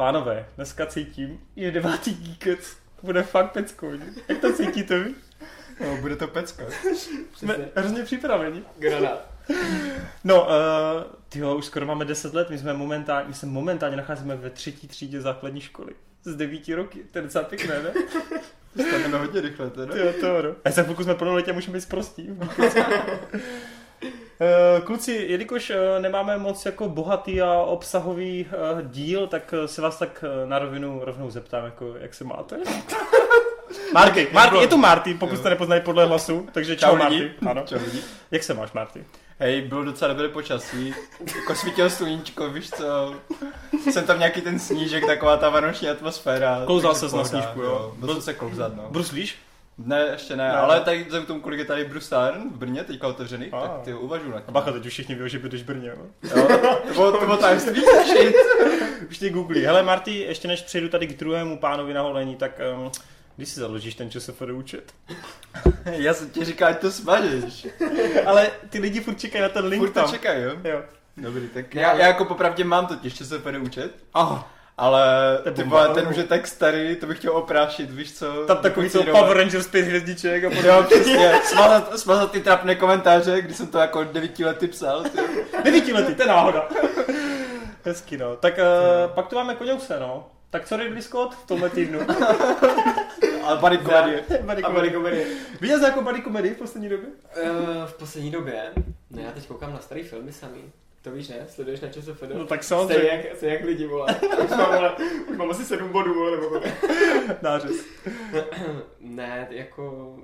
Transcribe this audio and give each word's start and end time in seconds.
Pánové, 0.00 0.46
dneska 0.56 0.86
cítím, 0.86 1.40
je 1.56 1.70
devátý 1.70 2.14
geekec. 2.14 2.76
Bude 3.02 3.22
fakt 3.22 3.52
peckou. 3.52 3.92
Jak 4.28 4.38
to 4.38 4.52
cítíte 4.52 4.98
vy? 4.98 5.14
No, 5.80 5.96
bude 5.96 6.16
to 6.16 6.28
pecka. 6.28 6.64
Jsme 7.36 7.56
hrozně 7.76 8.02
připraveni. 8.02 8.62
Granát. 8.78 9.30
No, 10.24 10.42
uh, 10.42 10.50
tyjo, 11.28 11.56
už 11.56 11.64
skoro 11.64 11.86
máme 11.86 12.04
10 12.04 12.34
let, 12.34 12.50
my 12.50 12.58
jsme 12.58 12.74
momentálně, 12.74 13.28
my 13.28 13.34
se 13.34 13.46
momentálně 13.46 13.96
nacházíme 13.96 14.36
ve 14.36 14.50
třetí 14.50 14.88
třídě 14.88 15.20
základní 15.20 15.60
školy. 15.60 15.92
Z 16.24 16.36
devíti 16.36 16.74
roky, 16.74 16.98
to 17.10 17.18
je 17.18 17.22
docela 17.22 17.44
pěkné, 17.44 17.82
ne? 17.82 17.92
Staneme 18.88 19.18
hodně 19.18 19.40
rychle 19.40 19.70
teda. 19.70 19.92
Tyjo, 19.92 20.12
to, 20.12 20.42
no. 20.42 20.54
A 20.64 20.70
za 20.70 20.82
chvilku 20.82 21.04
jsme 21.04 21.14
plnoletí 21.14 21.50
a 21.50 21.54
můžeme 21.54 21.78
být 21.78 21.88
prostí. 21.88 22.30
Eh, 24.02 24.80
Kluci, 24.80 25.12
jelikož 25.28 25.70
eh, 25.70 26.00
nemáme 26.00 26.38
moc 26.38 26.66
jako 26.66 26.88
bohatý 26.88 27.42
a 27.42 27.52
obsahový 27.52 28.46
eh, 28.50 28.82
díl, 28.82 29.26
tak 29.26 29.54
se 29.66 29.82
vás 29.82 29.98
tak 29.98 30.24
na 30.44 30.58
rovinu 30.58 31.00
rovnou 31.04 31.30
zeptám, 31.30 31.64
jako, 31.64 31.94
jak 32.00 32.14
se 32.14 32.24
máte? 32.24 32.56
Marty, 33.94 34.28
Marty, 34.32 34.56
je 34.56 34.66
tu 34.66 34.76
Marty, 34.76 35.14
pokud 35.14 35.36
jste 35.36 35.50
nepoznali 35.50 35.80
podle 35.80 36.04
hlasu, 36.04 36.48
takže 36.52 36.76
čau, 36.76 36.86
Čau 36.90 36.96
Marty. 36.96 37.32
Ano. 37.46 37.62
Čau 37.66 37.78
lidi. 37.84 38.02
Jak 38.30 38.42
se 38.42 38.54
máš, 38.54 38.72
Marty? 38.72 39.04
Hej, 39.38 39.62
bylo 39.62 39.84
docela 39.84 40.08
dobré 40.08 40.28
počasí. 40.28 40.94
Jako 41.36 41.54
svítilo 41.54 41.90
sluníčko, 41.90 42.50
víš 42.50 42.70
co. 42.70 43.14
Jsem 43.90 44.06
tam 44.06 44.18
nějaký 44.18 44.40
ten 44.40 44.58
snížek, 44.58 45.06
taková 45.06 45.36
ta 45.36 45.48
vánoční 45.48 45.88
atmosféra. 45.88 46.62
Klouzal 46.66 46.92
takže 46.92 47.00
ses 47.00 47.12
na 47.12 47.24
snížku, 47.24 47.60
jo? 47.60 47.94
Byl 47.96 48.20
se 48.22 48.34
klouzat, 48.34 48.76
no. 48.76 48.86
Bruslíš? 48.90 49.38
Ne, 49.84 50.06
ještě 50.12 50.36
ne, 50.36 50.48
Ne. 50.48 50.52
ale 50.52 50.80
tady 50.80 50.98
vzhledem 51.04 51.24
k 51.24 51.26
tomu, 51.26 51.40
kolik 51.40 51.58
je 51.58 51.64
tady 51.64 51.84
Brustárn 51.84 52.42
v 52.50 52.56
Brně, 52.58 52.84
teďka 52.84 53.08
otevřený, 53.08 53.50
A. 53.52 53.60
tak 53.60 53.70
ty 53.84 53.94
uvažuji 53.94 54.30
na 54.30 54.36
A 54.36 54.40
tím. 54.40 54.52
bacha, 54.54 54.72
teď 54.72 54.86
už 54.86 54.92
všichni 54.92 55.14
ví, 55.14 55.30
že 55.30 55.38
bydlíš 55.38 55.62
v 55.62 55.66
Brně, 55.66 55.88
jo? 55.88 55.96
Jo, 56.36 56.48
to 56.88 56.92
bylo, 56.94 57.12
to 57.12 57.24
bylo 57.24 57.36
tajemství. 57.36 57.82
Už 59.10 59.18
tě 59.18 59.30
googlí. 59.30 59.64
Hele, 59.64 59.82
Marty, 59.82 60.14
ještě 60.14 60.48
než 60.48 60.62
přejdu 60.62 60.88
tady 60.88 61.06
k 61.06 61.18
druhému 61.18 61.58
pánovi 61.58 61.94
na 61.94 62.02
holení, 62.02 62.36
tak 62.36 62.60
um, 62.76 62.90
když 63.36 63.48
si 63.48 63.60
založíš 63.60 63.94
ten 63.94 64.10
ČSFD 64.10 64.42
účet? 64.52 64.92
Já 65.84 66.14
jsem 66.14 66.30
ti 66.30 66.44
říkal, 66.44 66.68
ať 66.68 66.78
to 66.80 66.90
smažeš. 66.90 67.66
Ale 68.26 68.50
ty 68.70 68.78
lidi 68.78 69.00
furt 69.00 69.20
čekají 69.20 69.42
na 69.42 69.48
ten 69.48 69.64
link 69.64 69.80
Furt 69.82 69.92
to 69.92 70.00
tam. 70.00 70.10
čekaj, 70.10 70.42
jo? 70.42 70.50
Jo. 70.64 70.82
Dobrý, 71.16 71.48
tak 71.48 71.74
já, 71.74 71.92
já 71.94 72.06
jako 72.06 72.24
popravdě 72.24 72.64
mám 72.64 72.86
totiž 72.86 73.14
ČSFD 73.14 73.46
účet, 73.60 73.94
Aha, 74.14 74.52
ale 74.80 75.38
ty 75.52 75.62
vole, 75.62 75.88
ten 75.88 76.08
už 76.08 76.16
je 76.16 76.24
tak 76.24 76.46
starý, 76.46 76.96
to 76.96 77.06
bych 77.06 77.18
chtěl 77.18 77.36
oprášit, 77.36 77.90
víš 77.90 78.12
co? 78.12 78.44
tam 78.46 78.56
takový 78.56 78.90
co. 78.90 79.02
Power 79.02 79.36
Rangers 79.36 79.68
5 79.68 79.82
hvězdiček 79.82 80.44
a 80.44 80.48
podobně. 80.48 80.68
Jo, 80.68 80.82
přesně, 80.82 81.40
smazat, 81.44 81.98
smazat 81.98 82.32
ty 82.32 82.40
trapné 82.40 82.74
komentáře, 82.74 83.42
kdy 83.42 83.54
jsem 83.54 83.66
to 83.66 83.78
jako 83.78 84.04
devítilety 84.04 84.68
psal. 84.68 85.02
Ty. 85.02 85.18
Devítiletý, 85.64 86.14
to 86.14 86.22
je 86.22 86.28
náhoda. 86.28 86.68
Hezky, 87.84 88.18
no. 88.18 88.36
Tak 88.36 88.58
uh, 88.58 89.10
pak 89.14 89.26
tu 89.26 89.34
máme 89.36 89.54
koněuse, 89.54 90.00
no. 90.00 90.28
Tak 90.50 90.66
co 90.66 90.76
Ridley 90.76 91.02
Scott 91.02 91.34
v 91.34 91.46
tomhle 91.46 91.70
týdnu? 91.70 92.00
Ale 93.44 93.58
body 93.58 93.78
komedie. 93.78 94.20
A 94.20 94.36
comedy. 94.36 94.62
byly 94.72 94.90
komedie. 94.90 95.26
Viděl 95.60 95.78
jsi 95.78 95.84
jako 95.84 96.02
buddy 96.02 96.22
comedy 96.22 96.50
v 96.50 96.58
poslední 96.58 96.88
době? 96.88 97.08
Uh, 97.42 97.86
v 97.86 97.94
poslední 97.94 98.30
době, 98.30 98.62
no 99.10 99.22
já 99.22 99.30
teď 99.30 99.46
koukám 99.46 99.72
na 99.72 99.78
starý 99.78 100.02
filmy 100.02 100.32
samý. 100.32 100.72
To 101.02 101.10
víš, 101.10 101.28
ne? 101.28 101.36
Sleduješ 101.48 101.80
na 101.80 101.88
ČSFD? 101.88 102.22
No 102.34 102.46
tak 102.46 102.64
samozřejmě. 102.64 103.08
jak, 103.08 103.36
stejně 103.36 103.54
jak 103.54 103.64
lidi, 103.64 103.86
vole. 103.86 104.16
Už 104.44 104.50
mám, 104.50 104.74
vole, 104.74 104.96
už 105.30 105.36
mám 105.36 105.50
asi 105.50 105.64
sedm 105.64 105.88
bodů, 105.92 106.14
vole, 106.14 106.30
nebo 106.30 106.48
kolik. 106.48 106.74
Nářez. 107.42 107.76
Ne, 109.00 109.46
jako... 109.50 110.14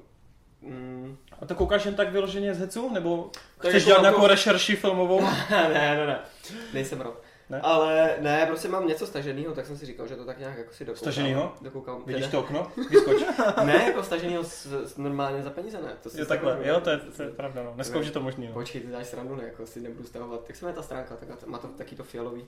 Mm, 0.63 1.17
A 1.41 1.47
to 1.47 1.55
koukáš 1.55 1.85
jen 1.85 1.95
tak 1.95 2.13
vyloženě 2.13 2.55
z 2.55 2.59
hecu? 2.59 2.91
Nebo 2.95 3.31
Tak 3.33 3.69
chceš 3.71 3.75
jako 3.75 3.87
dělat 3.87 4.01
nějakou 4.03 4.27
rešerši 4.27 4.77
filmovou? 4.77 5.21
ne, 5.51 5.69
ne, 5.97 6.07
ne. 6.07 6.19
Nejsem 6.73 7.01
rok. 7.01 7.23
Ne? 7.51 7.61
Ale 7.61 8.17
ne, 8.21 8.47
prostě 8.47 8.69
mám 8.69 8.87
něco 8.89 9.07
staženého, 9.07 9.55
tak 9.55 9.67
jsem 9.67 9.77
si 9.79 9.87
říkal, 9.87 10.07
že 10.07 10.17
to 10.17 10.25
tak 10.25 10.39
nějak 10.39 10.59
jako 10.59 10.73
si 10.73 10.85
dokoukám. 10.85 11.13
Staženýho? 11.13 11.55
Dokoukám. 11.61 12.03
Vidíš 12.07 12.27
to 12.27 12.41
okno? 12.41 12.73
Vyskoč. 12.91 13.17
Ne, 13.65 13.85
jako 13.87 14.03
staženýho 14.03 14.45
s, 14.45 14.67
s, 14.67 14.97
normálně 14.97 15.43
za 15.43 15.51
peníze, 15.51 15.79
ne. 15.83 15.93
To 16.03 16.11
si 16.11 16.21
Jo, 16.21 16.27
takhle. 16.27 16.59
Jo, 16.63 16.81
to 16.81 16.91
je, 16.91 16.99
to 16.99 17.23
je 17.23 17.29
pravda, 17.31 17.63
no. 17.63 17.73
Dneska 17.75 17.99
už 17.99 18.07
je 18.07 18.13
to 18.13 18.21
možný, 18.21 18.47
no. 18.47 18.53
Počkej, 18.53 18.81
ty 18.81 18.87
dáš 18.87 19.07
srandu, 19.07 19.37
ne, 19.37 19.45
jako 19.45 19.67
si 19.67 19.81
nebudu 19.81 20.09
stahovat. 20.09 20.41
Jak 20.49 20.57
se 20.57 20.65
jmenuje 20.65 20.77
ta 20.77 20.83
stránka, 20.83 21.17
tak 21.17 21.47
má 21.47 21.59
to 21.59 21.69
taky 21.69 21.97
to 21.97 22.05
fialový. 22.05 22.45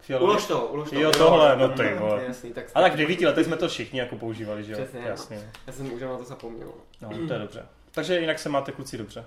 Fialový. 0.00 0.30
Ulož 0.30 0.46
to, 0.46 0.66
ulož 0.66 0.90
to. 0.90 1.00
Jo, 1.00 1.12
tohle, 1.12 1.56
no 1.56 1.68
ty 1.68 1.94
vole. 1.94 2.24
Jasný, 2.24 2.52
tak 2.52 2.64
A 2.74 2.80
tak 2.80 2.94
v 2.94 2.96
devíti 2.96 3.26
letech 3.26 3.46
jsme 3.46 3.56
to 3.56 3.68
všichni 3.68 3.98
jako 3.98 4.16
používali, 4.16 4.64
že 4.64 4.72
jo? 4.72 4.78
Přesně, 4.78 5.00
no. 5.00 5.08
Jasně. 5.08 5.50
Já 5.66 5.72
jsem 5.72 5.92
už 5.92 6.00
na 6.02 6.18
to 6.18 6.24
zapomněl. 6.24 6.72
No, 7.00 7.08
to 7.28 7.32
je 7.32 7.38
dobře. 7.38 7.66
Takže 7.90 8.20
jinak 8.20 8.38
se 8.38 8.48
máte 8.48 8.72
kluci 8.72 8.98
dobře. 8.98 9.24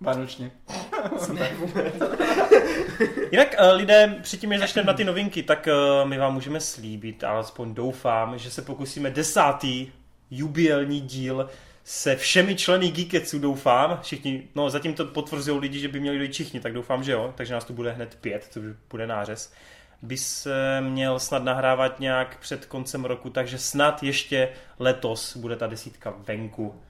Vánočně. 0.00 0.50
ne. 1.32 1.50
Jinak 3.30 3.56
uh, 3.60 3.76
lidé, 3.76 4.18
předtím, 4.22 4.50
než 4.50 4.60
začneme 4.60 4.86
na 4.86 4.92
ty 4.92 5.04
novinky, 5.04 5.42
tak 5.42 5.68
uh, 6.02 6.08
my 6.08 6.18
vám 6.18 6.34
můžeme 6.34 6.60
slíbit, 6.60 7.24
alespoň 7.24 7.74
doufám, 7.74 8.38
že 8.38 8.50
se 8.50 8.62
pokusíme 8.62 9.10
desátý 9.10 9.88
jubilní 10.30 11.00
díl 11.00 11.48
se 11.90 12.16
všemi 12.16 12.56
členy 12.56 12.90
Geeketsu, 12.90 13.38
doufám. 13.38 13.98
Všichni, 14.02 14.48
no 14.54 14.70
zatím 14.70 14.94
to 14.94 15.04
potvrzují 15.04 15.60
lidi, 15.60 15.78
že 15.78 15.88
by 15.88 16.00
měli 16.00 16.18
dojít 16.18 16.32
všichni, 16.32 16.60
tak 16.60 16.72
doufám, 16.72 17.02
že 17.04 17.12
jo. 17.12 17.34
Takže 17.36 17.54
nás 17.54 17.64
tu 17.64 17.72
bude 17.72 17.92
hned 17.92 18.18
pět, 18.20 18.46
což 18.50 18.64
bude 18.90 19.06
nářez. 19.06 19.52
By 20.02 20.16
se 20.16 20.80
měl 20.80 21.18
snad 21.18 21.44
nahrávat 21.44 22.00
nějak 22.00 22.38
před 22.38 22.66
koncem 22.66 23.04
roku, 23.04 23.30
takže 23.30 23.58
snad 23.58 24.02
ještě 24.02 24.48
letos 24.78 25.36
bude 25.36 25.56
ta 25.56 25.66
desítka 25.66 26.14
venku. 26.18 26.82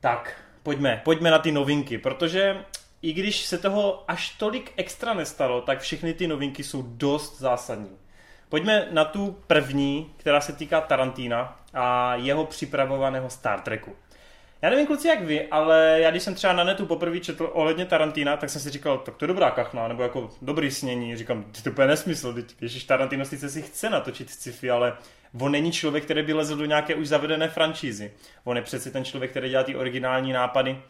Tak, 0.00 0.42
pojďme, 0.62 1.00
pojďme 1.04 1.30
na 1.30 1.38
ty 1.38 1.52
novinky, 1.52 1.98
protože 1.98 2.64
i 3.02 3.12
když 3.12 3.44
se 3.44 3.58
toho 3.58 4.04
až 4.08 4.30
tolik 4.30 4.72
extra 4.76 5.14
nestalo, 5.14 5.60
tak 5.60 5.80
všechny 5.80 6.14
ty 6.14 6.26
novinky 6.26 6.64
jsou 6.64 6.82
dost 6.82 7.38
zásadní. 7.38 7.98
Pojďme 8.48 8.88
na 8.90 9.04
tu 9.04 9.38
první, 9.46 10.12
která 10.16 10.40
se 10.40 10.52
týká 10.52 10.80
Tarantína 10.80 11.60
a 11.74 12.14
jeho 12.14 12.44
připravovaného 12.44 13.30
Star 13.30 13.60
Treku. 13.60 13.96
Já 14.62 14.70
nevím, 14.70 14.86
kluci, 14.86 15.08
jak 15.08 15.22
vy, 15.22 15.48
ale 15.48 15.96
já 16.00 16.10
když 16.10 16.22
jsem 16.22 16.34
třeba 16.34 16.52
na 16.52 16.64
netu 16.64 16.86
poprvé 16.86 17.20
četl 17.20 17.50
ohledně 17.52 17.86
Tarantina, 17.86 18.36
tak 18.36 18.50
jsem 18.50 18.60
si 18.60 18.70
říkal, 18.70 18.98
tak 18.98 19.16
to 19.16 19.24
je 19.24 19.26
dobrá 19.26 19.50
kachna, 19.50 19.88
nebo 19.88 20.02
jako 20.02 20.30
dobrý 20.42 20.70
snění. 20.70 21.16
Říkám, 21.16 21.44
ty 21.44 21.70
to 21.70 21.82
je 21.82 21.88
nesmysl, 21.88 22.34
teď, 22.34 22.54
Ježíš 22.60 22.84
Tarantino 22.84 23.24
sice 23.24 23.48
si 23.48 23.62
chce 23.62 23.90
natočit 23.90 24.30
sci-fi, 24.30 24.70
ale 24.70 24.96
on 25.40 25.52
není 25.52 25.72
člověk, 25.72 26.04
který 26.04 26.22
by 26.22 26.32
lezl 26.32 26.56
do 26.56 26.64
nějaké 26.64 26.94
už 26.94 27.08
zavedené 27.08 27.48
franšízy. 27.48 28.12
On 28.44 28.56
je 28.56 28.62
přeci 28.62 28.90
ten 28.90 29.04
člověk, 29.04 29.30
který 29.30 29.48
dělá 29.48 29.62
ty 29.62 29.76
originální 29.76 30.32
nápady 30.32 30.82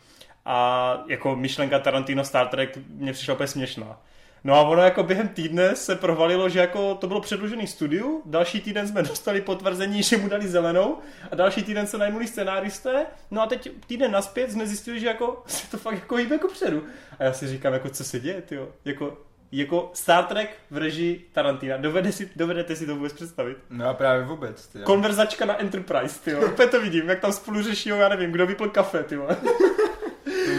a 0.45 0.99
jako 1.09 1.37
myšlenka 1.37 1.79
Tarantino 1.79 2.25
Star 2.25 2.49
Trek 2.49 2.79
mě 2.89 3.13
přišla 3.13 3.35
úplně 3.35 3.47
směšná. 3.47 4.01
No 4.45 4.55
a 4.55 4.63
ono 4.63 4.83
jako 4.83 5.03
během 5.03 5.29
týdne 5.29 5.77
se 5.77 5.97
provalilo, 5.97 6.49
že 6.49 6.59
jako 6.59 6.95
to 6.95 7.07
bylo 7.07 7.21
předložený 7.21 7.67
studiu, 7.67 8.23
další 8.25 8.61
týden 8.61 8.89
jsme 8.89 9.03
dostali 9.09 9.41
potvrzení, 9.41 10.03
že 10.03 10.17
mu 10.17 10.29
dali 10.29 10.49
zelenou 10.49 10.99
a 11.31 11.35
další 11.35 11.63
týden 11.63 11.87
se 11.87 11.99
najmuli 11.99 12.27
scenáristé, 12.27 13.07
no 13.31 13.43
a 13.43 13.47
teď 13.47 13.71
týden 13.87 14.11
naspět 14.13 14.53
jsme 14.53 14.67
zjistili, 14.67 15.01
že 15.01 15.07
jako 15.07 15.43
se 15.47 15.71
to 15.71 15.79
fakt 15.79 15.95
jako 15.95 16.17
hýbe 16.17 16.35
jako 16.35 16.49
předu. 16.49 16.83
A 17.19 17.25
já 17.25 17.33
si 17.33 17.49
říkám, 17.49 17.73
jako 17.73 17.89
co 17.91 18.05
se 18.05 18.21
děje, 18.21 18.43
tyjo? 18.43 18.69
Jako, 18.85 19.19
jako 19.53 19.91
Star 19.95 20.25
Trek 20.25 20.51
v 20.71 20.77
režii 20.77 21.27
Tarantina. 21.33 21.77
Dovede 21.77 22.13
si, 22.13 22.31
dovedete 22.37 22.77
si 22.77 22.87
to 22.87 22.97
vůbec 22.97 23.13
představit? 23.13 23.59
No 23.71 23.89
a 23.89 23.95
právě 23.95 24.25
vůbec, 24.25 24.67
ty. 24.67 24.79
jo. 24.79 24.85
Konverzačka 24.85 25.45
na 25.45 25.61
Enterprise, 25.61 26.21
ty 26.25 26.35
Úplně 26.53 26.69
to 26.69 26.81
vidím, 26.81 27.09
jak 27.09 27.21
tam 27.21 27.33
spolu 27.33 27.63
řeší, 27.63 27.89
já 27.89 28.09
nevím, 28.09 28.33
kdo 28.33 28.47
vypil 28.47 28.69
kafe, 28.69 29.03
ty 29.03 29.19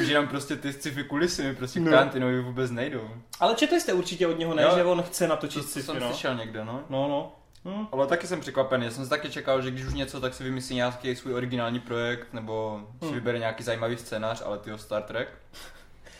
Už 0.09 0.13
jenom 0.13 0.27
prostě 0.27 0.55
ty 0.55 0.73
sci-fi 0.73 1.03
kulisy 1.03 1.43
mi 1.43 1.55
prostě 1.55 1.79
No. 1.79 1.91
Tarantinovi 1.91 2.41
vůbec 2.41 2.71
nejdou. 2.71 3.09
Ale 3.39 3.55
četli 3.55 3.81
jste 3.81 3.93
určitě 3.93 4.27
od 4.27 4.39
něho, 4.39 4.53
ne, 4.55 4.63
Jo. 4.63 4.71
že 4.75 4.83
on 4.83 5.01
chce 5.01 5.27
natočit 5.27 5.61
To, 5.61 5.67
to 5.67 5.69
sci-fi, 5.69 5.85
jsem 5.85 5.99
no? 5.99 6.07
slyšel 6.09 6.35
někde, 6.35 6.65
no. 6.65 6.81
No, 6.89 7.07
no. 7.07 7.31
Hm. 7.65 7.87
Ale 7.91 8.07
taky 8.07 8.27
jsem 8.27 8.39
překvapený, 8.41 8.85
já 8.85 8.91
jsem 8.91 9.03
si 9.03 9.09
taky 9.09 9.29
čekal, 9.29 9.61
že 9.61 9.71
když 9.71 9.85
už 9.85 9.93
něco, 9.93 10.21
tak 10.21 10.33
si 10.33 10.43
vymyslí 10.43 10.75
nějaký 10.75 11.15
svůj 11.15 11.33
originální 11.33 11.79
projekt, 11.79 12.27
nebo 12.33 12.81
si 12.99 13.05
Hmm. 13.05 13.13
vybere 13.13 13.39
nějaký 13.39 13.63
zajímavý 13.63 13.97
scénář, 13.97 14.41
ale 14.45 14.57
tyho 14.57 14.77
Star 14.77 15.03
Trek. 15.03 15.29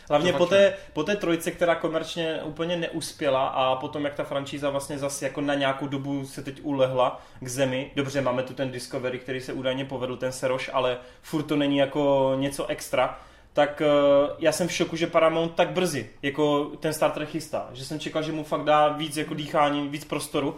Hlavně 0.10 0.34
po 0.34 0.46
té, 0.46 0.74
po 0.94 1.04
té 1.04 1.16
trojce, 1.16 1.52
která 1.52 1.76
komerčně 1.76 2.40
úplně 2.44 2.78
neuspěla 2.78 3.48
a 3.48 3.76
potom 3.76 4.06
jak 4.06 4.14
ta 4.14 4.24
franšíza 4.24 4.70
vlastně 4.70 4.98
zase 4.98 5.26
jako 5.26 5.42
na 5.42 5.54
nějakou 5.54 5.88
dobu 5.88 6.26
se 6.26 6.44
teď 6.44 6.60
ulehla 6.64 7.22
k 7.40 7.48
zemi. 7.48 7.92
Dobře, 7.96 8.22
máme 8.22 8.44
tu 8.44 8.54
ten 8.54 8.72
Discovery, 8.72 9.20
který 9.20 9.42
se 9.42 9.54
údajně 9.54 9.86
povedl, 9.86 10.18
ten 10.18 10.32
Seroš, 10.32 10.70
ale 10.74 10.98
furt 11.22 11.44
to 11.44 11.56
není 11.56 11.78
jako 11.78 12.34
něco 12.40 12.66
extra. 12.68 13.20
Tak 13.54 13.82
uh, 13.82 14.30
já 14.40 14.52
jsem 14.52 14.68
v 14.68 14.72
šoku, 14.72 14.96
že 14.96 15.08
Paramount 15.08 15.56
tak 15.56 15.70
brzy 15.72 16.10
jako 16.22 16.66
ten 16.80 16.94
Star 16.94 17.12
Trek 17.12 17.30
chystá. 17.30 17.70
Že 17.74 17.86
jsem 17.86 18.00
čekal, 18.00 18.24
že 18.24 18.32
mu 18.32 18.44
fakt 18.44 18.64
dá 18.64 18.88
víc 18.90 19.18
jako 19.18 19.34
dýchání, 19.34 19.88
víc 19.90 20.06
prostoru. 20.06 20.56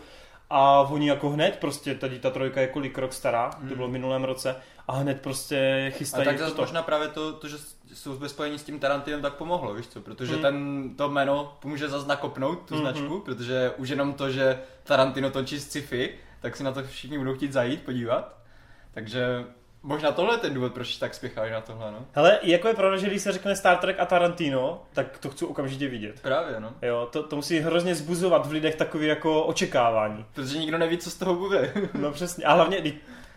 A 0.54 0.82
oni 0.82 1.10
jako 1.10 1.30
hned, 1.30 1.58
prostě 1.62 1.96
tady 1.96 2.20
ta 2.20 2.30
trojka 2.30 2.62
je 2.62 2.68
kolik 2.68 2.98
rok 2.98 3.14
stará, 3.14 3.50
to 3.70 3.76
bylo 3.76 3.88
v 3.88 3.92
minulém 3.92 4.24
roce, 4.24 4.56
a 4.88 4.94
hned 4.96 5.22
prostě 5.22 5.86
A 5.88 5.98
chystají 5.98 6.26
tak 6.26 6.38
zase 6.38 6.52
toto. 6.52 6.62
možná 6.62 6.82
právě 6.84 7.08
to, 7.08 7.34
to, 7.34 7.48
že 7.48 7.58
jsou 7.94 8.18
ve 8.18 8.30
spojení 8.30 8.60
s 8.60 8.64
tím 8.64 8.80
Tarantinem, 8.80 9.22
tak 9.22 9.34
pomohlo, 9.34 9.74
víš 9.74 9.88
co? 9.88 10.02
Protože 10.02 10.34
Hmm. 10.34 10.42
ten, 10.42 10.90
to 10.96 11.10
jméno 11.10 11.58
pomůže 11.62 11.90
zase 11.90 12.08
nakopnout 12.08 12.60
tu 12.68 12.74
Mhm. 12.76 12.84
značku, 12.84 13.20
protože 13.20 13.72
už 13.78 13.90
jenom 13.90 14.14
to, 14.14 14.32
že 14.32 14.60
Tarantino 14.84 15.30
točí 15.32 15.60
sci-fi, 15.60 16.16
tak 16.42 16.56
si 16.58 16.64
na 16.64 16.72
to 16.72 16.84
všichni 16.84 17.18
budou 17.18 17.34
chtít 17.36 17.54
zajít, 17.54 17.84
podívat. 17.84 18.38
Takže 18.94 19.46
Možná 19.84 20.12
tohle 20.12 20.34
je 20.34 20.38
ten 20.38 20.54
důvod, 20.54 20.74
proč 20.74 20.98
tak 20.98 21.14
spěcháš 21.14 21.52
na 21.52 21.62
tohle, 21.62 21.92
no. 21.92 22.06
Hele, 22.12 22.40
jako 22.42 22.68
je 22.68 22.74
pravda, 22.74 22.98
že 22.98 23.08
když 23.08 23.22
se 23.22 23.32
řekne 23.32 23.56
Star 23.56 23.78
Trek 23.78 24.00
a 24.00 24.06
Tarantino, 24.06 24.84
tak 24.94 25.18
to 25.18 25.30
chci 25.30 25.46
okamžitě 25.46 25.88
vidět. 25.88 26.20
Právě, 26.22 26.60
no. 26.60 26.74
Jo, 26.82 27.10
to, 27.12 27.24
to 27.24 27.36
musí 27.36 27.60
hrozně 27.60 27.96
zbuzovat 27.96 28.48
v 28.48 28.52
lidech 28.52 28.76
takový 28.76 29.08
jako 29.08 29.44
očekávání. 29.44 30.26
Protože 30.34 30.58
nikdo 30.58 30.78
neví, 30.78 30.98
co 30.98 31.12
z 31.12 31.16
toho 31.16 31.36
bude. 31.36 31.74
No 31.94 32.12
přesně, 32.12 32.46
a 32.46 32.54
hlavně, 32.54 32.94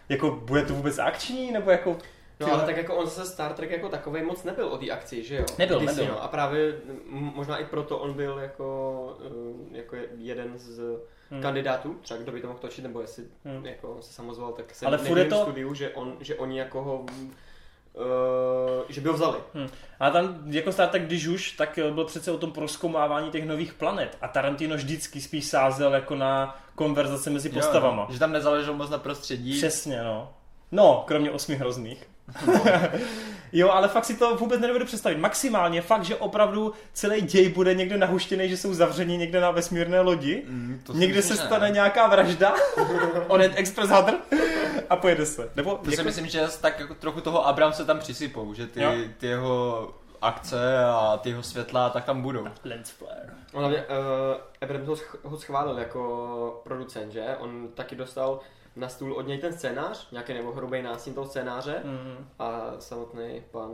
jako 0.09 0.31
bude 0.31 0.63
to 0.63 0.75
vůbec 0.75 0.99
akční, 0.99 1.53
nebo 1.53 1.71
jako... 1.71 1.97
No 2.41 2.53
ale 2.53 2.67
tak 2.67 2.77
jako 2.77 2.95
on 2.95 3.07
zase 3.07 3.31
Star 3.31 3.53
Trek 3.53 3.71
jako 3.71 3.89
takový 3.89 4.23
moc 4.23 4.45
nebyl 4.45 4.67
o 4.67 4.79
té 4.79 4.91
akci, 4.91 5.23
že 5.23 5.37
jo? 5.37 5.45
Nebyl, 5.59 5.81
Disney, 5.81 5.97
nebyl. 5.97 6.15
No. 6.15 6.23
A 6.23 6.29
právě 6.29 6.75
možná 7.11 7.57
i 7.57 7.65
proto 7.65 7.99
on 7.99 8.15
byl 8.15 8.39
jako, 8.39 9.19
eh, 9.27 9.77
jako 9.77 9.97
jeden 10.19 10.53
z 10.59 10.81
Hmm. 11.31 11.43
kandidátů, 11.43 11.95
třeba 12.03 12.21
kdo 12.21 12.33
by 12.33 12.41
to 12.41 12.47
mohl 12.47 12.59
točit, 12.59 12.83
nebo 12.85 13.01
jestli 13.01 13.25
Hmm. 13.45 13.67
jako 13.67 13.97
se 14.01 14.13
samozval, 14.13 14.53
tak 14.53 14.75
se 14.75 14.87
Ale 14.87 14.97
nevím 15.03 15.29
to- 15.31 15.37
v 15.37 15.43
studiu, 15.43 15.75
že, 15.75 15.91
on, 15.91 16.17
že 16.21 16.35
oni 16.35 16.59
jako 16.59 16.83
ho, 16.83 16.99
uh, 17.95 18.05
že 18.89 19.01
by 19.01 19.09
ho 19.09 19.15
vzali. 19.15 19.39
Hm. 19.55 19.69
A 20.01 20.11
tam 20.11 20.43
jako 20.47 20.73
Star 20.73 20.89
Trek, 20.89 21.03
když 21.07 21.27
už, 21.27 21.51
tak 21.53 21.79
eh, 21.79 21.91
byl 21.91 22.05
přece 22.05 22.33
o 22.33 22.39
tom 22.39 22.53
proskoumávání 22.53 23.31
těch 23.31 23.47
nových 23.47 23.75
planet. 23.75 24.19
A 24.21 24.29
Tarantino 24.29 24.77
vždycky 24.77 25.21
spíš 25.21 25.45
sázel 25.45 25.95
jako 25.95 26.15
na 26.15 26.61
konverzace 26.75 27.31
mezi 27.31 27.49
postavama. 27.49 28.03
Jo, 28.03 28.07
no. 28.09 28.13
Že 28.15 28.19
tam 28.19 28.33
nezáleželo 28.33 28.77
moc 28.77 28.91
na 28.91 28.99
prostředí. 28.99 29.53
Přesně, 29.57 30.03
no. 30.03 30.33
No, 30.73 31.05
kromě 31.07 31.31
osmi 31.31 31.55
hrozných. 31.57 32.09
jo, 33.53 33.71
ale 33.71 33.89
fakt 33.89 34.05
si 34.05 34.17
to 34.17 34.37
vůbec 34.37 34.61
nedovedu 34.61 34.85
představit. 34.85 35.19
Maximálně 35.19 35.83
fakt, 35.83 36.05
že 36.05 36.17
opravdu 36.17 36.73
celý 36.93 37.21
děj 37.21 37.49
bude 37.49 37.75
někde 37.75 37.97
nahuštěný, 37.97 38.49
že 38.49 38.57
jsou 38.57 38.75
zavřeni 38.75 39.17
někde 39.17 39.41
na 39.41 39.51
vesmírné 39.51 40.01
lodi. 40.01 40.43
Mm, 40.49 40.81
to 40.87 40.93
Někde 40.93 41.23
se 41.23 41.37
že 41.37 41.41
stane 41.43 41.67
ne. 41.67 41.71
nějaká 41.75 42.07
vražda, 42.07 42.55
Onet 43.29 43.53
Express 43.57 43.91
Hunter 43.91 44.15
a 44.91 44.97
pojede 44.97 45.27
se. 45.27 45.51
Nebo 45.57 45.81
To 45.85 45.91
si 45.91 46.03
myslím, 46.03 46.27
že 46.27 46.41
tak 46.61 46.81
jako 46.81 46.95
trochu 46.95 47.21
toho 47.21 47.47
Abramse 47.47 47.85
tam 47.85 47.99
přisypou, 47.99 48.55
že 48.55 48.67
ty, 48.67 48.83
Jo. 48.83 48.93
ty 49.19 49.27
jeho 49.27 49.91
akce 50.23 50.85
a 50.85 51.17
ty 51.23 51.29
jeho 51.31 51.43
světla 51.43 51.91
tak 51.91 52.05
tam 52.05 52.23
budou. 52.23 52.47
Lens 52.65 52.91
flare. 52.91 53.31
On 53.53 53.61
hlavně, 53.61 53.79
uh, 53.79 53.85
Abrams 54.61 54.89
ho, 54.89 54.95
sch- 54.95 55.19
ho 55.23 55.37
schválil 55.39 55.79
jako 55.79 56.61
producent, 56.65 57.13
že? 57.13 57.25
On 57.39 57.69
taky 57.75 57.97
dostal 57.97 58.41
na 58.77 58.89
stůl 58.89 59.13
od 59.13 59.27
něj 59.27 59.39
ten 59.39 59.53
scénář, 59.53 60.11
nějaký 60.11 60.35
nebo 60.35 60.53
hrubý 60.53 60.83
nástin 60.83 61.15
toho 61.15 61.27
scénáře 61.27 61.81
Mm. 61.85 62.27
a 62.39 62.61
samotný 62.79 63.43
pan 63.51 63.71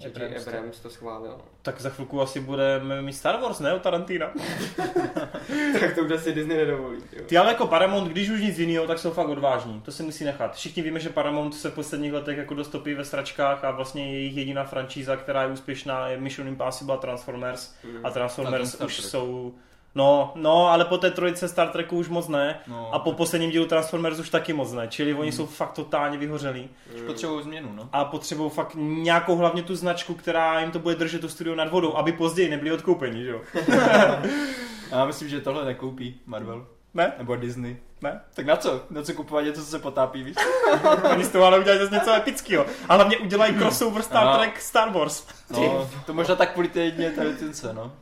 J.J. 0.00 0.38
Abrams 0.48 0.80
to- 0.80 0.90
schválil. 0.90 1.38
Tak 1.62 1.80
za 1.80 1.90
chvilku 1.90 2.20
asi 2.20 2.40
budeme 2.40 3.02
mít 3.02 3.12
Star 3.12 3.40
Wars, 3.40 3.60
ne? 3.60 3.74
Od 3.74 3.82
Tarantina. 3.82 4.30
tak 5.80 5.94
to 5.94 6.00
už 6.00 6.10
asi 6.10 6.32
Disney 6.32 6.56
nedovolí. 6.56 6.98
Jo. 7.12 7.22
Ty 7.26 7.38
ale 7.38 7.48
jako 7.48 7.66
Paramount, 7.66 8.08
když 8.10 8.30
už 8.30 8.40
nic 8.40 8.58
jiného, 8.58 8.86
tak 8.86 8.98
jsou 8.98 9.10
fakt 9.10 9.28
odvážní. 9.28 9.80
To 9.80 9.92
se 9.92 10.02
musí 10.02 10.24
nechat. 10.24 10.54
Všichni 10.54 10.82
víme, 10.82 11.00
že 11.00 11.08
Paramount 11.08 11.54
se 11.54 11.70
v 11.70 11.74
posledních 11.74 12.12
letech 12.12 12.38
jako 12.38 12.54
dostopí 12.54 12.94
ve 12.94 13.04
stračkách 13.04 13.64
a 13.64 13.70
vlastně 13.70 14.12
jejich 14.12 14.36
jediná 14.36 14.64
franšíza, 14.64 15.16
která 15.16 15.42
je 15.42 15.48
úspěšná, 15.48 16.08
je 16.08 16.20
Mission 16.20 16.48
Impossible 16.48 16.94
a 16.94 16.98
Transformers. 16.98 17.74
Mm. 17.84 18.06
A 18.06 18.10
Transformers 18.10 18.80
A 18.80 18.84
už 18.84 19.00
jsou... 19.00 19.54
No, 19.96 20.32
no, 20.34 20.66
ale 20.68 20.84
po 20.84 20.98
té 20.98 21.10
trojice 21.10 21.48
Star 21.48 21.68
Treku 21.68 21.96
už 21.98 22.08
moc 22.08 22.28
ne. 22.28 22.58
No, 22.66 22.94
A 22.94 22.98
po 22.98 23.12
posledním 23.12 23.50
dílu 23.50 23.66
Transformers 23.66 24.18
už 24.18 24.30
taky 24.30 24.52
moc 24.52 24.72
ne. 24.72 24.88
Čili 24.88 25.14
oni 25.14 25.32
jsou 25.32 25.46
fakt 25.46 25.72
totálně 25.72 26.18
vyhořelí. 26.18 26.68
už 26.94 27.00
potřebují 27.00 27.42
změnu, 27.42 27.72
no. 27.76 27.88
A 27.92 28.04
potřebují 28.04 28.50
fakt 28.50 28.72
nějakou 28.78 29.36
hlavně 29.36 29.62
tu 29.62 29.76
značku, 29.76 30.14
která 30.14 30.60
jim 30.60 30.70
to 30.70 30.78
bude 30.78 30.94
držet 30.94 31.20
to 31.20 31.28
studio 31.28 31.54
nad 31.54 31.70
vodou, 31.70 31.96
aby 31.96 32.12
později 32.12 32.48
nebyli 32.50 32.72
odkoupeni, 32.72 33.24
že 33.24 33.30
jo? 33.30 33.40
Já 34.90 35.04
myslím, 35.06 35.28
že 35.28 35.40
tohle 35.40 35.64
nekoupí 35.64 36.20
Marvel. 36.26 36.66
Ne? 36.94 37.12
Nebo 37.18 37.36
Disney. 37.36 37.76
Ne? 38.02 38.20
Tak 38.34 38.46
na 38.46 38.56
co? 38.56 38.80
Na 38.90 39.02
co 39.02 39.14
kupovat 39.14 39.44
něco, 39.44 39.60
co 39.60 39.66
se 39.66 39.78
potápí, 39.78 40.22
víš? 40.22 40.36
Oni 41.12 41.24
z 41.24 41.28
toho 41.28 41.44
ale 41.44 41.58
udělají 41.58 41.80
zase 41.80 41.94
něco 41.94 42.14
epického. 42.14 42.66
A 42.88 42.94
hlavně 42.94 43.18
udělají 43.18 43.54
crossover 43.54 44.02
Star 44.02 44.24
No. 44.24 44.38
Trek 44.38 44.60
Star 44.60 44.92
Wars. 44.92 45.26
No, 45.50 45.90
to 46.06 46.14
možná 46.14 46.36
tak 46.36 46.52
kvůli 46.52 46.68
té 46.68 46.80
jediné 46.80 47.10
té 47.10 47.22
licence, 47.22 47.72
no. 47.72 47.92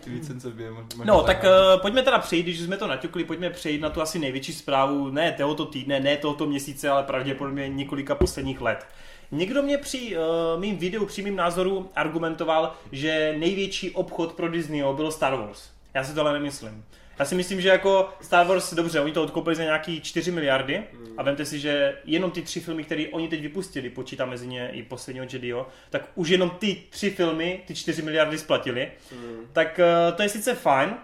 Ty 0.00 0.10
licence 0.10 0.50
by 0.50 0.62
je 0.62 0.70
možná 0.70 1.04
No, 1.04 1.22
tak 1.22 1.44
uh, 1.44 1.80
pojďme 1.80 2.02
teda 2.02 2.18
přejít, 2.18 2.42
když 2.42 2.60
jsme 2.60 2.76
to 2.76 2.86
naťukli, 2.86 3.24
pojďme 3.24 3.50
přejít 3.50 3.80
na 3.80 3.90
tu 3.90 4.02
asi 4.02 4.18
největší 4.18 4.52
zprávu, 4.52 5.10
ne 5.10 5.32
tohoto 5.32 5.66
týdne, 5.66 6.00
ne 6.00 6.16
tohoto 6.16 6.46
měsíce, 6.46 6.88
ale 6.88 7.02
pravděpodobně 7.02 7.68
několika 7.68 8.14
posledních 8.14 8.60
let. 8.60 8.86
Někdo 9.30 9.62
mě 9.62 9.78
při 9.78 10.16
uh, 10.16 10.60
mým 10.60 10.76
videu, 10.76 11.06
při 11.06 11.22
mým 11.22 11.36
názoru 11.36 11.90
argumentoval, 11.96 12.72
že 12.92 13.34
největší 13.38 13.90
obchod 13.90 14.32
pro 14.32 14.48
Disneyho 14.48 14.94
bylo 14.94 15.10
Star 15.10 15.34
Wars. 15.34 15.68
Já 15.94 16.04
si 16.04 16.14
to 16.14 16.20
ale 16.20 16.32
nemyslím. 16.32 16.84
Já 17.18 17.24
si 17.24 17.34
myslím, 17.34 17.60
že 17.60 17.68
jako 17.68 18.08
Star 18.20 18.46
Wars, 18.46 18.74
dobře, 18.74 19.00
oni 19.00 19.12
to 19.12 19.22
odkoupili 19.22 19.56
za 19.56 19.62
nějaký 19.62 20.00
4 20.00 20.30
miliardy 20.30 20.82
a 21.16 21.22
vemte 21.22 21.44
si, 21.44 21.60
že 21.60 21.96
jenom 22.04 22.30
ty 22.30 22.42
tři 22.42 22.60
filmy, 22.60 22.84
které 22.84 23.04
oni 23.12 23.28
teď 23.28 23.42
vypustili, 23.42 23.90
počítám 23.90 24.30
mezi 24.30 24.46
ně 24.46 24.70
i 24.72 24.82
posledního 24.82 25.26
Jediho, 25.32 25.68
tak 25.90 26.08
už 26.14 26.28
jenom 26.28 26.50
ty 26.50 26.82
tři 26.90 27.10
filmy, 27.10 27.60
ty 27.66 27.74
4 27.74 28.02
miliardy 28.02 28.38
splatili. 28.38 28.90
Mm. 29.12 29.46
Tak 29.52 29.78
eh, 29.78 30.12
to 30.12 30.22
je 30.22 30.28
sice 30.28 30.54
fajn 30.54 30.94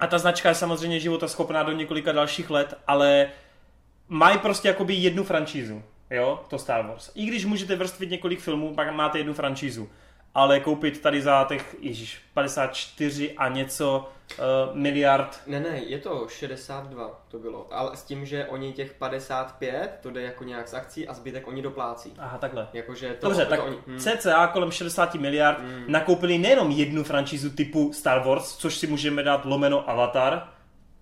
a 0.00 0.06
ta 0.06 0.18
značka 0.18 0.48
je 0.48 0.54
samozřejmě 0.54 1.00
života 1.00 1.28
schopná 1.28 1.62
do 1.62 1.72
několika 1.72 2.12
dalších 2.12 2.50
let, 2.50 2.74
ale 2.86 3.28
mají 4.08 4.38
prostě 4.38 4.68
jakoby 4.68 4.94
jednu 4.94 5.24
franšízu, 5.24 5.82
jo, 6.10 6.44
to 6.48 6.58
Star 6.58 6.86
Wars. 6.86 7.10
I 7.14 7.26
když 7.26 7.44
můžete 7.44 7.76
vrstvit 7.76 8.10
několik 8.10 8.40
filmů, 8.40 8.74
pak 8.74 8.94
máte 8.94 9.18
jednu 9.18 9.34
franšízu. 9.34 9.88
Ale 10.34 10.60
koupit 10.60 11.00
tady 11.00 11.22
za 11.22 11.44
těch, 11.48 11.76
ježíš, 11.80 12.20
54 12.34 13.32
a 13.36 13.48
něco 13.48 14.10
uh, 14.38 14.76
miliard, 14.76 15.40
Ne, 15.46 15.60
ne, 15.60 15.80
je 15.86 15.98
to 15.98 16.26
62 16.28 17.24
to 17.28 17.38
bylo, 17.38 17.66
ale 17.70 17.96
s 17.96 18.02
tím, 18.04 18.26
že 18.26 18.46
oni 18.46 18.72
těch 18.72 18.94
55, 18.94 19.98
to 20.02 20.10
jde 20.10 20.22
jako 20.22 20.44
nějak 20.44 20.68
z 20.68 20.74
akcí 20.74 21.08
a 21.08 21.14
zbytek 21.14 21.48
oni 21.48 21.62
doplácí. 21.62 22.12
aha, 22.18 22.38
takhle. 22.38 22.68
Jakože 22.72 23.14
to, 23.20 23.26
Dobře, 23.26 23.44
to 23.44 23.50
tak 23.50 23.64
oni, 23.66 23.76
hm. 23.86 23.98
cca 23.98 24.46
kolem 24.46 24.70
60 24.70 25.14
miliard 25.14 25.58
Hmm. 25.60 25.84
nakoupili 25.88 26.38
nejenom 26.38 26.70
jednu 26.70 27.04
franšízu 27.04 27.50
typu 27.50 27.92
Star 27.92 28.24
Wars, 28.24 28.56
což 28.56 28.76
si 28.76 28.86
můžeme 28.86 29.22
dát 29.22 29.44
lomeno 29.44 29.90
Avatar, 29.90 30.48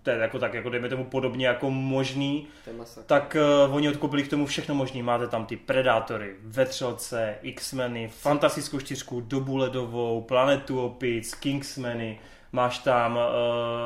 to 0.03 0.11
je 0.11 0.19
jako 0.19 0.39
tak, 0.39 0.55
jako 0.55 0.71
dejme 0.71 0.89
tomu 0.89 1.05
podobně 1.05 1.47
jako 1.47 1.71
možný, 1.71 2.47
tak 3.07 3.37
uh, 3.69 3.75
oni 3.75 3.89
odkoupili 3.89 4.23
k 4.23 4.31
tomu 4.31 4.47
všechno 4.47 4.75
možné. 4.75 5.03
Máte 5.03 5.27
tam 5.29 5.47
ty 5.47 5.57
Predátory, 5.57 6.35
Vetřelce, 6.45 7.35
X-meny, 7.43 8.09
Fantastickou 8.09 8.81
čtyřku, 8.81 9.21
Dobu 9.21 9.57
ledovou, 9.57 10.21
Planetu 10.21 10.81
opic, 10.81 11.35
Kingsmeny, 11.35 12.21
máš 12.53 12.79
tam 12.79 13.17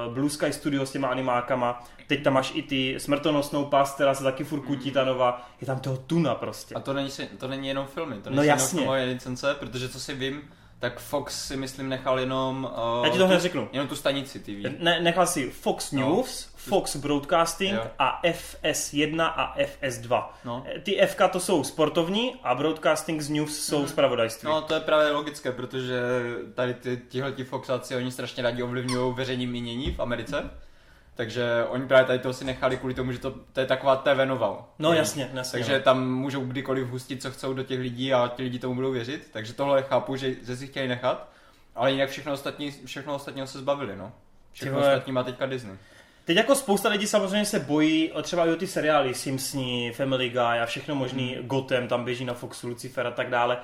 uh, 0.07 0.15
Blue 0.15 0.31
Sky 0.31 0.53
Studio 0.53 0.87
s 0.87 0.93
těma 0.93 1.09
animákama, 1.09 1.85
teď 2.07 2.23
tam 2.23 2.33
máš 2.33 2.53
i 2.55 2.63
ty 2.63 2.95
smrtonosnou 3.01 3.65
past, 3.65 3.95
která 3.95 4.15
se 4.15 4.23
taky 4.25 4.45
furt 4.45 4.61
kutí 4.61 4.91
ta 4.91 5.05
nová, 5.05 5.51
je 5.61 5.67
tam 5.67 5.81
toho 5.81 5.97
tuna 5.97 6.35
prostě. 6.35 6.75
A 6.75 6.81
to 6.81 6.93
není, 6.93 7.11
to 7.39 7.49
není 7.49 7.69
jenom 7.69 7.87
filmy, 7.87 8.17
to 8.17 8.31
No 8.31 8.37
není 8.37 8.49
jasně. 8.49 8.81
jenom 8.83 8.95
licence, 9.09 9.57
protože 9.61 9.89
co 9.89 10.01
si 10.01 10.15
vím, 10.15 10.43
tak 10.83 11.01
Fox 11.01 11.47
si 11.47 11.57
myslím 11.57 11.89
nechal 11.89 12.21
jenom... 12.21 12.71
Uh, 12.99 13.05
Já 13.05 13.11
ti 13.13 13.19
to 13.19 13.27
hned 13.27 13.41
řeknu. 13.41 13.69
Jenom 13.73 13.89
tu 13.89 13.97
stanici 13.97 14.39
TV. 14.41 14.79
Ne, 14.79 15.01
nechal 15.01 15.27
si 15.27 15.51
Fox 15.51 15.93
No. 15.93 16.01
News, 16.01 16.49
Fox 16.57 16.97
Broadcasting 16.97 17.75
Jo. 17.75 17.87
a 17.99 18.21
FS1 18.25 19.33
a 19.37 19.57
FS2. 19.59 20.25
No. 20.45 20.65
Ty 20.83 21.01
FK 21.07 21.21
to 21.33 21.41
jsou 21.41 21.65
sportovní 21.65 22.35
a 22.43 22.55
Broadcasting 22.55 23.21
z 23.23 23.29
News 23.29 23.65
jsou 23.65 23.87
zpravodajství. 23.87 24.49
No 24.49 24.63
to 24.63 24.75
je 24.75 24.81
právě 24.81 25.13
logické, 25.13 25.53
protože 25.53 26.01
tady 26.55 26.75
ty, 26.75 26.97
tihleti 27.09 27.45
Foxáci, 27.45 27.97
oni 27.97 28.11
strašně 28.11 28.43
rádi 28.43 28.63
ovlivňují 28.63 29.15
veřejní 29.15 29.47
mínění 29.47 29.91
v 29.95 30.01
Americe. 30.01 30.51
Takže 31.15 31.65
oni 31.69 31.87
právě 31.87 32.05
tady 32.07 32.19
toho 32.19 32.33
si 32.35 32.45
nechali 32.45 32.77
kvůli 32.77 32.95
tomu, 32.95 33.13
že 33.13 33.19
to, 33.19 33.35
to 33.53 33.61
je 33.61 33.67
taková 33.67 33.97
TV 33.97 34.25
nová. 34.25 34.69
No 34.79 34.93
jasně, 34.93 35.31
jasně. 35.35 35.59
Takže 35.59 35.79
no. 35.79 35.85
tam 35.85 36.11
můžou 36.11 36.45
kdykoliv 36.45 36.89
hustit, 36.89 37.23
co 37.23 37.31
chcou 37.31 37.55
do 37.55 37.63
těch 37.63 37.81
lidí 37.81 38.15
a 38.15 38.33
ti 38.37 38.43
lidi 38.43 38.59
tomu 38.59 38.75
budou 38.75 38.93
věřit. 38.93 39.31
Takže 39.33 39.53
tohle 39.53 39.83
chápu, 39.83 40.17
že, 40.17 40.35
že 40.47 40.57
si 40.57 40.67
chtěli 40.67 40.89
nechat. 40.89 41.29
Ale 41.75 41.93
jinak 41.93 42.11
všechno 42.11 42.33
ostatní, 42.33 42.71
všechno 42.85 43.15
ostatního 43.15 43.47
se 43.47 43.59
zbavili, 43.59 43.97
no. 43.97 44.13
Všechno 44.53 44.75
Ty 44.75 44.81
vole. 44.81 44.95
ostatní 44.95 45.13
má 45.13 45.23
teďka 45.23 45.47
Disney. 45.47 45.77
Teď 46.25 46.37
jako 46.37 46.55
spousta 46.55 46.89
lidí 46.89 47.07
samozřejmě 47.07 47.45
se 47.47 47.61
bojí, 47.61 48.13
o 48.13 48.23
třeba 48.23 48.47
i 48.47 48.51
o 48.51 48.57
ty 48.57 48.67
seriály 48.67 49.15
Simpsoni, 49.15 49.93
Family 49.93 50.29
Guy 50.29 50.39
a 50.41 50.67
všechno 50.67 50.95
možný, 50.95 51.35
Hmm. 51.35 51.49
Gotham 51.49 51.89
tam 51.89 52.05
běží 52.05 52.25
na 52.25 52.35
Foxu, 52.35 52.69
Lucifer 52.69 53.07
a 53.07 53.11
tak 53.11 53.31
dále. 53.31 53.59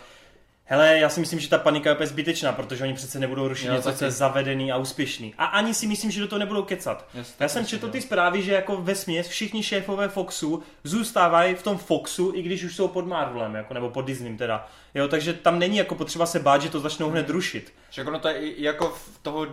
Hele, 0.71 0.99
já 0.99 1.09
si 1.09 1.21
myslím, 1.21 1.41
že 1.41 1.49
ta 1.49 1.59
panika 1.59 1.91
je 1.91 1.95
úplně 1.95 2.07
zbytečná, 2.07 2.53
protože 2.53 2.85
oni 2.85 2.95
přece 2.95 3.19
nebudou 3.19 3.49
rušit 3.49 3.67
Jo, 3.67 3.73
něco, 3.73 3.85
taky. 3.85 3.99
co 3.99 4.05
je 4.05 4.11
zavedený 4.11 4.73
a 4.73 4.77
úspěšný. 4.77 5.35
A 5.39 5.45
ani 5.45 5.75
si 5.75 5.87
myslím, 5.87 6.11
že 6.11 6.21
do 6.21 6.29
toho 6.29 6.39
nebudou 6.39 6.63
kecat. 6.63 7.09
Jasně, 7.15 7.35
Já 7.41 7.49
jsem 7.49 7.67
četl 7.67 7.89
ty 7.89 8.01
zprávy, 8.01 8.43
že 8.43 8.53
jako 8.53 8.77
ve 8.77 8.95
směs 8.95 9.29
všichni 9.29 9.63
šéfové 9.63 10.09
Foxu 10.09 10.63
zůstávají 10.85 11.55
v 11.55 11.63
tom 11.63 11.79
Foxu, 11.79 12.33
i 12.35 12.43
když 12.43 12.65
už 12.65 12.77
jsou 12.77 12.89
pod 12.89 13.07
Marvelem, 13.07 13.55
jako, 13.55 13.75
nebo 13.75 13.91
pod 13.91 14.03
Disneym 14.03 14.37
teda. 14.37 14.69
Jo, 14.95 15.09
takže 15.09 15.33
tam 15.33 15.59
není 15.59 15.77
jako 15.77 15.95
potřeba 15.95 16.27
se 16.27 16.39
bát, 16.39 16.63
že 16.63 16.69
to 16.71 16.81
začnou 16.81 17.11
hned 17.11 17.31
rušit. 17.31 17.73
Však 17.91 18.07
ono 18.07 18.19
to 18.19 18.29
je 18.29 18.63
jako 18.63 18.89
v 18.89 19.19
toho, 19.23 19.39
uh, 19.41 19.47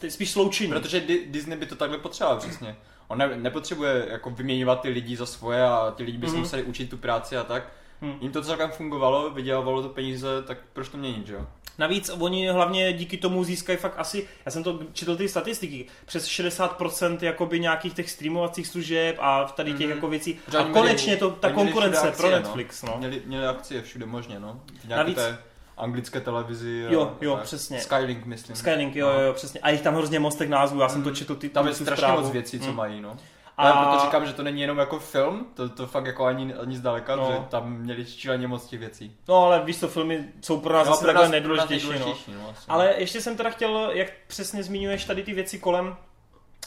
To 0.00 0.06
je 0.06 0.10
spíš 0.10 0.30
sloučení. 0.30 0.70
protože 0.70 1.00
Di- 1.00 1.26
Disney 1.26 1.58
by 1.58 1.66
to 1.66 1.74
takhle 1.76 1.98
potřeboval 1.98 2.38
přesně. 2.38 2.76
On 3.08 3.18
ne, 3.18 3.30
nepotřebuje 3.36 4.06
jako 4.10 4.30
vyměňovat 4.30 4.80
ty 4.80 4.88
lidi 4.88 5.16
za 5.16 5.26
svoje 5.26 5.62
a 5.62 5.90
ty 5.96 6.02
lidi 6.02 6.18
by 6.18 6.26
si 6.26 6.32
Mhm. 6.32 6.40
museli 6.40 6.62
učit 6.62 6.90
tu 6.90 6.96
práci 6.96 7.36
a 7.36 7.44
tak. 7.44 7.62
Mhm. 8.00 8.18
Jim 8.20 8.32
to 8.32 8.42
celkem 8.42 8.70
fungovalo, 8.70 9.30
vydělávalo 9.30 9.82
to 9.82 9.88
peníze, 9.88 10.42
tak 10.46 10.58
proč 10.72 10.88
to 10.88 10.96
měnit, 10.96 11.26
že 11.26 11.34
jo? 11.34 11.46
Navíc 11.78 12.10
oni 12.20 12.48
hlavně 12.48 12.92
díky 12.92 13.16
tomu 13.16 13.44
získají 13.44 13.78
fakt 13.78 13.94
asi, 13.96 14.28
já 14.46 14.52
jsem 14.52 14.62
to 14.62 14.78
četl 14.92 15.16
ty 15.16 15.28
statistiky, 15.28 15.86
přes 16.06 16.26
60% 16.26 17.18
jakoby 17.22 17.60
nějakých 17.60 17.94
těch 17.94 18.10
streamovacích 18.10 18.66
služeb 18.66 19.16
a 19.20 19.44
tady 19.44 19.72
těch 19.72 19.86
Mhm. 19.86 19.94
jako 19.96 20.08
věcí. 20.08 20.38
Protože 20.44 20.58
A 20.58 20.60
oni 20.60 20.70
měli- 20.70 20.80
konečně 20.86 21.16
to, 21.16 21.30
ta 21.30 21.50
konkurence 21.52 21.96
všude 22.00 22.16
pro 22.16 22.26
akcie, 22.26 22.40
Netflix, 22.40 22.82
no. 22.82 22.94
Měli, 22.98 23.22
měli 23.26 23.46
akcie 23.46 23.82
všude 23.82 24.06
možně, 24.06 24.40
no. 24.40 24.60
Navíc- 24.88 25.14
té 25.16 25.38
anglické 25.76 26.20
televizi. 26.20 26.86
Jo, 26.90 27.16
jo, 27.20 27.34
tak. 27.34 27.42
přesně. 27.44 27.80
Skylink, 27.80 28.26
myslím. 28.26 28.56
Skylink, 28.56 28.96
jo, 28.96 29.06
No. 29.06 29.12
jo, 29.20 29.20
jo, 29.26 29.32
přesně. 29.32 29.60
A 29.60 29.70
jich 29.70 29.80
tam 29.80 29.94
hrozně 29.94 30.18
mostek 30.18 30.48
názvů, 30.48 30.80
já 30.80 30.88
jsem 30.88 31.02
to 31.02 31.08
Mhm. 31.08 31.16
četl 31.16 31.34
ty 31.34 31.48
Tam 31.48 31.66
je 31.66 31.74
strašně 31.74 32.06
moc 32.08 32.30
věcí, 32.30 32.60
co 32.60 32.70
Mm. 32.70 32.76
mají, 32.76 33.00
no. 33.00 33.16
A- 33.58 33.70
A 33.70 33.82
proto 33.84 34.04
říkám, 34.04 34.26
že 34.26 34.32
to 34.32 34.42
není 34.42 34.60
jenom 34.60 34.78
jako 34.78 34.98
film, 34.98 35.46
to, 35.54 35.68
to 35.68 35.86
fakt 35.86 36.06
jako 36.06 36.24
ani, 36.24 36.54
ani 36.54 36.76
zdaleka, 36.76 37.16
No. 37.16 37.26
že 37.32 37.38
tam 37.48 37.72
měli 37.72 38.06
šíleně 38.06 38.46
moc 38.46 38.66
těch 38.66 38.80
věcí. 38.80 39.16
No 39.28 39.34
ale 39.36 39.62
víš 39.64 39.76
to, 39.76 39.88
filmy 39.88 40.24
jsou 40.40 40.60
pro 40.60 40.74
nás 40.74 40.88
No, 40.88 40.96
pro 40.96 41.06
takhle 41.06 41.22
nás- 41.24 41.30
nejdůležitější, 41.32 41.88
no. 41.98 42.14
no, 42.42 42.48
asi. 42.50 42.64
Ale 42.68 42.94
ještě 42.98 43.20
jsem 43.20 43.36
teda 43.36 43.50
chtěl, 43.50 43.90
jak 43.92 44.08
přesně 44.26 44.62
zmiňuješ 44.62 45.04
tady 45.04 45.22
ty 45.22 45.32
věci 45.34 45.58
kolem, 45.58 45.96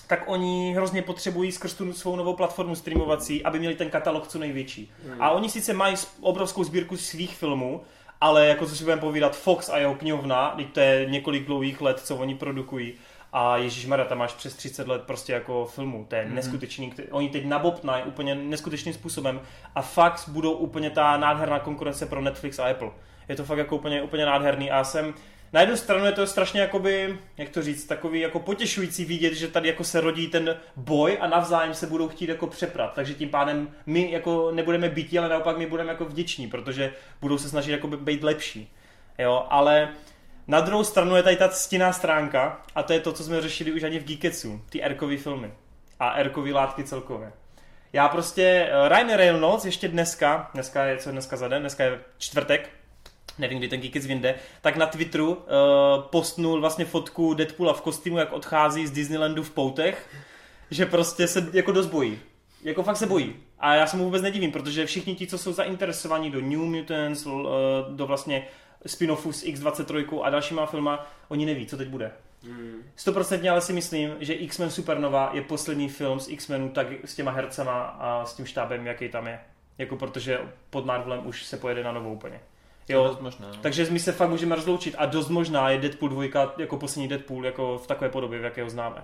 tak 0.07 0.23
oni 0.25 0.73
hrozně 0.75 1.01
potřebují 1.01 1.51
skrz 1.51 1.73
tu 1.73 1.93
svou 1.93 2.15
novou 2.15 2.33
platformu 2.35 2.75
streamovací, 2.75 3.43
aby 3.43 3.59
měli 3.59 3.75
ten 3.75 3.89
katalog 3.89 4.27
co 4.27 4.39
největší. 4.39 4.91
Hmm. 5.07 5.21
A 5.21 5.29
oni 5.29 5.49
sice 5.49 5.73
mají 5.73 5.95
obrovskou 6.21 6.63
sbírku 6.63 6.97
svých 6.97 7.37
filmů, 7.37 7.81
ale 8.21 8.47
jako 8.47 8.65
co 8.65 8.75
si 8.75 8.83
budeme 8.83 9.01
povídat, 9.01 9.35
Fox 9.37 9.69
a 9.69 9.77
jeho 9.77 9.95
knihovna, 9.95 10.53
teď 10.57 10.73
to 10.73 10.79
je 10.79 11.05
několik 11.09 11.45
dlouhých 11.45 11.81
let, 11.81 11.99
co 11.99 12.15
oni 12.15 12.35
produkují, 12.35 12.93
a 13.33 13.57
Ježíš 13.57 13.85
Mara, 13.85 14.05
tam 14.05 14.17
máš 14.17 14.33
přes 14.33 14.53
30 14.55 14.87
let 14.87 15.01
prostě 15.01 15.33
jako 15.33 15.65
filmů, 15.65 16.05
to 16.09 16.15
je 16.15 16.25
Mhm. 16.25 16.35
neskutečný. 16.35 16.93
Oni 17.11 17.29
teď 17.29 17.45
nabobnají 17.45 18.03
úplně 18.03 18.35
neskutečným 18.35 18.93
způsobem 18.93 19.41
a 19.75 19.81
fakt 19.81 20.23
budou 20.29 20.51
úplně 20.51 20.89
ta 20.89 21.17
nádherná 21.17 21.59
konkurence 21.59 22.05
pro 22.05 22.21
Netflix 22.21 22.59
a 22.59 22.65
Apple. 22.69 22.89
Je 23.29 23.35
to 23.35 23.43
fakt 23.45 23.57
jako 23.57 23.75
úplně, 23.75 24.01
úplně 24.01 24.25
nádherný 24.25 24.71
a 24.71 24.83
jsem 24.83 25.13
na 25.53 25.61
jednu 25.61 25.75
stranu 25.77 26.05
je 26.05 26.11
to 26.11 26.27
strašně 26.27 26.61
jakoby, 26.61 27.19
jak 27.37 27.49
to 27.49 27.61
říct, 27.61 27.85
takový 27.85 28.19
jako 28.19 28.39
potěšující 28.39 29.05
vidět, 29.05 29.33
že 29.33 29.47
tady 29.47 29.67
jako 29.67 29.83
se 29.83 30.01
rodí 30.01 30.27
ten 30.27 30.57
boj 30.75 31.17
a 31.21 31.27
navzájem 31.27 31.73
se 31.73 31.87
budou 31.87 32.07
chtít 32.09 32.29
jako 32.29 32.47
přeprat. 32.47 32.93
Takže 32.95 33.13
tím 33.13 33.29
pádem 33.29 33.69
my 33.85 34.11
jako 34.11 34.51
nebudeme 34.51 34.89
býti, 34.89 35.19
ale 35.19 35.29
naopak 35.29 35.57
my 35.57 35.65
budeme 35.65 35.89
jako 35.91 36.05
vděční, 36.05 36.47
protože 36.47 36.93
budou 37.21 37.37
se 37.37 37.49
snažit 37.49 37.71
jako 37.71 37.87
být 37.87 38.23
lepší. 38.23 38.71
Jo, 39.19 39.45
ale 39.49 39.89
na 40.51 40.61
druhou 40.61 40.83
stranu 40.83 41.15
je 41.15 41.23
tady 41.23 41.35
ta 41.35 41.49
stinná 41.49 41.93
stránka 41.93 42.61
a 42.75 42.83
to 42.83 42.93
je 42.93 42.99
to, 42.99 43.13
co 43.13 43.23
jsme 43.23 43.41
řešili 43.41 43.71
už 43.71 43.83
ani 43.83 43.99
v 43.99 44.03
Geeketsu, 44.03 44.61
ty 44.69 44.83
Erkový 44.83 45.17
filmy 45.17 45.51
a 45.99 46.11
Erkový 46.11 46.53
látky 46.53 46.83
celkově. 46.83 47.31
Já 47.93 48.09
prostě, 48.09 48.69
eh, 48.71 48.89
Ryan 48.89 49.13
Reynolds 49.13 49.65
ještě 49.65 49.87
dneska, 49.87 50.49
dneska 50.53 50.83
je, 50.83 50.97
co 50.97 51.11
dneska 51.11 51.37
za 51.37 51.47
den, 51.47 51.61
dneska 51.61 51.83
je 51.83 51.99
čtvrtek, 52.17 52.69
nevím, 53.37 53.57
kdy 53.57 53.67
ten 53.67 53.81
Geekets 53.81 54.05
vyjde, 54.05 54.35
tak 54.61 54.75
na 54.75 54.85
Twitteru 54.85 55.33
uh, 55.33 55.41
postnul 56.09 56.59
vlastně 56.59 56.85
fotku 56.85 57.33
Deadpoola 57.33 57.73
v 57.73 57.81
kostýmu, 57.81 58.17
jak 58.17 58.33
odchází 58.33 58.87
z 58.87 58.91
Disneylandu 58.91 59.43
v 59.43 59.51
poutech, 59.51 60.09
že 60.71 60.85
prostě 60.85 61.27
se 61.27 61.49
jako 61.53 61.71
dost 61.71 61.87
bojí. 61.87 62.19
Jako 62.63 62.83
fakt 62.83 62.97
se 62.97 63.05
bojí. 63.05 63.35
A 63.59 63.75
já 63.75 63.87
se 63.87 63.97
mu 63.97 64.03
vůbec 64.03 64.21
nedivím, 64.21 64.51
protože 64.51 64.85
všichni 64.85 65.15
ti, 65.15 65.27
co 65.27 65.37
jsou 65.37 65.53
zainteresovaní 65.53 66.31
do 66.31 66.41
New 66.41 66.59
Mutants, 66.59 67.25
uh, 67.25 67.41
do 67.89 68.07
vlastně 68.07 68.47
spin-offu 68.87 69.31
s 69.31 69.43
X23 69.45 70.21
a 70.23 70.29
dalšíma 70.29 70.65
filma, 70.65 71.07
oni 71.29 71.45
neví, 71.45 71.65
co 71.65 71.77
teď 71.77 71.87
bude. 71.87 72.11
Hmm. 72.43 72.75
Stoprocentně 72.95 73.49
ale 73.51 73.61
si 73.61 73.73
myslím, 73.73 74.11
že 74.19 74.33
X-Men 74.33 74.69
Supernova 74.69 75.29
je 75.33 75.41
poslední 75.41 75.89
film 75.89 76.19
z 76.19 76.29
X-Menů 76.29 76.69
tak 76.69 76.87
s 77.05 77.15
těma 77.15 77.31
hercema 77.31 77.81
a 77.83 78.25
s 78.25 78.33
tím 78.33 78.45
štábem, 78.45 78.87
jaký 78.87 79.09
tam 79.09 79.27
je. 79.27 79.39
Jako 79.77 79.97
protože 79.97 80.39
pod 80.69 80.85
Marvelem 80.85 81.27
už 81.27 81.43
se 81.45 81.57
pojede 81.57 81.83
na 81.83 81.91
novou 81.91 82.13
úplně. 82.13 82.39
To 82.85 82.91
je 82.91 82.95
Jo, 82.95 83.07
dost 83.07 83.21
možné, 83.21 83.47
no. 83.47 83.57
takže 83.61 83.87
my 83.91 83.99
se 83.99 84.11
fakt 84.11 84.29
můžeme 84.29 84.55
rozloučit 84.55 84.95
a 84.97 85.05
dost 85.05 85.29
možná 85.29 85.69
je 85.69 85.77
Deadpool 85.77 86.09
2 86.09 86.23
jako 86.57 86.77
poslední 86.77 87.07
Deadpool 87.07 87.45
jako 87.45 87.77
v 87.77 87.87
takové 87.87 88.09
podobě, 88.09 88.39
v 88.39 88.43
jaké 88.43 88.63
ho 88.63 88.69
známe. 88.69 89.03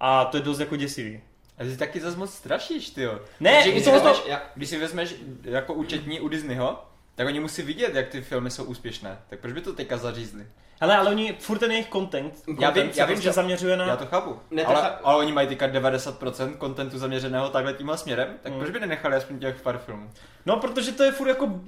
A 0.00 0.24
to 0.24 0.36
je 0.36 0.42
dost 0.42 0.60
jako 0.60 0.76
děsivý. 0.76 1.20
A 1.58 1.64
ty 1.64 1.76
taky 1.76 2.00
zase 2.00 2.16
moc 2.16 2.34
strašíš, 2.34 2.90
ty 2.90 3.02
jo. 3.02 3.20
Ne, 3.40 3.56
Protože 3.58 3.70
když, 3.70 3.84
si 3.84 3.90
to- 3.90 3.96
vezmeš, 3.96 4.22
když 4.54 4.68
si 4.68 4.78
vezmeš 4.78 5.14
jako 5.42 5.74
účetní 5.74 6.20
u 6.20 6.28
Disneyho, 6.28 6.84
tak 7.14 7.26
oni 7.26 7.40
musí 7.40 7.62
vidět, 7.62 7.94
jak 7.94 8.08
ty 8.08 8.20
filmy 8.22 8.50
jsou 8.50 8.64
úspěšné. 8.64 9.18
Tak 9.28 9.38
proč 9.40 9.52
by 9.52 9.60
to 9.60 9.72
teďka 9.72 9.96
zařízli? 9.96 10.46
Hele, 10.80 10.96
ale 10.96 11.10
oni 11.10 11.36
furt 11.40 11.58
ten 11.58 11.70
jejich 11.70 11.88
content, 11.90 12.34
Já 12.46 12.52
vím- 12.52 12.60
content 12.62 12.96
já 12.96 13.04
vím, 13.06 13.14
prostě 13.14 13.28
že- 13.28 13.32
zaměřuje 13.32 13.76
na... 13.76 13.86
Já 13.86 13.96
to 13.96 14.06
chápu. 14.06 14.38
Ne, 14.50 14.64
ale, 14.64 14.80
tak- 14.82 15.00
ale 15.04 15.16
oni 15.16 15.32
mají 15.32 15.48
teďka 15.48 15.66
90% 15.66 16.56
kontentu 16.56 16.98
zaměřeného 16.98 17.48
takhle 17.48 17.72
tímhle 17.72 17.98
směrem, 17.98 18.28
tak 18.42 18.52
Mm. 18.52 18.58
proč 18.58 18.70
by 18.70 18.80
nenechali 18.80 19.16
aspoň 19.16 19.38
těch 19.38 19.60
pár 19.62 19.78
filmů? 19.78 20.10
No, 20.46 20.56
protože 20.56 20.92
to 20.92 21.02
je 21.02 21.12
furt 21.12 21.28
jako... 21.28 21.60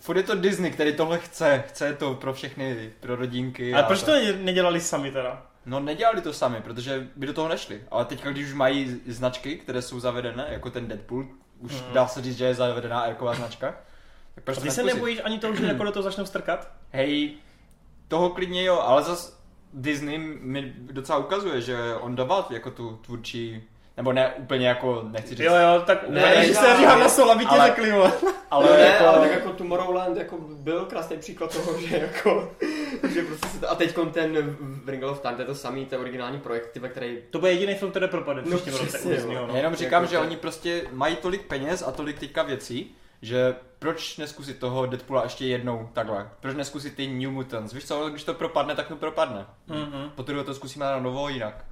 Furt 0.00 0.16
je 0.16 0.22
to 0.22 0.34
Disney, 0.34 0.70
který 0.70 0.92
tohle 0.96 1.18
chce. 1.18 1.64
Chce 1.68 1.94
to 1.94 2.14
pro 2.14 2.32
všechny, 2.34 2.90
pro 3.00 3.16
rodinky. 3.16 3.74
Ale 3.74 3.82
a 3.82 3.86
proč 3.86 4.02
to 4.02 4.10
ne- 4.10 4.32
nedělali 4.32 4.80
sami 4.80 5.10
teda? 5.10 5.42
No 5.66 5.80
nedělali 5.80 6.20
to 6.20 6.32
sami, 6.32 6.60
protože 6.60 7.06
by 7.16 7.26
do 7.26 7.32
toho 7.32 7.48
nešli. 7.48 7.82
Ale 7.90 8.04
teďka, 8.04 8.30
když 8.30 8.46
už 8.46 8.54
mají 8.54 9.00
značky, 9.06 9.56
které 9.56 9.82
jsou 9.82 10.00
zavedené, 10.00 10.46
jako 10.50 10.70
ten 10.70 10.88
Deadpool, 10.88 11.26
už 11.58 11.72
Mm. 11.72 11.92
dá 11.92 12.06
se 12.06 12.22
říct, 12.22 12.36
že 12.38 12.44
je 12.44 12.54
zavedená 12.54 13.04
Erková 13.04 13.34
značka, 13.34 13.74
tak 14.38 14.44
proč 14.44 14.56
A 14.56 14.60
to 14.60 14.64
ty 14.66 14.70
se 14.70 14.82
nebojíš 14.82 15.20
ani 15.24 15.38
toho, 15.38 15.54
že 15.54 15.66
jako 15.66 15.84
do 15.84 15.92
toho 15.92 16.02
začnou 16.02 16.26
strkat? 16.26 16.70
Hej, 16.90 17.34
toho 18.08 18.30
klidně 18.30 18.64
jo, 18.64 18.80
ale 18.80 19.02
zas 19.02 19.38
Disney 19.72 20.18
mi 20.40 20.72
docela 20.76 21.18
ukazuje, 21.18 21.60
že 21.60 21.76
on 22.00 22.16
dával 22.16 22.46
jako 22.50 22.70
tu 22.70 22.96
tvůrčí, 22.96 23.62
nebo 23.96 24.12
ne 24.12 24.34
úplně 24.38 24.68
jako, 24.68 25.04
nechci 25.10 25.28
říct, 25.34 25.40
Jo, 25.46 25.54
jo, 25.54 25.82
tak 25.86 26.08
Ne, 26.08 26.20
ne, 26.20 26.44
že 26.46 26.54
se 26.54 26.76
říhám 26.76 27.00
na 27.00 27.08
sol, 27.08 27.30
aby 27.30 27.44
tě 27.44 27.50
ale- 27.50 27.66
řekli, 27.66 27.92
ale 28.50 28.66
no 28.66 28.72
ne, 28.76 28.80
jako, 28.80 29.06
ale 29.06 29.18
tak 29.28 29.30
jako 29.38 29.50
Tomorrowland 29.52 30.16
jako 30.16 30.36
byl 30.38 30.84
krásný 30.84 31.16
příklad 31.18 31.52
toho, 31.52 31.80
že 31.80 31.96
jako, 31.98 32.52
že 33.14 33.22
prostě 33.22 33.46
se 33.48 33.60
to, 33.60 33.70
a 33.70 33.74
teď 33.74 33.96
ten 34.12 34.56
v 34.60 34.88
Ring 34.88 35.04
of 35.04 35.20
Time, 35.20 35.34
to 35.34 35.42
je 35.42 35.46
to 35.46 35.54
samý, 35.54 35.86
to 35.86 35.94
je 35.94 35.98
originální 35.98 36.40
projekt, 36.40 36.76
ve 36.76 36.88
který, 36.88 37.18
To 37.30 37.38
bude 37.38 37.52
jediný 37.52 37.74
film, 37.74 37.90
který 37.90 38.08
propadne 38.08 38.42
v 38.42 38.46
No, 38.46 38.50
roce. 38.58 38.70
přesně, 38.98 39.34
jo. 39.34 39.46
no. 39.50 39.56
jenom 39.56 39.74
říkám, 39.74 40.02
Jako 40.02 40.10
že 40.10 40.16
to- 40.16 40.22
oni 40.22 40.36
prostě 40.36 40.82
mají 40.92 41.16
tolik 41.16 41.42
peněz 41.46 41.84
a 41.86 41.92
tolik 41.92 42.18
teďka 42.18 42.42
věcí, 42.42 42.94
že 43.22 43.54
proč 43.78 44.16
neskusit 44.16 44.58
toho 44.58 44.86
Deadpoola 44.86 45.22
ještě 45.22 45.46
jednou 45.46 45.88
takhle? 45.92 46.30
Proč 46.40 46.56
neskusit 46.56 46.94
ty 46.94 47.06
New 47.06 47.30
Mutants? 47.30 47.72
Víš 47.72 47.84
co, 47.84 48.10
když 48.10 48.24
to 48.24 48.34
propadne, 48.34 48.74
tak 48.74 48.88
to 48.88 48.96
propadne. 48.96 49.46
Mhm. 49.66 50.10
Potom 50.14 50.44
to 50.44 50.54
zkusíme 50.54 50.84
na 50.84 51.00
novo 51.00 51.28
jinak. 51.28 51.64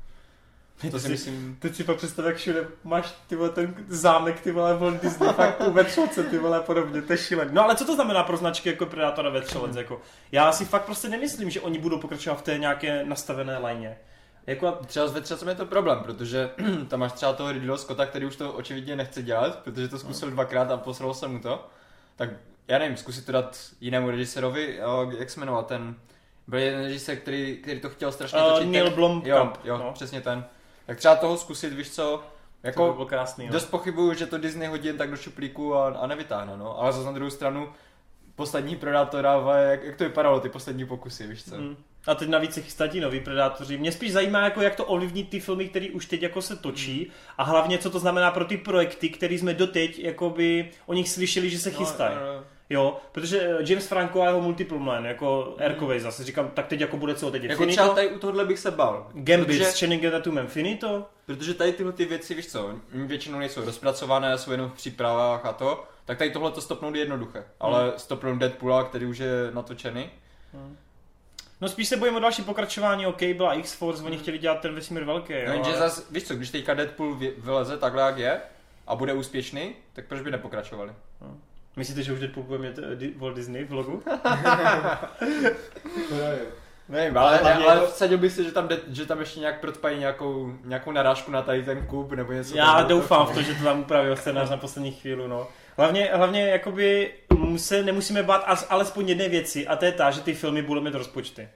To 0.91 1.00
si 1.00 1.09
myslím, 1.09 1.57
Teď 1.61 1.75
si 1.75 1.85
pak 1.85 1.97
představ, 1.97 2.26
jak 2.26 2.37
všude 2.37 2.67
máš 2.85 3.15
ty 3.26 3.37
vole, 3.37 3.50
ten 3.50 3.75
zámek, 3.88 4.41
ty 4.41 4.53
vole, 4.53 4.76
Walt 4.76 5.03
Disney, 5.03 5.29
fakt 5.33 5.57
tu 5.57 5.73
ve 5.73 5.85
třelce, 5.85 6.23
ty 6.23 6.38
vole, 6.38 6.61
podobně, 6.61 7.03
to 7.03 7.12
je. 7.12 7.19
No 7.50 7.65
ale 7.65 7.76
co 7.76 7.85
to 7.85 7.95
znamená 7.95 8.23
pro 8.23 8.37
značky 8.37 8.69
jako 8.69 8.87
Predatora 8.87 9.31
ve 9.31 9.41
třelec, 9.41 9.76
jako? 9.76 10.00
Já 10.33 10.53
si 10.53 10.65
fakt 10.65 10.85
prostě 10.85 11.09
nemyslím, 11.09 11.50
že 11.50 11.61
oni 11.61 11.79
budou 11.79 11.99
pokračovat 11.99 12.37
v 12.37 12.43
té 12.43 12.59
nějaké 12.59 13.05
nastavené 13.05 13.59
lajně. 13.59 13.99
Jako, 14.47 14.73
Třeba 14.87 15.09
s 15.09 15.12
vetřelcem 15.12 15.49
je 15.49 15.55
to 15.55 15.67
problém, 15.67 15.99
protože 15.99 16.50
tam 16.88 17.00
máš 17.00 17.12
třeba 17.12 17.33
toho 17.33 17.53
Ridleyho 17.53 17.79
Scotta, 17.79 18.07
který 18.07 18.26
už 18.26 18.37
to 18.37 18.53
očividně 18.53 18.97
nechce 18.97 19.23
dělat, 19.23 19.59
protože 19.59 19.88
to 19.88 19.99
zkusil 19.99 20.31
dvakrát 20.31 20.71
a 20.71 20.76
posralo 20.76 21.15
se 21.15 21.29
mu 21.29 21.41
to. 21.41 21.69
Tak 22.17 22.31
já 22.69 22.79
nevím, 22.79 22.97
zkusit 22.97 23.26
to 23.26 23.33
dát 23.33 23.59
jinému 23.81 24.11
režisérovi, 24.11 24.76
jo, 24.81 25.12
jak 25.19 25.31
se 25.31 25.41
jmenoval 25.41 25.65
ten, 25.65 25.95
byl 26.47 26.59
jeden 26.59 26.83
režisér, 26.85 27.17
který, 27.17 27.57
který 27.57 27.81
to 27.81 27.88
chtěl 27.91 28.12
strašně 28.12 28.38
Uh, 28.38 28.53
točit. 28.53 28.69
Neil 28.69 28.85
tak, 28.87 28.95
Blomkamp, 28.95 29.57
Jo, 29.65 29.75
jo, 29.75 29.79
no. 29.79 29.93
přesně 29.93 30.21
ten. 30.21 30.45
Tak 30.87 30.99
třeba 30.99 31.17
toho 31.17 31.37
zkusit, 31.37 31.73
víš 31.73 31.91
co, 31.91 32.23
jako, 32.62 32.87
to 32.87 32.93
by 32.93 32.95
bylo 32.95 33.07
krásný, 33.07 33.47
no. 33.47 33.53
dost 33.53 33.65
pochybuju, 33.65 34.15
že 34.15 34.26
to 34.26 34.38
Disney 34.38 34.69
hodí 34.69 34.87
jen 34.87 34.99
tak 34.99 35.11
do 35.11 35.17
šuplíku 35.17 35.75
a, 35.75 35.88
a 35.88 36.07
nevytáhne, 36.07 36.57
no. 36.57 36.81
Ale 36.81 36.93
zase 36.93 37.07
na 37.07 37.12
druhou 37.12 37.31
stranu, 37.31 37.73
poslední 38.35 38.76
Predátora, 38.76 39.59
jak, 39.59 39.85
jak 39.85 39.97
to 39.97 40.05
vypadalo, 40.05 40.41
ty 40.41 40.49
poslední 40.49 40.87
pokusy, 40.87 41.26
víš 41.26 41.45
co. 41.45 41.57
Mm. 41.57 41.76
A 42.06 42.14
teď 42.14 42.28
navíc 42.28 42.54
se 42.54 42.62
chystají 42.62 42.90
ti 42.90 43.00
noví 43.00 43.20
predátoři. 43.20 43.78
Mě 43.78 43.92
spíš 43.92 44.12
zajímá, 44.12 44.40
jako 44.40 44.62
jak 44.62 44.75
to 44.76 44.84
ovlivní 44.84 45.25
ty 45.25 45.40
filmy, 45.40 45.68
které 45.68 45.86
už 45.92 46.06
teď 46.06 46.22
jako 46.22 46.42
se 46.42 46.56
točí 46.56 47.10
a 47.38 47.42
hlavně, 47.42 47.78
co 47.78 47.90
to 47.90 47.98
znamená 47.98 48.30
pro 48.30 48.44
ty 48.44 48.56
projekty, 48.56 49.08
které 49.08 49.34
jsme 49.34 49.54
doteď 49.54 49.98
jakoby 49.98 50.70
o 50.86 50.94
nich 50.94 51.08
slyšeli, 51.08 51.50
že 51.50 51.58
se 51.58 51.70
chystají. 51.70 52.14
No, 52.14 52.20
no, 52.26 52.34
no. 52.34 52.44
Jo, 52.70 52.96
protože 53.12 53.40
eh, 53.42 53.56
James 53.60 53.86
Franco 53.86 54.22
a 54.22 54.26
jeho 54.26 54.40
Multiple 54.40 54.78
Man, 54.78 55.04
jako 55.06 55.54
Erkovej 55.58 56.00
zase, 56.00 56.25
říkám, 56.25 56.50
tak 56.54 56.66
teď 56.66 56.80
jako 56.80 56.96
bude 56.96 57.14
co, 57.14 57.30
teď 57.30 57.42
Jako 57.44 57.62
finito? 57.62 57.82
třeba 57.82 57.94
tady 57.94 58.08
u 58.08 58.18
tohohle 58.18 58.44
bych 58.44 58.58
se 58.58 58.70
bal. 58.70 59.10
Gambit 59.14 59.46
protože, 59.46 59.64
s 59.64 59.80
Channing 59.80 60.02
Tatumem 60.10 60.46
finito? 60.46 61.06
protože 61.26 61.54
tady 61.54 61.72
tyhle 61.72 61.92
ty 61.92 62.04
věci, 62.04 62.34
víš 62.34 62.46
co, 62.46 62.70
většinou 62.92 63.38
nejsou 63.38 63.64
rozpracované, 63.64 64.38
jsou 64.38 64.50
jenom 64.52 64.70
v 64.70 64.75
přípravách 64.75 65.46
a 65.46 65.52
to, 65.52 65.84
tak 66.04 66.18
tady 66.18 66.30
tohle 66.30 66.50
to 66.50 66.60
stopnout 66.60 66.94
je 66.94 67.00
jednoduché. 67.00 67.44
Ale 67.60 67.82
Hmm. 67.82 67.92
stopnout 67.98 68.38
Deadpoola, 68.38 68.84
který 68.84 69.06
už 69.06 69.18
je 69.18 69.30
natočený, 69.54 70.10
No 71.60 71.68
spíš 71.68 71.88
se 71.88 71.96
bojím 71.96 72.16
o 72.16 72.20
další 72.20 72.42
pokračování, 72.42 73.06
o 73.06 73.12
Cable 73.12 73.48
a 73.48 73.52
X-Force, 73.52 74.02
oni 74.02 74.18
chtěli 74.18 74.38
dělat 74.38 74.60
ten 74.60 74.75
vesmír 74.75 75.04
velký, 75.04 75.32
jo, 75.32 75.38
no, 75.46 75.52
jenže 75.52 75.70
ale- 75.70 75.78
zas, 75.80 76.10
víš 76.10 76.25
co, 76.25 76.34
když 76.34 76.50
teďka 76.50 76.75
Deadpool 76.75 77.14
vy- 77.14 77.32
vyleze 77.38 77.78
takhle, 77.78 78.02
jak 78.02 78.18
je, 78.18 78.40
a 78.86 78.94
bude 78.96 79.12
úspěšný, 79.12 79.75
tak 79.92 80.04
proč 80.06 80.20
by 80.20 80.30
nepokračovali? 80.30 80.92
Myslíte, 81.76 82.02
že 82.02 82.12
už 82.12 82.20
Deadpool 82.20 82.44
bude 82.44 82.58
mít 82.58 82.78
eh, 82.78 83.18
Walt 83.18 83.36
Disney 83.36 83.64
v 83.64 83.72
logu? 83.72 84.02
Nevím, 86.88 87.18
ale, 87.18 87.38
Ale 87.40 87.54
ale, 87.54 87.64
ale 87.66 87.80
to- 87.80 87.86
vsadil 87.86 88.18
bych 88.18 88.32
si, 88.32 88.44
že 88.44 88.52
tam, 88.52 88.68
jde, 88.68 88.78
že 88.92 89.06
tam 89.06 89.20
ještě 89.20 89.40
nějak 89.40 89.60
protpají 89.60 89.98
nějakou, 89.98 90.52
nějakou 90.64 90.92
narážku 90.92 91.30
na 91.30 91.42
tady 91.42 91.62
ten 91.62 91.86
kup 91.86 92.12
nebo 92.12 92.32
něco. 92.32 92.56
Já 92.56 92.82
doufám 92.82 93.26
v 93.26 93.34
to, 93.34 93.42
že 93.42 93.54
to 93.54 93.64
tam 93.64 93.80
upravil 93.80 94.16
scénář 94.16 94.50
na 94.50 94.56
poslední 94.56 94.92
chvíli, 94.92 95.28
no. 95.28 95.48
Hlavně, 95.76 96.11
hlavně 96.14 96.49
jakoby 96.49 97.12
se 97.56 97.83
nemusíme 97.83 98.23
bát 98.23 98.42
as, 98.47 98.66
alespoň 98.71 99.09
jedné 99.09 99.28
věci 99.28 99.66
a 99.66 99.76
to 99.76 99.85
je 99.85 99.92
ta, 99.92 100.11
že 100.11 100.21
ty 100.21 100.35
filmy 100.35 100.62
budou 100.62 100.80
mít 100.80 100.95
rozpočty. 100.95 101.49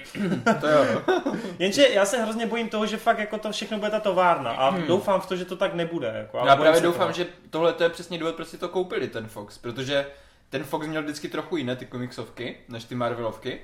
To 0.61 0.67
jo. 0.69 1.03
Jenže 1.59 1.89
já 1.89 2.05
se 2.05 2.23
hrozně 2.23 2.47
bojím 2.47 2.69
toho, 2.69 2.87
že 2.87 2.97
fakt 2.97 3.19
jako 3.19 3.39
to 3.39 3.53
všechno 3.53 3.79
bude 3.79 3.91
ta 3.91 4.01
továrna 4.01 4.51
a 4.51 4.71
Hmm. 4.71 4.87
doufám 4.87 5.21
v 5.21 5.27
to, 5.27 5.37
že 5.37 5.45
to 5.45 5.57
tak 5.57 5.75
nebude. 5.75 6.13
Jako, 6.17 6.37
Já 6.37 6.57
bojím 6.57 6.59
právě 6.61 6.81
doufám, 6.81 7.01
toho. 7.01 7.13
že 7.13 7.27
tohle 7.51 7.73
to 7.73 7.83
je 7.83 7.91
přesně 7.91 8.19
důvod, 8.19 8.35
proč 8.35 8.49
si 8.49 8.59
to 8.59 8.69
koupili 8.69 9.09
ten 9.09 9.27
Fox, 9.27 9.59
protože 9.59 10.07
ten 10.51 10.65
Fox 10.65 10.87
měl 10.87 11.03
vždycky 11.03 11.29
trochu 11.29 11.57
jiné 11.57 11.77
ty 11.77 11.87
komiksovky, 11.87 12.57
než 12.69 12.85
ty 12.85 12.95
Marvelovky. 12.95 13.61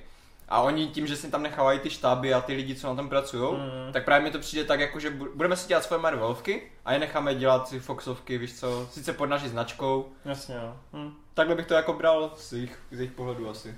A 0.49 0.61
oni 0.61 0.87
tím, 0.89 1.07
že 1.07 1.17
si 1.17 1.31
tam 1.31 1.43
nechávají 1.43 1.79
ty 1.79 1.91
štáby 1.91 2.35
a 2.35 2.41
ty 2.41 2.55
lidi, 2.55 2.75
co 2.75 2.87
na 2.87 2.95
tom 2.95 3.09
pracují, 3.09 3.53
Mm. 3.59 3.93
tak 3.93 4.05
právě 4.05 4.25
mi 4.25 4.31
to 4.31 4.39
přijde 4.39 4.65
tak, 4.65 4.81
jako 4.81 4.99
že 5.01 5.11
bu- 5.11 5.29
budeme 5.35 5.57
si 5.57 5.69
dělat 5.69 5.85
svoje 5.85 6.03
Marvelovky 6.03 6.63
a 6.85 6.93
je 6.93 6.99
necháme 6.99 7.35
dělat 7.35 7.69
si 7.69 7.81
Foxovky, 7.81 8.39
víš 8.39 8.61
co, 8.61 8.87
sice 8.91 9.13
pod 9.13 9.27
naší 9.27 9.49
značkou. 9.49 10.09
Jasně, 10.25 10.55
no. 10.55 10.77
Hm. 10.93 11.13
Takhle 11.35 11.55
bych 11.55 11.67
to 11.67 11.75
jako 11.75 11.93
bral 11.93 12.33
z 12.37 12.53
jejich, 12.53 12.79
z 12.91 12.99
jejich 12.99 13.13
pohledu 13.13 13.51
asi. 13.51 13.75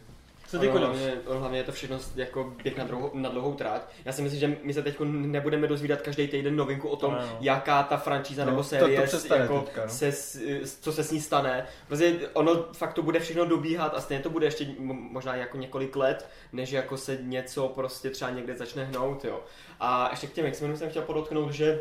Co 0.50 0.58
ty 0.58 0.68
Ono 0.68 0.78
hlavně, 0.86 1.14
ono 1.26 1.40
hlavně 1.40 1.58
je 1.58 1.64
to 1.64 1.72
všechno 1.72 1.98
jako 2.16 2.52
běh 2.62 2.76
na, 2.76 2.84
dlouhou, 2.84 3.10
na 3.14 3.28
dlouhou 3.28 3.54
tráť. 3.54 3.82
Já 4.04 4.12
si 4.12 4.22
myslím, 4.22 4.40
že 4.40 4.56
my 4.62 4.74
se 4.74 4.82
teď 4.82 4.96
nebudeme 5.10 5.66
dozvídat 5.66 6.00
každý 6.02 6.28
týden 6.28 6.56
novinku 6.56 6.88
o 6.88 6.96
tom, 6.96 7.10
To 7.14 7.20
ne, 7.20 7.26
no. 7.26 7.36
jaká 7.40 7.82
ta 7.82 7.96
franšíza 7.96 8.44
No, 8.44 8.50
nebo 8.50 8.62
to- 8.62 8.68
série, 8.68 9.00
to 9.00 9.06
přestane 9.06 9.40
jako 9.40 9.60
teďka, 9.60 9.82
no. 9.84 9.88
se, 9.90 10.12
s- 10.12 10.78
co 10.80 10.92
se 10.92 11.04
s 11.04 11.10
ní 11.12 11.20
stane. 11.20 11.66
Prostě 11.86 12.14
ono 12.32 12.54
fakt 12.72 12.94
to 12.94 13.02
bude 13.02 13.20
všechno 13.20 13.44
dobíhat 13.46 13.94
a 13.94 14.00
stejně 14.00 14.22
to 14.22 14.30
bude 14.30 14.46
ještě 14.46 14.64
mo- 14.64 15.10
možná 15.12 15.34
jako 15.34 15.56
několik 15.56 15.96
let, 15.96 16.28
než 16.52 16.70
jako 16.72 16.96
se 16.96 17.18
něco 17.22 17.68
prostě 17.68 18.10
třeba 18.10 18.30
někde 18.30 18.54
začne 18.54 18.84
hnout, 18.84 19.24
jo. 19.24 19.40
A 19.80 20.08
ještě 20.10 20.26
k 20.26 20.32
těm 20.32 20.46
X-Menům 20.46 20.76
jsem 20.76 20.90
chtěl 20.90 21.02
podotknout, 21.02 21.52
že 21.52 21.80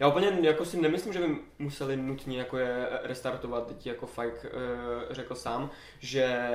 já 0.00 0.08
úplně 0.08 0.38
jako 0.40 0.64
si 0.64 0.80
nemyslím, 0.80 1.12
že 1.12 1.18
by 1.18 1.36
museli 1.58 1.96
nutně 1.96 2.38
jako 2.38 2.58
je 2.58 2.88
restartovat, 3.02 3.66
teď 3.66 3.86
jako 3.86 4.06
Fike 4.06 4.48
uh, 4.48 4.52
řekl 5.10 5.34
sám, 5.34 5.70
že 5.98 6.46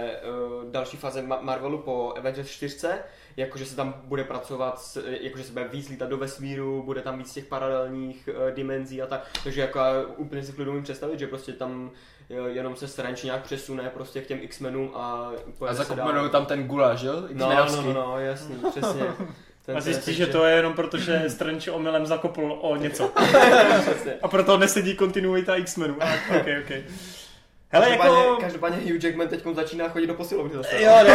uh, 0.63 0.71
další 0.71 0.97
fáze 0.97 1.21
Ma- 1.21 1.41
Marvelu 1.41 1.77
po 1.77 2.13
Avengers 2.17 2.49
4, 2.49 2.87
jakože 3.37 3.65
se 3.65 3.75
tam 3.75 4.01
bude 4.03 4.23
pracovat, 4.23 4.81
s, 4.81 5.03
jakože 5.21 5.43
se 5.43 5.51
bude 5.51 5.67
víc 5.67 5.89
lítat 5.89 6.09
do 6.09 6.17
vesmíru, 6.17 6.83
bude 6.83 7.01
tam 7.01 7.17
víc 7.17 7.33
těch 7.33 7.45
paralelních 7.45 8.29
uh, 8.31 8.51
dimenzí 8.55 9.01
a 9.01 9.07
tak, 9.07 9.27
takže 9.43 9.61
jako 9.61 9.79
já 9.79 10.01
úplně 10.17 10.43
si 10.43 10.51
klidu 10.53 10.81
představit, 10.81 11.19
že 11.19 11.27
prostě 11.27 11.53
tam 11.53 11.91
jenom 12.47 12.75
se 12.75 12.87
Strange 12.87 13.21
nějak 13.23 13.43
přesune 13.43 13.89
prostě 13.89 14.21
k 14.21 14.27
těm 14.27 14.39
X-Menům 14.41 14.91
a 14.95 15.31
A 15.69 15.73
zakopmenou 15.73 16.29
tam 16.29 16.45
ten 16.45 16.67
guláš, 16.67 17.01
jo? 17.01 17.13
No, 17.33 17.49
no, 17.75 17.93
no, 17.93 17.93
no, 17.93 18.19
jasný, 18.19 18.55
přesně. 18.71 19.03
Ten 19.67 19.77
A 19.77 19.81
zjistí, 19.81 20.13
že 20.13 20.27
to 20.27 20.45
je 20.45 20.55
jenom 20.55 20.73
proto, 20.73 20.97
že 20.97 21.23
Strange 21.27 21.71
omylem 21.71 22.05
zakopl 22.05 22.57
o 22.61 22.75
něco. 22.75 23.11
A 24.21 24.27
proto 24.27 24.57
nesedí 24.57 24.95
kontinuita 24.95 25.55
X-Menů. 25.55 25.97
A, 25.99 26.13
ok, 26.13 26.47
ok. 26.61 26.71
Hele, 27.69 27.85
Každopádně, 27.85 28.17
jako... 28.17 28.37
každopádně 28.41 28.93
Hugh 28.93 29.03
Jackman 29.03 29.27
teď 29.27 29.43
začíná 29.53 29.89
chodit 29.89 30.07
do 30.07 30.13
posilovny 30.13 30.53
zase. 30.53 30.81
Jo, 30.81 30.91
no, 31.07 31.13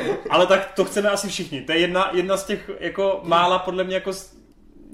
jo. 0.00 0.16
Ale 0.30 0.46
tak 0.46 0.72
to 0.72 0.84
chceme 0.84 1.10
asi 1.10 1.28
všichni. 1.28 1.62
To 1.62 1.72
je 1.72 1.78
jedna, 1.78 2.10
jedna 2.12 2.36
z 2.36 2.44
těch 2.44 2.70
jako 2.80 3.20
mála 3.24 3.58
podle 3.58 3.84
mě 3.84 3.94
jako, 3.94 4.12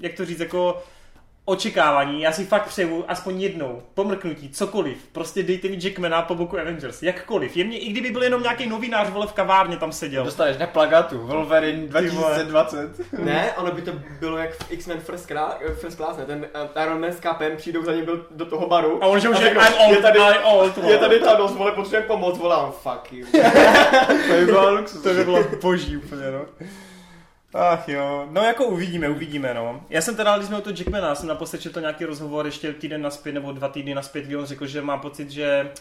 jak 0.01 0.13
to 0.13 0.25
říct, 0.25 0.39
jako 0.39 0.83
očekávání. 1.49 2.21
Já 2.21 2.31
si 2.31 2.45
fakt 2.45 2.67
přeju 2.67 3.05
aspoň 3.07 3.41
jednou 3.41 3.81
pomrknutí, 3.93 4.49
cokoliv. 4.49 4.97
Prostě 5.11 5.43
dejte 5.43 5.67
mi 5.67 5.77
Jackmana 5.81 6.21
po 6.21 6.35
boku 6.35 6.59
Avengers. 6.59 7.03
Jakkoliv. 7.03 7.57
Jemně, 7.57 7.77
i 7.79 7.89
kdyby 7.89 8.11
byl 8.11 8.23
jenom 8.23 8.41
nějaký 8.43 8.69
novinář, 8.69 9.09
vole, 9.09 9.27
v 9.27 9.33
kavárně 9.33 9.77
tam 9.77 9.91
seděl. 9.91 10.23
Dostaneš 10.23 10.57
na 10.57 10.67
plagatu 10.67 11.17
Wolverine 11.17 11.81
Ty 11.81 11.87
vole. 12.09 12.43
2020. 12.45 12.89
Ne, 13.19 13.51
ono 13.57 13.71
by 13.71 13.81
to 13.81 13.91
bylo 14.19 14.37
jak 14.37 14.53
v 14.53 14.71
X-Men 14.71 14.99
First, 14.99 15.29
Cla- 15.29 15.57
First 15.81 15.97
Class, 15.97 16.17
ne? 16.17 16.25
Ten 16.25 16.47
uh, 16.75 16.83
Iron 16.83 17.01
Man 17.01 17.11
s 17.11 17.19
Capem 17.19 17.57
přijdou 17.57 17.83
za 17.83 17.93
ním 17.93 18.05
do, 18.05 18.13
do 18.31 18.45
toho 18.45 18.67
baru. 18.67 19.03
A 19.03 19.07
on 19.07 19.19
že 19.19 19.29
už 19.29 19.39
je 19.39 19.49
I'm 19.49 19.57
old, 19.85 19.95
je 19.95 20.01
tady, 20.01 20.19
I'm 20.19 20.43
old, 20.43 20.77
vole. 20.77 20.91
je 20.91 20.97
tady 20.97 21.19
Thanos, 21.19 21.51
vole, 21.55 21.71
potřebujeme 21.71 22.07
pomoc, 22.07 22.37
volám, 22.37 22.71
fuck 22.71 23.13
you. 23.13 23.25
To 24.27 24.33
by 24.33 24.45
bylo. 24.45 24.81
To 25.03 25.13
by 25.13 25.23
bylo 25.23 25.43
boží 25.61 25.97
úplně, 25.97 26.31
no. 26.31 26.45
Ach 27.53 27.89
jo, 27.89 28.27
no 28.31 28.41
jako 28.41 28.65
uvidíme, 28.65 29.09
uvidíme, 29.09 29.53
no. 29.53 29.81
Já 29.89 30.01
jsem 30.01 30.15
teda, 30.15 30.35
když 30.37 30.47
jsme 30.47 30.57
u 30.57 30.61
toho 30.61 30.75
Jackmana, 30.77 31.15
jsem 31.15 31.27
naposled 31.29 31.61
četl 31.61 31.79
nějaký 31.81 32.05
rozhovor 32.05 32.45
ještě 32.45 32.73
týden 32.73 33.01
naspět, 33.01 33.31
nebo 33.31 33.51
dva 33.51 33.67
týdny 33.67 33.95
naspět, 33.95 34.21
kdy 34.25 34.35
on 34.35 34.45
řekl, 34.45 34.67
že 34.67 34.81
má 34.81 34.97
pocit, 34.97 35.29
že 35.31 35.71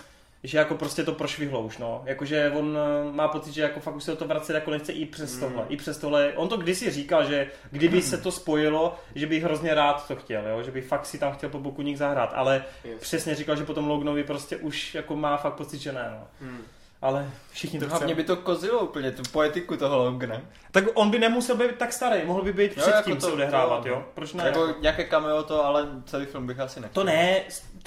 že 0.44 0.58
jako 0.58 0.74
prostě 0.74 1.04
to 1.04 1.12
prošvihlo 1.12 1.60
už, 1.60 1.78
no. 1.78 2.02
Jakože 2.04 2.52
on 2.56 2.78
eh, 3.08 3.12
má 3.16 3.28
pocit, 3.28 3.52
že 3.54 3.62
jako 3.62 3.80
fakt 3.80 3.96
už 3.96 4.04
se 4.04 4.12
o 4.12 4.16
to 4.16 4.24
vracet 4.28 4.54
jako 4.54 4.70
nechce 4.70 4.92
i 4.92 5.06
přes 5.06 5.34
Mm. 5.34 5.40
tohle, 5.40 5.64
i 5.68 5.76
přes 5.76 5.98
tohle. 5.98 6.32
On 6.36 6.48
to 6.48 6.56
kdysi 6.56 6.90
říkal, 6.90 7.24
že 7.24 7.46
kdyby 7.70 8.02
se 8.02 8.18
to 8.18 8.32
spojilo, 8.32 8.96
že 9.14 9.26
bych 9.26 9.42
hrozně 9.44 9.74
rád 9.74 10.08
to 10.08 10.16
chtěl, 10.16 10.48
jo? 10.48 10.62
že 10.62 10.70
by 10.70 10.80
fakt 10.82 11.06
si 11.06 11.18
tam 11.18 11.32
chtěl 11.32 11.50
po 11.50 11.58
boku 11.58 11.82
nich 11.82 11.98
zahrát, 11.98 12.32
ale 12.34 12.64
Yes. 12.84 13.00
přesně 13.00 13.34
říkal, 13.34 13.56
že 13.56 13.64
potom 13.64 13.88
Lognovi 13.88 14.24
prostě 14.24 14.56
už 14.56 14.94
jako 14.94 15.16
má 15.16 15.36
fakt 15.36 15.54
pocit, 15.54 15.78
že 15.78 15.92
ne, 15.92 16.08
no. 16.10 16.26
Hmm. 16.46 16.60
Ale 17.06 17.30
všichni 17.50 17.78
to 17.80 17.88
Hlavně 17.88 18.14
by 18.14 18.24
to 18.24 18.36
kozilo 18.36 18.78
úplně, 18.80 19.10
tu 19.12 19.22
poetiku 19.32 19.76
toho 19.76 19.96
Logna. 19.96 20.42
Tak 20.70 20.84
on 20.94 21.10
by 21.10 21.18
nemusel 21.18 21.56
být 21.56 21.76
tak 21.78 21.92
starý, 21.92 22.24
mohl 22.24 22.42
by 22.42 22.52
být 22.52 22.76
Jo, 22.76 22.82
před 22.82 22.90
jako 22.94 23.10
tím 23.10 23.16
to- 23.20 23.26
se 23.26 23.32
odehrávat, 23.32 23.82
to- 23.82 23.88
jo? 23.88 24.04
Proč 24.14 24.32
ne? 24.32 24.44
Jako 24.46 24.74
nějaké 24.80 25.04
cameo 25.04 25.42
to, 25.42 25.64
ale 25.66 25.86
celý 26.06 26.26
film 26.26 26.46
bych 26.46 26.60
asi 26.60 26.80
nechtěl. 26.80 27.02
To 27.02 27.06
ne, 27.06 27.40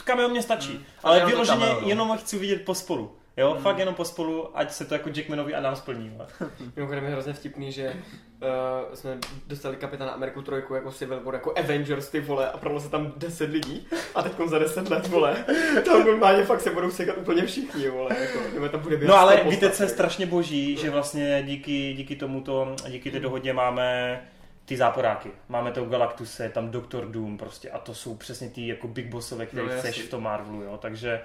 cameo 0.05 0.29
mě 0.29 0.41
stačí, 0.41 0.71
Hmm. 0.71 0.83
ale 1.03 1.25
vyloženě 1.25 1.59
cameo, 1.65 1.81
no. 1.81 1.87
jenom 1.87 2.07
ho 2.07 2.17
chci 2.17 2.37
vidět 2.39 2.65
pospolu. 2.65 3.15
Jo, 3.37 3.51
Hmm. 3.53 3.61
fakt 3.63 3.77
jenom 3.79 3.95
pospolu, 3.95 4.57
ať 4.57 4.71
se 4.71 4.85
to 4.85 4.93
jako 4.93 5.09
Jackmanovi 5.15 5.55
Adam 5.55 5.75
splní. 5.75 6.09
vole. 6.09 6.27
Mimochodem 6.75 7.03
je 7.03 7.09
hrozně 7.11 7.33
vtipný, 7.33 7.71
že 7.71 7.93
uh, 8.41 8.95
jsme 8.95 9.17
dostali 9.47 9.75
Kapitána 9.75 10.11
Ameriku 10.11 10.41
trojku 10.41 10.75
jako 10.75 10.91
Civil 10.91 11.23
War, 11.23 11.33
jako 11.33 11.53
Avengers 11.57 12.09
ty 12.09 12.19
vole 12.19 12.51
a 12.51 12.57
prodalo 12.57 12.81
se 12.81 12.89
tam 12.89 13.13
10 13.17 13.49
lidí. 13.49 13.87
A 14.15 14.21
teď 14.21 14.33
za 14.45 14.59
10 14.59 14.89
let 14.89 15.07
vole, 15.07 15.45
tam 15.85 16.05
normálně 16.05 16.45
fakt 16.45 16.61
se 16.61 16.71
budou 16.71 16.91
sekat 16.91 17.17
úplně 17.17 17.45
všichni 17.45 17.89
vole, 17.89 18.15
jako, 18.19 18.39
nebo 18.53 18.69
tam 18.69 18.79
bude 18.79 18.97
No 18.97 19.15
ale 19.15 19.37
100 19.37 19.49
víte, 19.49 19.69
co 19.69 19.83
je 19.83 19.89
strašně 19.89 20.25
boží, 20.25 20.77
že 20.77 20.89
vlastně 20.89 21.43
díky, 21.45 21.93
díky 21.93 22.15
tomuto, 22.15 22.75
díky 22.89 23.11
té 23.11 23.19
dohodě 23.19 23.53
máme 23.53 24.19
ty 24.65 24.77
záporáky. 24.77 25.31
Máme 25.49 25.71
to 25.71 25.85
Galactuse, 25.85 26.49
tam 26.49 26.71
Doktor 26.71 27.05
Doom 27.05 27.37
prostě 27.37 27.69
a 27.69 27.79
to 27.79 27.93
jsou 27.93 28.15
přesně 28.15 28.49
ty 28.49 28.67
jako 28.67 28.87
big 28.87 29.07
bossové, 29.07 29.45
které 29.45 29.63
No, 29.63 29.69
chceš 29.79 30.01
v 30.01 30.09
tom 30.09 30.23
Marvelu, 30.23 30.61
jo, 30.63 30.77
takže 30.81 31.21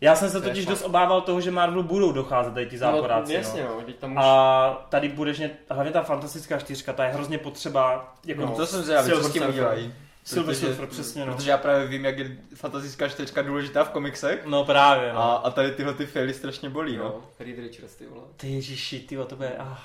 já 0.00 0.16
jsem 0.16 0.30
se 0.30 0.40
totiž 0.40 0.66
dost 0.66 0.82
obával 0.82 1.20
toho, 1.20 1.40
že 1.40 1.50
Marvelu 1.50 1.82
budou 1.82 2.12
docházet 2.12 2.54
tady 2.54 2.66
ty 2.66 2.78
záporáci, 2.78 3.32
no, 3.32 3.38
jasně, 3.38 3.62
no. 3.64 3.68
no, 3.74 3.82
teď 3.82 3.96
tam 3.96 4.12
už... 4.12 4.18
A 4.22 4.86
tady 4.88 5.08
budeš, 5.08 5.38
mě, 5.38 5.50
hlavně 5.70 5.92
ta 5.92 6.02
fantastická 6.02 6.58
čtyřka, 6.58 6.92
ta 6.92 7.04
je 7.04 7.12
hrozně 7.12 7.38
potřeba, 7.38 8.14
jako 8.26 8.40
No. 8.40 8.46
no, 8.46 8.56
To 8.56 8.66
jsem 8.66 8.82
zvědavý, 8.82 9.10
co 9.10 9.22
s 9.22 9.32
tím 9.32 9.48
udělají. 9.48 9.94
Silver 10.24 10.54
Protože- 10.54 10.66
Surfer, 10.66 10.86
přesně 10.86 11.26
no. 11.26 11.34
Protože 11.34 11.50
já 11.50 11.58
právě 11.58 11.86
vím, 11.86 12.04
jak 12.04 12.18
je 12.18 12.36
fantastická 12.54 13.08
čtečka 13.08 13.42
důležitá 13.42 13.84
v 13.84 13.90
komiksech. 13.90 14.44
No 14.46 14.64
právě, 14.64 15.12
no. 15.12 15.18
A, 15.20 15.36
a 15.36 15.50
tady 15.50 15.72
tyhle 15.72 15.94
ty 15.94 16.06
faily 16.06 16.34
strašně 16.34 16.70
bolí, 16.70 16.96
no. 16.96 17.04
no, 17.04 17.20
Reed 17.40 17.58
Richards, 17.58 17.94
ty 17.94 18.06
vole. 18.06 18.22
Ty 18.36 18.48
ježiši, 18.48 19.00
ty 19.00 19.16
to 19.26 19.36
bude... 19.36 19.52
Ah. 19.58 19.78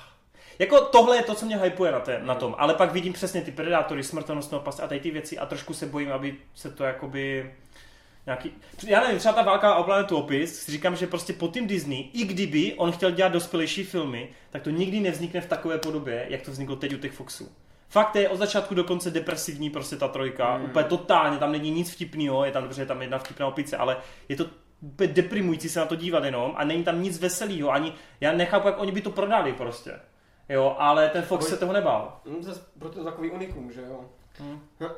Jako 0.58 0.80
tohle 0.80 1.16
je 1.16 1.22
to, 1.22 1.34
co 1.34 1.46
mě 1.46 1.56
hypuje 1.56 1.92
na, 1.92 2.00
té, 2.00 2.20
na 2.22 2.34
tom, 2.34 2.54
ale 2.58 2.74
pak 2.74 2.92
vidím 2.92 3.12
přesně 3.12 3.42
ty 3.42 3.52
predátory, 3.52 4.02
smrtonosnou 4.02 4.58
past 4.58 4.80
a 4.80 4.86
tady 4.86 5.00
ty 5.00 5.10
věci 5.10 5.38
a 5.38 5.46
trošku 5.46 5.74
se 5.74 5.86
bojím, 5.86 6.12
aby 6.12 6.36
se 6.54 6.70
to 6.70 6.84
jakoby 6.84 7.52
nějaký... 8.26 8.52
Já 8.86 9.00
nevím, 9.00 9.18
třeba 9.18 9.34
ta 9.34 9.42
válka 9.42 9.74
o 9.74 9.84
planetu 9.84 10.16
Opis, 10.16 10.62
si 10.62 10.72
říkám, 10.72 10.96
že 10.96 11.06
prostě 11.06 11.32
po 11.32 11.48
tím 11.48 11.66
Disney, 11.66 12.08
i 12.12 12.24
kdyby 12.24 12.74
on 12.76 12.92
chtěl 12.92 13.10
dělat 13.10 13.32
dospělejší 13.32 13.84
filmy, 13.84 14.28
tak 14.50 14.62
to 14.62 14.70
nikdy 14.70 15.00
nevznikne 15.00 15.40
v 15.40 15.46
takové 15.46 15.78
podobě, 15.78 16.26
jak 16.28 16.42
to 16.42 16.50
vzniklo 16.50 16.76
teď 16.76 16.94
u 16.94 16.98
těch 16.98 17.12
Foxů. 17.12 17.52
Fakt 17.88 18.16
je 18.16 18.28
od 18.28 18.36
začátku 18.36 18.74
do 18.74 18.84
konce 18.84 19.10
depresivní 19.10 19.70
prostě 19.70 19.96
ta 19.96 20.08
trojka, 20.08 20.58
Mm. 20.58 20.64
úplně 20.64 20.84
totálně, 20.84 21.38
tam 21.38 21.52
není 21.52 21.70
nic 21.70 21.90
vtipného, 21.94 22.44
je 22.44 22.52
tam 22.52 22.62
dobře, 22.62 22.82
je 22.82 22.86
tam 22.86 23.02
jedna 23.02 23.18
vtipná 23.18 23.46
opice, 23.46 23.76
ale 23.76 23.96
je 24.28 24.36
to 24.36 24.46
úplně 24.80 25.12
deprimující 25.12 25.68
se 25.68 25.80
na 25.80 25.86
to 25.86 25.96
dívat 25.96 26.24
jenom 26.24 26.52
a 26.56 26.64
není 26.64 26.84
tam 26.84 27.02
nic 27.02 27.18
veselého, 27.20 27.70
ani 27.70 27.92
já 28.20 28.32
nechápu, 28.32 28.66
jak 28.68 28.80
oni 28.80 28.92
by 28.92 29.00
to 29.00 29.10
prodali 29.10 29.52
prostě. 29.52 29.92
Jo, 30.48 30.76
ale 30.78 31.08
ten 31.08 31.22
Fox 31.22 31.44
Oj. 31.44 31.50
se 31.50 31.56
toho 31.56 31.72
nebál. 31.72 32.20
Zase 32.40 32.60
proto 32.78 32.98
je 32.98 33.04
to 33.04 33.10
takový 33.10 33.30
unikum, 33.30 33.72
že 33.72 33.80
jo. 33.80 34.04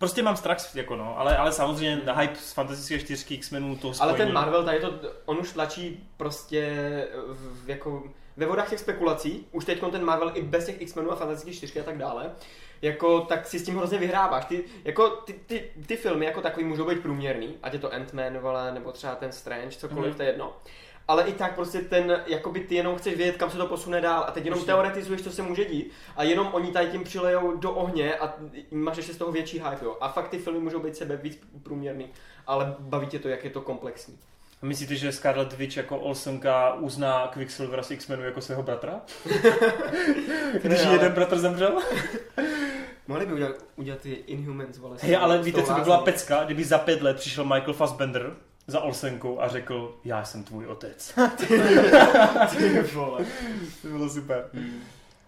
Prostě 0.00 0.22
mám 0.22 0.36
strach, 0.36 0.74
jako 0.76 0.96
no, 0.96 1.18
ale, 1.18 1.36
ale 1.36 1.52
samozřejmě 1.52 2.00
na 2.04 2.14
hype 2.14 2.34
z 2.36 2.52
fantastické 2.52 2.98
čtyřky 2.98 3.34
X-menů 3.34 3.76
to 3.76 3.86
Ale 3.88 3.94
spojení. 3.94 4.16
ten 4.18 4.32
Marvel, 4.32 4.64
tady 4.64 4.80
to, 4.80 4.92
on 5.24 5.38
už 5.38 5.52
tlačí 5.52 6.08
prostě 6.16 6.72
v, 7.26 7.68
jako 7.70 8.02
ve 8.36 8.46
vodách 8.46 8.70
těch 8.70 8.80
spekulací, 8.80 9.46
už 9.52 9.64
teď 9.64 9.80
ten 9.90 10.04
Marvel 10.04 10.30
i 10.34 10.42
bez 10.42 10.66
těch 10.66 10.80
X-Menů 10.80 11.12
a 11.12 11.16
Fantastické 11.16 11.52
čtyřky 11.56 11.80
a 11.80 11.82
tak 11.82 11.98
dále, 11.98 12.30
jako, 12.82 13.20
tak 13.20 13.46
si 13.46 13.58
s 13.58 13.64
tím 13.64 13.76
hrozně 13.76 13.98
vyhráváš. 13.98 14.44
Ty, 14.44 14.64
jako, 14.84 15.08
ty, 15.10 15.32
ty, 15.32 15.70
ty 15.86 15.96
filmy 15.96 16.26
jako 16.26 16.40
takový 16.40 16.64
můžou 16.66 16.84
být 16.88 17.00
průměrný, 17.02 17.54
ať 17.62 17.72
je 17.72 17.78
to 17.78 17.88
Ant-Man, 17.88 18.38
vole, 18.38 18.72
nebo 18.74 18.92
třeba 18.92 19.14
ten 19.14 19.32
Strange, 19.32 19.76
cokoliv, 19.76 20.00
Mhm. 20.04 20.10
mm. 20.10 20.16
to 20.16 20.22
je 20.22 20.28
jedno. 20.28 20.56
Ale 21.10 21.24
i 21.24 21.32
tak 21.32 21.54
prostě 21.54 21.78
ten, 21.78 22.22
jakoby 22.26 22.60
ty 22.60 22.74
jenom 22.74 22.96
chceš 22.96 23.14
vědět, 23.16 23.36
kam 23.36 23.50
se 23.50 23.56
to 23.56 23.66
posune 23.66 24.00
dál 24.00 24.24
a 24.28 24.30
teď 24.30 24.44
jenom 24.44 24.58
Prostě. 24.58 24.72
teoretizuješ, 24.72 25.22
co 25.22 25.30
se 25.32 25.42
může 25.42 25.64
dít 25.64 25.92
a 26.16 26.22
jenom 26.22 26.48
oni 26.52 26.72
tady 26.72 26.86
tím 26.86 27.04
přilejou 27.04 27.56
do 27.56 27.70
ohně 27.72 28.14
a 28.14 28.34
máš 28.70 28.96
ještě 28.96 29.12
z 29.14 29.16
toho 29.16 29.32
větší 29.32 29.58
hype, 29.58 29.84
jo. 29.84 29.96
A 30.00 30.08
fakt 30.08 30.28
ty 30.28 30.38
filmy 30.38 30.58
můžou 30.60 30.80
být 30.80 30.96
sebe 30.96 31.16
víc 31.16 31.38
průměrný, 31.62 32.06
ale 32.46 32.74
baví 32.78 33.06
tě 33.06 33.18
to, 33.18 33.28
jak 33.28 33.44
je 33.44 33.50
to 33.50 33.60
komplexní. 33.60 34.18
A 34.62 34.66
myslíte, 34.66 34.94
že 34.96 35.12
Scarlet 35.12 35.52
Witch 35.52 35.76
jako 35.76 35.98
Olsenka 35.98 36.74
uzná 36.74 37.26
Quicksilvera 37.32 37.82
z 37.82 37.90
X-Menu 37.90 38.24
jako 38.24 38.40
svého 38.40 38.62
bratra? 38.62 39.00
Když 40.62 40.84
Ne, 40.84 40.92
jeden 40.92 41.12
bratr 41.12 41.38
zemřel? 41.38 41.78
Mohli 43.08 43.26
by 43.26 43.32
udělat, 43.32 43.56
udělat 43.76 44.00
ty 44.00 44.10
Inhumans, 44.12 44.78
vole. 44.78 44.96
Hej, 45.00 45.14
tou- 45.16 45.20
ale 45.22 45.38
víte, 45.42 45.62
co 45.62 45.72
by 45.72 45.80
byla 45.80 45.98
pecka, 45.98 46.44
kdyby 46.44 46.64
za 46.64 46.78
pět 46.78 47.02
let 47.02 47.16
přišel 47.16 47.44
Michael 47.44 47.72
Fassbender 47.72 48.36
za 48.70 48.80
Olsenkou 48.80 49.40
a 49.40 49.48
řekl, 49.48 49.98
já 50.04 50.24
jsem 50.24 50.44
tvůj 50.44 50.66
otec. 50.66 51.14
Ty 51.36 52.80
vole. 52.94 53.26
to 53.82 53.88
bylo 53.88 54.08
super. 54.08 54.50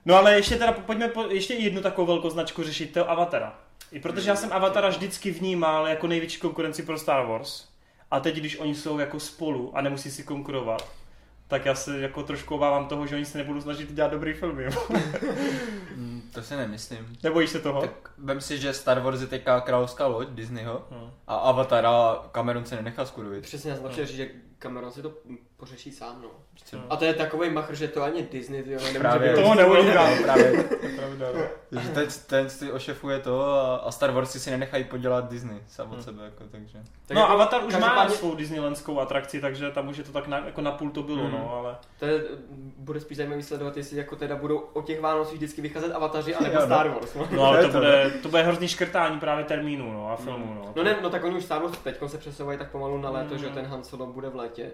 No 0.05 0.15
ale 0.15 0.35
ještě 0.37 0.57
teda 0.57 0.73
pojďme 0.73 1.09
po, 1.09 1.23
ještě 1.23 1.55
jednu 1.55 1.83
takovou 1.83 2.07
velkou 2.07 2.31
značku 2.31 2.63
řešit, 2.63 2.93
to 2.93 3.11
Avatara. 3.11 3.59
I 3.93 4.01
protože 4.01 4.31
já 4.31 4.37
jsem 4.37 4.53
Avatara 4.53 4.89
vždycky 4.89 5.31
vnímal 5.31 5.89
jako 5.89 6.07
největší 6.07 6.41
konkurenci 6.41 6.83
pro 6.83 6.99
Star 6.99 7.27
Wars. 7.27 7.65
A 8.11 8.21
teď, 8.21 8.37
když 8.37 8.59
oni 8.59 8.75
jsou 8.75 8.99
jako 8.99 9.21
spolu 9.21 9.77
a 9.77 9.81
nemusí 9.81 10.11
si 10.11 10.23
konkurovat, 10.23 10.89
tak 11.49 11.67
já 11.67 11.75
se 11.75 12.01
jako 12.01 12.23
trošku 12.23 12.55
obávám 12.55 12.87
toho, 12.87 13.07
že 13.07 13.17
oni 13.17 13.25
se 13.25 13.39
nebudou 13.39 13.61
snažit 13.61 13.93
dělat 13.93 14.11
dobrý 14.11 14.33
filmy. 14.33 14.69
To 16.35 16.43
si 16.43 16.57
nemyslím. 16.57 17.17
Nebojíš 17.23 17.51
se 17.51 17.61
toho? 17.61 17.81
Tak 17.81 17.91
vem 18.19 18.41
si, 18.41 18.59
že 18.59 18.73
Star 18.73 19.01
Wars 19.01 19.21
je 19.21 19.27
teďka 19.27 19.61
královská 19.61 20.07
loď 20.07 20.29
Disneyho 20.29 20.83
Hm. 20.91 21.11
a 21.27 21.35
Avatara 21.37 22.17
Cameron 22.33 22.65
se 22.65 22.77
nenechá 22.77 23.05
skurvit. 23.07 23.43
Přesně, 23.43 23.71
já 23.71 23.77
jsem 23.77 23.89
chtěl 23.89 24.07
říct, 24.07 24.17
že 24.17 24.29
Cameron 24.59 24.91
si 24.93 25.03
to 25.03 25.13
pořeší 25.57 25.93
sám, 25.93 26.21
no. 26.23 26.29
Hm. 26.73 26.83
A 26.91 26.97
to 26.97 27.05
je 27.05 27.15
takový 27.15 27.51
machr, 27.51 27.75
že 27.75 27.89
to 27.89 28.03
ani 28.03 28.23
Disney, 28.23 28.63
ty 28.63 28.71
jo, 28.73 28.79
nemůže 28.81 28.99
Právě. 28.99 29.33
být 29.33 29.43
Toho 29.43 29.55
neuhlídám. 29.55 30.23
Právě. 30.23 30.65
Pravda, 30.97 31.27
no. 31.35 31.41
Takže 31.71 31.89
ten, 31.89 32.09
ten 32.27 32.51
si 32.51 32.73
ošefuje 32.73 33.19
to 33.19 33.45
a, 33.45 33.77
a 33.77 33.91
Star 33.91 34.11
Wars 34.11 34.31
si 34.43 34.51
nenechají 34.51 34.85
podělat 34.85 35.31
Disney 35.31 35.59
sám 35.69 35.91
od 35.93 35.99
Hm. 35.99 36.03
sebe, 36.03 36.25
jako, 36.25 36.45
takže. 36.51 36.79
Tak 37.07 37.15
no 37.15 37.21
jako 37.21 37.33
Avatar 37.33 37.65
už 37.65 37.77
má 37.77 38.09
svou 38.09 38.35
Disneylandskou 38.35 39.01
atrakci, 39.01 39.41
takže 39.41 39.71
tam 39.71 39.89
už 39.89 39.97
je 39.97 40.05
to 40.05 40.13
tak 40.13 40.27
na, 40.27 40.39
jako 40.47 40.61
napůl 40.61 40.91
to 40.91 41.03
bylo, 41.03 41.23
Hmm. 41.23 41.33
no, 41.33 41.55
ale... 41.55 41.77
To 41.99 42.05
je, 42.07 42.23
bude 42.77 43.01
spíš 43.01 43.17
zajímavý 43.17 43.43
sledovat, 43.43 43.77
jestli 43.77 43.97
jako 43.97 44.17
teda 44.17 44.37
budou 44.37 44.59
o 44.59 44.83
těch 44.83 45.01
Vánocích 45.01 45.35
vždycky 45.37 45.61
vycházet 45.63 45.93
avataři, 46.23 46.35
anebo 46.35 46.55
Jo, 46.55 46.61
no. 46.61 46.67
Star 46.67 46.89
Wars. 46.89 47.15
No. 47.15 47.29
No 47.31 47.45
ale 47.45 47.63
To 47.63 47.69
bude, 47.79 48.11
to 48.23 48.29
bude 48.29 48.43
hrozný 48.43 48.69
škrtání 48.69 49.21
právě 49.21 49.45
termínu, 49.45 49.93
no, 49.93 50.11
a 50.13 50.17
filmu, 50.17 50.55
no. 50.55 50.73
no 50.77 50.83
ne, 50.83 50.97
no 51.03 51.11
tak 51.11 51.25
oni 51.25 51.37
už 51.37 51.45
Star 51.45 51.63
Wars 51.63 51.79
teď 51.79 51.97
se 52.07 52.19
přesouvají 52.19 52.59
tak 52.59 52.71
pomalu 52.71 52.99
na 53.01 53.11
léto, 53.11 53.35
Hmm. 53.35 53.39
že 53.45 53.51
ten 53.51 53.67
Han 53.67 53.85
Solo 53.85 54.07
bude 54.07 54.29
v 54.29 54.37
létě. 54.37 54.71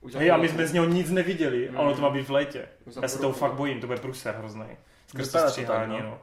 Už 0.00 0.14
Hej, 0.14 0.30
a 0.30 0.36
my 0.36 0.48
jsme 0.48 0.66
z 0.66 0.72
něho 0.72 0.86
nic 0.86 1.10
neviděli, 1.10 1.66
Hmm. 1.68 1.78
a 1.78 1.80
ono 1.80 1.94
to 1.94 2.00
má 2.02 2.10
být 2.10 2.28
v 2.28 2.30
létě. 2.30 2.68
Já 3.02 3.08
se 3.08 3.18
toho 3.18 3.32
fakt 3.32 3.52
bojím, 3.52 3.80
to 3.80 3.86
bude 3.86 3.98
průser 3.98 4.34
hrozný. 4.38 4.66
Skrz 5.06 5.32
to 5.32 5.38
stříhání, 5.38 5.98
no. 5.98 6.06
no. 6.10 6.18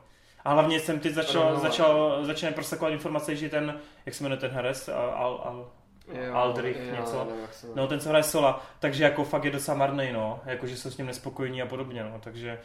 A 0.45 0.53
hlavně 0.53 0.79
jsem 0.79 0.99
teď 0.99 1.13
začal, 1.13 1.43
No, 1.43 1.53
no, 1.53 1.59
začal, 1.59 2.19
začínají 2.25 2.53
prosakovat 2.55 2.91
informace, 2.93 3.35
že 3.35 3.49
ten, 3.49 3.79
jak 4.05 4.15
se 4.15 4.23
jmenuje 4.23 4.39
ten 4.39 4.51
herec, 4.51 4.89
Al, 4.89 5.09
Al, 5.15 5.41
Al, 5.43 5.67
Jo, 6.13 6.33
Aldrich 6.33 6.77
jo, 6.89 6.95
něco. 6.95 7.27
no 7.75 7.87
ten, 7.87 7.99
co 7.99 8.09
hraje 8.09 8.23
Sola, 8.23 8.65
takže 8.79 9.03
jako 9.03 9.23
fakt 9.23 9.43
je 9.43 9.51
docela 9.51 9.77
marný, 9.77 10.09
no, 10.13 10.39
jako 10.45 10.67
že 10.67 10.77
jsou 10.77 10.91
s 10.91 10.97
ním 10.97 11.07
nespokojení 11.07 11.61
a 11.61 11.65
podobně, 11.65 12.03
no, 12.03 12.19
takže 12.23 12.59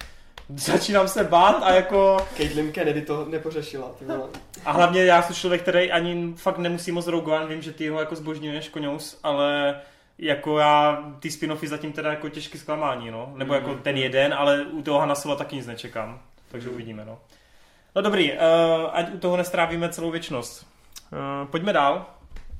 začínám 0.56 1.08
se 1.08 1.24
bát 1.24 1.62
a 1.62 1.72
jako, 1.72 2.26
Caitlyn 2.36 2.72
Kennedy 2.72 3.02
to 3.02 3.24
nepořešila, 3.24 3.90
ty 3.98 4.04
vole. 4.04 4.28
a 4.64 4.72
hlavně 4.72 5.04
já 5.04 5.22
jsem 5.22 5.36
člověk, 5.36 5.62
který 5.62 5.92
ani 5.92 6.34
fakt 6.36 6.58
nemusí 6.58 6.92
moc 6.92 7.06
Rogue 7.06 7.34
One, 7.36 7.46
vím, 7.46 7.62
že 7.62 7.72
ty 7.72 7.88
ho 7.88 8.00
jako 8.00 8.16
zbožňuješ, 8.16 8.68
Koňous, 8.68 9.20
ale 9.22 9.80
jako 10.18 10.58
já 10.58 11.04
ty 11.20 11.28
spin-offy 11.28 11.68
zatím 11.68 11.92
teda 11.92 12.10
jako 12.10 12.28
těžký 12.28 12.58
zklamání, 12.58 13.10
no. 13.10 13.32
Nebo 13.36 13.54
jako 13.54 13.74
ten 13.74 13.96
jeden, 13.96 14.34
ale 14.34 14.62
u 14.62 14.82
toho 14.82 14.98
Hanna 14.98 15.14
Sola 15.14 15.36
taky 15.36 15.56
nic 15.56 15.66
nečekám. 15.66 16.20
Takže 16.48 16.70
uvidíme, 16.70 17.04
no. 17.04 17.18
No 17.96 18.02
dobrý, 18.02 18.32
uh, 18.32 18.38
ať 18.92 19.12
u 19.12 19.18
toho 19.18 19.36
nestrávíme 19.36 19.88
celou 19.88 20.10
věčnost. 20.10 20.66
Uh, 21.12 21.48
pojďme 21.48 21.72
dál. 21.72 22.06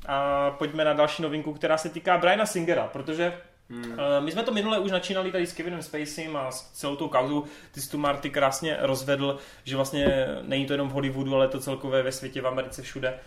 A 0.06 0.50
pojďme 0.50 0.84
na 0.84 0.92
další 0.92 1.22
novinku, 1.22 1.52
která 1.52 1.78
se 1.78 1.88
týká 1.88 2.18
Briana 2.18 2.46
Singera, 2.46 2.86
protože 2.92 3.32
Hmm. 3.70 3.92
Uh, 3.92 3.98
my 4.20 4.32
jsme 4.32 4.42
to 4.42 4.52
minule 4.52 4.78
už 4.78 4.90
načínali 4.90 5.32
tady 5.32 5.46
s 5.46 5.52
Kevinem 5.52 5.82
Spacem 5.82 6.36
a 6.36 6.50
s 6.50 6.70
celou 6.72 6.96
tou 6.96 7.08
kauzou. 7.08 7.44
Ty 7.72 7.80
jsi 7.80 7.90
tu 7.90 7.98
Marty 7.98 8.30
krásně 8.30 8.76
rozvedl, 8.80 9.38
že 9.64 9.76
vlastně 9.76 10.26
není 10.42 10.66
to 10.66 10.72
jenom 10.72 10.88
v 10.88 10.92
Hollywoodu, 10.92 11.34
ale 11.34 11.48
to 11.48 11.60
celkově 11.60 12.02
ve 12.02 12.12
světě, 12.12 12.40
v 12.40 12.46
Americe, 12.46 12.82
všude. 12.82 13.18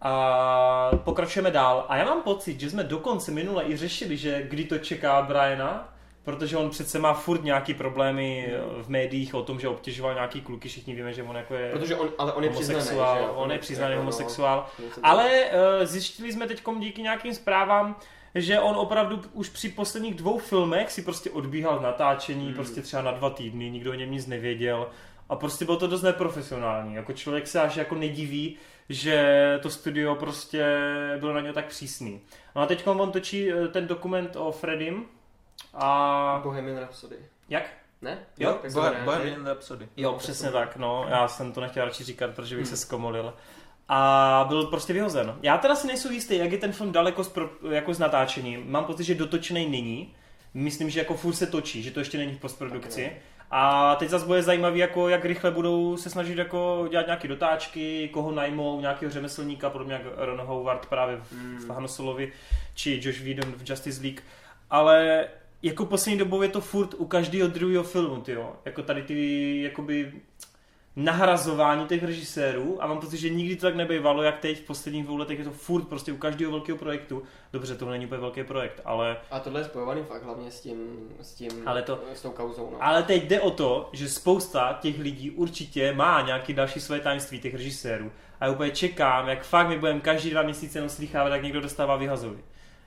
A 0.00 0.90
pokračujeme 1.04 1.50
dál. 1.50 1.86
A 1.88 1.96
já 1.96 2.04
mám 2.04 2.22
pocit, 2.22 2.60
že 2.60 2.70
jsme 2.70 2.84
dokonce 2.84 3.30
minule 3.30 3.64
i 3.64 3.76
řešili, 3.76 4.16
že 4.16 4.42
kdy 4.42 4.64
to 4.64 4.78
čeká 4.78 5.22
Briana, 5.22 5.94
protože 6.24 6.56
on 6.56 6.70
přece 6.70 6.98
má 6.98 7.14
furt 7.14 7.44
nějaký 7.44 7.74
problémy 7.74 8.52
v 8.82 8.88
médiích 8.88 9.34
o 9.34 9.42
tom, 9.42 9.60
že 9.60 9.68
obtěžoval 9.68 10.14
nějaký 10.14 10.40
kluky, 10.40 10.68
všichni 10.68 10.94
víme, 10.94 11.12
že 11.12 11.22
on 11.22 11.36
jako 11.36 11.54
je 11.54 11.70
Protože 11.70 11.96
on, 11.96 12.08
ale 12.18 12.32
on 12.32 12.44
je 12.44 12.50
přiznaný, 12.50 12.78
homosexuál, 12.78 13.16
že 13.16 13.22
jo? 13.22 13.32
on 13.34 13.52
je 13.52 13.58
přiznaný 13.58 13.92
Jako, 13.92 14.00
no, 14.00 14.02
homosexuál. 14.02 14.66
něco 14.84 15.00
Ale 15.02 15.44
uh, 15.44 15.86
zjistili 15.86 16.32
jsme 16.32 16.46
teď 16.46 16.62
díky 16.78 17.02
nějakým 17.02 17.34
zprávám, 17.34 17.96
že 18.34 18.60
on 18.60 18.76
opravdu 18.76 19.20
už 19.32 19.48
při 19.48 19.68
posledních 19.68 20.14
dvou 20.14 20.38
filmech 20.38 20.92
si 20.92 21.02
prostě 21.02 21.30
odbíhal 21.30 21.78
v 21.78 21.82
natáčení, 21.82 22.46
Hmm. 22.46 22.54
prostě 22.54 22.82
třeba 22.82 23.02
na 23.02 23.10
dva 23.10 23.30
týdny, 23.30 23.70
nikdo 23.70 23.90
o 23.90 23.94
něm 23.94 24.10
nic 24.10 24.26
nevěděl. 24.26 24.88
A 25.28 25.36
prostě 25.36 25.64
bylo 25.64 25.76
to 25.76 25.86
dost 25.86 26.02
neprofesionální. 26.02 26.94
Jako 26.94 27.12
člověk 27.12 27.46
se 27.46 27.60
až 27.60 27.76
jako 27.76 27.94
nediví, 27.94 28.56
že 28.88 29.58
to 29.62 29.70
studio 29.70 30.14
prostě 30.14 30.66
bylo 31.20 31.32
na 31.32 31.40
něj 31.40 31.52
tak 31.52 31.66
přísný. 31.66 32.20
No 32.56 32.62
a 32.62 32.66
teď 32.66 32.86
on 32.86 33.12
točí 33.12 33.52
eh, 33.52 33.68
ten 33.68 33.86
dokument 33.86 34.36
o 34.36 34.52
Freddym 34.52 35.04
a... 35.74 36.40
Bohemian 36.42 36.78
Rhapsody. 36.78 37.16
Jak? 37.48 37.64
Ne? 38.02 38.18
Jo, 38.38 38.58
jmenuje, 38.74 39.02
Bohemian 39.04 39.44
Rhapsody. 39.44 39.88
Jo, 39.96 40.12
přesně 40.12 40.50
tak, 40.50 40.76
no. 40.76 41.06
Já 41.08 41.28
jsem 41.28 41.52
to 41.52 41.60
nechtěl 41.60 41.84
radši 41.84 42.04
říkat, 42.04 42.30
protože 42.34 42.56
bych 42.56 42.66
se 42.66 42.76
zkomolil. 42.76 43.34
A 43.88 44.44
byl 44.48 44.64
prostě 44.64 44.92
vyhozen. 44.92 45.36
Já 45.42 45.58
teda 45.58 45.74
si 45.74 45.86
nejsou 45.86 46.10
jistý, 46.10 46.36
jak 46.38 46.52
je 46.52 46.58
ten 46.58 46.72
film 46.72 46.92
daleko 46.92 47.24
z, 47.24 47.28
pro, 47.28 47.50
jako 47.70 47.94
z 47.94 47.98
natáčením. 47.98 48.70
Mám 48.70 48.84
pocit, 48.84 49.04
že 49.04 49.14
dotočený 49.14 49.68
není. 49.68 50.14
Myslím, 50.54 50.90
že 50.90 51.00
jako 51.00 51.14
furt 51.14 51.34
se 51.34 51.46
točí, 51.46 51.82
že 51.82 51.90
to 51.90 52.00
ještě 52.00 52.18
není 52.18 52.34
v 52.34 52.38
postprodukci. 52.40 53.12
A 53.50 53.94
teď 53.96 54.08
zase 54.08 54.26
bude 54.26 54.42
zajímavý, 54.42 54.78
jako 54.80 55.08
jak 55.08 55.24
rychle 55.24 55.50
budou 55.50 55.96
se 55.96 56.10
snažit 56.10 56.38
jako 56.38 56.86
dělat 56.90 57.06
nějaké 57.06 57.28
dotáčky, 57.28 58.08
koho 58.12 58.32
najmou, 58.32 58.80
nějakého 58.80 59.12
řemeslníka, 59.12 59.70
podobně 59.70 59.92
jak 59.92 60.02
Ron 60.16 60.40
Howard 60.40 60.86
právě 60.86 61.16
v, 61.16 61.32
Hmm. 61.32 61.58
v 61.58 61.70
Hanosolovi, 61.70 62.32
či 62.74 63.00
Josh 63.02 63.20
Whedon 63.20 63.52
v 63.52 63.70
Justice 63.70 64.02
League. 64.02 64.20
Ale 64.70 65.26
jako 65.62 65.86
poslední 65.86 66.18
dobou 66.18 66.42
je 66.42 66.48
to 66.48 66.60
furt 66.60 66.94
u 66.98 67.04
každého 67.06 67.48
druhého 67.48 67.84
filmu, 67.84 68.20
tyjo. 68.20 68.56
Jako 68.64 68.82
tady 68.82 69.02
ty, 69.02 69.62
jakoby 69.62 70.12
nahrazování 70.98 71.86
těch 71.86 72.02
režisérů 72.02 72.82
a 72.82 72.86
mám 72.86 73.00
pocit, 73.00 73.16
že 73.16 73.28
nikdy 73.28 73.56
to 73.56 73.66
tak 73.66 73.74
nebejvalo, 73.76 74.22
jak 74.22 74.38
teď 74.38 74.58
v 74.58 74.66
posledních 74.66 75.04
dvou 75.04 75.16
letech 75.16 75.38
je 75.38 75.44
to 75.44 75.50
furt 75.50 75.88
prostě 75.88 76.12
u 76.12 76.16
každého 76.16 76.52
velkého 76.52 76.78
projektu. 76.78 77.22
Dobře, 77.52 77.74
to 77.74 77.90
není 77.90 78.06
úplně 78.06 78.20
velký 78.20 78.44
projekt, 78.44 78.80
ale 78.84 79.16
A 79.30 79.40
tohle 79.40 79.60
je 79.60 79.64
spojovaný 79.64 80.02
fakt 80.02 80.22
hlavně 80.22 80.50
s 80.50 80.60
tím, 80.60 81.08
s 81.20 81.34
tím, 81.34 81.50
Ale 81.66 81.82
to- 81.82 82.00
s 82.14 82.22
tou 82.22 82.30
kauzou, 82.30 82.70
no. 82.72 82.76
Ale 82.80 83.02
teď 83.02 83.24
jde 83.24 83.40
o 83.40 83.50
to, 83.50 83.88
že 83.92 84.08
spousta 84.08 84.78
těch 84.80 84.98
lidí 84.98 85.30
určitě 85.30 85.92
má 85.92 86.20
nějaký 86.20 86.54
další 86.54 86.80
své 86.80 87.00
tajemství, 87.00 87.40
těch 87.40 87.54
režisérů. 87.54 88.12
A 88.40 88.44
já 88.44 88.50
úplně 88.52 88.70
čekám, 88.70 89.28
jak 89.28 89.44
fakt 89.44 89.68
my 89.68 89.78
budeme 89.78 90.00
každý 90.00 90.30
dva 90.30 90.42
měsíce 90.42 90.78
jenom 90.78 90.88
slychávat, 90.88 91.32
jak 91.32 91.42
někdo 91.42 91.60
dostává 91.60 91.96
vyhazovi. 91.96 92.38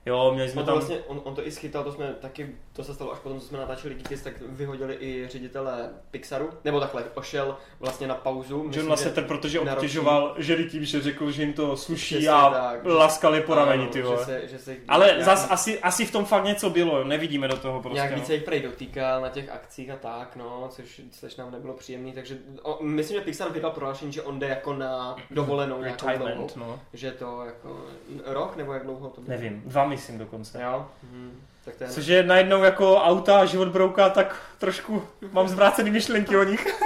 Jo, 0.06 0.32
měli 0.34 0.50
jsme 0.50 0.62
On 0.62 0.66
to 0.66 0.72
tam... 0.72 0.80
vlastně, 0.80 1.00
on, 1.08 1.22
on, 1.24 1.36
to 1.36 1.48
i 1.48 1.52
schytal, 1.52 1.84
to 1.84 1.92
jsme 1.92 2.16
taky, 2.22 2.56
to 2.74 2.84
se 2.84 2.94
stalo 2.94 3.14
až 3.14 3.20
potom, 3.20 3.40
co 3.40 3.48
jsme 3.48 3.58
natáčeli 3.58 3.96
Geekis, 3.96 4.22
tak 4.22 4.34
vyhodili 4.42 4.98
i 5.00 5.28
ředitele 5.28 5.90
Pixaru, 6.12 6.50
nebo 6.64 6.80
takhle, 6.80 7.04
ošel 7.16 7.58
vlastně 7.80 8.08
na 8.08 8.16
pauzu. 8.16 8.56
John 8.58 8.68
myslím, 8.68 8.90
Lasseter, 8.90 9.24
že 9.24 9.28
protože 9.28 9.60
obtěžoval 9.60 10.36
ženy 10.38 10.64
tím, 10.66 10.86
že 10.86 11.02
řekl, 11.02 11.32
že 11.32 11.42
jim 11.44 11.54
to 11.54 11.78
sluší 11.78 12.16
Přesně 12.16 12.30
a 12.30 12.50
tak. 12.50 12.86
laskali 12.86 13.42
po 13.42 13.56
rameni, 13.56 13.88
ty 13.88 13.98
že 14.00 14.04
vole. 14.04 14.26
se, 14.26 14.48
že 14.48 14.60
se 14.60 14.76
Ale 14.88 15.06
nějaký- 15.06 15.24
zas 15.24 15.48
asi, 15.52 15.80
asi 15.80 16.06
v 16.06 16.12
tom 16.12 16.26
fakt 16.26 16.44
něco 16.44 16.70
bylo, 16.70 16.98
jo, 16.98 17.04
nevidíme 17.04 17.48
do 17.48 17.58
toho 17.58 17.82
prostě. 17.82 17.96
Nějak 17.96 18.12
no. 18.12 18.18
více 18.18 18.34
jich 18.34 18.44
prej 18.44 18.60
dotýkal 18.62 19.22
na 19.22 19.30
těch 19.30 19.50
akcích 19.50 19.90
a 19.90 19.96
tak, 19.96 20.36
no, 20.36 20.68
což, 20.72 21.02
což 21.12 21.36
nám 21.36 21.52
nebylo 21.52 21.74
příjemný, 21.74 22.14
takže 22.14 22.38
o, 22.64 22.78
myslím, 22.84 23.20
že 23.20 23.26
Pixar 23.26 23.52
vydal 23.52 23.72
prohlášení, 23.72 24.12
že 24.12 24.22
on 24.22 24.40
jde 24.40 24.48
jako 24.48 24.74
na 24.74 25.16
dovolenou 25.32 25.82
nějakou 25.82 26.08
dlouhou, 26.18 26.48
no. 26.56 26.80
že 26.94 27.12
to 27.12 27.44
jako 27.46 27.86
rok 28.26 28.56
nebo 28.56 28.74
jak 28.74 28.84
dlouho 28.84 29.10
to 29.10 29.22
bylo? 29.22 29.38
Nevím, 29.38 29.62
dva 29.66 29.86
myslím 29.88 30.18
dokonce. 30.18 30.62
Jo, 30.62 30.86
hm, 31.04 31.42
tak 31.66 31.76
to 31.76 31.84
je... 31.84 31.90
Což 31.90 32.08
je 32.08 32.24
najednou 32.24 32.64
jako 32.64 32.96
auta 32.98 33.40
a 33.40 33.46
život 33.46 33.68
brouka, 33.68 34.10
tak 34.10 34.42
trošku 34.58 35.04
mám 35.32 35.48
zvrácený 35.48 35.92
myšlenky 35.92 36.38
o 36.38 36.44
nich. 36.44 36.68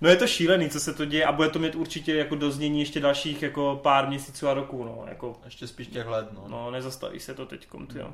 No 0.00 0.08
je 0.08 0.16
to 0.16 0.26
šílený, 0.26 0.70
co 0.70 0.80
se 0.80 0.94
to 0.94 1.04
děje 1.04 1.24
a 1.24 1.32
bude 1.32 1.48
to 1.48 1.58
mít 1.58 1.74
určitě 1.74 2.14
jako 2.14 2.34
doznění 2.34 2.80
ještě 2.80 3.00
dalších 3.00 3.42
jako 3.42 3.80
pár 3.82 4.08
měsíců 4.08 4.48
a 4.48 4.54
roků, 4.54 4.84
no, 4.84 5.04
jako, 5.08 5.36
Ještě 5.44 5.66
spíš 5.66 5.86
těch 5.86 6.06
let, 6.06 6.28
no. 6.32 6.44
no 6.48 6.70
nezastaví 6.70 7.20
se 7.20 7.34
to 7.34 7.46
teď, 7.46 7.68
jo. 7.94 8.12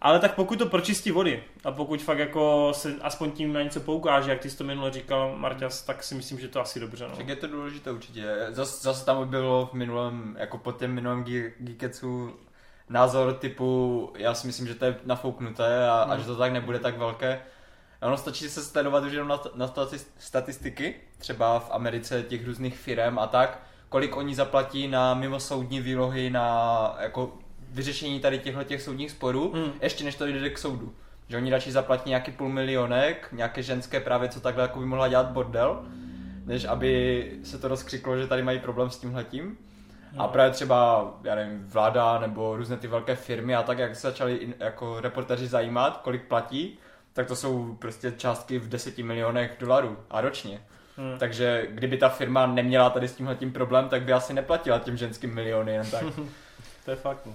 Ale 0.00 0.18
tak 0.18 0.34
pokud 0.34 0.58
to 0.58 0.66
pročistí 0.66 1.10
vody 1.10 1.42
a 1.64 1.72
pokud 1.72 2.02
fakt 2.02 2.18
jako 2.18 2.72
se 2.74 2.94
aspoň 3.02 3.30
tím 3.30 3.52
na 3.52 3.62
něco 3.62 3.80
poukáže, 3.80 4.30
jak 4.30 4.40
ty 4.40 4.50
jsi 4.50 4.56
to 4.58 4.64
minule 4.64 4.90
říkal, 4.90 5.34
Marťas, 5.36 5.82
tak 5.82 6.02
si 6.02 6.14
myslím, 6.14 6.38
že 6.38 6.48
to 6.48 6.60
asi 6.60 6.80
dobře, 6.80 7.08
no. 7.08 7.16
Tak 7.16 7.28
je 7.28 7.36
to 7.36 7.46
důležité 7.46 7.90
určitě. 7.90 8.26
Zas, 8.50 8.82
zase 8.82 9.04
tam 9.04 9.28
bylo 9.28 9.66
v 9.72 9.74
minulém, 9.74 10.36
jako 10.38 10.58
po 10.58 10.72
těm 10.72 10.94
minulém 10.94 11.24
Ge- 11.24 11.52
Geeketsu 11.58 12.34
názor 12.88 13.32
typu, 13.34 14.12
já 14.16 14.34
si 14.34 14.46
myslím, 14.46 14.66
že 14.66 14.74
to 14.74 14.84
je 14.84 14.96
nafouknuté 15.04 15.88
a, 15.88 16.02
Hmm. 16.02 16.12
a 16.12 16.18
že 16.18 16.24
to 16.24 16.36
tak 16.36 16.52
nebude 16.52 16.78
tak 16.78 16.98
velké. 16.98 17.40
Ono 18.02 18.16
stačí 18.16 18.48
se 18.48 18.62
sledovat 18.64 19.04
už 19.04 19.12
jenom 19.12 19.28
na, 19.28 19.40
na 19.54 19.66
stati- 19.68 20.06
statistiky, 20.18 20.94
třeba 21.18 21.58
v 21.58 21.70
Americe 21.70 22.22
těch 22.22 22.46
různých 22.46 22.78
firm 22.78 23.18
a 23.18 23.26
tak, 23.26 23.62
kolik 23.88 24.16
oni 24.16 24.34
zaplatí 24.34 24.88
na 24.88 25.14
mimosoudní 25.14 25.80
výlohy 25.80 26.30
na 26.30 26.96
jako 27.00 27.32
vyřešení 27.70 28.20
tady 28.20 28.38
těchto 28.38 28.64
těch 28.64 28.82
soudních 28.82 29.10
sporů, 29.10 29.52
Hmm. 29.54 29.72
ještě 29.82 30.04
než 30.04 30.14
to 30.14 30.26
jde 30.26 30.50
k 30.50 30.58
soudu. 30.58 30.94
Že 31.28 31.36
oni 31.36 31.50
radši 31.50 31.72
zaplatí 31.72 32.08
nějaký 32.08 32.32
půl 32.32 32.48
milionek, 32.48 33.28
nějaké 33.32 33.62
ženské 33.62 34.00
právě, 34.00 34.28
co 34.28 34.40
takhle 34.40 34.62
jako 34.62 34.78
by 34.78 34.86
mohla 34.86 35.08
dělat 35.08 35.26
bordel, 35.26 35.82
než 36.44 36.64
aby 36.64 37.32
se 37.44 37.58
to 37.58 37.68
rozkřiklo, 37.68 38.16
že 38.18 38.26
tady 38.26 38.42
mají 38.42 38.58
problém 38.58 38.90
s 38.90 38.98
tímhletím. 38.98 39.58
A 40.18 40.28
právě 40.28 40.52
třeba, 40.52 41.10
já 41.24 41.34
nevím, 41.34 41.66
vláda 41.68 42.18
nebo 42.18 42.56
různé 42.56 42.76
ty 42.76 42.86
velké 42.86 43.16
firmy 43.16 43.54
a 43.54 43.62
tak, 43.62 43.78
jak 43.78 43.96
se 43.96 44.08
začali 44.08 44.54
jako 44.58 45.00
reportéři 45.00 45.46
zajímat, 45.46 45.96
kolik 45.96 46.24
platí, 46.24 46.78
tak 47.12 47.26
to 47.26 47.36
jsou 47.36 47.74
prostě 47.74 48.12
částky 48.16 48.58
v 48.58 48.68
deseti 48.68 49.02
milionech 49.02 49.56
dolarů 49.60 49.96
a 50.10 50.20
ročně. 50.20 50.60
Hmm. 50.96 51.18
Takže 51.18 51.66
kdyby 51.70 51.96
ta 51.96 52.08
firma 52.08 52.46
neměla 52.46 52.90
tady 52.90 53.08
s 53.08 53.14
tímhletím 53.14 53.52
problém, 53.52 53.88
tak 53.88 54.02
by 54.02 54.12
asi 54.12 54.34
neplatila 54.34 54.78
těm 54.78 54.96
ženským 54.96 55.34
miliony 55.34 55.72
jen 55.72 55.90
tak. 55.90 56.04
To 56.84 56.90
je 56.90 56.96
fakt, 56.96 57.26
no. 57.26 57.34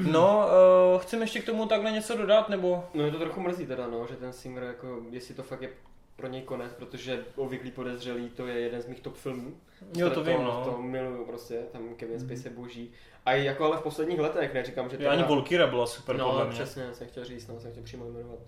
No, 0.00 0.48
uh, 0.94 1.00
chceme 1.00 1.22
ještě 1.22 1.40
k 1.40 1.46
tomu 1.46 1.66
takhle 1.66 1.90
něco 1.90 2.16
dodat, 2.16 2.48
nebo? 2.48 2.84
No 2.94 3.04
je 3.04 3.10
to 3.10 3.18
trochu 3.18 3.40
mrzí 3.40 3.66
teda, 3.66 3.86
no, 3.86 4.06
že 4.10 4.16
ten 4.16 4.32
Singer, 4.32 4.62
jako, 4.62 5.00
jestli 5.10 5.34
to 5.34 5.42
fakt 5.42 5.62
je 5.62 5.68
pro 6.16 6.26
něj 6.26 6.42
konec, 6.42 6.72
protože 6.72 7.24
Obvyklý 7.36 7.70
podezřelý 7.70 8.28
to 8.28 8.46
je 8.46 8.60
jeden 8.60 8.82
z 8.82 8.86
mých 8.86 9.00
top 9.00 9.16
filmů. 9.16 9.54
Jo, 9.96 10.10
to 10.10 10.24
vím, 10.24 10.36
to, 10.36 10.42
no. 10.42 10.64
To 10.64 10.82
miluju 10.82 11.24
prostě, 11.26 11.62
tam 11.72 11.94
Kevin 11.94 12.20
Spacey 12.20 12.44
je 12.44 12.50
boží. 12.50 12.92
A 13.26 13.32
i 13.34 13.44
jako 13.44 13.64
ale 13.64 13.76
v 13.76 13.80
posledních 13.82 14.20
letech, 14.20 14.54
neříkám, 14.54 14.90
že 14.90 14.96
Já 15.00 15.12
ani 15.12 15.22
Volkira 15.22 15.66
byla 15.66 15.86
super 15.86 16.16
no, 16.16 16.30
podle 16.30 16.44
mě. 16.44 16.52
přesně, 16.52 16.94
jsem 16.94 17.06
chtěl 17.06 17.24
říct, 17.24 17.48
no, 17.48 17.60
jsem 17.60 17.70
chtěl 17.70 17.82
přímo 17.82 18.04
jmenovat. 18.10 18.38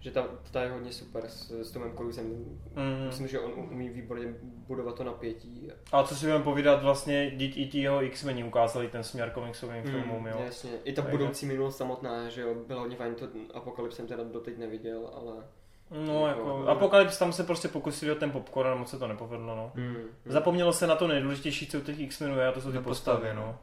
Že 0.00 0.10
ta, 0.10 0.28
ta 0.50 0.62
je 0.62 0.70
hodně 0.70 0.92
super 0.92 1.24
s, 1.28 1.50
s 1.50 1.70
Tomem 1.70 1.96
Cruisem. 1.96 2.26
Mm. 2.26 3.06
Myslím, 3.06 3.28
že 3.28 3.40
on 3.40 3.52
umí 3.70 3.88
výborně 3.88 4.34
budovat 4.42 4.94
to 4.94 5.04
napětí. 5.04 5.70
A 5.92 6.02
co 6.02 6.16
si 6.16 6.26
budeme 6.26 6.44
povídat, 6.44 6.82
vlastně 6.82 7.30
děti 7.30 7.62
i 7.62 7.66
ti 7.68 7.80
jeho 7.80 8.02
X-meni 8.02 8.44
ukázali 8.44 8.88
ten 8.88 9.02
směr 9.04 9.30
komiksovým 9.30 9.84
Mm, 9.84 9.90
filmům, 9.90 10.26
jo. 10.26 10.40
Jasně. 10.44 10.70
I 10.84 10.92
ta 10.92 11.02
budoucí 11.02 11.46
minulost 11.46 11.76
samotná, 11.76 12.28
že 12.28 12.40
jo, 12.40 12.54
byla 12.66 12.80
hodně 12.80 12.96
fajn, 12.96 13.14
to 13.14 13.26
Apokalypse 13.54 13.96
jsem 13.96 14.06
teda 14.06 14.24
doteď 14.24 14.58
neviděl, 14.58 15.10
ale... 15.14 15.34
No, 15.90 16.28
jako, 16.28 16.64
Apokalypse 16.68 17.18
tam 17.18 17.32
se 17.32 17.44
prostě 17.44 17.68
pokusili 17.68 18.12
o 18.12 18.14
ten 18.14 18.30
popcorn 18.30 18.70
a 18.70 18.74
moc 18.74 18.90
se 18.90 18.98
to 18.98 19.08
nepovedlo, 19.08 19.56
no. 19.56 19.72
Mm, 19.74 19.84
mm, 19.84 19.96
Zapomnělo 20.26 20.72
se 20.72 20.86
na 20.86 20.96
to 20.96 21.08
nejdůležitější, 21.08 21.66
co 21.66 21.78
u 21.78 21.80
těch 21.80 22.00
X-menů 22.00 22.38
je, 22.38 22.46
a 22.46 22.52
to 22.52 22.60
jsou 22.60 22.72
ty 22.72 22.78
postavy, 22.78 23.18
postavy, 23.18 23.36
no. 23.36 23.58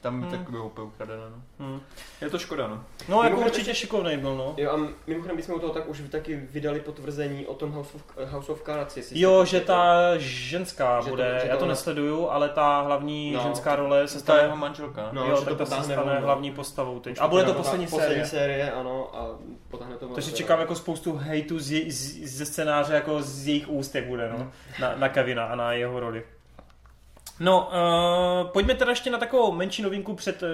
Tam 0.00 0.20
Hmm. 0.22 0.30
tak 0.30 0.50
bylo 0.50 0.66
úplně 0.66 0.86
ukradené. 0.86 1.22
No. 1.30 1.66
Hmm. 1.66 1.80
Je 2.20 2.30
to 2.30 2.38
škoda, 2.38 2.68
no. 2.68 2.74
No, 3.08 3.16
jako 3.16 3.22
Mimochodem, 3.22 3.46
určitě 3.46 3.74
šikovnej 3.74 4.16
byl, 4.16 4.36
no. 4.36 4.54
Jo, 4.56 4.70
a 4.70 4.76
mimochodem, 5.06 5.36
když 5.36 5.44
jsme 5.46 5.54
u 5.54 5.58
toho, 5.58 5.72
tak 5.72 5.88
už 5.88 6.02
taky 6.10 6.36
vydali 6.36 6.80
potvrzení 6.80 7.46
o 7.46 7.54
tom 7.54 7.72
House 7.72 7.94
of, 7.96 8.02
House 8.30 8.52
of 8.52 8.62
Cards. 8.62 8.96
jestli 8.96 9.20
Jo, 9.20 9.44
že 9.44 9.60
ta 9.60 9.94
ženská 10.18 11.00
Že 11.00 11.04
to- 11.04 11.10
bude, 11.10 11.38
že 11.42 11.48
já 11.48 11.54
to 11.54 11.58
to 11.58 11.64
ona- 11.64 11.72
nesleduju, 11.72 12.28
ale 12.30 12.48
ta 12.48 12.80
hlavní 12.80 13.32
No, 13.32 13.40
ženská 13.42 13.76
role 13.76 14.08
se 14.08 14.24
Ta 14.24 14.34
jeho 14.34 14.46
stane, 14.46 14.60
manželka. 14.60 15.08
No, 15.12 15.26
jo, 15.26 15.36
že 15.38 15.44
tak 15.44 15.48
to 15.48 15.56
ta 15.58 15.64
se 15.64 15.70
potáhne 15.70 15.94
stane 15.94 16.20
no. 16.20 16.26
hlavní 16.26 16.52
postavou 16.52 17.00
teď. 17.00 17.16
A 17.20 17.28
bude 17.28 17.44
to 17.44 17.54
poslední 17.54 17.86
poslední 17.86 18.14
série. 18.14 18.26
série, 18.26 18.72
ano, 18.72 19.16
a 19.16 19.26
potáhne 19.70 19.96
to 19.96 20.06
Takže 20.08 20.32
čekám 20.32 20.60
jako 20.60 20.74
spoustu 20.74 21.16
hejtu 21.16 21.58
ze 21.58 22.46
scénáře, 22.46 22.94
jako 22.94 23.22
z 23.22 23.46
jejich 23.46 23.68
úst, 23.68 23.94
jak 23.94 24.04
bude, 24.04 24.28
no, 24.38 24.52
na, 24.80 24.96
na 24.96 25.08
Kevina 25.08 25.44
a 25.44 25.54
na 25.54 25.72
jeho 25.72 26.00
roli. 26.00 26.22
No, 27.40 27.70
uh, 28.42 28.50
pojďme 28.50 28.74
teda 28.74 28.90
ještě 28.90 29.10
na 29.10 29.18
takovou 29.18 29.52
menší 29.52 29.82
novinku 29.82 30.14
před 30.14 30.42
uh, 30.42 30.48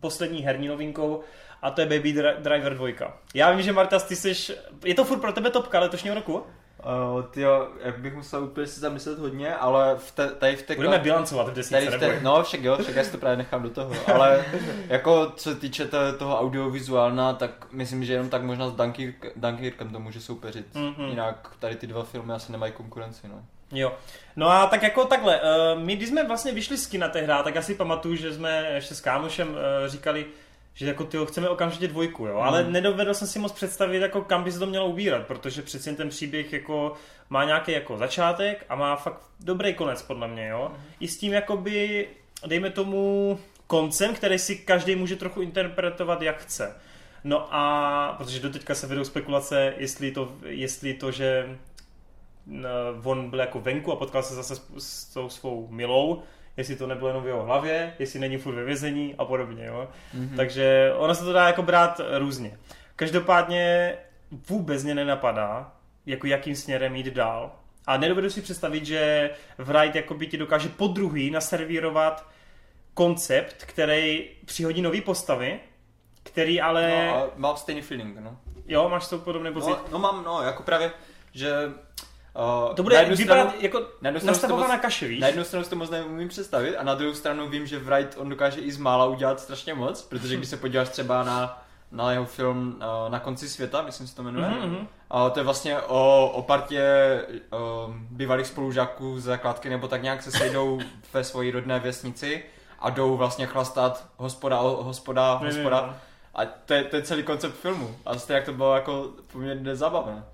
poslední 0.00 0.40
herní 0.42 0.68
novinkou 0.68 1.20
a 1.62 1.70
to 1.70 1.80
je 1.80 1.86
Baby 1.86 2.12
Dri- 2.12 2.36
Driver 2.38 2.74
2. 2.74 2.88
Já 3.34 3.50
vím, 3.50 3.62
že 3.62 3.72
Marta, 3.72 3.98
ty 3.98 4.16
jsi, 4.16 4.54
je 4.84 4.94
to 4.94 5.04
furt 5.04 5.18
pro 5.18 5.32
tebe 5.32 5.50
topka 5.50 5.80
letošního 5.80 6.14
roku? 6.14 6.34
Uh, 6.34 7.22
tyjo, 7.22 7.68
jak 7.84 7.98
bych 7.98 8.14
musel 8.14 8.44
úplně 8.44 8.66
si 8.66 8.80
zamyslet 8.80 9.18
hodně, 9.18 9.54
ale 9.54 9.96
v 9.96 10.12
te, 10.12 10.28
tady 10.30 10.56
v 10.56 10.62
té... 10.62 10.74
Budeme 10.74 10.98
bilancovat 10.98 11.46
v 11.46 11.48
Tady 11.48 11.56
desítce, 11.56 11.96
v 11.96 12.00
té, 12.00 12.20
no 12.22 12.42
však 12.42 12.62
jo, 12.62 12.78
však 12.82 12.96
já 12.96 13.04
si 13.04 13.12
to 13.12 13.18
právě 13.18 13.36
nechám 13.36 13.62
do 13.62 13.70
toho, 13.70 13.92
ale 14.14 14.44
jako 14.88 15.32
co 15.36 15.50
se 15.50 15.56
týče 15.56 15.84
to, 15.84 15.98
toho 16.18 16.40
audiovizuálna, 16.40 17.32
tak 17.32 17.66
myslím, 17.72 18.04
že 18.04 18.12
jenom 18.12 18.28
tak 18.28 18.42
možná 18.42 18.68
s 18.68 18.72
Dunkirk, 18.72 19.26
Dunkirkem 19.36 19.90
to 19.90 20.00
může 20.00 20.20
soupeřit. 20.20 20.74
Mhm. 20.74 21.08
Jinak 21.08 21.56
tady 21.58 21.76
ty 21.76 21.86
dva 21.86 22.04
filmy 22.04 22.32
asi 22.32 22.52
nemají 22.52 22.72
konkurenci, 22.72 23.28
no. 23.28 23.42
Jo. 23.72 23.94
No 24.36 24.48
a 24.50 24.66
tak 24.66 24.82
jako 24.82 25.04
takhle, 25.04 25.40
uh, 25.40 25.80
my 25.80 25.96
když 25.96 26.08
jsme 26.08 26.24
vlastně 26.26 26.52
vyšli 26.52 26.76
z 26.78 26.86
kina 26.86 27.08
tehdy, 27.08 27.32
tak 27.44 27.54
já 27.54 27.62
si 27.62 27.74
pamatuju, 27.74 28.16
že 28.16 28.34
jsme 28.34 28.70
ještě 28.74 28.94
s 28.94 29.00
kámošem 29.00 29.48
uh, 29.48 29.54
říkali, 29.86 30.26
že 30.74 30.86
jako 30.86 31.04
tyjo, 31.04 31.26
chceme 31.26 31.48
okamžitě 31.48 31.88
dvojku, 31.88 32.26
jo, 32.26 32.36
ale 32.36 32.62
Mm. 32.64 32.72
nedovedl 32.72 33.14
jsem 33.14 33.28
si 33.28 33.38
moc 33.38 33.52
představit, 33.52 33.98
jako 34.02 34.22
kam 34.22 34.44
by 34.44 34.52
se 34.52 34.58
to 34.58 34.66
mělo 34.66 34.86
ubírat, 34.86 35.26
protože 35.26 35.62
přeci 35.62 35.96
ten 35.96 36.08
příběh 36.08 36.52
jako 36.52 36.92
má 37.30 37.44
nějaký 37.44 37.72
jako 37.72 37.98
začátek 37.98 38.64
a 38.68 38.74
má 38.74 38.96
fakt 38.96 39.20
dobrý 39.40 39.74
konec 39.74 40.02
podle 40.02 40.28
mě, 40.28 40.48
jo. 40.48 40.72
I 41.00 41.08
s 41.08 41.18
tím 41.18 41.32
jakoby, 41.32 42.08
dejme 42.46 42.70
tomu, 42.70 43.38
koncem, 43.66 44.14
který 44.14 44.38
si 44.38 44.56
každý 44.56 44.96
může 44.96 45.16
trochu 45.16 45.40
interpretovat 45.40 46.22
jak 46.22 46.38
chce. 46.38 46.76
No 47.24 47.48
a 47.54 48.14
protože 48.18 48.40
doteďka 48.40 48.74
se 48.74 48.86
vedou 48.86 49.04
spekulace, 49.04 49.74
jestli 49.76 50.10
to, 50.10 50.32
jestli 50.44 50.94
to 50.94 51.10
že 51.10 51.56
on 53.04 53.30
byl 53.30 53.40
jako 53.40 53.60
venku 53.60 53.92
a 53.92 53.96
potkal 53.96 54.22
se 54.22 54.34
zase 54.34 54.56
s, 54.56 54.62
s 54.78 55.04
tou 55.14 55.28
svou 55.28 55.68
milou, 55.70 56.22
jestli 56.56 56.76
to 56.76 56.86
nebylo 56.86 57.08
jenom 57.08 57.22
v 57.22 57.26
jeho 57.26 57.42
hlavě, 57.42 57.94
jestli 57.98 58.20
není 58.20 58.38
furt 58.38 58.54
ve 58.54 58.64
vězení 58.64 59.14
a 59.18 59.24
podobně. 59.24 59.66
Jo? 59.66 59.88
Mhm. 60.14 60.36
Takže 60.36 60.92
ono 60.96 61.14
se 61.14 61.24
to 61.24 61.32
dá 61.32 61.46
jako 61.46 61.62
brát 61.62 62.00
různě. 62.18 62.58
Každopádně 62.96 63.94
vůbec 64.48 64.84
mě 64.84 64.94
nenapadá, 64.94 65.72
jako 66.06 66.26
jakým 66.26 66.56
směrem 66.56 66.96
jít 66.96 67.06
dál. 67.06 67.52
A 67.86 67.96
nedovedu 67.96 68.30
si 68.30 68.42
představit, 68.42 68.86
že 68.86 69.30
Wright 69.58 69.94
jakoby 69.94 70.26
ti 70.26 70.36
dokáže 70.36 70.68
po 70.68 70.86
druhý 70.86 71.30
naservírovat 71.30 72.28
koncept, 72.94 73.64
který 73.64 74.30
přihodí 74.44 74.82
nový 74.82 75.00
postavy, 75.00 75.60
který 76.22 76.60
ale... 76.60 77.06
No, 77.06 77.16
a 77.16 77.30
mám 77.36 77.56
stejný 77.56 77.82
feeling, 77.82 78.18
no. 78.20 78.36
Jo, 78.66 78.88
máš 78.88 79.08
to 79.08 79.18
podobný 79.18 79.52
pocit? 79.52 79.70
no. 79.70 79.84
No 79.92 79.98
mám, 79.98 80.24
no, 80.24 80.42
jako 80.42 80.62
právě, 80.62 80.92
že... 81.32 81.52
Uh, 82.68 82.74
to 82.74 82.82
bude 82.82 83.04
vypadat 83.04 83.54
jako 83.60 83.78
na 84.00 84.08
jednu 84.08 84.20
stranu 84.20 84.34
si 84.34 84.40
to 84.40 84.46
nastavovaná 84.46 84.74
moc- 84.76 84.80
kaše, 84.82 85.06
víš? 85.08 85.20
Na 85.20 85.26
jednu 85.26 85.44
stranu 85.44 85.64
si 85.64 85.70
to 85.70 85.76
moc 85.76 85.90
neumím 85.90 86.28
představit 86.28 86.76
a 86.76 86.82
na 86.82 86.94
druhou 86.94 87.14
stranu 87.14 87.48
vím, 87.48 87.66
že 87.66 87.78
Wright 87.78 88.14
on 88.18 88.28
dokáže 88.28 88.60
i 88.60 88.72
z 88.72 88.76
mála 88.78 89.06
udělat 89.06 89.40
strašně 89.40 89.74
moc, 89.74 90.02
protože 90.02 90.36
když 90.36 90.48
se 90.48 90.56
podíváš 90.56 90.88
třeba 90.88 91.22
na, 91.24 91.62
na 91.92 92.12
jeho 92.12 92.24
film 92.24 92.76
uh, 92.76 93.10
Na 93.12 93.20
konci 93.20 93.48
světa, 93.48 93.82
myslím 93.82 94.06
se 94.06 94.16
to 94.16 94.22
jmenuje, 94.22 94.48
Mhm, 94.48 94.58
mhm. 94.70 94.88
a 95.10 95.30
to 95.30 95.40
je 95.40 95.44
vlastně 95.44 95.78
o, 95.78 96.30
o 96.34 96.42
partě 96.42 96.82
um, 97.86 98.06
bývalých 98.10 98.46
spolužáků 98.46 99.20
z 99.20 99.24
základky 99.24 99.70
nebo 99.70 99.88
tak 99.88 100.02
nějak 100.02 100.22
se 100.22 100.30
sejdou 100.30 100.80
ve 101.12 101.24
své 101.24 101.50
rodné 101.50 101.78
vesnici 101.80 102.44
a 102.78 102.90
jdou 102.90 103.16
vlastně 103.16 103.46
chlastat 103.46 104.04
hospoda, 104.16 104.56
hospoda, 104.58 105.34
hospoda. 105.34 105.80
no. 105.86 105.94
A 106.34 106.44
to 106.64 106.74
je, 106.74 106.84
to 106.84 106.96
je 106.96 107.02
celý 107.02 107.22
koncept 107.22 107.54
filmu. 107.54 107.96
A 108.06 108.14
zase 108.14 108.34
jak 108.34 108.44
to 108.44 108.52
bylo 108.52 108.74
jako 108.74 109.08
poměrně 109.32 109.76
zabavné. 109.76 110.24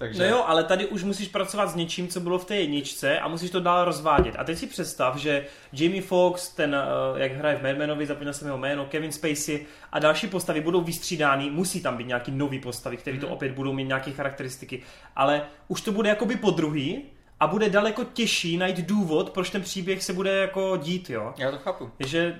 Takže... 0.00 0.22
No 0.22 0.28
jo, 0.28 0.44
ale 0.46 0.64
tady 0.64 0.86
už 0.86 1.04
musíš 1.04 1.28
pracovat 1.28 1.66
s 1.70 1.74
něčím, 1.74 2.08
co 2.08 2.20
bylo 2.20 2.38
v 2.38 2.44
té 2.44 2.56
jedničce 2.56 3.18
a 3.18 3.28
musíš 3.28 3.50
to 3.50 3.60
dál 3.60 3.84
rozvádět. 3.84 4.34
A 4.38 4.44
teď 4.44 4.58
si 4.58 4.66
představ, 4.66 5.16
že 5.16 5.46
Jamie 5.72 6.02
Foxx, 6.02 6.48
ten, 6.48 6.74
eh, 7.16 7.22
jak 7.22 7.32
hraje 7.32 7.56
v 7.56 7.62
Madmanovi, 7.62 8.06
zapomněl 8.06 8.32
jsem 8.34 8.46
jeho 8.48 8.58
jméno, 8.58 8.84
Kevin 8.86 9.12
Spacey 9.12 9.66
a 9.92 9.98
další 9.98 10.26
postavy 10.26 10.60
budou 10.60 10.80
vystřídány, 10.80 11.50
musí 11.50 11.82
tam 11.82 11.96
být 11.96 12.06
nějaký 12.06 12.30
nový 12.30 12.58
postavy, 12.58 12.96
které 12.96 13.18
to 13.18 13.26
Mhm. 13.26 13.32
opět 13.34 13.52
budou 13.52 13.72
mít 13.72 13.84
nějaké 13.84 14.10
charakteristiky, 14.10 14.82
ale 15.16 15.42
už 15.68 15.80
to 15.80 15.92
bude 15.92 16.08
jakoby 16.08 16.36
po 16.36 16.50
druhý 16.50 17.02
a 17.40 17.46
bude 17.46 17.70
daleko 17.70 18.04
těžší 18.04 18.56
najít 18.56 18.86
důvod, 18.86 19.30
proč 19.30 19.50
ten 19.50 19.62
příběh 19.62 20.02
se 20.04 20.12
bude 20.12 20.30
jako 20.36 20.76
dít, 20.76 21.10
jo. 21.10 21.34
Já 21.38 21.50
to 21.50 21.58
chápu. 21.58 21.90
Takže 21.98 22.38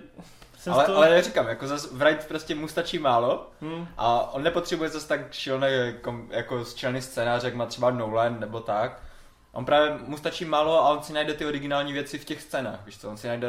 jsem 0.61 0.73
Ale, 0.73 0.85
to... 0.85 0.96
ale 0.96 1.11
jak 1.11 1.25
říkám, 1.25 1.49
jako 1.49 1.66
zase 1.66 1.88
Wright 1.92 2.29
prostě 2.29 2.55
mu 2.55 2.68
stačí 2.68 2.99
málo 2.99 3.46
Hmm. 3.61 3.88
a 3.99 4.33
on 4.35 4.42
nepotřebuje 4.42 4.88
zase 4.90 5.09
tak 5.09 5.33
šilný, 5.33 5.66
jako 6.31 6.64
čelný 6.75 7.03
scénář, 7.03 7.44
jak 7.44 7.55
má 7.55 7.66
třeba 7.66 7.90
Nolan 7.90 8.40
nebo 8.40 8.61
tak. 8.61 9.03
On 9.53 9.64
právě 9.64 9.99
mu 10.07 10.16
stačí 10.16 10.44
málo 10.44 10.85
a 10.85 10.88
on 10.90 11.03
si 11.03 11.12
najde 11.12 11.35
ty 11.35 11.46
originální 11.46 11.92
věci 11.92 12.18
v 12.18 12.25
těch 12.25 12.42
scénách, 12.42 12.81
víš 12.87 12.99
co? 12.99 13.11
On 13.11 13.16
si 13.16 13.29
najde 13.29 13.49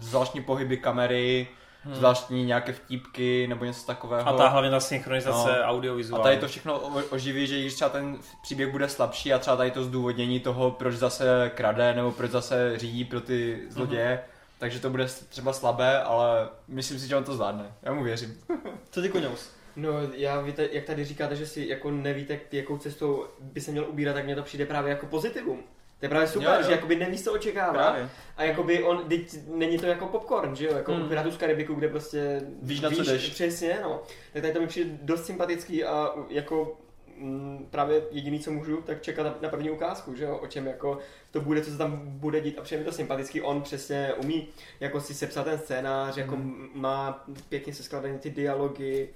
zvláštní 0.00 0.42
pohyby 0.42 0.76
kamery, 0.76 1.48
hmm. 1.82 1.94
zvláštní 1.94 2.44
nějaké 2.44 2.72
vtípky 2.72 3.46
nebo 3.46 3.64
něco 3.64 3.86
takového. 3.86 4.28
A 4.28 4.32
ta 4.32 4.48
hlavně 4.48 4.70
ta 4.70 4.80
synchronizace 4.80 5.48
No. 5.58 5.64
audiovizuální. 5.64 6.22
A 6.22 6.24
tady 6.24 6.36
to 6.36 6.48
všechno 6.48 6.80
oživí, 7.10 7.46
že 7.46 7.60
když 7.60 7.74
třeba 7.74 7.88
ten 7.90 8.18
příběh 8.42 8.68
bude 8.72 8.88
slabší 8.88 9.32
a 9.34 9.38
třeba 9.38 9.56
tady 9.56 9.70
to 9.70 9.84
zdůvodnění 9.84 10.40
toho, 10.40 10.70
proč 10.70 10.94
zase 10.94 11.50
krade 11.54 11.94
nebo 11.94 12.12
proč 12.12 12.30
zase 12.30 12.78
řídí 12.78 13.04
pro 13.04 13.20
ty 13.20 13.62
zloděje, 13.70 14.22
mm-hmm. 14.22 14.33
Takže 14.64 14.80
to 14.80 14.90
bude 14.90 15.06
třeba 15.28 15.52
slabé, 15.52 16.02
ale 16.02 16.48
myslím 16.68 16.98
si, 16.98 17.08
že 17.08 17.16
on 17.16 17.24
to 17.24 17.34
zvládne. 17.34 17.72
Já 17.82 17.92
mu 17.92 18.04
věřím. 18.04 18.40
Co 18.90 19.02
ty 19.02 19.08
koňous? 19.08 19.50
No, 19.76 19.88
já 20.14 20.40
víte, 20.40 20.68
jak 20.72 20.84
tady 20.84 21.04
říkáte, 21.04 21.36
že 21.36 21.46
si 21.46 21.66
jako 21.68 21.90
nevíte, 21.90 22.40
jakou 22.52 22.78
cestou 22.78 23.26
by 23.40 23.60
se 23.60 23.70
měl 23.70 23.86
ubírat, 23.88 24.14
tak 24.14 24.24
mně 24.24 24.36
to 24.36 24.42
přijde 24.42 24.66
právě 24.66 24.90
jako 24.90 25.06
pozitivum. 25.06 25.58
To 25.98 26.04
je 26.04 26.08
právě 26.08 26.28
super, 26.28 26.48
Jo, 26.48 26.54
jo. 26.56 26.62
že 26.66 26.72
jakoby 26.72 26.96
nevíš, 26.96 27.24
co 27.24 27.32
očekává. 27.32 27.72
Právě. 27.72 28.08
A 28.36 28.44
jakoby 28.44 28.82
on, 28.84 29.04
teď 29.08 29.36
není 29.48 29.78
to 29.78 29.86
jako 29.86 30.06
popcorn, 30.06 30.56
že 30.56 30.66
jo, 30.66 30.76
jako 30.76 30.92
Hmm. 30.92 31.04
u 31.04 31.08
Pirátů 31.08 31.30
z 31.30 31.36
Karibiku, 31.36 31.74
kde 31.74 31.88
prostě 31.88 32.40
Víš, 32.62 32.80
na 32.80 32.90
co 32.90 33.02
jdeš. 33.04 33.30
Přesně, 33.30 33.78
no. 33.82 34.02
Tak 34.32 34.42
tady 34.42 34.54
to 34.54 34.60
mi 34.60 34.66
přijde 34.66 34.90
dost 35.02 35.24
sympatický 35.26 35.84
a 35.84 36.10
jako 36.28 36.76
mm, 37.18 37.66
právě 37.70 38.02
jediný, 38.10 38.40
co 38.40 38.50
můžu, 38.50 38.76
tak 38.76 39.02
čekat 39.02 39.22
na, 39.22 39.34
na 39.40 39.48
první 39.48 39.70
ukázku, 39.70 40.14
že 40.14 40.24
jo, 40.24 40.36
o 40.36 40.46
čem 40.46 40.66
jako 40.66 40.98
to 41.30 41.40
bude, 41.40 41.60
co 41.64 41.70
se 41.70 41.78
tam 41.78 42.00
bude 42.06 42.40
dít. 42.40 42.58
A 42.58 42.62
přijde 42.62 42.78
mi 42.78 42.84
to 42.84 42.92
sympatický, 42.92 43.40
on 43.42 43.62
přesně 43.62 44.14
umí 44.14 44.48
jako 44.80 45.00
si 45.00 45.14
sepsat 45.14 45.44
ten 45.44 45.58
scénář, 45.58 46.16
jako 46.16 46.36
Mhm. 46.36 46.68
má 46.74 47.24
pěkně 47.48 47.74
se 47.74 47.82
skladané 47.82 48.18
ty 48.18 48.30
dialogy, 48.30 49.08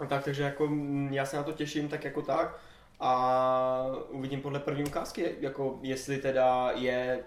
a 0.00 0.06
tak, 0.06 0.24
takže 0.24 0.42
jako 0.42 0.66
mm, 0.66 1.08
já 1.12 1.26
se 1.26 1.36
na 1.36 1.42
to 1.42 1.52
těším 1.52 1.88
tak 1.88 2.04
jako 2.04 2.22
tak. 2.22 2.58
A 3.00 3.86
uvidím 4.08 4.40
podle 4.40 4.60
první 4.60 4.84
ukázky, 4.84 5.34
jako 5.40 5.78
jestli 5.82 6.18
teda 6.18 6.70
je 6.74 7.18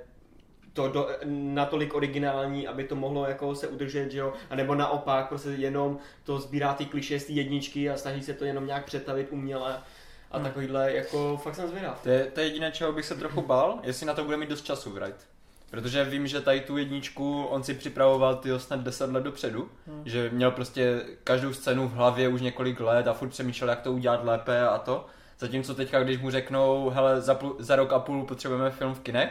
to 0.78 0.88
do, 0.88 1.10
natolik 1.26 1.96
originální, 1.96 2.68
aby 2.68 2.84
to 2.84 2.96
mohlo 2.96 3.26
jako 3.26 3.56
se 3.56 3.68
udržet, 3.68 4.12
že 4.12 4.18
jo, 4.20 4.34
a 4.50 4.56
nebo 4.56 4.76
naopak 4.76 5.28
prostě 5.30 5.50
jenom 5.50 5.98
to 6.24 6.40
sbírá 6.40 6.74
ty 6.74 6.86
kliše 6.86 7.20
z 7.20 7.26
té 7.26 7.32
jedničky 7.32 7.90
a 7.90 7.98
snaží 7.98 8.24
se 8.24 8.34
to 8.34 8.46
jenom 8.46 8.66
nějak 8.68 8.86
přetavit 8.86 9.28
uměle 9.32 9.80
a 10.32 10.38
Hmm. 10.38 10.46
takovýhle, 10.46 10.92
jako 10.94 11.38
fakt 11.44 11.56
jsem 11.56 11.70
zvědav. 11.70 12.00
To 12.04 12.10
je, 12.10 12.26
to 12.26 12.40
je 12.40 12.46
jediné, 12.46 12.72
čeho 12.72 12.94
bych 12.94 13.06
se 13.06 13.16
trochu 13.16 13.42
bál, 13.42 13.80
jestli 13.84 14.06
na 14.06 14.14
to 14.14 14.24
bude 14.24 14.38
mít 14.38 14.50
dost 14.50 14.62
času, 14.66 15.00
right? 15.00 15.28
Protože 15.70 16.04
vím, 16.04 16.28
že 16.28 16.42
tady 16.42 16.62
tu 16.62 16.78
jedničku 16.78 17.44
on 17.46 17.64
si 17.64 17.74
připravoval 17.74 18.36
ty 18.36 18.50
snad 18.58 18.80
10 18.80 19.12
let 19.12 19.24
dopředu, 19.24 19.70
Hmm. 19.88 20.02
že 20.06 20.30
měl 20.34 20.52
prostě 20.52 21.02
každou 21.24 21.54
scénu 21.54 21.88
v 21.88 21.94
hlavě 21.94 22.28
už 22.28 22.42
několik 22.42 22.80
let 22.80 23.08
a 23.08 23.14
furt 23.14 23.30
přemýšlel, 23.30 23.70
jak 23.70 23.82
to 23.82 23.92
udělat 23.92 24.24
lépe 24.26 24.68
a 24.68 24.78
to. 24.78 25.06
Zatímco 25.40 25.76
teďka, 25.76 26.04
když 26.04 26.18
mu 26.20 26.30
řeknou, 26.32 26.90
hele, 26.90 27.22
za, 27.22 27.36
půl, 27.36 27.56
za 27.60 27.76
rok 27.76 27.94
a 27.94 28.00
půl 28.00 28.24
potřebujeme 28.26 28.70
film 28.72 28.94
v 28.94 29.00
kinech, 29.00 29.30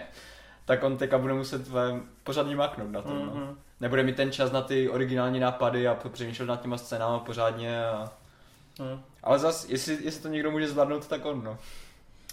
tak 0.66 0.82
on 0.82 0.96
teďka 0.96 1.18
bude 1.18 1.34
muset 1.34 1.62
eh, 1.68 2.00
pořádně 2.24 2.56
maknout 2.56 2.90
na 2.90 3.02
to. 3.02 3.14
No. 3.14 3.20
Mhm. 3.20 3.58
Nebude 3.80 4.02
mít 4.02 4.16
ten 4.16 4.32
čas 4.32 4.52
na 4.52 4.62
ty 4.62 4.88
originální 4.88 5.40
nápady 5.40 5.88
a 5.88 5.94
přemýšlet 5.94 6.46
nad 6.46 6.62
těma 6.62 6.78
scénama 6.78 7.18
pořádně. 7.18 7.86
A... 7.86 8.12
Mhm. 8.78 9.02
Ale 9.22 9.38
zas, 9.38 9.68
jestli, 9.68 9.98
jestli 10.04 10.22
to 10.22 10.28
někdo 10.28 10.50
může 10.50 10.68
zvládnout, 10.68 11.06
tak 11.06 11.24
on, 11.24 11.44
no. 11.44 11.58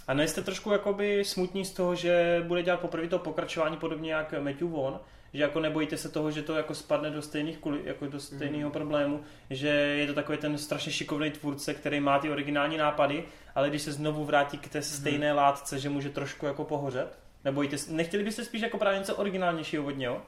A 0.08 0.14
nejste 0.14 0.42
trošku 0.42 0.72
jakoby 0.72 1.26
smutní 1.26 1.66
z 1.66 1.72
toho, 1.72 1.96
že 1.96 2.44
bude 2.48 2.64
dělat 2.64 2.80
poprvé 2.80 3.08
to 3.08 3.20
pokračování 3.20 3.78
podobně 3.78 4.14
jak 4.14 4.34
Matthew 4.40 4.70
Vaughn, 4.70 5.00
že 5.34 5.44
jako 5.44 5.60
nebojíte 5.60 5.98
se 5.98 6.10
toho, 6.10 6.32
že 6.32 6.42
to 6.42 6.56
jako 6.56 6.76
spadne 6.76 7.10
do 7.10 7.22
stejných 7.22 7.58
kuli, 7.58 7.82
jako 7.84 8.08
do 8.08 8.20
stejného 8.20 8.70
problému, 8.72 9.22
že 9.50 9.68
je 9.68 10.08
to 10.08 10.14
takový 10.14 10.38
ten 10.38 10.58
strašně 10.58 10.92
šikovný 10.92 11.32
tvůrce, 11.32 11.74
který 11.74 12.00
má 12.00 12.20
ty 12.20 12.30
originální 12.30 12.78
nápady, 12.78 13.24
ale 13.56 13.70
když 13.70 13.82
se 13.82 13.92
znovu 13.92 14.26
vrátí 14.26 14.58
k 14.58 14.70
té 14.70 14.82
stejné 14.82 15.34
látce, 15.34 15.80
že 15.80 15.90
může 15.90 16.10
trošku 16.10 16.46
jako 16.46 16.64
pohořet? 16.64 17.23
Nebojíte, 17.46 17.78
se- 17.78 17.92
nechtěli 17.92 18.24
byste 18.24 18.46
spíš 18.46 18.62
jako 18.62 18.78
právě 18.78 19.00
něco 19.00 19.16
originálnějšího 19.16 19.86
od 19.86 19.98
něho? 19.98 20.22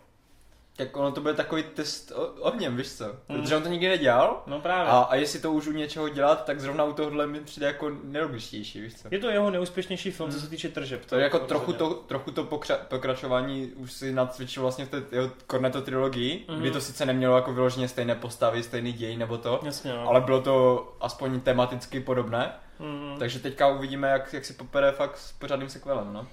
Tak 0.78 0.98
ono 0.98 1.12
to 1.12 1.22
bude 1.22 1.34
takový 1.34 1.64
test 1.64 2.12
o, 2.12 2.28
ohněm, 2.42 2.78
víš 2.78 2.94
co? 2.94 3.06
Protože 3.28 3.56
on 3.56 3.64
to 3.64 3.70
nikdy 3.70 3.88
nedělal. 3.88 4.44
No 4.48 4.62
právě. 4.62 4.92
A, 4.92 4.98
a 5.00 5.16
jestli 5.16 5.40
to 5.40 5.52
už 5.52 5.68
u 5.68 5.72
něčeho 5.72 6.10
dělat, 6.10 6.46
tak 6.46 6.60
zrovna 6.60 6.84
u 6.84 6.94
tohohle 6.94 7.28
mi 7.28 7.40
přijde 7.40 7.68
jako 7.68 7.92
nelogičtější, 8.04 8.82
víš 8.82 8.94
co? 9.02 9.08
Je 9.12 9.20
to 9.20 9.30
jeho 9.30 9.52
neúspěšnější 9.52 10.12
film, 10.12 10.32
co 10.32 10.40
se 10.40 10.48
týče 10.50 10.70
tržeb. 10.70 11.06
To 11.06 11.16
je 11.16 11.24
jako 11.24 11.40
trochu 11.40 11.74
to, 11.74 11.94
trochu 11.94 12.32
to 12.32 12.44
pokra- 12.44 12.78
pokračování 12.88 13.72
už 13.76 13.92
si 13.94 14.14
nacvičil 14.14 14.62
vlastně 14.64 14.86
v 14.86 14.90
té 14.90 15.04
jeho 15.12 15.32
Cornetto 15.52 15.82
trilogii, 15.82 16.46
Mhm. 16.50 16.60
kdy 16.60 16.72
to 16.72 16.82
sice 16.82 17.06
nemělo 17.06 17.36
jako 17.36 17.54
vyloženě 17.54 17.88
stejné 17.88 18.16
postavy, 18.16 18.64
stejný 18.64 18.94
děj 18.94 19.18
nebo 19.18 19.38
to, 19.38 19.60
Jasně, 19.64 19.94
no. 19.94 20.08
ale 20.10 20.22
bylo 20.22 20.42
to 20.42 20.88
aspoň 21.02 21.40
tematicky 21.40 22.00
podobné. 22.00 22.52
Mm. 22.80 23.16
Takže 23.20 23.40
teďka 23.40 23.68
uvidíme, 23.68 24.08
jak, 24.10 24.34
jak 24.34 24.46
si 24.46 24.54
popere 24.54 24.92
fakt 24.92 25.18
s 25.18 25.32
pořádným 25.32 25.70
sequelem, 25.70 26.14
no. 26.14 26.28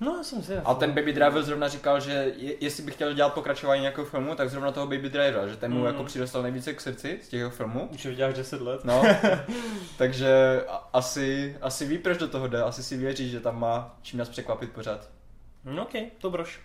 No, 0.00 0.16
já 0.16 0.22
jsem 0.22 0.42
si 0.42 0.56
A 0.56 0.74
ten 0.74 0.92
Baby 0.92 1.12
Driver 1.12 1.42
zrovna 1.42 1.68
říkal, 1.68 2.00
že 2.00 2.32
je, 2.36 2.54
jestli 2.60 2.82
by 2.82 2.90
chtěl 2.90 3.12
dělat 3.14 3.34
pokračování 3.34 3.80
nějakého 3.80 4.04
filmu, 4.06 4.34
tak 4.34 4.50
zrovna 4.50 4.72
toho 4.72 4.86
Baby 4.86 5.08
Drivera, 5.10 5.46
že 5.48 5.56
ten 5.56 5.72
mu 5.72 5.78
Mhm. 5.78 5.86
jako 5.86 6.04
přidostal 6.04 6.42
nejvíce 6.42 6.72
k 6.74 6.80
srdci 6.80 7.18
z 7.22 7.28
těch 7.28 7.38
jeho 7.38 7.50
filmů. 7.50 7.88
Už 7.92 8.06
ho 8.06 8.12
děláš 8.12 8.34
10 8.34 8.60
let. 8.60 8.84
No, 8.84 9.02
takže 9.98 10.64
asi, 10.92 11.56
asi 11.60 11.86
ví, 11.86 11.98
proč 11.98 12.18
do 12.18 12.28
toho 12.28 12.48
jde, 12.48 12.62
asi 12.62 12.82
si 12.82 12.96
věří, 12.96 13.30
že 13.30 13.40
tam 13.40 13.60
má 13.60 13.96
čím 14.02 14.18
nás 14.18 14.28
překvapit 14.28 14.70
pořád. 14.72 15.08
No 15.64 15.82
ok, 15.82 15.92
to 16.18 16.30
brož. 16.30 16.60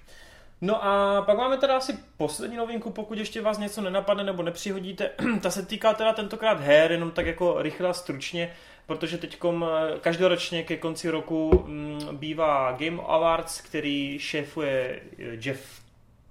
No 0.62 0.86
a 0.86 1.22
pak 1.22 1.38
máme 1.38 1.58
teda 1.58 1.78
asi 1.78 1.98
poslední 2.18 2.58
novinku, 2.58 2.90
pokud 2.90 3.18
ještě 3.18 3.42
vás 3.42 3.58
něco 3.58 3.82
nenapadne 3.82 4.24
nebo 4.24 4.44
nepřihodíte. 4.44 5.10
Ta 5.42 5.50
se 5.52 5.66
týká 5.66 5.94
teda 5.94 6.14
tentokrát 6.14 6.60
her, 6.60 6.92
jenom 6.92 7.12
tak 7.12 7.26
jako 7.26 7.62
rychle 7.62 7.90
a 7.90 7.94
stručně, 7.94 8.54
protože 8.90 9.18
teďkom 9.18 9.66
eh, 9.70 10.00
každoročně 10.00 10.64
ke 10.64 10.78
konci 10.78 11.10
roku 11.10 11.64
mm, 11.68 12.18
bývá 12.18 12.72
Game 12.72 13.02
Awards, 13.08 13.62
který 13.62 14.20
šéfuje 14.20 15.00
eh, 15.20 15.24
Jeff 15.46 15.82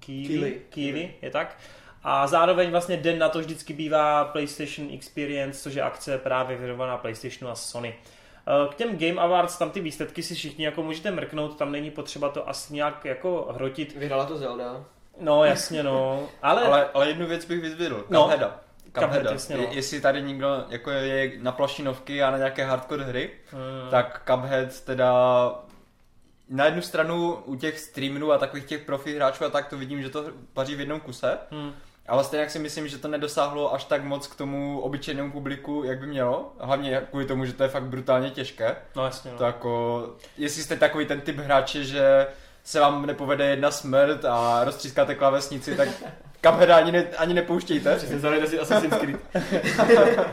Keighley. 0.07 0.61
Keighley 0.71 1.15
je 1.23 1.31
tak. 1.31 1.59
A 2.03 2.27
zároveň 2.27 2.71
vlastně 2.71 2.97
den 2.97 3.19
na 3.19 3.29
to 3.29 3.39
vždycky 3.39 3.73
bývá 3.73 4.25
PlayStation 4.25 4.89
Experience, 4.95 5.63
což 5.63 5.75
je 5.75 5.83
akce 5.83 6.19
právě 6.19 6.57
věnovaná 6.57 6.97
PlayStationu 6.97 7.53
a 7.53 7.55
Sony. 7.55 7.95
Eh, 7.95 8.69
K 8.69 8.75
těm 8.75 8.99
Game 8.99 9.21
Awards, 9.21 9.59
tam 9.59 9.71
ty 9.71 9.81
výsledky 9.81 10.23
si 10.23 10.35
všichni 10.35 10.65
jako 10.65 10.83
můžete 10.83 11.11
mrknout, 11.11 11.59
tam 11.59 11.73
není 11.73 11.91
potřeba 11.91 12.29
to 12.29 12.49
asi 12.49 12.75
nějak 12.75 13.05
jako 13.05 13.49
hrotit. 13.55 13.97
Vyhrála 13.97 14.27
to 14.27 14.37
Zelda. 14.37 14.85
No 15.21 15.45
jasně 15.45 15.83
no, 15.83 16.29
ale, 16.43 16.63
ale... 16.63 16.91
Ale, 16.95 17.09
jednu 17.09 17.27
věc 17.27 17.45
bych 17.45 17.61
vyzvedl, 17.61 18.05
No. 18.11 18.31
Cuphead, 19.01 19.31
jasně, 19.33 19.57
no. 19.57 19.63
Je- 19.63 19.69
Jestli 19.75 20.01
tady 20.01 20.23
někdo 20.23 20.65
jako 20.69 20.91
je 20.91 21.33
na 21.39 21.53
plošinovky 21.53 22.23
a 22.23 22.31
na 22.31 22.37
nějaké 22.39 22.65
hardcore 22.65 23.05
hry, 23.05 23.31
Hmm. 23.53 23.91
tak 23.91 24.23
Cuphead 24.31 24.81
teda 24.81 25.13
na 26.49 26.65
jednu 26.65 26.83
stranu 26.83 27.33
u 27.35 27.55
těch 27.57 27.79
streamerů 27.79 28.33
a 28.33 28.39
takových 28.39 28.65
těch 28.65 28.81
profi 28.83 29.17
hráčů 29.17 29.45
a 29.45 29.49
tak 29.51 29.69
to 29.69 29.77
vidím, 29.79 30.03
že 30.03 30.11
to 30.11 30.25
paří 30.53 30.75
v 30.75 30.81
jednom 30.81 31.01
kuse, 31.01 31.39
Hmm. 31.51 31.73
ale 32.09 32.25
stejně 32.25 32.41
jak 32.41 32.51
si 32.51 32.59
myslím, 32.59 32.89
že 32.89 32.99
to 32.99 33.09
nedosáhlo 33.09 33.75
až 33.75 33.85
tak 33.85 34.05
moc 34.05 34.27
k 34.27 34.35
tomu 34.35 34.81
obyčejnému 34.81 35.33
publiku, 35.33 35.83
jak 35.85 35.99
by 35.99 36.07
mělo. 36.07 36.53
Hlavně 36.61 37.03
kvůli 37.11 37.25
tomu, 37.27 37.45
že 37.45 37.53
to 37.53 37.63
je 37.63 37.69
fakt 37.69 37.83
brutálně 37.83 38.31
těžké. 38.31 38.77
No 38.97 39.05
jasně 39.05 39.31
no. 39.33 39.39
To 39.39 39.45
jako, 39.45 40.03
jestli 40.39 40.63
jste 40.63 40.77
takový 40.77 41.07
ten 41.07 41.21
typ 41.21 41.37
hráče, 41.39 41.85
že 41.85 42.27
se 42.65 42.81
vám 42.81 43.07
nepovede 43.07 43.45
jedna 43.45 43.71
smrt 43.71 44.25
a 44.25 44.65
roztřískáte 44.65 45.15
klávesnici, 45.15 45.77
tak 45.77 45.89
Cupheada 46.47 46.77
ani, 46.77 46.93
ne, 46.93 47.05
ani 47.19 47.35
nepouštějte. 47.35 47.97
Přesně 47.97 48.19
zahrajte 48.19 48.47
si 48.47 48.61
Assassin's 48.61 48.97
Creed. 48.97 49.21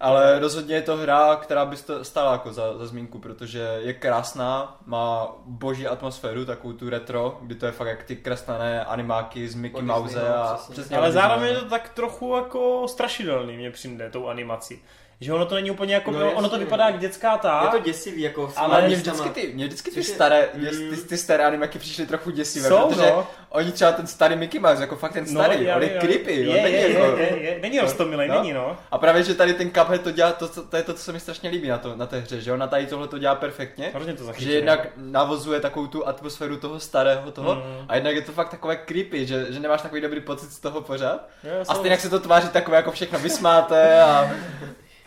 Ale 0.00 0.38
rozhodně 0.38 0.74
je 0.74 0.82
to 0.82 0.96
hra, 0.96 1.36
která 1.36 1.64
by 1.64 1.76
stála 2.02 2.32
jako 2.32 2.52
za, 2.52 2.78
za 2.78 2.86
zmínku, 2.86 3.18
protože 3.18 3.78
je 3.78 3.92
krásná, 3.92 4.78
má 4.86 5.28
boží 5.46 5.86
atmosféru, 5.86 6.44
takovou 6.44 6.72
tu 6.72 6.90
retro, 6.90 7.38
kdy 7.42 7.54
to 7.54 7.66
je 7.66 7.72
fakt 7.72 7.88
jak 7.88 8.02
ty 8.02 8.16
kreslené 8.16 8.84
animáky 8.84 9.48
z 9.48 9.54
Mickey 9.54 9.82
Mouse 9.82 10.28
a 10.28 10.54
přesně. 10.54 10.72
přesně 10.72 10.96
Ale 10.96 11.12
zároveň 11.12 11.48
je 11.48 11.56
to 11.56 11.68
tak 11.68 11.88
trochu 11.88 12.36
jako 12.36 12.88
strašidelný, 12.88 13.56
mě 13.56 13.70
přijde, 13.70 14.10
tou 14.10 14.26
animací. 14.26 14.82
Že 15.22 15.32
ono 15.32 15.46
to 15.46 15.54
není 15.54 15.70
úplně 15.70 15.94
jako, 15.94 16.10
No 16.10 16.18
no, 16.20 16.32
ono 16.32 16.48
to 16.48 16.58
vypadá 16.58 16.86
jak 16.86 16.98
dětská 16.98 17.38
ta. 17.38 17.62
Je 17.64 17.78
to 17.78 17.84
děsivý, 17.84 18.22
jako 18.22 18.48
s 18.50 18.56
Ale 18.56 18.82
mě 18.86 18.96
vždycky 18.96 19.28
ty, 19.30 19.52
mě 19.54 19.66
vždycky 19.66 19.90
ty 19.90 20.00
je- 20.00 20.04
staré, 20.04 20.48
mě, 20.54 20.70
Mm. 20.70 20.90
ty, 20.90 20.96
ty 20.96 21.16
staré 21.18 21.44
animaky 21.44 21.78
přišly 21.78 22.06
trochu 22.06 22.30
děsivé, 22.30 22.68
Jsou, 22.68 22.88
protože 22.88 23.10
no. 23.10 23.26
oni 23.50 23.72
třeba 23.72 23.92
ten 23.92 24.06
starý 24.06 24.36
Mickey 24.36 24.60
Mouse, 24.60 24.80
jako 24.82 24.96
fakt 24.96 25.12
ten 25.12 25.26
starý, 25.26 25.64
já 25.64 25.76
on 25.76 25.82
je 25.82 25.88
creepy, 25.88 26.36
vím. 26.42 26.48
on 26.50 26.56
je, 26.56 26.62
není 26.62 26.74
je, 26.74 26.92
jako... 26.92 27.16
je, 27.16 27.26
je, 27.36 27.42
je, 27.42 27.58
není 27.62 27.80
rostomilej, 27.80 28.28
No. 28.28 28.34
není 28.34 28.52
no. 28.52 28.76
A 28.90 28.98
právě, 28.98 29.22
že 29.22 29.34
tady 29.34 29.54
ten 29.54 29.70
Cuphead 29.70 30.00
to 30.02 30.10
dělá, 30.10 30.32
to, 30.32 30.48
to, 30.48 30.62
to 30.62 30.76
je 30.76 30.82
to, 30.82 30.94
co 30.94 31.02
se 31.02 31.12
mi 31.12 31.20
strašně 31.20 31.50
líbí 31.50 31.68
na, 31.68 31.78
to, 31.78 31.96
na 31.96 32.06
té 32.06 32.18
hře, 32.20 32.40
že 32.40 32.52
ona 32.52 32.66
tady 32.66 32.86
tohle 32.86 33.08
to 33.08 33.18
dělá 33.18 33.34
perfektně. 33.34 33.90
Hrozně 33.94 34.12
to 34.14 34.24
zachytí. 34.24 34.44
Že 34.44 34.52
jednak 34.52 34.88
navozuje 34.96 35.60
takovou 35.60 35.86
tu 35.86 36.08
atmosféru 36.08 36.56
toho 36.56 36.80
starého 36.80 37.30
toho 37.30 37.54
Mm. 37.54 37.62
a 37.88 37.94
jednak 37.94 38.14
je 38.14 38.22
to 38.22 38.32
fakt 38.32 38.48
takové 38.50 38.76
creepy, 38.76 39.26
že, 39.26 39.46
že 39.52 39.60
nemáš 39.60 39.82
takový 39.82 40.00
dobrý 40.00 40.20
pocit 40.20 40.50
z 40.52 40.58
toho 40.60 40.80
pořád. 40.80 41.28
Jo, 41.44 41.50
A 41.68 41.74
stejně 41.74 41.90
jak 41.90 42.00
se 42.00 42.08
to 42.10 42.20
tváří 42.20 42.48
takové 42.48 42.76
jako 42.76 42.92
všechno 42.92 43.18
vysmáté 43.18 44.02
a 44.02 44.30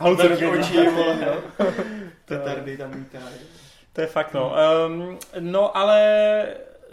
Velký 0.03 0.45
oči, 0.45 0.89
vole, 0.89 1.17
no. 1.25 1.65
Petardy 2.25 2.77
tam 2.77 2.91
lítají. 2.91 3.25
To 3.93 4.01
je 4.01 4.07
fakt, 4.07 4.33
no. 4.33 4.53
Um, 4.87 5.19
no, 5.39 5.77
ale 5.77 6.45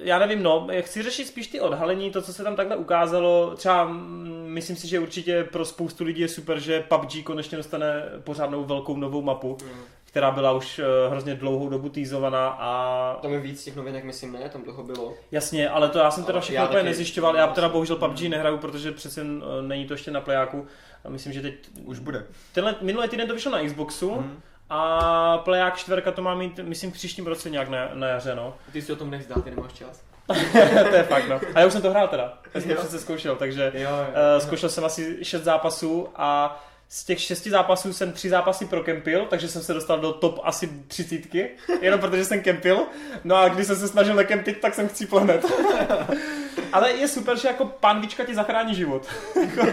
já 0.03 0.19
nevím, 0.19 0.43
no, 0.43 0.69
chci 0.81 1.03
řešit 1.03 1.27
spíš 1.27 1.47
ty 1.47 1.61
odhalení, 1.61 2.11
to, 2.11 2.23
co 2.23 2.33
se 2.33 2.45
tam 2.45 2.57
takhle 2.57 2.77
ukázalo. 2.77 3.53
Třeba 3.57 3.85
mm, 3.85 4.45
myslím 4.47 4.77
si, 4.77 4.89
že 4.89 4.99
určitě 4.99 5.45
pro 5.45 5.65
spoustu 5.65 6.05
lidí 6.05 6.21
je 6.21 6.29
super, 6.29 6.59
že 6.59 6.81
PUBG 6.81 7.25
konečně 7.25 7.57
dostane 7.57 8.03
pořádnou 8.25 8.65
velkou 8.65 8.97
novou 8.97 9.23
mapu, 9.23 9.57
která 10.05 10.31
byla 10.31 10.53
už 10.53 10.79
eh, 10.79 11.09
hrozně 11.11 11.35
dlouhou 11.35 11.69
dobu 11.69 11.89
týzovaná 11.89 12.49
a 12.49 13.19
Tam 13.23 13.33
je 13.33 13.41
víc 13.41 13.65
těch 13.65 13.77
novinek, 13.77 14.05
myslím, 14.05 14.33
ne? 14.33 14.49
Tam 14.49 14.63
toho 14.63 14.83
bylo. 14.83 15.15
jasně, 15.31 15.69
ale 15.69 15.89
to 15.89 15.99
já 15.99 16.11
jsem 16.11 16.25
teda 16.25 16.41
všechno 16.41 16.65
úplně 16.65 16.83
nezjišťoval, 16.83 17.37
já 17.37 17.47
teda 17.47 17.69
bohužel 17.69 17.97
PUBG 17.97 18.21
nehraju, 18.21 18.59
protože 18.59 18.93
přece 18.93 19.21
eh, 19.21 19.63
není 19.63 19.87
to 19.87 19.95
ještě 19.95 20.11
na 20.11 20.21
plejáku. 20.21 20.67
A 21.05 21.09
myslím, 21.09 21.33
že 21.33 21.43
teď, 21.43 21.55
už 21.85 21.99
bude. 21.99 22.27
tenhle, 22.53 22.75
minulý 22.81 23.09
týden 23.09 23.29
to 23.29 23.35
vyšlo 23.35 23.53
na 23.53 23.65
Xboxu 23.65 24.15
Hmm. 24.15 24.41
a 24.71 25.39
pleják 25.39 25.77
čtverka 25.77 26.13
to 26.13 26.23
má 26.23 26.35
mít, 26.35 26.59
myslím, 26.63 26.91
v 26.91 26.95
příštím 26.95 27.27
roce 27.27 27.51
nějak 27.51 27.69
na, 27.69 27.89
na 27.95 28.07
jaře, 28.07 28.35
no. 28.35 28.55
Ty 28.73 28.83
si 28.83 28.93
o 28.93 28.97
tom 28.97 29.11
nech 29.11 29.23
zdát, 29.25 29.45
ty 29.45 29.51
nemáš 29.51 29.73
čas. 29.73 30.03
to 30.91 30.95
je 30.97 31.03
fakt, 31.03 31.29
no. 31.29 31.41
A 31.55 31.61
já 31.61 31.67
už 31.67 31.73
jsem 31.73 31.83
to 31.83 31.91
hrál 31.91 32.09
teda. 32.09 32.39
Já 32.55 32.61
jsem 32.61 32.71
to 32.71 32.75
Jo. 32.77 32.81
přece 32.81 32.99
zkoušel, 32.99 33.37
takže 33.37 33.73
Jo, 33.75 33.91
jo. 33.91 33.97
uh, 34.37 34.43
zkoušel 34.43 34.69
jsem 34.69 34.85
asi 34.85 35.19
6 35.25 35.43
zápasů 35.45 36.09
a 36.17 36.61
z 36.89 37.05
těch 37.05 37.21
šesti 37.21 37.51
zápasů 37.51 37.93
jsem 37.93 38.13
tři 38.13 38.29
zápasy 38.29 38.67
prokempil, 38.67 39.27
takže 39.31 39.49
jsem 39.49 39.63
se 39.63 39.75
dostal 39.75 39.99
do 40.01 40.13
top 40.13 40.41
asi 40.45 40.71
třicítky, 40.89 41.51
jenom 41.81 42.01
protože 42.01 42.25
jsem 42.25 42.43
kempil. 42.43 42.79
No 43.25 43.37
a 43.37 43.49
když 43.49 43.67
jsem 43.67 43.77
se 43.77 43.89
snažil 43.89 44.15
nekempit, 44.15 44.61
tak 44.61 44.75
jsem 44.75 44.89
chcípl 44.89 45.21
hned. 45.21 45.45
Ale 46.73 46.93
je 46.93 47.09
super, 47.09 47.39
že 47.39 47.49
jako 47.49 47.65
pánvička 47.65 48.25
ti 48.25 48.35
zachrání 48.35 48.75
život. 48.75 49.07
Jako, 49.41 49.67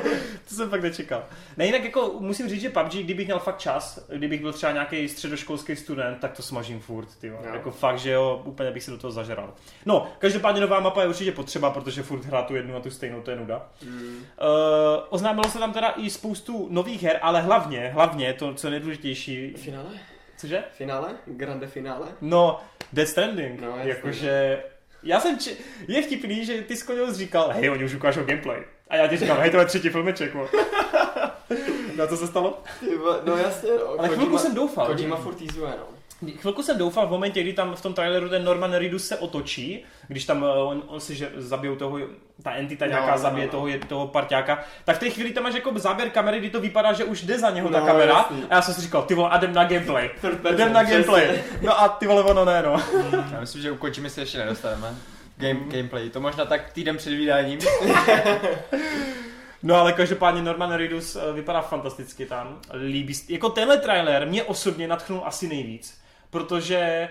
to 0.50 0.56
jsem 0.56 0.70
fakt 0.70 0.82
nečekal. 0.82 1.24
Ne, 1.58 1.66
jinak 1.66 1.84
jako 1.84 2.16
musím 2.20 2.50
říct, 2.50 2.62
že 2.62 2.70
PUBG, 2.70 2.94
kdybych 2.94 3.28
měl 3.28 3.40
fakt 3.40 3.58
čas, 3.58 4.06
kdybych 4.16 4.42
byl 4.42 4.54
třeba 4.54 4.72
nějaký 4.72 5.10
středoškolský 5.10 5.76
student, 5.76 6.20
tak 6.20 6.32
to 6.32 6.42
smažím 6.44 6.80
furt, 6.80 7.08
ty 7.22 7.28
Jo. 7.28 7.40
Jako 7.54 7.72
fakt, 7.72 8.00
že 8.00 8.12
jo, 8.12 8.42
úplně 8.46 8.72
bych 8.72 8.84
se 8.84 8.92
do 8.92 8.98
toho 8.98 9.12
zažral. 9.12 9.54
No, 9.86 10.08
každopádně 10.20 10.62
nová 10.62 10.80
mapa 10.80 11.02
je 11.02 11.08
určitě 11.08 11.32
potřeba, 11.32 11.70
protože 11.72 12.04
furt 12.04 12.26
hrát 12.26 12.46
tu 12.48 12.56
jednu 12.56 12.76
a 12.76 12.80
tu 12.80 12.90
stejnou, 12.92 13.22
to 13.22 13.32
je 13.32 13.38
nuda. 13.38 13.70
Mm. 13.84 14.18
Uh, 14.18 14.24
oznámilo 15.10 15.50
se 15.50 15.60
tam 15.60 15.74
teda 15.74 15.94
i 15.98 16.10
spoustu 16.10 16.68
nových 16.72 17.04
her, 17.04 17.20
ale 17.22 17.42
hlavně, 17.42 17.92
hlavně 17.94 18.34
to, 18.34 18.54
co 18.54 18.68
je 18.68 18.72
nejdůležitější, 18.72 19.54
Finále? 19.54 19.90
cože? 20.38 20.64
Finále? 20.72 21.08
Grande 21.26 21.68
finále? 21.68 22.08
No, 22.22 22.60
Death 22.94 23.12
Stranding, 23.12 23.62
No, 23.62 23.68
no, 23.68 23.78
jakože... 23.84 24.64
Já 25.08 25.20
jsem, 25.20 25.40
či... 25.40 25.58
je 25.88 26.02
vtipný, 26.02 26.46
že 26.46 26.62
ty 26.62 26.76
Skonius 26.76 27.16
říkal, 27.16 27.50
hej, 27.50 27.70
oni 27.70 27.86
už 27.86 27.96
ukážou 27.96 28.24
gameplay. 28.24 28.64
A 28.90 28.96
já 28.96 29.08
ti 29.08 29.18
říkám, 29.18 29.38
hej, 29.38 29.52
to 29.52 29.58
je 29.58 29.66
třetí 29.66 29.90
filmeček, 29.90 30.34
mo. 30.34 30.48
No, 31.96 32.08
co 32.08 32.18
se 32.18 32.28
stalo? 32.28 32.64
No 33.24 33.38
jasně, 33.38 33.70
no. 33.80 34.00
Ale 34.00 34.10
chvilku 34.10 34.38
jsem 34.38 34.56
doufal. 34.56 34.86
Kojima 34.86 35.16
furt 35.16 35.36
teasuje, 35.36 35.72
no. 35.78 35.97
Chvilku 36.40 36.64
jsem 36.64 36.78
doufal 36.78 37.08
v 37.08 37.12
momentě, 37.12 37.42
kdy 37.42 37.54
tam 37.54 37.76
v 37.76 37.82
tom 37.82 37.94
traileru 37.94 38.30
ten 38.30 38.44
Norman 38.44 38.74
Reedus 38.74 39.08
se 39.08 39.18
otočí, 39.18 39.84
když 40.08 40.26
tam 40.26 40.44
eh, 40.44 40.48
on, 40.48 40.84
on 40.88 41.00
si 41.00 41.16
že 41.16 41.32
zabijou 41.36 41.76
toho, 41.76 42.00
ta 42.44 42.52
entita 42.52 42.86
No, 42.86 42.90
nějaká 42.92 43.12
no, 43.12 43.18
zabije 43.18 43.46
no. 43.46 43.52
toho, 43.52 43.68
toho 43.88 44.08
parťáka, 44.08 44.64
tak 44.86 44.96
v 44.96 45.00
té 45.00 45.10
chvíli 45.10 45.32
tam 45.32 45.44
máš 45.44 45.54
jako 45.54 45.72
záběr 45.80 46.10
kamery, 46.10 46.40
kdy 46.40 46.50
to 46.50 46.60
vypadá, 46.62 46.94
že 46.94 47.04
už 47.04 47.22
jde 47.24 47.40
za 47.40 47.50
něho 47.50 47.70
ta 47.70 47.80
No, 47.80 47.86
kamera 47.86 48.14
jasný. 48.14 48.44
a 48.50 48.56
já 48.56 48.62
jsem 48.62 48.74
si 48.74 48.82
říkal, 48.82 49.02
ty 49.04 49.14
vole, 49.16 49.30
a 49.30 49.38
jdem 49.38 49.54
na 49.54 49.64
gameplay. 49.66 50.10
Jdem 50.54 50.74
na 50.74 50.84
gameplay. 50.84 51.44
No 51.62 51.82
a 51.82 51.90
ty 51.90 52.08
vole, 52.08 52.24
ono 52.24 52.46
ne, 52.46 52.62
no. 52.62 52.82
Já 53.32 53.40
myslím, 53.40 53.62
že 53.62 53.72
u 53.72 53.76
Kojimy 53.78 54.10
se 54.10 54.22
ještě 54.22 54.38
nedostaneme. 54.38 54.96
Game, 55.38 55.60
gameplay, 55.68 56.10
to 56.10 56.20
možná 56.22 56.46
tak 56.46 56.74
týden 56.74 56.98
před 56.98 57.10
vydáním. 57.14 57.60
No 59.64 59.76
ale 59.76 59.94
každopádně 59.94 60.42
Norman 60.42 60.72
Reedus 60.74 61.16
eh, 61.16 61.34
vypadá 61.34 61.62
fantasticky 61.62 62.26
tam. 62.26 62.60
Líbí, 62.74 63.14
jako 63.30 63.50
tenhle 63.50 63.78
trailer 63.78 64.28
mě 64.28 64.44
osobně 64.44 64.88
natchnul 64.88 65.22
asi 65.26 65.48
nejvíc, 65.48 66.02
protože 66.30 67.10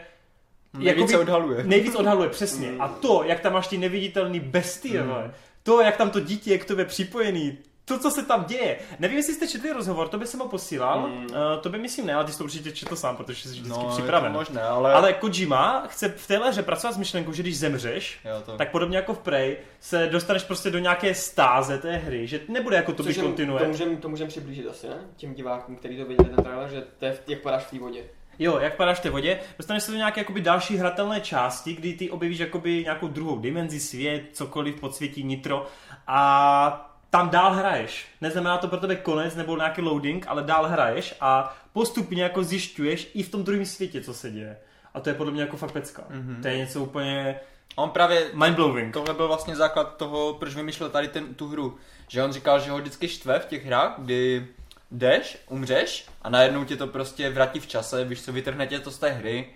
Nejvíc 0.78 1.10
se 1.10 1.18
odhaluje. 1.18 1.64
nejvíc 1.66 1.94
odhaluje, 1.94 2.28
přesně. 2.28 2.72
A 2.78 2.88
to, 2.88 3.22
jak 3.24 3.40
tam 3.40 3.52
máš 3.52 3.66
ty 3.68 3.78
neviditelný 3.78 4.40
bestie, 4.40 5.02
mm. 5.02 5.32
to, 5.62 5.80
jak 5.80 5.96
tam 5.96 6.10
to 6.10 6.20
dítě 6.20 6.50
je 6.50 6.58
k 6.58 6.64
tobě 6.64 6.84
připojený, 6.84 7.58
to, 7.84 7.98
co 7.98 8.10
se 8.10 8.22
tam 8.22 8.44
děje. 8.44 8.78
Nevím, 8.98 9.16
jestli 9.16 9.34
jste 9.34 9.48
četli 9.48 9.72
rozhovor, 9.72 10.08
to 10.08 10.18
by 10.18 10.26
jsem 10.26 10.40
ho 10.40 10.48
posílal, 10.48 11.08
mm. 11.08 11.24
uh, 11.26 11.36
to 11.60 11.68
by 11.68 11.78
myslím 11.78 12.06
ne, 12.06 12.14
ale 12.14 12.24
ty 12.24 12.32
jsi 12.32 12.38
to 12.38 12.44
určitě 12.44 12.72
četl 12.72 12.96
sám, 12.96 13.16
protože 13.16 13.42
jsi 13.42 13.48
vždycky 13.48 13.68
No, 13.68 13.88
připraven. 13.92 14.26
je 14.26 14.32
to 14.32 14.38
možné, 14.38 14.62
ale... 14.62 14.92
Ale 14.92 15.12
Kojima 15.12 15.84
chce 15.88 16.08
v 16.08 16.26
téhle 16.26 16.50
hře 16.50 16.62
pracovat 16.62 16.92
s 16.92 16.96
myšlenkou, 16.98 17.32
že 17.32 17.42
když 17.42 17.58
zemřeš, 17.58 18.18
Jo, 18.24 18.42
to... 18.46 18.56
tak 18.56 18.70
podobně 18.70 18.96
jako 18.96 19.14
v 19.14 19.18
Prey 19.18 19.56
se 19.80 20.06
dostaneš 20.06 20.42
prostě 20.42 20.70
do 20.70 20.78
nějaké 20.78 21.14
stáze 21.14 21.78
té 21.78 21.96
hry, 21.96 22.26
že 22.26 22.40
nebude 22.48 22.76
jako 22.76 22.92
to 22.92 23.02
by 23.02 23.14
kontinuje. 23.14 23.60
To 23.60 23.68
můžeme 23.68 23.96
to 23.96 24.08
můžem 24.08 24.28
přiblížit 24.28 24.66
asi, 24.68 24.88
ne? 24.88 24.96
Těm 25.16 25.34
divákům, 25.34 25.76
kteří 25.76 25.96
to 25.96 26.04
viděli 26.04 26.28
ten 26.28 26.44
trailer, 26.44 26.70
že 26.70 26.84
to 26.98 27.04
je 27.04 27.12
v- 27.12 27.22
jak 27.26 27.40
padáš 27.40 27.64
v 27.64 27.70
té 27.70 27.78
vodě. 27.78 28.00
Jo, 28.38 28.58
jak 28.58 28.76
padáš 28.76 29.00
té 29.00 29.10
vodě, 29.10 29.38
dostaneš 29.58 29.82
se 29.82 29.90
do 29.90 29.96
nějaké 29.96 30.20
jakoby 30.20 30.40
další 30.40 30.76
hratelné 30.76 31.20
části, 31.20 31.72
kdy 31.72 31.92
ty 31.92 32.10
objevíš 32.10 32.38
jakoby 32.38 32.82
nějakou 32.82 33.08
druhou 33.08 33.38
dimenzi, 33.38 33.80
svět, 33.80 34.22
cokoliv, 34.32 34.80
podsvětí, 34.80 35.24
nitro 35.24 35.66
a 36.06 36.92
tam 37.10 37.30
dál 37.30 37.52
hraješ. 37.52 38.06
Neznamená 38.20 38.58
to 38.58 38.68
pro 38.68 38.80
tebe 38.80 38.96
konec 38.96 39.36
nebo 39.36 39.56
nějaký 39.56 39.80
loading, 39.80 40.26
ale 40.28 40.42
dál 40.42 40.68
hraješ 40.68 41.14
a 41.20 41.56
postupně 41.72 42.22
jako 42.22 42.44
zjišťuješ 42.44 43.10
i 43.14 43.22
v 43.22 43.30
tom 43.30 43.44
druhém 43.44 43.66
světě, 43.66 44.00
co 44.00 44.14
se 44.14 44.30
děje. 44.30 44.58
A 44.94 45.00
to 45.00 45.08
je 45.08 45.14
podle 45.14 45.32
mě 45.32 45.42
jako 45.42 45.56
fakt 45.56 45.72
pecka. 45.72 46.02
Mm-hmm. 46.10 46.42
To 46.42 46.48
je 46.48 46.58
něco 46.58 46.80
úplně 46.80 47.40
On 47.76 47.90
právě 47.90 48.30
mindblowing. 48.34 48.92
Tohle 48.92 49.14
byl 49.14 49.28
vlastně 49.28 49.56
základ 49.56 49.96
toho, 49.96 50.34
proč 50.34 50.54
vymýšlel 50.54 50.90
tady 50.90 51.08
ten, 51.08 51.34
tu 51.34 51.48
hru. 51.48 51.76
Že 52.08 52.22
on 52.22 52.32
říkal, 52.32 52.60
že 52.60 52.70
ho 52.70 52.78
vždycky 52.78 53.08
štve 53.08 53.38
v 53.38 53.46
těch 53.46 53.66
hrách, 53.66 53.94
kdy 53.98 54.46
jdeš, 54.90 55.38
umřeš 55.48 56.06
a 56.22 56.30
najednou 56.30 56.64
tě 56.64 56.76
to 56.76 56.86
prostě 56.86 57.30
vrátí 57.30 57.60
v 57.60 57.66
čase, 57.66 58.04
víš 58.04 58.22
co, 58.22 58.32
vytrhne 58.32 58.66
tě 58.66 58.78
to 58.80 58.90
z 58.90 58.98
té 58.98 59.10
hry, 59.10 59.48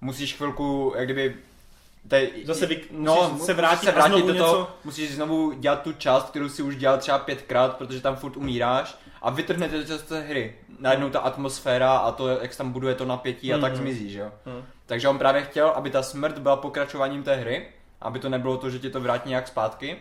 musíš 0.00 0.34
chvilku, 0.34 0.92
jak 0.96 1.04
kdyby 1.04 1.34
Te, 2.08 2.26
Zase 2.44 2.66
vy, 2.66 2.80
no, 2.90 3.38
se 3.38 3.54
vrátit, 3.54 3.84
se 3.84 3.92
vrátit 3.92 4.10
znovu 4.12 4.26
do 4.26 4.32
něco... 4.32 4.44
toho, 4.44 4.70
musíš 4.84 5.14
znovu 5.14 5.52
dělat 5.52 5.82
tu 5.82 5.92
část, 5.92 6.30
kterou 6.30 6.48
si 6.48 6.62
už 6.62 6.76
dělal 6.76 6.98
třeba 6.98 7.18
pětkrát, 7.18 7.76
protože 7.76 8.00
tam 8.00 8.16
furt 8.16 8.36
umíráš 8.36 8.96
a 9.22 9.30
vytrhne 9.30 9.68
tě 9.68 9.84
to 9.84 9.98
z 9.98 10.02
té 10.02 10.20
hry. 10.20 10.54
Najednou 10.78 11.10
ta 11.10 11.20
atmosféra 11.20 11.96
a 11.96 12.12
to, 12.12 12.28
jak 12.28 12.52
se 12.52 12.58
tam 12.58 12.72
buduje 12.72 12.94
to 12.94 13.04
napětí 13.04 13.54
a 13.54 13.58
tak 13.58 13.72
Mhm. 13.72 13.80
zmizí, 13.80 14.10
že 14.10 14.18
jo. 14.20 14.30
Mhm. 14.46 14.64
Takže 14.86 15.08
on 15.08 15.18
právě 15.18 15.42
chtěl, 15.42 15.68
aby 15.68 15.90
ta 15.90 16.02
smrt 16.02 16.38
byla 16.38 16.56
pokračováním 16.56 17.22
té 17.22 17.34
hry, 17.36 17.68
aby 18.00 18.18
to 18.18 18.28
nebylo 18.28 18.56
to, 18.56 18.70
že 18.70 18.78
ti 18.78 18.90
to 18.90 19.00
vrátí 19.00 19.28
nějak 19.28 19.48
zpátky. 19.48 19.96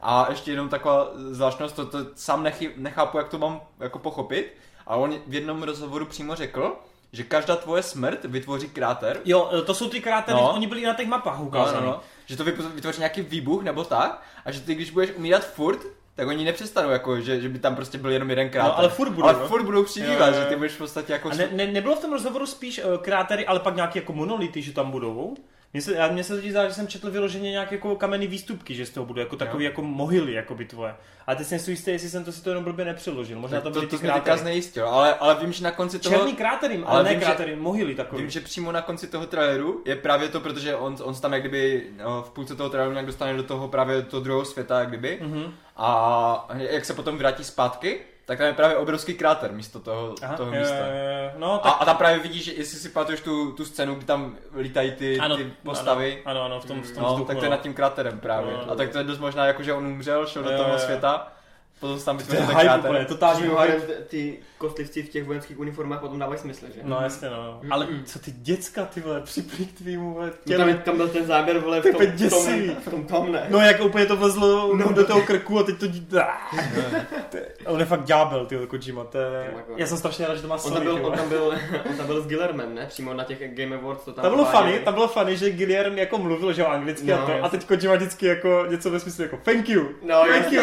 A 0.00 0.26
ještě 0.30 0.50
jenom 0.50 0.68
taková 0.68 1.08
zvláštnost, 1.14 1.76
to, 1.76 1.86
to 1.86 1.98
sám 2.14 2.42
nechy, 2.42 2.72
nechápu, 2.76 3.18
jak 3.18 3.28
to 3.28 3.38
mám 3.38 3.60
jako 3.80 3.98
pochopit, 3.98 4.54
ale 4.86 5.02
on 5.02 5.14
v 5.26 5.34
jednom 5.34 5.62
rozhovoru 5.62 6.06
přímo 6.06 6.34
řekl, 6.34 6.76
že 7.12 7.22
každá 7.24 7.56
tvoje 7.56 7.82
smrt 7.82 8.24
vytvoří 8.24 8.68
kráter. 8.68 9.20
Jo, 9.24 9.62
to 9.66 9.74
jsou 9.74 9.88
ty 9.88 10.00
krátery, 10.00 10.38
No. 10.38 10.52
oni 10.54 10.66
byli 10.66 10.82
na 10.82 10.94
těch 10.94 11.08
mapách 11.08 11.38
No, 11.38 11.44
ukázané. 11.44 11.86
no, 11.86 11.92
no. 11.92 12.00
Že 12.26 12.36
to 12.36 12.44
vytvoří 12.44 12.98
nějaký 12.98 13.22
výbuch 13.22 13.62
nebo 13.62 13.84
tak, 13.84 14.22
a 14.44 14.50
že 14.50 14.60
ty, 14.60 14.74
když 14.74 14.90
budeš 14.90 15.10
umírat 15.16 15.44
furt, 15.46 15.78
tak 16.14 16.28
oni 16.28 16.44
nepřestanou, 16.44 16.90
jako, 16.90 17.20
že, 17.20 17.40
že 17.40 17.48
by 17.48 17.58
tam 17.58 17.76
prostě 17.76 17.98
byl 17.98 18.10
jenom 18.10 18.30
jeden 18.30 18.50
kráter. 18.50 18.72
No, 18.72 18.78
ale 18.78 18.88
furt 18.88 19.10
budou, 19.10 19.28
ale 19.28 19.38
no. 19.38 19.48
furt 19.48 19.62
budou 19.62 19.84
přibývat, 19.84 20.34
že 20.34 20.44
ty 20.44 20.56
budeš 20.56 20.72
v 20.72 20.78
podstatě 20.78 21.12
jako... 21.12 21.30
A 21.30 21.34
ne, 21.34 21.48
ne, 21.52 21.66
nebylo 21.66 21.96
v 21.96 22.00
tom 22.00 22.12
rozhovoru 22.12 22.46
spíš 22.46 22.80
uh, 22.84 22.96
krátery, 22.96 23.46
ale 23.46 23.60
pak 23.60 23.76
nějaké 23.76 23.98
jako 23.98 24.12
monolity, 24.12 24.62
že 24.62 24.72
tam 24.72 24.90
budou? 24.90 25.34
Mně 25.72 25.82
se, 25.82 25.94
já- 25.94 26.08
mně 26.08 26.24
se 26.24 26.36
totiž 26.36 26.50
zdá, 26.50 26.68
že 26.68 26.74
jsem 26.74 26.86
četl 26.88 27.10
vyloženě 27.10 27.50
nějaké 27.50 27.74
jako 27.74 27.96
kamenné 27.96 28.26
výstupky, 28.26 28.74
že 28.74 28.86
z 28.86 28.90
toho 28.90 29.06
budou 29.06 29.20
jako 29.20 29.36
takový 29.36 29.64
jako 29.64 29.82
mohyly, 29.82 30.32
jako 30.32 30.54
by 30.54 30.64
tvoje. 30.64 30.94
Ale 31.26 31.36
teď 31.36 31.46
jsem 31.46 31.58
si 31.58 31.70
jistý, 31.70 31.90
jestli 31.90 32.10
jsem 32.10 32.24
to 32.24 32.32
si 32.32 32.42
to 32.42 32.48
jenom 32.50 32.64
blbě 32.64 32.84
nepřeložil. 32.84 33.38
Možná 33.38 33.60
to 33.60 33.70
to, 33.70 33.80
to, 33.80 33.80
jsme 33.80 33.98
teďka 33.98 34.12
krátery. 34.12 34.38
znejistil, 34.38 34.88
ale, 34.88 35.14
ale 35.14 35.34
vím, 35.40 35.52
že 35.52 35.64
na 35.64 35.70
konci 35.70 35.98
toho... 35.98 36.16
Černý 36.16 36.32
krátery, 36.34 36.74
ale, 36.76 36.84
ale 36.86 37.02
ne 37.02 37.10
vím, 37.10 37.20
že- 37.20 37.24
krátery, 37.26 37.56
mohyly 37.56 37.94
takové. 37.94 38.20
Vím, 38.22 38.30
že 38.30 38.40
přímo 38.40 38.72
na 38.72 38.82
konci 38.82 39.06
toho 39.06 39.26
traileru 39.26 39.82
je 39.86 39.96
právě 39.96 40.28
to, 40.28 40.40
protože 40.40 40.76
on, 40.76 40.96
on 41.02 41.14
se 41.14 41.22
tam 41.22 41.32
jak 41.32 41.42
kdyby 41.42 41.86
no, 42.04 42.22
v 42.22 42.30
půlce 42.30 42.56
toho 42.56 42.70
traileru 42.70 42.92
nějak 42.92 43.06
dostane 43.06 43.36
do 43.36 43.42
toho 43.42 43.68
právě 43.68 43.96
do 43.96 44.02
toho 44.02 44.20
druhého 44.22 44.44
světa, 44.44 44.78
jak 44.78 44.88
kdyby. 44.88 45.18
Mhm. 45.22 45.54
A 45.76 46.48
jak 46.56 46.84
se 46.84 46.94
potom 46.94 47.18
vrátí 47.18 47.44
zpátky, 47.44 48.00
tak 48.28 48.38
tam 48.38 48.46
je 48.46 48.52
právě 48.52 48.76
obrovský 48.76 49.14
kráter 49.14 49.52
místo 49.52 49.80
toho, 49.80 50.14
Aha, 50.22 50.36
toho 50.36 50.50
místa. 50.52 50.76
jo. 50.76 51.30
No, 51.36 51.54
A, 51.66 51.70
tak... 51.70 51.76
a 51.80 51.84
tam 51.84 51.96
právě 51.96 52.18
vidíš, 52.18 52.44
že 52.44 52.52
jestli 52.52 52.78
si 52.78 52.88
pamatuješ 52.88 53.20
tu, 53.20 53.52
tu 53.52 53.64
scénu, 53.64 53.94
kdy 53.94 54.04
tam 54.04 54.36
lítají 54.58 54.90
ty, 54.90 55.18
ano, 55.18 55.36
ty 55.36 55.52
postavy, 55.62 56.22
Ano, 56.24 56.42
ano, 56.44 56.60
v 56.60 56.64
tom, 56.64 56.82
v 56.82 56.90
tom 56.94 57.02
no, 57.02 57.08
vzduchu, 57.08 57.28
tak 57.28 57.36
to 57.38 57.44
je 57.44 57.50
no. 57.50 57.56
nad 57.56 57.62
tím 57.62 57.74
kráterem 57.74 58.20
právě. 58.20 58.52
No, 58.52 58.62
no. 58.66 58.72
A 58.72 58.74
tak 58.76 58.88
to 58.88 58.98
je 58.98 59.04
dost 59.04 59.18
možná 59.18 59.46
jako, 59.46 59.62
že 59.62 59.72
on 59.72 59.86
umřel, 59.86 60.26
šel 60.26 60.42
do 60.42 60.50
Jo, 60.50 60.56
toho 60.58 60.72
jo. 60.72 60.78
světa, 60.78 61.32
potom 61.80 62.00
tam 62.00 62.16
To 62.18 62.22
je 62.22 62.26
vytvořil 62.26 62.46
ten 62.46 62.56
hype 62.56 62.64
kráter. 62.68 62.90
úplně, 62.90 63.04
totální 63.04 63.42
hype. 63.42 63.80
Ty 64.08 64.38
kostlivci 64.58 65.02
v 65.02 65.08
těch 65.08 65.24
vojenských 65.24 65.58
uniformách 65.58 66.00
potom 66.00 66.18
dávají 66.18 66.38
smysl, 66.40 66.66
že? 66.74 66.80
No 66.82 66.98
jasně, 67.02 67.30
no. 67.30 67.60
Ale 67.70 67.86
co 68.04 68.18
ty 68.18 68.30
děcka, 68.30 68.84
ty 68.84 69.00
vole, 69.00 69.20
připli 69.20 69.66
k 69.66 69.72
tvýmu, 69.78 70.14
vole, 70.14 70.26
No, 70.26 70.32
těle. 70.46 70.74
tam, 70.74 70.82
tam 70.82 70.96
byl 70.96 71.08
ten 71.08 71.26
záběr, 71.26 71.58
vole, 71.58 71.78
v 71.80 71.82
To 71.82 71.88
je 71.88 71.92
tom, 71.94 72.02
úplně 72.02 72.16
v 72.16 72.30
tom, 72.30 72.46
děsivý. 72.46 72.76
v 72.86 72.90
tom, 72.90 73.04
tom 73.04 73.32
ne. 73.32 73.46
No 73.48 73.58
jak 73.60 73.80
úplně 73.80 74.06
to 74.06 74.16
vlezlo 74.16 74.76
no, 74.76 74.92
do 74.92 75.04
toho 75.04 75.20
krku 75.22 75.58
a 75.58 75.62
teď 75.62 75.78
to 75.78 75.86
dítě. 75.86 76.16
On 77.66 77.80
je 77.80 77.86
fakt 77.86 78.04
ďábel, 78.04 78.46
ty 78.46 78.58
Kojima, 78.68 79.04
to 79.04 79.18
je... 79.18 79.52
Jako- 79.56 79.72
Já 79.76 79.86
jsem 79.86 79.98
strašně 79.98 80.26
rád, 80.26 80.34
že 80.34 80.42
to 80.42 80.48
má 80.48 80.54
On 80.54 80.60
Sony, 80.60 80.74
tam, 80.74 80.84
byl, 80.84 81.06
on, 81.06 81.12
tam 81.18 81.28
byl, 81.28 81.54
on 81.90 81.96
tam 81.96 82.06
byl 82.06 82.22
s 82.22 82.26
Guillermem, 82.26 82.74
ne? 82.74 82.86
Přímo 82.86 83.14
na 83.14 83.24
těch 83.24 83.54
Game 83.54 83.76
Awards 83.76 84.04
to 84.04 84.12
tam 84.12 84.22
Tam 84.22 84.32
bylo 84.32 84.44
funny, 84.44 84.78
tam 84.78 84.94
bylo 84.94 85.08
funny, 85.08 85.36
že 85.36 85.50
Guillermo 85.50 85.96
jako 85.96 86.18
mluvil, 86.18 86.52
že 86.52 86.64
anglicky 86.66 87.06
No, 87.06 87.22
a 87.22 87.26
to, 87.26 87.44
a 87.44 87.48
teď 87.48 87.64
Kojima 87.66 87.94
vždycky 87.94 88.26
jako 88.26 88.64
něco 88.68 88.90
ve 88.90 89.00
smyslu 89.00 89.22
jako 89.22 89.36
thank 89.44 89.68
you, 89.68 89.88
No, 90.02 90.24
thank 90.28 90.52
you, 90.52 90.60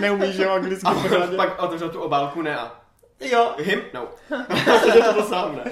jenom, 0.00 0.20
jasně, 0.22 0.26
ne? 0.26 0.26
jasně. 0.26 0.26
On 0.26 0.26
tak 0.26 0.28
neumí, 0.28 0.32
že 0.32 0.42
jo, 0.42 0.50
anglicky 0.50 0.86
A 0.86 0.94
pořádně. 0.94 1.36
pak 1.36 1.62
otevřel 1.62 1.88
tu 1.90 2.00
obálku, 2.00 2.42
ne 2.42 2.56
a 2.58 2.72
Jo, 3.20 3.54
him? 3.58 3.80
No. 3.94 4.08
Protože 4.46 5.00
to 5.00 5.12
byl 5.12 5.22
sám, 5.22 5.56
ne? 5.64 5.70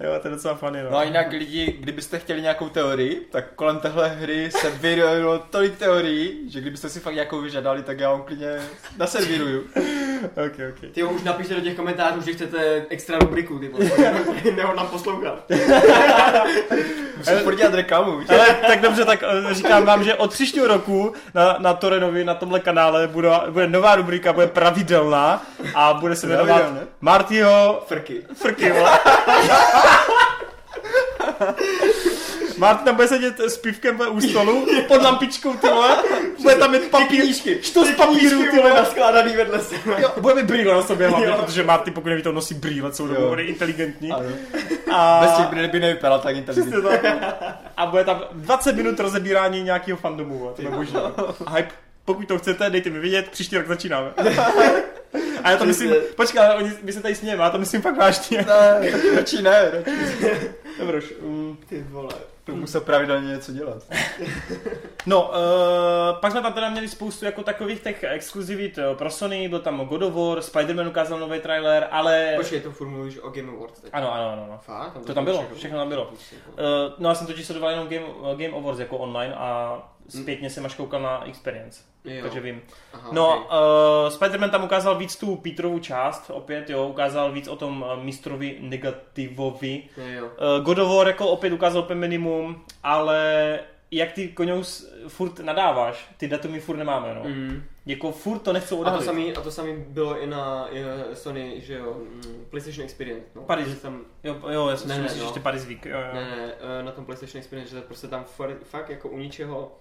jo, 0.00 0.18
to 0.22 0.28
je 0.28 0.34
docela 0.34 0.54
funny, 0.54 0.82
No 0.82 0.90
no. 0.90 0.96
a 0.98 1.02
jinak 1.02 1.30
lidi, 1.32 1.76
kdybyste 1.80 2.18
chtěli 2.18 2.42
nějakou 2.42 2.68
teorii, 2.68 3.28
tak 3.30 3.44
kolem 3.54 3.78
téhle 3.80 4.08
hry 4.08 4.50
se 4.50 4.70
vyrojilo 4.70 5.38
tolik 5.38 5.78
teorií, 5.78 6.50
že 6.50 6.60
kdybyste 6.60 6.88
si 6.88 7.00
fakt 7.00 7.14
nějakou 7.14 7.40
vyžadali, 7.40 7.82
tak 7.82 7.98
já 8.00 8.10
vám 8.10 8.22
klidně 8.22 8.60
naservíruju. 8.96 9.64
ok, 10.24 10.52
ok. 10.70 10.92
Ty 10.92 11.00
jo, 11.00 11.10
už 11.10 11.22
napište 11.22 11.54
do 11.54 11.60
těch 11.60 11.76
komentářů, 11.76 12.20
že 12.20 12.32
chcete 12.32 12.86
extra 12.88 13.18
rubriku, 13.18 13.58
ty 13.58 13.68
vole. 13.68 13.90
Nebo 14.56 14.74
nám 14.74 14.86
poslouchat. 14.86 15.44
Musím 17.16 17.38
furt 17.38 17.56
dělat 17.56 17.74
reklamu, 17.74 18.18
víš? 18.18 18.30
Ale 18.30 18.46
tak 18.66 18.80
dobře, 18.80 19.04
tak 19.04 19.22
eh, 19.22 19.54
říkám 19.54 19.84
vám, 19.84 20.04
že 20.04 20.14
od 20.14 20.32
příštího 20.32 20.66
roku 20.66 21.12
na, 21.34 21.56
na 21.58 21.74
Torenovi, 21.74 22.24
na 22.24 22.34
tomhle 22.34 22.60
kanále, 22.60 23.06
bude, 23.06 23.30
bude 23.50 23.66
nová 23.66 23.94
rubrika, 23.94 24.32
bude 24.32 24.46
pravidelná 24.46 25.42
a 25.74 25.94
bude 25.94 26.16
se 26.16 26.26
jmenovat? 26.26 26.62
Martyho 27.00 27.84
Frky. 27.86 28.22
Frky, 28.34 28.72
vole. 28.72 28.98
Martin 32.56 32.84
tam 32.84 32.94
bude 32.94 33.08
sedět 33.08 33.40
s 33.40 33.56
pivkem 33.56 34.00
u 34.10 34.20
stolu, 34.20 34.66
pod 34.88 35.02
lampičkou, 35.02 35.54
ty 35.54 35.68
vole, 35.68 35.96
bude 36.42 36.54
tam 36.54 36.72
mít 36.72 36.90
papír, 36.90 37.20
knížky. 37.20 37.58
što 37.62 37.84
z 37.84 37.90
papíru, 37.90 38.42
ty 38.50 38.56
vole 38.56 38.70
naskládaný 38.70 39.36
vedle 39.36 39.60
sebe. 39.60 39.96
Jo, 39.98 40.12
bude 40.20 40.34
mít 40.34 40.44
brýle 40.44 40.74
na 40.74 40.82
sobě 40.82 41.08
hlavně, 41.08 41.32
protože 41.32 41.62
Martin, 41.62 41.94
pokud 41.94 42.08
neví, 42.08 42.22
to 42.22 42.32
nosí 42.32 42.54
brýle, 42.54 42.92
jsou 42.92 43.06
dobu 43.06 43.34
inteligentní. 43.34 44.12
Ano. 44.12 44.28
A... 44.92 45.20
Bez 45.20 45.36
těch 45.36 45.46
by 45.46 45.68
by 45.68 45.80
nevypadal 45.80 46.20
tak 46.20 46.36
inteligentně. 46.36 47.10
A 47.76 47.86
bude 47.86 48.04
tam 48.04 48.22
20 48.32 48.76
minut 48.76 49.00
rozebírání 49.00 49.62
nějakého 49.62 49.98
fandomu, 49.98 50.52
to 50.56 50.62
je 50.62 50.70
možné. 50.70 51.00
Hype. 51.56 51.72
Pokud 52.04 52.28
to 52.28 52.38
chcete, 52.38 52.70
dejte 52.70 52.90
mi 52.90 52.98
vědět, 52.98 53.28
příští 53.30 53.56
rok 53.56 53.66
začínáme. 53.66 54.10
A 55.44 55.50
já 55.50 55.56
to 55.56 55.64
myslím, 55.64 55.92
počkej, 56.16 56.40
ale 56.40 56.54
oni, 56.54 56.72
my 56.82 56.92
se 56.92 57.02
tady 57.02 57.14
smějeme, 57.14 57.42
já 57.42 57.50
to 57.50 57.58
myslím 57.58 57.82
fakt 57.82 57.96
vážně. 57.96 58.46
Ne, 58.48 58.90
radši 59.16 59.42
ne, 59.42 59.70
radši. 59.72 60.50
Dobroš. 60.78 61.14
Mm. 61.20 61.56
Ty 61.68 61.82
vole. 61.82 62.14
To 62.44 62.56
musel 62.56 62.80
pravidelně 62.80 63.28
něco 63.28 63.52
dělat. 63.52 63.82
No, 65.06 65.28
uh, 65.28 66.20
pak 66.20 66.32
jsme 66.32 66.42
tam 66.42 66.52
teda 66.52 66.70
měli 66.70 66.88
spoustu 66.88 67.24
jako 67.24 67.42
takových 67.42 67.80
těch 67.80 68.04
exkluzivit 68.04 68.78
eh, 68.78 68.94
pro 68.94 69.10
Sony, 69.10 69.48
byl 69.48 69.60
tam 69.60 69.86
God 69.86 70.02
of 70.02 70.14
War, 70.14 70.38
Spider-Man 70.38 70.88
ukázal 70.88 71.18
nový 71.18 71.40
trailer, 71.40 71.88
ale... 71.90 72.34
Počkej, 72.36 72.60
to 72.60 72.70
furt 72.70 72.88
mluvíš 72.88 73.18
o 73.18 73.30
Game 73.30 73.52
Awards 73.52 73.80
teď. 73.80 73.90
Ano, 73.94 74.14
ano, 74.14 74.28
ano. 74.32 74.44
ano. 74.44 74.58
Fakt? 74.62 75.06
To 75.06 75.14
tam 75.14 75.24
bylo, 75.24 75.46
všechno 75.54 75.78
tam 75.78 75.88
bylo. 75.88 76.04
Uh, 76.04 76.14
no 76.98 77.08
já 77.08 77.14
jsem 77.14 77.26
totiž 77.26 77.46
sledoval 77.46 77.70
jenom 77.70 77.88
Game, 77.88 78.06
Game 78.36 78.56
Awards 78.56 78.80
jako 78.80 78.98
online 78.98 79.34
a 79.34 79.78
zpětně 80.08 80.50
jsem 80.50 80.66
až 80.66 80.74
koukal 80.74 81.02
na 81.02 81.28
Experience, 81.28 81.82
Jo. 82.04 82.22
takže 82.22 82.40
vím. 82.40 82.62
Aha, 82.92 83.08
No, 83.12 83.28
okay. 83.44 83.58
uh, 83.58 84.08
Spider-Man 84.12 84.50
tam 84.50 84.64
ukázal 84.64 84.94
víc 84.98 85.16
tu 85.16 85.36
Peterovu 85.36 85.78
část, 85.78 86.30
opět, 86.34 86.70
jo, 86.70 86.88
ukázal 86.88 87.32
víc 87.32 87.48
o 87.48 87.56
tom 87.56 87.82
uh, 87.96 88.02
mistrovi 88.04 88.56
negativovi. 88.60 89.82
Jo. 89.96 90.24
Uh, 90.58 90.64
God 90.64 90.78
of 90.78 90.96
War 90.96 91.06
jako 91.06 91.28
opět 91.28 91.52
ukázal 91.52 91.82
úplně 91.82 92.00
minimum, 92.00 92.64
ale 92.82 93.58
jak 93.90 94.12
ty 94.12 94.28
koňous 94.28 94.92
furt 95.08 95.38
nadáváš, 95.38 96.06
ty 96.16 96.28
datumy 96.28 96.60
furt 96.60 96.76
nemáme, 96.76 97.14
no. 97.14 97.22
Mm. 97.24 97.62
Jako 97.86 98.12
furt 98.12 98.38
to 98.38 98.52
nechcou 98.52 98.74
A 98.74 98.78
to, 98.78 98.80
odhalit. 98.80 99.04
samý, 99.06 99.32
a 99.36 99.40
to 99.40 99.50
samý 99.50 99.84
bylo 99.88 100.20
i 100.20 100.26
na 100.26 100.68
i, 100.70 100.84
Sony, 101.12 101.60
že 101.60 101.74
jo, 101.78 101.94
mm, 101.98 102.44
PlayStation 102.50 102.84
Experience. 102.84 103.26
No. 103.34 103.42
Paris. 103.42 103.68
Že 103.68 103.76
Tam, 103.76 104.00
Jo, 104.24 104.36
jo, 104.50 104.68
já 104.68 104.76
jsem 104.76 104.88
Ne, 104.88 104.94
si 104.94 104.98
ne, 105.00 105.02
myslel, 105.02 105.18
že 105.18 105.22
no. 105.24 105.28
ještě 105.28 105.40
Paris 105.40 105.64
Week, 105.64 105.86
jo, 105.86 105.98
jo. 105.98 106.14
ne, 106.14 106.20
ne, 106.36 106.52
eh, 106.80 106.82
na 106.82 106.92
tom 106.92 107.04
PlayStation 107.04 107.38
Experience, 107.38 107.74
že 107.74 107.80
prostě 107.80 108.06
tam 108.06 108.24
fakt 108.62 108.90
jako 108.90 109.08
u 109.08 109.18
ničeho, 109.18 109.72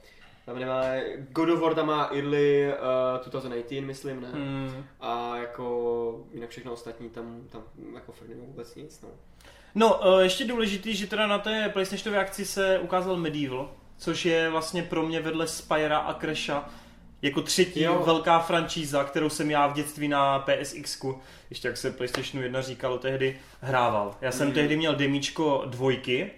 tam 0.45 0.59
nemá, 0.59 0.81
God 1.29 1.49
of 1.49 1.59
War 1.59 1.73
tam 1.75 1.87
má 1.87 2.09
early 2.13 2.73
uh, 2.73 3.21
2018, 3.29 3.81
myslím, 3.85 4.21
ne? 4.21 4.27
Hmm. 4.33 4.85
A 5.01 5.37
jako 5.37 6.25
jinak 6.33 6.49
všechno 6.49 6.73
ostatní 6.73 7.09
tam, 7.09 7.41
tam 7.51 7.61
jako 7.93 8.11
fakt 8.11 8.27
nemá 8.29 8.43
vůbec 8.47 8.75
nic, 8.75 9.01
no. 9.01 9.09
No, 9.75 9.99
uh, 10.13 10.19
ještě 10.19 10.45
důležitý, 10.45 10.95
že 10.95 11.07
teda 11.07 11.27
na 11.27 11.37
té 11.39 11.69
PlayStationové 11.69 12.21
akci 12.21 12.45
se 12.45 12.79
ukázal 12.79 13.17
Medieval, 13.17 13.71
což 13.97 14.25
je 14.25 14.49
vlastně 14.49 14.83
pro 14.83 15.03
mě 15.03 15.21
vedle 15.21 15.47
Spyra 15.47 15.97
a 15.97 16.19
Crasha 16.19 16.69
jako 17.21 17.41
třetí 17.41 17.81
Jo. 17.81 18.03
velká 18.05 18.39
franšíza, 18.39 19.03
kterou 19.03 19.29
jsem 19.29 19.51
já 19.51 19.67
v 19.67 19.73
dětství 19.73 20.07
na 20.07 20.39
PSX, 20.39 21.01
ještě 21.49 21.67
jak 21.67 21.77
se 21.77 21.91
PlayStationu 21.91 22.43
1 22.43 22.61
říkalo 22.61 22.97
tehdy, 22.97 23.39
hrával. 23.61 24.15
Já 24.21 24.31
jsem 24.31 24.47
Mm. 24.47 24.53
tehdy 24.53 24.77
měl 24.77 24.95
demíčko 24.95 25.63
dvojky, 25.65 26.31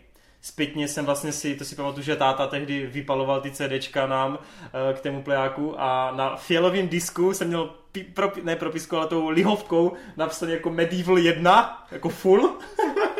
Zpětně 0.45 0.87
jsem 0.87 1.05
vlastně 1.05 1.31
si, 1.31 1.55
to 1.55 1.65
si 1.65 1.75
pamatuju, 1.75 2.03
že 2.03 2.15
táta 2.15 2.47
tehdy 2.47 2.85
vypaloval 2.85 3.41
ty 3.41 3.51
CDčka 3.51 4.07
nám 4.07 4.39
eh, 4.39 4.93
k 4.93 4.99
tému 4.99 5.23
plejáku 5.23 5.81
a 5.81 6.11
na 6.15 6.35
fialovém 6.35 6.87
disku 6.87 7.33
jsem 7.33 7.47
měl, 7.47 7.69
pi, 7.91 8.03
pro, 8.03 8.31
ne 8.43 8.55
propisku, 8.55 8.97
ale 8.97 9.07
tou 9.07 9.29
lihovkou 9.29 9.93
napsaný 10.17 10.51
jako 10.51 10.69
Medieval 10.69 11.17
1, 11.17 11.87
jako 11.91 12.09
full. 12.09 12.59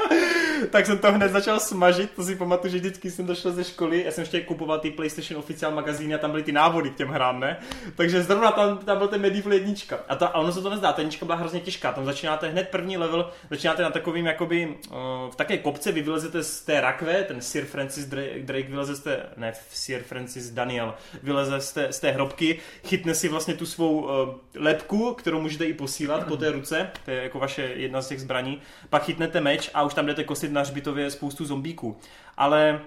tak 0.72 0.86
jsem 0.86 0.98
to 0.98 1.12
hned 1.12 1.32
začal 1.32 1.60
smažit, 1.60 2.12
to 2.12 2.24
si 2.24 2.36
pamatuju, 2.36 2.72
že 2.72 2.78
vždycky 2.78 3.12
jsem 3.12 3.26
došel 3.26 3.52
ze 3.52 3.64
školy, 3.64 4.04
já 4.06 4.12
jsem 4.12 4.22
ještě 4.22 4.42
kupoval 4.42 4.80
ty 4.80 4.92
PlayStation 4.92 5.40
Official 5.40 5.72
magazíny 5.72 6.14
a 6.14 6.18
tam 6.18 6.32
byly 6.32 6.44
ty 6.44 6.52
návody 6.52 6.90
k 6.90 6.96
těm 6.96 7.08
hrám, 7.08 7.40
ne? 7.40 7.58
Takže 7.96 8.24
zrovna 8.24 8.52
tam, 8.52 8.78
tam 8.78 8.98
byl 8.98 9.08
ten 9.08 9.22
Medieval 9.22 9.54
jednička. 9.54 10.00
A, 10.08 10.16
ta, 10.16 10.28
a 10.28 10.40
ono 10.40 10.52
se 10.52 10.62
to 10.62 10.70
nezdá, 10.70 10.94
ta 10.94 11.02
jednička 11.02 11.26
byla 11.26 11.38
hrozně 11.38 11.60
těžká, 11.60 11.92
tam 11.92 12.06
začínáte 12.06 12.48
hned 12.48 12.70
první 12.70 12.98
level, 12.98 13.32
začínáte 13.50 13.84
na 13.84 13.90
takovým 13.90 14.26
jakoby, 14.26 14.68
uh, 14.68 14.96
v 15.32 15.36
také 15.36 15.58
kopce, 15.58 15.92
vy 15.92 16.02
vylezete 16.02 16.44
z 16.44 16.62
té 16.62 16.82
rakve, 16.82 17.24
ten 17.24 17.42
Sir 17.42 17.66
Francis 17.66 18.06
Drake, 18.06 18.40
Drake 18.40 18.70
vyleze 18.70 18.96
z 18.96 19.00
té, 19.00 19.26
ne, 19.38 19.54
Sir 19.72 20.04
Francis 20.04 20.50
Daniel, 20.50 20.94
vyleze 21.24 21.62
z 21.62 21.74
té, 21.74 21.94
z 21.94 22.00
té 22.00 22.12
hrobky, 22.12 22.60
chytne 22.86 23.16
si 23.16 23.28
vlastně 23.28 23.54
tu 23.54 23.66
svou 23.66 24.02
uh, 24.02 24.10
lepku, 24.56 25.14
kterou 25.14 25.42
můžete 25.42 25.66
i 25.66 25.74
posílat 25.74 26.28
po 26.28 26.38
té 26.38 26.52
ruce, 26.52 26.90
to 27.06 27.12
je 27.12 27.24
jako 27.24 27.40
vaše 27.40 27.62
jedna 27.62 28.02
z 28.02 28.08
těch 28.08 28.22
zbraní, 28.22 28.62
pak 28.90 29.04
chytnete 29.04 29.42
meč 29.42 29.70
a 29.74 29.84
už 29.84 29.94
tam 29.94 30.06
jdete 30.06 30.24
kosit 30.24 30.52
na 30.56 30.62
hřbitově 30.62 31.12
spoustu 31.12 31.46
zombíků. 31.46 31.98
Ale 32.38 32.82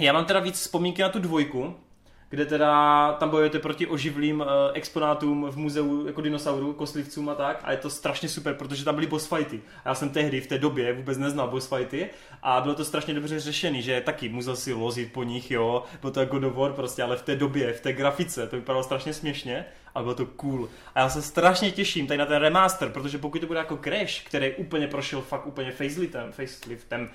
já 0.00 0.12
mám 0.12 0.24
teda 0.24 0.40
víc 0.40 0.54
vzpomínky 0.54 1.02
na 1.02 1.08
tu 1.08 1.18
dvojku, 1.18 1.74
kde 2.30 2.46
teda 2.46 3.12
tam 3.12 3.30
bojujete 3.30 3.58
proti 3.58 3.86
oživlým 3.86 4.40
uh, 4.40 4.46
exponátům 4.74 5.46
v 5.50 5.56
muzeu 5.56 6.06
jako 6.06 6.20
dinosaurů, 6.20 6.72
kostlivcům 6.72 7.28
a 7.28 7.34
tak 7.34 7.60
a 7.64 7.70
je 7.70 7.76
to 7.76 7.90
strašně 7.90 8.28
super, 8.28 8.54
protože 8.54 8.84
tam 8.84 8.94
byly 8.94 9.06
boss 9.06 9.26
fighty. 9.26 9.60
A 9.84 9.88
já 9.88 9.94
jsem 9.94 10.10
tehdy 10.10 10.40
v 10.40 10.46
té 10.46 10.58
době 10.58 10.92
vůbec 10.92 11.18
neznal 11.18 11.48
boss 11.48 11.68
fighty 11.68 12.10
a 12.42 12.60
bylo 12.60 12.74
to 12.74 12.84
strašně 12.84 13.14
dobře 13.14 13.40
řešený, 13.40 13.82
že 13.82 14.00
taky 14.00 14.28
musel 14.28 14.56
si 14.56 14.72
lozit 14.72 15.12
po 15.12 15.22
nich, 15.22 15.50
jo, 15.50 15.82
bylo 16.00 16.12
to 16.12 16.20
jako 16.20 16.40
War 16.40 16.72
prostě, 16.72 17.02
ale 17.02 17.16
v 17.16 17.22
té 17.22 17.36
době, 17.36 17.72
v 17.72 17.80
té 17.80 17.92
grafice, 17.92 18.46
to 18.46 18.56
vypadalo 18.56 18.84
strašně 18.84 19.14
směšně 19.14 19.64
a 19.98 20.02
bylo 20.02 20.14
to 20.14 20.26
cool. 20.26 20.68
A 20.94 21.00
já 21.00 21.08
se 21.08 21.22
strašně 21.22 21.70
těším 21.70 22.06
tady 22.06 22.18
na 22.18 22.26
ten 22.26 22.36
remaster, 22.36 22.88
protože 22.88 23.18
pokud 23.18 23.40
to 23.40 23.46
bude 23.46 23.58
jako 23.58 23.76
Crash, 23.76 24.22
který 24.24 24.54
úplně 24.54 24.86
prošel 24.86 25.20
fakt 25.20 25.46
úplně 25.46 25.70
faceliftem, 25.70 26.32
faceliftem 26.32 27.10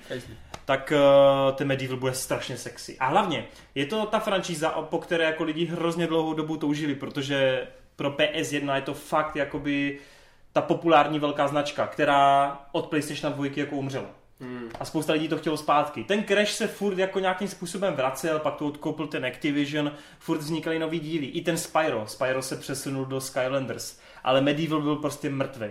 tak 0.64 0.92
uh, 0.92 1.56
ten 1.56 1.68
Medieval 1.68 1.96
bude 1.96 2.14
strašně 2.14 2.56
sexy. 2.56 2.98
A 2.98 3.06
hlavně, 3.06 3.46
je 3.74 3.86
to 3.86 4.06
ta 4.06 4.18
franšíza, 4.18 4.70
po 4.70 4.98
které 4.98 5.24
jako 5.24 5.44
lidi 5.44 5.64
hrozně 5.64 6.06
dlouhou 6.06 6.34
dobu 6.34 6.56
toužili, 6.56 6.94
protože 6.94 7.66
pro 7.96 8.10
PS1 8.10 8.74
je 8.74 8.82
to 8.82 8.94
fakt 8.94 9.36
jakoby 9.36 9.98
ta 10.52 10.60
populární 10.60 11.18
velká 11.18 11.48
značka, 11.48 11.86
která 11.86 12.58
od 12.72 12.86
PlayStation 12.86 13.32
2 13.32 13.46
jako 13.56 13.76
umřela. 13.76 14.23
Hmm. 14.44 14.70
A 14.80 14.84
spousta 14.84 15.12
lidí 15.12 15.28
to 15.28 15.38
chtělo 15.38 15.56
zpátky. 15.56 16.04
Ten 16.04 16.24
Crash 16.24 16.52
se 16.52 16.66
furt 16.66 16.98
jako 16.98 17.18
nějakým 17.18 17.48
způsobem 17.48 17.94
vracel, 17.94 18.38
pak 18.38 18.54
to 18.54 18.66
odkoupil 18.66 19.06
ten 19.06 19.26
Activision, 19.26 19.92
furt 20.18 20.38
vznikaly 20.38 20.78
nový 20.78 21.00
díly. 21.00 21.26
I 21.26 21.40
ten 21.40 21.56
Spyro. 21.56 22.04
Spyro 22.06 22.42
se 22.42 22.56
přesunul 22.56 23.04
do 23.04 23.20
Skylanders. 23.20 23.98
Ale 24.24 24.40
Medieval 24.40 24.80
byl 24.80 24.96
prostě 24.96 25.30
mrtvý. 25.30 25.68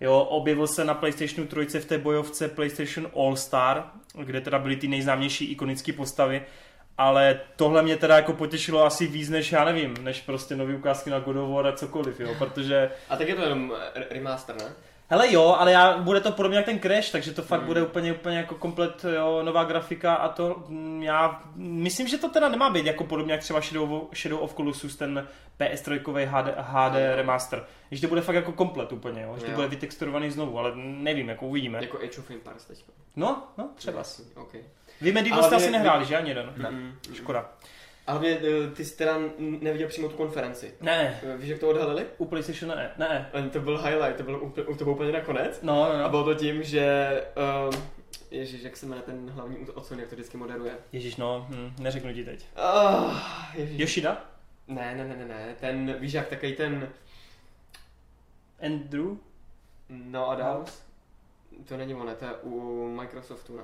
Jo, 0.00 0.18
objevil 0.18 0.66
se 0.66 0.84
na 0.84 0.94
PlayStationu 0.94 1.46
3 1.46 1.80
v 1.80 1.84
té 1.84 1.98
bojovce 1.98 2.48
PlayStation 2.48 3.10
All 3.16 3.36
Star, 3.36 3.90
kde 4.24 4.40
teda 4.40 4.58
byly 4.58 4.76
ty 4.76 4.88
nejznámější 4.88 5.44
ikonické 5.44 5.92
postavy, 5.92 6.42
ale 6.98 7.40
tohle 7.56 7.82
mě 7.82 7.96
teda 7.96 8.16
jako 8.16 8.32
potěšilo 8.32 8.84
asi 8.84 9.06
víc 9.06 9.28
než, 9.28 9.52
já 9.52 9.64
nevím, 9.64 9.94
než 10.00 10.20
prostě 10.20 10.56
nový 10.56 10.74
ukázky 10.74 11.10
na 11.10 11.18
God 11.18 11.36
of 11.36 11.50
War 11.50 11.66
a 11.66 11.72
cokoliv, 11.72 12.20
jo, 12.20 12.34
protože 12.38 12.90
A 13.08 13.16
tak 13.16 13.28
je 13.28 13.34
to 13.34 13.42
jenom 13.42 13.74
remaster, 14.10 14.56
ne? 14.56 14.72
Hele 15.08 15.32
jo, 15.32 15.56
ale 15.58 15.72
já, 15.72 15.98
bude 15.98 16.20
to 16.20 16.32
podobně 16.32 16.56
jak 16.56 16.66
ten 16.66 16.80
Crash, 16.80 17.10
takže 17.10 17.32
to 17.32 17.42
fakt 17.42 17.60
Hmm. 17.60 17.66
bude 17.66 17.82
úplně, 17.82 18.12
úplně 18.12 18.36
jako 18.36 18.54
komplet 18.54 19.04
jo, 19.14 19.42
nová 19.42 19.64
grafika 19.64 20.14
a 20.14 20.28
to 20.28 20.64
mm, 20.68 21.02
já 21.02 21.42
myslím, 21.56 22.08
že 22.08 22.18
to 22.18 22.28
teda 22.28 22.48
nemá 22.48 22.70
být 22.70 22.86
jako 22.86 23.04
podobně 23.04 23.32
jak 23.32 23.40
třeba 23.40 23.60
Shadow, 23.60 23.92
of- 23.92 24.16
Shadow 24.18 24.40
of 24.42 24.54
Colossus, 24.54 24.96
ten 24.96 25.28
PS3 25.60 26.24
HD, 26.26 26.54
HD 26.58 27.16
remaster. 27.16 27.64
Že 27.90 28.00
to 28.00 28.08
bude 28.08 28.20
fakt 28.20 28.34
jako 28.36 28.52
komplet 28.52 28.92
úplně, 28.92 29.22
jo, 29.22 29.34
že 29.38 29.44
to 29.44 29.50
Jo. 29.50 29.54
bude 29.54 29.68
vytexturovaný 29.68 30.30
znovu, 30.30 30.58
ale 30.58 30.72
nevím, 30.76 31.28
jako 31.28 31.46
uvidíme. 31.46 31.78
Jako 31.82 31.96
Age 31.98 32.18
of 32.20 32.30
Empires 32.30 32.64
teďka. 32.64 32.92
No, 33.16 33.42
no, 33.58 33.68
třeba. 33.74 33.98
Jasný, 33.98 34.24
Okay. 34.36 34.60
Vy 35.00 35.12
Medieval 35.12 35.42
jste 35.42 35.56
asi 35.56 35.70
nehráli, 35.70 36.04
že 36.04 36.16
ani 36.16 36.28
jeden? 36.28 36.52
Ne. 36.56 36.70
Mm, 36.70 36.92
Škoda. 37.14 37.50
Mě, 38.18 38.28
eh, 38.30 38.70
ty 38.70 38.84
jsi 38.84 38.96
teda 38.96 39.18
neviděl 39.38 39.88
přímo 39.88 40.08
tu 40.08 40.16
konferenci. 40.16 40.74
Ne, 40.80 41.20
Eh, 41.22 41.36
Víš, 41.36 41.48
jak 41.48 41.58
to 41.60 41.68
odhalili? 41.68 42.06
u 42.18 42.24
PlayStation 42.24 42.76
ne, 42.76 42.90
ne. 42.98 43.30
Eh, 43.34 43.48
To 43.50 43.60
byl 43.60 43.78
highlight, 43.82 44.16
to 44.16 44.22
byl 44.22 44.36
úplně, 44.42 44.66
to 44.76 44.84
bylo 44.84 44.96
úplně 44.96 45.12
nakonec. 45.12 45.58
No, 45.62 45.74
no, 45.74 45.92
A 45.94 46.02
no. 46.02 46.08
bylo 46.08 46.24
to 46.24 46.34
tím, 46.34 46.62
že... 46.62 47.08
Um, 47.70 47.82
Ježíš, 48.30 48.62
jak 48.62 48.76
se 48.76 48.86
jmenuje 48.86 49.02
ten 49.02 49.30
hlavní 49.30 49.56
od 49.74 49.86
Sony, 49.86 50.00
jak 50.00 50.08
to 50.10 50.16
vždycky 50.16 50.36
moderuje? 50.36 50.72
Ježíš, 50.92 51.16
no, 51.16 51.46
hm, 51.50 51.72
neřeknu 51.78 52.12
ti 52.14 52.24
teď. 52.24 52.46
Oh. 52.56 53.16
Yoshida? 53.56 54.24
Ne, 54.68 54.94
ne, 54.94 55.04
ne, 55.08 55.16
ne, 55.16 55.24
ne, 55.24 55.56
ten, 55.60 55.96
víš 56.00 56.12
jak, 56.12 56.28
takový 56.28 56.52
ten... 56.52 56.88
Andrew? 58.66 59.16
No 59.88 60.28
a 60.30 60.34
dál? 60.34 60.64
To 61.68 61.76
není 61.76 61.94
ono, 61.94 62.14
to 62.14 62.24
je 62.24 62.30
u 62.42 62.88
Microsoftu, 63.00 63.56
ne? 63.56 63.62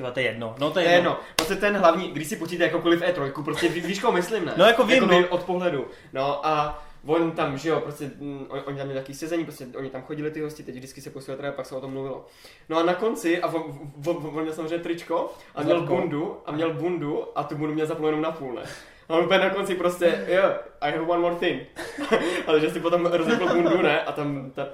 Tyva, 0.00 0.10
to 0.10 0.20
je 0.20 0.26
jedno. 0.26 0.54
No, 0.58 0.66
to 0.68 0.72
To 0.74 0.78
je 0.80 0.86
je 0.86 0.92
jedno. 0.92 1.10
jedno, 1.10 1.22
prostě 1.36 1.56
ten 1.56 1.76
hlavní, 1.76 2.10
když 2.10 2.28
si 2.28 2.36
počíte 2.36 2.64
jakoukoliv 2.64 3.02
E3, 3.02 3.44
prostě 3.44 3.68
ví- 3.68 3.80
víš, 3.80 3.98
koho 4.00 4.12
myslím, 4.12 4.44
ne? 4.44 4.52
No, 4.56 4.64
jako 4.64 4.84
vím, 4.84 4.94
Jakoby 4.94 5.20
no. 5.20 5.28
od 5.28 5.42
pohledu. 5.44 5.86
No 6.12 6.46
a 6.46 6.82
on 7.06 7.30
tam, 7.30 7.58
že 7.58 7.68
jo, 7.68 7.80
prostě, 7.80 8.10
mm, 8.18 8.46
on- 8.48 8.62
oni 8.66 8.76
tam 8.76 8.86
měli 8.86 9.00
takový 9.00 9.14
sezení, 9.14 9.44
prostě 9.44 9.66
oni 9.76 9.90
tam 9.90 10.02
chodili 10.02 10.30
ty 10.30 10.40
hosti, 10.40 10.62
teď 10.62 10.74
vždycky 10.74 11.00
se 11.00 11.10
posílali, 11.10 11.36
teda 11.40 11.52
pak 11.52 11.66
se 11.66 11.74
o 11.76 11.80
tom 11.80 11.92
mluvilo. 11.92 12.26
No 12.68 12.78
a 12.78 12.82
na 12.82 12.94
konci, 12.94 13.42
a 13.42 13.46
on, 13.48 13.78
on, 14.06 14.16
on 14.36 14.42
měl 14.42 14.54
samozřejmě 14.54 14.78
tričko, 14.78 15.32
a 15.54 15.62
měl 15.62 15.80
bundu, 15.82 16.36
a 16.46 16.52
měl 16.52 16.74
bundu, 16.74 17.24
a 17.38 17.42
tu 17.44 17.54
bundu 17.56 17.74
měl 17.74 17.86
zaplou 17.86 18.06
jenom 18.06 18.22
na 18.22 18.30
půl, 18.30 18.54
ne? 18.54 18.62
A 19.10 19.12
on 19.14 19.24
úplně 19.24 19.38
na 19.38 19.50
konci 19.50 19.74
prostě, 19.74 20.24
jo, 20.28 20.54
I 20.80 20.92
have 20.92 21.06
one 21.06 21.20
more 21.20 21.34
thing. 21.34 21.62
Ale 22.46 22.60
že 22.60 22.70
si 22.70 22.80
potom 22.80 23.06
rozepl 23.06 23.54
bundu, 23.54 23.82
ne? 23.82 24.02
A 24.04 24.12
tam, 24.12 24.50
ta, 24.50 24.64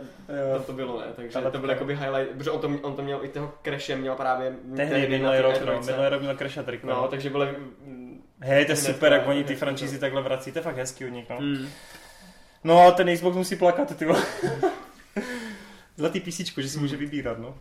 tam 0.53 0.63
to 0.67 0.73
bylo, 0.73 1.01
ne? 1.01 1.07
Takže 1.17 1.39
Ale 1.39 1.51
to 1.51 1.59
byl 1.59 1.71
jakoby 1.71 1.97
highlight, 1.97 2.37
protože 2.39 2.51
on 2.51 2.61
to, 2.61 2.71
on 2.83 2.97
to 2.97 3.03
měl 3.03 3.25
i 3.25 3.29
toho 3.29 3.55
crashe, 3.63 3.97
měl 3.97 4.15
právě 4.15 4.53
Tehdy 4.77 5.09
minulý 5.09 5.39
rok, 5.39 5.55
no, 5.67 5.81
minulý 5.81 6.09
rok 6.09 6.21
měl 6.21 6.37
Crash 6.37 6.59
a. 6.59 6.63
No, 6.83 6.95
No, 6.95 7.09
takže 7.09 7.31
byly... 7.31 7.49
Hej, 8.41 8.65
to 8.65 8.73
je 8.73 8.77
super, 8.77 9.13
jak 9.13 9.29
oni 9.29 9.45
ty 9.45 9.55
franšízy 9.57 9.99
takhle 9.99 10.23
vrací, 10.23 10.53
to 10.53 10.59
je 10.59 10.63
fakt 10.63 10.77
hezký 10.77 11.05
od 11.05 11.09
nich, 11.09 11.31
no. 11.31 11.41
Mm. 11.41 11.69
No 12.65 12.81
a 12.81 12.91
ten 12.91 13.15
Xbox 13.15 13.37
musí 13.37 13.57
plakat, 13.57 13.97
ty 13.97 14.05
vole. 14.05 14.23
Zlatý 15.97 16.21
písíčko, 16.21 16.61
že 16.61 16.69
si 16.69 16.79
může 16.79 16.97
vybírat, 16.97 17.39
no. 17.39 17.55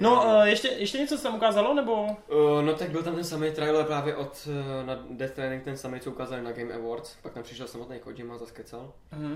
No, 0.00 0.24
uh, 0.24 0.42
ještě, 0.42 0.68
ještě 0.68 0.98
něco 0.98 1.16
se 1.16 1.22
tam 1.22 1.34
ukázalo, 1.34 1.74
nebo? 1.74 2.02
Uh, 2.02 2.62
no 2.62 2.74
tak 2.74 2.90
byl 2.90 3.02
tam 3.02 3.14
ten 3.14 3.24
samý 3.24 3.50
trailer 3.50 3.84
právě 3.84 4.16
od 4.16 4.48
uh, 4.48 4.86
na 4.86 5.04
Death 5.10 5.32
Stranding, 5.32 5.64
ten 5.64 5.76
samý, 5.76 6.00
co 6.00 6.10
ukázali 6.10 6.42
na 6.42 6.52
Game 6.52 6.74
Awards, 6.74 7.16
pak 7.22 7.32
tam 7.32 7.42
přišel 7.42 7.66
samotný 7.68 7.98
Kojima, 7.98 8.38
zaskecal. 8.38 8.92
Mhm. 9.12 9.34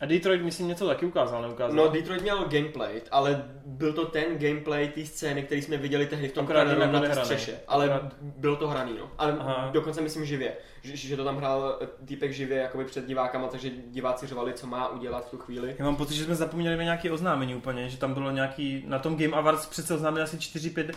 A 0.00 0.06
Detroit, 0.06 0.42
myslím, 0.42 0.68
něco 0.68 0.86
taky 0.86 1.06
ukázal, 1.06 1.42
neukázal? 1.42 1.76
No 1.76 1.88
Detroit 1.88 2.22
měl 2.22 2.44
gameplay, 2.44 3.02
ale 3.10 3.44
byl 3.66 3.92
to 3.92 4.06
ten 4.06 4.38
gameplay 4.38 4.88
té 4.88 5.06
scény, 5.06 5.42
který 5.42 5.62
jsme 5.62 5.76
viděli 5.76 6.06
tehdy 6.06 6.28
v 6.28 6.32
tom 6.32 6.48
nebyl 6.48 6.92
na 6.92 7.00
té 7.00 7.14
střeše, 7.14 7.60
ale 7.68 7.84
Akorát- 7.84 8.12
bylo 8.20 8.56
to 8.56 8.68
hraný, 8.68 8.92
no. 8.98 9.10
Ale 9.18 9.36
Aha. 9.40 9.70
dokonce 9.72 10.00
myslím 10.00 10.24
živě, 10.24 10.52
že, 10.82 10.96
že 10.96 11.16
to 11.16 11.24
tam 11.24 11.36
hrál 11.36 11.78
eh, 11.80 11.86
týpek 12.06 12.32
živě 12.32 12.58
jakoby 12.58 12.84
před 12.84 13.06
divákama, 13.06 13.48
takže 13.48 13.70
diváci 13.86 14.26
řvali, 14.26 14.52
co 14.52 14.66
má 14.66 14.88
udělat 14.88 15.26
v 15.26 15.30
tu 15.30 15.38
chvíli. 15.38 15.74
Já 15.78 15.84
mám 15.84 15.96
pocit, 15.96 16.14
že 16.14 16.24
jsme 16.24 16.34
zapomněli 16.34 16.76
na 16.76 16.82
nějaké 16.82 17.10
oznámení 17.10 17.54
úplně, 17.54 17.88
že 17.88 17.98
tam 17.98 18.14
bylo 18.14 18.30
nějaký, 18.30 18.84
na 18.86 18.98
tom 18.98 19.16
Game 19.16 19.36
Awards 19.36 19.66
přece 19.66 19.94
oznámili 19.94 20.22
asi 20.22 20.36
4-5 20.36 20.92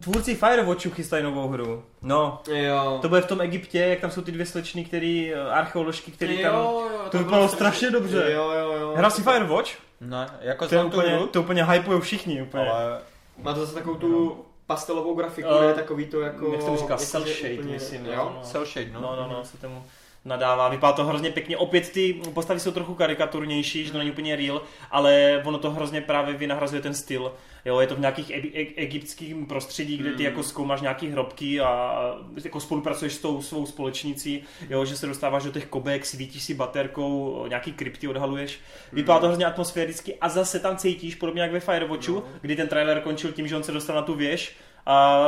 Tvůrci 0.00 0.34
Firewatchu 0.34 0.90
chystají 0.90 1.24
novou 1.24 1.48
hru. 1.48 1.82
No, 2.02 2.42
Jo. 2.52 2.98
to 3.02 3.08
bude 3.08 3.20
v 3.20 3.26
tom 3.26 3.40
Egyptě, 3.40 3.78
jak 3.78 4.00
tam 4.00 4.10
jsou 4.10 4.22
ty 4.22 4.32
dvě 4.32 4.46
slečny, 4.46 4.84
který, 4.84 5.34
eh, 5.34 5.40
archeoložky, 5.50 6.10
který 6.10 6.42
tam... 6.42 6.54
jo, 6.54 6.88
to 7.04 7.10
bylo 7.10 7.24
vypadalo 7.24 7.48
strašně 7.48 7.90
dobře. 7.90 8.32
Jo, 8.32 8.50
jo, 8.50 8.72
jo. 8.72 8.92
Hrál 8.96 9.10
si 9.10 9.22
Firewatch? 9.22 9.70
Ne, 10.00 10.28
jako 10.40 10.68
To 10.68 10.74
je 10.74 10.84
úplně, 10.84 11.18
to 11.30 11.40
úplně 11.42 11.64
hypujou 11.64 12.00
všichni 12.00 12.42
úplně. 12.42 12.70
ale 12.70 12.98
Má 13.42 13.54
to 13.54 13.60
zase 13.60 13.74
takovou 13.74 13.94
tu 13.96 14.44
pastelovou 14.66 15.14
grafiku, 15.14 15.48
Eh, 15.62 15.66
ne 15.66 15.74
takový 15.74 16.06
to 16.06 16.20
jako... 16.20 16.52
jak 16.52 16.60
se 16.62 16.66
to 16.70 16.76
říká, 16.76 16.88
jakože 16.92 17.06
cel 17.06 17.20
shade, 17.24 17.54
úplně- 17.54 17.72
myslím, 17.72 18.06
Jo? 18.06 18.32
no. 18.36 18.40
cel 18.42 18.64
shade, 18.64 18.90
no. 18.92 19.00
No, 19.00 19.16
no, 19.16 19.28
no, 19.32 19.44
se 19.44 19.58
tomu 19.58 19.84
nadává. 20.26 20.68
Vypadá 20.68 20.92
to 20.92 21.04
hrozně 21.04 21.30
pěkně. 21.30 21.56
Opět 21.56 21.90
ty 21.90 22.20
postavy 22.34 22.60
jsou 22.60 22.70
trochu 22.72 22.94
karikaturnější, 22.94 23.84
že 23.84 23.92
to 23.92 23.98
není 23.98 24.10
úplně 24.10 24.36
real, 24.36 24.62
ale 24.90 25.42
ono 25.44 25.58
to 25.58 25.70
hrozně 25.70 26.00
právě 26.00 26.34
vynahrazuje 26.34 26.82
ten 26.82 26.94
styl. 26.94 27.32
Jo, 27.64 27.80
je 27.80 27.86
to 27.86 27.94
v 27.96 28.00
nějakých 28.00 28.30
e- 28.30 28.34
e- 28.60 28.74
egyptských 28.76 29.34
prostředí, 29.48 29.96
kde 29.96 30.10
ty 30.10 30.22
Mm. 30.22 30.24
jako 30.24 30.42
zkoumáš 30.42 30.80
nějaký 30.80 31.08
hrobky 31.08 31.60
a 31.60 31.98
jako 32.44 32.60
spolupracuješ 32.60 33.12
s 33.12 33.18
tou 33.18 33.42
svou 33.42 33.66
společnicí, 33.66 34.42
jo, 34.70 34.84
že 34.84 34.96
se 34.96 35.06
dostáváš 35.06 35.44
do 35.44 35.50
těch 35.50 35.66
kobek, 35.66 36.06
svítíš 36.06 36.42
si 36.42 36.54
baterkou, 36.54 37.44
nějaký 37.48 37.72
krypty 37.72 38.08
odhaluješ. 38.08 38.60
Vypadá 38.92 39.18
to 39.18 39.26
hrozně 39.26 39.46
atmosféricky 39.46 40.14
a 40.20 40.28
zase 40.28 40.60
tam 40.60 40.76
cítíš, 40.76 41.14
podobně 41.14 41.42
jak 41.42 41.52
ve 41.52 41.60
Firewatchu, 41.60 42.14
No. 42.14 42.22
kdy 42.40 42.56
ten 42.56 42.68
trailer 42.68 43.00
končil 43.00 43.32
tím, 43.32 43.48
že 43.48 43.56
on 43.56 43.62
se 43.62 43.72
dostal 43.72 43.96
na 43.96 44.02
tu 44.02 44.14
věž 44.14 44.56
a 44.86 45.22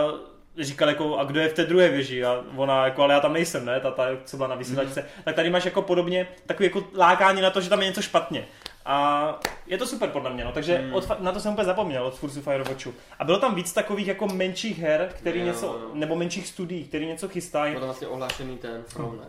říkal 0.58 0.88
jako, 0.88 1.18
a 1.18 1.24
kdo 1.24 1.40
je 1.40 1.48
v 1.48 1.52
té 1.52 1.64
druhé 1.64 1.88
věži? 1.88 2.24
A 2.24 2.44
ona 2.56 2.84
jako, 2.84 3.02
ale 3.02 3.14
já 3.14 3.20
tam 3.20 3.32
nejsem, 3.32 3.64
ne? 3.64 3.80
Ta, 3.80 3.90
ta 3.90 4.04
co 4.24 4.36
byla 4.36 4.48
na 4.48 4.54
vysílačce. 4.54 5.00
Mhm. 5.00 5.08
Tak 5.24 5.34
tady 5.34 5.50
máš 5.50 5.64
jako 5.64 5.82
podobně 5.82 6.28
takový 6.46 6.64
jako 6.66 6.84
lákání 6.96 7.42
na 7.42 7.50
to, 7.50 7.60
že 7.60 7.68
tam 7.70 7.80
je 7.80 7.86
něco 7.88 8.02
špatně. 8.02 8.46
A 8.84 9.40
je 9.66 9.78
to 9.78 9.86
super 9.86 10.08
podle 10.08 10.30
mě, 10.30 10.44
no. 10.44 10.52
takže 10.52 10.78
Mm. 10.78 10.94
od, 10.94 11.20
na 11.20 11.32
to 11.32 11.40
jsem 11.40 11.52
úplně 11.52 11.64
zapomněl 11.64 12.04
od 12.06 12.18
tvůrců 12.18 12.42
Firewatchu. 12.42 12.94
A 13.18 13.24
bylo 13.24 13.38
tam 13.38 13.54
víc 13.54 13.72
takových 13.72 14.06
jako 14.06 14.26
menších 14.26 14.78
her, 14.78 15.08
který 15.16 15.40
Jo, 15.40 15.46
něco, 15.46 15.66
jo. 15.66 15.90
nebo 15.94 16.16
menších 16.16 16.46
studií, 16.46 16.84
který 16.84 17.06
něco 17.06 17.28
chystají. 17.28 17.72
Byl 17.72 17.80
tam 17.80 17.88
vlastně 17.88 18.06
ohlášený 18.08 18.58
ten 18.58 18.82
From, 18.86 19.16
ne? 19.18 19.24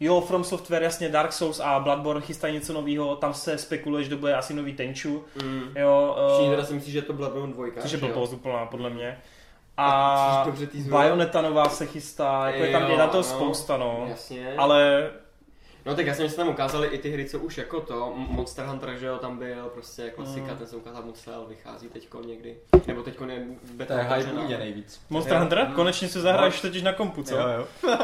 Jo, 0.00 0.20
From 0.20 0.44
Software, 0.44 0.82
jasně, 0.82 1.08
Dark 1.08 1.32
Souls 1.32 1.60
a 1.60 1.78
Bloodborne 1.80 2.20
chystají 2.22 2.54
něco 2.54 2.72
nového, 2.72 3.16
tam 3.16 3.34
se 3.34 3.58
spekuluje, 3.58 4.04
že 4.04 4.10
to 4.10 4.16
bude 4.16 4.34
asi 4.34 4.54
nový 4.54 4.72
Tenchu. 4.72 5.24
Mm. 5.42 5.62
Jo, 5.76 6.16
Všichni 6.28 6.46
uh, 6.46 6.50
teda 6.50 6.64
si 6.64 6.74
myslí, 6.74 6.92
že 6.92 7.02
to 7.02 7.12
byla 7.12 7.30
Bloodborne 7.30 7.70
2. 7.72 7.82
což 7.82 7.92
je 7.92 7.98
blbost 7.98 8.32
úplná, 8.32 8.66
podle 8.66 8.90
mě. 8.90 9.18
A 9.78 9.84
A 9.90 10.36
což 10.44 10.46
dobře 10.46 10.66
týzuje. 10.66 10.92
Bayonetta 10.92 11.42
nová 11.42 11.68
se 11.68 11.86
chystá, 11.86 12.46
jako 12.50 12.64
je 12.64 12.72
tam 12.72 12.82
Jo, 12.82 12.88
je 12.88 12.98
na 12.98 13.06
to 13.06 13.16
no. 13.16 13.22
spousta, 13.22 13.76
no. 13.76 14.06
Jasně. 14.08 14.54
Ale 14.56 15.10
No 15.86 15.94
tak 15.94 16.06
jasně, 16.06 16.24
že 16.24 16.30
se 16.30 16.36
tam 16.36 16.48
ukázali 16.48 16.88
i 16.88 16.98
ty 16.98 17.10
hry, 17.10 17.24
co 17.24 17.38
už 17.38 17.58
jako 17.58 17.80
to, 17.80 18.12
Monster 18.16 18.64
Hunter, 18.66 18.96
že 18.98 19.06
jo, 19.06 19.18
tam 19.18 19.38
byl 19.38 19.64
prostě 19.74 20.10
klasika, 20.10 20.52
Mm. 20.52 20.58
ten 20.58 20.66
se 20.66 20.76
ukázal 20.76 21.02
moc 21.02 21.20
cel, 21.20 21.46
vychází 21.48 21.88
teďko 21.88 22.20
někdy. 22.22 22.56
Nebo 22.86 23.02
teďko 23.02 23.24
je 23.24 23.46
beta 23.72 23.94
to 23.94 24.00
je 24.00 24.06
hype 24.06 24.58
nejvíc. 24.58 25.00
Monster 25.10 25.32
Jo. 25.34 25.40
Hunter? 25.40 25.66
Mm. 25.68 25.74
Konečně 25.74 26.08
se 26.08 26.20
zahraješ 26.20 26.60
totiž 26.60 26.82
na 26.82 26.92
kompu, 26.92 27.22
co? 27.22 27.36
Jo, 27.36 27.48
jo. 27.48 27.66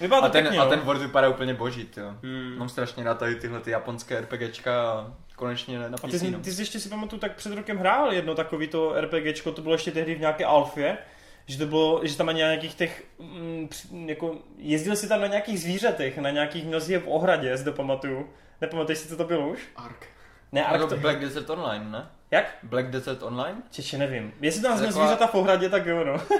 Vypadá 0.00 0.20
to 0.20 0.26
A 0.26 0.28
ten, 0.30 0.42
pěkně, 0.44 0.58
a 0.60 0.64
no. 0.64 0.70
ten 0.70 0.80
Word 0.80 1.00
vypadá 1.00 1.28
úplně 1.28 1.54
boží, 1.54 1.88
jo. 1.96 2.06
Hmm. 2.22 2.58
Mám 2.58 2.68
strašně 2.68 3.04
rád 3.04 3.18
tady 3.18 3.34
tyhle 3.36 3.60
ty 3.60 3.70
japonské 3.70 4.20
RPGčka 4.20 4.90
a 4.90 5.12
konečně 5.36 5.78
na 5.78 5.86
A 6.02 6.06
PC, 6.06 6.10
ty, 6.10 6.18
jsi, 6.18 6.30
no. 6.30 6.38
ty 6.40 6.52
jsi 6.52 6.62
ještě 6.62 6.80
si 6.80 6.88
pamatuju, 6.88 7.20
tak 7.20 7.34
před 7.36 7.52
rokem 7.54 7.78
hrál 7.78 8.12
jedno 8.12 8.34
takový 8.34 8.68
to 8.68 8.94
RPGčko, 9.00 9.52
to 9.52 9.62
bylo 9.62 9.74
ještě 9.74 9.90
tehdy 9.92 10.14
v 10.14 10.20
nějaké 10.20 10.44
alfě, 10.44 10.98
že 11.46 11.58
to 11.58 11.66
bylo, 11.66 12.00
že 12.04 12.16
tam 12.16 12.26
na 12.26 12.32
nějakých 12.32 12.74
těch, 12.74 13.04
mm, 13.18 13.68
při- 13.68 13.88
jako, 14.06 14.34
jezdil 14.58 14.96
si 14.96 15.08
tam 15.08 15.20
na 15.20 15.26
nějakých 15.26 15.60
zvířatech, 15.60 16.18
na 16.18 16.30
nějakých 16.30 16.64
mnozí 16.66 16.96
v 16.96 17.06
ohradě, 17.08 17.48
jestli 17.48 17.64
to 17.64 17.72
pamatuju. 17.72 18.30
Nepamatuješ 18.60 18.98
si, 18.98 19.08
co 19.08 19.16
to 19.16 19.24
bylo 19.24 19.48
už? 19.48 19.60
Ark. 19.76 20.06
Ne, 20.52 20.64
Ark 20.66 20.88
to... 20.88 20.96
Black 20.96 21.18
Desert 21.20 21.50
Online, 21.50 21.84
ne? 21.90 22.06
Jak? 22.30 22.58
Black 22.62 22.86
Desert 22.90 23.22
Online? 23.22 23.62
Čeče, 23.70 23.98
nevím. 23.98 24.32
Jestli 24.40 24.62
tam 24.62 24.78
jsme 24.78 24.86
Taková- 24.86 25.06
zvířata 25.06 25.26
v 25.26 25.34
ohradě, 25.34 25.68
tak 25.68 25.86
jo, 25.86 26.04
no. 26.04 26.20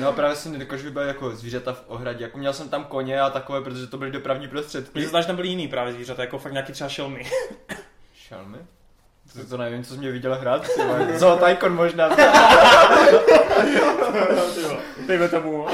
No 0.00 0.08
a 0.08 0.12
právě 0.12 0.36
si 0.36 0.48
nedokážu 0.48 0.84
vybavit 0.84 1.08
jako 1.08 1.30
zvířata 1.36 1.72
v 1.72 1.84
ohradě. 1.86 2.24
Jako 2.24 2.38
měl 2.38 2.52
jsem 2.52 2.68
tam 2.68 2.84
koně 2.84 3.20
a 3.20 3.30
takové, 3.30 3.60
protože 3.60 3.86
to 3.86 3.98
byly 3.98 4.10
dopravní 4.10 4.48
prostředky. 4.48 5.06
Zdá, 5.06 5.20
že 5.20 5.26
tam 5.26 5.36
byly 5.36 5.48
jiný 5.48 5.68
právě 5.68 5.92
zvířata, 5.92 6.22
jako 6.22 6.38
fakt 6.38 6.52
nějaký 6.52 6.72
třeba 6.72 6.90
šelmy. 6.90 7.22
Šelmy? 8.28 8.58
To, 9.32 9.46
to 9.46 9.56
nevím, 9.56 9.84
co 9.84 9.94
jsi 9.94 10.00
mě 10.00 10.10
viděl 10.10 10.34
hrát. 10.34 10.62
ty 10.74 10.82
vole. 10.82 11.18
Zootykon 11.18 11.74
možná. 11.74 12.08
Dejme 15.06 15.28
tomu. 15.28 15.66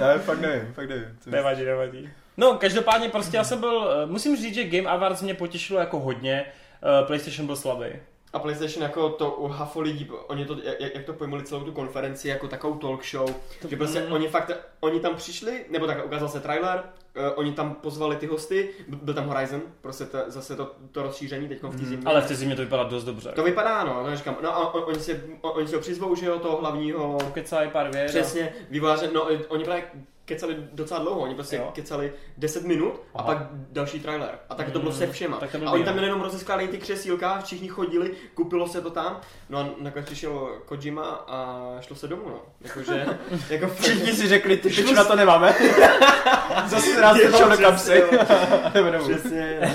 ne, 0.00 0.18
fakt 0.18 0.40
nevím, 0.40 0.74
fakt 0.74 0.88
nevím. 0.88 1.18
Nevadí, 1.26 1.64
nevadí. 1.64 2.10
No, 2.36 2.54
každopádně 2.54 3.08
prostě 3.08 3.36
já 3.36 3.44
jsem 3.44 3.60
byl, 3.60 3.90
eh, 4.02 4.06
musím 4.06 4.36
říct, 4.36 4.54
že 4.54 4.64
Game 4.64 4.90
Awards 4.90 5.22
mě 5.22 5.34
potěšilo 5.34 5.80
jako 5.80 6.00
hodně, 6.00 6.44
eh, 6.44 7.06
PlayStation 7.06 7.46
byl 7.46 7.56
slabý. 7.56 7.86
A 8.34 8.38
PlayStation 8.38 8.82
jako 8.82 9.08
to 9.10 9.30
u 9.30 9.48
hafo 9.48 9.80
lidí, 9.80 10.10
oni 10.26 10.44
to, 10.46 10.56
jak, 10.80 10.94
jak 10.94 11.04
to 11.04 11.12
pojmuli 11.12 11.42
celou 11.42 11.60
tu 11.64 11.72
konferenci 11.72 12.28
jako 12.28 12.48
takovou 12.48 12.74
talk 12.78 13.04
show, 13.06 13.30
že 13.68 13.76
prostě 13.76 14.00
Mm. 14.00 14.12
oni 14.12 14.28
fakt, 14.28 14.50
oni 14.80 15.00
tam 15.00 15.14
přišli, 15.16 15.64
nebo 15.70 15.86
tak 15.86 16.06
ukázal 16.06 16.28
se 16.28 16.40
trailer, 16.40 16.82
uh, 17.16 17.22
oni 17.36 17.52
tam 17.52 17.74
pozvali 17.74 18.16
ty 18.16 18.26
hosty, 18.26 18.70
byl 18.88 19.14
tam 19.14 19.26
Horizon, 19.26 19.62
prostě 19.80 20.04
to, 20.04 20.18
zase 20.26 20.56
to, 20.56 20.72
to 20.92 21.02
rozšíření 21.02 21.48
teď 21.48 21.62
v 21.62 21.78
té 21.80 21.84
zimě. 21.86 22.02
Ale 22.06 22.20
v 22.20 22.28
té 22.28 22.34
zimě 22.34 22.56
to 22.56 22.62
vypadá 22.62 22.82
dost 22.82 23.04
dobře. 23.04 23.32
To 23.32 23.42
vypadá, 23.42 23.84
no, 23.84 24.04
to 24.04 24.16
říkám, 24.16 24.36
no 24.42 24.56
a 24.56 24.74
on- 24.74 24.84
oni 24.86 24.98
si, 25.00 25.20
on- 25.40 25.52
oni 25.54 25.68
si 25.68 25.74
ho 25.74 25.80
přizvou, 25.80 26.14
že 26.14 26.26
jo, 26.26 26.38
toho 26.38 26.56
hlavního, 26.56 27.18
Kecají 27.32 27.70
pár 27.70 27.90
věd. 27.92 28.06
přesně, 28.06 28.52
vývojáře, 28.70 29.10
no 29.12 29.28
oni 29.48 29.64
právě 29.64 29.84
kecali 30.24 30.56
docela 30.72 31.00
dlouho, 31.00 31.20
oni 31.20 31.34
prostě 31.34 31.56
Jo. 31.56 31.70
kecali 31.74 32.12
10 32.36 32.64
minut 32.64 33.00
a 33.14 33.18
Aha. 33.18 33.26
pak 33.34 33.38
další 33.52 34.00
trailer. 34.00 34.38
A 34.50 34.54
tak 34.54 34.70
to 34.70 34.78
bylo 34.78 34.90
Mm, 34.92 34.98
se 34.98 35.06
všema. 35.06 35.36
tak 35.36 35.54
a 35.54 35.70
oni 35.70 35.84
tam 35.84 35.96
no. 35.96 36.02
jenom 36.02 36.20
rozeskládají 36.20 36.68
ty 36.68 36.78
křesílka, 36.78 37.40
všichni 37.40 37.68
chodili, 37.68 38.10
koupilo 38.34 38.68
se 38.68 38.80
to 38.80 38.90
tam, 38.90 39.20
no 39.48 39.58
a 39.58 39.68
nakonec 39.78 40.06
přišel 40.06 40.48
Kojima 40.66 41.04
a 41.28 41.60
šlo 41.80 41.96
se 41.96 42.08
domů, 42.08 42.22
no. 42.26 42.40
Jakože, 42.60 43.06
jako 43.50 43.66
Všichni 43.68 44.12
si 44.12 44.28
řekli, 44.28 44.56
ty 44.56 44.68
piču 44.68 44.94
na 44.94 45.04
to 45.04 45.16
nemáme. 45.16 45.54
Zase 46.66 46.86
se 47.22 47.36
šel 47.36 47.50
do 47.50 47.56
kapsy. 47.58 48.02
Nebo 48.74 48.90
domů. 48.90 49.08
Přesně. 49.08 49.74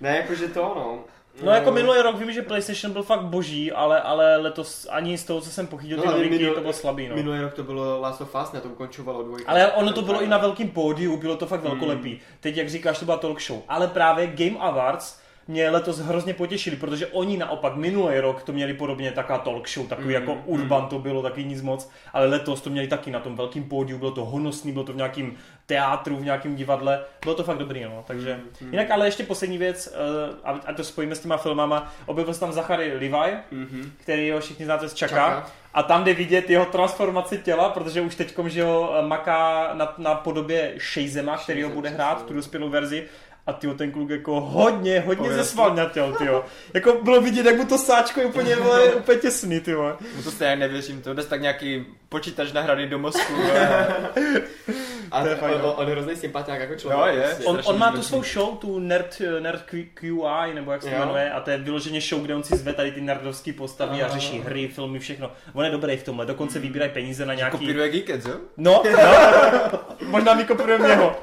Ne, 0.00 0.16
jakože 0.16 0.48
to, 0.48 0.60
no. 0.60 0.98
No 1.42 1.50
jako 1.52 1.72
minulý 1.72 2.00
rok 2.02 2.18
vím, 2.18 2.32
že 2.32 2.42
PlayStation 2.42 2.92
byl 2.92 3.02
fakt 3.02 3.22
boží, 3.22 3.72
ale, 3.72 4.00
ale 4.00 4.36
letos 4.36 4.86
ani 4.90 5.18
z 5.18 5.24
toho, 5.24 5.40
co 5.40 5.50
jsem 5.50 5.66
pochytil, 5.66 5.98
ty 6.00 6.06
No, 6.06 6.12
ale 6.12 6.24
novinky, 6.24 6.44
minul- 6.44 6.54
to 6.54 6.60
bylo 6.60 6.72
slabý, 6.72 7.08
no. 7.08 7.14
Minulý 7.16 7.40
rok 7.40 7.54
to 7.54 7.62
bylo 7.62 8.00
Last 8.00 8.20
of 8.20 8.36
Us, 8.42 8.52
ne, 8.52 8.60
to 8.60 8.68
ukončovalo 8.68 9.22
dvojka. 9.22 9.50
Ale 9.52 9.72
ono 9.72 9.92
to 9.92 10.02
bylo 10.02 10.22
i 10.22 10.28
na 10.28 10.38
velkém 10.38 10.68
pódiu, 10.68 11.16
bylo 11.16 11.36
to 11.36 11.46
fakt 11.46 11.62
velkolepý. 11.62 12.20
Teď, 12.40 12.56
jak 12.56 12.68
říkáš, 12.70 12.98
to 12.98 13.04
byla 13.04 13.16
talk 13.16 13.40
show. 13.42 13.58
Ale 13.68 13.88
právě 13.88 14.26
Game 14.26 14.58
Awards 14.58 15.18
mě 15.48 15.70
letos 15.70 15.98
hrozně 15.98 16.34
potěšili, 16.34 16.76
protože 16.76 17.06
oni 17.06 17.36
naopak 17.36 17.76
minulý 17.76 18.18
rok 18.20 18.42
to 18.42 18.52
měli 18.52 18.74
podobně 18.74 19.12
taková 19.12 19.38
talk 19.38 19.68
show, 19.68 19.86
takový 19.86 20.06
Mm, 20.08 20.12
jako 20.14 20.34
mm. 20.34 20.42
urban 20.46 20.86
to 20.88 20.98
bylo, 20.98 21.22
taky 21.22 21.44
nic 21.44 21.62
moc, 21.62 21.90
ale 22.12 22.26
letos 22.26 22.60
to 22.60 22.70
měli 22.70 22.88
taky 22.88 23.10
na 23.10 23.20
tom 23.20 23.36
velkém 23.36 23.64
pódiu, 23.64 23.98
bylo 23.98 24.10
to 24.10 24.24
honosný, 24.24 24.72
bylo 24.72 24.84
to 24.84 24.92
v 24.92 24.96
nějakém 24.96 25.36
teátru, 25.66 26.16
v 26.16 26.24
nějakém 26.24 26.56
divadle, 26.56 27.04
bylo 27.22 27.34
to 27.34 27.44
fakt 27.44 27.58
dobrý, 27.58 27.84
no, 27.84 28.04
takže. 28.06 28.34
Mm, 28.34 28.66
mm. 28.66 28.72
Jinak 28.72 28.90
ale 28.90 29.06
ještě 29.06 29.24
poslední 29.24 29.58
věc, 29.58 29.94
eh, 29.94 30.34
a 30.44 30.50
a 30.66 30.72
to 30.72 30.84
spojíme 30.84 31.14
s 31.14 31.20
těma 31.20 31.36
filmama, 31.36 31.92
objevil 32.06 32.34
se 32.34 32.40
tam 32.40 32.52
Zachary 32.52 32.92
Levi, 32.92 33.36
Mhm. 33.50 33.92
který 33.98 34.30
ho 34.30 34.40
všichni 34.40 34.64
znáte 34.64 34.88
z 34.88 34.94
Čaka. 34.94 35.14
Čaka. 35.16 35.46
A 35.74 35.82
tam 35.82 36.04
jde 36.04 36.14
vidět 36.14 36.50
jeho 36.50 36.64
transformaci 36.64 37.38
těla, 37.38 37.68
protože 37.68 38.00
už 38.00 38.14
teďkom, 38.14 38.48
že 38.50 38.64
ho 38.64 38.94
maká 39.02 39.70
na, 39.74 39.94
na 39.98 40.14
podobě 40.14 40.74
Shazema, 40.92 41.36
který 41.36 41.62
ho 41.62 41.70
bude 41.70 41.88
hrát, 41.88 42.26
tu 42.26 42.34
dospělou 42.34 42.68
verzi. 42.68 43.04
A 43.46 43.52
tyjo, 43.52 43.74
ten 43.74 43.90
kluk 43.92 44.10
jako 44.10 44.40
hodně, 44.40 45.00
hodně 45.00 45.28
Pověst. 45.28 45.36
zesvalňatěl, 45.48 46.12
tyjo. 46.12 46.44
Jako 46.74 46.92
bylo 47.02 47.20
vidět, 47.20 47.46
jak 47.46 47.56
mu 47.56 47.64
to 47.64 47.78
sáčko 47.78 48.20
je 48.20 48.26
úplně, 48.26 48.56
vole, 48.56 48.84
úplně 48.94 49.18
těsný, 49.18 49.60
tyjo. 49.60 49.96
Mu 50.16 50.22
to 50.22 50.30
stejně 50.30 50.56
nevěřím, 50.56 51.02
to 51.02 51.14
jde 51.14 51.22
tak 51.22 51.40
nějaký 51.40 51.86
počítač 52.08 52.52
nahraný 52.52 52.86
do 52.86 52.98
mozku. 52.98 53.32
A 55.10 55.22
To 55.22 55.28
je 55.28 55.36
fajn, 55.36 55.54
on, 55.54 55.60
no. 55.62 55.72
on, 55.74 55.86
je 55.88 55.92
hrozný 55.92 56.16
sympatiák 56.16 56.60
jako 56.60 56.74
člověk. 56.74 57.00
Jo, 57.14 57.20
je. 57.22 57.28
prostě. 57.28 57.44
On, 57.44 57.60
on 57.64 57.78
má 57.78 57.92
tu 57.92 58.02
svou 58.02 58.22
show, 58.22 58.56
tu 58.58 58.78
Nerd, 58.78 59.22
Nerd 59.40 59.62
QI, 59.94 60.54
nebo 60.54 60.72
jak 60.72 60.82
se 60.82 60.88
to 60.88 60.94
Jo. 60.94 61.00
jmenuje, 61.00 61.30
a 61.30 61.40
to 61.40 61.50
je 61.50 61.58
vyloženě 61.58 62.00
show, 62.00 62.22
kde 62.22 62.34
on 62.34 62.42
si 62.42 62.56
zve 62.56 62.72
tady 62.72 62.92
ty 62.92 63.00
nerdovské 63.00 63.52
postavy 63.52 64.02
a 64.02 64.08
řeší 64.08 64.40
hry, 64.40 64.68
filmy, 64.68 64.98
všechno. 64.98 65.30
On 65.52 65.64
je 65.64 65.70
dobrý 65.70 65.96
v 65.96 66.02
tomhle, 66.02 66.26
dokonce 66.26 66.58
vybírají 66.58 66.90
peníze 66.90 67.26
na 67.26 67.34
nějaký... 67.34 67.58
Kopíruje 67.58 67.88
Geekets, 67.88 68.26
jo? 68.26 68.34
No, 68.56 68.82
no, 68.92 69.78
možná 70.08 70.34
mi 70.34 70.44
kopírujeme 70.44 70.88
něho. 70.88 71.16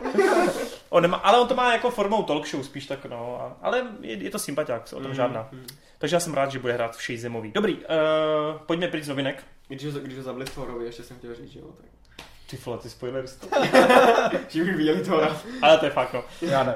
On 0.93 1.01
nemá, 1.01 1.17
ale 1.17 1.39
on 1.39 1.47
to 1.47 1.55
má 1.55 1.73
jako 1.73 1.89
formou 1.91 2.23
talk 2.23 2.47
show 2.47 2.63
spíš 2.63 2.85
tak, 2.85 3.05
no. 3.05 3.41
A, 3.41 3.57
ale 3.67 3.83
je, 4.01 4.23
je 4.23 4.29
to 4.29 4.39
sympatiák, 4.39 4.83
o 4.93 4.99
tom 4.99 5.07
Mm, 5.07 5.13
žádná. 5.15 5.49
mm. 5.51 5.65
Takže 5.97 6.15
já 6.15 6.19
jsem 6.19 6.33
rád, 6.33 6.51
že 6.51 6.59
bude 6.59 6.73
hrát 6.73 6.95
v 6.97 7.01
Shazemový. 7.01 7.51
Dobrý, 7.51 7.75
uh, 7.75 7.81
pojďme 8.65 8.87
pryč 8.87 9.03
z 9.03 9.07
novinek. 9.09 9.43
Když 9.67 9.93
ho, 9.93 9.99
když 9.99 10.17
ho 10.17 10.23
zabili 10.23 10.45
Thorovi, 10.45 10.85
ještě 10.85 11.03
jsem 11.03 11.17
chtěl 11.17 11.35
říct, 11.35 11.51
že 11.51 11.59
jo, 11.59 11.65
tak. 11.77 11.85
Ty 12.49 12.57
vole, 12.65 12.77
ty 12.77 12.89
spoilery. 12.89 13.27
Že 14.49 14.63
už 14.63 14.69
viděli 14.69 15.03
Thora. 15.03 15.37
Ale 15.61 15.77
to 15.77 15.85
je 15.85 15.91
fakt, 15.91 16.13
no. 16.13 16.23
Já 16.41 16.63
ne. 16.63 16.75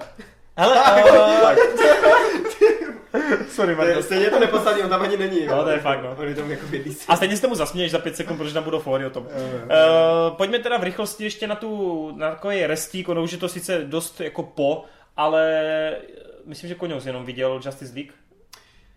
Hele, 0.57 1.03
uh, 1.03 1.55
Sorry, 3.49 3.75
Marko. 3.75 4.03
Stejně 4.03 4.29
to 4.29 4.39
nepodstatný, 4.39 4.83
on 4.83 4.89
tam 4.89 5.01
ani 5.01 5.17
není. 5.17 5.45
No, 5.45 5.63
to 5.63 5.69
je 5.69 5.79
fakt, 5.79 6.03
no. 6.03 6.15
On 6.19 6.27
je 6.27 6.35
tam 6.35 6.51
jako. 6.51 6.65
A 7.07 7.15
stejně 7.15 7.35
se 7.35 7.41
tomu 7.41 7.55
zasměješ 7.55 7.91
za 7.91 7.99
pět 7.99 8.15
sekund, 8.15 8.37
protože 8.37 8.53
tam 8.53 8.63
budou 8.63 8.79
fóry 8.79 9.05
o 9.05 9.09
tom. 9.09 9.23
Uh, 9.23 10.37
pojďme 10.37 10.59
teda 10.59 10.77
v 10.77 10.83
rychlosti 10.83 11.23
ještě 11.23 11.47
na 11.47 11.55
tu, 11.55 12.11
na 12.15 12.29
takový 12.29 12.65
restík, 12.65 13.09
ono 13.09 13.23
už 13.23 13.31
je 13.31 13.37
to 13.37 13.49
sice 13.49 13.83
dost 13.83 14.21
jako 14.21 14.43
po, 14.43 14.83
ale 15.17 15.61
myslím, 16.45 16.67
že 16.67 16.75
Koňous 16.75 17.05
jenom 17.05 17.25
viděl 17.25 17.61
Justice 17.65 17.93
League. 17.95 18.11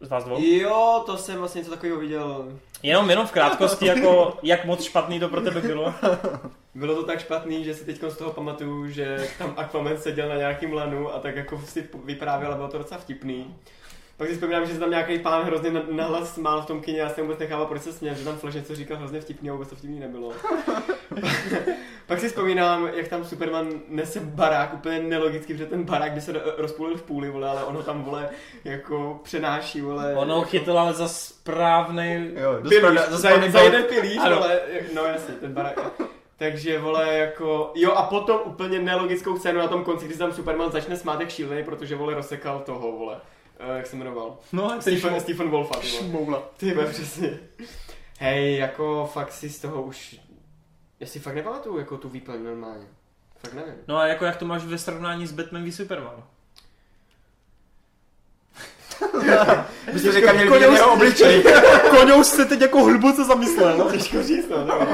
Z 0.00 0.08
vás 0.08 0.24
dvou? 0.24 0.42
Jo, 0.42 1.02
to 1.06 1.16
jsem 1.16 1.38
vlastně 1.38 1.58
něco 1.58 1.70
takového 1.70 2.00
viděl. 2.00 2.52
Jenom, 2.82 3.10
jenom 3.10 3.26
v 3.26 3.32
krátkosti, 3.32 3.86
jako 3.86 4.38
jak 4.42 4.64
moc 4.64 4.84
špatný 4.84 5.20
to 5.20 5.28
pro 5.28 5.40
tebe 5.40 5.60
bylo. 5.60 5.94
Bylo 6.74 6.94
to 6.94 7.02
tak 7.02 7.20
špatný, 7.20 7.64
že 7.64 7.74
si 7.74 7.84
teď 7.84 8.02
z 8.08 8.16
toho 8.16 8.32
pamatuju, 8.32 8.88
že 8.88 9.28
tam 9.38 9.54
Aquaman 9.56 9.98
seděl 9.98 10.28
na 10.28 10.36
nějakým 10.36 10.72
lanu 10.72 11.14
a 11.14 11.18
tak 11.18 11.36
jako 11.36 11.62
si 11.64 11.88
vyprávěl 12.04 12.52
a 12.52 12.56
bylo 12.56 12.68
to 12.68 12.78
docela 12.78 13.00
vtipný. 13.00 13.54
Pak 14.18 14.28
si 14.28 14.34
vzpomínám, 14.34 14.66
že 14.66 14.74
se 14.74 14.80
tam 14.80 14.90
nějaký 14.90 15.18
pán 15.18 15.42
hrozně 15.42 15.70
na- 15.70 15.82
nahlas 15.90 16.34
smál 16.34 16.62
v 16.62 16.66
tom 16.66 16.80
kině, 16.80 16.98
já 17.00 17.08
jsem 17.08 17.24
vůbec 17.24 17.38
nechápal, 17.38 17.66
proč 17.66 17.82
se 17.82 17.92
směl, 17.92 18.14
že 18.14 18.24
tam 18.24 18.36
Flash 18.36 18.54
něco 18.56 18.74
říkal 18.74 18.96
hrozně 18.96 19.20
vtipný 19.20 19.50
a 19.50 19.52
vůbec 19.52 19.68
to 19.68 19.76
vtipný 19.76 20.00
nebylo. 20.00 20.32
Pak 22.06 22.20
si 22.20 22.28
vzpomínám, 22.28 22.88
jak 22.94 23.08
tam 23.08 23.24
Superman 23.24 23.68
nese 23.88 24.20
barák 24.20 24.74
úplně 24.74 24.98
nelogicky, 24.98 25.52
protože 25.54 25.66
ten 25.66 25.84
barák 25.84 26.12
by 26.12 26.20
se 26.20 26.32
ro- 26.32 26.52
rozpůlil 26.56 26.96
v 26.96 27.02
půli, 27.02 27.30
vole, 27.30 27.48
ale 27.48 27.64
ono 27.64 27.82
tam, 27.82 28.02
vole, 28.02 28.28
jako 28.64 29.20
přenáší, 29.22 29.80
vole. 29.80 30.14
Ono 30.14 30.34
jako... 30.34 30.46
chytil 30.48 30.78
ale 30.78 30.92
za 30.92 31.08
správný... 31.08 32.30
Jo, 32.34 32.58
Pilíř, 32.68 32.82
za, 33.00 33.16
za, 33.16 33.16
za, 33.40 33.50
za 33.50 33.60
jeden 33.60 33.82
pilíř, 33.84 34.18
Ano. 34.22 34.36
vole, 34.36 34.60
no 34.94 35.04
jasně, 35.04 35.34
ten 35.34 35.52
barák. 35.52 35.78
Takže 36.36 36.78
vole 36.78 37.18
jako, 37.18 37.72
jo 37.74 37.92
a 37.92 38.02
potom 38.02 38.38
úplně 38.44 38.78
nelogickou 38.78 39.38
scénu 39.38 39.58
na 39.58 39.68
tom 39.68 39.84
konci, 39.84 40.04
kdy 40.04 40.14
se 40.14 40.18
tam 40.18 40.32
Superman 40.32 40.72
začne 40.72 40.96
smát 40.96 41.20
jak 41.20 41.30
šílený, 41.30 41.62
protože 41.64 41.96
vole 41.96 42.14
rozsekal 42.14 42.58
toho 42.66 42.92
vole, 42.92 43.16
uh, 43.70 43.76
jak 43.76 43.86
se 43.86 43.96
jmenoval, 43.96 44.38
No, 44.52 44.80
Stephen, 44.80 45.20
Stephen 45.20 45.50
Wolfa. 45.50 45.80
Šmoula. 45.82 46.42
Ty 46.56 46.76
přesně. 46.90 47.38
Hej, 48.18 48.56
jako 48.56 49.10
fakt 49.12 49.32
si 49.32 49.48
z 49.50 49.60
toho 49.60 49.82
už, 49.82 50.20
já 51.00 51.06
si 51.06 51.20
fakt 51.20 51.34
nepamatuju 51.34 51.78
jako 51.78 51.96
tu 51.96 52.08
výplň 52.08 52.44
normálně. 52.44 52.86
Fakt 53.38 53.54
nevím. 53.54 53.74
No 53.88 53.96
a 53.96 54.06
jako 54.06 54.24
jak 54.24 54.36
to 54.36 54.44
máš 54.44 54.64
ve 54.64 54.78
srovnání 54.78 55.26
s 55.26 55.32
Batman 55.32 55.64
v 55.64 55.72
Superman? 55.72 56.24
Myslím, 59.92 60.12
že 60.12 60.32
měl 60.32 60.52
vidět 60.52 60.72
jeho 60.72 60.92
obličej. 60.92 61.44
Koňous 61.90 62.28
se 62.28 62.44
teď 62.44 62.60
jako 62.60 62.84
hluboce 62.84 63.24
zamyslel. 63.24 63.90
Těžko 63.90 64.22
říct, 64.22 64.48
no. 64.48 64.66
no. 64.66 64.86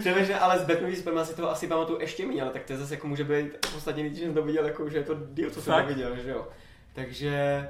Přemýšlím, 0.00 0.36
ale 0.40 0.58
z 0.58 0.62
Batman 0.62 0.90
v 0.90 0.96
Superman 0.96 1.26
si 1.26 1.34
toho 1.34 1.50
asi 1.50 1.66
pamatuju 1.66 2.00
ještě 2.00 2.26
méně, 2.26 2.42
ale 2.42 2.50
tak 2.50 2.64
to 2.64 2.72
je 2.72 2.78
zase 2.78 2.94
jako 2.94 3.08
může 3.08 3.24
být 3.24 3.66
ostatně 3.76 4.02
víc, 4.02 4.16
že 4.16 4.24
jsem 4.24 4.34
to 4.34 4.42
viděl, 4.42 4.66
jako, 4.66 4.90
že 4.90 4.98
je 4.98 5.04
to 5.04 5.16
díl, 5.32 5.50
co 5.50 5.62
jsem 5.62 5.82
to 5.82 5.88
viděl, 5.88 6.16
že 6.16 6.30
jo. 6.30 6.48
Takže 6.94 7.68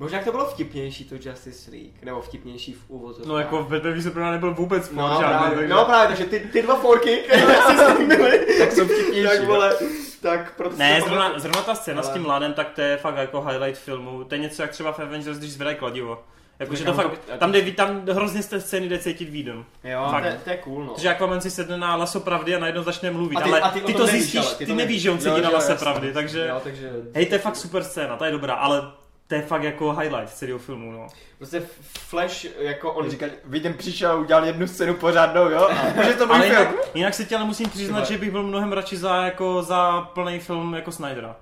možná 0.00 0.18
to 0.22 0.30
bylo 0.30 0.46
vtipnější 0.46 1.04
to 1.04 1.14
Justice 1.14 1.70
League, 1.70 2.02
nebo 2.02 2.20
vtipnější 2.20 2.72
v 2.72 2.78
úvodu. 2.88 3.18
No 3.26 3.38
jako 3.38 3.62
v 3.62 3.68
Batman 3.70 3.92
v 3.94 4.02
Superman 4.02 4.32
nebyl 4.32 4.54
vůbec 4.54 4.90
No, 4.90 5.08
žádný, 5.20 5.38
právě, 5.38 5.56
takže- 5.58 5.74
no 5.74 5.84
právě, 5.84 6.08
takže 6.08 6.24
ty, 6.24 6.40
ty 6.52 6.62
dva 6.62 6.76
forky, 6.76 7.16
které 7.16 7.56
s 7.56 7.98
byly, 8.16 8.46
Tak 8.58 8.72
jsou 8.72 8.84
vtipnější. 8.84 9.28
tak 9.28 9.44
vole, 9.46 9.74
tak 10.22 10.54
proto 10.56 10.76
Ne, 10.76 10.94
si 10.96 11.00
to 11.02 11.08
zrovna, 11.08 11.38
zrovna 11.38 11.62
ta 11.62 11.74
scéna 11.74 12.02
s 12.02 12.06
Ale- 12.08 12.14
tím 12.18 12.26
lanem, 12.26 12.52
tak 12.52 12.70
to 12.70 12.80
je 12.80 12.96
fakt 12.96 13.16
jako 13.16 13.42
highlight 13.42 13.80
filmu. 13.80 14.24
To 14.24 14.34
je 14.34 14.38
něco 14.40 14.62
jak 14.62 14.70
třeba 14.70 14.92
v 14.92 14.98
Avengers, 15.00 15.38
když 15.38 15.52
zvedají 15.52 15.76
kladivo. 15.76 16.18
Jakože 16.58 16.84
to 16.84 16.92
fakt, 16.92 17.18
to- 17.18 17.36
tam, 17.38 17.52
jde, 17.52 17.72
tam 17.72 18.02
hrozně 18.12 18.42
z 18.42 18.46
té 18.46 18.60
scény 18.60 18.88
jde 18.88 18.98
cítit 18.98 19.24
výdom. 19.30 19.64
Jo, 19.84 20.06
Fakt. 20.10 20.22
to, 20.22 20.28
je- 20.28 20.40
to 20.44 20.50
je 20.50 20.56
cool, 20.56 20.84
no. 20.84 20.94
Protože 20.94 21.08
Aquaman 21.08 21.40
si 21.40 21.50
sedne 21.50 21.76
na 21.78 21.96
laso 21.96 22.20
pravdy 22.20 22.54
a 22.54 22.58
najednou 22.58 22.82
začne 22.82 23.10
mluvit, 23.10 23.36
A 23.36 23.40
ty- 23.40 23.48
ale 23.50 23.60
a 23.60 23.70
ty, 23.70 23.80
ty 23.80 23.94
to 23.94 24.06
nevíš, 24.06 24.12
zjistíš, 24.22 24.40
ale 24.46 24.54
ty 24.54 24.58
ty, 24.58 24.66
to 24.66 24.74
nevíš, 24.74 24.88
nevíš. 24.88 25.02
že 25.02 25.10
on 25.10 25.16
Jo, 25.16 25.22
sedí 25.22 25.40
na 25.42 25.50
lase 25.50 25.74
pravdy, 25.74 26.12
takže... 26.12 26.46
Jo, 26.48 26.60
takže... 26.64 26.90
Hej, 27.14 27.26
to 27.26 27.34
je 27.34 27.38
fakt 27.38 27.56
super 27.56 27.84
scéna, 27.84 28.16
ta 28.16 28.26
je 28.26 28.32
dobrá, 28.32 28.54
ale 28.54 28.82
to 29.30 29.36
je 29.36 29.42
fakt 29.42 29.62
jako 29.62 29.92
highlight 29.92 30.30
celého 30.34 30.58
filmu, 30.58 30.92
no. 30.92 31.06
Prostě 31.38 31.60
Flash, 31.82 32.44
jako 32.58 32.92
on... 32.92 33.10
Říkal, 33.10 33.28
vidím, 33.44 33.74
přišel, 33.74 34.20
udělal 34.20 34.44
jednu 34.44 34.66
scénu 34.66 34.94
pořádnou, 34.94 35.48
jo? 35.48 35.68
A 35.98 36.02
že 36.04 36.14
to 36.14 36.26
můj 36.26 36.36
Ale 36.36 36.46
film. 36.46 36.58
jinak, 36.58 36.74
jinak 36.94 37.14
si 37.14 37.26
tě 37.26 37.36
ale 37.36 37.44
musím 37.44 37.70
přiznat, 37.70 38.06
že 38.06 38.18
bych 38.18 38.30
byl 38.30 38.42
mnohem 38.42 38.72
radši 38.72 38.96
za, 38.96 39.24
jako, 39.24 39.62
za 39.62 40.00
plný 40.00 40.38
film 40.38 40.74
jako 40.74 40.92
Snydera. 40.92 41.36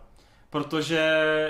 Protože 0.51 1.01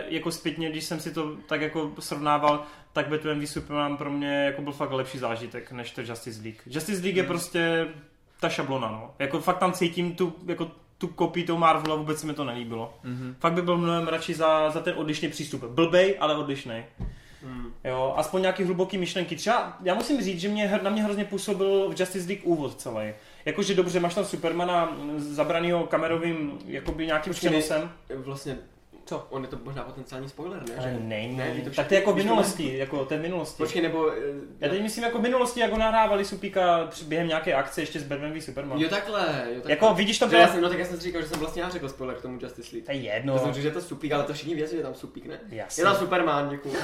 jako 0.09 0.31
zpětně, 0.31 0.71
když 0.71 0.85
jsem 0.85 1.01
si 1.01 1.13
to 1.15 1.37
tak 1.47 1.61
jako 1.61 1.91
srovnával, 1.99 2.63
tak 2.93 3.09
Batman 3.09 3.41
v 3.41 3.47
Superman 3.47 3.97
pro 3.97 4.11
mě 4.11 4.45
jako 4.45 4.63
byl 4.63 4.73
fakt 4.73 4.93
lepší 4.93 5.19
zážitek 5.19 5.73
než 5.73 5.91
to 5.91 6.01
Justice 6.01 6.43
League. 6.43 6.61
Justice 6.67 7.03
League 7.03 7.17
je 7.17 7.23
Hmm. 7.23 7.29
prostě 7.29 7.87
ta 8.41 8.49
šablona, 8.49 8.89
no. 8.91 9.15
Jako 9.19 9.41
fakt 9.41 9.59
tam 9.59 9.73
cítím 9.73 10.15
tu, 10.15 10.35
jako 10.47 10.71
tu 10.99 11.09
kopii 11.09 11.45
toho 11.45 11.59
Marvela, 11.59 11.97
vůbec 11.97 12.21
se 12.21 12.27
mi 12.27 12.35
to 12.35 12.45
nelíbilo. 12.45 12.95
Mhm. 13.05 13.37
Fakt 13.41 13.53
by 13.53 13.63
byl 13.63 13.79
mnohem 13.79 14.09
radši 14.09 14.35
za, 14.35 14.71
za 14.71 14.81
ten 14.81 14.95
odlišný 14.97 15.29
přístup. 15.29 15.65
Blbej, 15.65 16.17
ale 16.21 16.37
odlišný. 16.37 16.85
Hmm. 17.43 17.73
Jo, 17.85 18.15
aspoň 18.17 18.41
nějaký 18.41 18.65
hluboký 18.65 18.99
myšlenky. 18.99 19.37
Třeba, 19.37 19.77
já 19.83 19.95
musím 19.95 20.21
říct, 20.21 20.41
že 20.41 20.49
mě, 20.49 20.81
na 20.83 20.91
mě 20.91 21.05
hrozně 21.05 21.25
působil 21.25 21.89
v 21.89 22.01
Justice 22.01 22.29
League 22.29 22.43
úvod 22.45 22.81
celý. 22.81 23.13
Jakože 23.45 23.75
dobře, 23.75 24.01
máš 24.01 24.15
tam 24.15 24.25
Supermana 24.25 24.85
mm, 24.85 25.21
zabranýho 25.21 25.87
kamerovým 25.87 26.59
jakoby 26.67 27.07
nějakým 27.07 27.33
Počkej, 27.33 27.51
přenosem. 27.51 27.91
Vlastně, 28.17 28.59
Co? 29.09 29.27
On 29.31 29.43
je 29.43 29.49
to 29.49 29.59
možná 29.65 29.83
potenciální 29.83 30.29
spoiler, 30.29 30.63
ne? 30.69 30.75
Ale 30.79 30.97
ne, 31.01 31.29
ne, 31.29 31.61
to 31.65 31.71
tak 31.71 31.87
to 31.89 31.95
je 31.95 32.01
jako 32.01 32.15
minulosti, 32.15 32.79
jako 32.79 33.05
to 33.05 33.15
je 33.15 33.21
v 33.21 33.23
minulosti. 33.23 33.63
Počkej, 33.63 33.83
nebo... 33.83 34.13
eh, 34.13 34.17
Já 34.61 34.69
teď 34.69 34.83
myslím 34.83 35.05
jako 35.05 35.19
v 35.19 35.23
minulosti, 35.23 35.61
jak 35.61 35.71
ho 35.73 35.79
nahrávali 35.79 36.25
Supíka 36.25 36.89
během 37.07 37.29
nějaké 37.29 37.55
akce 37.55 37.83
ještě 37.83 38.01
s 38.01 38.03
Batman 38.03 38.33
v 38.33 38.41
Superman. 38.41 38.79
Jo 38.81 38.89
takhle, 38.89 39.21
jo 39.21 39.55
takhle. 39.55 39.71
Jako 39.73 39.95
vidíš 39.95 40.19
to 40.19 40.25
Že 40.25 40.31
bylo... 40.31 40.43
já 40.43 40.49
jsem, 40.49 40.61
no 40.61 40.69
tak 40.69 40.79
já 40.79 40.85
jsem 40.85 40.97
si 40.97 41.03
říkal, 41.03 41.23
že 41.23 41.29
jsem 41.29 41.39
vlastně 41.41 41.63
já 41.63 41.69
řekl 41.71 41.89
spoiler 41.89 42.17
k 42.17 42.23
tomu 42.23 42.39
Justice 42.43 42.69
League. 42.73 42.87
To 42.87 42.93
je 42.93 42.99
jedno. 42.99 43.33
No. 43.33 43.39
Já 43.39 43.39
jsem 43.45 43.53
řekl, 43.53 43.63
že 43.63 43.69
je 43.69 43.73
to 43.73 43.81
Supík, 43.81 44.13
ale 44.13 44.25
to 44.25 44.33
všichni 44.35 44.55
věří, 44.55 44.71
že 44.71 44.77
je 44.77 44.83
tam 44.83 44.95
Supík, 44.95 45.27
ne? 45.27 45.39
Jasně. 45.51 45.81
Je 45.81 45.85
tam 45.85 45.97
Superman, 45.97 46.49
děkuju. 46.51 46.75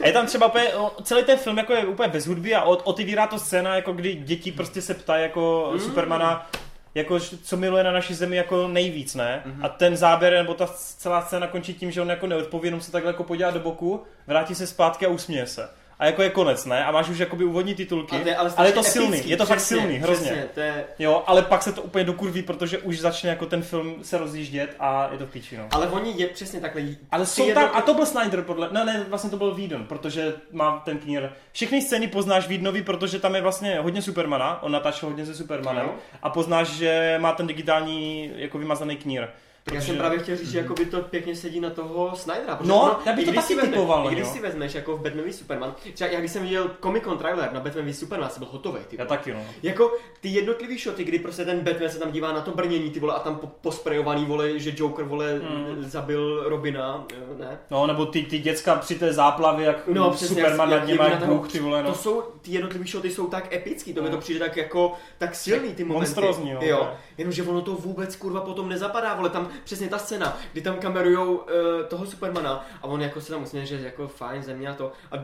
A 0.00 0.06
je 0.06 0.12
tam 0.12 0.26
třeba 0.26 0.46
úplně, 0.46 0.68
celý 1.02 1.24
ten 1.24 1.38
film 1.38 1.58
jako 1.58 1.72
je 1.72 1.86
úplně 1.86 2.08
bez 2.08 2.26
hudby 2.26 2.54
a 2.54 2.62
od, 2.62 2.80
otevírá 2.84 3.26
to 3.26 3.38
scéna, 3.38 3.76
jako 3.76 3.92
kdy 3.92 4.14
děti 4.14 4.52
prostě 4.52 4.82
se 4.82 4.94
ptají 4.94 5.22
jako 5.22 5.70
Mm. 5.72 5.80
Supermana, 5.80 6.50
jako 6.94 7.20
co 7.20 7.56
miluje 7.56 7.84
na 7.84 7.92
naší 7.92 8.14
zemi 8.14 8.36
jako 8.36 8.68
nejvíc, 8.68 9.14
ne? 9.14 9.42
Mhm. 9.46 9.64
A 9.64 9.68
ten 9.68 9.96
záběr 9.96 10.32
nebo 10.32 10.54
ta 10.54 10.66
celá 10.76 11.22
scéna 11.22 11.46
končí 11.46 11.74
tím, 11.74 11.90
že 11.90 12.02
on 12.02 12.10
jako 12.10 12.26
neodpoví, 12.26 12.66
jenom 12.66 12.80
se 12.80 12.92
takhle 12.92 13.10
jako 13.10 13.24
podívá 13.24 13.50
do 13.50 13.60
boku, 13.60 14.02
vrátí 14.26 14.54
se 14.54 14.66
zpátky 14.66 15.06
a 15.06 15.08
usměje 15.08 15.46
se. 15.46 15.68
A 16.02 16.06
jako 16.06 16.22
je 16.22 16.30
konec, 16.30 16.64
ne? 16.64 16.84
A 16.84 16.90
máš 16.90 17.08
už 17.08 17.18
jakoby 17.18 17.44
úvodní 17.44 17.74
titulky. 17.74 18.16
A 18.16 18.20
to 18.20 18.28
je, 18.28 18.36
ale, 18.36 18.52
ale 18.56 18.68
je 18.68 18.72
to 18.72 18.82
strašně 18.82 18.92
silný, 19.00 19.08
epický, 19.08 19.30
je 19.30 19.36
to 19.36 19.46
fakt 19.46 19.58
přesně, 19.58 19.76
silný, 19.76 19.94
hrozně. 19.94 20.26
Přesně, 20.30 20.48
to 20.54 20.60
je, 20.60 20.84
Jo, 20.98 21.22
ale 21.26 21.42
pak 21.42 21.62
se 21.62 21.72
to 21.72 21.82
úplně 21.82 22.04
dokurví, 22.04 22.42
protože 22.42 22.78
už 22.78 23.00
začne 23.00 23.30
jako 23.30 23.46
ten 23.46 23.62
film 23.62 23.94
se 24.02 24.18
rozjíždět 24.18 24.76
a 24.78 25.08
je 25.12 25.18
to 25.18 25.26
v 25.26 25.30
píči, 25.30 25.56
no. 25.56 25.68
ale 25.70 25.88
oni 25.88 26.14
je 26.16 26.26
přesně 26.26 26.60
takhle. 26.60 26.82
Ale 27.10 27.26
jsou 27.26 27.52
tam, 27.54 27.70
a 27.72 27.80
to 27.82 27.94
byl 27.94 28.06
Snyder 28.06 28.42
podle, 28.42 28.68
ne, 28.72 28.84
ne, 28.84 29.04
vlastně 29.08 29.30
to 29.30 29.36
byl 29.36 29.54
Whedon, 29.54 29.84
protože 29.84 30.34
má 30.52 30.82
ten 30.84 30.98
knír. 30.98 31.28
Všechny 31.52 31.82
scény 31.82 32.08
poznáš 32.08 32.46
Whedonovi, 32.48 32.82
protože 32.82 33.18
tam 33.18 33.34
je 33.34 33.40
vlastně 33.40 33.78
hodně 33.80 34.02
Supermana, 34.02 34.62
on 34.62 34.72
natáčel 34.72 35.08
hodně 35.08 35.26
se 35.26 35.34
Supermanem 35.34 35.86
No. 35.86 35.92
a 36.22 36.30
poznáš, 36.30 36.68
že 36.68 37.16
má 37.20 37.32
ten 37.32 37.46
digitální 37.46 38.30
jako 38.36 38.58
vymazaný 38.58 38.96
knír. 38.96 39.28
Tak 39.64 39.74
já 39.74 39.80
jsem 39.80 39.96
právě 39.96 40.18
chtěl 40.18 40.36
říct, 40.36 40.50
že 40.50 40.58
jako 40.58 40.74
by 40.74 40.86
to 40.86 41.00
pěkně 41.00 41.36
sedí 41.36 41.60
na 41.60 41.70
toho 41.70 42.16
Snydera. 42.16 42.56
protože 42.56 42.68
No, 42.70 42.82
ono, 42.82 42.98
já 43.06 43.12
bych 43.12 43.26
to 43.26 43.32
taky 43.32 43.54
typoval, 43.56 44.08
Když 44.08 44.18
jo. 44.20 44.26
si 44.32 44.40
vezmeš 44.40 44.74
jako 44.74 44.96
v 44.96 45.00
Batman 45.00 45.24
v 45.24 45.32
Superman, 45.34 45.74
třeba 45.94 46.10
já 46.10 46.18
když 46.18 46.30
jsem 46.32 46.42
viděl 46.42 46.70
Comic 46.82 47.02
Con 47.04 47.18
trailer 47.18 47.52
na 47.52 47.60
Batman 47.60 47.84
v 47.86 47.92
Superman, 47.92 48.30
jsem 48.30 48.40
byl 48.42 48.48
hotový. 48.52 48.80
Ty 48.88 48.96
Já 48.98 49.04
taky, 49.04 49.32
no. 49.32 49.40
Jako 49.62 49.92
ty 50.20 50.28
jednotlivý 50.28 50.78
shoty, 50.78 51.04
kdy 51.04 51.18
prostě 51.18 51.44
ten 51.44 51.60
Batman 51.60 51.90
se 51.90 51.98
tam 51.98 52.12
dívá 52.12 52.32
na 52.32 52.40
to 52.40 52.50
brnění, 52.50 52.90
ty 52.90 53.00
vole, 53.00 53.14
a 53.14 53.18
tam 53.18 53.36
po, 53.36 53.46
posprejovaný, 53.46 54.24
vole, 54.24 54.58
že 54.58 54.72
Joker, 54.76 55.04
vole, 55.04 55.34
Mm. 55.38 55.82
zabil 55.82 56.42
Robina, 56.48 57.04
jo, 57.18 57.26
ne? 57.38 57.58
No, 57.70 57.86
nebo 57.86 58.06
ty, 58.06 58.22
ty 58.22 58.38
děcka 58.38 58.74
při 58.74 58.94
té 58.94 59.12
záplavě, 59.12 59.66
jak 59.66 59.88
No, 59.88 60.10
přesně, 60.10 60.36
Superman 60.36 60.70
jak- 60.70 60.80
nad 60.80 60.86
nimi 60.86 60.98
jak 61.10 61.24
bůh, 61.26 61.52
ty 61.52 61.58
vole, 61.60 61.82
To 61.82 61.88
no. 61.88 61.94
jsou, 61.94 62.22
ty 62.42 62.50
jednotlivý 62.50 62.90
shoty 62.90 63.10
jsou 63.10 63.26
tak 63.26 63.52
epický, 63.54 63.94
to 63.94 64.02
mi 64.02 64.08
No. 64.08 64.14
to 64.14 64.20
přijde 64.20 64.40
tak 64.40 64.56
jako, 64.56 64.92
tak 65.18 65.34
silný 65.34 65.74
ty 65.74 65.84
momenty. 65.84 66.06
Monstrózní, 66.06 66.52
no, 66.52 66.60
Jo, 66.62 66.76
to 66.78 66.84
je. 66.84 66.90
jenomže 67.18 67.42
ono 67.42 67.60
to 67.62 67.72
vůbec 67.72 68.16
kurva 68.16 68.40
potom 68.40 68.68
nezapadá, 68.68 69.14
vole, 69.14 69.30
tam 69.30 69.48
přesně 69.64 69.88
ta 69.88 69.98
scéna, 69.98 70.38
kdy 70.52 70.60
tam 70.62 70.76
kamerujou 70.76 71.34
uh, 71.34 71.44
toho 71.88 72.06
Supermana 72.06 72.66
a 72.82 72.84
on 72.84 73.02
jako 73.02 73.20
se 73.20 73.32
tam 73.32 73.42
usměje, 73.42 73.66
že 73.66 73.80
jako 73.80 74.08
fajn 74.08 74.42
země 74.42 74.68
a 74.68 74.74
to. 74.74 74.92
A 75.12 75.16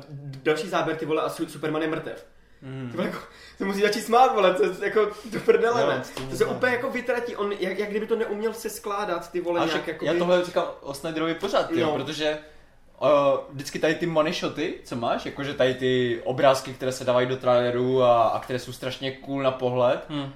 další 0.43 0.69
záběr 0.69 0.97
ty 0.97 1.07
vole 1.07 1.23
a 1.23 1.29
su- 1.29 1.47
Superman 1.49 1.83
je 1.83 1.89
mrtev. 1.89 2.27
Mm. 2.63 2.89
Ty 2.91 2.97
vole, 2.97 3.09
jako, 3.09 3.19
to 3.59 3.65
musí 3.65 3.81
začít 3.81 4.01
smát, 4.01 4.35
vole, 4.35 4.55
to 4.55 4.65
je 4.65 4.71
jako 4.81 5.09
do 5.33 5.41
prdele, 5.41 5.87
ne? 5.87 6.03
To 6.31 6.37
se 6.37 6.45
úplně 6.47 6.73
jako 6.73 6.91
vytratí, 6.91 7.37
on, 7.37 7.53
jak, 7.53 7.79
jak 7.79 7.91
kdyby 7.91 8.07
to 8.07 8.17
neuměl 8.17 8.53
se 8.55 8.71
skládat, 8.71 9.31
ty 9.33 9.41
vole, 9.41 9.67
nějak 9.67 9.87
jako 9.87 10.05
já 10.05 10.15
tohle 10.15 10.45
říkám 10.45 10.65
o 10.81 10.95
Snyderovi 10.95 11.35
pořád, 11.35 11.71
jo, 11.71 11.87
No. 11.87 11.93
protože 11.95 12.39
uh, 13.01 13.09
vždycky 13.53 13.79
tady 13.79 13.95
ty 13.95 14.07
money 14.07 14.33
shoty, 14.33 14.75
co 14.85 14.97
máš, 14.97 15.27
jakože 15.27 15.55
tady 15.55 15.75
ty 15.75 16.21
obrázky, 16.25 16.73
které 16.75 16.93
se 16.93 17.05
dávají 17.05 17.27
do 17.27 17.37
trailerů 17.37 18.03
a, 18.03 18.29
a 18.29 18.41
které 18.41 18.59
jsou 18.59 18.73
strašně 18.73 19.13
cool 19.13 19.43
na 19.43 19.51
pohled, 19.51 20.05
Hmm. 20.09 20.33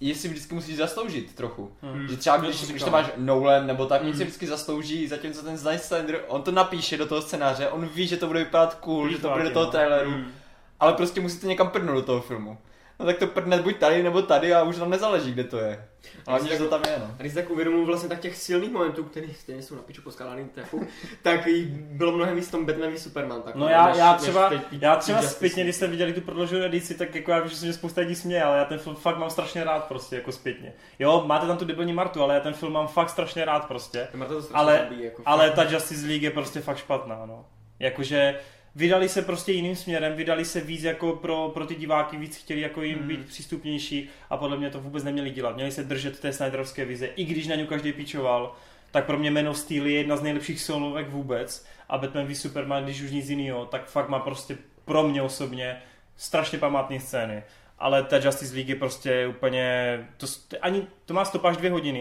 Je 0.00 0.14
si 0.14 0.28
vždycky 0.28 0.54
musíš 0.54 0.76
zasloužit 0.76 1.34
trochu. 1.34 1.72
Hmm. 1.82 2.08
Že 2.08 2.16
třeba 2.16 2.36
když, 2.36 2.60
to 2.60 2.66
když 2.66 2.82
to 2.82 2.90
máš 2.90 3.06
Nolan 3.16 3.66
nebo 3.66 3.86
tak, 3.86 4.02
mm. 4.02 4.08
Hmm. 4.08 4.16
si 4.16 4.24
vždycky 4.24 4.46
zaslouží, 4.46 5.08
zatímco 5.08 5.42
ten 5.42 5.58
Snyder, 5.78 6.20
on 6.28 6.42
to 6.42 6.52
napíše 6.52 6.96
do 6.96 7.06
toho 7.06 7.22
scénáře, 7.22 7.68
on 7.68 7.86
ví, 7.86 8.06
že 8.06 8.16
to 8.16 8.26
bude 8.26 8.38
vypadat 8.38 8.74
cool, 8.74 9.08
že 9.08 9.18
to 9.18 9.30
bude 9.30 9.44
do 9.44 9.50
toho 9.50 9.64
no. 9.64 9.70
traileru, 9.70 10.10
Mm. 10.10 10.32
ale 10.80 10.92
prostě 10.92 11.20
musíte 11.20 11.46
někam 11.46 11.68
prdnout 11.68 11.96
do 11.96 12.02
toho 12.02 12.20
filmu. 12.20 12.58
No 12.98 13.06
tak 13.06 13.18
to 13.18 13.26
prdne 13.26 13.62
buď 13.62 13.76
tady 13.76 14.02
nebo 14.02 14.22
tady 14.22 14.54
a 14.54 14.62
už 14.62 14.76
nám 14.76 14.90
nezáleží, 14.90 15.32
kde 15.32 15.44
to 15.44 15.58
je. 15.58 15.84
Hlavně, 16.28 16.50
že 16.50 16.58
to 16.58 16.68
tam 16.68 16.82
je, 16.84 16.96
no. 16.98 17.10
Když 17.16 17.34
tak 17.34 17.50
uvědomuji 17.50 17.84
vlastně 17.86 18.08
tak 18.08 18.20
těch 18.20 18.36
silných 18.36 18.70
momentů, 18.72 19.04
které 19.04 19.26
stejně 19.40 19.62
jsou 19.62 19.74
na 19.74 19.82
piču 19.82 20.02
poskládaný 20.02 20.44
tefu, 20.48 20.86
tak 21.22 21.40
bylo 21.72 22.12
mnohem 22.12 22.36
víc 22.36 22.48
v 22.48 22.50
tom 22.50 22.66
Batman 22.66 22.92
v 22.92 22.98
Superman. 22.98 23.42
Tak 23.42 23.54
No 23.54 23.68
já, 23.68 23.86
než- 23.88 23.96
já 23.96 24.12
než 24.12 24.20
třeba, 24.22 24.48
teď- 24.48 24.60
já 24.80 24.96
třeba 24.96 25.22
zpětně, 25.22 25.62
když 25.64 25.76
jste 25.76 25.86
viděli 25.86 26.12
tu 26.12 26.20
prodlouženou 26.20 26.64
edici, 26.64 26.94
tak 26.94 27.14
jako 27.14 27.30
já 27.30 27.38
vím, 27.40 27.48
že 27.48 27.56
se 27.56 27.64
mě 27.64 27.74
spousta 27.74 28.00
lidí 28.00 28.14
směje, 28.14 28.42
ale 28.42 28.58
já 28.58 28.64
ten 28.64 28.78
film 28.78 28.96
fakt 28.96 29.18
mám 29.18 29.30
strašně 29.30 29.64
rád 29.64 29.84
prostě, 29.84 30.16
jako 30.16 30.32
zpětně. 30.32 30.72
Jo, 30.98 31.22
máte 31.26 31.46
tam 31.46 31.56
tu 31.58 31.64
debilní 31.64 31.92
Martu, 31.92 32.22
ale 32.22 32.34
já 32.34 32.40
ten 32.40 32.54
film 32.54 32.72
mám 32.72 32.88
fakt 32.88 33.10
strašně 33.10 33.44
rád 33.44 33.68
prostě. 33.68 34.08
Marta 34.14 34.34
to 34.34 34.42
strašně 34.42 34.60
Ale- 34.60 34.78
zabíjí, 34.78 35.04
jako 35.04 35.22
Ale 35.26 35.46
fakt. 35.46 35.54
ta 35.56 35.62
Justice 35.72 36.06
League 36.06 36.22
je 36.22 36.30
prostě 36.30 36.60
fakt 36.60 36.78
špatná, 36.78 37.26
no. 37.26 37.44
Jakože 37.78 38.34
vydali 38.76 39.08
se 39.08 39.22
prostě 39.22 39.52
jiným 39.52 39.76
směrem, 39.76 40.12
vydali 40.14 40.44
se 40.44 40.60
víc 40.60 40.82
jako 40.82 41.12
pro, 41.12 41.48
pro 41.54 41.66
ty 41.66 41.74
diváky, 41.74 42.16
víc 42.16 42.36
chtěli 42.36 42.60
jako 42.60 42.82
jim 42.82 42.98
Mhm. 42.98 43.08
být 43.08 43.26
přístupnější 43.26 44.08
a 44.30 44.36
podle 44.36 44.56
mě 44.56 44.70
to 44.70 44.80
vůbec 44.80 45.04
neměli 45.04 45.30
dělat. 45.30 45.54
Měli 45.56 45.70
se 45.70 45.82
držet 45.84 46.20
té 46.20 46.32
Snyderovské 46.32 46.84
vize, 46.84 47.06
i 47.06 47.24
když 47.24 47.46
na 47.46 47.56
ňu 47.56 47.66
každý 47.66 47.92
píčoval, 47.92 48.54
tak 48.90 49.06
pro 49.06 49.18
mě 49.18 49.30
Man 49.30 49.48
of 49.48 49.58
Steel 49.58 49.86
je 49.86 49.96
jedna 49.98 50.16
z 50.16 50.22
nejlepších 50.22 50.60
solovek 50.60 51.08
vůbec 51.08 51.66
a 51.88 51.98
Batman 51.98 52.26
v 52.26 52.34
Superman, 52.34 52.84
když 52.84 53.02
už 53.02 53.10
nic 53.10 53.28
jiného, 53.28 53.66
tak 53.66 53.86
fakt 53.86 54.08
má 54.08 54.18
prostě 54.18 54.56
pro 54.84 55.02
mě 55.02 55.22
osobně 55.22 55.76
strašně 56.16 56.58
památné 56.58 57.00
scény. 57.00 57.42
Ale 57.78 58.02
ta 58.02 58.16
Justice 58.16 58.54
League 58.54 58.68
je 58.68 58.76
prostě 58.76 59.26
úplně, 59.26 59.98
to, 60.16 60.26
ani, 60.60 60.86
to 61.04 61.14
má 61.14 61.24
stop 61.24 61.44
až 61.44 61.56
dvě 61.56 61.70
hodiny, 61.70 62.00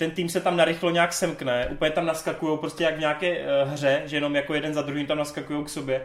ten 0.00 0.10
tým 0.10 0.28
se 0.28 0.40
tam 0.40 0.56
narychlo 0.56 0.90
nějak 0.90 1.12
semkne, 1.12 1.68
úplně 1.72 1.90
tam 1.90 2.06
naskakují 2.06 2.58
prostě 2.58 2.84
jak 2.84 2.96
v 2.96 3.00
nějaké 3.00 3.38
uh, 3.38 3.70
hře, 3.72 4.02
že 4.04 4.16
jenom 4.16 4.36
jako 4.36 4.54
jeden 4.54 4.74
za 4.74 4.82
druhým 4.82 5.06
tam 5.06 5.18
naskakují 5.18 5.64
k 5.64 5.68
sobě 5.68 6.02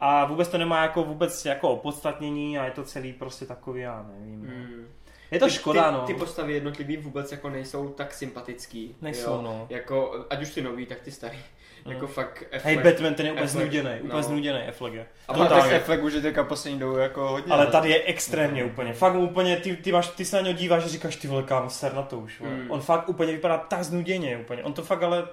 a 0.00 0.24
vůbec 0.24 0.48
to 0.48 0.58
nemá 0.58 0.82
jako 0.82 1.04
vůbec 1.04 1.44
jako 1.44 1.70
opodstatnění 1.70 2.58
a 2.58 2.64
je 2.64 2.70
to 2.70 2.84
celý 2.84 3.12
prostě 3.12 3.46
takový, 3.46 3.80
já 3.80 4.06
nevím. 4.12 4.40
Mm. 4.40 4.86
Je 5.30 5.38
to 5.38 5.46
Ty- 5.46 5.52
škoda, 5.52 5.88
ty, 5.88 5.92
no. 5.92 6.00
Ty 6.00 6.14
postavy 6.14 6.52
jednotlivý 6.52 6.96
vůbec 6.96 7.32
jako 7.32 7.50
nejsou 7.50 7.88
tak 7.88 8.14
sympatický. 8.14 8.96
Nejsou, 9.02 9.30
jo. 9.30 9.42
no. 9.42 9.66
Jako, 9.70 10.24
ať 10.30 10.42
už 10.42 10.54
ty 10.54 10.62
nový, 10.62 10.86
tak 10.86 11.00
ty 11.00 11.10
starý. 11.10 11.38
Mm. 11.86 11.92
Jako 11.92 12.06
fakt 12.06 12.44
Hej, 12.52 12.76
Affleck- 12.78 12.84
Batman, 12.84 13.14
ten 13.14 13.26
je 13.26 13.32
úplně 13.32 13.44
Affleck, 13.44 13.62
znuděný, 13.72 13.90
no. 14.00 14.04
úplně 14.04 14.22
znuděný, 14.22 14.58
Affleck 14.68 14.94
je. 14.94 15.06
A 15.28 15.34
tak 15.46 15.72
efekt 15.72 16.02
už 16.02 16.12
je 16.12 16.20
teďka 16.20 16.44
poslední 16.44 16.78
dobou 16.78 16.96
jako 16.96 17.28
hodně. 17.28 17.52
Ale 17.52 17.64
ne? 17.64 17.70
tady 17.70 17.90
je 17.90 18.02
extrémně 18.02 18.64
úplně, 18.64 18.92
fakt 18.92 19.14
úplně, 19.14 19.56
ty, 19.56 19.76
ty, 19.76 19.92
máš, 19.92 20.08
ty 20.08 20.24
se 20.24 20.36
na 20.36 20.42
něj 20.42 20.54
díváš 20.54 20.84
a 20.84 20.88
říkáš, 20.88 21.16
ty 21.16 21.28
vole, 21.28 21.42
kámo, 21.42 21.70
ser 21.70 21.94
na 21.94 22.02
to 22.02 22.18
už. 22.18 22.40
Mm. 22.40 22.70
On 22.70 22.80
fakt 22.80 23.08
úplně 23.08 23.32
vypadá 23.32 23.58
tak 23.58 23.82
znuděně, 23.84 24.38
úplně, 24.38 24.64
on 24.64 24.72
to 24.72 24.82
fakt 24.82 25.02
ale, 25.02 25.28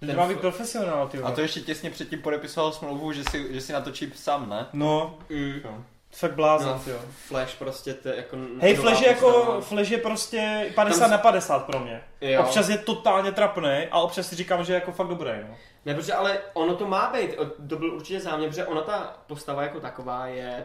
Ten 0.00 0.16
má 0.16 0.28
být 0.28 0.40
profesionál, 0.40 1.08
ty 1.08 1.18
A 1.18 1.30
to 1.30 1.40
ještě 1.40 1.60
těsně 1.60 1.90
předtím 1.90 2.22
podepisoval 2.22 2.72
smlouvu, 2.72 3.12
že 3.12 3.22
si, 3.30 3.54
že 3.54 3.60
si 3.60 3.72
natočí 3.72 4.12
sám, 4.14 4.48
ne? 4.48 4.66
No, 4.72 5.18
Mm. 5.30 5.84
Fakt 6.14 6.34
blázen, 6.34 6.68
No, 6.68 6.92
jo. 6.92 6.98
Flash 7.10 7.56
prostě, 7.56 7.94
to 7.94 8.08
jako 8.08 8.36
Hej, 8.60 8.74
Flash 8.74 9.00
je 9.00 9.08
jako. 9.08 9.60
Flash 9.60 9.90
je 9.90 9.98
prostě 9.98 10.72
50 10.74 11.00
Tam 11.00 11.10
na 11.10 11.18
50 11.18 11.66
pro 11.66 11.80
mě. 11.80 12.02
Jo. 12.20 12.40
Občas 12.42 12.68
je 12.68 12.78
totálně 12.78 13.32
trapný 13.32 13.86
a 13.90 14.00
občas 14.00 14.28
si 14.28 14.36
říkám, 14.36 14.64
že 14.64 14.72
je 14.72 14.74
jako 14.74 14.92
fakt 14.92 15.08
dobrý, 15.08 15.30
no. 15.48 15.56
Ne, 15.86 15.94
protože 15.94 16.12
ale 16.12 16.38
ono 16.54 16.74
to 16.74 16.86
má 16.86 17.12
být, 17.12 17.30
to 17.68 17.76
byl 17.76 17.94
určitě 17.94 18.20
záměr, 18.20 18.48
protože 18.48 18.66
ona 18.66 18.80
ta 18.80 19.16
postava 19.26 19.62
jako 19.62 19.80
taková 19.80 20.26
je, 20.26 20.64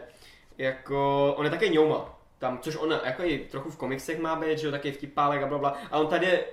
jako, 0.58 1.34
on 1.38 1.44
je 1.44 1.50
také 1.50 1.68
ňouma. 1.68 2.16
Tam, 2.38 2.58
což 2.58 2.76
ona 2.76 3.00
jako 3.04 3.22
i 3.22 3.38
trochu 3.38 3.70
v 3.70 3.76
komiksech 3.76 4.18
má 4.18 4.36
být, 4.36 4.58
že 4.58 4.66
jo, 4.66 4.70
taky 4.70 4.92
vtipálek 4.92 5.42
a 5.42 5.46
bla, 5.46 5.58
bla 5.58 5.76
a 5.90 5.98
on 5.98 6.06
tady 6.06 6.26
je 6.26 6.44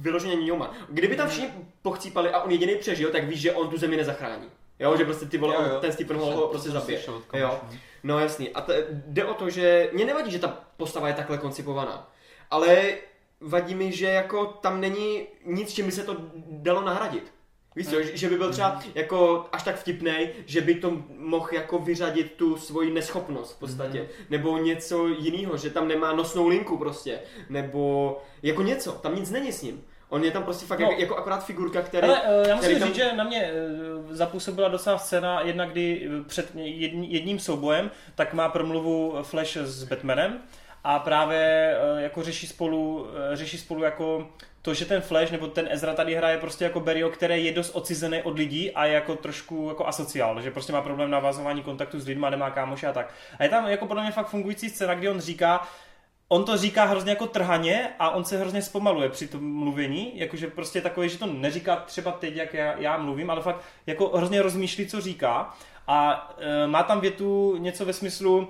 vyloženě 0.00 0.36
ňouma. 0.36 0.72
Kdyby 0.88 1.16
tam 1.16 1.28
všichni 1.28 1.50
pochcípali 1.82 2.30
a 2.30 2.40
on 2.40 2.50
jediný 2.50 2.76
přežil, 2.76 3.10
tak 3.10 3.24
víš, 3.24 3.40
že 3.40 3.52
on 3.52 3.68
tu 3.68 3.78
zemi 3.78 3.96
nezachrání. 3.96 4.50
Jo, 4.80 4.96
že 4.96 5.04
prostě 5.04 5.26
ty 5.26 5.38
vole, 5.38 5.54
Jo, 5.54 5.60
jo. 5.74 5.80
ten 5.80 5.92
Stephen 5.92 6.16
Hall 6.16 6.30
ho 6.36 6.48
prostě 6.48 6.70
zabije. 6.70 7.00
Jo. 7.34 7.60
No 8.02 8.18
jasný. 8.18 8.50
A 8.50 8.60
t- 8.60 8.86
jde 8.90 9.24
o 9.24 9.34
to, 9.34 9.50
že 9.50 9.90
mě 9.92 10.04
nevadí, 10.04 10.30
že 10.30 10.38
ta 10.38 10.58
postava 10.76 11.08
je 11.08 11.14
takhle 11.14 11.38
koncipovaná. 11.38 12.10
Ale 12.50 12.94
vadí 13.40 13.74
mi, 13.74 13.92
že 13.92 14.06
jako 14.06 14.46
tam 14.46 14.80
není 14.80 15.26
nic, 15.44 15.72
čím 15.74 15.86
by 15.86 15.92
se 15.92 16.02
to 16.04 16.16
dalo 16.50 16.80
nahradit. 16.82 17.32
Víš 17.76 17.88
co, 17.88 18.02
že- 18.02 18.28
by 18.28 18.36
byl 18.38 18.52
třeba 18.52 18.80
jako 18.94 19.46
až 19.52 19.62
tak 19.62 19.76
vtipnej, 19.76 20.30
že 20.46 20.60
by 20.60 20.74
to 20.74 21.02
mohl 21.18 21.48
jako 21.52 21.78
vyřadit 21.78 22.32
tu 22.32 22.56
svoji 22.56 22.90
neschopnost 22.92 23.56
v 23.56 23.58
podstatě. 23.58 24.08
Nebo 24.30 24.58
něco 24.58 25.08
jiného, 25.08 25.56
že 25.56 25.70
tam 25.70 25.88
nemá 25.88 26.12
nosnou 26.12 26.48
linku 26.48 26.78
prostě. 26.78 27.20
Nebo 27.48 28.16
jako 28.42 28.62
něco, 28.62 28.92
tam 28.92 29.16
nic 29.16 29.30
není 29.30 29.52
s 29.52 29.62
ním. 29.62 29.84
On 30.10 30.24
je 30.24 30.30
tam 30.30 30.42
prostě 30.42 30.66
fakt 30.66 30.78
No. 30.78 30.86
jako, 30.90 31.00
jako 31.00 31.16
akorát 31.16 31.44
figurka, 31.44 31.82
který... 31.82 32.08
Ale 32.08 32.20
uh, 32.20 32.48
já 32.48 32.54
musím 32.54 32.58
který 32.58 32.78
tam- 32.78 32.88
říct, 32.88 32.96
že 32.96 33.12
na 33.16 33.24
mě 33.24 33.50
uh, 34.06 34.12
zapůsobila 34.12 34.68
docela 34.68 34.98
scéna, 34.98 35.40
jedna 35.40 35.66
kdy 35.66 36.08
eh, 36.20 36.24
před 36.24 36.50
jedním 36.54 37.38
soubojem, 37.38 37.90
tak 38.14 38.34
má 38.34 38.48
promluvu 38.48 39.14
Flash 39.22 39.56
s 39.56 39.84
Batmanem 39.84 40.38
a 40.84 40.98
právě 40.98 41.76
uh, 41.94 42.00
jako 42.02 42.22
řeší 42.22 42.46
spolu, 42.46 43.00
uh, 43.00 43.08
řeší 43.34 43.58
spolu 43.58 43.82
jako 43.82 44.28
to, 44.62 44.74
že 44.74 44.84
ten 44.84 45.00
Flash 45.00 45.30
nebo 45.30 45.46
ten 45.46 45.68
Ezra 45.70 45.94
tady 45.94 46.14
hraje 46.14 46.38
prostě 46.38 46.64
jako 46.64 46.80
Berio, 46.80 47.10
který 47.10 47.44
je 47.44 47.52
dost 47.52 47.70
ocizený 47.74 48.22
od 48.22 48.38
lidí 48.38 48.70
a 48.72 48.84
je 48.84 48.94
jako 48.94 49.16
trošku 49.16 49.66
jako 49.68 49.86
asociál, 49.86 50.40
že 50.42 50.50
prostě 50.50 50.72
má 50.72 50.82
problém 50.82 51.10
navazování 51.10 51.62
kontaktu 51.62 52.00
s 52.00 52.06
lidmi 52.06 52.26
a 52.26 52.30
nemá 52.30 52.50
kámoše 52.50 52.86
a 52.86 52.92
tak. 52.92 53.14
A 53.38 53.42
je 53.42 53.48
tam 53.48 53.68
jako 53.68 53.86
podle 53.86 54.02
mě 54.02 54.12
fakt 54.12 54.28
fungující 54.28 54.70
scéna, 54.70 54.94
kdy 54.94 55.08
on 55.08 55.20
říká, 55.20 55.68
on 56.28 56.44
to 56.44 56.56
říká 56.56 56.84
hrozně 56.84 57.10
jako 57.10 57.26
trhaně 57.26 57.88
a 57.98 58.10
on 58.10 58.24
se 58.24 58.38
hrozně 58.38 58.62
zpomaluje 58.62 59.08
při 59.08 59.28
tom 59.28 59.52
mluvení, 59.52 60.18
jakože 60.18 60.46
prostě 60.46 60.80
takový, 60.80 61.08
že 61.08 61.18
to 61.18 61.26
neříká 61.26 61.76
třeba 61.76 62.12
teď, 62.12 62.36
jak 62.36 62.54
já, 62.54 62.78
já 62.78 62.98
mluvím, 62.98 63.30
ale 63.30 63.42
fakt 63.42 63.60
jako 63.86 64.08
hrozně 64.16 64.42
rozmýšlí, 64.42 64.86
co 64.86 65.00
říká. 65.00 65.54
A 65.86 66.30
e, 66.38 66.66
má 66.66 66.82
tam 66.82 67.00
větu 67.00 67.56
něco 67.56 67.84
ve 67.84 67.92
smyslu, 67.92 68.48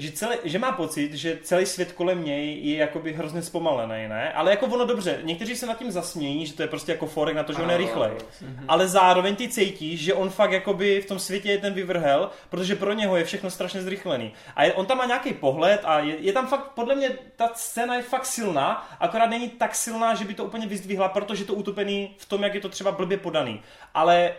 že, 0.00 0.12
celý, 0.12 0.36
že 0.44 0.58
má 0.58 0.72
pocit, 0.72 1.14
že 1.14 1.38
celý 1.42 1.66
svět 1.66 1.92
kolem 1.92 2.24
něj 2.24 2.60
je 2.62 2.76
jakoby 2.76 3.12
hrozně 3.12 3.42
zpomalený, 3.42 4.08
ne? 4.08 4.32
Ale 4.32 4.50
jako 4.50 4.66
ono 4.66 4.84
dobře, 4.84 5.18
někteří 5.22 5.56
se 5.56 5.66
nad 5.66 5.78
tím 5.78 5.90
zasmějí, 5.90 6.46
že 6.46 6.52
to 6.52 6.62
je 6.62 6.68
prostě 6.68 6.92
jako 6.92 7.06
forek 7.06 7.36
na 7.36 7.42
to, 7.42 7.52
že 7.52 7.62
on 7.62 7.70
je 7.70 7.76
rychlej. 7.76 8.10
ano. 8.10 8.64
Ale 8.68 8.88
zároveň 8.88 9.36
ty 9.36 9.48
cítíš, 9.48 10.00
že 10.00 10.14
on 10.14 10.30
fakt 10.30 10.52
jakoby 10.52 11.00
v 11.00 11.06
tom 11.06 11.18
světě 11.18 11.50
je 11.50 11.58
ten 11.58 11.74
vyvrhel, 11.74 12.30
protože 12.50 12.76
pro 12.76 12.92
něho 12.92 13.16
je 13.16 13.24
všechno 13.24 13.50
strašně 13.50 13.82
zrychlený. 13.82 14.32
A 14.56 14.64
je, 14.64 14.72
on 14.72 14.86
tam 14.86 14.98
má 14.98 15.06
nějaký 15.06 15.34
pohled 15.34 15.80
a 15.84 15.98
je, 15.98 16.16
je 16.18 16.32
tam 16.32 16.46
fakt, 16.46 16.64
podle 16.74 16.94
mě 16.94 17.10
ta 17.36 17.50
scéna 17.54 17.94
je 17.94 18.02
fakt 18.02 18.26
silná, 18.26 18.88
akorát 19.00 19.26
není 19.26 19.48
tak 19.48 19.74
silná, 19.74 20.14
že 20.14 20.24
by 20.24 20.34
to 20.34 20.44
úplně 20.44 20.66
vyzdvihla, 20.66 21.08
protože 21.08 21.44
to 21.44 21.54
utopený 21.54 22.14
v 22.18 22.26
tom, 22.26 22.42
jak 22.42 22.54
je 22.54 22.60
to 22.60 22.68
třeba 22.68 22.92
blbě 22.92 23.18
podaný. 23.18 23.62
Ale 23.94 24.32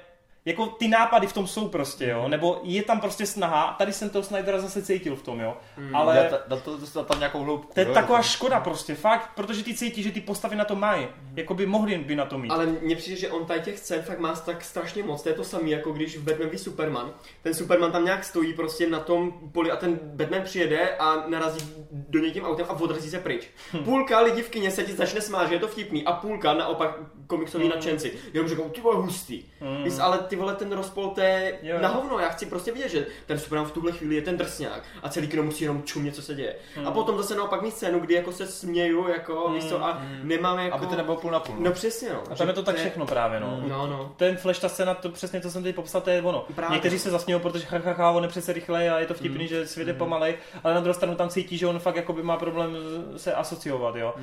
jako 0.45 0.65
ty 0.67 0.87
nápady 0.87 1.27
v 1.27 1.33
tom 1.33 1.47
jsou 1.47 1.67
prostě, 1.67 2.07
jo, 2.07 2.27
nebo 2.27 2.59
je 2.63 2.83
tam 2.83 2.99
prostě 3.01 3.25
snaha, 3.25 3.75
tady 3.77 3.93
jsem 3.93 4.09
toho 4.09 4.23
Snydera 4.23 4.59
zase 4.59 4.81
cítil 4.81 5.15
v 5.15 5.21
tom, 5.21 5.39
jo, 5.39 5.57
ale... 5.93 6.15
Dá, 6.15 6.37
ta- 6.37 6.43
dá 6.47 6.57
to 6.57 6.77
dostat 6.77 7.07
tam 7.07 7.19
nějakou 7.19 7.43
hloubku. 7.43 7.73
To 7.73 7.79
je 7.79 7.87
jo, 7.87 7.93
taková 7.93 8.17
jako- 8.19 8.27
škoda 8.29 8.59
prostě, 8.59 8.95
fakt, 8.95 9.29
protože 9.35 9.63
ty 9.63 9.73
cítíš, 9.73 10.05
že 10.05 10.11
ty 10.11 10.21
postavy 10.21 10.55
na 10.55 10.65
to 10.65 10.75
mají. 10.75 11.07
Jako 11.35 11.53
by 11.53 11.65
mohli 11.65 11.97
by 11.97 12.15
na 12.15 12.25
to 12.25 12.37
mít. 12.37 12.49
Ale 12.51 12.65
mně 12.65 12.95
přijde, 12.95 13.17
že 13.19 13.29
on 13.29 13.45
tady 13.45 13.59
těch 13.61 13.79
scén 13.79 14.01
fakt 14.01 14.19
má 14.19 14.33
tak 14.33 14.63
strašně 14.63 15.03
moc. 15.03 15.21
To 15.23 15.29
je 15.29 15.35
to 15.35 15.43
samé, 15.43 15.69
jako 15.69 15.91
když 15.91 16.17
v 16.17 16.23
Batman 16.23 16.57
Superman. 16.57 17.11
Ten 17.41 17.53
Superman 17.53 17.91
tam 17.91 18.05
nějak 18.05 18.23
stojí 18.23 18.53
prostě 18.53 18.89
na 18.89 18.99
tom 18.99 19.33
poli 19.51 19.71
a 19.71 19.75
ten 19.75 19.99
Batman 20.03 20.41
přijede 20.41 20.89
a 20.97 21.23
narazí 21.27 21.73
do 21.91 22.19
něj 22.19 22.31
tím 22.31 22.43
autem 22.45 22.65
a 22.69 22.73
odrazí 22.79 23.09
se 23.09 23.19
pryč. 23.19 23.47
Hm. 23.73 23.77
Půlka 23.83 24.19
lidí 24.19 24.41
v 24.41 24.49
kině 24.49 24.71
se 24.71 24.83
ti 24.83 24.93
začne 24.93 25.21
smát, 25.21 25.47
že 25.47 25.53
je 25.55 25.59
to 25.59 25.67
vtipný 25.67 26.05
a 26.05 26.11
půlka 26.13 26.53
naopak 26.53 26.95
komiksoví 27.27 27.63
Hmm. 27.63 27.73
nadšenci. 27.73 28.13
Jenom 28.33 28.49
říkou, 28.49 28.69
ty 28.69 28.81
hustý. 28.81 29.43
Mm. 29.61 29.83
Víš, 29.83 29.93
ale 30.01 30.17
ty 30.31 30.37
vole 30.37 30.55
ten 30.55 30.71
rozpol, 30.71 31.07
to 31.09 31.21
je 31.21 31.59
Jo, 31.61 31.75
jo. 31.75 31.81
na 31.81 31.89
hovno. 31.89 32.19
Já 32.19 32.29
chci 32.29 32.45
prostě 32.45 32.71
vidět, 32.71 32.89
že 32.89 33.05
ten 33.25 33.39
Superman 33.39 33.67
v 33.67 33.71
tuhle 33.71 33.91
chvíli 33.91 34.15
je 34.15 34.21
ten 34.21 34.37
drsňák 34.37 34.83
a 35.03 35.09
celý 35.09 35.27
kino 35.27 35.43
musí 35.43 35.63
jenom 35.63 35.83
čumět, 35.83 36.15
co 36.15 36.21
se 36.21 36.35
děje. 36.35 36.55
Hmm. 36.75 36.87
A 36.87 36.91
potom 36.91 37.17
zase 37.17 37.35
naopak 37.35 37.61
mít 37.61 37.71
scénu, 37.71 37.99
kdy 37.99 38.13
jako 38.13 38.31
se 38.31 38.47
směju, 38.47 39.07
jako, 39.07 39.51
víš 39.53 39.65
co, 39.65 39.83
a 39.83 40.01
nemáme 40.23 40.63
jako... 40.63 40.77
Aby 40.77 40.85
to 40.85 40.95
nebylo 40.95 41.17
půl 41.17 41.31
na 41.31 41.39
půl. 41.39 41.55
No 41.59 41.71
přesně, 41.71 42.09
no. 42.13 42.23
A 42.31 42.35
tam 42.35 42.47
je 42.47 42.53
to 42.53 42.63
tak 42.63 42.75
všechno 42.75 43.05
právě, 43.05 43.39
no. 43.39 43.63
No, 43.67 43.87
no. 43.87 44.13
Ten 44.17 44.37
flash, 44.37 44.59
ta 44.59 44.69
scéna, 44.69 44.93
to 44.93 45.09
přesně, 45.09 45.41
co 45.41 45.51
jsem 45.51 45.63
teď 45.63 45.75
popsal, 45.75 46.01
to 46.01 46.09
je 46.09 46.21
ono. 46.21 46.45
Právě. 46.55 46.73
Někteří 46.73 46.99
se 46.99 47.09
zasmějou, 47.09 47.39
protože 47.39 47.65
ha, 47.69 47.77
ha, 47.85 47.91
ha, 47.91 48.11
on 48.11 48.23
je 48.23 48.29
přece 48.29 48.53
rychlej 48.53 48.89
a 48.89 48.99
je 48.99 49.05
to 49.05 49.13
vtipný, 49.13 49.47
že 49.47 49.67
svět 49.67 49.87
je 49.87 49.93
pomalej, 49.93 50.35
ale 50.63 50.73
na 50.73 50.79
druhou 50.79 50.93
stranu 50.93 51.15
tam 51.15 51.29
cítí, 51.29 51.57
že 51.57 51.67
on 51.67 51.79
fakt 51.79 51.95
jakoby 51.95 52.23
má 52.23 52.37
problém 52.37 52.75
se 53.17 53.33
asociovat, 53.33 53.95
jo. 53.95 54.13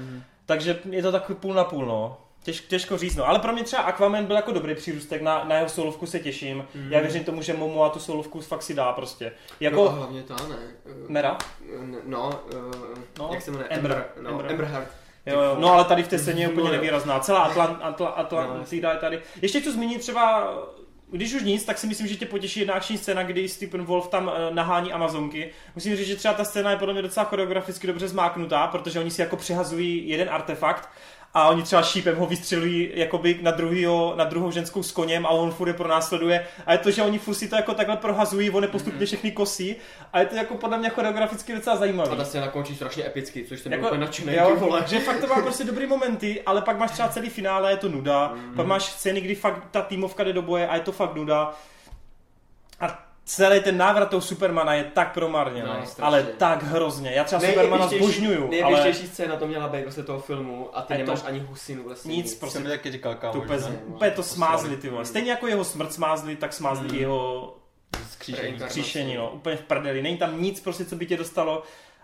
Takže 0.46 0.78
je 0.90 1.02
to 1.02 1.12
takový 1.12 1.38
půl 1.38 1.54
na 1.54 1.64
půl, 1.64 1.86
no. 1.86 2.16
Těž, 2.48 2.60
těžko 2.60 2.98
říct, 2.98 3.16
no. 3.16 3.28
Ale 3.28 3.38
pro 3.38 3.52
mě 3.52 3.64
třeba 3.64 3.82
Aquaman 3.82 4.26
byl 4.26 4.36
jako 4.36 4.52
dobrý 4.52 4.74
přírůstek, 4.74 5.22
na, 5.22 5.44
na 5.44 5.56
jeho 5.56 5.68
solovku 5.68 6.06
se 6.06 6.18
těším. 6.18 6.64
Mhm. 6.74 6.92
Já 6.92 7.00
věřím 7.00 7.24
tomu, 7.24 7.42
že 7.42 7.54
Momoa 7.54 7.88
tu 7.88 7.98
solovku 8.00 8.40
fakt 8.40 8.62
si 8.62 8.74
dá 8.74 8.92
prostě. 8.92 9.32
Jako... 9.60 9.76
No, 9.76 9.88
a 9.88 9.92
hlavně 9.92 10.22
ta, 10.22 10.34
ne? 10.34 10.56
Uh, 11.02 11.10
Mera? 11.10 11.38
No, 12.04 12.28
uh, 12.28 12.60
No, 13.18 13.26
no, 13.26 13.30
jak 13.32 13.42
se 13.42 13.50
jmenuje? 13.50 13.68
Ember. 13.68 13.92
Ember. 13.92 14.06
No, 14.22 14.30
Ember. 14.30 14.50
Ember 14.50 14.66
Heart. 14.66 14.88
Jo, 15.26 15.40
jo. 15.40 15.56
No 15.58 15.72
ale 15.72 15.84
tady 15.84 16.02
v 16.02 16.08
té 16.08 16.18
scéně 16.18 16.42
je 16.42 16.48
úplně 16.48 16.64
No, 16.64 16.70
jo. 16.70 16.72
nevýrazná. 16.76 17.20
Celá 17.20 17.40
Atlant, 17.40 17.78
Atla, 17.82 18.06
No, 18.08 18.18
Atlantida 18.18 18.92
je 18.92 18.98
tady. 18.98 19.22
Ještě 19.42 19.60
chci 19.60 19.72
zmínit 19.72 20.00
třeba 20.00 20.52
když 21.10 21.34
už 21.34 21.42
nic, 21.42 21.64
tak 21.64 21.78
si 21.78 21.86
myslím, 21.86 22.06
že 22.06 22.16
tě 22.16 22.26
potěší 22.26 22.60
jedna 22.60 22.74
akční 22.74 22.98
scéna, 22.98 23.22
kdy 23.22 23.48
Stephen 23.48 23.84
Wolf 23.84 24.08
tam 24.08 24.32
eh, 24.34 24.54
nahání 24.54 24.92
Amazonky. 24.92 25.50
Musím 25.74 25.96
říct, 25.96 26.06
že 26.06 26.16
třeba 26.16 26.34
ta 26.34 26.44
scéna 26.44 26.70
je 26.70 26.76
podle 26.76 26.94
mě 26.94 27.02
docela 27.02 27.26
choreograficky 27.26 27.86
dobře 27.86 28.08
zmáknutá, 28.08 28.66
protože 28.66 29.00
oni 29.00 29.10
si 29.10 29.20
jako 29.20 29.36
přihazují 29.36 30.08
jeden 30.08 30.28
artefakt 30.30 30.88
a 31.34 31.48
oni 31.48 31.62
třeba 31.62 31.82
šípem 31.82 32.16
ho 32.16 32.26
vystřelují 32.26 32.90
jakoby 32.94 33.38
na, 33.42 33.50
druhýho, 33.50 34.14
na 34.16 34.24
druhou 34.24 34.50
ženskou 34.50 34.82
s 34.82 34.92
koněm 34.92 35.26
a 35.26 35.28
on 35.28 35.50
furt 35.50 35.68
je 35.68 35.74
pronásleduje. 35.74 36.46
A 36.66 36.72
je 36.72 36.78
to, 36.78 36.90
že 36.90 37.02
oni 37.02 37.18
furt 37.18 37.34
si 37.34 37.48
to 37.48 37.56
jako 37.56 37.74
takhle 37.74 37.96
prohazují, 37.96 38.50
on 38.50 38.62
je 38.62 38.68
postupně 38.68 39.06
všechny 39.06 39.30
kosí 39.30 39.76
a 40.12 40.20
je 40.20 40.26
to 40.26 40.34
jako 40.34 40.54
podle 40.54 40.78
mě 40.78 40.88
choreograficky 40.88 41.54
docela 41.54 41.76
zajímavé. 41.76 42.10
A 42.10 42.16
ta 42.16 42.24
scéna 42.24 42.48
končí 42.48 42.74
strašně 42.74 43.06
epicky, 43.06 43.44
což 43.44 43.60
jsem 43.60 43.72
Jako, 43.72 43.86
úplně 43.86 44.00
nadšený, 44.00 44.34
jo, 44.34 44.56
vole. 44.56 44.84
že 44.86 45.00
fakt 45.00 45.20
to 45.20 45.26
má 45.26 45.34
prostě 45.42 45.64
dobrý 45.64 45.86
momenty, 45.86 46.42
ale 46.46 46.62
pak 46.62 46.78
máš 46.78 46.90
třeba 46.90 47.08
celý 47.08 47.28
finále, 47.28 47.70
je 47.70 47.76
to 47.76 47.88
nuda, 47.88 48.32
mm. 48.34 48.54
pak 48.54 48.66
máš 48.66 48.82
scény, 48.82 49.20
kdy 49.20 49.34
fakt 49.34 49.62
ta 49.70 49.82
týmovka 49.82 50.24
jde 50.24 50.32
do 50.32 50.42
boje 50.42 50.68
a 50.68 50.74
je 50.74 50.80
to 50.80 50.92
fakt 50.92 51.14
nuda. 51.14 51.54
A 52.80 53.07
celý 53.28 53.60
ten 53.60 53.76
návrat 53.76 54.10
toho 54.10 54.20
Supermana 54.20 54.74
je 54.74 54.84
tak 54.84 55.12
promarněný, 55.14 55.66
No, 55.68 55.86
strašně. 55.86 56.02
ale 56.04 56.22
tak 56.22 56.62
hrozně. 56.62 57.10
Já 57.10 57.24
třeba 57.24 57.40
Supermana 57.40 57.88
zbožňuju, 57.88 58.50
ale 58.64 58.72
Největší 58.74 59.06
scéna 59.06 59.36
to 59.36 59.46
měla 59.46 59.68
být 59.68 59.82
vlastně 59.82 60.02
toho 60.02 60.20
filmu 60.20 60.70
a 60.72 60.82
ty 60.82 60.94
A 60.94 60.96
je 60.96 61.04
to- 61.04 61.10
nemáš 61.10 61.24
ani 61.26 61.38
husinu 61.38 61.82
vlastně. 61.84 62.16
nic 62.16 62.34
To 62.34 62.40
prostě 62.40 62.58
jsem 62.58 62.66
taky 62.68 62.92
říkal, 62.92 63.14
kámo. 63.14 63.32
to 63.32 63.38
úplně, 63.38 63.58
ne? 63.60 63.78
úplně 63.86 64.10
to 64.10 64.22
Sorry. 64.22 64.34
smázli, 64.36 64.76
ty 64.76 64.88
vole. 64.88 65.04
Stejně 65.04 65.30
jako 65.30 65.46
jeho 65.46 65.64
smrt 65.64 65.92
smázli, 65.92 66.36
tak 66.36 66.52
smázli 66.52 66.88
Mm. 66.88 66.94
i 66.94 66.98
jeho 66.98 67.54
Skříšení. 68.10 68.42
Reinkarnace. 68.42 68.80
kříšení, 68.80 69.16
no, 69.16 69.30
úplně 69.30 69.56
v 69.56 69.60
prdeli. 69.62 70.02
Není 70.02 70.16
tam 70.16 70.42
nic 70.42 70.60
prostě, 70.60 70.84
co 70.84 70.96
by 70.96 71.06
tě 71.06 71.16
dostalo. 71.16 71.62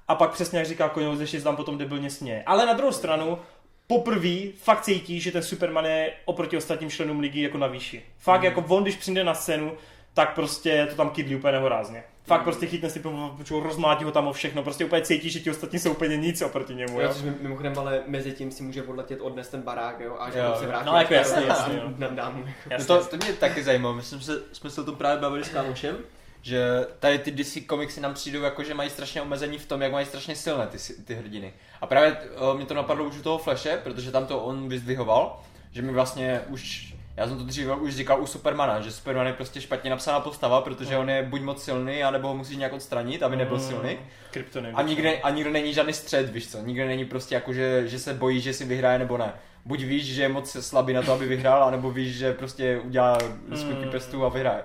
A 0.08 0.14
pak 0.14 0.32
přesně 0.32 0.58
jak 0.58 0.68
říká 0.68 0.88
Koňouz, 0.88 1.20
ještě 1.20 1.40
tam 1.40 1.56
potom 1.56 1.78
debilně 1.78 2.10
směje. 2.10 2.42
Ale 2.46 2.66
na 2.66 2.72
druhou 2.72 2.92
stranu, 2.92 3.38
poprvé 3.86 4.38
fakt 4.62 4.82
cítí, 4.82 5.20
že 5.20 5.32
ten 5.32 5.42
Superman 5.42 5.84
je 5.84 6.12
oproti 6.24 6.56
ostatním 6.56 6.90
členům 6.90 7.20
ligy 7.20 7.42
jako 7.42 7.58
na 7.58 7.66
výši. 7.66 8.02
Fakt 8.18 8.40
Mhm. 8.40 8.44
jako 8.44 8.64
on, 8.68 8.82
když 8.82 8.96
přijde 8.96 9.24
na 9.24 9.34
scénu, 9.34 9.72
tak 10.14 10.34
prostě 10.34 10.86
to 10.90 10.96
tam 10.96 11.10
kydlí 11.10 11.36
úplně 11.36 11.52
nehorázně. 11.52 12.04
Fakt 12.26 12.40
Mhm. 12.40 12.44
prostě 12.44 12.66
chytne 12.66 12.90
si, 12.90 13.00
poču, 13.36 13.60
rozmlátí 13.60 14.04
ho 14.04 14.12
tam 14.12 14.26
o 14.26 14.32
všechno, 14.32 14.62
prostě 14.62 14.84
úplně 14.84 15.02
cítí, 15.02 15.30
že 15.30 15.40
ti 15.40 15.50
ostatní 15.50 15.78
jsou 15.78 15.90
úplně 15.90 16.16
nic 16.16 16.42
oproti 16.42 16.74
němu. 16.74 17.00
Jo, 17.00 17.08
Jo? 17.24 17.32
mimochodem, 17.40 17.78
ale 17.78 18.02
mezi 18.06 18.32
tím 18.32 18.50
si 18.50 18.62
může 18.62 18.82
odletět 18.82 19.20
odnes 19.20 19.48
ten 19.48 19.62
barák, 19.62 20.00
jo, 20.00 20.16
a 20.20 20.30
že 20.30 20.38
Jo, 20.38 20.56
se 20.58 20.66
vrátí. 20.66 20.86
No, 20.86 20.96
jako 20.96 21.14
jasně, 21.14 21.42
jasně, 21.46 21.82
dámu. 22.10 22.44
No 22.78 22.84
to, 22.84 23.04
to 23.04 23.16
mě 23.16 23.32
taky 23.32 23.62
zajímalo, 23.64 23.94
myslím, 23.94 24.20
že 24.20 24.32
jsme 24.52 24.70
se 24.70 24.80
o 24.80 24.84
tom 24.84 24.96
právě 24.96 25.20
bavili 25.22 25.44
s 25.44 25.48
kámošem, 25.48 25.96
že 26.42 26.86
tady 26.98 27.18
ty 27.18 27.30
DC 27.30 27.58
komiksy 27.66 28.00
nám 28.00 28.14
přijdou 28.14 28.42
jako, 28.42 28.62
že 28.64 28.74
mají 28.74 28.90
strašně 28.90 29.22
omezení 29.22 29.58
v 29.58 29.66
tom, 29.66 29.82
jak 29.82 29.92
mají 29.92 30.06
strašně 30.06 30.36
silné 30.36 30.66
ty, 30.66 30.78
ty 31.04 31.14
hrdiny. 31.14 31.52
A 31.80 31.86
právě 31.86 32.16
uh, 32.50 32.56
mě 32.56 32.66
to 32.66 32.74
napadlo 32.74 33.04
už 33.04 33.16
u 33.18 33.22
toho 33.22 33.38
Flashe, 33.38 33.80
protože 33.84 34.10
tam 34.10 34.26
to 34.26 34.38
on 34.40 34.68
vyzdvihoval, 34.68 35.40
že 35.72 35.82
mi 35.82 35.92
vlastně 35.92 36.40
už, 36.48 36.93
já 37.16 37.28
jsem 37.28 37.38
to 37.38 37.44
dřív 37.44 37.68
už 37.80 37.94
říkal 37.96 38.22
u 38.22 38.26
Supermana, 38.26 38.80
že 38.80 38.92
Superman 38.92 39.26
je 39.26 39.32
prostě 39.32 39.60
špatně 39.60 39.90
napsaná 39.90 40.20
postava, 40.20 40.60
protože 40.60 40.96
on 40.96 41.10
je 41.10 41.22
buď 41.22 41.40
moc 41.40 41.64
silný, 41.64 42.04
anebo 42.04 42.28
ho 42.28 42.34
musí 42.36 42.56
nějak 42.56 42.72
odstranit, 42.72 43.22
aby 43.22 43.36
nebyl 43.36 43.60
silný. 43.60 43.98
Kryptony. 44.30 44.72
A 44.74 44.82
nikde, 44.82 45.16
a 45.20 45.30
nikde 45.30 45.50
není 45.50 45.74
žádný 45.74 45.92
střed, 45.92 46.30
víš 46.30 46.50
co, 46.50 46.58
nikde 46.60 46.86
není 46.86 47.04
prostě 47.04 47.34
jako, 47.34 47.52
že, 47.52 47.88
že 47.88 47.98
se 47.98 48.14
bojí, 48.14 48.40
že 48.40 48.52
si 48.52 48.64
vyhraje 48.64 48.98
nebo 48.98 49.18
ne. 49.18 49.32
Buď 49.64 49.80
víš, 49.82 50.14
že 50.14 50.22
je 50.22 50.28
moc 50.28 50.56
slabý 50.60 50.92
na 50.92 51.02
to, 51.02 51.12
aby 51.12 51.26
vyhrál, 51.26 51.64
anebo 51.64 51.90
víš, 51.90 52.16
že 52.16 52.32
prostě 52.32 52.80
udělá 52.84 53.18
skutky 53.54 53.82
Hmm. 53.82 53.90
prstů 53.90 54.24
a 54.24 54.28
vyhraje. 54.28 54.62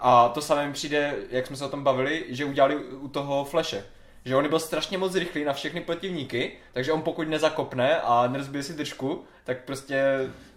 A 0.00 0.28
to 0.28 0.40
samé 0.42 0.66
mi 0.66 0.72
přijde, 0.72 1.14
jak 1.30 1.46
jsme 1.46 1.56
se 1.56 1.64
o 1.64 1.68
tom 1.68 1.84
bavili, 1.84 2.24
že 2.28 2.44
udělali 2.44 2.76
u 2.76 3.08
toho 3.08 3.44
Flashe. 3.44 3.84
Že 4.24 4.36
on 4.36 4.48
byl 4.48 4.58
strašně 4.58 4.98
moc 4.98 5.14
rychlý 5.14 5.44
na 5.44 5.52
všechny 5.52 5.80
protivníky, 5.80 6.52
takže 6.72 6.92
on 6.92 7.02
pokud 7.02 7.28
nezakopne 7.28 8.00
a 8.00 8.26
nerozbije 8.26 8.62
si 8.62 8.72
držku, 8.72 9.24
tak 9.44 9.64
prostě... 9.64 10.04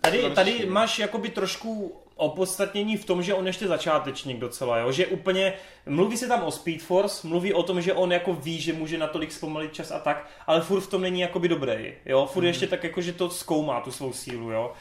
Tady, 0.01 0.29
tady 0.35 0.65
máš 0.65 0.99
jakoby 0.99 1.29
trošku 1.29 1.97
opodstatnění 2.15 2.97
v 2.97 3.05
tom, 3.05 3.23
že 3.23 3.33
on 3.33 3.47
ještě 3.47 3.67
začátečník 3.67 4.39
docela, 4.39 4.77
jo? 4.77 4.91
že 4.91 5.07
úplně, 5.07 5.53
mluví 5.85 6.17
se 6.17 6.27
tam 6.27 6.43
o 6.43 6.51
Speed 6.51 6.81
Force, 6.81 7.27
mluví 7.27 7.53
o 7.53 7.63
tom, 7.63 7.81
že 7.81 7.93
on 7.93 8.11
jako 8.11 8.33
ví, 8.33 8.61
že 8.61 8.73
může 8.73 8.97
natolik 8.97 9.31
zpomalit 9.31 9.73
čas 9.73 9.91
a 9.91 9.99
tak, 9.99 10.27
ale 10.47 10.61
furt 10.61 10.81
v 10.81 10.89
tom 10.89 11.01
není 11.01 11.21
jakoby 11.21 11.47
dobrý, 11.47 11.93
jo, 12.05 12.25
furt 12.33 12.41
Mhm. 12.43 12.47
ještě 12.47 12.67
tak 12.67 12.83
jako, 12.83 13.01
že 13.01 13.13
to 13.13 13.29
zkoumá 13.29 13.81
tu 13.81 13.91
svou 13.91 14.13
sílu, 14.13 14.51
jo. 14.51 14.73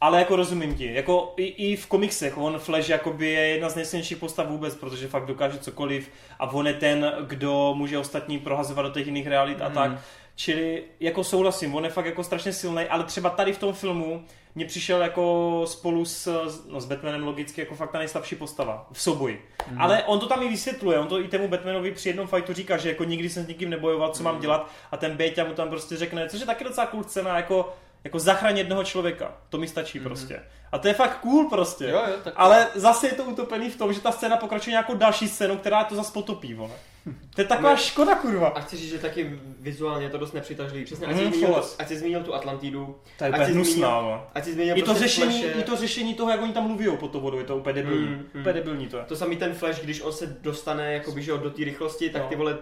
Ale 0.00 0.18
jako 0.18 0.36
rozumím 0.36 0.74
ti, 0.74 0.94
jako 0.94 1.34
i, 1.36 1.44
i 1.44 1.76
v 1.76 1.86
komiksech, 1.86 2.38
on 2.38 2.58
Flash 2.58 2.88
jakoby 2.88 3.26
je 3.30 3.40
jedna 3.46 3.68
z 3.68 3.76
nejsilnějších 3.76 4.16
postav 4.18 4.48
vůbec, 4.48 4.74
protože 4.74 5.08
fakt 5.08 5.26
dokáže 5.26 5.58
cokoliv 5.58 6.10
a 6.38 6.50
on 6.52 6.66
je 6.66 6.74
ten, 6.74 7.12
kdo 7.26 7.74
může 7.76 7.98
ostatní 7.98 8.38
prohazovat 8.38 8.86
do 8.86 8.92
těch 8.92 9.06
jiných 9.06 9.26
realit 9.26 9.60
a 9.62 9.64
Mhm. 9.64 9.74
tak. 9.74 9.92
Čili 10.34 10.82
jako 11.00 11.24
souhlasím, 11.24 11.74
on 11.74 11.84
je 11.84 11.90
fakt 11.90 12.06
jako 12.06 12.24
strašně 12.24 12.52
silný, 12.52 12.82
ale 12.84 13.04
třeba 13.04 13.30
tady 13.30 13.52
v 13.52 13.58
tom 13.58 13.72
filmu 13.72 14.24
mě 14.54 14.64
přišel 14.64 15.02
jako 15.02 15.62
spolu 15.66 16.04
s, 16.04 16.26
no, 16.70 16.80
s 16.80 16.84
Batmanem 16.86 17.24
logicky 17.24 17.60
jako 17.60 17.74
fakt 17.74 17.90
ta 17.92 17.98
nejslabší 17.98 18.36
postava 18.36 18.86
v 18.92 19.02
souboji. 19.02 19.42
Mm. 19.70 19.80
Ale 19.80 20.02
on 20.04 20.20
to 20.20 20.26
tam 20.26 20.42
i 20.42 20.48
vysvětluje, 20.48 20.98
on 20.98 21.06
to 21.06 21.20
i 21.20 21.28
tému 21.28 21.48
Batmanovi 21.48 21.92
při 21.92 22.08
jednom 22.08 22.26
fightu 22.26 22.52
říká, 22.52 22.76
že 22.76 22.88
jako 22.88 23.04
nikdy 23.04 23.28
jsem 23.30 23.44
s 23.44 23.48
nikým 23.48 23.70
nebojoval, 23.70 24.10
co 24.10 24.22
mám 24.22 24.40
dělat 24.40 24.70
a 24.90 24.96
ten 24.96 25.16
Bejťa 25.16 25.44
mu 25.44 25.52
tam 25.54 25.68
prostě 25.68 25.96
řekne, 25.96 26.28
což 26.28 26.40
je 26.40 26.46
taky 26.46 26.64
docela 26.64 26.86
cool 26.86 27.04
scéna, 27.04 27.36
jako 27.36 27.72
jako 28.04 28.18
zachránit 28.18 28.58
jednoho 28.58 28.84
člověka. 28.84 29.32
To 29.48 29.58
mi 29.58 29.68
stačí 29.68 29.98
mm. 29.98 30.04
prostě. 30.04 30.42
A 30.72 30.78
to 30.78 30.88
je 30.88 30.94
fakt 30.94 31.18
cool 31.20 31.48
prostě. 31.50 31.84
Jo, 31.84 32.02
jo, 32.08 32.14
tak 32.24 32.34
Ale 32.36 32.66
zase 32.74 33.06
je 33.06 33.12
to 33.12 33.24
utopený 33.24 33.70
v 33.70 33.76
tom, 33.76 33.92
že 33.92 34.00
ta 34.00 34.12
scéna 34.12 34.36
pokračuje 34.36 34.72
nějakou 34.72 34.94
další 34.94 35.28
scénu, 35.28 35.56
která 35.56 35.84
to 35.84 35.94
zase 35.94 36.12
potopí, 36.12 36.54
vole. 36.54 36.70
To 37.34 37.40
je 37.40 37.46
taková 37.46 37.68
Ale- 37.68 37.78
škoda, 37.78 38.14
kurva. 38.14 38.48
A 38.48 38.60
chci 38.60 38.76
říct, 38.76 38.90
že 38.90 38.98
taky 38.98 39.38
vizuálně 39.60 40.06
je 40.06 40.10
to 40.10 40.18
dost 40.18 40.32
nepřitažlivý. 40.32 40.84
Přesně, 40.84 41.06
ať 41.06 41.14
Mhm, 41.16 41.24
jsi 41.24 41.38
zmínil, 41.38 41.64
ať 41.78 41.88
jsi 41.88 41.98
zmínil 41.98 42.22
tu 42.22 42.34
Atlantidu, 42.34 42.96
To 43.18 43.24
je 43.24 43.30
ať 43.30 43.34
úplně 43.34 43.46
jsi 43.46 43.52
hnusná, 43.52 44.24
ať 44.34 44.44
jsi 44.44 44.52
zmínil 44.52 44.78
I 44.78 44.80
to, 44.80 44.84
prostě 44.86 45.02
řešení, 45.08 45.42
Flashe. 45.42 45.60
I 45.60 45.62
to 45.64 45.76
řešení 45.76 46.14
toho, 46.14 46.30
jak 46.30 46.42
oni 46.42 46.52
tam 46.52 46.64
mluví 46.66 46.96
pod 46.96 47.12
tou 47.12 47.20
vodou, 47.20 47.38
je 47.38 47.44
to 47.44 47.56
úplně 47.56 47.72
debilní. 47.74 48.06
Mm, 48.06 48.12
mm. 48.34 48.40
Úplně 48.40 48.52
debilní 48.52 48.86
to 48.88 48.96
je. 48.96 49.04
To 49.04 49.16
samý 49.16 49.36
ten 49.36 49.54
Flash, 49.54 49.80
když 49.80 50.00
on 50.02 50.12
se 50.12 50.26
dostane 50.40 50.92
jakoby, 50.92 51.22
že 51.22 51.32
do 51.38 51.50
té 51.50 51.64
rychlosti, 51.64 52.10
tak 52.10 52.22
No. 52.22 52.28
ty 52.28 52.36
vole... 52.36 52.58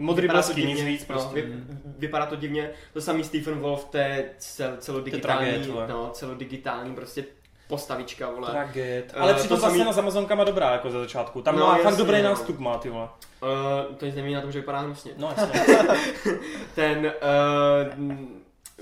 Modrý 0.00 0.26
to 0.28 0.32
blesky, 0.32 0.64
nic 0.66 0.80
víc 0.82 1.04
prostě. 1.04 1.28
No, 1.28 1.42
vy, 1.42 1.52
vypadá 1.98 2.26
to 2.26 2.36
divně. 2.36 2.70
To 2.92 3.00
samý 3.00 3.24
Stephen 3.24 3.58
Wolf, 3.58 3.84
to 3.84 3.96
je 3.98 4.30
cel, 4.38 4.72
celodigitální, 4.78 5.58
vole. 5.68 5.86
no, 5.88 6.10
celodigitální 6.12 6.94
prostě 6.94 7.24
postavička, 7.68 8.30
vole. 8.30 8.50
Tragéd. 8.50 9.12
Eh, 9.16 9.20
Ale 9.20 9.32
to 9.34 9.38
přitom 9.40 9.56
ta 9.56 9.66
samý- 9.66 9.78
scéna 9.78 9.92
s 9.92 9.98
Amazonkama 9.98 10.44
dobrá, 10.44 10.72
jako 10.72 10.90
ze 10.90 10.98
začátku. 10.98 11.42
Tam 11.42 11.56
No, 11.56 11.66
má 11.66 11.74
fakt 11.74 11.84
jasně, 11.84 11.98
dobrý 11.98 12.22
no. 12.22 12.28
nástup, 12.28 12.58
má 12.58 12.78
ty 12.78 12.88
vole. 12.90 13.08
Uh, 13.42 13.94
to 13.96 14.06
nic 14.06 14.14
nemění 14.14 14.34
na 14.34 14.40
tom, 14.40 14.52
že 14.52 14.58
vypadá 14.60 14.78
hnusně. 14.78 15.12
No 15.16 15.32
jasně. 15.36 15.60
Ten 16.74 17.12
uh, 18.08 18.14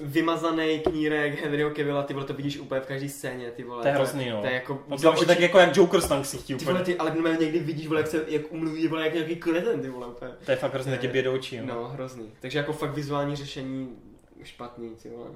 vymazaný 0.01 0.81
knírek 0.81 1.43
Henryho 1.43 1.71
Cavilla, 1.71 2.03
ty 2.03 2.15
vole, 2.15 2.27
to 2.27 2.33
vidíš 2.33 2.59
úplně 2.59 2.81
v 2.81 2.87
každé 2.87 3.09
scéně, 3.09 3.51
ty 3.51 3.65
vole. 3.65 3.83
To 3.83 3.89
je 3.89 3.95
hrozný, 3.95 4.31
no. 4.31 4.41
To 4.41 4.47
je 4.47 4.53
jako... 4.53 4.83
Obzvlášť 4.89 5.27
tak 5.27 5.41
jako 5.41 5.59
jak 5.59 5.77
Joker 5.77 6.01
s 6.01 6.21
ksichtí 6.23 6.55
Ty 6.55 6.65
vole, 6.65 6.85
ty, 6.85 6.97
ale 6.97 7.13
někdy 7.41 7.59
vidíš, 7.59 7.87
vole, 7.87 8.01
jak, 8.01 8.07
se, 8.07 8.25
jak 8.29 8.53
umluví, 8.53 8.89
vole, 8.89 9.05
jak 9.05 9.15
nějaký 9.15 9.37
kreten, 9.37 9.81
ty 9.81 9.89
vole, 9.89 10.07
úplně. 10.07 10.31
To 10.45 10.51
je 10.51 10.57
fakt 10.57 10.75
hrozně 10.75 10.99
tě 10.99 11.23
do 11.23 11.33
očí. 11.33 11.61
No. 11.61 11.67
No, 11.67 11.89
hrozný. 11.89 12.33
Takže 12.41 12.59
jako 12.59 12.73
fakt 12.73 12.95
vizuální 12.95 13.37
řešení 13.37 13.97
špatný, 14.45 14.91
ty 15.03 15.09
vole. 15.09 15.31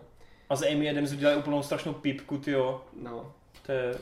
A 0.51 0.57
z 0.57 0.63
Amy 0.73 0.91
Adams 0.91 1.13
udělali 1.13 1.39
úplnou 1.39 1.63
strašnou 1.63 1.93
pípku, 1.93 2.39
ty 2.39 2.51
jo. 2.51 2.81
No. 3.03 3.33
To 3.67 3.73
je... 3.73 3.95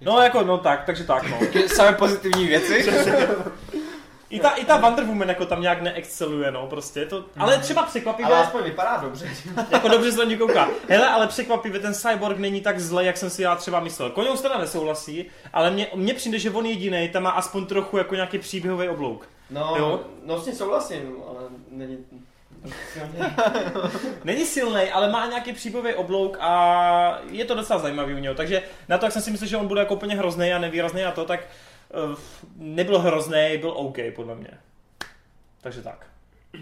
No 0.00 0.22
jako, 0.22 0.42
no 0.42 0.58
tak, 0.58 0.84
takže 0.84 1.04
tak, 1.04 1.30
no. 1.30 1.38
Samé 1.66 1.92
pozitivní 1.92 2.46
věci. 2.46 2.86
I 4.30 4.40
ta, 4.40 4.50
I 4.50 4.64
ta 4.64 4.76
Wonder 4.76 5.04
Woman 5.04 5.28
jako 5.28 5.46
tam 5.46 5.60
nějak 5.62 5.82
neexceluje, 5.82 6.50
no, 6.50 6.66
prostě. 6.66 7.06
To, 7.06 7.24
ale 7.38 7.58
třeba 7.58 7.82
překvapivé, 7.82 8.28
Ale 8.28 8.38
aspoň 8.40 8.62
vypadá 8.62 8.96
dobře. 8.96 9.30
jako 9.70 9.88
dobře 9.88 10.12
se 10.12 10.26
ní 10.26 10.36
kouká. 10.36 10.68
Hele, 10.88 11.08
ale 11.08 11.26
překvapivě 11.26 11.80
ten 11.80 11.94
cyborg 11.94 12.38
není 12.38 12.60
tak 12.60 12.80
zlej, 12.80 13.06
jak 13.06 13.16
jsem 13.16 13.30
si 13.30 13.42
já 13.42 13.56
třeba 13.56 13.80
myslel. 13.80 14.10
Koňous 14.10 14.40
teda 14.42 14.58
nesouhlasí, 14.58 15.26
ale 15.52 15.70
mně, 15.70 15.86
mně 15.94 16.14
přijde, 16.14 16.38
že 16.38 16.50
on 16.50 16.66
jediný 16.66 17.08
tam 17.08 17.22
má 17.22 17.30
aspoň 17.30 17.66
trochu 17.66 17.96
jako 17.96 18.14
nějaký 18.14 18.38
příběhový 18.38 18.88
oblouk. 18.88 19.28
No, 19.50 19.74
Jo. 19.78 20.00
no 20.24 20.40
s 20.40 20.44
tím 20.44 20.54
souhlasím, 20.54 21.16
ale 21.28 21.40
není... 21.70 21.98
Není 24.24 24.44
silný, 24.44 24.90
ale 24.90 25.10
má 25.10 25.26
nějaký 25.26 25.52
příběhový 25.52 25.94
oblouk 25.94 26.36
a 26.40 27.18
je 27.30 27.44
to 27.44 27.54
docela 27.54 27.78
zajímavý 27.78 28.14
u 28.14 28.18
něho. 28.18 28.34
Takže 28.34 28.62
na 28.88 28.98
to, 28.98 29.06
jak 29.06 29.12
jsem 29.12 29.22
si 29.22 29.30
myslel, 29.30 29.48
že 29.48 29.56
on 29.56 29.68
bude 29.68 29.80
jako 29.80 29.94
úplně 29.94 30.16
hrozný 30.16 30.52
a 30.52 30.58
nevýrazný 30.58 31.04
a 31.04 31.10
to, 31.10 31.24
tak 31.24 31.40
nebyl 32.56 32.98
hrozný, 32.98 33.58
byl 33.60 33.70
OK 33.70 33.96
podle 34.14 34.34
mě. 34.34 34.50
Takže 35.60 35.82
tak. 35.82 36.06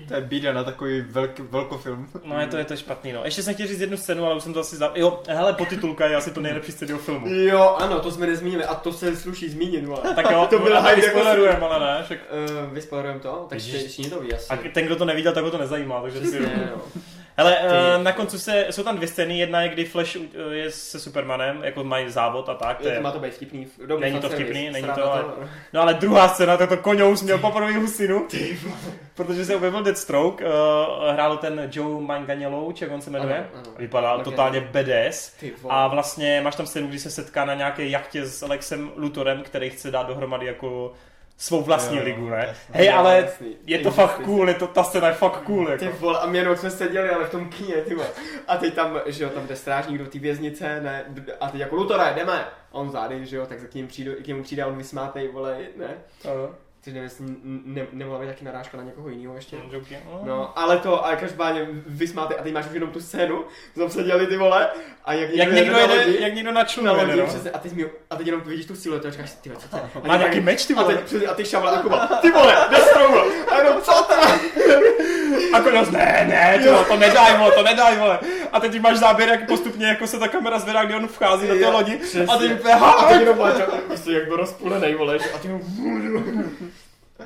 To 0.09 0.15
je 0.15 0.21
bída 0.21 0.53
na 0.53 0.65
takový 0.65 1.01
velký, 1.01 1.43
velkofilm. 1.43 2.09
No 2.25 2.41
je 2.41 2.47
to, 2.47 2.57
je 2.57 2.65
to 2.65 2.77
špatný, 2.77 3.13
no. 3.13 3.25
Ještě 3.25 3.43
jsem 3.43 3.55
chtěl 3.55 3.67
říct 3.67 3.81
jednu 3.81 3.97
scénu, 3.97 4.25
ale 4.25 4.37
už 4.37 4.43
jsem 4.43 4.53
to 4.53 4.61
asi 4.61 4.77
za... 4.77 4.93
Jo, 4.95 5.23
hele, 5.29 5.53
potitulka 5.53 6.07
je 6.07 6.17
asi 6.17 6.31
to 6.31 6.41
nejlepší 6.41 6.73
scény 6.73 6.95
filmu. 6.99 7.27
Jo, 7.29 7.77
ano, 7.79 8.01
to 8.01 8.11
jsme 8.11 8.27
nezmínili 8.27 8.65
a 8.65 8.75
to 8.75 8.93
se 8.93 9.17
sluší 9.17 9.49
zmínit, 9.49 9.85
vole. 9.85 10.15
Tak 10.15 10.31
jo, 10.31 10.47
To 10.51 10.59
byla 10.59 10.81
hype, 10.81 11.07
jako 11.07 11.25
ale 11.65 11.81
ne. 11.81 12.03
Však... 12.05 12.19
Uh, 12.67 12.73
vyspoilerujeme 12.73 13.21
to? 13.21 13.47
Tak 13.49 13.59
všichni 13.59 14.11
to 14.11 14.21
ví 14.21 14.33
asi. 14.33 14.49
A 14.49 14.57
ten, 14.75 14.87
kdo 14.87 14.97
to 14.97 15.05
neviděl, 15.05 15.33
tak 15.33 15.45
ho 15.45 15.51
to 15.51 15.59
nezajímá, 15.59 16.03
takže 16.03 16.21
si... 16.21 16.41
Ne, 16.41 16.73
no. 16.77 17.03
Ale 17.37 17.53
Ty- 17.57 17.67
uh, 17.99 18.03
na 18.03 18.13
konci 18.13 18.39
se, 18.39 18.67
jsou 18.71 18.83
tam 18.83 18.97
dvě 18.97 19.09
scény, 19.09 19.39
jedna 19.39 19.63
je, 19.63 19.69
kdy 19.69 19.85
Flash 19.85 20.17
uh, 20.17 20.23
je 20.53 20.71
se 20.71 21.01
Supermanem, 21.01 21.65
jako 21.65 21.85
mají 21.85 22.11
závod 22.11 22.49
a 22.49 22.55
tak. 22.55 22.79
To 22.79 22.89
Je, 22.89 22.97
to 22.97 23.03
má 23.03 23.11
to 23.13 23.19
být 23.19 23.35
vtipný. 23.35 23.67
Dobrý 23.87 24.03
Není 24.11 24.21
to 24.21 24.29
vtipný, 24.29 24.71
není 24.71 24.89
to, 24.95 25.13
ale- 25.13 25.25
no 25.73 25.83
ale 25.83 25.95
druhá 25.95 26.29
scéna, 26.29 26.57
to 26.57 26.67
to 26.67 26.77
koňous 26.77 27.23
měl 27.23 27.39
poprvé 27.39 27.73
husinu, 27.73 28.27
protože 29.15 29.45
se 29.45 29.57
objevil 29.57 29.83
Deathstroke, 29.83 30.45
uh, 30.45 30.51
hrál 31.13 31.37
ten 31.37 31.69
Joe 31.73 32.01
Manganiello, 32.05 32.67
jak 32.81 32.91
on 32.93 33.01
se 33.01 33.11
jmenuje, 33.11 33.37
Ano, 33.39 33.63
ano. 33.65 33.73
vypadal 33.79 34.25
totálně 34.25 34.61
vole. 35.63 35.75
A 35.75 35.89
vlastně 35.89 36.41
máš 36.45 36.57
tam 36.57 36.67
scénu, 36.67 36.87
kdy 36.89 36.99
se 36.99 37.11
setká 37.11 37.45
na 37.45 37.55
nějaké 37.55 37.89
jachtě 37.89 38.27
s 38.27 38.43
Alexem 38.43 38.91
Lutorem, 38.97 39.43
který 39.43 39.71
chce 39.71 39.91
dát 39.91 40.07
dohromady 40.07 40.47
jako 40.47 40.93
svou 41.39 41.63
vlastní 41.63 41.97
Jo, 41.99 42.05
ligu, 42.05 42.29
ne? 42.29 42.45
jasně. 42.49 42.75
Hej, 42.75 42.87
Jo, 42.87 42.93
ale 42.97 43.17
jasný. 43.17 43.57
je 43.67 43.79
to 43.79 43.91
fakt 43.91 44.21
cool, 44.25 44.49
je 44.49 44.55
to, 44.55 44.67
ta 44.67 44.85
scéna 44.85 45.09
je 45.09 45.15
fakt 45.15 45.41
cool, 45.41 45.69
jako. 45.69 45.85
Ty 45.85 45.91
vole, 45.99 46.19
a 46.19 46.27
my 46.27 46.39
jenom 46.39 46.57
jsme 46.57 46.71
seděli, 46.71 47.11
ale 47.11 47.25
v 47.25 47.31
tom 47.31 47.49
kyně, 47.49 47.75
ty 47.75 47.95
vole. 47.95 48.09
A 48.49 48.57
teď 48.57 48.75
tam, 48.75 49.01
že 49.07 49.25
jo, 49.25 49.31
tam 49.31 49.47
jde 49.47 49.57
strážník 49.57 49.99
do 49.99 50.07
té 50.07 50.19
věznice, 50.19 50.81
ne, 50.81 51.05
a 51.41 51.51
teď 51.51 51.61
jako 51.61 51.77
Lutore, 51.77 52.13
jdeme. 52.17 52.45
A 52.73 52.75
on 52.79 52.91
zády, 52.91 53.27
že 53.27 53.37
jo, 53.37 53.47
tak 53.47 53.59
k 53.71 53.75
němu 53.75 53.89
přijde, 53.89 54.15
k 54.15 54.27
němu 54.27 54.43
přijde 54.43 54.63
a 54.63 54.67
on 54.67 54.77
vysmátej, 54.77 55.29
vole, 55.29 55.59
ne. 55.77 55.89
Ano. 56.25 56.55
Což 56.87 56.93
nevím, 56.93 57.03
jestli 57.05 57.27
ne, 57.65 57.87
nemohla 57.93 58.21
být 58.21 58.27
taky 58.27 58.45
narážka 58.45 58.77
na 58.77 58.83
někoho 58.83 59.09
jiného 59.09 59.35
ještě. 59.35 59.57
No. 60.13 60.21
No, 60.25 60.59
ale 60.59 60.79
to, 60.79 61.07
ale 61.07 61.17
každopádně 61.17 61.67
vysmátej, 61.87 62.37
a 62.41 62.43
teď 62.43 62.53
máš 62.53 62.67
už 62.67 62.73
jenom 62.73 62.91
tu 62.91 63.01
scénu, 63.01 63.45
tam 63.79 63.91
seděli 63.91 64.27
ty 64.27 64.37
vole, 64.37 64.69
a 65.05 65.13
jak 65.13 65.31
Jak 65.31 65.53
někdo, 65.53 65.73
na 65.73 65.79
jede, 65.81 65.95
lodi, 65.95 66.23
jak 66.23 66.35
někdo 66.35 66.53
na 66.53 66.61
načluje, 66.61 66.91
lodi, 66.91 67.17
no. 67.17 67.27
přesně, 67.27 67.51
a 67.51 67.59
teď, 67.59 67.73
mi, 67.73 67.87
a 68.11 68.17
teď 68.17 68.27
jenom 68.27 68.43
vidíš 68.43 68.67
tu 68.67 68.77
siluetu 68.77 69.09
a 69.09 69.11
říkáš 69.11 69.33
ty 69.33 69.49
vole, 69.49 69.61
co 69.63 69.69
to 69.69 69.77
je? 69.77 69.83
A 69.95 70.07
Má 70.07 70.15
teď 70.15 70.21
nějaký 70.21 70.41
meč, 70.41 70.67
ty 70.67 70.75
a, 70.75 70.83
vole. 70.83 70.95
teď, 70.95 71.05
přesně, 71.05 71.27
a 71.27 71.35
ty 71.35 71.45
šavla 71.45 71.71
a 71.71 71.83
Kuba, 71.83 72.07
ty 72.07 72.31
vole, 72.31 72.57
Deathstroke, 72.71 73.45
a 73.51 73.59
jenom 73.59 73.83
co 73.83 73.93
vole? 73.93 74.39
A 75.53 75.61
koněz, 75.61 75.91
ne, 75.91 76.27
ne, 76.29 76.71
vole, 76.71 76.85
to 76.85 76.97
nedaj, 76.97 77.39
vole, 77.39 77.53
to 77.53 77.63
nedaj, 77.63 77.97
vole. 77.97 78.19
A 78.57 78.61
teď 78.61 78.81
máš 78.81 78.99
záběr, 78.99 79.29
jak 79.29 79.47
postupně 79.49 79.87
jako 79.87 80.07
se 80.07 80.19
ta 80.19 80.29
kamera 80.29 80.59
zvedá, 80.59 80.85
kdy 80.85 80.95
on 80.95 81.09
vchází 81.09 81.47
do 81.49 81.55
té 81.55 81.69
lodi. 81.69 81.97
přesně. 81.97 82.27
A 82.27 82.37
teď 82.39 82.53
úplně, 82.53 82.75
A 82.75 82.93
teď 83.09 83.21
jenom 83.21 83.39
máš, 83.39 83.55
prostě 83.87 84.13
jak 84.13 84.27
byl 84.29 84.37
rozpůlenej, 84.37 84.95
vole, 84.95 85.19
že- 85.19 85.31
a 85.33 85.39
ty 85.39 85.49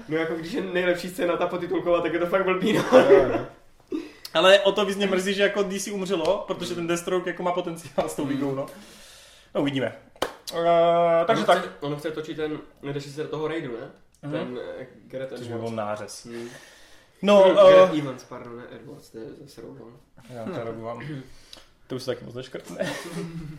No 0.08 0.16
jako 0.16 0.34
když 0.34 0.52
je 0.52 0.62
nejlepší 0.62 1.08
scéna 1.08 1.36
ta 1.36 1.46
potitulková, 1.46 2.00
tak 2.00 2.12
je 2.12 2.18
to 2.18 2.26
fakt 2.26 2.44
blbý, 2.44 2.72
no. 2.72 2.84
Ale 4.34 4.60
o 4.60 4.72
to 4.72 4.84
víc 4.84 4.96
mě 4.96 5.06
mrzí, 5.06 5.34
že 5.34 5.42
jako 5.42 5.62
DC 5.62 5.88
umřelo, 5.92 6.44
protože 6.46 6.74
ten 6.74 6.86
Deathstroke 6.86 7.30
jako 7.30 7.42
má 7.42 7.52
potenciál 7.52 8.08
s 8.08 8.14
tou 8.16 8.26
ligou, 8.26 8.54
no. 8.54 8.66
No 9.54 9.60
uvidíme. 9.60 9.92
Uh, 10.54 10.60
takže 11.26 11.44
tak. 11.44 11.58
Chce, 11.58 11.68
ono 11.80 11.96
chce 11.96 12.10
točit 12.10 12.36
ten 12.36 12.58
režisér 12.82 13.26
toho 13.26 13.48
raidu, 13.48 13.72
ne? 13.80 13.86
Mhm. 14.22 14.32
Ten 14.32 14.48
uh, 14.52 14.58
Gareth 15.06 15.32
Což 15.38 15.48
by 15.48 15.54
byl 15.58 15.70
nářez. 15.70 16.26
Hmm. 16.26 16.48
No, 17.22 17.42
uh, 17.90 17.98
Evans, 17.98 18.24
pardon, 18.24 18.56
ne 18.56 18.62
Edwards, 18.76 19.10
to 19.10 19.18
je 19.18 19.24
zase 19.42 19.60
Rogan. 19.60 19.92
já 20.34 20.44
to 20.44 20.64
robu 20.64 20.82
vám. 20.84 21.02
To 21.86 21.96
už 21.96 22.02
se 22.02 22.10
taky 22.14 22.24
moc 22.24 22.34
neškrtne. 22.34 22.90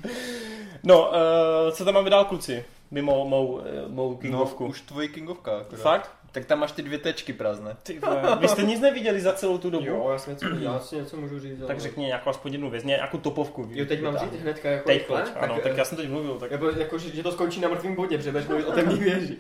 no, 0.84 1.09
uh, 1.09 1.72
co 1.72 1.86
tam 1.86 1.93
máme 1.93 2.09
dál, 2.09 2.26
kluci? 2.26 2.66
Mimo 2.91 3.26
mou, 3.28 3.47
uh, 3.47 3.62
mou 3.88 4.09
No, 4.12 4.18
kingovku. 4.18 4.66
už 4.66 4.82
tvoje 4.82 5.07
kingovka. 5.07 5.57
Akorát. 5.57 5.82
Fakt? 5.82 6.12
Tak 6.34 6.45
tam 6.45 6.59
máš 6.59 6.72
ty 6.72 6.82
dvě 6.82 6.97
tečky 6.97 7.34
prázdné. 7.34 7.76
Ty 7.84 8.01
vy 8.39 8.47
jste 8.47 8.64
nic 8.64 8.80
neviděli 8.82 9.22
za 9.22 9.34
celou 9.34 9.57
tu 9.57 9.70
dobu? 9.70 9.86
Jo, 9.86 10.09
já 10.12 10.18
si 10.18 10.30
něco, 10.30 10.45
já 10.59 10.80
si 10.80 10.95
něco 10.95 11.18
můžu 11.18 11.39
říct. 11.39 11.59
Tak 11.59 11.70
ale- 11.70 11.80
řekni 11.80 12.05
nějakou 12.05 12.30
aspoň 12.30 12.51
jednu 12.51 12.70
věc, 12.70 12.84
nějakou 12.84 13.18
topovku. 13.18 13.68
Jo, 13.72 13.86
teď 13.86 14.01
mám 14.01 14.18
říct 14.18 14.41
hnedka 14.41 14.70
jako 14.70 14.88
Teď 14.88 14.97
rychle? 14.97 15.22
pojď, 15.22 15.34
ano, 15.39 15.59
tak 15.64 15.78
já 15.78 15.86
jsem 15.86 15.97
teď 15.97 16.09
mluvil. 16.09 16.39
Tak... 16.39 16.51
Jako, 16.51 16.70
jako 16.70 16.97
že, 16.97 17.09
že, 17.16 17.24
to 17.24 17.32
skončí 17.32 17.59
na 17.62 17.70
mrtvém 17.70 17.95
bodě, 17.95 18.18
protože 18.18 18.32
budeš 18.32 18.47
mluvit 18.47 18.66
o 18.68 18.72
temný 18.72 18.95
věži. 18.99 19.38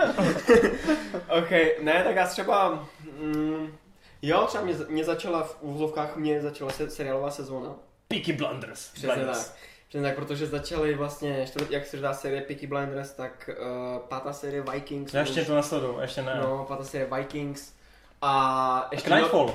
OK, 1.39 1.51
ne, 1.81 2.03
tak 2.03 2.15
já 2.15 2.27
třeba... 2.27 2.87
Mm, 3.21 3.67
jo, 4.21 4.45
třeba 4.47 4.63
mě, 4.63 4.75
mě 4.89 5.03
začala 5.03 5.43
v 5.43 5.57
úvozovkách, 5.61 6.15
mě 6.15 6.41
začala 6.41 6.71
se, 6.71 6.89
seriálová 6.89 7.31
sezóna. 7.31 7.75
Peaky 8.07 8.33
Blinders. 8.33 8.89
Přesně 8.91 9.07
Blinders. 9.13 9.47
tak. 9.47 9.55
Přesně 9.89 10.07
tak, 10.07 10.15
protože 10.15 10.47
začaly 10.47 10.93
vlastně, 10.95 11.47
jak 11.69 11.85
čtvrtá 11.87 12.13
série 12.13 12.41
Peaky 12.41 12.67
Blinders, 12.67 13.11
tak 13.11 13.49
uh, 13.61 13.99
pátá 13.99 14.33
série 14.33 14.61
Vikings. 14.71 15.13
Já 15.13 15.19
ještě 15.19 15.45
to 15.45 15.55
nasleduju, 15.55 15.99
ještě 15.99 16.21
ne. 16.21 16.39
No, 16.41 16.65
pátá 16.67 16.83
série 16.83 17.09
Vikings. 17.15 17.73
A 18.21 18.87
ještě... 18.91 19.09
Tak 19.09 19.17
Nightfall. 19.19 19.53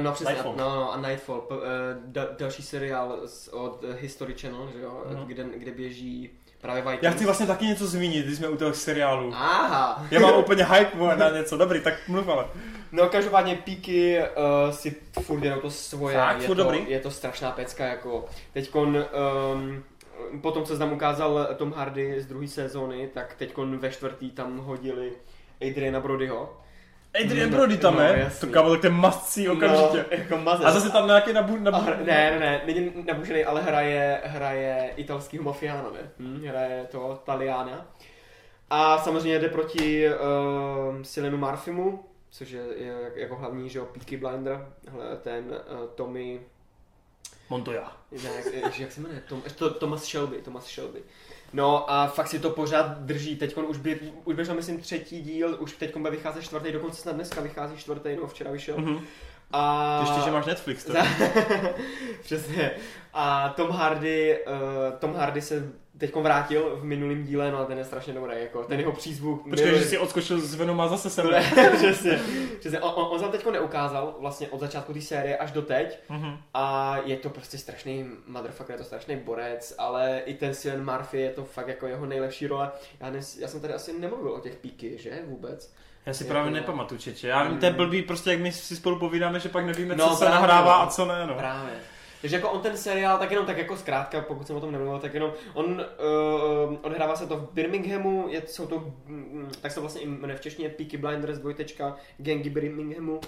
No 0.00 0.12
přesně, 0.12 0.32
Nightfall. 0.32 0.56
no, 0.56 0.74
no 0.76 0.92
a 0.92 0.96
Nightfall, 0.96 1.40
p- 1.40 1.54
eh, 1.54 1.96
da, 2.04 2.26
další 2.38 2.62
seriál 2.62 3.18
z, 3.26 3.48
od 3.48 3.84
eh, 3.84 3.92
History 4.00 4.34
Channel, 4.34 4.68
že 4.76 4.80
jo, 4.82 5.02
Mhm. 5.06 5.26
kde, 5.26 5.44
kde 5.56 5.70
běží 5.72 6.30
právě 6.66 6.82
Vikings. 6.82 7.02
Já 7.02 7.10
chci 7.10 7.24
vlastně 7.24 7.46
taky 7.46 7.66
něco 7.66 7.86
zmínit, 7.86 8.26
když 8.26 8.38
jsme 8.38 8.48
u 8.48 8.56
toho 8.56 8.74
seriálu. 8.74 9.32
Aha, 9.34 10.06
Já 10.10 10.20
mám 10.20 10.38
úplně 10.38 10.64
hype 10.64 11.16
na 11.16 11.30
něco, 11.30 11.56
dobrý, 11.56 11.80
tak 11.80 12.08
mluv 12.08 12.28
ale. 12.28 12.46
no 12.92 13.08
každopádně 13.08 13.56
Píky 13.56 14.18
uh, 14.18 14.70
si 14.74 14.96
furt 15.22 15.44
jenom 15.44 15.60
to 15.60 15.70
svoje, 15.70 16.16
Fakt? 16.16 16.40
je, 16.40 16.46
Furt 16.46 16.56
to, 16.56 16.62
dobrý? 16.62 16.84
je 16.88 17.00
to 17.00 17.10
strašná 17.10 17.50
pecka, 17.50 17.84
jako 17.86 18.24
teďkon, 18.52 19.04
um, 19.54 19.84
potom 20.40 20.64
co 20.64 20.78
nám 20.78 20.92
ukázal 20.92 21.48
Tom 21.56 21.72
Hardy 21.72 22.20
z 22.20 22.26
druhé 22.26 22.48
sezóny, 22.48 23.08
tak 23.14 23.34
teďkon 23.34 23.78
ve 23.78 23.90
čtvrtý 23.90 24.30
tam 24.30 24.58
hodili 24.58 25.12
Adriana 25.70 26.00
Brodyho. 26.00 26.56
Adrian 27.24 27.50
No, 27.50 27.56
Brody 27.56 27.76
tam 27.78 27.94
no, 27.94 28.00
je, 28.02 28.18
jasný. 28.18 28.48
to 28.48 28.52
kamo, 28.54 28.70
tak 28.70 28.80
ten 28.80 28.92
mascí 28.94 29.48
okamžitě. 29.48 30.04
No, 30.10 30.16
jako 30.18 30.36
mazec. 30.38 30.66
A 30.66 30.70
zase 30.70 30.90
tam 30.90 31.06
nějaký 31.06 31.32
nabu, 31.32 31.56
nabu... 31.56 31.78
Hra, 31.78 31.96
ne, 31.96 32.04
ne, 32.30 32.38
ne, 32.40 32.62
není 32.66 32.92
nabušený, 33.06 33.44
ale 33.44 33.62
hraje, 33.62 34.20
hraje 34.24 34.92
italskýho 34.96 35.44
mafiána, 35.44 35.90
ne? 35.90 36.10
Hm, 36.18 36.44
hraje 36.48 36.84
to 36.90 37.22
Taliana. 37.24 37.86
A 38.70 38.98
samozřejmě 38.98 39.38
jde 39.38 39.48
proti 39.48 40.08
uh, 40.08 40.14
Silenu 41.02 41.36
Marfimu, 41.36 42.04
což 42.30 42.50
je, 42.50 42.62
je 42.76 42.94
jako 43.16 43.36
hlavní, 43.36 43.70
že 43.70 43.78
jo, 43.78 43.84
Peaky 43.94 44.16
Blinder, 44.16 44.66
ten 45.22 45.44
uh, 45.44 45.88
Tommy, 45.94 46.40
Montoya. 47.50 47.96
ne, 48.24 48.30
jak, 48.54 48.78
jak 48.78 48.92
se 48.92 49.00
jmenuje, 49.00 49.22
Tom, 49.28 49.42
to, 49.56 49.70
Thomas 49.74 50.04
Shelby, 50.04 50.36
Thomas 50.42 50.66
Shelby. 50.66 51.02
No 51.56 51.90
a 51.90 52.06
fakt 52.06 52.28
si 52.28 52.38
to 52.38 52.50
pořád 52.50 52.98
drží, 52.98 53.36
teď 53.36 53.56
už, 53.56 53.78
by, 53.78 54.00
už 54.24 54.34
běžel 54.34 54.54
myslím 54.54 54.80
třetí 54.80 55.22
díl, 55.22 55.56
už 55.60 55.72
teď 55.72 55.96
bude 55.96 56.10
vycházet 56.10 56.42
čtvrtý, 56.42 56.72
dokonce 56.72 57.02
snad 57.02 57.14
dneska 57.14 57.40
vychází 57.40 57.76
čtvrtý, 57.76 58.16
no 58.20 58.26
včera 58.26 58.50
vyšel. 58.50 58.78
Mhm. 58.78 59.00
A... 59.52 59.98
Ještě, 60.00 60.20
že 60.24 60.30
máš 60.30 60.46
Netflix, 60.46 60.84
to. 60.84 60.92
Přesně. 62.22 62.70
A 63.14 63.48
Tom 63.48 63.70
Hardy, 63.70 64.38
uh, 64.46 64.98
Tom 64.98 65.14
Hardy 65.14 65.42
se 65.42 65.72
teď 65.98 66.14
vrátil 66.16 66.76
v 66.80 66.84
minulém 66.84 67.24
díle, 67.24 67.50
no 67.52 67.58
a 67.58 67.64
ten 67.64 67.78
je 67.78 67.84
strašně 67.84 68.12
dobrý, 68.12 68.32
jako 68.40 68.62
ten 68.64 68.80
jeho 68.80 68.92
přízvuk. 68.92 69.42
Počkej, 69.50 69.70
byl- 69.70 69.78
že 69.78 69.84
si 69.84 69.98
odskočil 69.98 70.40
z 70.40 70.54
Venoma 70.54 70.88
zase 70.88 71.10
sem. 71.10 71.26
přesně, 71.76 72.18
přesně. 72.60 72.80
On, 72.80 72.92
on, 72.96 73.06
on 73.10 73.18
se 73.20 73.38
teď 73.38 73.46
neukázal 73.52 74.16
vlastně 74.20 74.48
od 74.48 74.60
začátku 74.60 74.92
té 74.92 75.00
série 75.00 75.36
až 75.36 75.50
do 75.52 75.62
teď 75.62 75.98
Mhm. 76.08 76.36
a 76.54 76.96
je 77.04 77.16
to 77.16 77.30
prostě 77.30 77.58
strašný 77.58 78.06
motherfucker, 78.26 78.74
je 78.74 78.78
to 78.78 78.84
strašný 78.84 79.16
borec, 79.16 79.74
ale 79.78 80.22
i 80.24 80.34
ten 80.34 80.54
Cillian 80.54 80.92
Murphy 80.92 81.20
je 81.20 81.30
to 81.30 81.44
fakt 81.44 81.68
jako 81.68 81.86
jeho 81.86 82.06
nejlepší 82.06 82.46
role. 82.46 82.70
Já, 83.00 83.10
nes, 83.10 83.38
já 83.38 83.48
jsem 83.48 83.60
tady 83.60 83.74
asi 83.74 83.98
nemluvil 84.00 84.32
o 84.32 84.40
těch 84.40 84.56
píky, 84.56 84.98
že 84.98 85.10
vůbec? 85.26 85.72
Já 86.06 86.12
si 86.14 86.24
Je 86.24 86.28
právě 86.30 86.50
to- 86.50 86.56
nepamatuju, 86.56 87.00
čeče. 87.00 87.28
Já 87.28 87.44
vím, 87.44 87.58
to 87.58 87.66
je 87.66 87.72
blbý, 87.72 88.02
prostě 88.02 88.30
jak 88.30 88.40
my 88.40 88.52
si 88.52 88.76
spolu 88.76 88.98
povídáme, 88.98 89.40
že 89.40 89.48
pak 89.48 89.66
nevíme, 89.66 89.96
co 89.96 90.06
No, 90.06 90.16
se 90.16 90.24
právě, 90.24 90.34
nahrává 90.34 90.76
no. 90.78 90.82
a 90.82 90.86
co 90.86 91.04
ne, 91.06 91.26
no. 91.26 91.34
Právě. 91.34 91.72
Takže 92.26 92.36
jako 92.36 92.50
on 92.50 92.60
ten 92.60 92.76
seriál, 92.76 93.18
tak 93.18 93.30
jenom 93.30 93.46
tak 93.46 93.58
jako 93.58 93.76
zkrátka, 93.76 94.20
pokud 94.20 94.46
jsem 94.46 94.56
o 94.56 94.60
tom 94.60 94.72
nemluvil, 94.72 94.98
tak 94.98 95.14
jenom 95.14 95.32
on 95.54 95.66
uh, 95.66 96.76
odhrává 96.82 97.16
se 97.16 97.26
to 97.26 97.36
v 97.36 97.52
Birminghamu, 97.52 98.26
je, 98.28 98.42
jsou 98.46 98.66
to, 98.66 98.92
mm, 99.06 99.50
tak 99.60 99.72
se 99.72 99.80
vlastně 99.80 100.06
jmenuje 100.06 100.36
v 100.36 100.40
češtině 100.40 100.68
Peaky 100.68 100.96
Blinders, 100.96 101.38
dvojtečka, 101.38 101.96
Gangy 102.18 102.50
Birminghamu. 102.50 103.14
Uh, 103.14 103.20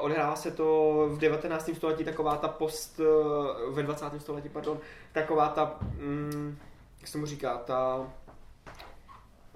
odhrává 0.00 0.36
se 0.36 0.50
to 0.50 0.92
v 1.10 1.18
19. 1.18 1.70
století, 1.74 2.04
taková 2.04 2.36
ta 2.36 2.48
post, 2.48 3.00
uh, 3.00 3.74
ve 3.74 3.82
20. 3.82 4.20
století, 4.20 4.48
pardon, 4.48 4.78
taková 5.12 5.48
ta, 5.48 5.78
um, 6.00 6.58
jak 7.00 7.08
se 7.08 7.18
mu 7.18 7.26
říká, 7.26 7.58
ta 7.58 8.06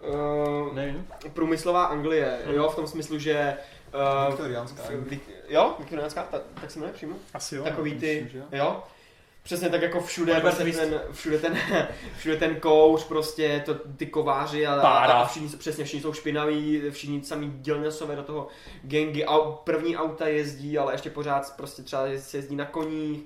uh, 0.09 0.75
Nevím. 0.75 1.07
průmyslová 1.33 1.85
Anglie, 1.85 2.39
jo, 2.47 2.69
v 2.69 2.77
tom 2.77 2.87
smyslu, 2.87 3.19
že 3.19 3.57
uh, 3.97 4.29
Viktoriánská. 4.29 4.83
Jo, 5.49 5.75
viktoriánská, 5.79 6.23
ta, 6.23 6.41
tak 6.61 6.71
se 6.71 6.79
jmenuje 6.79 6.95
přímo? 6.95 7.17
Asi 7.35 7.57
jo. 7.57 7.65
Takový 7.65 7.95
ty, 7.95 8.07
myslím, 8.07 8.29
že 8.29 8.39
jo. 8.39 8.45
jo? 8.53 8.83
Přesně 9.43 9.69
tak 9.69 9.83
jako 9.83 10.01
všude, 10.01 10.41
prostě 10.41 10.63
Twist. 10.63 10.79
ten, 10.79 11.01
všude, 11.13 11.39
ten, 11.39 11.59
všude 12.19 12.37
ten 12.37 12.61
kouř, 12.61 13.05
prostě 13.05 13.63
to, 13.67 13.75
ty 13.75 14.07
kováři 14.07 14.67
a, 14.67 14.75
a, 14.75 14.81
Pára. 14.81 15.13
a 15.13 15.27
všichni, 15.27 15.49
přesně 15.49 15.85
všichni 15.85 16.03
jsou 16.03 16.13
špinaví, 16.13 16.83
všichni 16.91 17.25
samý 17.25 17.53
dělnesové 17.57 18.17
do 18.17 18.23
toho 18.23 18.49
gengy, 18.83 19.25
a 19.25 19.39
první 19.39 19.97
auta 19.97 20.27
jezdí, 20.29 20.79
ale 20.79 20.95
ještě 20.95 21.11
pořád 21.11 21.57
prostě 21.57 21.83
třeba 21.83 22.03
se 22.19 22.37
jezdí 22.37 22.57
na 22.57 22.65
koních, 22.65 23.23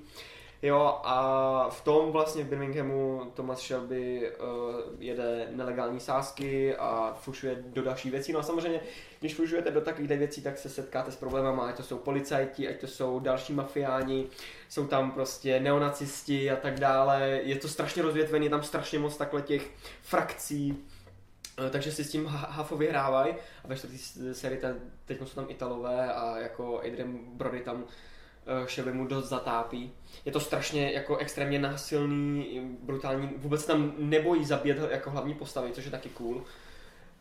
jo, 0.61 0.99
a 1.03 1.69
v 1.69 1.81
tom 1.81 2.11
vlastně 2.11 2.43
v 2.43 2.47
Birminghamu 2.47 3.31
Thomas 3.33 3.61
Shelby 3.61 4.31
uh, 4.31 4.75
jede 4.99 5.47
nelegální 5.51 5.99
sázky 5.99 6.75
a 6.75 7.17
fušuje 7.21 7.63
do 7.67 7.83
dalších 7.83 8.11
věcí, 8.11 8.33
no 8.33 8.39
a 8.39 8.43
samozřejmě, 8.43 8.81
když 9.19 9.35
fušujete 9.35 9.71
do 9.71 9.81
takových 9.81 10.09
věcí, 10.09 10.41
tak 10.41 10.57
se 10.57 10.69
setkáte 10.69 11.11
s 11.11 11.15
problémama, 11.15 11.67
ať 11.67 11.77
to 11.77 11.83
jsou 11.83 11.97
policajti, 11.97 12.67
ať 12.67 12.79
to 12.79 12.87
jsou 12.87 13.19
další 13.19 13.53
mafiáni, 13.53 14.27
jsou 14.69 14.87
tam 14.87 15.11
prostě 15.11 15.59
neonacisti 15.59 16.51
a 16.51 16.55
tak 16.55 16.79
dále. 16.79 17.39
Je 17.43 17.55
to 17.55 17.67
strašně 17.67 18.01
rozvětvený, 18.01 18.45
je 18.45 18.49
tam 18.49 18.63
strašně 18.63 18.99
moc 18.99 19.17
takhle 19.17 19.41
těch 19.41 19.71
frakcí, 20.01 20.85
Eh, 21.67 21.69
takže 21.69 21.91
si 21.91 22.03
s 22.03 22.11
tím 22.11 22.25
ha- 22.25 22.47
Hafo 22.49 22.77
vyhrávají 22.77 23.33
a 23.63 23.67
ve 23.67 23.75
čtvrtý 23.75 23.97
sérii 24.33 24.61
teď 25.05 25.19
jsou 25.19 25.35
tam 25.35 25.45
Italové 25.49 26.13
a 26.13 26.37
jako 26.37 26.79
Adrian 26.79 27.17
Brody 27.33 27.59
tam 27.59 27.83
uh, 28.61 28.67
Shelby 28.67 28.93
mu 28.93 29.07
dost 29.07 29.29
zatápí. 29.29 29.91
Je 30.25 30.31
to 30.31 30.39
strašně 30.39 30.91
jako 30.91 31.17
extrémně 31.17 31.59
násilný, 31.59 32.61
brutální, 32.83 33.29
vůbec 33.37 33.65
tam 33.65 33.93
nebojí 33.97 34.45
zabít 34.45 34.77
jako 34.89 35.11
hlavní 35.11 35.33
postavy, 35.33 35.71
což 35.71 35.85
je 35.85 35.91
taky 35.91 36.09
cool. 36.09 36.43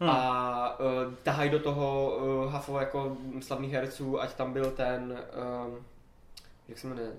Hmm. 0.00 0.10
A 0.10 0.80
uh, 0.80 1.14
tahají 1.22 1.50
do 1.50 1.58
toho 1.58 2.16
uh, 2.16 2.52
hafo 2.52 2.78
jako 2.78 3.16
slavných 3.40 3.72
herců, 3.72 4.20
ať 4.20 4.34
tam 4.34 4.52
byl 4.52 4.70
ten, 4.70 5.18
uh, 5.68 5.74
jak 6.68 6.78
se 6.78 6.86
jmenuje, 6.86 7.12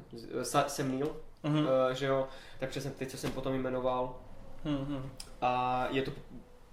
Sam 0.43 0.91
Neill, 0.91 1.15
hmm. 1.43 1.59
uh, 1.59 1.67
že 1.91 2.05
jo, 2.05 2.27
tak 2.59 2.69
přesně 2.69 2.91
teď, 2.91 3.09
co 3.09 3.17
jsem 3.17 3.31
potom 3.31 3.53
jmenoval. 3.53 4.15
Hmm. 4.63 5.09
A 5.41 5.88
je 5.89 6.01
to 6.01 6.11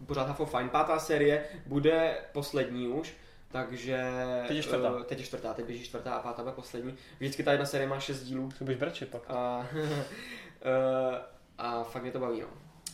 pořád 0.07 0.29
hafo 0.29 0.47
fajn. 0.47 0.69
Pátá 0.69 0.99
série 0.99 1.45
bude 1.67 2.19
poslední 2.33 2.89
už, 2.89 3.15
takže... 3.49 4.11
Teď 4.49 4.57
je 4.57 4.63
čtvrtá. 4.63 4.91
Uh, 4.91 5.03
teď 5.03 5.19
je 5.19 5.25
čtvrtá, 5.25 5.55
teď 5.55 5.67
běží 5.67 5.85
čtvrtá 5.85 6.15
a 6.15 6.23
pátá 6.23 6.43
bude 6.43 6.55
poslední. 6.55 6.95
Vždycky 7.19 7.43
ta 7.43 7.53
jedna 7.53 7.67
série 7.67 7.89
má 7.89 8.01
šest 8.01 8.23
dílů. 8.23 8.51
Co 8.59 8.65
budeš 8.65 8.79
brečet 8.79 9.09
pak. 9.09 9.23
A, 9.29 9.67
uh, 9.75 9.89
a 11.59 11.85
fakt 11.85 12.03
mě 12.03 12.13
to 12.13 12.19
baví, 12.19 12.41
no. 12.41 12.47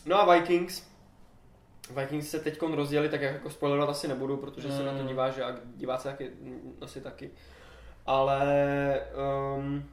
No 0.05 0.21
a 0.21 0.35
Vikings, 0.35 0.83
Vikings 1.99 2.29
se 2.29 2.39
teď 2.39 2.61
rozdělili, 2.61 3.09
tak 3.09 3.21
jako 3.21 3.49
spoilerovat 3.49 3.89
asi 3.89 4.07
nebudu, 4.07 4.37
protože 4.37 4.67
mm. 4.67 4.77
se 4.77 4.83
na 4.83 4.91
to 4.91 4.97
hmm. 4.97 5.07
díváš 5.07 5.37
a 5.39 5.55
diváci 5.75 6.03
taky, 6.03 6.31
asi 6.81 7.01
taky. 7.01 7.31
Ale... 8.05 9.01
Um, 9.57 9.85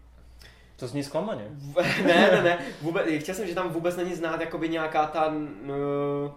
to 0.76 0.86
zní 0.86 1.02
zklamaně. 1.02 1.44
ne, 2.04 2.30
ne, 2.32 2.42
ne. 2.42 2.58
Vůbec, 2.82 3.06
chtěl 3.18 3.34
jsem, 3.34 3.46
že 3.46 3.54
tam 3.54 3.68
vůbec 3.68 3.96
není 3.96 4.14
znát 4.14 4.40
jakoby 4.40 4.68
nějaká 4.68 5.06
ta... 5.06 5.26
Uh, 5.26 6.32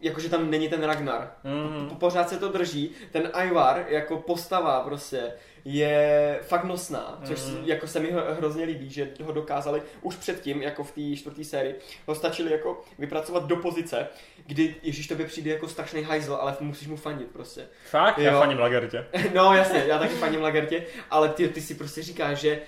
jakože 0.00 0.28
tam 0.28 0.50
není 0.50 0.68
ten 0.68 0.84
Ragnar. 0.84 1.30
Mm. 1.44 1.96
Pořád 1.96 2.28
se 2.28 2.36
to 2.36 2.48
drží. 2.48 2.90
Ten 3.12 3.30
Ivar 3.44 3.84
jako 3.88 4.16
postava 4.16 4.80
prostě 4.80 5.32
je 5.64 6.40
fakt 6.42 6.64
nosná, 6.64 7.20
což 7.24 7.40
mm. 7.40 7.62
jako 7.64 7.86
se 7.86 8.00
mi 8.00 8.14
hrozně 8.36 8.64
líbí, 8.64 8.90
že 8.90 9.10
ho 9.24 9.32
dokázali 9.32 9.82
už 10.02 10.16
předtím, 10.16 10.62
jako 10.62 10.84
v 10.84 10.92
té 10.92 11.16
čtvrté 11.16 11.44
sérii, 11.44 11.74
ho 12.06 12.14
stačili 12.14 12.52
jako 12.52 12.82
vypracovat 12.98 13.46
do 13.46 13.56
pozice, 13.56 14.08
kdy 14.46 14.74
Ježíš 14.82 15.06
tobě 15.06 15.26
přijde 15.26 15.50
jako 15.50 15.68
strašný 15.68 16.02
hajzl, 16.02 16.34
ale 16.34 16.56
musíš 16.60 16.88
mu 16.88 16.96
fandit 16.96 17.28
prostě. 17.30 17.66
Fakt? 17.90 18.18
Jo. 18.18 18.24
Já 18.24 18.40
faním 18.40 18.58
Lagertě. 18.58 19.06
no 19.34 19.54
jasně, 19.54 19.84
já 19.86 19.98
taky 19.98 20.14
faním 20.14 20.40
Lagertě, 20.40 20.84
ale 21.10 21.28
ty, 21.28 21.48
ty 21.48 21.60
si 21.60 21.74
prostě 21.74 22.02
říkáš, 22.02 22.38
že 22.38 22.60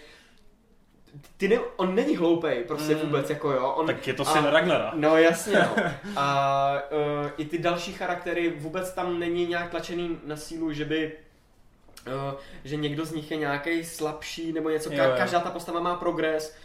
ty 1.37 1.49
ne, 1.49 1.59
on 1.77 1.95
není 1.95 2.17
hloupej, 2.17 2.65
prostě 2.65 2.95
mm. 2.95 3.01
vůbec, 3.01 3.31
jako 3.31 3.51
jo. 3.53 3.69
On, 3.69 3.87
tak 3.87 4.07
je 4.07 4.15
to 4.15 4.25
syn 4.25 4.45
Ragnara. 4.45 4.93
No 4.95 5.17
jasně, 5.17 5.59
no. 5.59 5.85
A 6.17 6.73
uh, 6.91 7.31
i 7.37 7.45
ty 7.45 7.59
další 7.59 7.93
charaktery, 7.93 8.55
vůbec 8.59 8.93
tam 8.93 9.19
není 9.19 9.47
nějak 9.47 9.71
tlačený 9.71 10.19
na 10.25 10.37
sílu, 10.37 10.73
že 10.73 10.85
by 10.85 11.13
uh, 12.07 12.41
že 12.65 12.77
někdo 12.77 13.05
z 13.05 13.13
nich 13.13 13.31
je 13.31 13.37
nějaký 13.37 13.85
slabší 13.85 14.53
nebo 14.53 14.71
něco. 14.71 14.91
Ka-. 14.91 15.17
Každá 15.17 15.41
ta 15.41 15.51
postava 15.51 15.81
má 15.81 15.95
progres. 15.95 16.57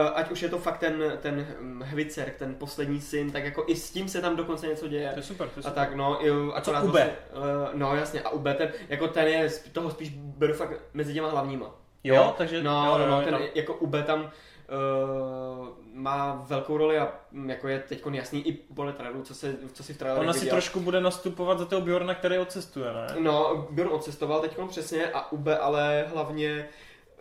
Uh, 0.00 0.10
ať 0.14 0.30
už 0.30 0.42
je 0.42 0.48
to 0.48 0.58
fakt 0.58 0.78
ten, 0.78 1.18
ten 1.20 1.46
hm, 1.60 1.82
Hvicer, 1.84 2.32
ten 2.38 2.54
poslední 2.54 3.00
syn, 3.00 3.30
tak 3.32 3.44
jako 3.44 3.64
i 3.68 3.76
s 3.76 3.90
tím 3.90 4.08
se 4.08 4.20
tam 4.20 4.36
dokonce 4.36 4.66
něco 4.66 4.88
děje. 4.88 5.10
To 5.12 5.18
je 5.18 5.22
super, 5.22 5.48
to 5.48 5.58
je 5.58 5.62
super. 5.62 5.82
A 5.82 5.84
tak 5.84 5.94
no, 5.94 6.26
i, 6.26 6.30
akorát 6.54 6.80
Co 6.80 6.86
Ube? 6.86 7.16
uh, 7.32 7.74
no 7.74 7.96
jasně, 7.96 8.20
a 8.20 8.30
Ube 8.30 8.54
ten, 8.54 8.72
jako 8.88 9.08
ten 9.08 9.28
je, 9.28 9.50
toho 9.72 9.90
spíš 9.90 10.08
beru 10.14 10.54
fakt 10.54 10.80
mezi 10.94 11.14
těma 11.14 11.30
hlavníma. 11.30 11.81
Jo, 12.04 12.14
jo? 12.14 12.34
takže... 12.38 12.62
No, 12.62 12.86
jo, 12.86 12.98
no, 12.98 13.06
no, 13.06 13.22
ten, 13.22 13.34
tam... 13.34 13.42
jako 13.54 13.74
Ube 13.74 14.02
tam 14.02 14.20
uh, 14.20 15.68
má 15.94 16.44
velkou 16.48 16.76
roli 16.76 16.98
a 16.98 17.12
mm, 17.30 17.50
jako 17.50 17.68
je 17.68 17.78
teď 17.78 18.02
jasný 18.10 18.48
i 18.48 18.52
podle 18.52 18.92
traileru, 18.92 19.22
co, 19.22 19.34
se, 19.34 19.56
co 19.72 19.82
si 19.82 19.94
v 19.94 19.98
traileru 19.98 20.24
Ona 20.24 20.32
si 20.32 20.46
trošku 20.46 20.80
bude 20.80 21.00
nastupovat 21.00 21.58
za 21.58 21.64
toho 21.64 21.82
Bjorna, 21.82 22.14
který 22.14 22.38
odcestuje, 22.38 22.92
ne? 22.92 23.06
No, 23.18 23.66
Bjorn 23.70 23.90
odcestoval 23.92 24.40
teď 24.40 24.56
přesně 24.68 25.12
a 25.12 25.32
Ube 25.32 25.58
ale 25.58 26.06
hlavně 26.08 26.68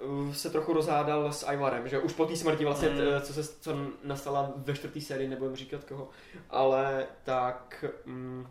uh, 0.01 0.33
se 0.33 0.49
trochu 0.49 0.73
rozhádal 0.73 1.33
s 1.33 1.51
Ivarem, 1.51 1.87
že 1.87 1.99
už 1.99 2.13
po 2.13 2.25
té 2.25 2.35
smrti 2.35 2.65
vlastně, 2.65 2.89
mm. 2.89 2.97
co 3.21 3.33
se 3.33 3.43
co 3.43 3.75
nastala 4.03 4.53
ve 4.55 4.73
čtvrtý 4.73 5.01
sérii, 5.01 5.29
nebudem 5.29 5.55
říkat 5.55 5.83
koho, 5.83 6.09
ale 6.49 7.05
tak... 7.23 7.85
Um, 8.05 8.47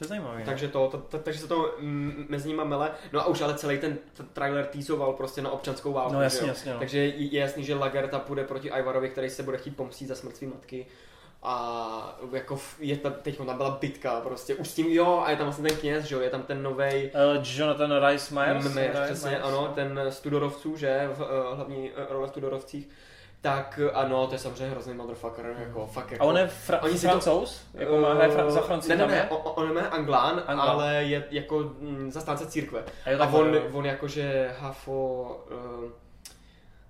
to 0.00 0.04
je 0.04 0.08
zajímavé. 0.08 0.42
Takže 0.44 0.68
to, 0.68 0.88
to, 0.88 0.98
to, 0.98 1.18
takže 1.18 1.40
se 1.40 1.48
to 1.48 1.74
mezi 2.28 2.48
nimi 2.48 2.62
mele. 2.64 2.90
No 3.12 3.20
a 3.20 3.26
už 3.26 3.40
ale 3.40 3.54
celý 3.54 3.78
ten 3.78 3.98
trailer 4.32 4.66
teasoval 4.66 5.12
prostě 5.12 5.42
na 5.42 5.50
občanskou 5.50 5.92
válku. 5.92 6.14
No 6.14 6.22
jasně, 6.22 6.48
jasně. 6.48 6.72
No. 6.72 6.78
Takže 6.78 6.98
je 6.98 7.40
jasný, 7.40 7.64
že 7.64 7.74
Lagerta 7.74 8.18
půjde 8.18 8.44
proti 8.44 8.68
Ivarovi, 8.68 9.08
který 9.08 9.30
se 9.30 9.42
bude 9.42 9.58
chtít 9.58 9.76
pomstít 9.76 10.08
za 10.08 10.14
smrt 10.14 10.36
své 10.36 10.48
matky. 10.48 10.86
A 11.42 12.18
jako 12.32 12.58
je 12.78 12.96
ta, 12.96 13.10
teď 13.10 13.36
tam 13.36 13.56
byla 13.56 13.78
bitka 13.80 14.20
prostě, 14.20 14.54
už 14.54 14.68
s 14.68 14.74
tím 14.74 14.86
jo, 14.88 15.22
a 15.24 15.30
je 15.30 15.36
tam 15.36 15.46
vlastně 15.46 15.68
ten 15.68 15.78
kněz, 15.78 16.04
že 16.04 16.14
jo, 16.14 16.20
je 16.20 16.30
tam 16.30 16.42
ten 16.42 16.62
novej... 16.62 17.12
Uh, 17.36 17.44
Jonathan 17.56 18.06
Rice 18.06 18.34
Myers? 18.34 18.74
Myers, 18.74 18.98
přesně, 19.04 19.30
Myers. 19.30 19.44
ano, 19.44 19.72
ten 19.74 20.00
z 20.08 20.20
Tudorovců, 20.20 20.76
že, 20.76 21.10
v 21.14 21.20
uh, 21.20 21.56
hlavní 21.56 21.90
uh, 21.90 21.96
role 22.08 22.28
v 22.28 22.30
Tudorovcích 22.30 22.88
tak 23.40 23.80
ano, 23.92 24.26
to 24.26 24.34
je 24.34 24.38
samozřejmě 24.38 24.68
hrozný 24.68 24.94
motherfucker, 24.94 25.44
mm. 25.44 25.62
jako 25.62 25.86
fakt 25.86 26.12
jako... 26.12 26.24
A 26.24 26.26
on 26.26 26.36
je 26.36 26.46
fra- 26.46 26.82
oni 26.82 26.98
francouz? 26.98 27.62
To, 27.72 27.80
jako 27.80 27.96
má 27.96 28.14
hraje 28.14 28.30
fra- 28.30 28.50
za 28.50 28.60
Francii? 28.60 28.96
Ne, 28.96 28.96
ne, 28.96 29.06
ne, 29.06 29.28
on, 29.28 29.70
on 29.70 29.76
je 29.76 29.88
anglán, 29.88 30.42
anglán, 30.46 30.68
ale 30.70 30.94
je 30.94 31.24
jako 31.30 31.58
mm, 31.58 32.10
zastánce 32.10 32.46
církve. 32.46 32.84
A, 33.06 33.22
a 33.22 33.26
on, 33.26 33.56
on 33.72 33.86
jakože 33.86 34.54
hafo... 34.58 35.44
Uh, 35.84 35.90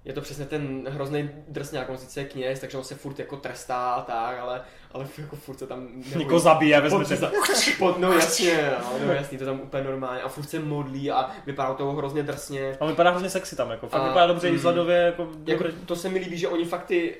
je 0.04 0.12
to 0.12 0.20
přesně 0.20 0.46
ten 0.46 0.88
hrozný 0.88 1.30
drsňák, 1.48 1.90
on 1.90 1.98
sice 1.98 2.20
je 2.20 2.26
kněz, 2.26 2.60
takže 2.60 2.78
on 2.78 2.84
se 2.84 2.94
furt 2.94 3.18
jako 3.18 3.36
trestá 3.36 3.92
a 3.92 4.02
tak, 4.02 4.38
ale, 4.38 4.62
ale 4.92 5.06
jako 5.18 5.36
furt 5.36 5.58
se 5.58 5.66
tam... 5.66 5.88
Někoho 6.16 6.40
zabije, 6.40 6.80
vezme 6.80 7.04
se 7.04 7.30
pod, 7.78 7.98
No 7.98 8.12
jasně, 8.12 8.72
no, 8.82 9.06
no 9.06 9.12
jasně, 9.12 9.38
to 9.38 9.44
tam 9.44 9.60
úplně 9.60 9.84
normálně 9.84 10.22
a 10.22 10.28
furt 10.28 10.48
se 10.48 10.58
modlí 10.58 11.10
a 11.10 11.30
vypadá 11.46 11.74
to 11.74 11.92
hrozně 11.92 12.22
drsně. 12.22 12.76
A 12.80 12.86
vypadá 12.86 13.10
hrozně 13.10 13.30
sexy 13.30 13.56
tam, 13.56 13.70
jako 13.70 13.88
fakt 13.88 14.02
a, 14.02 14.08
vypadá 14.08 14.26
dobře 14.26 14.48
mm, 14.48 14.54
i 14.54 14.56
vzhledově, 14.56 14.96
jako, 14.96 15.28
jako... 15.46 15.64
To 15.86 15.96
se 15.96 16.08
mi 16.08 16.18
líbí, 16.18 16.38
že 16.38 16.48
oni 16.48 16.64
fakt 16.64 16.86
ty 16.86 17.16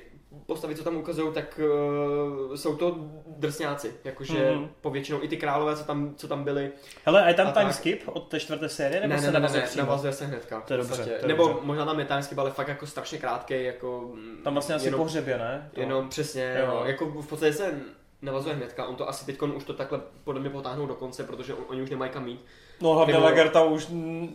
postavy, 0.51 0.75
co 0.75 0.83
tam 0.83 0.97
ukazují, 0.97 1.33
tak 1.33 1.59
uh, 1.59 2.55
jsou 2.55 2.75
to 2.75 2.95
drsňáci, 3.37 3.93
jakože 4.03 4.33
mm-hmm. 4.33 4.67
povětšinou 4.81 5.23
i 5.23 5.27
ty 5.27 5.37
králové, 5.37 5.75
co 5.75 5.83
tam, 5.83 6.15
co 6.15 6.27
tam 6.27 6.43
byli. 6.43 6.71
Hele, 7.05 7.23
a 7.23 7.27
je 7.27 7.33
tam 7.33 7.53
time 7.53 7.73
skip 7.73 8.01
od 8.07 8.27
té 8.27 8.39
čtvrté 8.39 8.69
série, 8.69 9.01
nebo 9.01 9.13
ne, 9.13 9.19
se 9.19 9.27
ne, 9.27 9.33
navazuje 9.33 9.63
ne, 9.63 9.69
navazuje 9.77 10.13
se 10.13 10.25
hnedka. 10.25 10.61
To 10.61 10.73
je 10.73 10.77
dobře. 10.77 11.03
To 11.03 11.09
je 11.09 11.19
nebo 11.27 11.47
dobře. 11.47 11.65
možná 11.65 11.85
tam 11.85 11.99
je 11.99 12.05
time 12.05 12.23
skip, 12.23 12.39
ale 12.39 12.51
fakt 12.51 12.67
jako 12.67 12.87
strašně 12.87 13.17
krátký, 13.17 13.63
jako... 13.63 14.11
Mm, 14.13 14.37
tam 14.43 14.53
vlastně 14.53 14.75
asi 14.75 14.91
pohřebě, 14.91 15.37
ne? 15.37 15.69
To... 15.73 15.79
Jenom 15.79 16.09
přesně, 16.09 16.57
jo. 16.59 16.67
No, 16.67 16.85
jako 16.85 17.05
v 17.05 17.27
podstatě 17.27 17.53
se 17.53 17.81
navazuje 18.21 18.55
hnedka, 18.55 18.85
on 18.85 18.95
to 18.95 19.09
asi 19.09 19.25
teď 19.25 19.41
už 19.41 19.63
to 19.63 19.73
takhle 19.73 20.01
podle 20.23 20.41
mě 20.41 20.49
potáhnou 20.49 20.85
do 20.85 20.95
konce, 20.95 21.23
protože 21.23 21.53
on, 21.53 21.63
oni 21.67 21.81
už 21.81 21.89
nemají 21.89 22.11
kam 22.11 22.27
jít. 22.27 22.45
No 22.81 22.93
hlavně 22.93 23.13
nebo... 23.13 23.25
Lagerta 23.25 23.63
už, 23.63 23.87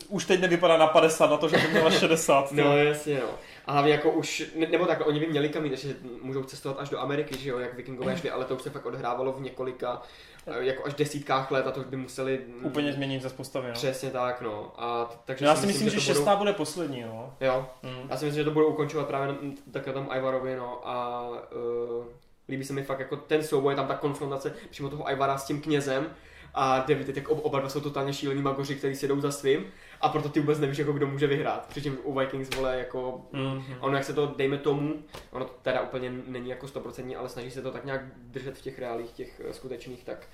už 0.08 0.24
teď 0.24 0.40
nevypadá 0.40 0.76
na 0.76 0.86
50, 0.86 1.30
na 1.30 1.36
to, 1.36 1.48
že 1.48 1.58
by 1.58 1.68
měla 1.68 1.90
60. 2.00 2.52
no 2.52 2.76
jasně, 2.76 3.20
no. 3.20 3.28
A 3.66 3.72
hlavně 3.72 3.92
jako 3.92 4.10
už, 4.10 4.50
nebo 4.70 4.86
tak, 4.86 5.06
oni 5.06 5.20
by 5.20 5.26
měli 5.26 5.48
kam 5.48 5.64
jít, 5.64 5.78
že 5.78 5.96
můžou 6.22 6.42
cestovat 6.42 6.80
až 6.80 6.88
do 6.88 7.00
Ameriky, 7.00 7.38
že 7.38 7.50
jo, 7.50 7.58
jak 7.58 7.74
vikingové 7.74 8.16
šli, 8.16 8.30
ale 8.30 8.44
to 8.44 8.54
už 8.54 8.62
se 8.62 8.70
fakt 8.70 8.86
odhrávalo 8.86 9.32
v 9.32 9.40
několika, 9.40 10.02
eh, 10.46 10.64
jako 10.64 10.86
až 10.86 10.94
desítkách 10.94 11.50
let 11.50 11.66
a 11.66 11.70
to 11.70 11.80
už 11.80 11.86
by 11.86 11.96
museli... 11.96 12.40
Úplně 12.62 12.92
změnit 12.92 13.22
ze 13.22 13.28
postavy, 13.28 13.68
no. 13.68 13.74
Přesně 13.74 14.10
tak, 14.10 14.40
no. 14.40 14.72
A 14.76 15.10
takže 15.24 15.44
já 15.44 15.56
si 15.56 15.66
myslím, 15.66 15.84
myslím 15.84 16.00
že, 16.00 16.06
že 16.06 16.14
šestá 16.14 16.30
budou... 16.30 16.38
bude 16.38 16.52
poslední, 16.52 17.02
no. 17.02 17.34
Jo, 17.40 17.66
mm. 17.82 18.06
já 18.10 18.16
si 18.16 18.24
myslím, 18.24 18.40
že 18.40 18.44
to 18.44 18.50
budou 18.50 18.66
ukončovat 18.66 19.06
právě 19.06 19.34
takhle 19.72 19.92
tam 19.92 20.08
Ivarovi, 20.16 20.56
no. 20.56 20.88
A 20.88 21.28
uh, 21.28 22.04
líbí 22.48 22.64
se 22.64 22.72
mi 22.72 22.82
fakt 22.82 23.00
jako 23.00 23.16
ten 23.16 23.42
souboj, 23.42 23.74
tam 23.74 23.86
ta 23.86 23.94
konfrontace 23.94 24.54
přímo 24.70 24.88
toho 24.88 25.10
Ivara 25.10 25.38
s 25.38 25.46
tím 25.46 25.60
knězem, 25.60 26.10
a 26.56 26.78
David, 26.78 27.14
tak 27.14 27.28
oba 27.28 27.60
dva 27.60 27.68
jsou 27.68 27.80
totálně 27.80 28.12
šílení 28.12 28.42
magoři, 28.42 28.74
kteří 28.74 28.96
si 28.96 29.08
jdou 29.08 29.20
za 29.20 29.32
svým 29.32 29.66
a 30.00 30.08
proto 30.08 30.28
ty 30.28 30.40
vůbec 30.40 30.58
nevíš, 30.58 30.78
jako 30.78 30.92
kdo 30.92 31.06
může 31.06 31.26
vyhrát. 31.26 31.66
Přičem 31.66 31.98
u 32.02 32.18
Vikings 32.18 32.56
vole 32.56 32.78
jako, 32.78 33.20
mm-hmm. 33.32 33.76
ono 33.80 33.96
jak 33.96 34.04
se 34.04 34.12
to, 34.12 34.34
dejme 34.36 34.58
tomu, 34.58 34.94
ono 35.30 35.44
to 35.44 35.54
teda 35.62 35.80
úplně 35.80 36.10
není 36.26 36.50
jako 36.50 36.66
100%, 36.66 37.18
ale 37.18 37.28
snaží 37.28 37.50
se 37.50 37.62
to 37.62 37.70
tak 37.70 37.84
nějak 37.84 38.00
držet 38.16 38.58
v 38.58 38.62
těch 38.62 38.78
reálích, 38.78 39.10
těch 39.10 39.40
uh, 39.44 39.52
skutečných, 39.52 40.04
tak 40.04 40.28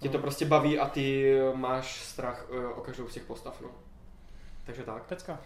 tě 0.00 0.08
to 0.08 0.18
mm. 0.18 0.22
prostě 0.22 0.44
baví 0.44 0.78
a 0.78 0.88
ty 0.88 1.34
máš 1.54 2.04
strach 2.04 2.46
uh, 2.50 2.78
o 2.78 2.80
každou 2.80 3.08
z 3.08 3.14
těch 3.14 3.24
postav, 3.24 3.60
no. 3.60 3.68
Takže 4.66 4.82
tak. 4.82 5.02
Pecka. 5.02 5.38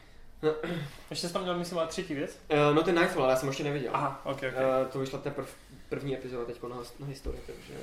ještě 1.11 1.27
jsi 1.27 1.33
tam 1.33 1.43
měl, 1.43 1.59
myslím, 1.59 1.81
třetí 1.87 2.15
věc? 2.15 2.39
Uh, 2.53 2.75
no 2.75 2.83
ten 2.83 2.95
Nightfall, 2.95 3.25
ale 3.25 3.33
já 3.33 3.37
jsem 3.37 3.49
ještě 3.49 3.65
neviděl. 3.65 3.91
Aha, 3.95 4.21
ok, 4.25 4.37
ok. 4.37 4.43
Uh, 4.43 4.93
to 4.93 4.99
vyšla 4.99 5.19
teprve 5.19 5.49
první 5.89 6.15
epizoda 6.15 6.45
teď 6.45 6.63
na, 6.63 6.77
na 6.99 7.07
historii, 7.07 7.43
takže... 7.47 7.75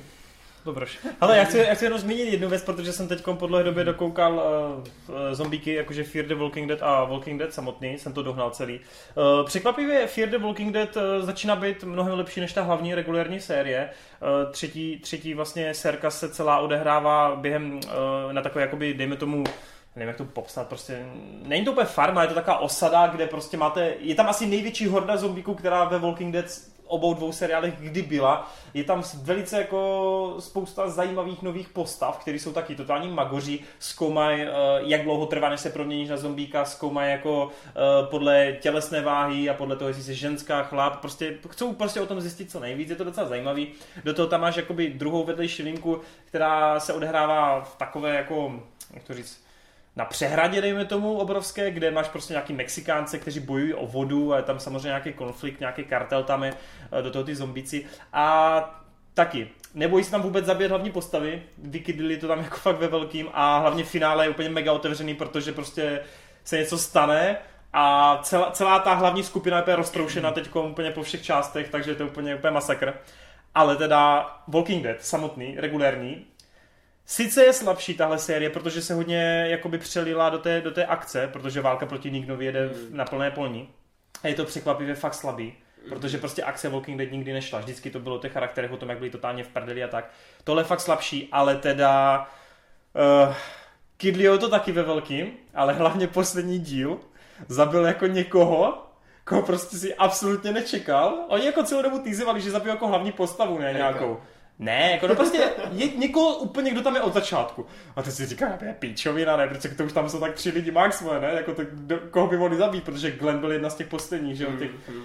Dobře. 0.65 0.85
Ale 1.21 1.38
já 1.38 1.43
chci, 1.43 1.57
já 1.57 1.73
chci 1.73 1.85
jenom 1.85 1.99
zmínit 1.99 2.31
jednu 2.31 2.49
věc, 2.49 2.63
protože 2.63 2.93
jsem 2.93 3.07
teď 3.07 3.23
po 3.33 3.47
dlouhé 3.47 3.63
době 3.63 3.83
dokoukal 3.83 4.33
uh, 4.33 5.15
zombíky, 5.31 5.73
jakože 5.73 6.03
Fear 6.03 6.25
the 6.25 6.35
Walking 6.35 6.69
Dead 6.69 6.83
a 6.83 7.03
Walking 7.03 7.39
Dead 7.39 7.53
samotný, 7.53 7.97
jsem 7.97 8.13
to 8.13 8.23
dohnal 8.23 8.49
celý. 8.49 8.79
Uh, 8.79 9.45
překvapivě 9.45 10.07
Fear 10.07 10.29
the 10.29 10.38
Walking 10.38 10.73
Dead 10.73 10.95
uh, 10.95 11.25
začíná 11.25 11.55
být 11.55 11.83
mnohem 11.83 12.17
lepší 12.17 12.39
než 12.41 12.53
ta 12.53 12.61
hlavní 12.61 12.95
regulární 12.95 13.39
série. 13.39 13.89
Uh, 14.21 14.51
třetí, 14.51 14.99
třetí 14.99 15.33
vlastně 15.33 15.73
sérka 15.73 16.11
se 16.11 16.29
celá 16.29 16.59
odehrává 16.59 17.35
během 17.35 17.73
uh, 17.73 18.33
na 18.33 18.41
takové, 18.41 18.61
jakoby, 18.61 18.93
dejme 18.93 19.15
tomu, 19.15 19.43
nevím, 19.95 20.07
jak 20.07 20.17
to 20.17 20.25
popsat, 20.25 20.67
prostě 20.67 21.05
není 21.47 21.65
to 21.65 21.71
úplně 21.71 21.85
farma, 21.85 22.21
je 22.21 22.27
to 22.27 22.33
taková 22.33 22.57
osada, 22.57 23.07
kde 23.07 23.27
prostě 23.27 23.57
máte, 23.57 23.93
je 23.99 24.15
tam 24.15 24.29
asi 24.29 24.45
největší 24.45 24.88
horda 24.88 25.17
zombíků, 25.17 25.53
která 25.53 25.83
ve 25.83 25.99
Walking 25.99 26.33
Dead 26.33 26.45
obou 26.91 27.13
dvou 27.13 27.31
seriálech 27.31 27.73
kdy 27.80 28.01
byla. 28.01 28.51
Je 28.73 28.84
tam 28.84 29.03
velice 29.22 29.57
jako 29.57 30.35
spousta 30.39 30.89
zajímavých 30.89 31.41
nových 31.41 31.69
postav, 31.69 32.18
které 32.18 32.39
jsou 32.39 32.53
taky 32.53 32.76
totální 32.76 33.09
magoři, 33.09 33.59
zkoumají, 33.80 34.41
uh, 34.41 34.49
jak 34.80 35.03
dlouho 35.03 35.26
trvá, 35.26 35.49
než 35.49 35.59
se 35.59 35.69
proměníš 35.69 36.09
na 36.09 36.18
zombíka, 36.18 36.65
zkoumají 36.65 37.11
jako 37.11 37.43
uh, 37.43 37.51
podle 38.09 38.57
tělesné 38.61 39.01
váhy 39.01 39.49
a 39.49 39.53
podle 39.53 39.76
toho, 39.76 39.88
jestli 39.88 40.03
jsi 40.03 40.15
ženská, 40.15 40.63
chlap, 40.63 40.99
prostě 40.99 41.38
chcou 41.49 41.73
prostě 41.73 42.01
o 42.01 42.05
tom 42.05 42.22
zjistit 42.22 42.51
co 42.51 42.59
nejvíc, 42.59 42.89
je 42.89 42.95
to 42.95 43.03
docela 43.03 43.27
zajímavý. 43.27 43.68
Do 44.03 44.13
toho 44.13 44.27
tam 44.27 44.41
máš 44.41 44.55
jakoby 44.55 44.89
druhou 44.89 45.23
vedlejší 45.23 45.63
linku, 45.63 46.01
která 46.26 46.80
se 46.80 46.93
odehrává 46.93 47.61
v 47.61 47.76
takové 47.76 48.15
jako, 48.15 48.59
jak 48.93 49.03
to 49.03 49.13
říct, 49.13 49.43
na 50.01 50.05
přehradě, 50.05 50.61
dejme 50.61 50.85
tomu, 50.85 51.17
obrovské, 51.17 51.71
kde 51.71 51.91
máš 51.91 52.07
prostě 52.07 52.33
nějaký 52.33 52.53
Mexikánce, 52.53 53.17
kteří 53.17 53.39
bojují 53.39 53.73
o 53.73 53.87
vodu 53.87 54.33
a 54.33 54.37
je 54.37 54.43
tam 54.43 54.59
samozřejmě 54.59 54.87
nějaký 54.87 55.13
konflikt, 55.13 55.59
nějaký 55.59 55.83
kartel 55.83 56.23
tam 56.23 56.43
je, 56.43 56.53
eh, 56.91 57.01
do 57.01 57.11
toho 57.11 57.23
ty 57.23 57.35
zombíci. 57.35 57.85
A 58.13 58.83
taky, 59.13 59.49
nebojí 59.73 60.03
se 60.03 60.11
tam 60.11 60.21
vůbec 60.21 60.45
zabít 60.45 60.69
hlavní 60.69 60.91
postavy, 60.91 61.43
vykydili 61.57 62.17
to 62.17 62.27
tam 62.27 62.39
jako 62.39 62.57
fakt 62.57 62.77
ve 62.77 62.87
velkým 62.87 63.29
a 63.33 63.59
hlavně 63.59 63.83
finále 63.83 64.25
je 64.25 64.29
úplně 64.29 64.49
mega 64.49 64.71
otevřený, 64.71 65.13
protože 65.13 65.51
prostě 65.51 66.01
se 66.43 66.57
něco 66.57 66.77
stane 66.77 67.37
a 67.73 68.19
celá, 68.23 68.51
celá 68.51 68.79
ta 68.79 68.93
hlavní 68.93 69.23
skupina 69.23 69.63
je 69.67 69.75
roztroušena 69.75 70.31
teď 70.31 70.55
úplně 70.55 70.91
po 70.91 71.03
všech 71.03 71.23
částech, 71.23 71.69
takže 71.69 71.95
to 71.95 72.03
je 72.03 72.09
úplně, 72.09 72.35
úplně 72.35 72.51
masakr. 72.51 72.93
Ale 73.55 73.75
teda 73.75 74.31
Walking 74.47 74.83
Dead 74.83 75.01
samotný, 75.01 75.55
regulérní, 75.57 76.25
Sice 77.11 77.43
je 77.43 77.53
slabší 77.53 77.93
tahle 77.93 78.19
série, 78.19 78.49
protože 78.49 78.81
se 78.81 78.93
hodně 78.93 79.45
jakoby 79.47 79.77
přelila 79.77 80.29
do 80.29 80.38
té, 80.38 80.61
do 80.61 80.71
té 80.71 80.85
akce, 80.85 81.27
protože 81.27 81.61
válka 81.61 81.85
proti 81.85 82.11
Nignovi 82.11 82.45
jede 82.45 82.67
mm. 82.67 82.97
na 82.97 83.05
plné 83.05 83.31
polní. 83.31 83.69
A 84.23 84.27
je 84.27 84.35
to 84.35 84.45
překvapivě 84.45 84.95
fakt 84.95 85.13
slabý. 85.13 85.53
Protože 85.89 86.17
prostě 86.17 86.43
akce 86.43 86.69
Walking 86.69 86.97
Dead 86.97 87.11
nikdy 87.11 87.33
nešla. 87.33 87.59
Vždycky 87.59 87.89
to 87.89 87.99
bylo 87.99 88.15
o 88.15 88.19
těch 88.19 88.31
charakterech, 88.31 88.71
o 88.71 88.77
tom, 88.77 88.89
jak 88.89 88.97
byli 88.97 89.09
totálně 89.09 89.43
v 89.43 89.47
prdeli 89.47 89.83
a 89.83 89.88
tak. 89.88 90.11
Tohle 90.43 90.61
je 90.61 90.65
fakt 90.65 90.79
slabší, 90.79 91.29
ale 91.31 91.55
teda... 91.55 92.27
Uh, 93.27 93.35
Kidlio 93.97 94.38
to 94.38 94.49
taky 94.49 94.71
ve 94.71 94.83
velkým, 94.83 95.31
ale 95.53 95.73
hlavně 95.73 96.07
poslední 96.07 96.59
díl 96.59 96.99
zabil 97.47 97.85
jako 97.85 98.07
někoho, 98.07 98.88
koho 99.23 99.41
prostě 99.41 99.77
si 99.77 99.95
absolutně 99.95 100.51
nečekal. 100.51 101.25
Oni 101.27 101.45
jako 101.45 101.63
celou 101.63 101.81
dobu 101.81 101.99
týzivali, 101.99 102.41
že 102.41 102.51
zabil 102.51 102.71
jako 102.71 102.88
hlavní 102.88 103.11
postavu, 103.11 103.59
ne 103.59 103.73
nějakou. 103.73 104.21
Ne, 104.61 104.91
jako 104.91 105.07
no 105.07 105.15
prostě 105.15 105.49
je 105.71 105.88
někoho 105.95 106.35
úplně, 106.35 106.71
kdo 106.71 106.81
tam 106.81 106.95
je 106.95 107.01
od 107.01 107.13
začátku. 107.13 107.65
A 107.95 108.01
ty 108.01 108.11
si 108.11 108.25
říká, 108.25 108.57
to 108.59 108.65
je 108.65 108.75
píčovina, 108.79 109.38
ne, 109.38 109.47
protože 109.47 109.69
to 109.69 109.83
už 109.83 109.93
tam 109.93 110.09
jsou 110.09 110.19
tak 110.19 110.33
tři 110.33 110.49
lidi 110.49 110.71
max, 110.71 111.01
ne, 111.01 111.31
jako 111.33 111.53
to, 111.53 111.61
do, 111.71 111.99
koho 112.11 112.27
by 112.27 112.38
mohli 112.38 112.57
zabít, 112.57 112.83
protože 112.83 113.11
Glenn 113.11 113.39
byl 113.39 113.51
jedna 113.51 113.69
z 113.69 113.75
těch 113.75 113.88
posledních, 113.88 114.38
že 114.38 114.43
jo, 114.43 114.51
těch, 114.59 114.71
mm, 114.89 115.03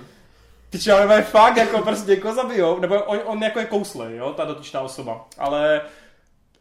ty 0.71 0.79
čelové 0.79 1.23
fakt 1.23 1.57
jako 1.57 1.83
prostě 1.83 2.11
někoho 2.11 2.35
zabijou, 2.35 2.81
nebo 2.81 3.03
on, 3.03 3.19
on 3.25 3.43
jako 3.43 3.59
je 3.59 3.67
kousle, 3.67 4.15
jo, 4.15 4.33
ta 4.33 4.45
dotyčná 4.45 4.81
osoba, 4.81 5.29
ale 5.39 5.81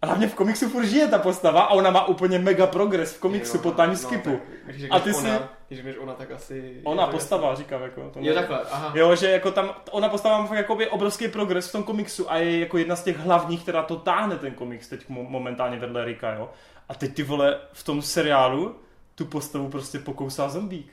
hlavně 0.06 0.27
v 0.27 0.36
komiksu 0.36 0.69
furt 0.69 0.86
žije 0.86 1.07
ta 1.07 1.19
postava 1.19 1.61
a 1.61 1.69
ona 1.69 1.91
má 1.91 2.07
úplně 2.07 2.40
mega 2.40 2.68
progres 2.68 3.14
v 3.14 3.19
komiksu 3.19 3.57
po 3.57 3.72
time 3.72 3.90
no, 3.90 3.95
skipu. 3.95 4.40
Tak, 4.65 4.76
a 4.90 4.99
ty 4.99 5.14
si... 5.14 5.27
Když 5.68 5.80
řekneš 5.80 5.95
ona, 5.99 6.14
tak 6.14 6.32
asi... 6.32 6.82
Ona 6.84 7.07
postava, 7.07 7.49
jasný. 7.49 7.64
říkám, 7.64 7.82
jako. 7.82 8.10
To 8.10 8.19
jo, 8.22 8.34
takhle, 8.34 8.60
aha. 8.72 8.91
Jo, 8.95 9.15
že 9.15 9.32
jako 9.32 9.52
tam, 9.52 9.69
ona 9.91 10.10
postava 10.10 10.38
má 10.38 10.45
fakt 10.45 10.57
jakoby 10.57 10.90
obrovský 10.90 11.27
progres 11.27 11.69
v 11.69 11.72
tom 11.72 11.84
komiksu 11.84 12.32
a 12.32 12.38
je 12.38 12.60
jako 12.60 12.77
jedna 12.77 12.95
z 12.95 13.03
těch 13.03 13.18
hlavních, 13.18 13.64
která 13.64 13.84
to 13.84 13.95
táhne 13.95 14.38
ten 14.38 14.53
komiks 14.53 14.88
teď 14.88 15.06
momentálně 15.10 15.80
vedle 15.80 16.06
Rika, 16.06 16.34
jo. 16.34 16.49
A 16.90 16.94
teď 16.95 17.14
ty 17.14 17.23
vole 17.23 17.60
v 17.73 17.84
tom 17.84 18.02
seriálu 18.02 18.76
tu 19.15 19.26
postavu 19.26 19.69
prostě 19.69 19.99
pokousá 19.99 20.49
zombík. 20.49 20.91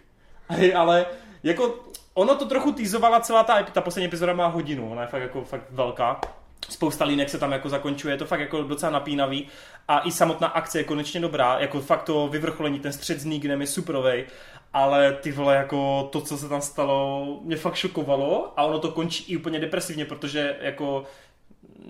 Ale 0.75 1.07
jako 1.43 1.75
ono 2.15 2.35
to 2.35 2.45
trochu 2.45 2.73
týzovala 2.73 3.21
celá 3.21 3.45
ta, 3.45 3.63
ta 3.63 3.81
poslední 3.81 4.07
epizoda 4.07 4.33
má 4.33 4.47
hodinu, 4.47 4.93
ona 4.93 5.03
je 5.03 5.09
fakt 5.09 5.23
jako 5.23 5.45
fakt 5.45 5.65
velká 5.71 6.21
spousta 6.69 7.05
línek 7.05 7.29
se 7.29 7.39
tam 7.39 7.53
jako 7.53 7.69
zakončuje, 7.69 8.15
je 8.15 8.19
to 8.19 8.27
fakt 8.27 8.41
jako 8.41 8.63
docela 8.63 8.93
napínavý. 8.93 9.49
A 9.89 10.01
i 10.01 10.13
samotná 10.13 10.49
akce 10.49 10.81
je 10.81 10.85
konečně 10.85 11.21
dobrá, 11.21 11.59
jako 11.59 11.81
fakt 11.81 12.03
to 12.03 12.29
vyvrcholení, 12.29 12.81
ten 12.81 12.93
střed 12.93 13.21
s 13.21 13.25
Neganem 13.25 13.61
je 13.61 13.67
superovej, 13.67 14.27
ale 14.73 15.13
ty 15.13 15.33
vole, 15.33 15.57
jako 15.57 16.09
to, 16.13 16.21
co 16.21 16.39
se 16.39 16.49
tam 16.49 16.61
stalo, 16.61 17.27
mě 17.43 17.57
fakt 17.57 17.75
šokovalo 17.75 18.53
a 18.57 18.63
ono 18.63 18.79
to 18.79 18.91
končí 18.91 19.33
i 19.33 19.37
úplně 19.37 19.61
depresivně, 19.61 20.05
protože 20.05 20.57
jako 20.61 21.05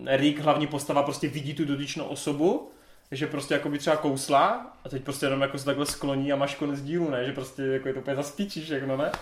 Rick, 0.07 0.39
hlavní 0.39 0.67
postava, 0.67 1.03
prostě 1.03 1.29
vidí 1.29 1.55
tu 1.55 1.65
dotyčnou 1.65 2.05
osobu 2.05 2.71
že 3.13 3.27
prostě 3.27 3.55
jako 3.55 3.69
by 3.69 3.79
třeba 3.79 3.97
kousla 3.97 4.73
a 4.85 4.89
teď 4.89 5.03
prostě 5.03 5.27
jenom 5.27 5.41
jako 5.41 5.59
se 5.59 5.65
takhle 5.65 5.87
skloní 5.87 6.33
a 6.33 6.37
máš 6.37 6.55
konec 6.55 6.83
dílu, 6.83 7.11
ne? 7.11 7.25
Že 7.25 7.33
prostě 7.33 7.63
jako 7.63 7.89
je 7.89 7.95
to 7.95 8.01
úplně 8.01 8.17
zaspíčí 8.17 8.63
všechno, 8.65 8.97
ne? 8.97 9.13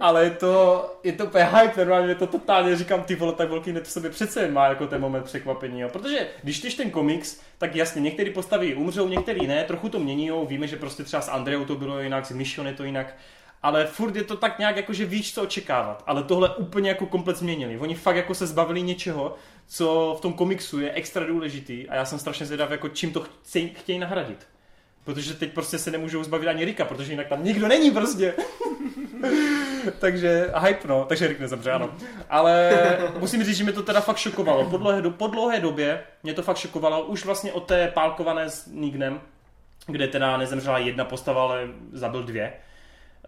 Ale 0.00 0.24
je 0.24 0.30
to, 0.30 0.84
je 1.04 1.12
to 1.12 1.24
úplně 1.24 1.44
hype, 1.44 1.84
normálně 1.84 2.14
to 2.14 2.26
totálně 2.26 2.76
říkám, 2.76 3.02
ty 3.02 3.14
vole, 3.14 3.32
tak 3.32 3.50
velký 3.50 3.72
net 3.72 3.84
v 3.86 3.90
sobě 3.90 4.10
přece 4.10 4.42
jen 4.42 4.52
má 4.52 4.66
jako 4.66 4.86
ten 4.86 5.00
moment 5.00 5.24
překvapení, 5.24 5.80
jo? 5.80 5.88
Protože 5.88 6.26
když 6.42 6.58
čteš 6.58 6.74
ten 6.74 6.90
komiks, 6.90 7.40
tak 7.58 7.76
jasně, 7.76 8.00
některé 8.00 8.30
postavy 8.30 8.74
umřou, 8.74 9.08
některé 9.08 9.46
ne, 9.46 9.64
trochu 9.64 9.88
to 9.88 9.98
mění, 9.98 10.30
víme, 10.46 10.66
že 10.66 10.76
prostě 10.76 11.04
třeba 11.04 11.22
s 11.22 11.28
Andreou 11.28 11.64
to 11.64 11.74
bylo 11.74 12.00
jinak, 12.00 12.26
s 12.26 12.30
Mission 12.30 12.66
je 12.66 12.74
to 12.74 12.84
jinak, 12.84 13.16
ale 13.66 13.86
furt 13.86 14.16
je 14.16 14.24
to 14.24 14.36
tak 14.36 14.58
nějak 14.58 14.76
jako, 14.76 14.92
že 14.92 15.04
víš, 15.04 15.34
co 15.34 15.42
očekávat. 15.42 16.02
Ale 16.06 16.22
tohle 16.22 16.56
úplně 16.56 16.88
jako 16.88 17.06
komplet 17.06 17.36
změnili. 17.36 17.78
Oni 17.78 17.94
fakt 17.94 18.16
jako 18.16 18.34
se 18.34 18.46
zbavili 18.46 18.82
něčeho, 18.82 19.34
co 19.66 20.14
v 20.18 20.20
tom 20.20 20.32
komiksu 20.32 20.80
je 20.80 20.92
extra 20.92 21.26
důležitý 21.26 21.88
a 21.88 21.94
já 21.94 22.04
jsem 22.04 22.18
strašně 22.18 22.46
zvědav, 22.46 22.70
jako 22.70 22.88
čím 22.88 23.12
to 23.12 23.20
chtějí, 23.20 23.68
chtějí 23.68 23.98
nahradit. 23.98 24.46
Protože 25.04 25.34
teď 25.34 25.52
prostě 25.52 25.78
se 25.78 25.90
nemůžou 25.90 26.24
zbavit 26.24 26.48
ani 26.48 26.64
Rika, 26.64 26.84
protože 26.84 27.12
jinak 27.12 27.28
tam 27.28 27.44
nikdo 27.44 27.68
není 27.68 27.90
prostě. 27.90 28.34
takže 29.98 30.52
hype 30.66 30.88
no, 30.88 31.04
takže 31.04 31.26
Rick 31.26 31.40
nezemře, 31.40 31.72
ano. 31.72 31.90
Ale 32.30 32.72
musím 33.18 33.44
říct, 33.44 33.56
že 33.56 33.64
mě 33.64 33.72
to 33.72 33.82
teda 33.82 34.00
fakt 34.00 34.18
šokovalo. 34.18 34.70
Po 34.70 34.76
dlouhé, 34.76 35.02
do, 35.02 35.10
po 35.10 35.26
dlouhé 35.26 35.60
době 35.60 36.02
mě 36.22 36.34
to 36.34 36.42
fakt 36.42 36.56
šokovalo. 36.56 37.04
Už 37.04 37.24
vlastně 37.24 37.52
od 37.52 37.66
té 37.66 37.88
pálkované 37.88 38.50
s 38.50 38.66
Nignem, 38.66 39.20
kde 39.86 40.08
teda 40.08 40.36
nezemřela 40.36 40.78
jedna 40.78 41.04
postava, 41.04 41.42
ale 41.42 41.68
zabil 41.92 42.22
dvě 42.22 42.52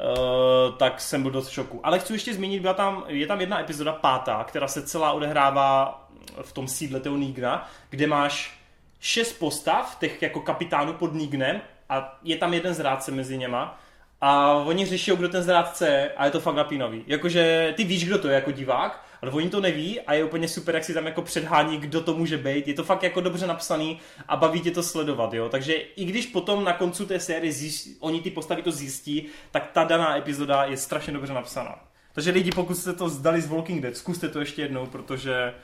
Uh, 0.00 0.76
tak 0.76 1.00
jsem 1.00 1.22
byl 1.22 1.30
dost 1.30 1.48
v 1.48 1.52
šoku. 1.52 1.80
Ale 1.82 1.98
chci 1.98 2.12
ještě 2.12 2.34
zmínit, 2.34 2.60
byla 2.60 2.74
tam, 2.74 3.04
je 3.06 3.26
tam 3.26 3.40
jedna 3.40 3.60
epizoda 3.60 3.92
pátá, 3.92 4.44
která 4.44 4.68
se 4.68 4.82
celá 4.82 5.12
odehrává 5.12 6.08
v 6.42 6.52
tom 6.52 6.68
sídle 6.68 7.00
toho 7.00 7.16
Nigna, 7.16 7.68
kde 7.90 8.06
máš 8.06 8.60
šest 9.00 9.32
postav, 9.32 9.96
těch 10.00 10.22
jako 10.22 10.40
kapitánů 10.40 10.92
pod 10.92 11.14
Nignem 11.14 11.60
a 11.88 12.18
je 12.22 12.36
tam 12.36 12.54
jeden 12.54 12.74
zrádce 12.74 13.10
mezi 13.10 13.38
něma 13.38 13.78
a 14.20 14.52
oni 14.52 14.86
řeší, 14.86 15.10
kdo 15.16 15.28
ten 15.28 15.42
zrádce 15.42 15.88
je 15.88 16.12
a 16.16 16.24
je 16.24 16.30
to 16.30 16.40
fakt 16.40 16.54
napínavý. 16.54 17.04
Jakože 17.06 17.74
ty 17.76 17.84
víš, 17.84 18.04
kdo 18.04 18.18
to 18.18 18.28
je 18.28 18.34
jako 18.34 18.52
divák, 18.52 19.04
ale 19.22 19.30
oni 19.30 19.50
to 19.50 19.60
neví 19.60 20.00
a 20.00 20.14
je 20.14 20.24
úplně 20.24 20.48
super, 20.48 20.74
jak 20.74 20.84
si 20.84 20.94
tam 20.94 21.06
jako 21.06 21.22
předhání, 21.22 21.78
kdo 21.78 22.00
to 22.00 22.14
může 22.14 22.38
být. 22.38 22.68
Je 22.68 22.74
to 22.74 22.84
fakt 22.84 23.02
jako 23.02 23.20
dobře 23.20 23.46
napsaný 23.46 24.00
a 24.28 24.36
baví 24.36 24.60
tě 24.60 24.70
to 24.70 24.82
sledovat, 24.82 25.34
jo. 25.34 25.48
Takže 25.48 25.74
i 25.74 26.04
když 26.04 26.26
potom 26.26 26.64
na 26.64 26.72
koncu 26.72 27.06
té 27.06 27.20
série 27.20 27.52
zjistí, 27.52 27.96
oni 28.00 28.20
ty 28.20 28.30
postavy 28.30 28.62
to 28.62 28.72
zjistí, 28.72 29.26
tak 29.50 29.70
ta 29.72 29.84
daná 29.84 30.16
epizoda 30.16 30.64
je 30.64 30.76
strašně 30.76 31.12
dobře 31.12 31.32
napsaná. 31.32 31.84
Takže 32.12 32.30
lidi, 32.30 32.52
pokud 32.52 32.74
jste 32.74 32.92
to 32.92 33.08
zdali 33.08 33.40
z 33.40 33.46
Walking 33.46 33.82
Dead, 33.82 33.96
zkuste 33.96 34.28
to 34.28 34.40
ještě 34.40 34.62
jednou, 34.62 34.86
protože 34.86 35.54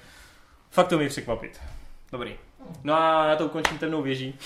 fakt 0.70 0.88
to 0.88 0.98
mi 0.98 1.08
překvapit. 1.08 1.60
Dobrý. 2.12 2.36
No 2.84 2.94
a 2.94 3.26
já 3.26 3.36
to 3.36 3.46
ukončím 3.46 3.78
temnou 3.78 4.02
věží. 4.02 4.38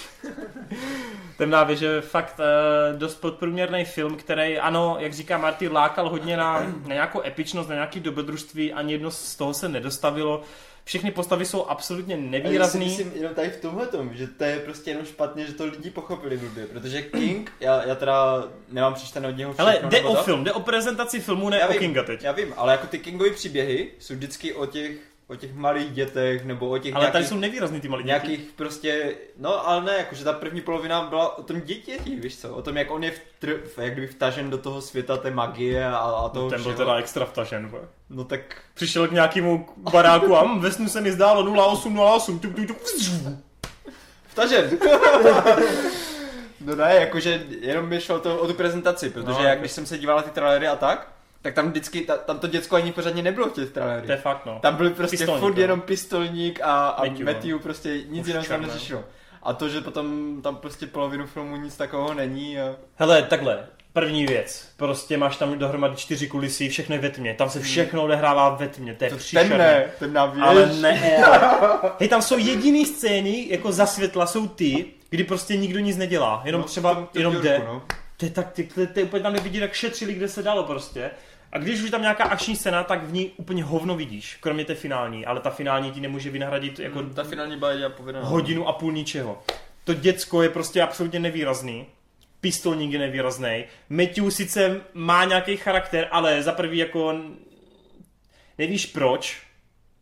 Temná 1.39 1.65
věže 1.65 1.87
je 1.87 2.01
fakt 2.01 2.41
uh, 2.41 2.99
dost 2.99 3.15
podprůměrný 3.15 3.85
film, 3.85 4.17
který, 4.17 4.59
ano, 4.59 4.97
jak 5.01 5.13
říká 5.13 5.39
Marty, 5.39 5.69
lákal 5.69 6.09
hodně 6.09 6.37
na, 6.37 6.61
na 6.87 6.95
nějakou 6.95 7.23
epičnost, 7.23 7.69
na 7.69 7.75
nějaký 7.75 8.01
dobrodružství, 8.01 8.73
ani 8.73 8.93
jedno 8.93 9.11
z 9.11 9.37
toho 9.37 9.55
se 9.55 9.69
nedostavilo. 9.69 10.43
Všechny 10.85 11.11
postavy 11.11 11.45
jsou 11.45 11.67
absolutně 11.67 12.17
nevýrazný. 12.17 12.85
Já 12.85 12.91
si 12.97 13.05
myslím 13.05 13.23
jenom 13.23 13.35
tady 13.35 13.51
v 13.51 13.61
tomhle 13.61 13.87
tom, 13.87 14.15
že 14.15 14.27
to 14.27 14.45
je 14.45 14.59
prostě 14.59 14.91
jenom 14.91 15.07
špatně, 15.07 15.47
že 15.47 15.53
to 15.53 15.65
lidi 15.65 15.91
pochopili 15.91 16.37
blbě, 16.37 16.67
protože 16.67 17.03
King, 17.03 17.53
já, 17.61 17.85
já 17.85 17.95
teda 17.95 18.45
nemám 18.69 18.95
přečtené 18.95 19.29
od 19.29 19.37
něho 19.37 19.53
všechno. 19.53 19.67
Ale 19.67 19.81
jde 19.83 20.03
o 20.03 20.15
film, 20.15 20.45
jde 20.45 20.53
o 20.53 20.61
prezentaci 20.61 21.21
filmu, 21.21 21.49
ne 21.49 21.59
já 21.59 21.69
o 21.69 21.71
vím, 21.71 21.79
Kinga 21.79 22.03
teď. 22.03 22.23
Já 22.23 22.33
vím, 22.33 22.55
ale 22.57 22.73
jako 22.73 22.87
ty 22.87 22.99
Kingovy 22.99 23.31
příběhy 23.31 23.91
jsou 23.99 24.15
vždycky 24.15 24.55
o 24.55 24.67
těch 24.67 24.93
o 25.29 25.37
těch 25.37 25.55
malých 25.55 25.93
dětech, 25.93 26.45
nebo 26.45 26.69
o 26.69 26.79
těch 26.79 26.95
Ale 26.95 27.03
nějakých, 27.03 27.13
tady 27.13 27.25
jsou 27.25 27.37
nevýrazný 27.37 27.81
ty 27.81 27.89
malí 27.89 28.03
děti. 28.03 28.07
Nějakých 28.07 28.41
prostě, 28.57 29.15
no 29.37 29.69
ale 29.69 29.85
ne, 29.85 29.95
jakože 29.99 30.25
ta 30.25 30.33
první 30.33 30.61
polovina 30.61 31.03
byla 31.03 31.39
o 31.39 31.43
tom 31.43 31.61
dítěti, 31.61 32.17
víš 32.17 32.39
co, 32.39 32.55
o 32.55 32.63
tom, 32.63 32.77
jak 32.77 32.91
on 32.91 33.05
je 33.05 33.11
vtr, 33.11 33.61
jak 33.81 33.93
kdyby 33.93 34.07
vtažen 34.07 34.51
do 34.51 34.59
toho 34.59 34.81
světa 34.81 35.17
té 35.17 35.31
magie 35.31 35.87
a, 35.87 35.97
a 35.97 36.29
toho 36.29 36.45
no, 36.45 36.51
Ten 36.51 36.63
byl 36.63 36.73
všeho. 36.73 36.87
teda 36.87 36.99
extra 36.99 37.25
vtažen, 37.25 37.69
bo. 37.69 37.81
No 38.11 38.25
tak... 38.25 38.41
Přišel 38.75 39.09
k 39.09 39.13
nějakému 39.13 39.69
baráku 39.77 40.37
a 40.37 40.59
ve 40.59 40.73
snu 40.73 40.89
se 40.89 41.01
mi 41.01 41.13
zdálo 41.13 41.71
0808, 41.73 42.39
tuk, 42.39 42.57
tuk, 42.57 42.67
tuk. 42.67 42.79
Vtažen. 44.29 44.71
no 46.61 46.77
ne, 46.77 46.95
jakože 46.95 47.47
jenom 47.61 47.89
mi 47.89 48.01
šlo 48.01 48.19
to 48.19 48.39
o 48.39 48.47
tu 48.47 48.55
prezentaci, 48.55 49.11
protože 49.11 49.39
no, 49.39 49.45
jak 49.45 49.61
když 49.61 49.73
jsem 49.73 49.87
se 49.87 49.99
díval 49.99 50.17
na 50.17 50.23
ty 50.23 50.31
trailery 50.31 50.69
a 50.69 50.77
tak, 50.77 51.18
tak 51.43 51.55
tam 51.55 51.69
vždycky, 51.69 52.01
ta, 52.01 52.17
tam 52.17 52.39
to 52.39 52.47
děcko 52.47 52.77
ani 52.77 52.93
pořádně 52.93 53.23
nebylo 53.23 53.49
v 53.49 53.53
těch 53.53 53.71
trailerech. 53.71 54.07
To 54.07 54.13
je 54.13 54.19
fakt, 54.19 54.47
no. 54.47 54.59
Tam 54.63 54.77
byl 54.77 54.91
prostě 54.91 55.17
pistolník, 55.17 55.41
furt 55.41 55.55
no. 55.55 55.61
jenom 55.61 55.81
pistolník 55.81 56.61
a, 56.63 56.89
a 56.89 57.05
Matthew, 57.05 57.27
Matthew 57.27 57.53
no. 57.53 57.59
prostě 57.59 58.01
nic 58.09 58.27
jiného 58.27 58.47
tam 58.47 58.63
neřešilo. 58.63 59.05
A 59.43 59.53
to, 59.53 59.69
že 59.69 59.81
potom 59.81 60.39
tam 60.43 60.57
prostě 60.57 60.87
polovinu 60.87 61.27
filmu 61.27 61.57
nic 61.57 61.77
takového 61.77 62.15
není. 62.15 62.61
A... 62.61 62.77
Hele, 62.97 63.23
takhle. 63.23 63.67
První 63.93 64.27
věc, 64.27 64.69
prostě 64.77 65.17
máš 65.17 65.37
tam 65.37 65.59
dohromady 65.59 65.97
čtyři 65.97 66.29
kulisy, 66.29 66.69
všechno 66.69 66.95
je 66.95 67.01
ve 67.01 67.11
tmě, 67.11 67.35
tam 67.35 67.51
se 67.51 67.61
všechno 67.61 68.05
odehrává 68.05 68.49
ve 68.49 68.69
tmě, 68.69 68.95
to 68.95 69.05
je 69.05 69.11
příšerné. 69.17 69.49
Temné, 69.49 69.85
temná 69.99 70.27
věž. 70.27 70.45
Ale 70.47 70.67
ne. 70.67 70.93
Hej, 71.99 72.09
tam 72.09 72.23
jsou 72.23 72.39
jediný 72.39 72.87
scény, 72.87 73.47
jako 73.51 73.73
za 73.73 73.87
světla, 73.87 74.27
jsou 74.27 74.49
ty, 74.49 74.85
kdy 75.11 75.25
prostě 75.25 75.57
nikdo 75.57 75.79
nic 75.79 75.97
nedělá, 75.97 76.43
jenom 76.45 76.61
No, 76.61 76.67
třeba, 76.67 76.93
v 76.93 76.97
tom 76.97 77.09
jenom 77.15 77.43
jde. 77.43 77.63
no. 77.67 77.83
To 78.17 78.25
je 78.25 78.31
tak, 78.31 78.53
ty, 78.53 78.65
ty, 78.65 78.87
ty 78.87 79.03
úplně 79.03 79.23
tam 79.23 79.33
nevidí, 79.33 79.59
jak 79.59 79.73
šetřili, 79.73 80.15
kde 80.15 80.29
se 80.29 80.43
dalo 80.43 80.65
prostě. 80.65 81.11
A 81.53 81.59
když 81.59 81.79
už 81.79 81.85
je 81.85 81.91
tam 81.91 82.03
nějaká 82.03 82.25
akční 82.25 82.57
scéna, 82.57 82.85
tak 82.85 83.03
v 83.05 83.13
ní 83.13 83.33
úplně 83.37 83.65
hovno 83.65 83.97
vidíš, 83.97 84.37
kromě 84.41 84.65
té 84.65 84.75
finální, 84.75 85.27
ale 85.27 85.41
ta 85.41 85.51
finální 85.51 85.91
ti 85.91 86.01
nemůže 86.01 86.31
vynahradit 86.31 86.79
jako 86.79 87.03
Ta 87.03 87.25
finální 87.25 87.57
byla 87.57 87.73
hodinu 88.21 88.69
a 88.69 88.73
půl 88.73 88.93
ničeho. 88.93 89.43
To 89.85 89.95
děcko 89.95 90.43
je 90.43 90.49
prostě 90.49 90.83
absolutně 90.83 91.19
nevýrazný. 91.21 91.87
Pistolník 92.41 92.93
je 92.93 92.99
nevýrazný. 92.99 93.65
Matthew 93.89 94.31
sice 94.31 94.81
má 94.95 95.25
nějaký 95.25 95.57
charakter, 95.57 96.09
ale 96.11 96.43
za 96.43 96.53
prvý 96.53 96.79
jako 96.79 97.15
nevíš 98.59 98.87
proč. 98.87 99.43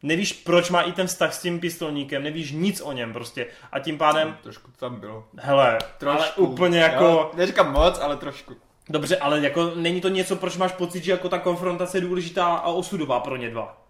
Nevíš 0.03 0.33
proč 0.33 0.71
má 0.71 0.81
i 0.83 0.93
ten 0.93 1.07
vztah 1.07 1.35
s 1.35 1.43
tím 1.43 1.61
pistolníkem, 1.61 2.23
nevíš 2.23 2.53
nic 2.53 2.81
o 2.81 2.93
něm 2.93 3.13
prostě. 3.13 3.47
A 3.73 3.79
tím 3.79 3.99
pádem, 3.99 4.37
Trošku 4.43 4.71
to 4.71 4.79
tam 4.79 5.01
bylo. 5.01 5.25
hele, 5.37 5.79
Trošku. 5.99 6.23
ale 6.23 6.33
úplně 6.35 6.79
jako... 6.79 7.05
Jo, 7.05 7.31
neříkám 7.35 7.73
moc, 7.73 7.99
ale 7.99 8.17
trošku. 8.17 8.57
Dobře, 8.89 9.17
ale 9.17 9.41
jako 9.41 9.73
není 9.75 10.01
to 10.01 10.09
něco, 10.09 10.37
proč 10.37 10.57
máš 10.57 10.73
pocit, 10.73 11.05
že 11.05 11.11
jako 11.13 11.29
ta 11.29 11.39
konfrontace 11.39 11.97
je 11.97 12.01
důležitá 12.03 12.47
a 12.47 12.69
osudová 12.71 13.21
pro 13.21 13.37
ně 13.37 13.51
dva. 13.51 13.87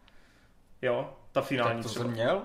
Jo, 0.83 1.11
ta 1.33 1.41
finální 1.41 1.75
Tak 1.75 1.83
to 1.83 1.89
třeba. 1.89 2.05
jsem 2.05 2.13
měl. 2.13 2.43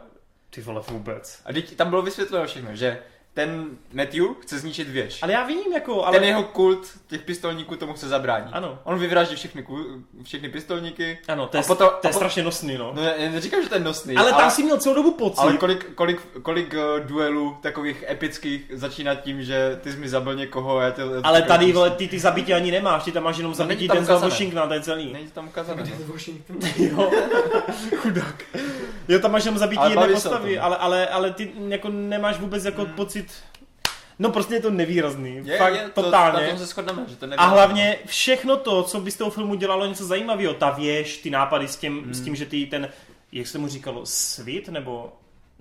Ty 0.49 0.61
vole 0.61 0.81
vůbec. 0.87 1.41
A 1.45 1.53
teď 1.53 1.75
tam 1.75 1.89
bylo 1.89 2.01
vysvětleno 2.01 2.47
všechno, 2.47 2.75
že 2.75 2.99
ten 3.33 3.65
Matthew 3.93 4.23
chce 4.41 4.59
zničit 4.59 4.89
věž. 4.89 5.23
Ale 5.23 5.31
já 5.33 5.45
vím 5.45 5.73
jako, 5.73 6.05
Ale... 6.05 6.19
Ten 6.19 6.27
jeho 6.27 6.43
kult 6.43 6.87
těch 7.07 7.21
pistolníků 7.21 7.75
tomu 7.75 7.93
chce 7.93 8.07
zabránit. 8.07 8.49
Ano. 8.51 8.79
On 8.83 8.99
vyvraždí 8.99 9.35
všechny, 9.35 9.65
všechny 10.23 10.49
pistolníky. 10.49 11.19
Ano, 11.27 11.47
to 11.47 11.57
je, 11.57 11.63
A 11.63 11.67
potom- 11.67 11.87
to 11.87 12.07
je 12.07 12.09
a 12.09 12.13
po- 12.13 12.13
strašně 12.13 12.43
nosný, 12.43 12.77
no. 12.77 12.91
No, 12.95 13.01
já 13.03 13.31
neříkám, 13.31 13.63
že 13.63 13.69
to 13.69 13.75
je 13.75 13.81
nosný. 13.81 14.15
ale 14.17 14.31
ale, 14.31 14.41
tam 14.41 14.51
si 14.51 14.63
měl 14.63 14.77
celou 14.77 14.95
dobu 14.95 15.11
pocit. 15.11 15.39
ale 15.39 15.57
kolik, 15.57 15.93
kolik, 15.95 16.21
kolik 16.41 16.73
uh, 16.73 17.05
duelů 17.07 17.57
takových 17.61 18.03
epických 18.09 18.61
začíná 18.73 19.15
tím, 19.15 19.43
že 19.43 19.79
ty 19.83 19.91
jsi 19.91 19.97
mi 19.97 20.09
zabil 20.09 20.35
někoho 20.35 20.77
a 20.77 20.83
já 20.83 20.91
tě... 20.91 21.01
Ale 21.23 21.41
tady, 21.41 21.71
vole, 21.71 21.89
ty 21.89 22.07
ty 22.07 22.19
zabití 22.19 22.53
ani 22.53 22.71
nemáš, 22.71 23.03
ty 23.03 23.11
tam 23.11 23.23
máš 23.23 23.37
jenom 23.37 23.51
No, 23.51 23.55
zabití 23.55 23.87
ten 23.87 24.05
za 24.05 24.13
ukázané. 24.13 24.29
Washington, 24.29 24.67
to 24.67 24.73
je 24.73 24.81
celý. 24.81 25.13
Není 25.13 25.25
to 25.27 25.31
tam 25.33 25.47
ukázané. 25.47 25.83
no. 25.83 26.13
Washington. 26.13 26.57
Jo, 26.77 27.11
chudák. 27.97 28.43
Jo, 29.11 29.19
tam 29.19 29.31
máš 29.31 29.45
jenom 29.45 29.57
zabití 29.59 29.89
jedné 29.89 30.07
postavy, 30.07 30.59
ale, 30.59 30.77
ale, 30.77 31.07
ale 31.07 31.31
ty 31.33 31.51
jako 31.67 31.89
nemáš 31.89 32.39
vůbec 32.39 32.65
jako 32.65 32.85
pocit... 32.85 33.33
No 34.19 34.29
prostě 34.31 34.53
je 34.53 34.61
to 34.61 34.69
nevýrazný, 34.71 35.41
Je, 35.43 35.57
fakt 35.57 35.73
je, 35.73 35.89
to, 35.93 36.03
totálně. 36.03 36.43
Na 36.43 36.49
tom 36.49 36.57
se 36.59 36.65
shodneme, 36.65 37.03
že 37.07 37.15
to 37.15 37.25
A 37.25 37.29
nebylo. 37.29 37.49
hlavně 37.49 37.97
všechno 38.05 38.57
to, 38.57 38.83
co 38.83 38.99
by 38.99 39.11
z 39.11 39.17
toho 39.17 39.31
filmu 39.31 39.55
dělalo 39.55 39.85
něco 39.85 40.05
zajímavého, 40.05 40.53
ta 40.53 40.69
věž, 40.69 41.17
ty 41.17 41.29
nápady 41.29 41.67
s 41.67 41.75
tím, 41.75 42.03
Hmm. 42.03 42.13
s 42.13 42.21
tím 42.21 42.35
že 42.35 42.45
ty 42.45 42.65
ten, 42.65 42.89
jak 43.31 43.47
se 43.47 43.57
mu 43.57 43.67
říkalo, 43.67 44.01
svit, 44.05 44.69
nebo... 44.69 45.13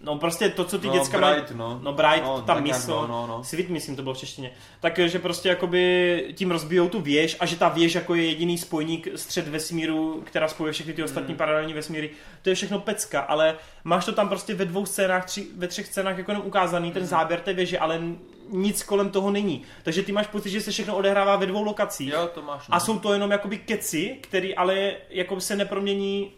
No 0.03 0.19
prostě 0.19 0.49
to, 0.49 0.65
co 0.65 0.79
ty 0.79 0.87
no, 0.87 0.93
děcka 0.93 1.19
mají, 1.19 1.43
no. 1.55 1.81
no 1.83 1.93
Bright, 1.93 2.23
no, 2.25 2.37
no, 2.37 2.43
ta 2.43 2.55
mysl, 2.61 2.91
No, 2.91 3.07
no, 3.07 3.27
no. 3.27 3.45
Svit, 3.45 3.69
myslím, 3.69 3.97
to 3.97 4.03
bylo 4.03 4.15
v 4.15 4.19
češtině. 4.19 4.51
Takže 4.81 5.19
prostě 5.19 5.49
jakoby 5.49 6.25
tím 6.37 6.51
rozbijou 6.51 6.89
tu 6.89 7.01
věž 7.01 7.37
a 7.41 7.47
že 7.47 7.57
ta 7.57 7.69
věž 7.69 7.95
jako 7.95 8.15
je 8.15 8.25
jediný 8.25 8.59
spojník 8.59 9.09
střed 9.17 9.49
vesmíru, 9.49 10.23
která 10.27 10.49
spojuje 10.49 10.73
všechny 10.73 10.93
ty 10.93 11.03
ostatní 11.03 11.29
Hmm. 11.29 11.39
paralelní 11.39 11.73
vesmíry. 11.73 12.11
To 12.43 12.49
je 12.49 12.55
všechno 12.55 12.81
pecka, 12.81 13.21
ale 13.21 13.57
máš 13.85 14.05
to 14.05 14.13
tam 14.13 14.29
prostě 14.29 14.55
ve 14.55 14.65
dvou 14.65 14.87
scénách, 14.87 15.25
tři, 15.27 15.47
ve 15.57 15.67
třech 15.69 15.87
scénách 15.87 16.19
jako 16.19 16.31
jenom 16.31 16.47
ukázaný, 16.47 16.87
Hmm. 16.89 16.95
ten 16.95 17.07
záběr 17.07 17.41
té 17.41 17.53
věže, 17.53 17.79
ale 17.79 18.01
nic 18.49 18.83
kolem 18.83 19.11
toho 19.11 19.31
není. 19.31 19.63
Takže 19.83 20.03
ty 20.03 20.13
máš 20.13 20.27
pocit, 20.27 20.51
že 20.51 20.61
se 20.61 20.71
všechno 20.71 20.97
odehrává 20.97 21.37
ve 21.37 21.47
dvou 21.47 21.63
lokacích. 21.63 22.13
Jo, 22.13 22.29
to 22.35 22.43
máš. 22.43 22.69
No. 22.69 22.75
A 22.75 22.81
jsou 22.81 22.99
to 22.99 23.13
jenom 23.13 23.31
jakoby 23.31 23.59
keci, 23.59 24.19
který 24.21 24.55
ale 24.55 24.93
jako 25.11 25.41
se 25.41 25.57
nepromění 25.57 26.33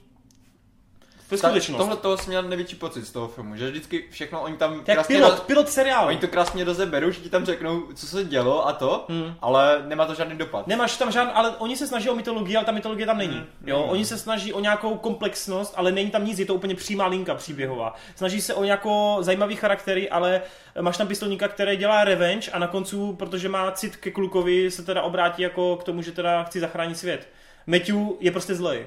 ve 1.33 1.39
Ta- 1.39 1.49
skutečnost. 1.49 1.79
Tohle 1.79 1.97
toho 1.97 2.17
jsem 2.17 2.29
měl 2.29 2.43
největší 2.43 2.77
pocit 2.77 3.05
z 3.05 3.11
toho 3.13 3.29
filmu, 3.29 3.57
že 3.57 3.71
vždycky 3.71 4.05
všechno 4.11 4.41
oni 4.43 4.57
tam 4.57 4.71
To 4.71 4.77
je 4.77 4.83
jak 4.87 4.97
krásně 4.97 5.17
pilot, 5.17 5.33
roz- 5.35 5.41
pilot 5.41 5.69
seriálu. 5.69 6.09
Oni 6.09 6.17
to 6.19 6.29
krásně 6.29 6.65
rozeberou, 6.65 7.11
že 7.11 7.21
ti 7.21 7.29
tam 7.29 7.45
řeknou, 7.45 7.83
co 7.95 8.07
se 8.07 8.25
dělo 8.25 8.69
a 8.69 8.73
to, 8.73 9.05
Hmm. 9.09 9.35
ale 9.41 9.83
nemá 9.87 10.07
to 10.07 10.15
žádný 10.15 10.39
dopad. 10.39 10.67
Nemáš 10.67 10.97
tam 10.97 11.13
žádný, 11.13 11.33
ale 11.33 11.51
oni 11.59 11.77
se 11.77 11.87
snaží 11.87 12.11
o 12.11 12.15
mytologii, 12.15 12.57
ale 12.57 12.65
ta 12.67 12.73
mytologie 12.73 13.07
tam 13.07 13.19
není. 13.19 13.37
Mm, 13.37 13.69
Jo, 13.69 13.83
mm. 13.85 13.91
oni 13.91 14.05
se 14.05 14.19
snaží 14.19 14.53
o 14.53 14.61
nějakou 14.61 14.95
komplexnost, 14.97 15.75
ale 15.77 15.93
není 15.93 16.11
tam 16.11 16.25
nic, 16.27 16.39
je 16.39 16.47
to 16.47 16.55
úplně 16.55 16.75
přímá 16.75 17.07
linka 17.07 17.35
příběhová. 17.35 17.95
Snaží 18.17 18.41
se 18.41 18.55
o 18.55 18.65
nějakou 18.65 19.17
zajímavý 19.21 19.57
charaktery, 19.57 20.11
ale 20.11 20.43
máš 20.81 20.97
tam 20.97 21.07
pistolníka, 21.07 21.49
který 21.49 21.77
dělá 21.77 22.05
revenge 22.05 22.51
a 22.51 22.59
na 22.59 22.67
koncu, 22.67 23.13
protože 23.13 23.49
má 23.49 23.71
cit 23.71 23.97
ke 23.97 24.11
klukovi, 24.11 24.71
se 24.71 24.83
teda 24.83 25.03
obrátí 25.03 25.43
jako 25.43 25.77
k 25.77 25.85
tomu, 25.85 26.03
že 26.03 26.13
teda 26.13 26.43
chci 26.43 26.61
zachránit 26.61 26.99
svět. 26.99 27.29
Matthew 27.67 27.97
je 28.21 28.31
prostě 28.31 28.55
zlej. 28.55 28.87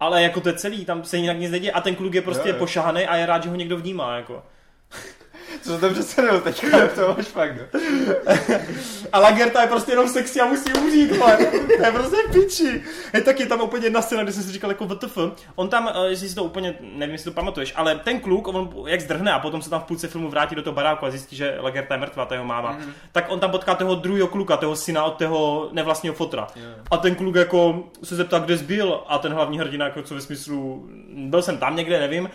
Ale 0.00 0.22
jako 0.22 0.40
to 0.40 0.48
je 0.48 0.54
celý, 0.54 0.84
tam 0.84 1.04
se 1.04 1.16
jinak 1.16 1.38
nic 1.38 1.50
neděje 1.50 1.72
a 1.72 1.80
ten 1.80 1.94
kluk 1.94 2.14
je 2.14 2.22
prostě 2.22 2.48
Jo, 2.48 2.54
jo. 2.54 2.58
pošahaný 2.58 3.06
a 3.06 3.16
je 3.16 3.26
rád, 3.26 3.42
že 3.42 3.50
ho 3.50 3.56
někdo 3.56 3.76
vnímá. 3.76 4.16
Jako. 4.16 4.42
Co 5.62 5.70
to 5.72 5.78
dobře 5.78 5.94
představil 6.02 6.40
teďka, 6.40 6.86
to 6.88 7.14
máš 7.16 7.26
fakt, 7.26 7.52
no. 7.56 7.80
A 9.12 9.18
Lagerta 9.18 9.60
je 9.62 9.68
prostě 9.68 9.92
jenom 9.92 10.08
sexy 10.08 10.40
a 10.40 10.46
musí 10.46 10.72
umřít, 10.72 11.10
to 11.78 11.84
je 11.84 11.92
prostě 11.92 12.16
piči. 12.32 12.82
Je 13.14 13.20
taky 13.20 13.46
tam 13.46 13.60
úplně 13.60 13.86
jedna 13.86 14.02
scéna, 14.02 14.22
kde 14.22 14.32
jsem 14.32 14.42
si 14.42 14.52
říkal 14.52 14.70
jako 14.70 14.84
WTF. 14.86 15.18
On 15.54 15.68
tam, 15.68 15.88
eh, 15.94 16.08
jestli 16.08 16.28
si 16.28 16.34
to 16.34 16.44
úplně, 16.44 16.74
nevím, 16.80 17.12
jestli 17.12 17.30
to 17.30 17.34
pamatuješ, 17.34 17.72
ale 17.76 17.94
ten 17.98 18.20
kluk, 18.20 18.48
on 18.48 18.70
jak 18.86 19.00
zdrhne 19.00 19.32
a 19.32 19.38
potom 19.38 19.62
se 19.62 19.70
tam 19.70 19.80
v 19.80 19.84
půlce 19.84 20.08
filmu 20.08 20.28
vrátí 20.28 20.54
do 20.54 20.62
toho 20.62 20.74
baráku 20.74 21.06
a 21.06 21.10
zjistí, 21.10 21.36
že 21.36 21.56
Lagerta 21.60 21.94
je 21.94 22.00
mrtvá, 22.00 22.24
to 22.24 22.34
je 22.34 22.36
jeho 22.36 22.44
máma, 22.44 22.72
Mhm. 22.72 22.80
mm-hmm. 22.80 22.92
tak 23.12 23.24
on 23.28 23.40
tam 23.40 23.50
potká 23.50 23.74
toho 23.74 23.94
druhého 23.94 24.28
kluka, 24.28 24.56
toho 24.56 24.76
syna 24.76 25.04
od 25.04 25.10
toho 25.18 25.68
nevlastního 25.72 26.14
fotra. 26.14 26.46
Jo. 26.56 26.62
A 26.90 26.96
ten 26.96 27.14
kluk 27.14 27.34
jako 27.34 27.84
se 28.04 28.16
zeptá, 28.16 28.38
kde 28.38 28.58
jsi 28.58 28.64
byl 28.64 29.00
a 29.08 29.18
ten 29.18 29.32
hlavní 29.32 29.58
hrdina 29.58 29.84
jako 29.84 30.02
co 30.02 30.14
ve 30.14 30.20
smyslu, 30.20 30.88
byl 31.16 31.42
jsem 31.42 31.58
tam 31.58 31.76
někde, 31.76 32.00
nevím, 32.00 32.30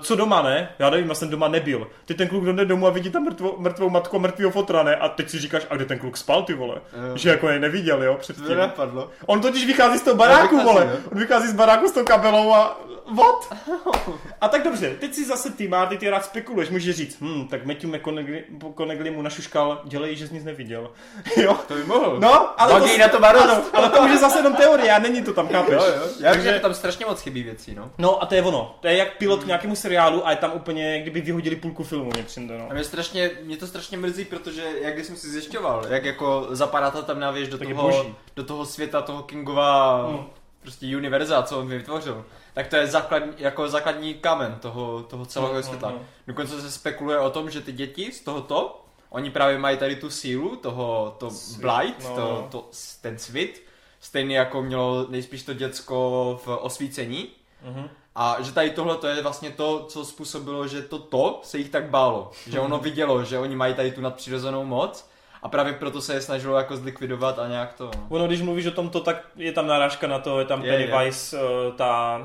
co 0.00 0.16
doma 0.16 0.42
ne, 0.42 0.68
já 0.78 0.90
nevím, 0.90 1.08
já 1.08 1.14
jsem 1.14 1.30
doma 1.30 1.48
nebyl. 1.48 1.86
Teď 2.04 2.16
ten 2.16 2.28
kluk 2.28 2.44
jde 2.44 2.64
domů 2.64 2.86
a 2.86 2.90
vidí 2.90 3.10
tam 3.10 3.22
mrtvou, 3.24 3.54
mrtvou 3.58 3.90
matku 3.90 4.16
a 4.16 4.18
mrtvýho 4.20 4.50
fotra, 4.50 4.82
ne? 4.82 4.96
A 4.96 5.08
teď 5.08 5.30
si 5.30 5.38
říkáš, 5.38 5.66
a 5.70 5.76
kde 5.76 5.84
ten 5.84 5.98
kluk 5.98 6.16
spal, 6.16 6.42
ty 6.42 6.54
vole? 6.54 6.74
Jo. 6.76 7.16
Že 7.16 7.30
jako 7.30 7.48
je 7.48 7.58
neviděl, 7.60 8.02
jo, 8.02 8.12
To 8.12 8.18
předtím. 8.18 8.44
mě 8.46 8.56
napadlo. 8.56 9.10
On 9.26 9.40
totiž 9.40 9.66
vychází 9.66 9.98
z 9.98 10.02
toho 10.02 10.16
baráku, 10.16 10.56
vychází, 10.56 10.64
vole. 10.64 10.88
jo. 10.92 10.98
On 11.12 11.18
vychází 11.18 11.48
z 11.48 11.52
baráku 11.54 11.88
s 11.88 11.92
tou 11.92 12.04
kabelou 12.04 12.54
a 12.54 12.80
what? 13.16 13.54
A 14.40 14.48
tak 14.48 14.64
dobře, 14.64 14.96
teď 15.00 15.14
si 15.14 15.24
zase 15.24 15.52
ty 15.52 15.68
má, 15.68 15.86
ty 15.86 15.98
ty 15.98 16.10
rád 16.10 16.24
spekuluješ, 16.24 16.70
můžeš 16.70 16.96
říct, 16.96 17.16
hm, 17.20 17.48
tak 17.48 17.64
Matthew 17.64 17.90
McConaughey 17.90 19.10
mu 19.10 19.22
našuškal, 19.22 19.80
dělej, 19.84 20.16
že 20.16 20.28
jsi 20.28 20.34
nic 20.34 20.44
neviděl. 20.44 20.90
jo? 21.36 21.56
To 21.68 21.74
by 21.74 21.84
mohl. 21.84 22.16
No, 22.20 22.60
ale 22.60 22.72
Baggy 22.72 22.92
to, 22.92 22.98
na 22.98 23.08
to 23.08 23.26
ano, 23.42 23.62
ale 23.72 23.88
to 23.88 24.00
už 24.02 24.10
je 24.10 24.16
zase 24.18 24.38
jenom 24.38 24.54
teorie, 24.54 24.92
a 24.92 24.98
není 24.98 25.22
to 25.22 25.32
tam, 25.32 25.48
chápeš? 25.48 25.74
Jo, 25.74 25.84
jo. 25.86 26.02
Já 26.20 26.32
Takže- 26.32 26.52
že 26.52 26.60
tam 26.60 26.74
strašně 26.74 27.06
moc 27.06 27.20
chybí 27.20 27.42
věcí, 27.42 27.74
no. 27.74 27.90
No 27.98 28.22
a 28.22 28.26
to 28.26 28.34
je 28.34 28.42
ono. 28.42 28.76
To 28.80 28.88
je 28.88 28.96
jak 28.96 29.16
pilot 29.18 29.44
k 29.44 29.46
nějakému 29.58 29.76
seriálu 29.76 30.26
a 30.26 30.30
je 30.30 30.36
tam 30.36 30.52
úplně, 30.54 31.02
kdyby 31.02 31.20
vyhodili 31.20 31.56
půlku 31.56 31.84
filmu, 31.84 32.10
mě 32.14 32.22
přijde, 32.22 32.58
no. 32.58 32.66
A 32.70 32.74
mě, 32.74 32.84
strašně, 32.84 33.30
mě 33.42 33.56
to 33.56 33.66
strašně 33.66 33.96
mrzí, 33.98 34.24
protože 34.24 34.64
jak 34.80 34.94
když 34.94 35.06
jsem 35.06 35.16
si 35.16 35.30
zjišťoval, 35.30 35.86
jak 35.88 36.04
jako 36.04 36.46
zapadá 36.50 36.90
ta 36.90 37.02
tam 37.02 37.34
věž 37.34 37.48
do 37.48 37.58
Tak 37.58 37.68
toho, 37.68 38.06
do 38.36 38.44
toho 38.44 38.66
světa, 38.66 39.02
toho 39.02 39.22
Kingova 39.22 40.08
Mm. 40.08 40.26
prostě 40.62 40.96
univerza, 40.96 41.42
co 41.42 41.58
on 41.58 41.68
vytvořil, 41.68 42.24
tak 42.54 42.66
to 42.66 42.76
je 42.76 42.86
základní, 42.86 43.32
jako 43.38 43.68
základní 43.68 44.14
kamen 44.14 44.58
toho, 44.60 45.02
toho 45.02 45.26
celého 45.26 45.54
Mm, 45.54 45.62
světa. 45.62 45.90
mm. 45.90 45.98
Dokonce 46.26 46.60
se 46.60 46.70
spekuluje 46.70 47.18
o 47.18 47.30
tom, 47.30 47.50
že 47.50 47.60
ty 47.60 47.72
děti 47.72 48.12
z 48.12 48.20
tohoto, 48.20 48.84
oni 49.10 49.30
právě 49.30 49.58
mají 49.58 49.76
tady 49.78 49.96
tu 49.96 50.10
sílu, 50.10 50.56
toho, 50.56 51.16
to 51.18 51.30
Svit, 51.30 51.60
blight, 51.60 52.04
no. 52.04 52.14
to, 52.16 52.48
to, 52.50 52.68
ten 53.02 53.18
svit, 53.18 53.62
stejně 54.00 54.38
jako 54.38 54.62
mělo 54.62 55.06
nejspíš 55.08 55.42
to 55.42 55.54
děcko 55.54 56.40
v 56.44 56.48
osvícení, 56.48 57.28
Mhm. 57.64 57.88
A 58.20 58.36
že 58.40 58.52
tady 58.52 58.70
tohle 58.70 58.96
to 58.96 59.06
je 59.06 59.22
vlastně 59.22 59.50
to, 59.50 59.84
co 59.88 60.04
způsobilo, 60.04 60.68
že 60.68 60.82
to 60.82 60.98
to 60.98 61.40
se 61.42 61.58
jich 61.58 61.68
tak 61.70 61.84
bálo. 61.90 62.30
Že 62.50 62.60
ono 62.60 62.78
vidělo, 62.78 63.24
že 63.24 63.38
oni 63.38 63.56
mají 63.56 63.74
tady 63.74 63.92
tu 63.92 64.00
nadpřirozenou 64.00 64.64
moc 64.64 65.10
a 65.42 65.48
právě 65.48 65.72
proto 65.72 66.00
se 66.00 66.14
je 66.14 66.20
snažilo 66.20 66.56
jako 66.58 66.76
zlikvidovat 66.76 67.38
a 67.38 67.48
nějak 67.48 67.74
to. 67.74 67.84
No. 67.84 68.06
Ono, 68.08 68.26
když 68.26 68.42
mluvíš 68.42 68.66
o 68.66 68.70
tomto, 68.70 69.00
tak 69.00 69.16
je 69.36 69.52
tam 69.52 69.66
narážka 69.66 70.06
na 70.06 70.18
to, 70.18 70.38
je 70.38 70.44
tam 70.46 70.64
Je, 70.64 70.72
Pennywise, 70.72 71.38
eh, 71.38 71.72
ta 71.76 72.20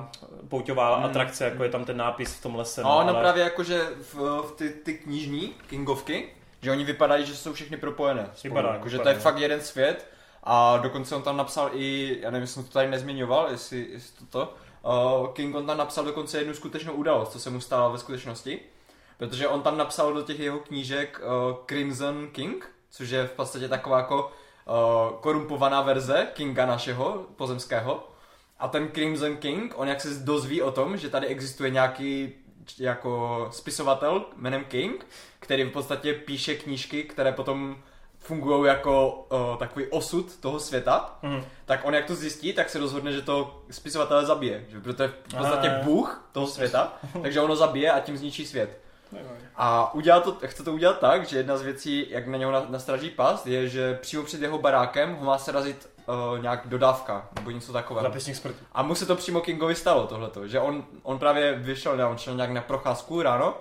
pouťová 0.49 0.97
Mm. 0.99 1.05
atrakce, 1.05 1.45
jako 1.45 1.63
je 1.63 1.69
tam 1.69 1.85
ten 1.85 1.97
nápis 1.97 2.35
v 2.35 2.43
tom 2.43 2.55
lese. 2.55 2.81
A 2.81 2.87
ono 2.89 3.09
ale- 3.09 3.19
právě 3.19 3.43
jako, 3.43 3.63
že 3.63 3.81
v, 4.13 4.15
v 4.15 4.51
ty, 4.55 4.69
ty 4.69 4.93
knižní 4.93 5.53
kingovky, 5.69 6.29
že 6.61 6.71
oni 6.71 6.83
vypadají, 6.83 7.25
že 7.25 7.35
jsou 7.35 7.53
všechny 7.53 7.77
propojené. 7.77 8.29
Spolu. 8.35 8.53
Vypadá, 8.53 8.73
jako, 8.73 8.89
že 8.89 8.99
to 8.99 9.07
je 9.09 9.15
no. 9.15 9.21
fakt 9.21 9.37
jeden 9.37 9.61
svět 9.61 10.07
a 10.43 10.77
dokonce 10.77 11.15
on 11.15 11.21
tam 11.21 11.37
napsal 11.37 11.69
i, 11.73 12.17
já 12.21 12.31
nevím, 12.31 12.41
jestli 12.43 12.63
to 12.63 12.69
tady 12.69 12.89
nezmiňoval, 12.89 13.47
jestli, 13.51 13.87
jestli 13.91 14.17
to 14.17 14.25
to, 14.45 14.53
uh, 14.83 15.27
King 15.33 15.55
on 15.55 15.65
tam 15.65 15.77
napsal 15.77 16.05
dokonce 16.05 16.37
jednu 16.37 16.53
skutečnou 16.53 16.93
událost, 16.93 17.31
co 17.31 17.39
se 17.39 17.49
mu 17.49 17.61
stalo 17.61 17.91
ve 17.91 17.97
skutečnosti. 17.97 18.59
Protože 19.17 19.47
on 19.47 19.61
tam 19.61 19.77
napsal 19.77 20.13
do 20.13 20.21
těch 20.21 20.39
jeho 20.39 20.59
knížek 20.59 21.21
uh, 21.21 21.55
Crimson 21.65 22.27
King, 22.31 22.69
což 22.89 23.09
je 23.09 23.27
v 23.27 23.31
podstatě 23.31 23.67
taková 23.67 23.97
jako 23.97 24.31
uh, 24.65 25.19
korumpovaná 25.19 25.81
verze 25.81 26.27
Kinga 26.33 26.65
našeho 26.65 27.25
pozemského. 27.35 28.07
A 28.59 28.67
ten 28.67 28.91
Crimson 28.91 29.37
King, 29.37 29.73
on 29.75 29.87
jak 29.87 30.01
se 30.01 30.09
dozví 30.09 30.61
o 30.61 30.71
tom, 30.71 30.97
že 30.97 31.09
tady 31.09 31.27
existuje 31.27 31.69
nějaký 31.69 32.33
jako 32.79 33.47
spisovatel 33.51 34.25
jménem 34.35 34.63
King, 34.63 35.05
který 35.39 35.63
v 35.63 35.71
podstatě 35.71 36.13
píše 36.13 36.55
knížky, 36.55 37.03
které 37.03 37.31
potom 37.31 37.83
fungují 38.23 38.67
jako 38.67 39.25
uh, 39.31 39.57
takový 39.57 39.85
osud 39.87 40.39
toho 40.39 40.59
světa, 40.59 41.15
Mhm. 41.21 41.43
tak 41.65 41.79
on 41.83 41.93
jak 41.93 42.05
to 42.05 42.15
zjistí, 42.15 42.53
tak 42.53 42.69
se 42.69 42.79
rozhodne, 42.79 43.11
že 43.11 43.21
to 43.21 43.61
spisovatele 43.71 44.25
zabije. 44.25 44.65
Že 44.69 44.79
protože 44.79 45.03
je 45.03 45.09
v 45.09 45.35
podstatě 45.37 45.69
Aha. 45.69 45.83
bůh 45.83 46.29
toho 46.31 46.47
světa, 46.47 46.93
takže 47.21 47.41
ono 47.41 47.55
zabije 47.55 47.91
a 47.91 47.99
tím 47.99 48.17
zničí 48.17 48.45
svět. 48.45 48.79
A 49.55 49.93
udělá 49.93 50.19
to, 50.19 50.37
chce 50.45 50.63
to 50.63 50.73
udělat 50.73 50.99
tak, 50.99 51.25
že 51.27 51.37
jedna 51.37 51.57
z 51.57 51.61
věcí, 51.61 52.05
jak 52.09 52.27
na 52.27 52.37
něho 52.37 52.51
na- 52.51 52.65
nastraží 52.69 53.09
past, 53.09 53.47
je, 53.47 53.67
že 53.69 53.93
přímo 54.01 54.23
před 54.23 54.41
jeho 54.41 54.57
barákem 54.57 55.15
ho 55.15 55.25
má 55.25 55.37
se 55.37 55.51
razit 55.51 55.89
uh, 56.05 56.41
nějak 56.41 56.61
dodávka, 56.65 57.27
nebo 57.35 57.49
něco 57.51 57.73
takového. 57.73 58.07
Zapisník 58.07 58.35
smrti. 58.35 58.59
A 58.73 58.83
mu 58.83 58.95
se 58.95 59.05
to 59.05 59.15
přímo 59.15 59.41
Kingovi 59.41 59.75
stalo 59.75 60.07
tohleto, 60.07 60.47
že 60.47 60.59
on, 60.59 60.85
on 61.03 61.19
právě 61.19 61.53
vyšel, 61.53 61.97
ne, 61.97 62.05
on 62.05 62.17
šel 62.17 62.35
nějak 62.35 62.49
na 62.51 62.61
procházku 62.61 63.21
ráno 63.21 63.53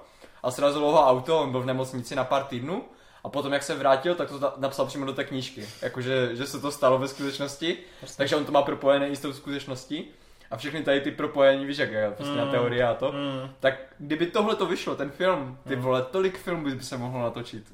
a 0.42 0.50
srazilo 0.50 0.92
ho 0.92 1.06
auto, 1.08 1.40
on 1.40 1.50
byl 1.50 1.60
v 1.60 1.66
nemocnici 1.66 2.14
na 2.16 2.24
pár 2.24 2.44
týdnů 2.44 2.84
a 3.24 3.28
potom 3.28 3.52
jak 3.52 3.62
se 3.62 3.74
vrátil, 3.74 4.14
tak 4.14 4.28
to 4.28 4.38
na- 4.38 4.54
napsal 4.56 4.86
přímo 4.86 5.06
do 5.06 5.12
té 5.12 5.24
knížky, 5.24 5.68
jakože 5.82 6.30
že 6.36 6.46
se 6.46 6.60
to 6.60 6.70
stalo 6.70 6.98
ve 6.98 7.08
skutečnosti, 7.08 7.78
takže 8.16 8.36
on 8.36 8.44
to 8.44 8.52
má 8.52 8.62
propojené 8.62 9.08
i 9.08 9.16
s 9.16 9.20
tou 9.20 9.32
skutečností 9.32 10.04
a 10.50 10.56
všechny 10.56 10.82
tady 10.82 11.00
ty 11.00 11.10
propojení, 11.10 11.66
víš 11.66 11.78
jak 11.78 11.90
je, 11.92 12.10
prostě 12.16 12.36
na 12.36 12.44
Mm. 12.44 12.50
teorie 12.50 12.84
a 12.88 12.94
to, 12.94 13.12
Mm. 13.12 13.50
tak 13.60 13.74
kdyby 13.98 14.26
tohle 14.26 14.56
to 14.56 14.66
vyšlo, 14.66 14.94
ten 14.96 15.10
film, 15.10 15.58
ty 15.68 15.76
vole, 15.76 16.02
tolik 16.02 16.38
filmů 16.38 16.64
by 16.70 16.82
se 16.84 16.96
mohlo 16.98 17.22
natočit. 17.22 17.64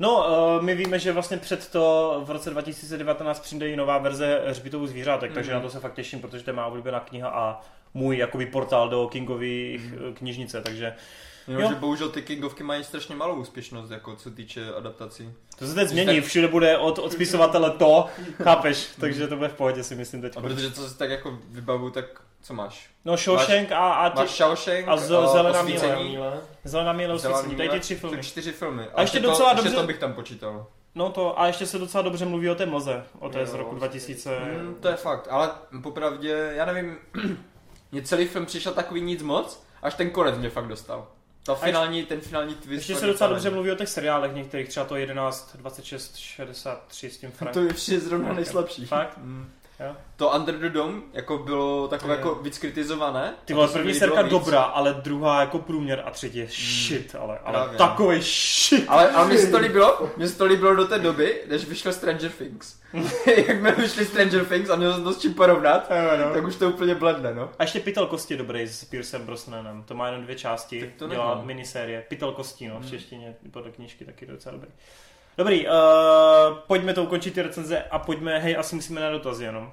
No, 0.00 0.26
uh, 0.58 0.64
my 0.64 0.74
víme, 0.74 0.98
že 0.98 1.12
vlastně 1.12 1.36
před 1.36 1.68
to 1.70 2.20
v 2.24 2.30
roce 2.30 2.50
2019 2.50 3.40
přijde 3.40 3.68
i 3.68 3.76
nová 3.76 3.98
verze 3.98 4.42
Hřbitovů 4.46 4.86
zvířátek, 4.86 5.32
takže 5.32 5.50
Mhm. 5.50 5.60
na 5.60 5.66
to 5.66 5.70
se 5.72 5.80
fakt 5.80 5.94
těším, 5.94 6.20
protože 6.20 6.44
to 6.44 6.50
je 6.50 6.54
má 6.54 6.66
oblíbená 6.66 7.00
kniha 7.00 7.28
a 7.28 7.60
můj 7.94 8.18
jakoby 8.18 8.46
portál 8.46 8.88
do 8.88 9.08
Kingových 9.08 9.92
mm. 9.92 10.14
knižnice, 10.14 10.60
takže 10.62 10.94
Jo, 11.48 11.60
Jo. 11.60 11.68
že 11.68 11.74
bohužel 11.74 12.08
ty 12.08 12.22
Kingovky 12.22 12.62
mají 12.62 12.84
strašně 12.84 13.16
malou 13.16 13.34
úspěšnost, 13.34 13.90
jako 13.90 14.16
co 14.16 14.30
týče 14.30 14.74
adaptací. 14.74 15.32
to 15.58 15.66
se 15.66 15.74
teď 15.74 15.88
změní, 15.88 16.20
všude 16.20 16.48
bude 16.48 16.78
od, 16.78 16.98
od 16.98 17.12
spisovatele 17.12 17.70
to, 17.70 18.06
chápeš, 18.42 18.88
takže 19.00 19.26
to 19.28 19.36
bude 19.36 19.48
v 19.48 19.54
pohodě 19.54 19.82
si 19.84 19.94
myslím 19.94 20.22
teď. 20.22 20.36
A 20.36 20.40
protože 20.40 20.70
co 20.70 20.88
si 20.88 20.98
tak 20.98 21.10
jako 21.10 21.38
vybavu, 21.50 21.90
tak 21.90 22.04
co 22.42 22.54
máš? 22.54 22.90
No 23.04 23.16
Shawshank 23.16 23.72
a, 23.72 23.92
a 23.92 24.14
Máš 24.14 24.30
ty, 24.30 24.36
Shawshank, 24.36 24.88
a 24.88 24.96
z- 24.96 25.06
Zelená 25.08 25.60
Osvícení, 25.60 26.04
Míle. 26.08 26.40
Zelená 26.64 26.92
míle 26.92 27.18
Zelená 27.18 27.38
osvícení, 27.38 27.56
tady 27.56 27.68
ty 27.68 27.80
tři 27.80 27.94
filmy. 27.96 28.16
To 28.16 28.22
čtyři 28.22 28.52
filmy. 28.52 28.82
A 28.94 29.00
ještě 29.00 29.20
to, 29.20 29.26
docela 29.30 29.50
ještě 29.52 29.64
dobře- 29.68 29.80
to 29.80 29.86
bych 29.86 29.98
tam 29.98 30.12
počítal. 30.12 30.66
No 30.94 31.10
to, 31.10 31.40
a 31.40 31.46
ještě 31.46 31.66
se 31.66 31.78
docela 31.78 32.02
dobře 32.02 32.24
mluví 32.24 32.50
o 32.50 32.54
té 32.54 32.66
mlze, 32.66 33.04
o 33.18 33.28
té 33.28 33.46
z 33.46 33.50
Jo, 33.50 33.56
roku 33.56 33.74
2000. 33.74 34.38
Mm, 34.40 34.74
to 34.80 34.88
je 34.88 34.96
fakt, 34.96 35.26
ale 35.30 35.50
popravdě, 35.82 36.52
já 36.56 36.64
nevím, 36.64 36.96
mně 37.92 38.02
celý 38.02 38.26
film 38.26 38.46
přišel 38.46 38.72
takový 38.72 39.00
nic 39.00 39.22
moc, 39.22 39.62
až 39.82 39.94
ten 39.94 40.10
konec 40.10 40.38
mě 40.38 40.50
fakt 40.50 40.68
dostal. 40.68 41.06
Ta 41.48 41.54
finální, 41.54 42.04
ten 42.04 42.20
finální 42.20 42.54
twist. 42.54 42.78
Ještě 42.78 42.96
se 42.96 43.06
docela 43.06 43.30
dobře 43.30 43.50
mluví 43.50 43.70
o 43.70 43.74
těch 43.74 43.88
seriálech 43.88 44.34
některých, 44.34 44.68
třeba 44.68 44.86
to 44.86 44.96
11, 44.96 45.56
26, 45.56 46.16
63 46.16 47.10
s 47.10 47.18
tím 47.18 47.30
Frank. 47.30 47.54
To 47.54 47.60
je 47.60 47.74
přijde 47.74 48.00
zrovna 48.00 48.32
nejslabší. 48.32 48.86
Fakt? 48.86 49.18
Mm. 49.18 49.50
Jo. 49.80 49.96
To 50.16 50.30
Under 50.30 50.58
the 50.58 50.68
Dome 50.68 51.02
jako 51.12 51.38
bylo 51.38 51.88
takové 51.88 52.14
jako 52.16 52.34
víc 52.34 52.58
kritizované. 52.58 53.34
Ty 53.44 53.54
vole, 53.54 53.66
mi 53.66 53.72
první 53.72 53.94
serka 53.94 54.22
dobrá, 54.22 54.60
ale 54.62 54.94
druhá 54.94 55.40
jako 55.40 55.58
průměr 55.58 56.02
a 56.06 56.10
třetí 56.10 56.38
je 56.38 56.46
shit, 56.46 57.16
ale, 57.20 57.38
ale 57.38 57.58
Právě. 57.58 57.78
takový 57.78 58.20
shit. 58.22 58.84
Ale, 58.88 59.10
ale 59.10 59.28
mně 59.28 59.38
se 59.38 59.50
to 59.50 59.58
líbilo, 59.58 60.10
mně 60.16 60.28
se 60.28 60.38
to 60.38 60.44
líbilo 60.44 60.74
do 60.74 60.86
té 60.88 60.98
doby, 60.98 61.42
než 61.48 61.64
vyšlo 61.64 61.92
Stranger 61.92 62.30
Things. 62.30 62.80
Jak 63.36 63.58
jsme 63.58 63.72
vyšli 63.72 64.06
Stranger 64.06 64.44
Things 64.44 64.70
a 64.70 64.76
měl 64.76 64.94
jsem 64.94 65.04
to 65.04 65.12
s 65.12 65.18
čím 65.18 65.34
porovnat, 65.34 65.90
Jo, 65.90 66.26
no. 66.28 66.34
tak 66.34 66.44
už 66.44 66.56
to 66.56 66.68
úplně 66.70 66.94
bledne, 66.94 67.34
no. 67.34 67.50
A 67.58 67.62
ještě 67.62 67.80
Pytel 67.80 68.06
kosti 68.06 68.34
je 68.34 68.38
dobrý 68.38 68.68
s 68.68 68.84
Piercem 68.84 69.26
Brosnanem, 69.26 69.82
to 69.82 69.94
má 69.94 70.06
jenom 70.06 70.22
dvě 70.22 70.36
části, 70.36 70.80
Tak 70.80 70.90
to 70.96 71.08
dělá 71.08 71.42
minisérie. 71.44 72.04
Pytel 72.08 72.32
kostí, 72.32 72.68
no, 72.68 72.74
v 72.74 72.78
Hmm. 72.80 72.90
češtině 72.90 73.34
podle 73.50 73.70
knížky 73.70 74.04
taky 74.04 74.26
docela 74.26 74.52
dobrý. 74.52 74.70
Dobrý, 75.38 75.66
uh, 75.66 75.72
pojďme 76.66 76.94
to 76.94 77.04
ukončit 77.04 77.34
ty 77.34 77.42
recenze 77.42 77.82
a 77.82 77.98
pojďme, 77.98 78.38
hej, 78.38 78.56
asi 78.58 78.74
musíme 78.74 79.00
na 79.00 79.10
dotazy 79.10 79.44
jenom. 79.44 79.72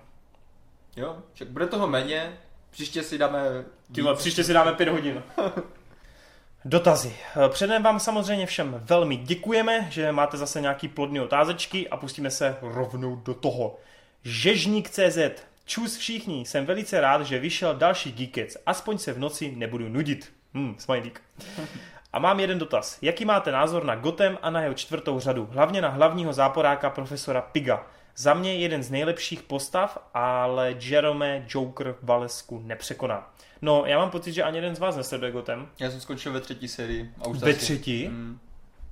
Jo, 0.96 1.18
však 1.34 1.48
bude 1.48 1.68
toho 1.68 1.88
méně, 1.88 2.38
příště 2.70 3.04
si 3.04 3.18
dáme... 3.18 3.66
Ty 3.92 4.02
vole, 4.02 4.16
příště 4.16 4.44
si 4.44 4.54
dáme 4.54 4.74
pět 4.74 4.90
hodin. 4.90 5.24
Dotazy. 6.66 7.16
Eh, 7.46 7.50
Předem 7.50 7.84
vám 7.84 8.00
samozřejmě 8.00 8.46
všem 8.46 8.82
velmi 8.84 9.16
děkujeme, 9.16 9.88
že 9.90 10.12
máte 10.12 10.38
zase 10.38 10.62
nějaký 10.62 10.88
plodný 10.88 11.20
otázečky 11.20 11.90
a 11.90 11.98
pustíme 11.98 12.32
se 12.32 12.58
rovnou 12.62 13.16
do 13.16 13.34
toho. 13.34 13.80
Žežník.cz 14.24 15.18
Čus 15.66 15.98
všichni, 15.98 16.46
jsem 16.46 16.66
velice 16.66 17.02
rád, 17.02 17.22
že 17.22 17.40
vyšel 17.40 17.76
další 17.76 18.12
Geekec, 18.12 18.58
aspoň 18.66 18.98
se 18.98 19.14
v 19.14 19.20
noci 19.20 19.56
nebudu 19.56 19.90
nudit. 19.90 20.34
Hm, 20.54 20.76
smajlík. 20.78 21.22
A 22.16 22.20
mám 22.20 22.40
jeden 22.40 22.60
dotaz. 22.60 22.98
Jaký 23.02 23.26
máte 23.26 23.52
názor 23.52 23.84
na 23.84 23.96
Gotem 23.96 24.38
a 24.42 24.50
na 24.50 24.62
jeho 24.62 24.74
čtvrtou 24.74 25.20
řadu? 25.20 25.50
Hlavně 25.52 25.82
na 25.82 25.90
hlavního 25.90 26.34
záporáka 26.34 26.90
profesora 26.90 27.42
Piga. 27.42 27.86
Za 28.16 28.34
mě 28.34 28.56
jeden 28.56 28.84
z 28.84 28.92
nejlepších 28.92 29.44
postav, 29.44 29.98
ale 30.14 30.76
Jerome 30.80 31.46
Joker 31.50 31.96
Valesku 32.02 32.62
nepřekoná. 32.66 33.34
No, 33.62 33.84
já 33.86 33.98
mám 33.98 34.10
pocit, 34.10 34.34
že 34.34 34.44
ani 34.44 34.58
jeden 34.58 34.76
z 34.76 34.80
vás 34.80 34.96
nesleduje 34.96 35.32
Gotem. 35.32 35.68
Já 35.80 35.92
jsem 35.92 36.02
skončil 36.02 36.34
ve 36.34 36.40
třetí 36.40 36.68
sérii. 36.68 37.12
A 37.22 37.28
už 37.28 37.38
Ve 37.38 37.54
třetí? 37.54 38.08
Mm, 38.08 38.40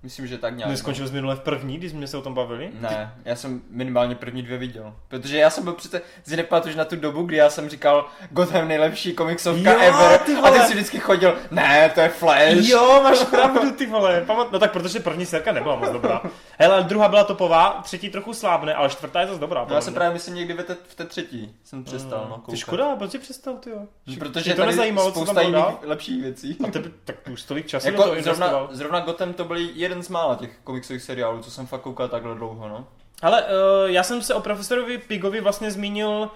myslím, 0.04 0.28
že 0.28 0.38
tak 0.38 0.58
nějak. 0.58 0.72
My 0.72 0.78
skončil 0.78 1.08
z 1.08 1.12
minule 1.12 1.36
v 1.36 1.40
první, 1.40 1.78
když 1.78 1.92
jsme 1.92 2.08
se 2.08 2.18
o 2.18 2.22
tom 2.22 2.34
bavili. 2.34 2.72
Ne, 2.80 3.14
já 3.26 3.36
jsem 3.36 3.62
minimálně 3.70 4.16
první 4.16 4.42
dvě 4.44 4.58
viděl. 4.58 4.94
Protože 5.08 5.38
já 5.38 5.50
jsem 5.50 5.64
byl 5.64 5.74
přece, 5.74 6.02
si 6.24 6.38
nepamatuju 6.38 6.78
na 6.78 6.86
tu 6.86 6.96
dobu, 6.96 7.24
kdy 7.24 7.38
já 7.38 7.50
jsem 7.50 7.70
říkal 7.70 8.06
Gotham 8.32 8.68
nejlepší 8.68 9.14
komiksovka 9.14 9.72
Jo, 9.74 9.80
ever. 9.82 10.20
ty 10.20 10.34
A 10.36 10.42
vole. 10.42 10.60
ty 10.60 10.66
si 10.66 10.74
vždycky 10.74 11.00
chodil, 11.00 11.38
ne, 11.52 11.90
to 11.96 12.02
je 12.02 12.10
Flash. 12.10 12.68
Jo, 12.70 13.00
máš 13.04 13.20
pravdu, 13.20 13.72
ty 13.72 13.86
vole. 13.86 14.26
No 14.52 14.60
tak 14.60 14.72
protože 14.72 15.00
první 15.00 15.26
serka 15.26 15.52
nebyla 15.52 15.76
moc 15.76 15.90
dobrá. 15.90 16.22
Hele, 16.60 16.74
ale 16.76 16.84
druhá 16.84 17.08
byla 17.10 17.24
topová, 17.24 17.80
třetí 17.84 18.10
trochu 18.10 18.34
slábne, 18.34 18.74
ale 18.74 18.90
čtvrtá 18.90 19.22
je 19.22 19.28
zase 19.28 19.40
dobrá. 19.40 19.66
No, 19.70 19.76
já 19.76 19.82
jsem 19.82 19.94
právě 19.94 20.14
myslím 20.14 20.36
někdy 20.36 20.54
ve 20.54 20.64
té, 20.64 20.78
v 20.88 20.96
té 20.96 21.06
třetí 21.06 21.56
jsem 21.64 21.84
přestal, 21.84 22.26
no, 22.30 22.36
Hmm. 22.36 22.46
Ty 22.50 22.58
škoda, 22.58 22.96
proč 22.96 23.12
jsi 23.12 23.20
přestal, 23.20 23.54
ty 23.54 23.70
jo? 23.70 23.78
No, 24.08 24.16
Protože 24.20 24.54
to 24.54 24.66
nezajímalo, 24.66 25.12
co 25.12 25.26
tam 25.26 25.38
jiných 25.46 25.64
lepších 25.84 26.22
věcí. 26.22 26.58
A 26.68 26.72
tebe, 26.72 26.90
tak 27.06 27.16
už 27.32 27.44
tolik 27.44 27.68
času 27.68 27.88
Jako 27.88 28.14
investoval. 28.14 28.50
zrovna, 28.50 28.68
zrovna 28.76 29.00
Gotham 29.00 29.34
to 29.34 29.44
byl 29.46 29.58
jeden 29.94 30.03
z 30.03 30.10
mála 30.10 30.36
těch 30.36 30.49
komiksových 30.64 31.02
seriálů, 31.02 31.41
co 31.41 31.52
jsem 31.52 31.68
fakt 31.68 31.82
koukal 31.82 32.07
takhle 32.07 32.36
dlouho, 32.36 32.70
no. 32.70 32.88
Ale 33.22 33.44
uh, 33.44 33.49
já 33.86 34.03
jsem 34.03 34.22
se 34.22 34.34
o 34.34 34.41
profesorovi 34.41 34.98
Pigovi 34.98 35.41
vlastně 35.41 35.72
zmínil, 35.72 36.30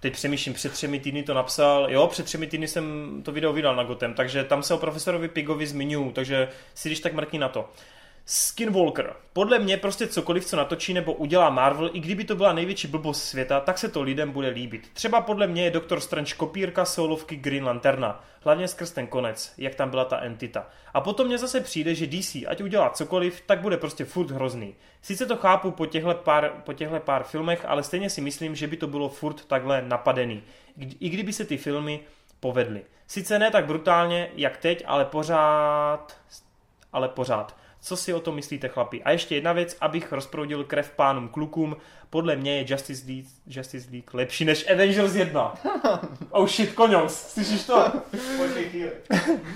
teď 0.00 0.12
přemýšlím, 0.12 0.54
před 0.54 0.72
třemi 0.72 1.00
týdny 1.00 1.22
to 1.22 1.34
napsal, 1.34 1.86
jo, 1.90 2.06
před 2.06 2.26
třemi 2.26 2.46
týdny 2.46 2.68
jsem 2.68 2.84
to 3.24 3.32
video 3.32 3.52
vydal 3.52 3.76
na 3.76 3.84
Gotem, 3.84 4.14
takže 4.14 4.44
tam 4.44 4.62
se 4.62 4.74
o 4.74 4.78
profesorovi 4.78 5.28
Pigovi 5.28 5.66
zmiňuju, 5.66 6.12
takže 6.12 6.48
si 6.74 6.88
když 6.88 7.00
tak 7.00 7.12
mrkni 7.12 7.38
na 7.38 7.48
to. 7.48 7.70
Skinwalker. 8.26 9.14
Podle 9.32 9.58
mě 9.58 9.76
prostě 9.76 10.06
cokoliv, 10.06 10.46
co 10.46 10.56
natočí 10.56 10.94
nebo 10.94 11.12
udělá 11.12 11.50
Marvel, 11.50 11.90
i 11.92 12.00
kdyby 12.00 12.24
to 12.24 12.36
byla 12.36 12.52
největší 12.52 12.88
blbost 12.88 13.24
světa, 13.24 13.60
tak 13.60 13.78
se 13.78 13.88
to 13.88 14.02
lidem 14.02 14.30
bude 14.30 14.48
líbit. 14.48 14.90
Třeba 14.92 15.20
podle 15.20 15.46
mě 15.46 15.64
je 15.64 15.70
Doktor 15.70 16.00
Strange 16.00 16.34
kopírka 16.34 16.84
solovky 16.84 17.36
Green 17.36 17.64
Lanterna. 17.64 18.24
Hlavně 18.40 18.68
skrz 18.68 18.90
ten 18.90 19.06
konec, 19.06 19.54
jak 19.58 19.74
tam 19.74 19.90
byla 19.90 20.04
ta 20.04 20.20
entita. 20.20 20.66
A 20.94 21.00
potom 21.00 21.26
mně 21.26 21.38
zase 21.38 21.60
přijde, 21.60 21.94
že 21.94 22.06
DC, 22.06 22.36
ať 22.46 22.60
udělá 22.60 22.90
cokoliv, 22.90 23.42
tak 23.46 23.60
bude 23.60 23.76
prostě 23.76 24.04
furt 24.04 24.30
hrozný. 24.30 24.74
Sice 25.02 25.26
to 25.26 25.36
chápu 25.36 25.70
po 25.70 25.86
těchto 25.86 26.14
pár, 26.14 26.52
po 26.64 26.72
těchto 26.72 27.00
pár 27.00 27.24
filmech, 27.24 27.64
ale 27.64 27.82
stejně 27.82 28.10
si 28.10 28.20
myslím, 28.20 28.54
že 28.54 28.66
by 28.66 28.76
to 28.76 28.86
bylo 28.86 29.08
furt 29.08 29.44
takhle 29.44 29.82
napadený. 29.82 30.42
I 31.00 31.08
kdyby 31.08 31.32
se 31.32 31.44
ty 31.44 31.56
filmy 31.56 32.00
povedly. 32.40 32.82
Sice 33.06 33.38
ne 33.38 33.50
tak 33.50 33.66
brutálně, 33.66 34.30
jak 34.36 34.56
teď, 34.56 34.84
ale 34.86 35.04
pořád, 35.04 36.16
ale 36.92 37.08
pořád. 37.08 37.63
Co 37.84 37.96
si 37.96 38.14
o 38.14 38.20
tom 38.20 38.34
myslíte, 38.34 38.68
chlapi? 38.68 39.02
A 39.02 39.10
ještě 39.10 39.34
jedna 39.34 39.52
věc, 39.52 39.76
abych 39.80 40.12
rozproudil 40.12 40.64
krev 40.64 40.90
pánům 40.90 41.28
klukům. 41.28 41.76
Podle 42.10 42.36
mě 42.36 42.56
je 42.56 42.64
Justice 42.68 43.06
League, 43.06 43.26
Justice 43.46 43.88
League 43.90 44.14
lepší 44.14 44.44
než 44.44 44.70
Avengers 44.70 45.14
1. 45.14 45.54
oh 46.30 46.48
shit, 46.48 46.72
koňous, 46.72 47.12
slyšíš 47.12 47.64
to? 47.64 47.92
Počkej 48.36 48.64
chvíli. 48.64 48.90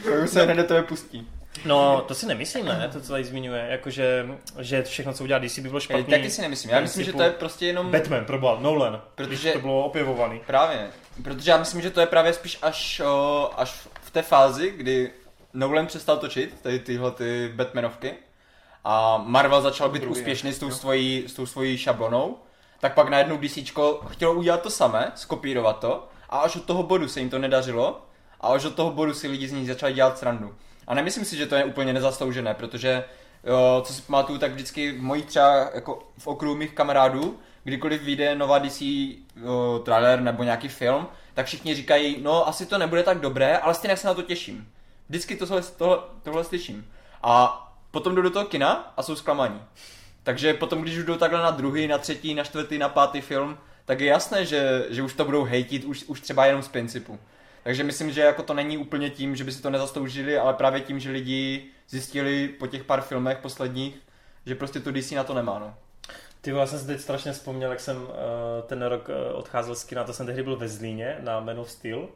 To 0.05 0.11
už 0.25 0.31
se 0.31 0.45
hned 0.45 0.55
do 0.55 0.65
tebe 0.65 0.83
pustí. 0.83 1.29
No, 1.65 2.05
to 2.09 2.15
si 2.15 2.27
nemyslím, 2.27 2.67
ne? 2.67 2.91
To, 2.93 3.01
co 3.01 3.13
tady 3.13 3.25
zmiňuje. 3.25 3.67
Jakože, 3.71 4.27
že 4.59 4.83
všechno, 4.83 5.13
co 5.13 5.25
udělá 5.25 5.39
DC, 5.39 5.59
by 5.59 5.69
bylo 5.69 5.81
špatný. 5.81 6.05
taky 6.05 6.31
si 6.31 6.43
nemyslím, 6.43 6.71
já 6.71 6.81
myslím, 6.81 7.05
že 7.05 7.13
to 7.13 7.23
je 7.23 7.31
prostě 7.31 7.67
jenom... 7.67 7.91
Batman, 7.91 8.25
probal, 8.25 8.59
Nolan. 8.61 9.03
Protože- 9.15 9.29
Protože... 9.29 9.53
to 9.53 9.59
bylo 9.59 9.85
opěvovaný. 9.85 10.41
Právě, 10.47 10.91
protože 11.25 11.51
já 11.51 11.57
myslím, 11.57 11.81
že 11.81 11.91
to 11.91 12.01
je 12.01 12.07
právě 12.07 12.33
spíš 12.33 12.59
až, 12.63 13.01
o, 13.01 13.51
až 13.57 13.89
v 14.03 14.11
té 14.11 14.23
fázi, 14.23 14.71
kdy 14.77 15.11
Nolan 15.55 15.87
přestal 15.87 16.17
točit 16.17 16.61
tady 16.63 16.79
tyhle 16.79 17.11
ty 17.11 17.53
Batmanovky 17.55 18.15
a 18.85 19.23
Marvel 19.27 19.63
začal 19.63 19.89
být 19.89 20.03
Druhý, 20.03 20.13
úspěšný 20.13 20.53
s 20.53 20.59
tou, 20.59 20.71
svojí, 20.71 21.25
s 21.29 21.33
tou 21.33 21.47
svojí 21.47 21.79
šablonou, 21.79 22.37
tak 22.81 22.95
pak 22.95 23.09
najednou 23.09 23.37
DC 23.37 23.59
chtělo 24.09 24.35
udělat 24.35 24.63
to 24.63 24.71
samé, 24.71 25.13
skopírovat 25.15 25.79
to 25.81 26.09
a 26.29 26.39
až 26.39 26.57
od 26.57 26.65
toho 26.65 26.83
bodu 26.83 27.09
se 27.09 27.21
jim 27.21 27.31
to 27.31 27.39
nedařilo 27.39 28.07
a 28.41 28.49
až 28.49 28.65
od 28.65 28.75
toho 28.75 28.91
bodu 28.91 29.15
si 29.15 29.29
lidi 29.29 29.49
z 29.49 29.53
ní 29.53 29.67
začali 29.67 29.93
dělat 29.93 30.19
srandu. 30.19 30.55
A 30.87 30.95
nemyslím 30.95 31.25
si, 31.25 31.37
že 31.37 31.47
to 31.47 31.55
je 31.55 31.65
úplně 31.65 31.93
nezasloužené, 31.93 32.55
protože 32.55 33.05
jo, 33.45 33.83
co 33.87 33.93
si 33.93 34.03
pamatuju, 34.03 34.39
tak 34.39 34.53
vždycky 34.53 34.93
v 34.93 35.03
mojich 35.03 35.27
třeba 35.27 35.71
jako 35.75 36.09
v 36.19 36.27
okruhu 36.27 36.55
mých 36.55 36.73
kamarádů, 36.73 37.39
kdykoliv 37.65 38.03
vyjde 38.03 38.35
nová 38.35 38.59
DC 38.59 38.81
jo, 38.81 39.83
trailer 39.85 40.21
nebo 40.21 40.43
nějaký 40.43 40.69
film, 40.69 41.07
tak 41.35 41.47
všichni 41.47 41.75
říkají, 41.75 42.17
no 42.23 42.49
asi 42.49 42.67
to 42.67 42.79
nebude 42.79 43.03
tak 43.03 43.21
dobré, 43.21 43.59
ale 43.59 43.75
stejně 43.75 43.97
se 43.97 44.07
na 44.07 44.15
to 44.15 44.23
těším. 44.23 44.69
Vždycky 45.09 45.37
tohle, 45.37 45.63
tohle, 45.63 45.99
tohle 46.23 46.45
slyším. 46.45 46.91
A 47.23 47.65
potom 47.91 48.15
jdu 48.15 48.23
do 48.23 48.31
toho 48.31 48.45
kina 48.45 48.93
a 48.97 49.03
jsou 49.03 49.17
zklamaní. 49.17 49.63
Takže 50.23 50.55
potom, 50.55 50.83
když 50.83 50.99
už 50.99 51.05
jdou 51.05 51.17
takhle 51.17 51.43
na 51.43 51.51
druhý, 51.51 51.87
na 51.87 51.99
třetí, 51.99 52.35
na 52.35 52.45
čtvrtý, 52.45 52.79
na 52.79 52.89
pátý 52.89 53.21
film, 53.21 53.59
tak 53.85 54.01
je 54.01 54.07
jasné, 54.07 54.45
že, 54.45 54.87
že 54.91 55.03
už 55.03 55.15
to 55.15 55.25
budou 55.25 55.45
hejtit, 55.45 55.85
už, 55.85 56.05
už 56.05 56.21
třeba 56.21 56.47
jenom 56.47 56.63
z 56.63 56.69
principu. 56.69 57.19
Takže 57.63 57.85
myslím, 57.85 58.11
že 58.11 58.21
jako 58.21 58.43
to 58.43 58.55
není 58.55 58.79
úplně 58.79 59.11
tím, 59.11 59.37
že 59.37 59.45
by 59.45 59.53
si 59.53 59.63
to 59.63 59.71
nezastoužili, 59.71 60.39
ale 60.39 60.55
právě 60.55 60.81
tím, 60.81 61.01
že 61.01 61.11
lidi 61.11 61.67
zjistili 61.89 62.49
po 62.49 62.67
těch 62.67 62.85
pár 62.85 63.01
filmech 63.01 63.39
posledních, 63.39 63.97
že 64.47 64.55
prostě 64.55 64.81
to 64.81 64.93
DC 64.93 65.11
na 65.11 65.25
to 65.25 65.35
nemá, 65.35 65.59
no. 65.59 65.75
Ty 66.41 66.51
já 66.51 66.67
jsem 66.67 66.79
si 66.79 66.87
teď 66.87 67.01
strašně 67.01 67.33
vzpomněl, 67.33 67.71
jak 67.71 67.81
jsem 67.81 67.97
uh, 67.97 68.09
ten 68.67 68.83
rok 68.83 69.09
uh, 69.09 69.39
odcházel 69.39 69.75
z 69.75 69.85
kina, 69.85 70.05
to 70.05 70.13
jsem 70.13 70.27
tehdy 70.27 70.43
byl 70.43 70.57
ve 70.57 70.69
Zlíně 70.69 71.17
na 71.21 71.41
Man 71.41 71.59
of 71.59 71.71
Steel. 71.71 72.09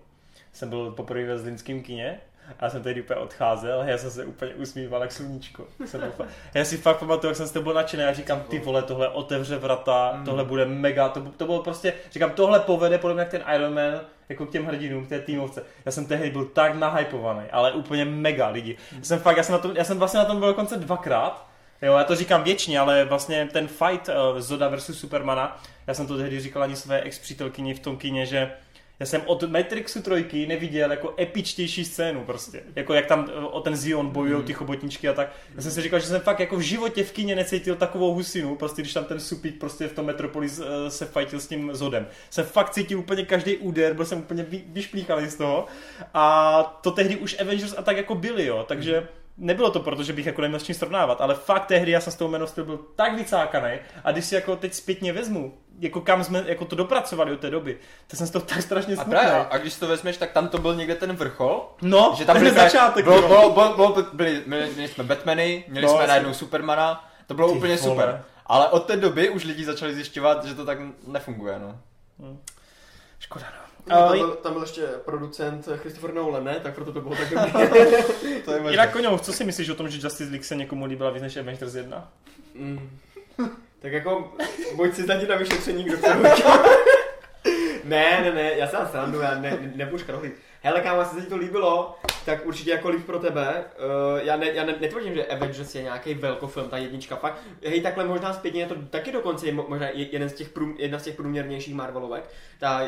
Jsem 0.53 0.69
byl 0.69 0.91
poprvé 0.91 1.25
ve 1.25 1.39
zlínském 1.39 1.83
kině 1.83 2.21
a 2.59 2.65
já 2.65 2.71
jsem 2.71 2.83
tehdy 2.83 3.03
úplně 3.03 3.17
odcházel 3.21 3.81
a 3.81 3.85
já 3.85 3.99
jsem 3.99 4.11
se 4.11 4.25
úplně 4.25 4.55
usmíval 4.55 5.01
jak 5.03 5.13
sluníčko. 5.13 5.65
Jsem 5.87 6.13
já 6.55 6.65
si 6.65 6.77
fakt 6.77 6.97
pamatuju, 6.99 7.29
jak 7.31 7.37
jsem 7.37 7.47
z 7.47 7.51
toho 7.53 7.63
byl 7.63 7.75
nadšený 7.75 8.03
a 8.05 8.13
říkám, 8.13 8.41
ty 8.41 8.59
vole, 8.59 8.83
tohle 8.83 9.09
otevře 9.09 9.57
vrata, 9.57 10.13
Mm. 10.17 10.25
tohle 10.25 10.45
bude 10.45 10.65
mega, 10.67 11.09
to, 11.09 11.21
to 11.37 11.47
bylo 11.47 11.63
prostě, 11.63 11.93
říkám, 12.13 12.31
tohle 12.31 12.61
povede 12.61 12.99
podobně 12.99 13.21
jak 13.21 13.29
ten 13.31 13.43
Iron 13.55 13.75
Man, 13.75 14.01
jako 14.29 14.47
k 14.47 14.51
těm 14.51 14.65
hrdinům, 14.67 15.07
k 15.07 15.09
té 15.09 15.21
týmovce. 15.21 15.63
Já 15.85 15.93
jsem 15.93 16.07
tehdy 16.07 16.31
byl 16.31 16.45
tak 16.45 16.75
nahypovaný, 16.75 17.47
ale 17.53 17.73
úplně 17.73 18.05
mega 18.05 18.49
lidi. 18.49 18.77
Já 18.99 19.03
jsem 19.05 19.19
fakt, 19.19 19.37
já 19.37 19.43
jsem, 19.43 19.53
na 19.53 19.59
tom, 19.59 19.73
já 19.77 19.85
jsem 19.85 19.99
vlastně 19.99 20.19
na 20.19 20.25
tom 20.25 20.39
byl 20.39 20.49
dokonce 20.49 20.77
dvakrát, 20.77 21.47
Jo, 21.83 21.95
já 21.95 22.05
to 22.05 22.17
říkám 22.17 22.45
věčně, 22.45 22.79
ale 22.81 23.05
vlastně 23.05 23.49
ten 23.53 23.69
fight 23.69 24.09
uh, 24.09 24.41
Zoda 24.41 24.69
versus 24.69 24.99
Supermana, 24.99 25.63
já 25.87 25.95
jsem 25.95 26.07
to 26.07 26.17
tehdy 26.17 26.41
říkal 26.41 26.63
ani 26.63 26.77
své 26.77 27.01
ex-přítelkyni 27.01 27.75
v 27.75 27.81
tom 27.81 27.97
kině, 27.97 28.27
že 28.27 28.53
já 29.01 29.07
jsem 29.07 29.23
od 29.27 29.43
Matrixu 29.43 30.03
trojky 30.03 30.47
neviděl 30.47 30.91
jako 30.91 31.15
epičtější 31.19 31.85
scénu 31.85 32.25
prostě. 32.25 32.63
Jako 32.77 32.95
jak 32.95 33.07
tam 33.07 33.31
eh, 33.31 33.39
o 33.41 33.61
ten 33.61 33.77
Zion 33.77 34.09
bojují 34.09 34.45
ty 34.45 34.53
chobotničky 34.53 35.09
a 35.09 35.13
tak. 35.13 35.33
Já 35.55 35.63
jsem 35.63 35.73
si 35.73 35.83
říkal, 35.83 36.01
že 36.01 36.07
jsem 36.07 36.21
fakt 36.21 36.41
jako 36.41 36.57
v 36.57 36.61
životě 36.61 37.05
v 37.05 37.13
kině 37.13 37.37
necítil 37.37 37.77
takovou 37.77 38.15
husinu, 38.15 38.57
prostě 38.57 38.83
když 38.83 38.95
tam 38.95 39.05
ten 39.05 39.21
Supík 39.21 39.59
prostě 39.61 39.89
v 39.89 39.93
tom 39.93 40.07
Metropolis 40.07 40.61
eh, 40.61 40.91
se 40.91 41.07
fightil 41.07 41.41
s 41.41 41.47
tím 41.47 41.75
Zodem. 41.75 42.07
Jsem 42.31 42.45
fakt 42.45 42.71
cítil 42.71 42.99
úplně 42.99 43.25
každý 43.25 43.57
úder, 43.57 43.95
byl 43.95 44.05
jsem 44.05 44.19
úplně 44.19 44.43
vy, 44.43 44.65
vyšplíchaný 44.67 45.29
z 45.29 45.35
toho. 45.35 45.67
A 46.15 46.63
to 46.83 46.91
tehdy 46.91 47.17
už 47.17 47.41
Avengers 47.41 47.75
a 47.79 47.83
tak 47.83 47.97
jako 47.97 48.15
byli, 48.15 48.47
jo, 48.47 48.65
takže 48.69 49.09
nebylo 49.37 49.71
to 49.71 49.81
proto, 49.81 50.03
že 50.03 50.13
bych 50.13 50.27
jako 50.27 50.43
neměl 50.43 50.61
s 50.61 50.63
čím 50.63 50.75
srovnávat, 50.75 51.21
ale 51.21 51.35
fakt 51.35 51.67
tehdy 51.67 51.91
já 51.91 52.01
jsem 52.01 52.13
s 52.13 52.17
tou 52.17 52.47
Steel 52.47 52.67
byl 52.67 52.81
tak 52.97 53.15
vycákaný 53.15 53.79
a 54.05 54.13
když 54.13 54.25
si 54.25 54.35
jako 54.35 54.57
teď 54.57 54.75
zpětně 54.75 55.13
vezmu, 55.13 55.59
jako 55.83 56.01
kam 56.01 56.25
jsme 56.25 56.45
jako 56.47 56.65
to 56.65 56.77
dopracovali 56.77 57.33
od 57.33 57.41
té 57.41 57.51
doby, 57.51 57.79
tak 58.07 58.19
jsem 58.19 58.27
z 58.27 58.31
toho 58.31 58.45
tak 58.45 58.63
strašně 58.63 58.93
A 58.95 58.97
smutný. 58.97 59.11
právě, 59.11 59.47
a 59.51 59.59
když 59.59 59.75
to 59.75 59.87
vezmeš, 59.89 60.17
tak 60.17 60.33
tam 60.33 60.49
to 60.49 60.59
byl 60.59 60.75
někde 60.75 60.95
ten 60.95 61.13
vrchol, 61.17 61.69
No, 61.83 62.15
že 62.19 62.25
tam 62.25 62.37
byli 62.39 62.51
začátek. 62.51 63.05
bylo, 63.05 63.29
bylo, 63.29 63.51
bylo, 63.51 63.75
bylo, 63.75 64.07
byli, 64.13 64.43
měli, 64.47 64.71
měli 64.75 64.89
jsme 64.89 65.05
Batmany, 65.05 65.65
měli 65.69 65.87
No, 65.87 65.93
jsme 65.97 66.07
najednou 66.07 66.35
Supermana, 66.35 67.11
to 67.27 67.35
bylo 67.35 67.49
Ty 67.51 67.57
úplně 67.59 67.77
vole. 67.77 67.91
super. 67.95 68.25
Ale 68.47 68.69
od 68.69 68.87
té 68.87 68.97
doby 68.97 69.31
už 69.31 69.45
lidi 69.45 69.65
začali 69.65 69.95
zjišťovat, 69.95 70.45
že 70.45 70.55
to 70.55 70.65
tak 70.65 70.79
nefunguje, 71.07 71.59
no. 71.59 71.79
Škoda, 73.19 73.47
no. 73.57 73.63
No, 73.87 74.09
tam, 74.09 74.19
byl, 74.19 74.31
tam 74.31 74.53
byl 74.53 74.63
ještě 74.63 74.83
producent 75.05 75.69
Christopher 75.77 76.15
Nolan, 76.15 76.45
ne? 76.45 76.61
Tak 76.63 76.75
proto 76.75 76.93
to 76.93 77.01
bylo 77.01 77.15
tak. 77.17 77.29
To 78.45 78.53
je 78.53 78.61
možné. 78.61 78.71
jinak 78.73 78.93
Koňou, 78.93 79.19
co 79.19 79.33
si 79.33 79.45
myslíš 79.45 79.69
o 79.69 79.75
tom, 79.75 79.89
že 79.89 79.99
Justice 80.07 80.31
League 80.31 80.45
se 80.45 80.57
někomu 80.57 80.85
líbila 80.85 81.11
víc 81.11 81.23
než 81.23 81.37
Avengers 81.37 81.75
1? 81.75 82.09
Mm. 82.55 82.99
Tak 83.83 83.93
jako, 83.93 84.33
buď 84.77 84.95
si 84.95 85.07
tady 85.07 85.27
na 85.29 85.37
vyšetření, 85.37 85.85
kdo 85.85 85.97
to 85.97 86.07
Ne, 87.85 88.21
ne, 88.25 88.33
ne, 88.33 88.53
já 88.59 88.67
se 88.67 88.77
vám 88.77 88.89
srandu, 88.89 89.21
já 89.21 89.35
ne, 89.35 89.51
ne, 89.51 89.73
nebudu 89.75 89.99
škrohlit. 89.99 90.35
Hele, 90.61 90.81
kámo, 90.81 91.01
jestli 91.01 91.19
se 91.19 91.25
ti 91.25 91.31
to 91.31 91.37
líbilo, 91.37 91.97
tak 92.25 92.47
určitě 92.47 92.71
jako 92.71 92.89
líp 92.89 93.07
pro 93.07 93.19
tebe. 93.19 93.65
Uh, 94.15 94.21
já 94.27 94.37
ne, 94.37 94.47
já 94.53 94.65
ne, 94.65 94.75
netvrdím, 94.81 95.15
že 95.15 95.27
Avengers 95.27 95.75
je 95.75 95.83
nějaký 95.83 96.15
velkofilm, 96.15 96.69
ta 96.69 96.77
jednička, 96.77 97.17
fakt. 97.17 97.43
Hej, 97.65 97.81
takhle 97.81 98.05
možná 98.05 98.33
zpětně 98.33 98.61
je 98.61 98.67
to 98.67 98.75
taky 98.91 99.13
dokonce 99.13 99.47
je 99.47 99.53
mo- 99.55 99.69
možná 99.69 99.87
je- 99.89 100.13
jeden 100.13 100.29
z 100.29 100.33
těch 100.35 100.49
prům, 100.49 100.77
jedna 100.79 100.99
z 100.99 101.03
těch 101.05 101.15
průměrnějších 101.17 101.75
Marvelovek. 101.75 102.31
Ta, 102.59 102.83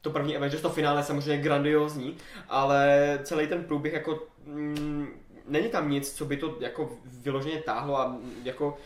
to 0.00 0.10
první 0.10 0.36
Avengers, 0.36 0.62
to 0.62 0.70
finále 0.70 1.00
je 1.00 1.04
samozřejmě 1.04 1.42
grandiozní, 1.42 2.16
ale 2.48 3.18
celý 3.22 3.46
ten 3.46 3.64
průběh 3.64 3.92
jako 3.92 4.22
mm, 4.44 5.08
není 5.46 5.68
tam 5.68 5.90
nic, 5.90 6.12
co 6.12 6.24
by 6.24 6.36
to 6.36 6.56
jako 6.60 6.90
vyloženě 7.04 7.56
táhlo 7.62 8.00
a 8.00 8.08
mm, 8.08 8.32
jako 8.44 8.78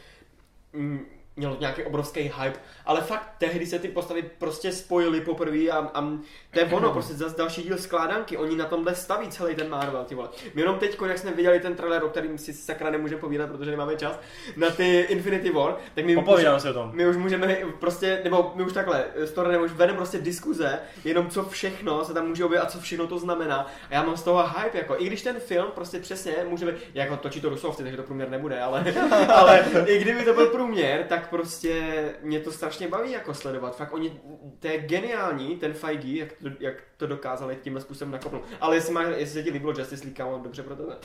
mm, 0.72 1.06
mělo 1.36 1.56
nějaký 1.60 1.82
obrovský 1.82 2.20
hype, 2.20 2.60
ale 2.86 3.00
fakt 3.00 3.34
tehdy 3.38 3.66
se 3.66 3.78
ty 3.78 3.88
postavy 3.88 4.22
prostě 4.22 4.72
spojily 4.72 5.20
poprvé 5.20 5.68
a, 5.70 5.78
a 5.78 6.18
to 6.54 6.60
je 6.60 6.66
ono, 6.66 6.92
prostě 6.92 7.14
zase 7.14 7.36
další 7.36 7.62
díl 7.62 7.78
skládanky, 7.78 8.36
oni 8.36 8.56
na 8.56 8.64
tomhle 8.64 8.94
staví 8.94 9.28
celý 9.28 9.54
ten 9.54 9.70
Marvel, 9.70 10.04
ty 10.04 10.14
vole. 10.14 10.28
My 10.54 10.62
jenom 10.62 10.78
teď, 10.78 10.98
jak 11.06 11.18
jsme 11.18 11.32
viděli 11.32 11.60
ten 11.60 11.74
trailer, 11.74 12.04
o 12.04 12.08
kterým 12.08 12.38
si 12.38 12.52
sakra 12.52 12.90
nemůžeme 12.90 13.20
povídat, 13.20 13.50
protože 13.50 13.70
nemáme 13.70 13.96
čas, 13.96 14.20
na 14.56 14.70
ty 14.70 15.00
Infinity 15.00 15.50
War, 15.50 15.76
tak 15.94 16.04
my 16.04 16.14
Popovídám 16.14 16.60
se 16.60 16.70
o 16.70 16.72
tom. 16.72 16.90
my 16.94 17.06
už 17.08 17.16
můžeme 17.16 17.56
prostě, 17.80 18.20
nebo 18.24 18.52
my 18.54 18.64
už 18.64 18.72
takhle, 18.72 19.04
s 19.14 19.32
Tornem 19.32 19.62
už 19.62 19.72
vedeme 19.72 19.96
prostě 19.96 20.18
diskuze, 20.18 20.78
jenom 21.04 21.28
co 21.30 21.44
všechno 21.44 22.04
se 22.04 22.14
tam 22.14 22.28
může 22.28 22.44
objevit 22.44 22.62
a 22.62 22.66
co 22.66 22.80
všechno 22.80 23.06
to 23.06 23.18
znamená. 23.18 23.66
A 23.90 23.94
já 23.94 24.02
mám 24.02 24.16
z 24.16 24.22
toho 24.22 24.46
hype, 24.46 24.78
jako, 24.78 24.96
i 24.98 25.06
když 25.06 25.22
ten 25.22 25.36
film 25.40 25.66
prostě 25.74 25.98
přesně 25.98 26.32
může 26.48 26.66
být, 26.66 26.74
jako 26.94 27.16
točí 27.16 27.40
to 27.40 27.48
rusovci, 27.48 27.82
takže 27.82 27.96
to 27.96 28.02
průměr 28.02 28.30
nebude, 28.30 28.60
ale, 28.60 28.84
ale 29.34 29.64
i 29.86 29.98
kdyby 29.98 30.24
to 30.24 30.34
byl 30.34 30.46
průměr, 30.46 31.04
tak 31.08 31.30
prostě 31.30 31.82
mě 32.22 32.40
to 32.40 32.52
strašně 32.52 32.88
baví 32.88 33.12
jako 33.12 33.34
sledovat. 33.34 33.76
Fakt 33.76 33.92
oni, 33.92 34.20
to 34.60 34.66
je 34.66 34.78
geniální, 34.78 35.56
ten 35.56 35.72
Feige, 35.72 36.18
jak 36.18 36.32
to, 36.32 36.43
jak 36.60 36.74
to 36.96 37.06
dokázali 37.06 37.58
tímhle 37.62 37.80
způsobem 37.82 38.12
nakopnout. 38.12 38.42
Ale 38.60 38.76
jestli, 38.76 38.92
má, 38.92 39.02
jestli 39.02 39.26
se 39.26 39.42
ti 39.42 39.50
líbilo 39.50 39.72
Justice 39.78 40.04
League, 40.04 40.16
kámo, 40.16 40.40
dobře 40.42 40.62
pro 40.62 40.76
tebe. 40.76 40.96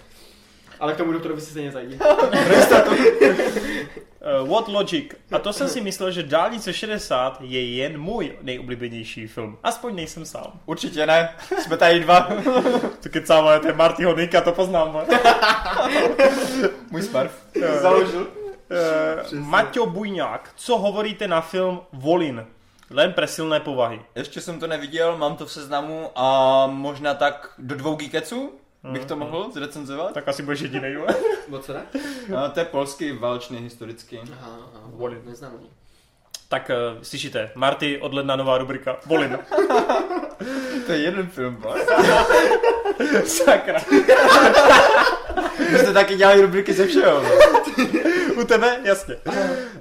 Ale 0.80 0.94
k 0.94 0.98
tomu 0.98 1.12
doktorovi 1.12 1.42
si 1.42 1.52
stejně 1.52 1.72
zajdi. 1.72 2.00
Uh, 4.42 4.50
What 4.50 4.68
Logic. 4.68 5.14
A 5.32 5.40
to 5.40 5.54
jsem 5.54 5.68
si 5.68 5.82
myslel, 5.82 6.12
že 6.12 6.24
Dálnice 6.24 6.74
60 6.74 7.38
je 7.42 7.76
jen 7.76 7.98
můj 7.98 8.38
nejoblíbenější 8.42 9.28
film. 9.28 9.58
Aspoň 9.64 9.96
nejsem 9.96 10.26
sám. 10.26 10.60
Určitě 10.66 11.06
ne, 11.06 11.30
jsme 11.60 11.78
tady 11.78 12.00
dva. 12.00 12.30
To 13.04 13.10
kecám, 13.10 13.46
ale 13.46 13.60
to 13.60 13.68
je 13.68 13.74
Marty 13.74 14.04
Honika, 14.04 14.42
to 14.42 14.52
poznám. 14.52 14.98
Můj 16.92 17.02
smurf. 17.02 17.44
Založil. 17.82 18.28
Uh, 19.32 19.40
Maťo 19.40 19.86
Bujňák, 19.86 20.52
co 20.56 20.78
hovoríte 20.78 21.28
na 21.28 21.42
film 21.42 21.82
Volin? 21.94 22.46
Len 22.92 23.14
pre 23.14 23.28
silné 23.28 23.60
povahy. 23.60 24.02
Ještě 24.16 24.42
jsem 24.42 24.60
to 24.60 24.68
neviděl, 24.68 25.18
mám 25.18 25.36
to 25.36 25.46
v 25.46 25.52
seznamu 25.52 26.10
a 26.16 26.68
možná 26.68 27.14
tak 27.14 27.54
do 27.58 27.76
dvou 27.76 27.96
geekeců 27.96 28.52
bych 28.92 29.06
to 29.06 29.16
mohl 29.16 29.52
zrecenzovat. 29.54 30.14
Tak 30.14 30.28
asi 30.28 30.44
budeš 30.44 30.60
jediný. 30.62 30.92
jo? 30.94 31.06
O 31.52 31.60
co 31.60 31.74
ne? 31.74 31.82
A 32.38 32.50
to 32.50 32.60
je 32.60 32.66
polský 32.66 33.12
válečný 33.12 33.58
historický. 33.58 34.20
Aha, 34.32 34.58
aha, 34.76 34.84
Volin. 34.86 35.22
tak 36.50 36.72
uh, 36.96 37.02
slyšíte, 37.04 37.52
Marty 37.56 38.02
od 38.02 38.14
ledna 38.14 38.36
nová 38.36 38.58
rubrika 38.58 38.98
Volin. 39.06 39.40
To 40.86 40.92
je 40.92 41.00
jeden 41.00 41.28
film? 41.28 41.64
Sakra. 43.26 43.80
Vy 45.72 45.80
jste 45.80 45.94
taky 45.94 46.16
dělali 46.16 46.42
rubriky 46.42 46.74
ze 46.74 46.88
všeho. 46.88 47.24
U 48.42 48.44
tebe? 48.46 48.80
Jasně. 48.84 49.16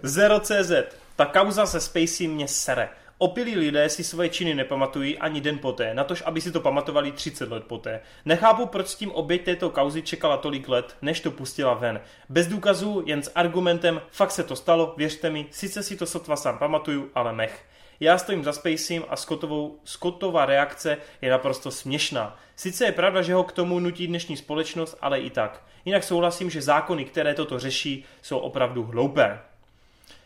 Zero.cz. 0.03 0.73
Ta 1.17 1.27
kauza 1.27 1.67
se 1.67 1.81
Spacey 1.81 2.29
mě 2.29 2.49
sere. 2.49 2.89
Opilí 3.19 3.57
lidé 3.57 3.89
si 3.89 4.05
svoje 4.05 4.29
činy 4.29 4.55
nepamatují 4.55 5.19
ani 5.19 5.41
den 5.41 5.59
poté, 5.59 5.95
natož 5.95 6.23
aby 6.27 6.41
si 6.41 6.53
to 6.53 6.61
pamatovali 6.61 7.13
30 7.13 7.51
let 7.51 7.65
poté. 7.65 8.01
Nechápu, 8.25 8.67
proč 8.67 8.89
s 8.89 8.95
tím 8.95 9.11
oběť 9.11 9.45
této 9.45 9.71
kauzy 9.71 10.03
čekala 10.03 10.37
tolik 10.37 10.69
let, 10.69 10.97
než 11.03 11.21
to 11.21 11.31
pustila 11.31 11.75
ven. 11.75 12.01
Bez 12.29 12.47
důkazů, 12.47 13.03
jen 13.07 13.23
s 13.23 13.33
argumentem, 13.35 14.01
fakt 14.11 14.31
se 14.31 14.43
to 14.43 14.57
stalo, 14.57 14.95
věřte 14.97 15.31
mi, 15.31 15.47
sice 15.51 15.83
si 15.83 15.97
to 15.97 16.07
sotva 16.07 16.37
sám 16.37 16.59
pamatuju, 16.59 17.11
ale 17.15 17.33
mech. 17.33 17.65
Já 18.01 18.19
stojím 18.19 18.45
za 18.45 18.53
Spacem 18.53 19.05
a 19.09 19.17
Scottovou, 19.17 19.81
Scottová 19.85 20.47
reakce 20.47 20.97
je 21.23 21.31
naprosto 21.31 21.71
směšná. 21.71 22.37
Sice 22.57 22.85
je 22.85 22.93
pravda, 22.93 23.23
že 23.23 23.35
ho 23.35 23.45
k 23.45 23.53
tomu 23.53 23.79
nutí 23.81 24.07
dnešní 24.07 24.37
společnost, 24.37 24.97
ale 25.01 25.21
i 25.21 25.31
tak. 25.31 25.63
Jinak 25.85 26.05
souhlasím, 26.05 26.51
že 26.51 26.63
zákony, 26.63 27.05
které 27.05 27.35
toto 27.35 27.59
řeší, 27.59 28.05
jsou 28.23 28.39
opravdu 28.39 28.83
hloupé. 28.83 29.41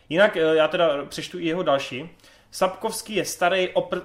Jinak 0.08 0.36
eh, 0.36 0.40
já 0.40 0.68
teda 0.68 1.04
přečtu 1.04 1.38
i 1.38 1.44
jeho 1.44 1.62
další. 1.62 2.10
Sapkovský 2.50 3.14
je 3.14 3.24
starý 3.24 3.68
opr... 3.68 4.00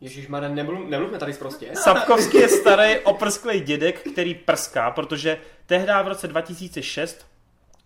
Ježíš 0.00 0.28
Mare, 0.28 0.48
nemluvme 0.48 1.18
tady 1.18 1.32
prostě. 1.32 1.70
Sapkovský 1.74 2.36
je 2.36 2.48
starý 2.48 2.98
oprsklej 2.98 3.60
dědek, 3.60 4.00
který 4.12 4.34
prská, 4.34 4.90
protože 4.90 5.38
tehdy 5.66 5.92
v 6.02 6.08
roce 6.08 6.28
2006 6.28 7.26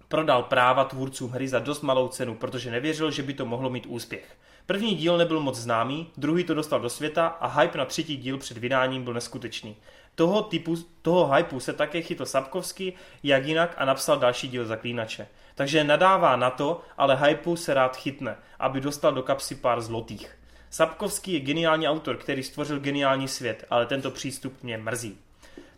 prodal 0.09 0.43
práva 0.43 0.85
tvůrcům 0.85 1.31
hry 1.31 1.48
za 1.48 1.59
dost 1.59 1.82
malou 1.82 2.09
cenu, 2.09 2.35
protože 2.35 2.70
nevěřil, 2.70 3.10
že 3.10 3.23
by 3.23 3.35
to 3.35 3.47
mohlo 3.47 3.70
mít 3.70 3.86
úspěch. 3.86 4.36
První 4.66 4.94
díl 4.94 5.18
nebyl 5.18 5.40
moc 5.40 5.56
známý, 5.56 6.10
druhý 6.16 6.44
to 6.44 6.55
dostal 6.55 6.80
do 6.80 6.90
světa 6.90 7.26
a 7.26 7.60
hype 7.60 7.78
na 7.78 7.84
třetí 7.84 8.16
díl 8.16 8.39
před 8.39 8.59
vydáním 8.59 9.05
byl 9.05 9.14
neskutečný. 9.14 9.76
Toho 10.14 10.43
typu, 10.43 10.76
toho 11.02 11.34
hypeu 11.34 11.60
se 11.60 11.72
také 11.72 12.02
chytl 12.02 12.26
Sapkovský, 12.26 12.93
jak 13.22 13.47
jinak 13.47 13.74
a 13.78 13.84
napsal 13.84 14.18
další 14.18 14.48
díl 14.48 14.66
Zaklínače. 14.66 15.26
Takže 15.55 15.84
nadává 15.84 16.36
na 16.36 16.51
to, 16.51 16.80
ale 16.98 17.16
hypeu 17.16 17.56
se 17.56 17.74
rád 17.74 17.97
chytne, 17.97 18.36
aby 18.59 18.80
dostal 18.80 19.12
do 19.12 19.22
kapsy 19.22 19.55
pár 19.55 19.80
zlotých. 19.80 20.39
Sapkovský 20.70 21.32
je 21.32 21.40
geniální 21.40 21.89
autor, 21.89 22.16
který 22.16 22.43
stvořil 22.43 22.80
geniální 22.80 23.28
svět, 23.28 23.66
ale 23.70 23.86
tento 23.86 24.10
přístup 24.10 24.62
mě 24.62 24.78
mrzí. 24.78 25.18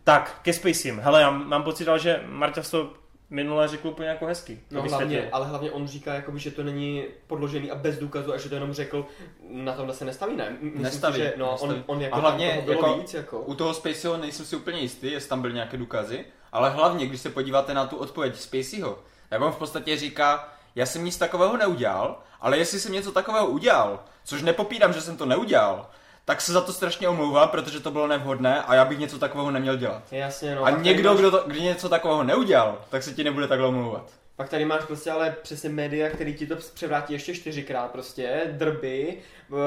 Tak, 0.03 0.39
ke 0.41 0.53
Spacem. 0.53 0.99
Hele, 0.99 1.21
já 1.21 1.31
mám 1.31 1.63
pocit, 1.63 1.87
že 1.97 2.23
Marta 2.27 2.61
to 2.71 2.93
minule 3.29 3.67
řekl 3.67 3.87
úplně 3.87 4.09
jako 4.09 4.25
hezky. 4.25 4.59
No 4.71 4.81
hlavně, 4.81 5.29
ale 5.31 5.47
hlavně 5.47 5.71
on 5.71 5.87
říká, 5.87 6.13
jakoby, 6.13 6.39
že 6.39 6.51
to 6.51 6.63
není 6.63 7.03
podložený 7.27 7.71
a 7.71 7.75
bez 7.75 7.99
důkazu 7.99 8.33
a 8.33 8.37
že 8.37 8.49
to 8.49 8.55
jenom 8.55 8.73
řekl, 8.73 9.05
na 9.49 9.73
tomhle 9.73 9.95
se 9.95 10.05
nestaví, 10.05 10.35
ne? 10.35 10.57
Myslím 10.61 10.81
Nestaví, 10.83 11.13
Si, 11.15 11.19
že, 11.21 11.33
no, 11.37 11.51
nestaví. 11.51 11.73
on, 11.73 11.83
on 11.85 12.01
jako 12.01 12.15
A 12.15 12.19
hlavně, 12.19 12.47
tam 12.49 12.65
toho 12.65 12.77
bylo 12.77 12.87
jako- 12.87 13.01
víc, 13.01 13.13
jako. 13.13 13.39
U 13.39 13.55
toho 13.55 13.73
Spaceyho 13.73 14.17
nejsem 14.17 14.45
si 14.45 14.55
úplně 14.55 14.79
jistý, 14.79 15.11
jestli 15.11 15.29
tam 15.29 15.41
byly 15.41 15.53
nějaké 15.53 15.77
důkazy, 15.77 16.25
ale 16.51 16.69
hlavně, 16.69 17.07
když 17.07 17.21
se 17.21 17.29
podíváte 17.29 17.73
na 17.73 17.85
tu 17.87 17.97
odpověď 17.97 18.35
Spaceyho, 18.35 18.99
tak 19.29 19.41
on 19.41 19.51
v 19.51 19.57
podstatě 19.57 19.97
říká, 19.97 20.49
já 20.75 20.85
jsem 20.85 21.05
nic 21.05 21.17
takového 21.17 21.57
neudělal, 21.57 22.19
ale 22.41 22.57
jestli 22.57 22.79
jsem 22.79 22.91
něco 22.93 23.11
takového 23.11 23.47
udělal, 23.47 24.03
což 24.23 24.41
nepopírám, 24.41 24.93
že 24.93 25.01
jsem 25.01 25.17
to 25.17 25.25
neudělal, 25.25 25.89
tak 26.25 26.41
se 26.41 26.53
za 26.53 26.61
to 26.61 26.73
strašně 26.73 27.07
omlouvám, 27.09 27.49
protože 27.49 27.79
to 27.79 27.91
bylo 27.91 28.07
nevhodné 28.07 28.63
a 28.63 28.75
já 28.75 28.85
bych 28.85 28.99
něco 28.99 29.19
takového 29.19 29.51
neměl 29.51 29.77
dělat. 29.77 30.03
Jasně, 30.11 30.55
no. 30.55 30.65
A 30.65 30.71
pak 30.71 30.83
někdo, 30.83 31.15
kdo, 31.15 31.31
to, 31.31 31.43
kdo 31.47 31.59
něco 31.59 31.89
takového 31.89 32.23
neudělal, 32.23 32.77
tak 32.89 33.03
se 33.03 33.13
ti 33.13 33.23
nebude 33.23 33.47
takhle 33.47 33.67
omlouvat. 33.67 34.11
Pak 34.37 34.49
tady 34.49 34.65
máš 34.65 34.83
prostě 34.85 35.11
ale 35.11 35.35
přesně 35.41 35.69
média, 35.69 36.09
který 36.09 36.33
ti 36.33 36.47
to 36.47 36.55
převrátí 36.73 37.13
ještě 37.13 37.35
čtyřikrát 37.35 37.91
prostě, 37.91 38.41
drby, 38.51 39.17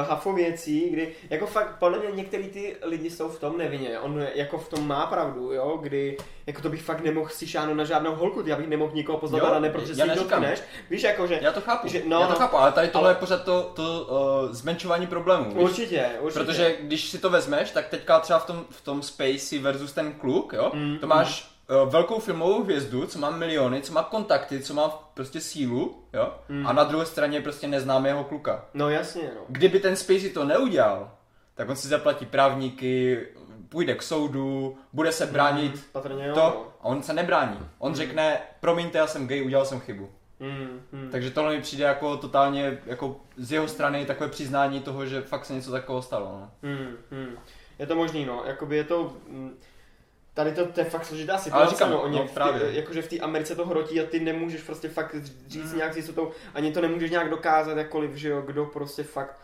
hafo 0.09 0.32
věcí, 0.32 0.90
kdy, 0.90 1.15
jako 1.31 1.47
fakt, 1.47 1.77
podle 1.78 1.99
mě 1.99 2.09
některý 2.11 2.49
ty 2.49 2.77
lidi 2.82 3.11
jsou 3.11 3.28
v 3.28 3.39
tom 3.40 3.59
nevinně, 3.59 3.99
on 4.01 4.27
jako 4.35 4.59
v 4.59 4.69
tom 4.69 4.89
má 4.89 5.07
pravdu, 5.07 5.53
jo, 5.53 5.78
kdy, 5.82 6.16
jako 6.47 6.62
to 6.62 6.69
bych 6.69 6.82
fakt 6.82 7.01
nemohl 7.01 7.28
si 7.28 7.47
šáhnout 7.47 7.77
na 7.77 7.85
žádnou 7.85 8.15
holku, 8.15 8.43
já 8.47 8.57
bych 8.57 8.69
nemohl 8.69 8.93
nikoho 8.95 9.19
pozvat 9.19 9.43
Jo, 9.43 9.51
na 9.51 9.61
ne, 9.61 9.70
protože 9.70 9.93
já 9.97 10.15
si 10.15 10.15
dotkneš, 10.20 10.61
víš, 10.90 11.03
jako, 11.03 11.27
že, 11.27 11.39
Já 11.43 11.53
to 11.53 11.61
chápu, 11.61 11.89
Že- 11.89 12.03
no, 12.07 12.20
já 12.20 12.27
to 12.27 12.32
no. 12.32 12.39
chápu, 12.39 12.57
ale 12.57 12.73
tady 12.73 12.89
tohle 12.89 13.09
Ale- 13.09 13.16
je 13.16 13.20
pořád 13.20 13.45
to, 13.45 13.62
to 13.62 14.07
uh, 14.49 14.53
zmenšování 14.55 15.07
problémů. 15.07 15.45
víš? 15.45 15.65
určitě, 15.65 16.11
určitě. 16.20 16.45
Protože 16.45 16.77
když 16.81 17.09
si 17.09 17.19
to 17.19 17.31
vezmeš, 17.31 17.70
tak 17.70 17.89
teďka 17.89 18.20
třeba 18.20 18.39
v 18.39 18.47
tom, 18.47 18.65
v 18.70 18.81
tom 18.81 19.03
Spacey 19.03 19.59
versus 19.59 19.93
ten 19.93 20.12
kluk, 20.12 20.53
jo, 20.53 20.70
Mm, 20.74 20.99
to 20.99 21.07
máš 21.07 21.43
uh, 21.43 21.58
velkou 21.90 22.19
filmovou 22.20 22.62
hvězdu, 22.62 23.07
co 23.07 23.19
má 23.19 23.31
miliony, 23.31 23.82
co 23.82 23.93
má 23.93 24.03
kontakty, 24.03 24.61
co 24.61 24.74
má 24.74 24.89
prostě 25.15 25.40
sílu, 25.40 26.05
jo, 26.12 26.35
Mm. 26.49 26.66
a 26.66 26.73
na 26.73 26.85
druhé 26.85 27.07
straně 27.07 27.40
prostě 27.40 27.69
neznámého 27.69 28.24
kluka. 28.24 28.65
No 28.74 28.90
jasně, 28.90 29.23
no. 29.35 29.40
Kdyby 29.49 29.81
ten 29.81 29.97
Spacey 29.97 30.31
to 30.31 30.45
neudělal, 30.45 31.11
tak 31.55 31.69
on 31.69 31.77
si 31.77 31.89
zaplatí 31.89 32.27
právníky, 32.27 33.27
půjde 33.69 33.95
k 33.95 34.03
soudu, 34.03 34.77
bude 34.93 35.12
se 35.12 35.27
bránit 35.27 35.74
Mm, 35.74 35.81
patrně 35.93 36.27
jo, 36.27 36.35
to 36.35 36.40
no. 36.40 36.66
a 36.81 36.85
on 36.85 37.03
se 37.03 37.12
nebrání. 37.12 37.59
On 37.78 37.95
řekne, 37.95 38.40
promiňte, 38.61 38.99
já 38.99 39.07
jsem 39.07 39.27
gay, 39.27 39.43
udělal 39.43 39.65
jsem 39.66 39.81
chybu. 39.81 40.11
Mm, 40.40 40.81
mm. 40.93 41.09
Takže 41.11 41.31
tohle 41.31 41.55
mi 41.57 41.62
přijde 41.62 41.85
jako 41.85 42.16
totálně, 42.16 42.78
jako 42.86 43.20
z 43.36 43.53
jeho 43.53 43.69
strany 43.69 44.07
takové 44.07 44.28
přiznání 44.31 44.81
toho, 44.81 45.07
že 45.07 45.20
fakt 45.23 45.45
se 45.45 45.53
něco 45.55 45.70
takového 45.70 46.03
stalo. 46.03 46.24
No. 46.40 46.51
Hmm, 46.62 46.97
hmm. 47.11 47.36
Je 47.78 47.86
to 47.86 47.95
možný, 47.97 48.24
no. 48.24 48.43
Jakoby 48.47 48.77
je 48.77 48.85
to... 48.85 49.12
mm, 49.28 49.59
Tady 50.39 50.52
to, 50.52 50.66
to 50.66 50.81
je 50.81 50.85
fakt 50.85 51.05
složitá 51.05 51.39
situace, 51.39 51.70
říkám, 51.70 51.90
no, 51.90 52.02
oni 52.02 52.16
no, 52.19 52.27
v 52.27 52.31
právě. 52.32 52.60
Ty, 52.70 52.77
jakože 52.77 53.02
v 53.02 53.09
té 53.09 53.19
Americe 53.19 53.55
to 53.55 53.66
hrotí 53.66 54.01
a 54.01 54.05
ty 54.06 54.20
nemůžeš 54.20 54.62
prostě 54.62 54.89
fakt 54.89 55.15
říct 55.48 55.62
Hmm. 55.62 55.70
mm. 55.73 55.77
nějak 55.77 55.93
s 55.94 55.97
jistotou, 55.97 56.31
ani 56.55 56.73
to 56.73 56.81
nemůžeš 56.81 57.10
nějak 57.10 57.31
dokázat 57.31 57.77
jakkoliv, 57.78 58.15
že 58.15 58.28
jo, 58.28 58.40
kdo 58.47 58.65
prostě 58.66 59.02
fakt 59.02 59.40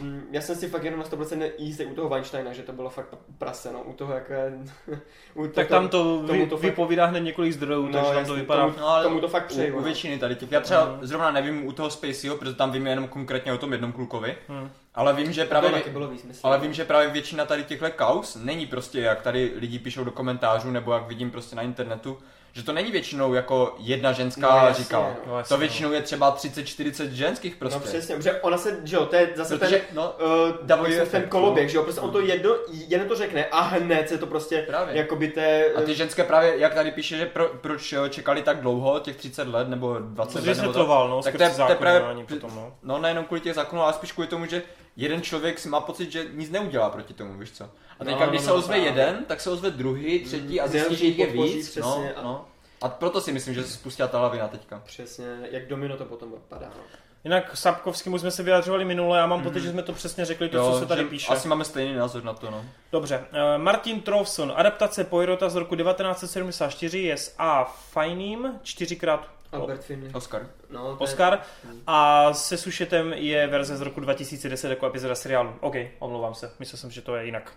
Mm, 0.00 0.22
Já 0.32 0.40
jsem 0.40 0.56
si 0.56 0.68
fakt 0.68 0.84
jenom 0.84 1.00
na 1.00 1.06
100% 1.06 1.50
jistý 1.58 1.84
u 1.86 1.94
toho 1.94 2.08
Weinsteina, 2.08 2.52
že 2.52 2.62
to 2.62 2.72
bylo 2.72 2.90
fakt 2.90 3.14
prase, 3.38 3.72
no, 3.72 3.82
u 3.82 3.92
toho 3.92 4.14
jak 4.14 4.30
je... 4.30 4.52
u 5.34 5.46
Tak 5.48 5.68
tam 5.68 5.88
to, 5.88 6.22
vy, 6.22 6.46
to 6.46 6.56
fakt- 6.56 6.62
vypovídá 6.64 7.06
hned 7.06 7.20
několik 7.20 7.52
zdrojů, 7.52 7.86
No, 7.86 7.92
takže 7.92 8.12
tam 8.14 8.24
to 8.24 8.34
vypadá... 8.34 8.62
tomu- 8.62 8.74
No, 8.78 8.88
ale 8.88 9.04
tomu 9.04 9.20
to 9.20 9.28
fakt 9.28 9.46
přeju, 9.46 9.72
u, 9.74 9.76
u 9.76 9.80
no. 9.80 9.84
většiny 9.84 10.18
tady 10.18 10.34
těch. 10.34 10.52
Já 10.52 10.60
třeba 10.60 10.84
Mhm. 10.84 11.06
zrovna 11.06 11.30
nevím 11.30 11.66
u 11.66 11.72
toho 11.72 11.90
Spaceyho, 11.90 12.36
protože 12.36 12.54
tam 12.54 12.72
vím 12.72 12.86
jenom 12.86 13.08
konkrétně 13.08 13.52
o 13.52 13.58
tom 13.58 13.72
jednom 13.72 13.92
klukovi, 13.92 14.36
Hmm. 14.48 14.70
Ale 14.96 15.14
vím, 15.14 15.32
že 15.32 15.44
Právě 15.44 15.70
taky 15.70 15.90
bylo. 15.90 16.10
Ale 16.42 16.58
vím, 16.58 16.72
že 16.72 16.84
právě 16.84 17.08
většina 17.08 17.44
tady 17.44 17.64
těchto 17.64 17.90
kaus 17.90 18.36
není 18.40 18.66
prostě, 18.66 19.00
jak 19.00 19.22
tady 19.22 19.52
lidi 19.56 19.78
píšou 19.78 20.04
do 20.04 20.10
komentářů, 20.10 20.70
nebo 20.70 20.92
jak 20.92 21.06
vidím 21.08 21.30
prostě 21.30 21.56
na 21.56 21.62
internetu, 21.62 22.18
že 22.52 22.62
to 22.62 22.72
není 22.72 22.90
většinou 22.92 23.34
jako 23.34 23.74
jedna 23.78 24.12
ženská 24.12 24.60
No, 24.60 24.66
jasně, 24.66 24.84
říkala. 24.84 25.08
no. 25.08 25.16
No, 25.32 25.38
jasně, 25.38 25.54
To 25.54 25.58
většinou 25.58 25.92
je 25.92 26.02
třeba 26.02 26.36
30-40 26.36 27.08
ženských 27.10 27.56
prostě. 27.56 27.78
No 27.78 27.84
přesně, 27.84 28.16
protože 28.16 28.32
ona 28.40 28.58
se, 28.58 28.80
že 28.84 28.96
jo, 28.96 29.06
to 29.06 29.16
je 29.16 29.30
zase 29.34 29.58
Protože, 29.58 29.76
ten, 29.76 29.96
no, 29.96 30.10
uh, 30.10 30.66
Davový 30.66 30.90
ten 30.92 31.00
efekt, 31.02 31.28
koloběh, 31.28 31.64
no. 31.66 31.70
že 31.70 31.76
jo, 31.76 31.82
prostě 31.82 32.00
on 32.00 32.10
to 32.10 32.20
jedno, 32.20 32.50
jen 32.72 33.08
to 33.08 33.16
řekne 33.16 33.46
a 33.46 33.60
hned 33.60 34.08
se 34.08 34.18
to 34.18 34.26
prostě, 34.26 34.62
Právě. 34.62 34.96
jakoby 34.96 35.28
té, 35.28 35.64
A 35.74 35.80
ty 35.80 35.94
ženské 35.94 36.24
právě, 36.24 36.58
jak 36.58 36.74
tady 36.74 36.90
píše, 36.90 37.16
že 37.16 37.26
pro, 37.26 37.48
proč 37.60 37.92
jo, 37.92 38.08
čekali 38.08 38.42
tak 38.42 38.60
dlouho, 38.60 38.98
těch 39.00 39.16
30 39.16 39.48
let 39.48 39.68
nebo 39.68 39.98
20 39.98 40.40
To 40.42 40.48
let 40.50 40.58
nebo 40.60 40.72
tak. 40.72 40.86
no, 40.88 41.20
Tak 41.24 41.36
to 41.36 41.42
je- 41.42 41.50
to 41.50 41.68
je 41.68 41.74
právě- 41.76 42.14
no, 42.14 42.22
potom, 42.26 42.50
no. 42.54 42.72
No 42.82 42.98
nejenom 42.98 43.24
kvůli 43.24 43.40
těch 43.40 43.54
zákonů, 43.54 43.82
ale 43.82 43.92
spíš 43.92 44.12
kvůli 44.12 44.28
tomu, 44.28 44.46
že 44.46 44.62
jeden 44.96 45.22
člověk 45.22 45.58
si 45.58 45.68
má 45.68 45.80
pocit, 45.80 46.12
že 46.12 46.26
nic 46.32 46.50
neudělá 46.50 46.90
proti 46.90 47.14
tomu, 47.14 47.38
víš 47.38 47.50
co. 47.50 47.64
A 47.64 47.68
No, 47.98 48.04
teďka, 48.04 48.24
no, 48.24 48.30
když 48.30 48.40
no, 48.40 48.44
se 48.44 48.50
no, 48.50 48.56
ozve 48.56 48.74
právě. 48.74 48.84
jeden, 48.88 49.24
tak 49.24 49.40
se 49.40 49.50
ozve 49.50 49.70
druhý, 49.70 50.18
třetí 50.24 50.60
a 50.60 50.64
Mm, 50.64 50.70
zjistí, 50.70 50.96
že 50.96 51.04
jich 51.04 51.18
je 51.18 51.26
víc. 51.26 51.76
No, 51.76 51.82
přesně, 51.92 52.14
a- 52.14 52.22
no. 52.22 52.44
A 52.82 52.88
proto 52.88 53.20
si 53.20 53.32
myslím, 53.32 53.54
že 53.54 53.62
se 53.64 53.72
spustila 53.72 54.08
ta 54.08 54.20
lavina 54.20 54.48
teďka. 54.48 54.82
přesně, 54.86 55.26
jak 55.50 55.68
domino 55.68 55.96
to 55.96 56.04
potom 56.04 56.30
vypadá, 56.30 56.66
no. 56.76 56.82
Jinak 57.24 57.56
Sapkovskému 57.56 58.18
jsme 58.18 58.30
se 58.30 58.42
vyjadřovali 58.42 58.84
minule 58.84 59.22
a 59.22 59.26
mám 59.26 59.42
pocit, 59.42 59.60
že 59.60 59.70
jsme 59.70 59.82
to 59.82 59.92
přesně 59.92 60.24
řekli, 60.24 60.48
to, 60.48 60.72
co 60.72 60.78
se 60.78 60.86
tady 60.86 61.04
píše. 61.04 61.32
Asi 61.32 61.48
máme 61.48 61.64
stejný 61.64 61.94
názor 61.94 62.24
na 62.24 62.32
to, 62.34 62.50
no. 62.50 62.64
Dobře, 62.92 63.24
eh, 63.32 63.58
Martin 63.58 64.00
Trowson, 64.00 64.52
adaptace 64.56 65.04
Poirota 65.04 65.48
z 65.48 65.54
roku 65.54 65.76
1974 65.76 66.98
je 66.98 67.16
s 67.16 67.34
A. 67.38 67.64
Fajným, 67.90 68.52
čtyřikrát 68.62 69.28
Albert 69.52 69.84
Finney. 69.84 70.10
Oscar. 70.14 70.46
No, 70.70 70.90
je- 70.90 70.96
Oscar 70.98 71.40
a 71.86 72.32
se 72.32 72.56
Sušetem 72.56 73.12
je 73.12 73.46
verze 73.46 73.76
z 73.76 73.80
roku 73.80 74.00
2010 74.00 74.70
jako 74.70 74.86
epizoda 74.86 75.14
seriálu. 75.14 75.54
OK, 75.60 75.74
omlouvám 75.98 76.34
se, 76.34 76.52
myslel 76.58 76.78
jsem, 76.78 76.90
že 76.90 77.02
to 77.02 77.16
je 77.16 77.24
jinak. 77.24 77.52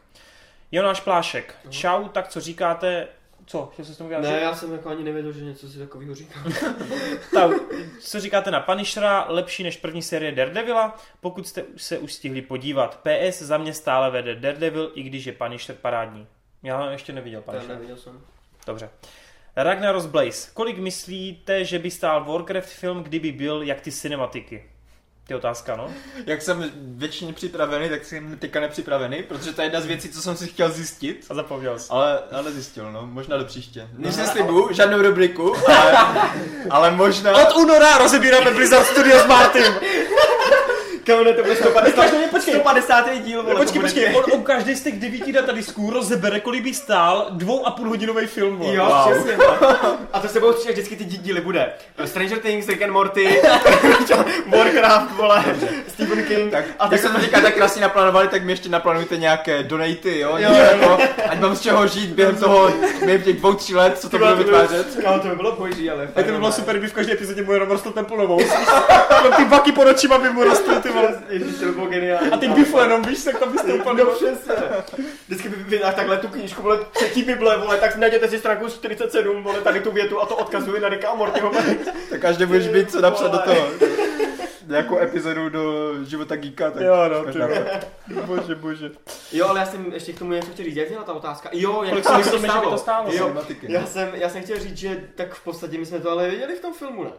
Jonáš 0.72 1.00
Plášek, 1.02 1.56
čau, 1.70 2.08
tak 2.08 2.28
co 2.28 2.42
říkáte, 2.42 3.08
co, 3.46 3.72
že 3.78 3.86
se 3.86 3.94
s 3.94 3.98
tomu 3.98 4.08
vyjádřil? 4.10 4.34
Ne, 4.34 4.40
já 4.42 4.56
jsem 4.56 4.72
jako 4.74 4.90
ani 4.90 5.04
nevěděl, 5.04 5.32
že 5.32 5.44
něco 5.44 5.70
si 5.70 5.78
takového 5.80 6.16
říkal. 6.16 6.44
Tak, 7.34 7.52
co 8.02 8.20
říkáte 8.20 8.52
na 8.52 8.60
Punishera, 8.60 9.26
lepší 9.30 9.64
než 9.64 9.78
první 9.78 10.02
série 10.02 10.32
Daredevila, 10.32 10.98
pokud 11.22 11.48
jste 11.48 11.64
se 11.78 11.98
už 11.98 12.14
stihli 12.14 12.42
podívat. 12.42 13.00
PS 13.04 13.42
za 13.42 13.58
mě 13.58 13.74
stále 13.74 14.12
vede 14.12 14.36
Daredevil, 14.36 14.92
i 14.96 15.04
když 15.04 15.26
je 15.26 15.34
Punisher 15.34 15.76
parádní. 15.76 16.28
Já 16.64 16.92
ještě 16.92 17.14
neviděl 17.14 17.42
To 17.42 17.52
Punisher. 17.52 17.70
neviděl 17.76 17.98
jsem. 17.98 18.22
Dobře. 18.68 18.90
Ragnaros 19.64 20.06
Blaze. 20.06 20.50
Kolik 20.54 20.78
myslíte, 20.78 21.66
že 21.66 21.80
by 21.80 21.92
stál 21.92 22.24
Warcraft 22.24 22.70
film, 22.70 23.04
kdyby 23.04 23.32
byl 23.32 23.62
jak 23.62 23.82
ty 23.82 23.92
cinematiky? 23.92 24.64
To 25.28 25.34
je 25.34 25.38
otázka, 25.38 25.76
no? 25.76 25.88
Jak 26.26 26.42
jsem 26.42 26.72
většině 26.76 27.34
připravený, 27.34 27.90
tak 27.90 28.06
jsem 28.06 28.38
teďka 28.38 28.60
nepřipravený, 28.60 29.24
protože 29.24 29.54
to 29.54 29.62
je 29.62 29.66
jedna 29.66 29.82
z 29.82 29.86
věcí, 29.86 30.10
co 30.10 30.22
jsem 30.22 30.38
si 30.38 30.48
chtěl 30.48 30.72
zjistit. 30.72 31.26
A 31.30 31.34
zapomněl 31.34 31.80
jsi. 31.80 31.88
Ale, 31.90 32.20
ale 32.32 32.52
zjistil, 32.52 32.92
no, 32.92 33.08
možná 33.08 33.38
do 33.38 33.46
příště. 33.46 33.88
Než 33.98 34.16
si 34.16 34.28
slibuju, 34.28 34.74
žádnou 34.74 35.02
rubriku, 35.02 35.56
ale, 35.68 35.98
ale 36.70 36.92
možná... 36.92 37.48
Od 37.48 37.56
února 37.56 37.98
rozebíráme 37.98 38.52
Blizzard 38.52 38.86
Studios 38.86 39.26
Martin. 39.28 39.74
Ne, 41.10 41.34
to 41.34 41.44
bude 41.44 41.56
150, 41.56 41.96
Počkej, 41.96 42.28
počkej. 42.32 42.54
150. 42.54 43.10
díl, 43.26 43.44
vole. 43.44 43.56
Počkej, 43.56 43.80
bude- 43.82 43.92
počkej, 43.94 44.16
on, 44.16 44.24
on 44.34 44.44
každý 44.44 44.76
z 44.76 44.84
těch 44.84 45.00
devíti 45.00 45.32
datadisků 45.32 45.90
rozebere, 45.92 46.40
kolik 46.40 46.64
by 46.64 46.74
stál 46.74 47.28
dvou 47.30 47.68
a 47.68 47.72
půl 47.72 47.90
hodinový 47.90 48.28
film. 48.28 48.58
vole. 48.58 48.76
Jo, 48.76 48.86
Wow. 48.86 49.14
přesně. 49.14 49.38
A 50.14 50.20
to 50.20 50.28
se 50.28 50.40
budou 50.40 50.54
střídat 50.54 50.74
vždycky 50.74 50.96
ty 50.96 51.04
dí- 51.06 51.18
díly 51.18 51.42
bude. 51.42 51.70
Stranger 52.06 52.38
Things, 52.40 52.68
Rick 52.68 52.82
and 52.82 52.92
Morty, 52.92 53.42
Warcraft, 54.48 55.12
vole, 55.16 55.44
Stephen 55.88 56.24
King. 56.24 56.52
Tak, 56.52 56.66
a 56.80 56.88
jak 56.92 57.02
jsme 57.02 57.10
to 57.10 57.20
teďka 57.20 57.42
tak 57.42 57.54
krásně 57.54 57.82
naplánovali, 57.82 58.28
tak 58.28 58.44
mi 58.44 58.52
ještě 58.52 58.70
naplánujte 58.70 59.18
nějaké 59.18 59.64
donaty, 59.64 60.20
jo? 60.20 60.34
Jo, 60.38 60.50
jo, 60.54 60.78
jo. 60.82 61.00
Ať 61.30 61.40
mám 61.40 61.56
z 61.56 61.62
čeho 61.62 61.88
žít 61.88 62.10
během 62.10 62.36
toho, 62.36 62.72
během 63.06 63.22
těch 63.22 63.38
dvou, 63.38 63.54
tří 63.54 63.76
let, 63.76 64.00
co 64.00 64.10
to 64.10 64.18
budu 64.18 64.36
vytvářet. 64.36 64.88
Kámo, 65.04 65.20
to 65.20 65.28
by 65.28 65.36
bylo 65.36 65.56
boží, 65.56 65.90
ale 65.90 66.08
Tak 66.14 66.26
to 66.26 66.32
by 66.32 66.38
bylo 66.38 66.52
super, 66.52 66.76
kdyby 66.76 66.88
v 66.88 66.94
každé 66.94 67.14
epizodě 67.14 67.44
mu 67.44 67.54
jenom 67.54 67.70
rostl 67.70 67.92
ten 67.92 68.06
polovou. 68.06 68.40
ty 69.38 69.46
baky 69.46 69.72
pod 69.72 69.88
očima 69.88 70.18
by 70.18 70.30
mu 70.30 70.44
rostly, 70.44 70.76
ty 70.76 70.90
Ježiš, 71.30 71.60
to 71.60 71.66
by 71.66 71.72
bylo 71.72 71.86
geniální. 71.86 72.32
A 72.32 72.38
ty 72.38 72.48
bifle 72.48 72.84
jenom, 72.84 73.02
víš, 73.02 73.24
tak 73.24 73.40
tam 73.40 73.52
byste 73.52 73.74
úplně... 73.74 74.04
No 74.04 74.12
přesně. 74.12 74.54
Vždycky 75.28 75.50
by 75.50 75.56
vydáš 75.56 75.96
takhle 75.96 76.18
tu 76.18 76.28
knížku, 76.28 76.62
vole, 76.62 76.80
třetí 76.92 77.24
Bible, 77.24 77.58
vole, 77.58 77.78
tak 77.78 77.96
najděte 77.96 78.28
si 78.28 78.40
stránku 78.40 78.70
47, 78.70 79.44
vole, 79.44 79.62
tady 79.62 79.80
tu 79.82 79.92
větu 79.92 80.22
a 80.22 80.26
to 80.26 80.36
odkazuje 80.36 80.82
na 80.82 80.90
Ricka 80.90 81.10
a 81.10 81.16
Mortyho. 81.16 81.52
Tak 82.10 82.22
každý 82.22 82.46
budeš 82.46 82.68
mít 82.68 82.92
co 82.92 83.02
napsat 83.02 83.32
do 83.32 83.38
toho. 83.40 83.68
Nějakou 84.68 85.00
epizodu 85.00 85.50
do 85.50 85.94
života 86.06 86.36
geeka, 86.36 86.72
tak 86.72 86.82
Jo, 86.84 86.96
no, 87.10 88.24
Bože, 88.26 88.56
bože. 88.56 88.92
Jo, 89.32 89.48
ale 89.48 89.60
já 89.60 89.66
jsem 89.66 89.94
ještě 89.94 90.14
k 90.14 90.20
tomu 90.20 90.32
něco 90.32 90.52
chtěl 90.52 90.66
říct, 90.66 90.76
jak 90.76 90.88
zněla 90.88 91.04
ta 91.04 91.14
otázka? 91.14 91.50
Jo, 91.52 91.84
jak 91.84 91.92
Kolik 91.92 92.06
kolik 92.06 92.26
si 92.26 92.32
to 92.32 92.78
stálo? 92.78 93.12
Jo, 93.12 93.36
já 93.62 93.86
jsem, 93.86 94.10
já 94.14 94.30
jsem 94.30 94.44
chtěl 94.44 94.60
říct, 94.60 94.78
že 94.78 95.04
tak 95.16 95.34
v 95.34 95.44
podstatě 95.44 95.78
my 95.78 95.86
jsme 95.86 96.00
to 96.00 96.12
ale 96.12 96.30
viděli 96.30 96.56
v 96.56 96.62
tom 96.62 96.74
filmu, 96.74 97.04
ne? 97.04 97.12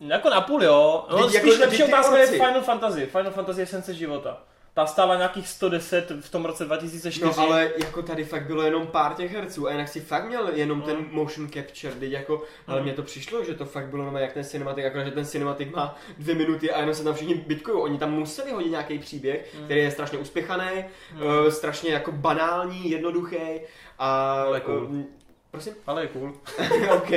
Jako 0.00 0.30
na 0.30 0.40
půl, 0.40 0.64
jo. 0.64 1.06
No, 1.10 1.16
Vždyť 1.16 1.40
spíš 1.40 1.52
jako- 1.52 1.60
lepší 1.64 1.84
otázka 1.84 2.18
je. 2.18 2.26
Final 2.26 2.62
Fantasy. 2.62 3.06
Final 3.06 3.32
Fantasy 3.32 3.60
je 3.60 3.66
sence 3.66 3.94
života. 3.94 4.42
Ta 4.74 4.86
stála 4.86 5.16
nějakých 5.16 5.48
110 5.48 6.10
v 6.20 6.30
tom 6.30 6.44
roce 6.44 6.64
2004. 6.64 7.24
No 7.24 7.38
ale 7.38 7.70
jako 7.84 8.02
tady 8.02 8.24
fakt 8.24 8.46
bylo 8.46 8.62
jenom 8.62 8.86
pár 8.86 9.14
těch 9.14 9.32
herců 9.32 9.66
a 9.66 9.70
jinak 9.70 9.88
si 9.88 10.00
fakt 10.00 10.28
měl 10.28 10.48
jenom 10.54 10.82
ten 10.82 10.96
Mm. 10.96 11.08
motion 11.12 11.48
capture, 11.50 11.94
teď 11.94 12.12
jako, 12.12 12.42
ale 12.66 12.78
Mm. 12.78 12.84
mně 12.84 12.92
to 12.94 13.02
přišlo, 13.02 13.44
že 13.44 13.54
to 13.54 13.64
fakt 13.64 13.86
bylo 13.86 14.02
jenom 14.02 14.16
jak 14.16 14.32
ten 14.32 14.44
cinematik, 14.44 14.84
jako 14.84 15.04
že 15.04 15.10
ten 15.10 15.24
cinematik 15.24 15.74
má 15.76 15.96
dvě 16.18 16.34
minuty 16.34 16.70
a 16.70 16.80
jenom 16.80 16.94
se 16.94 17.04
tam 17.04 17.14
všichni 17.14 17.34
bitkují, 17.34 17.82
oni 17.82 17.98
tam 17.98 18.12
museli 18.12 18.50
hodit 18.50 18.70
nějaký 18.70 18.98
příběh, 18.98 19.54
Mm. 19.58 19.64
který 19.64 19.80
je 19.82 19.90
strašně 19.90 20.18
uspěchaný, 20.18 20.84
Mm. 21.14 21.20
eh, 21.46 21.50
strašně 21.50 21.92
jako 21.92 22.12
banální, 22.12 22.90
jednoduchý 22.90 23.36
a 23.98 24.32
Ale 24.42 24.60
cool. 24.60 24.88
eh, 25.00 25.04
Prosím? 25.56 25.74
Ale 25.86 26.02
je 26.02 26.08
cool. 26.08 26.28
OK, 26.96 27.08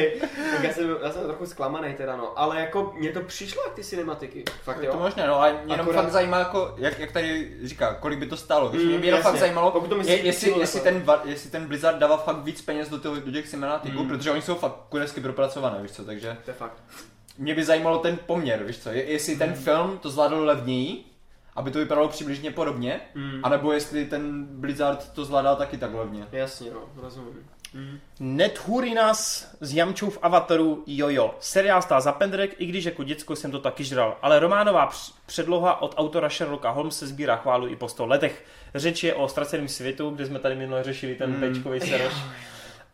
tak 0.52 0.64
já 0.64 0.74
jsem, 0.74 0.96
já 1.04 1.12
jsem 1.12 1.24
trochu 1.24 1.46
zklamaný 1.46 1.94
teda, 1.94 2.16
no. 2.18 2.40
Ale 2.40 2.60
jako 2.60 2.94
mně 2.98 3.12
to 3.12 3.22
přišlo 3.22 3.64
jak 3.66 3.74
ty 3.74 3.84
cinematiky. 3.84 4.44
Fakt 4.64 4.82
Je 4.84 4.90
to 4.90 4.96
jo. 4.98 5.00
možné, 5.04 5.28
no, 5.28 5.36
ale 5.42 5.52
mě 5.64 5.74
jenom 5.74 5.88
Akorát- 5.90 6.02
fakt 6.02 6.12
zajímá, 6.12 6.40
jako, 6.40 6.74
jak, 6.78 7.00
jak 7.00 7.12
tady 7.12 7.52
říká, 7.64 7.94
kolik 7.94 8.20
by 8.20 8.26
to 8.26 8.38
stálo. 8.38 8.70
Víš, 8.70 8.82
Mm, 8.82 8.88
mě 8.90 9.00
by 9.00 9.06
jenom 9.08 9.22
fakt 9.22 9.36
zajímalo, 9.38 9.72
Pokud 9.72 9.88
to 9.90 9.96
myslíš 9.98 10.18
je, 10.20 10.26
jestli, 10.26 10.60
jestli, 10.60 10.80
ten, 10.82 11.04
jestli 11.26 11.50
ten 11.50 11.66
Blizzard 11.68 11.98
dává 11.98 12.18
fakt 12.18 12.38
víc 12.44 12.62
peněz 12.62 12.90
do, 12.90 13.00
toho, 13.00 13.16
do 13.16 13.32
těch 13.32 13.50
cinematiků, 13.50 14.04
Mm. 14.04 14.10
protože 14.10 14.32
oni 14.32 14.42
jsou 14.42 14.56
fakt 14.56 14.76
kuresky 14.90 15.22
propracované, 15.22 15.82
víš 15.82 15.92
co, 15.92 16.06
takže 16.06 16.38
To 16.46 16.52
je 16.52 16.56
fakt. 16.56 16.84
mě 17.38 17.56
by 17.56 17.64
zajímalo 17.64 18.00
ten 18.00 18.18
poměr, 18.26 18.64
víš 18.64 18.78
co, 18.80 18.90
je, 18.90 19.04
jestli 19.12 19.36
ten 19.36 19.54
film 19.54 19.98
to 19.98 20.10
zvládl 20.10 20.46
levněji, 20.46 21.04
aby 21.56 21.72
to 21.72 21.80
vypadalo 21.80 22.08
přibližně 22.08 22.52
podobně, 22.52 23.02
Mm. 23.16 23.40
anebo 23.44 23.72
jestli 23.74 24.06
ten 24.06 24.46
Blizzard 24.46 25.10
to 25.14 25.26
zvládal 25.26 25.56
taky 25.56 25.78
tak 25.78 25.94
levně. 25.94 26.28
Jasně, 26.32 26.72
no, 26.72 26.80
rozumím. 27.04 27.50
Mm. 27.74 28.00
Nethurinas 28.20 29.48
z 29.62 29.74
Jamčů 29.74 30.10
v 30.10 30.20
Avataru 30.22 30.84
Jojo. 30.88 31.36
Seriál 31.40 31.82
stál 31.82 32.02
za 32.02 32.12
pendrek, 32.12 32.56
i 32.58 32.66
když 32.66 32.86
jako 32.86 33.04
děcko 33.04 33.36
jsem 33.36 33.52
to 33.52 33.60
taky 33.60 33.84
žral. 33.84 34.18
Ale 34.22 34.40
románová 34.40 34.88
př- 34.88 35.14
předloha 35.26 35.82
od 35.82 35.94
autora 35.98 36.30
Sherlocka 36.30 36.70
Holmese 36.70 37.08
sbírá 37.08 37.36
chválu 37.36 37.68
i 37.68 37.76
po 37.76 37.90
100 37.90 38.06
letech. 38.06 38.44
Řeč 38.76 39.04
je 39.04 39.14
o 39.14 39.28
ztraceném 39.28 39.68
světu, 39.68 40.10
kde 40.10 40.26
jsme 40.26 40.40
tady 40.40 40.56
minule 40.56 40.84
řešili 40.84 41.16
ten 41.16 41.30
Mm. 41.30 41.40
pečkový 41.40 41.80
seroš. 41.80 42.14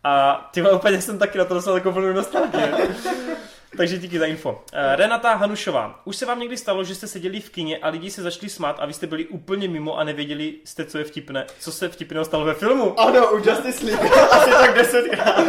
A 0.03 0.49
ty 0.53 0.61
úplně 0.71 1.01
jsem 1.01 1.19
taky 1.19 1.37
na 1.37 1.45
to 1.45 1.53
dostal 1.53 1.73
takovou 1.73 1.95
vlnu 1.95 2.13
nostalgie. 2.13 2.73
Takže 3.77 3.97
díky 3.97 4.19
za 4.19 4.25
info. 4.25 4.63
Eh, 4.73 4.95
Renata 4.95 5.33
Hanušová. 5.33 6.01
Už 6.05 6.15
se 6.15 6.25
vám 6.25 6.39
někdy 6.39 6.57
stalo, 6.57 6.83
že 6.83 6.95
jste 6.95 7.07
seděli 7.07 7.39
v 7.39 7.49
kině 7.49 7.77
a 7.77 7.89
lidi 7.89 8.11
se 8.11 8.21
začali 8.21 8.49
smát 8.49 8.77
a 8.79 8.85
vy 8.85 8.93
jste 8.93 9.07
byli 9.07 9.25
úplně 9.25 9.67
mimo 9.67 9.97
a 9.97 10.03
nevěděli 10.03 10.55
jste, 10.63 10.85
co 10.85 10.97
je 10.97 11.03
vtipné. 11.03 11.45
Co 11.59 11.71
se 11.71 11.89
vtipného 11.89 12.25
stalo 12.25 12.45
ve 12.45 12.53
filmu? 12.53 12.99
Ano, 12.99 13.33
u 13.33 13.37
Justice 13.37 13.85
League. 13.85 14.11
Asi 14.31 14.49
tak 14.49 14.75
desetkrát. 14.75 15.47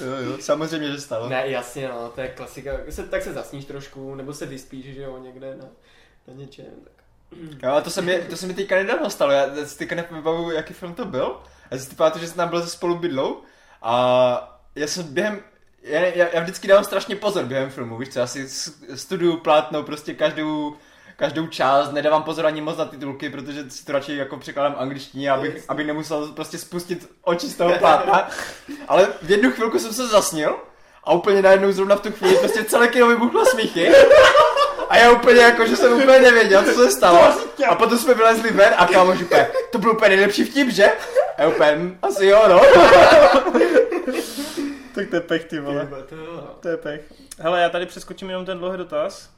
Jo, 0.00 0.30
jo, 0.30 0.38
samozřejmě, 0.40 0.90
že 0.90 1.00
stalo. 1.00 1.28
Ne, 1.28 1.42
jasně, 1.46 1.88
no, 1.88 2.08
to 2.14 2.20
je 2.20 2.28
klasika. 2.28 2.70
Se, 2.90 3.06
tak 3.06 3.22
se 3.22 3.32
zasníš 3.32 3.64
trošku, 3.64 4.14
nebo 4.14 4.32
se 4.32 4.46
vyspíš, 4.46 4.84
že 4.84 5.02
jo, 5.02 5.18
někde 5.18 5.56
na, 5.56 5.64
na 6.28 6.34
něčem. 6.34 6.66
Tak. 6.84 6.92
Jo, 7.62 7.70
a 7.70 7.80
to 7.80 7.90
se 7.90 8.02
mi, 8.02 8.18
to 8.18 8.36
se 8.36 8.46
mi 8.46 8.54
teďka 8.54 8.74
nedávno 8.74 9.10
stalo, 9.10 9.32
já 9.32 9.66
si 9.66 9.78
teďka 9.78 9.94
nevybavuju, 9.94 10.50
jaký 10.50 10.74
film 10.74 10.94
to 10.94 11.04
byl. 11.04 11.40
Já 11.70 11.78
si 11.78 11.94
pamatuju, 11.94 12.22
že 12.22 12.28
jsem 12.28 12.36
tam 12.36 12.48
byl 12.48 12.62
se 12.62 12.70
spolu 12.70 12.98
bydlou 12.98 13.42
a 13.82 14.60
já 14.74 14.86
jsem 14.86 15.14
během, 15.14 15.42
já, 15.82 16.00
já, 16.00 16.26
já 16.32 16.40
vždycky 16.40 16.68
dávám 16.68 16.84
strašně 16.84 17.16
pozor 17.16 17.44
během 17.44 17.70
filmu, 17.70 17.98
víš 17.98 18.08
co, 18.08 18.18
já 18.18 18.26
si 18.26 18.48
studuju 18.94 19.36
plátno 19.36 19.82
prostě 19.82 20.14
každou, 20.14 20.76
každou 21.16 21.46
část, 21.46 21.92
nedávám 21.92 22.22
pozor 22.22 22.46
ani 22.46 22.60
moc 22.60 22.76
na 22.76 22.84
titulky, 22.84 23.30
protože 23.30 23.70
si 23.70 23.84
to 23.84 23.92
radši 23.92 24.16
jako 24.16 24.36
překládám 24.36 24.74
angličtině, 24.78 25.30
abych, 25.30 25.64
abych 25.68 25.86
nemusel 25.86 26.26
prostě 26.28 26.58
spustit 26.58 27.10
oči 27.24 27.46
z 27.46 27.56
toho 27.56 27.72
plátna. 27.78 28.28
Ale 28.88 29.08
v 29.22 29.30
jednu 29.30 29.50
chvilku 29.50 29.78
jsem 29.78 29.92
se 29.92 30.06
zasnil 30.06 30.56
a 31.04 31.12
úplně 31.12 31.42
najednou 31.42 31.72
zrovna 31.72 31.96
v 31.96 32.00
tu 32.00 32.12
chvíli 32.12 32.36
prostě 32.36 32.64
celé 32.64 32.88
kino 32.88 33.06
vybuchlo 33.06 33.46
smíchy. 33.46 33.92
A 34.88 34.96
já 34.96 35.10
úplně 35.10 35.40
jako, 35.40 35.66
že 35.66 35.76
jsem 35.76 35.92
úplně 35.92 36.20
nevěděl, 36.20 36.62
co 36.64 36.72
se 36.72 36.90
stalo. 36.90 37.34
A 37.68 37.74
potom 37.74 37.98
jsme 37.98 38.14
vylezli 38.14 38.50
ven 38.50 38.74
a 38.76 38.86
kámoš 38.86 39.22
úplně, 39.22 39.48
to 39.70 39.78
byl 39.78 39.90
úplně 39.90 40.08
nejlepší 40.08 40.44
vtip, 40.44 40.68
že? 40.68 40.92
A 41.38 41.46
úplně, 41.46 41.72
"Hm, 41.76 41.98
asi 42.02 42.26
jo, 42.26 42.42
no. 42.48 42.60
Tak 44.98 45.10
to 45.10 45.16
je 45.16 45.20
pech, 45.20 45.44
ty 45.44 45.60
vole. 45.60 45.88
To, 46.60 46.68
je 46.68 46.76
pech. 46.76 47.12
Hele, 47.38 47.60
já 47.60 47.68
tady 47.68 47.86
přeskočím 47.86 48.28
jenom 48.30 48.46
ten 48.46 48.58
dlouhý 48.58 48.78
dotaz. 48.78 49.34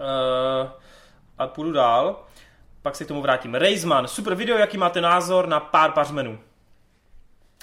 Uh, 0.00 0.70
a 1.38 1.46
půjdu 1.46 1.72
dál. 1.72 2.24
Pak 2.82 2.96
se 2.96 3.04
k 3.04 3.08
tomu 3.08 3.22
vrátím. 3.22 3.54
Reisman, 3.54 4.08
super 4.08 4.34
video, 4.34 4.58
jaký 4.58 4.78
máte 4.78 5.00
názor 5.00 5.48
na 5.48 5.60
pár 5.60 5.92
pařmenů? 5.92 6.38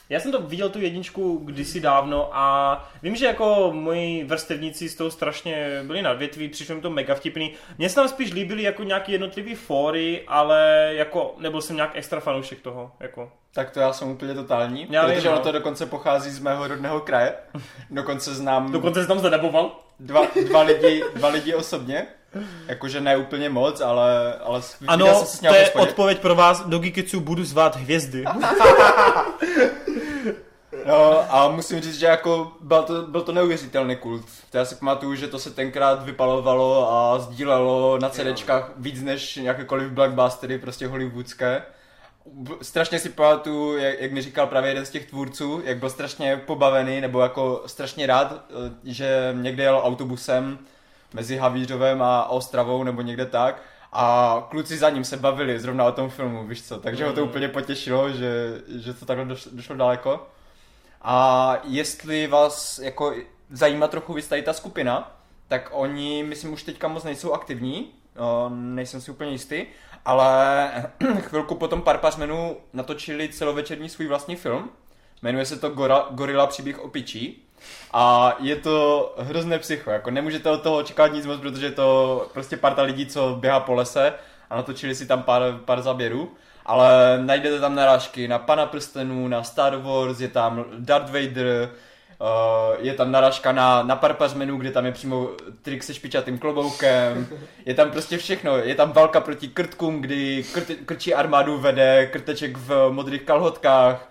Já 0.10 0.20
jsem 0.20 0.32
to 0.32 0.42
viděl 0.42 0.70
tu 0.70 0.80
jedničku 0.80 1.38
kdysi 1.38 1.80
dávno 1.80 2.30
a 2.34 2.90
vím, 3.04 3.16
že 3.16 3.26
jako 3.26 3.72
moji 3.74 4.24
vrstevníci 4.24 4.90
z 4.90 4.96
toho 4.96 5.12
strašně 5.12 5.84
byli 5.84 6.02
nadvětví, 6.02 6.50
přišlo 6.50 6.76
mi 6.76 6.82
to 6.82 6.90
mega 6.90 7.16
vtipný. 7.16 7.54
Mně 7.78 7.90
se 7.90 7.96
tam 7.96 8.08
spíš 8.08 8.34
líbily 8.34 8.64
jako 8.64 8.84
nějaký 8.84 9.12
jednotlivý 9.12 9.56
fóry, 9.56 10.24
ale 10.28 10.92
jako 10.94 11.36
nebyl 11.38 11.62
jsem 11.62 11.76
nějak 11.76 11.92
extra 11.94 12.20
fanoušek 12.20 12.62
toho. 12.62 12.92
Jako. 13.00 13.32
Tak 13.54 13.70
to 13.72 13.80
já 13.80 13.94
jsem 13.94 14.08
úplně 14.12 14.34
totální, 14.34 14.88
Já 14.90 15.06
vím, 15.06 15.16
protože 15.16 15.28
no. 15.28 15.34
ono 15.36 15.44
to 15.44 15.52
dokonce 15.52 15.86
pochází 15.86 16.32
z 16.32 16.40
mého 16.40 16.68
rodného 16.68 17.00
kraje. 17.00 17.34
Dokonce 17.90 18.34
znám 18.36 18.72
Dokonce 18.72 19.02
se 19.02 19.08
tam 19.08 19.20
zadaboval. 19.20 19.72
dva, 20.00 20.22
dva, 20.50 20.62
lidi, 20.62 21.04
dva 21.16 21.30
lidi 21.30 21.54
osobně. 21.56 22.08
Jakože 22.68 23.02
ne 23.02 23.18
úplně 23.18 23.50
moc, 23.50 23.82
ale, 23.82 24.34
ale 24.44 24.62
Ano, 24.88 25.06
jsem 25.26 25.50
to 25.50 25.56
je 25.56 25.62
hospodě. 25.62 25.84
odpověď 25.90 26.20
pro 26.20 26.36
vás. 26.36 26.66
Do 26.66 26.80
Giketsu 26.80 27.20
budu 27.20 27.44
zvát 27.44 27.76
hvězdy. 27.76 28.24
No 30.86 31.26
a 31.36 31.48
musím 31.50 31.82
říct, 31.82 32.00
že 32.00 32.06
jako 32.06 32.52
byl 32.62 32.84
to, 32.84 33.02
byl 33.02 33.22
to 33.22 33.32
neuvěřitelný 33.32 33.96
kult. 33.96 34.26
To 34.52 34.58
já 34.58 34.66
si 34.66 34.76
pamatuju, 34.76 35.16
že 35.16 35.28
to 35.28 35.40
se 35.40 35.52
tenkrát 35.52 36.04
vypalovalo 36.06 36.92
a 36.94 37.20
sdílelo 37.20 37.98
na 38.02 38.10
CDčkách 38.10 38.72
víc 38.78 39.02
než 39.02 39.38
jakékoliv 39.38 39.92
blockbustery, 39.92 40.58
prostě 40.58 40.88
hollywoodské. 40.88 41.62
Strašně 42.62 43.00
si 43.00 43.10
pamatuju, 43.10 43.78
jak, 43.78 44.02
jak 44.02 44.12
mi 44.12 44.22
říkal 44.22 44.48
právě 44.48 44.70
jeden 44.72 44.86
z 44.86 44.90
těch 44.90 45.06
tvůrců, 45.06 45.62
jak 45.66 45.78
byl 45.78 45.90
strašně 45.90 46.38
pobavený, 46.38 47.02
nebo 47.02 47.22
jako 47.22 47.64
strašně 47.66 48.08
rád, 48.08 48.32
eh, 48.34 48.72
že 48.84 49.36
někde 49.42 49.64
jel 49.64 49.82
autobusem 49.84 50.60
mezi 51.14 51.38
Havířovem 51.38 52.02
a 52.02 52.30
Ostravou, 52.30 52.84
nebo 52.84 53.02
někde 53.02 53.26
tak. 53.26 53.62
A 53.94 54.48
kluci 54.50 54.78
za 54.78 54.90
ním 54.90 55.04
se 55.04 55.18
bavili 55.18 55.60
zrovna 55.60 55.86
o 55.86 55.92
tom 55.92 56.10
filmu, 56.10 56.48
víš 56.48 56.64
co, 56.64 56.80
takže 56.80 57.06
ho 57.06 57.14
to 57.14 57.22
Mm. 57.22 57.28
úplně 57.30 57.48
potěšilo, 57.48 58.10
že, 58.12 58.62
že 58.76 58.94
to 58.94 59.06
takhle 59.06 59.26
došlo, 59.26 59.52
došlo 59.56 59.76
daleko. 59.76 60.28
A 61.02 61.58
jestli 61.64 62.28
vás 62.28 62.80
jako 62.80 63.14
zajímá 63.52 63.88
trochu 63.88 64.14
víc 64.14 64.28
tady 64.28 64.42
ta 64.42 64.54
skupina, 64.54 65.16
tak 65.48 65.70
oni, 65.72 66.24
myslím, 66.24 66.54
už 66.54 66.64
teďka 66.64 66.88
moc 66.88 67.04
nejsou 67.04 67.34
aktivní, 67.34 67.92
o, 68.18 68.50
nejsem 68.54 69.02
si 69.02 69.12
úplně 69.12 69.32
jistý, 69.32 69.66
ale 70.06 70.72
chvilku 71.20 71.56
potom 71.56 71.82
pár 71.82 71.98
pařmenů 71.98 72.58
natočili 72.74 73.30
celovečerní 73.30 73.90
svůj 73.90 74.08
vlastní 74.08 74.36
film, 74.36 74.70
jmenuje 75.22 75.46
se 75.46 75.60
to 75.60 75.70
Gora, 75.70 76.06
Gorila 76.12 76.48
příběh 76.48 76.80
o 76.80 76.88
pičí. 76.88 77.46
A 77.94 78.36
je 78.40 78.56
to 78.56 79.16
hrozné 79.18 79.60
psycho, 79.60 79.92
jako 79.92 80.12
nemůžete 80.12 80.50
od 80.50 80.62
toho 80.62 80.78
očekávat 80.78 81.14
nic 81.14 81.26
moc, 81.26 81.40
protože 81.40 81.66
je 81.66 81.72
to 81.72 82.30
prostě 82.34 82.58
parta 82.58 82.82
lidí, 82.82 83.06
co 83.06 83.38
běhá 83.40 83.60
po 83.60 83.74
lese 83.74 84.14
a 84.50 84.56
natočili 84.56 84.96
si 84.96 85.06
tam 85.06 85.24
pár, 85.24 85.42
pár 85.66 85.82
záběrů, 85.82 86.32
ale 86.66 87.20
najdete 87.26 87.60
tam 87.60 87.76
narážky 87.76 88.28
na 88.28 88.40
Pana 88.40 88.66
prstenů, 88.66 89.28
na 89.28 89.44
Star 89.44 89.76
Wars, 89.76 90.20
je 90.20 90.28
tam 90.28 90.66
Darth 90.78 91.12
Vader, 91.12 91.70
je 92.80 92.94
tam 92.94 93.12
narážka 93.12 93.52
na, 93.52 93.84
na 93.84 93.96
pár 93.96 94.14
pařmenů, 94.14 94.58
kde 94.58 94.72
tam 94.72 94.86
je 94.86 94.92
přímo 94.92 95.30
trik 95.62 95.84
se 95.84 95.94
špičatým 95.94 96.38
kloboukem, 96.38 97.28
je 97.66 97.74
tam 97.74 97.92
prostě 97.92 98.18
všechno, 98.18 98.58
je 98.58 98.76
tam 98.76 98.92
válka 98.92 99.20
proti 99.20 99.48
krtkům, 99.48 100.02
kdy 100.02 100.46
krt, 100.54 100.72
krčí 100.86 101.14
armádu 101.14 101.58
vede 101.58 102.06
krteček 102.06 102.58
v 102.58 102.90
modrých 102.90 103.22
kalhotkách, 103.22 104.10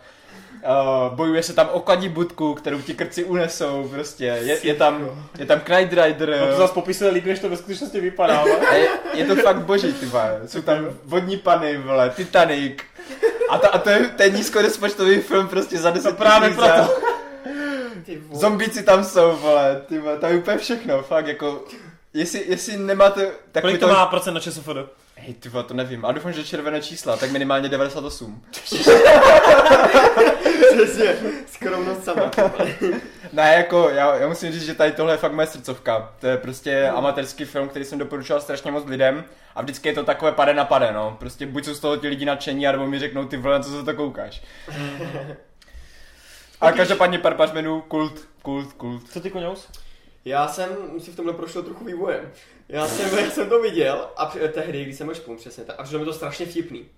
Uh, 0.58 1.14
bojuje 1.14 1.42
se 1.42 1.54
tam 1.54 1.68
o 1.72 1.84
budku, 2.08 2.54
kterou 2.54 2.80
ti 2.80 2.94
krci 2.94 3.24
unesou, 3.24 3.88
prostě. 3.88 4.24
Je, 4.24 4.58
je 4.62 4.74
tam, 4.74 5.10
je 5.38 5.46
tam 5.46 5.60
Knight 5.60 5.92
Rider. 5.92 6.36
No 6.40 6.46
to 6.46 6.56
zase 6.56 6.74
popisuje 6.74 7.10
líp, 7.10 7.24
než 7.24 7.38
to 7.38 7.48
ve 7.48 7.56
skutečnosti 7.56 8.00
vypadá. 8.00 8.44
je, 8.74 8.88
je, 9.14 9.24
to 9.24 9.36
fakt 9.36 9.56
boží, 9.56 9.92
ty. 9.92 10.06
Jsou 10.46 10.62
tam 10.62 10.88
vodní 11.04 11.36
pany, 11.36 11.76
vole, 11.76 12.10
Titanic. 12.10 12.78
A 13.50 13.58
to, 13.58 13.74
a 13.74 13.78
to, 13.78 13.90
je, 13.90 14.10
je 14.22 14.30
nízkorozpočtový 14.30 15.18
film 15.18 15.48
prostě 15.48 15.78
za 15.78 15.90
10 15.90 16.10
No 16.10 16.16
právě 16.16 16.48
tisíc 16.48 16.64
proto. 16.64 17.07
Ty 18.08 18.18
vole. 18.18 18.40
Zombíci 18.40 18.82
tam 18.82 19.04
jsou, 19.04 19.36
vole, 19.36 19.82
ty 19.88 19.98
vole, 19.98 20.18
tam 20.18 20.30
je 20.30 20.38
úplně 20.38 20.58
všechno, 20.58 21.02
fakt 21.02 21.26
jako... 21.26 21.64
Jestli, 22.14 22.44
jestli 22.46 22.76
nemáte 22.76 23.30
takový 23.52 23.72
Kolik 23.72 23.80
to 23.80 23.88
má 23.88 24.06
procent 24.06 24.34
na 24.34 24.40
ČSFD? 24.40 24.68
Hej, 25.14 25.34
ty 25.34 25.48
vole, 25.48 25.64
to 25.64 25.74
nevím. 25.74 26.04
A 26.04 26.12
doufám, 26.12 26.32
že 26.32 26.44
červené 26.44 26.80
čísla, 26.80 27.16
tak 27.16 27.30
minimálně 27.30 27.68
98. 27.68 28.42
Přesně, 30.74 31.16
skromnost 31.46 32.04
sama. 32.04 32.30
Ne, 33.32 33.54
jako, 33.56 33.88
já, 33.88 34.16
já 34.16 34.28
musím 34.28 34.52
říct, 34.52 34.66
že 34.66 34.74
tady 34.74 34.92
tohle 34.92 35.14
je 35.14 35.18
fakt 35.18 35.32
moje 35.32 35.46
srdcovka. 35.46 36.12
To 36.20 36.26
je 36.26 36.36
prostě 36.36 36.88
amatérský 36.88 37.44
film, 37.44 37.68
který 37.68 37.84
jsem 37.84 37.98
doporučoval 37.98 38.40
strašně 38.40 38.70
moc 38.70 38.84
lidem 38.86 39.24
a 39.54 39.62
vždycky 39.62 39.88
je 39.88 39.94
to 39.94 40.04
takové 40.04 40.32
pade 40.32 40.54
na 40.54 40.64
pade, 40.64 40.92
no. 40.92 41.16
Prostě 41.20 41.46
buď 41.46 41.64
jsou 41.64 41.74
z 41.74 41.80
toho 41.80 41.96
ti 41.96 42.08
lidi 42.08 42.24
nadšení, 42.24 42.64
nebo 42.64 42.86
mi 42.86 42.98
řeknou 42.98 43.24
ty 43.24 43.36
vole, 43.36 43.58
na 43.58 43.64
co 43.64 43.70
se 43.70 43.84
to 43.84 43.94
koukáš. 43.94 44.42
A 46.60 46.72
každopádně 46.72 47.18
pár 47.18 47.34
pařmenů, 47.34 47.80
kult, 47.80 48.28
kult, 48.42 48.72
kult. 48.72 49.10
Co 49.12 49.20
ty 49.20 49.30
koňous? 49.30 49.68
Já 50.24 50.48
jsem 50.48 50.68
si 51.00 51.10
v 51.10 51.16
tomhle 51.16 51.34
prošel 51.34 51.62
trochu 51.62 51.84
vývojem. 51.84 52.32
Já 52.68 52.88
jsem, 52.88 53.18
já 53.18 53.30
jsem 53.30 53.48
to 53.48 53.60
viděl 53.62 54.08
a 54.16 54.26
při- 54.26 54.38
tehdy, 54.48 54.84
když 54.84 54.96
jsem 54.96 55.06
byl 55.06 55.36
přesně 55.36 55.64
tak. 55.64 55.76
A 55.78 55.82
přišlo 55.82 55.98
mi 55.98 56.04
to 56.04 56.12
strašně 56.12 56.46
vtipný. 56.46 56.88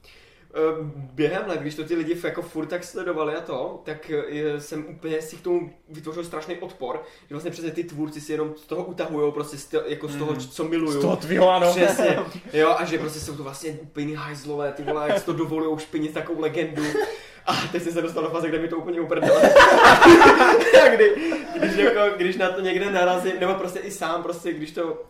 Eh, 0.55 0.90
Během 0.94 1.43
let, 1.47 1.60
když 1.60 1.74
to 1.74 1.85
ty 1.85 1.94
lidi 1.94 2.16
jako 2.24 2.43
furt 2.43 2.66
tak 2.66 2.85
sledovali 2.85 3.35
a 3.35 3.40
to, 3.40 3.82
tak 3.85 4.10
eh, 4.10 4.60
jsem 4.60 4.86
úplně 4.89 5.22
si 5.22 5.36
k 5.36 5.40
tomu 5.40 5.72
vytvořil 5.89 6.24
strašný 6.24 6.56
odpor, 6.56 7.02
že 7.28 7.35
vlastně 7.35 7.51
přesně 7.51 7.70
ty 7.70 7.85
tvůrci 7.85 8.20
si 8.20 8.32
jenom 8.32 8.55
z 8.56 8.66
toho 8.66 8.85
utahují, 8.85 9.32
prostě 9.32 9.56
z 9.56 9.64
toho, 9.66 9.82
jako 9.86 10.09
z 10.09 10.16
toho, 10.16 10.32
Mhm. 10.32 10.40
co 10.40 10.64
milují. 10.64 10.98
Z 10.98 11.01
toho 11.01 11.16
tvýho, 11.16 11.51
ano. 11.51 11.70
Přesně. 11.74 12.18
Jo, 12.52 12.74
a 12.78 12.85
že 12.85 12.98
prostě 12.98 13.20
jsou 13.20 13.36
to 13.36 13.43
vlastně 13.43 13.78
úplně 13.82 14.16
hajzlové, 14.18 14.72
ty 14.72 14.82
vole, 14.82 15.09
jak 15.09 15.18
si 15.18 15.24
to 15.24 15.32
dovolují 15.32 15.78
špinit 15.78 16.14
takovou 16.14 16.40
legendu. 16.40 16.82
A 17.47 17.52
teď 17.72 17.82
jsem 17.82 17.93
se 17.93 18.02
dostal 18.02 18.22
do 18.22 18.31
fáze, 18.31 18.48
kde 18.48 18.59
mi 18.59 18.68
to 18.68 18.77
úplně 18.77 19.01
uprdele. 19.01 19.55
A 20.82 20.89
kdy, 20.94 21.14
když, 21.59 21.77
jako, 21.77 22.01
když 22.16 22.36
na 22.36 22.51
to 22.51 22.60
někde 22.60 22.90
narazím, 22.90 23.32
nebo 23.40 23.55
prostě 23.55 23.78
i 23.78 23.90
sám, 23.90 24.22
prostě 24.22 24.52
když 24.52 24.70
to 24.70 25.02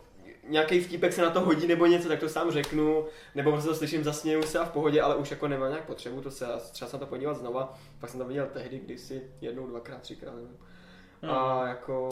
nějaký 0.51 0.79
vtípek 0.81 1.13
se 1.13 1.21
na 1.21 1.29
to 1.29 1.39
hodí 1.39 1.67
nebo 1.67 1.85
něco, 1.85 2.07
tak 2.07 2.19
to 2.19 2.29
sám 2.29 2.51
řeknu, 2.51 3.05
nebo 3.35 3.51
prostě 3.51 3.69
to 3.69 3.75
slyším, 3.75 4.03
zasměju 4.03 4.43
se 4.43 4.59
a 4.59 4.65
v 4.65 4.71
pohodě, 4.71 5.01
ale 5.01 5.15
už 5.15 5.31
jako 5.31 5.47
nemá 5.47 5.69
nějak 5.69 5.85
potřebu 5.85 6.21
to 6.21 6.31
se, 6.31 6.45
třeba 6.71 6.89
se 6.89 6.97
na 6.97 6.99
to 6.99 7.05
podívat 7.05 7.37
znova, 7.37 7.79
pak 7.99 8.09
jsem 8.09 8.19
to 8.19 8.25
viděl 8.25 8.47
tehdy, 8.53 8.79
kdysi 8.79 9.21
jednou, 9.41 9.67
dvakrát, 9.67 10.01
třikrát, 10.01 10.35
nevím. 10.35 10.57
A 11.31 11.67
jako, 11.67 12.09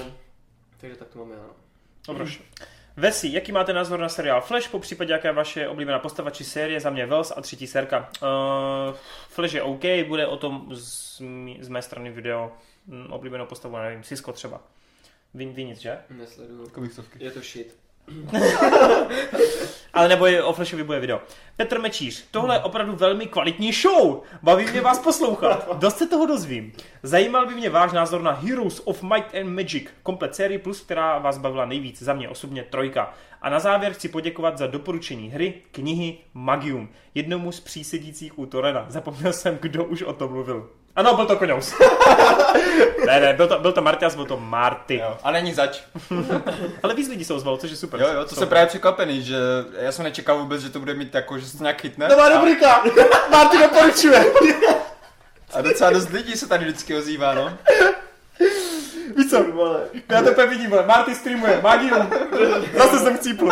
takže 0.78 0.96
tak 0.96 1.08
to 1.08 1.20
máme 1.20 1.36
já. 1.36 1.42
no. 1.42 1.54
Dobroš. 2.08 2.44
Vesi, 2.98 3.30
jaký 3.32 3.52
máte 3.52 3.74
názor 3.74 4.00
na 4.00 4.10
seriál 4.10 4.42
Flash, 4.42 4.68
po 4.68 4.80
případě 4.80 5.14
jaká 5.14 5.28
je 5.28 5.34
vaše 5.34 5.68
oblíbená 5.68 6.00
postava 6.00 6.30
či 6.30 6.44
série, 6.44 6.80
za 6.80 6.90
mě 6.90 7.06
Wells 7.06 7.34
a 7.36 7.42
třetí 7.42 7.68
serka. 7.68 8.10
Uh, 8.22 8.96
Flash 9.30 9.54
je 9.54 9.62
OK, 9.62 9.84
bude 10.08 10.28
o 10.28 10.38
tom 10.38 10.68
z, 10.76 11.20
mý- 11.20 11.58
z 11.62 11.68
mé 11.68 11.82
strany 11.82 12.12
video 12.12 12.52
mm, 12.88 13.14
oblíbenou 13.14 13.46
postavu, 13.46 13.78
nevím, 13.78 14.04
Cisco 14.04 14.34
třeba. 14.34 14.62
Vy, 15.34 15.46
vy 15.46 15.66
nic, 15.66 15.80
že? 15.80 15.98
Nesleduju. 16.10 16.70
Komiksovky. 16.70 17.24
Je 17.24 17.32
to 17.32 17.40
shit. 17.40 17.78
Ale 19.94 20.08
nebo 20.08 20.26
je 20.26 20.44
o 20.44 20.54
Flashovi 20.54 20.84
bude 20.84 21.00
video. 21.00 21.22
Petr 21.56 21.80
Mečíř, 21.80 22.26
tohle 22.32 22.56
je 22.56 22.60
opravdu 22.60 22.96
velmi 22.96 23.26
kvalitní 23.28 23.72
show. 23.74 24.22
Baví 24.44 24.66
mě 24.66 24.82
vás 24.82 25.00
poslouchat. 25.00 25.78
Dost 25.80 25.98
se 25.98 26.08
toho 26.08 26.26
dozvím. 26.26 26.74
Zajímal 27.04 27.48
by 27.48 27.56
mě 27.56 27.70
váš 27.70 27.92
názor 27.92 28.22
na 28.22 28.32
Heroes 28.32 28.82
of 28.86 29.04
Might 29.04 29.36
and 29.36 29.56
Magic, 29.56 29.88
komplet 30.04 30.36
série 30.36 30.60
plus, 30.60 30.82
která 30.82 31.18
vás 31.18 31.38
bavila 31.38 31.66
nejvíc. 31.66 32.02
Za 32.02 32.14
mě 32.14 32.30
osobně 32.30 32.64
trojka. 32.64 33.14
A 33.42 33.50
na 33.50 33.60
závěr 33.60 33.94
chci 33.94 34.10
poděkovat 34.10 34.58
za 34.58 34.68
doporučení 34.68 35.30
hry, 35.30 35.54
knihy 35.72 36.18
Magium. 36.34 36.90
Jednomu 37.16 37.52
z 37.52 37.60
přísedících 37.60 38.40
u 38.40 38.46
Torena. 38.46 38.86
Zapomněl 38.90 39.34
jsem, 39.34 39.58
kdo 39.62 39.86
už 39.86 40.02
o 40.02 40.14
tom 40.14 40.32
mluvil. 40.32 40.70
Ano, 41.00 41.16
byl 41.16 41.26
to 41.26 41.38
Koňous. 41.38 41.74
ne, 43.06 43.20
ne, 43.20 43.34
byl 43.34 43.48
to, 43.48 43.60
byl 43.60 43.72
to 43.72 43.82
Martias, 43.82 44.16
byl 44.16 44.26
to 44.26 44.38
Marty. 44.38 44.96
Jo. 44.98 45.18
A 45.24 45.32
není 45.32 45.54
zač. 45.54 45.82
Ale 46.84 46.94
víc 46.94 47.10
lidí 47.10 47.26
se 47.26 47.34
ozvalo, 47.34 47.58
což 47.58 47.72
je 47.72 47.78
super. 47.78 48.02
Jo, 48.02 48.08
jo, 48.14 48.26
to 48.26 48.36
jsem 48.36 48.48
právě 48.48 48.68
překvapený, 48.68 49.24
že 49.24 49.36
já 49.80 49.92
jsem 49.92 50.04
nečekal 50.04 50.40
vůbec, 50.40 50.62
že 50.62 50.70
to 50.70 50.80
bude 50.80 50.94
mít 50.94 51.16
jako, 51.16 51.40
že 51.40 51.46
se 51.46 51.58
to 51.58 51.64
nějak 51.64 51.82
chytne. 51.82 52.08
Nová 52.08 52.30
rubrika! 52.30 52.84
Marty 53.32 53.58
doporučuje! 53.58 54.26
A 55.54 55.62
docela 55.62 55.90
dost 55.90 56.10
lidí 56.10 56.36
se 56.36 56.48
tady 56.48 56.66
vždycky 56.66 56.96
ozývá, 56.96 57.34
no. 57.34 57.58
Víš 59.18 59.30
co? 59.30 59.46
Já 60.10 60.22
to 60.22 60.32
úplně 60.32 60.48
vidím, 60.48 60.70
vole. 60.70 60.86
Marty 60.86 61.16
streamuje, 61.16 61.60
Magium. 61.64 62.10
Zase 62.78 63.00
jsem 63.00 63.18
chcípl. 63.18 63.52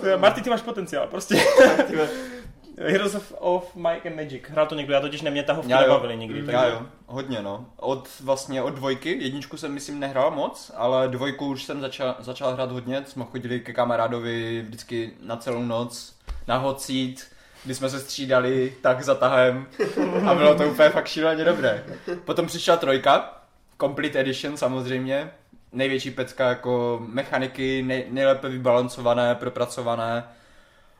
To 0.00 0.18
Marty, 0.18 0.40
ty 0.40 0.50
máš 0.50 0.62
potenciál, 0.62 1.06
prostě. 1.06 1.36
Heroes 2.78 3.14
of, 3.14 3.32
of 3.38 3.76
Mike 3.76 4.08
and 4.08 4.16
Magic. 4.16 4.42
Hrál 4.48 4.66
to 4.66 4.74
někdo, 4.74 4.94
já 4.94 5.00
totiž 5.00 5.22
nemě 5.22 5.42
tahovky 5.42 5.72
Já 5.72 5.80
nebavili 5.80 6.16
nikdy. 6.16 6.52
Já 6.52 6.60
takže- 6.60 6.76
jo, 6.76 6.86
hodně 7.06 7.42
no. 7.42 7.66
Od 7.76 8.08
vlastně 8.20 8.62
od 8.62 8.74
dvojky, 8.74 9.16
jedničku 9.20 9.56
jsem 9.56 9.72
myslím 9.72 10.00
nehrál 10.00 10.30
moc, 10.30 10.70
ale 10.76 11.08
dvojku 11.08 11.46
už 11.46 11.64
jsem 11.64 11.80
začal, 11.80 12.16
začal 12.18 12.54
hrát 12.54 12.72
hodně, 12.72 13.04
jsme 13.06 13.24
chodili 13.24 13.60
ke 13.60 13.72
kamarádovi 13.72 14.62
vždycky 14.62 15.12
na 15.20 15.36
celou 15.36 15.62
noc, 15.62 16.16
na 16.48 16.56
hot 16.56 16.80
seat, 16.80 17.14
kdy 17.64 17.74
jsme 17.74 17.90
se 17.90 18.00
střídali 18.00 18.74
tak 18.82 19.02
za 19.02 19.14
tahem 19.14 19.66
a 20.30 20.34
bylo 20.34 20.54
to 20.54 20.68
úplně 20.68 20.90
fakt 20.90 21.06
šíleně 21.08 21.44
dobré. 21.44 21.84
Potom 22.24 22.46
přišla 22.46 22.76
trojka, 22.76 23.42
Complete 23.80 24.20
Edition 24.20 24.56
samozřejmě, 24.56 25.30
největší 25.72 26.10
pecka 26.10 26.48
jako 26.48 27.02
mechaniky, 27.08 27.82
nej, 27.82 28.06
nejlépe 28.10 28.48
vybalancované, 28.48 29.34
propracované. 29.34 30.24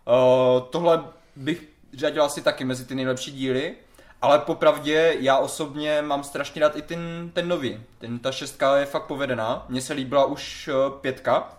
Uh, 0.06 0.62
tohle 0.70 1.04
bych 1.36 1.68
řadil 1.92 2.24
asi 2.24 2.42
taky 2.42 2.64
mezi 2.64 2.84
ty 2.84 2.94
nejlepší 2.94 3.32
díly, 3.32 3.74
ale 4.22 4.38
popravdě 4.38 5.16
já 5.20 5.38
osobně 5.38 6.02
mám 6.02 6.24
strašně 6.24 6.60
rád 6.60 6.76
i 6.76 6.82
ten, 6.82 7.30
ten 7.32 7.48
nový. 7.48 7.80
Ten, 7.98 8.18
ta 8.18 8.32
šestka 8.32 8.76
je 8.76 8.86
fakt 8.86 9.06
povedená. 9.06 9.66
Mně 9.68 9.80
se 9.80 9.92
líbila 9.92 10.24
už 10.24 10.68
uh, 10.68 10.92
pětka. 11.00 11.58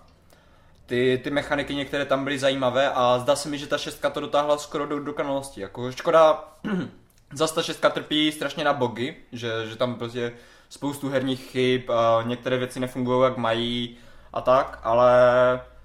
Ty, 0.85 1.22
ty 1.23 1.30
mechaniky 1.30 1.76
některé 1.76 2.06
tam 2.06 2.23
byly 2.23 2.39
zajímavé 2.39 2.91
a 2.93 3.19
zdá 3.19 3.35
se 3.35 3.49
mi, 3.49 3.57
že 3.57 3.68
ta 3.68 3.77
šestka 3.77 4.10
to 4.10 4.19
dotáhla 4.19 4.57
skoro 4.57 4.85
do 4.85 4.99
dokonalosti. 4.99 5.61
Jako 5.61 5.91
škoda, 5.91 6.43
zase 7.34 7.56
ta 7.56 7.64
šestka 7.64 7.89
trpí 7.89 8.31
strašně 8.31 8.64
na 8.64 8.73
bogy, 8.73 9.15
že, 9.31 9.52
že 9.68 9.76
tam 9.76 9.95
prostě 9.95 10.34
spoustu 10.69 11.10
herních 11.10 11.52
chyb, 11.52 11.91
a 11.91 12.23
některé 12.26 12.57
věci 12.57 12.80
nefungují 12.80 13.23
jak 13.23 13.38
mají 13.38 13.97
a 14.34 14.41
tak, 14.41 14.80
ale 14.84 15.11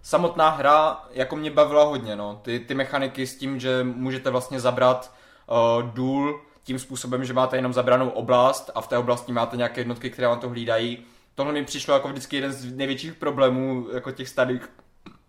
samotná 0.02 0.48
hra 0.48 1.04
jako 1.10 1.36
mě 1.36 1.50
bavila 1.50 1.84
hodně, 1.84 2.16
no. 2.16 2.40
Ty, 2.42 2.60
ty 2.60 2.74
mechaniky 2.74 3.26
s 3.26 3.36
tím, 3.36 3.60
že 3.60 3.84
můžete 3.84 4.30
vlastně 4.30 4.60
zabrat 4.60 5.14
uh, 5.46 5.82
důl 5.82 6.40
tím 6.64 6.78
způsobem, 6.78 7.24
že 7.24 7.32
máte 7.32 7.56
jenom 7.56 7.72
zabranou 7.72 8.08
oblast 8.08 8.70
a 8.74 8.80
v 8.80 8.88
té 8.88 8.98
oblasti 8.98 9.32
máte 9.32 9.56
nějaké 9.56 9.80
jednotky, 9.80 10.10
které 10.10 10.28
vám 10.28 10.40
to 10.40 10.48
hlídají. 10.48 10.98
Tohle 11.34 11.52
mi 11.52 11.64
přišlo 11.64 11.94
jako 11.94 12.08
vždycky 12.08 12.36
jeden 12.36 12.52
z 12.52 12.76
největších 12.76 13.14
problémů 13.14 13.86
jako 13.92 14.10
těch 14.10 14.28
starých, 14.28 14.68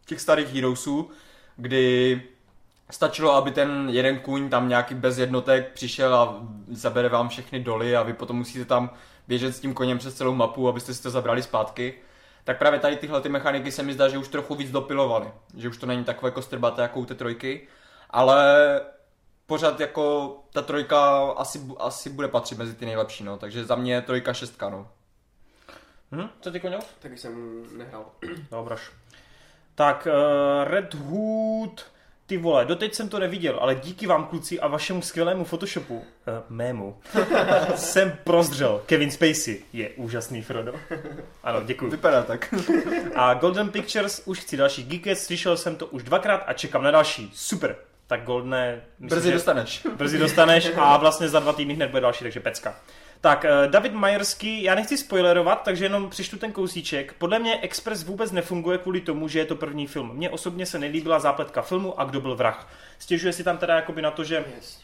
těch 0.05 0.21
starých 0.21 0.53
heroesů, 0.53 1.09
kdy 1.55 2.21
stačilo, 2.89 3.35
aby 3.35 3.51
ten 3.51 3.89
jeden 3.91 4.19
kůň 4.19 4.49
tam 4.49 4.69
nějaký 4.69 4.95
bez 4.95 5.17
jednotek 5.17 5.71
přišel 5.73 6.15
a 6.15 6.41
zabere 6.71 7.09
vám 7.09 7.29
všechny 7.29 7.59
doly 7.59 7.95
a 7.95 8.03
vy 8.03 8.13
potom 8.13 8.37
musíte 8.37 8.65
tam 8.65 8.89
běžet 9.27 9.55
s 9.55 9.59
tím 9.59 9.73
koněm 9.73 9.97
přes 9.97 10.15
celou 10.15 10.33
mapu, 10.35 10.69
abyste 10.69 10.93
si 10.93 11.03
to 11.03 11.09
zabrali 11.09 11.43
zpátky. 11.43 11.93
Tak 12.43 12.57
právě 12.57 12.79
tady 12.79 12.95
tyhle 12.95 13.21
ty 13.21 13.29
mechaniky 13.29 13.71
se 13.71 13.83
mi 13.83 13.93
zdá, 13.93 14.09
že 14.09 14.17
už 14.17 14.27
trochu 14.27 14.55
víc 14.55 14.71
dopilovaly. 14.71 15.31
Že 15.57 15.69
už 15.69 15.77
to 15.77 15.85
není 15.85 16.03
takové 16.03 16.31
kostrbaté 16.31 16.81
jako 16.81 16.99
u 16.99 17.05
té 17.05 17.15
trojky. 17.15 17.67
Ale 18.09 18.81
pořád 19.45 19.79
jako 19.79 20.35
ta 20.53 20.61
trojka 20.61 21.31
asi, 21.31 21.61
asi 21.79 22.09
bude 22.09 22.27
patřit 22.27 22.57
mezi 22.57 22.75
ty 22.75 22.85
nejlepší, 22.85 23.23
no. 23.23 23.37
Takže 23.37 23.65
za 23.65 23.75
mě 23.75 24.01
trojka, 24.01 24.33
šestka, 24.33 24.69
no. 24.69 24.87
Hm? 26.11 26.29
Co 26.41 26.51
ty 26.51 26.59
Koňous? 26.59 26.85
Taky 26.99 27.17
jsem 27.17 27.63
nehrál. 27.77 28.05
Dobraš. 28.51 28.91
Tak, 29.75 30.07
uh, 30.11 30.63
Red 30.63 30.93
Hood, 30.93 31.85
ty 32.31 32.37
vole, 32.37 32.65
doteď 32.65 32.93
jsem 32.95 33.09
to 33.09 33.19
neviděl, 33.19 33.57
ale 33.61 33.75
díky 33.75 34.07
vám 34.07 34.25
kluci 34.25 34.59
a 34.59 34.67
vašemu 34.67 35.01
skvělému 35.01 35.43
Photoshopu, 35.43 35.95
uh, 35.95 36.03
mému, 36.49 36.97
jsem 37.75 38.17
prozřel. 38.23 38.81
Kevin 38.85 39.11
Spacey 39.11 39.59
je 39.73 39.89
úžasný 39.89 40.41
Frodo. 40.41 40.73
Ano, 41.43 41.61
děkuji. 41.65 41.89
Vypadá 41.91 42.23
tak. 42.23 42.53
A 43.15 43.33
Golden 43.33 43.69
Pictures, 43.69 44.21
už 44.25 44.39
chci 44.39 44.57
další 44.57 44.83
Geekets, 44.83 45.25
slyšel 45.25 45.57
jsem 45.57 45.75
to 45.75 45.85
už 45.87 46.03
dvakrát 46.03 46.43
a 46.47 46.53
čekám 46.53 46.83
na 46.83 46.91
další. 46.91 47.31
Super. 47.33 47.75
Tak 48.07 48.23
Goldne, 48.23 48.81
myslím, 48.99 49.19
Brzy 49.19 49.27
že 49.27 49.33
dostaneš. 49.33 49.87
brzy 49.95 50.17
dostaneš 50.19 50.71
a 50.77 50.97
vlastně 50.97 51.29
za 51.29 51.39
dva 51.39 51.53
týdny 51.53 51.73
hned 51.73 51.89
bude 51.91 52.01
další, 52.01 52.23
takže 52.23 52.39
pecka. 52.39 52.75
Tak, 53.21 53.45
eh, 53.45 53.67
David 53.67 53.93
Majerský, 53.93 54.63
já 54.63 54.75
nechci 54.75 54.97
spoilerovat, 54.97 55.61
takže 55.63 55.85
jenom 55.85 56.09
přečtu 56.09 56.37
ten 56.37 56.51
kousíček. 56.51 57.13
Podle 57.17 57.39
mě 57.39 57.59
Express 57.59 58.03
vůbec 58.03 58.31
nefunguje 58.31 58.77
kvůli 58.77 59.01
tomu, 59.01 59.27
že 59.27 59.39
je 59.39 59.45
to 59.45 59.55
první 59.55 59.87
film. 59.87 60.11
Mně 60.13 60.29
osobně 60.29 60.65
se 60.65 60.79
nelíbila 60.79 61.19
zápletka 61.19 61.61
filmu 61.61 61.99
a 61.99 62.03
kdo 62.03 62.21
byl 62.21 62.35
vrah. 62.35 62.67
Stěžuje 62.99 63.33
si 63.33 63.43
tam 63.43 63.57
teda 63.57 63.75
jakoby 63.75 64.01
na 64.01 64.11
to, 64.11 64.23
že 64.23 64.45
Yes. 64.55 64.81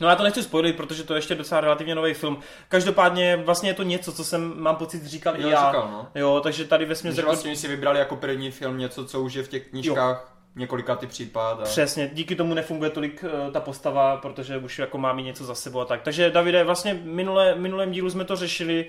No 0.00 0.08
já 0.08 0.16
to 0.16 0.22
nechci 0.22 0.42
spoilit, 0.42 0.76
protože 0.76 1.04
to 1.04 1.14
je 1.14 1.18
ještě 1.18 1.34
docela 1.34 1.60
relativně 1.60 1.94
nový 1.94 2.14
film. 2.14 2.38
Každopádně 2.68 3.36
vlastně 3.36 3.70
je 3.70 3.74
to 3.74 3.82
něco, 3.82 4.12
co 4.12 4.24
jsem, 4.24 4.60
mám 4.60 4.76
pocit, 4.76 5.04
říkal 5.06 5.36
i 5.36 5.42
Jo, 5.42 5.48
já. 5.48 5.66
říkal, 5.66 5.88
no. 5.92 6.08
Jo, 6.14 6.40
takže 6.42 6.64
tady 6.64 6.84
ve 6.84 6.94
směs 6.94 7.14
Že 7.14 7.22
vlastně 7.22 7.56
si 7.56 7.68
vybrali 7.68 7.98
jako 7.98 8.16
první 8.16 8.50
film 8.50 8.78
něco, 8.78 9.04
co 9.04 9.20
už 9.20 9.34
je 9.34 9.42
v 9.42 9.48
těch 9.48 9.66
knížkách 9.68 10.35
několikátý 10.56 11.06
případ. 11.06 11.60
A... 11.60 11.62
Přesně, 11.62 12.10
díky 12.12 12.36
tomu 12.36 12.54
nefunguje 12.54 12.90
tolik 12.90 13.24
uh, 13.24 13.52
ta 13.52 13.60
postava, 13.60 14.16
protože 14.16 14.56
už 14.56 14.78
jako 14.78 14.98
má 14.98 15.12
mít 15.12 15.22
něco 15.22 15.44
za 15.44 15.54
sebou 15.54 15.80
a 15.80 15.84
tak. 15.84 16.02
Takže 16.02 16.30
Davide, 16.30 16.64
vlastně 16.64 17.00
minule, 17.04 17.54
minulém 17.54 17.92
dílu 17.92 18.10
jsme 18.10 18.24
to 18.24 18.36
řešili, 18.36 18.86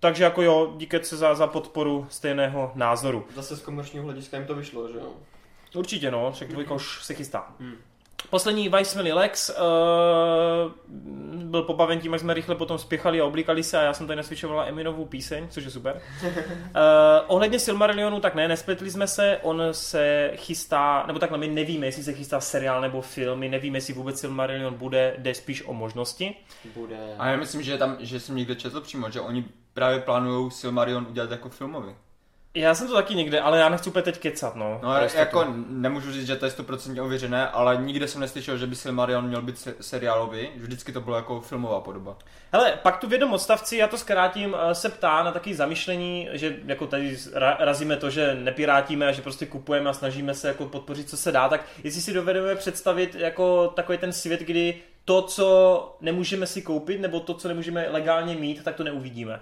takže 0.00 0.24
jako 0.24 0.42
jo, 0.42 0.74
díky 0.76 1.04
se 1.04 1.16
za, 1.16 1.34
za 1.34 1.46
podporu 1.46 2.06
stejného 2.10 2.72
názoru. 2.74 3.26
Zase 3.34 3.56
z 3.56 3.60
komerčního 3.60 4.04
hlediska 4.04 4.36
jim 4.36 4.46
to 4.46 4.54
vyšlo, 4.54 4.88
že 4.88 4.98
jo? 4.98 5.12
Určitě 5.74 6.10
no, 6.10 6.32
však 6.32 6.48
dvojka 6.48 6.74
už 6.74 7.04
se 7.04 7.14
chystá. 7.14 7.54
Hmm. 7.60 7.76
Poslední 8.30 8.68
Vice 8.68 8.96
Millie 8.96 9.14
Lex 9.14 9.50
uh, 9.50 9.56
byl 11.50 11.62
pobaven 11.62 12.00
tím, 12.00 12.12
jak 12.12 12.20
jsme 12.20 12.34
rychle 12.34 12.54
potom 12.54 12.78
spěchali 12.78 13.20
a 13.20 13.24
oblíkali 13.24 13.62
se 13.62 13.78
a 13.78 13.82
já 13.82 13.92
jsem 13.92 14.06
tady 14.06 14.16
nasvičovala 14.16 14.64
Eminovou 14.64 15.04
píseň, 15.04 15.48
což 15.48 15.64
je 15.64 15.70
super. 15.70 16.02
Uh, 16.22 16.30
ohledně 17.26 17.58
Silmarillionu, 17.58 18.20
tak 18.20 18.34
ne, 18.34 18.48
nespletli 18.48 18.90
jsme 18.90 19.06
se, 19.06 19.38
on 19.42 19.62
se 19.72 20.32
chystá, 20.36 21.04
nebo 21.06 21.18
takhle, 21.18 21.38
my 21.38 21.48
nevíme, 21.48 21.86
jestli 21.86 22.02
se 22.02 22.12
chystá 22.12 22.40
seriál 22.40 22.80
nebo 22.80 23.00
film, 23.00 23.38
my 23.38 23.48
nevíme, 23.48 23.78
jestli 23.78 23.94
vůbec 23.94 24.20
Silmarillion 24.20 24.74
bude, 24.74 25.14
jde 25.18 25.34
spíš 25.34 25.62
o 25.66 25.72
možnosti. 25.72 26.34
Bude... 26.74 27.14
a 27.18 27.28
já 27.28 27.36
myslím, 27.36 27.62
že, 27.62 27.78
tam, 27.78 27.96
že 28.00 28.20
jsem 28.20 28.36
někde 28.36 28.54
četl 28.54 28.80
přímo, 28.80 29.10
že 29.10 29.20
oni 29.20 29.44
právě 29.74 30.00
plánují 30.00 30.50
Silmarion 30.50 31.06
udělat 31.10 31.30
jako 31.30 31.48
filmový. 31.48 31.94
Já 32.54 32.74
jsem 32.74 32.88
to 32.88 32.94
taky 32.94 33.14
někde, 33.14 33.40
ale 33.40 33.58
já 33.58 33.68
nechci 33.68 33.90
úplně 33.90 34.02
teď 34.02 34.18
kecat, 34.18 34.54
no. 34.56 34.80
No 34.82 34.90
jako 35.18 35.44
nemůžu 35.68 36.12
říct, 36.12 36.26
že 36.26 36.36
to 36.36 36.44
je 36.44 36.50
100% 36.50 37.04
ověřené, 37.04 37.48
ale 37.48 37.76
nikde 37.76 38.08
jsem 38.08 38.20
neslyšel, 38.20 38.56
že 38.58 38.66
by 38.66 38.76
Silmarion 38.76 39.24
měl 39.28 39.42
být 39.42 39.58
se- 39.58 39.74
seriálový, 39.80 40.48
vždycky 40.56 40.92
to 40.92 41.00
bylo 41.00 41.16
jako 41.16 41.40
filmová 41.40 41.80
podoba. 41.80 42.16
Hele, 42.52 42.78
pak 42.82 42.96
tu 43.00 43.08
v 43.08 43.12
jednom 43.12 43.32
odstavci, 43.32 43.76
já 43.76 43.86
to 43.88 43.98
zkrátím, 43.98 44.56
eh, 44.70 44.74
se 44.74 44.88
ptá 44.88 45.22
na 45.22 45.32
takové 45.32 45.54
zamyšlení, 45.54 46.28
že 46.32 46.56
jako 46.66 46.86
tady 46.86 47.14
ra- 47.16 47.56
razíme 47.58 47.96
to, 47.96 48.10
že 48.10 48.34
nepirátíme 48.34 49.06
a 49.08 49.12
že 49.12 49.22
prostě 49.22 49.46
kupujeme 49.46 49.90
a 49.90 49.92
snažíme 49.92 50.34
se 50.34 50.48
jako 50.48 50.66
podpořit, 50.66 51.08
co 51.10 51.16
se 51.16 51.32
dá, 51.32 51.48
tak 51.48 51.64
jestli 51.84 52.00
si 52.00 52.12
dovedeme 52.12 52.54
představit 52.54 53.14
jako 53.14 53.68
takový 53.68 53.98
ten 53.98 54.12
svět, 54.12 54.40
kdy 54.40 54.82
to, 55.04 55.22
co 55.22 55.96
nemůžeme 56.00 56.46
si 56.46 56.62
koupit, 56.62 57.00
nebo 57.00 57.20
to, 57.20 57.34
co 57.34 57.48
nemůžeme 57.48 57.86
legálně 57.90 58.34
mít, 58.34 58.64
tak 58.64 58.74
to 58.74 58.84
neuvidíme. 58.84 59.40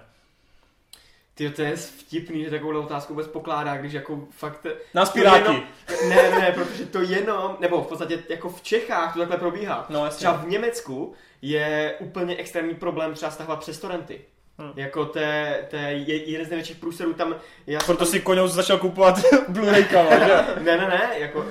Ty 1.39 1.49
to 1.49 1.61
je 1.61 1.75
vtipný, 1.75 2.43
že 2.43 2.49
takovou 2.49 2.81
otázku 2.81 3.13
vůbec 3.13 3.27
pokládá, 3.27 3.77
když 3.77 3.93
jako 3.93 4.19
fakt... 4.31 4.65
Nás 4.93 5.09
to 5.09 5.13
piráti. 5.13 5.43
Jenom, 5.43 5.63
ne, 6.09 6.29
ne, 6.39 6.51
protože 6.51 6.85
to 6.85 7.01
jenom, 7.01 7.57
nebo 7.59 7.81
v 7.81 7.87
podstatě 7.87 8.23
jako 8.29 8.49
v 8.49 8.61
Čechách 8.61 9.13
to 9.13 9.19
takhle 9.19 9.37
probíhá. 9.37 9.85
No, 9.89 10.05
jasně. 10.05 10.17
Třeba 10.17 10.33
v 10.33 10.47
Německu 10.47 11.13
je 11.41 11.95
úplně 11.99 12.35
extrémní 12.35 12.75
problém 12.75 13.13
třeba 13.13 13.31
stahovat 13.31 13.59
přes 13.59 13.79
torrenty. 13.79 14.21
Hm. 14.61 14.71
Jako 14.75 15.05
to 15.05 15.19
je, 15.19 15.67
to 15.69 15.75
je 15.75 15.91
je- 15.91 16.29
jeden 16.31 16.47
z 16.47 16.49
největších 16.49 16.77
průserů 16.77 17.13
tam. 17.13 17.35
Já 17.67 17.79
Proto 17.79 18.03
tam, 18.03 18.07
si 18.07 18.19
Koňous 18.19 18.51
začal 18.53 18.77
kupovat 18.77 19.19
Blu-raykama, 19.49 20.25
že? 20.27 20.61
Ne, 20.63 20.77
ne, 20.77 20.87
ne, 20.87 21.09
jako... 21.19 21.45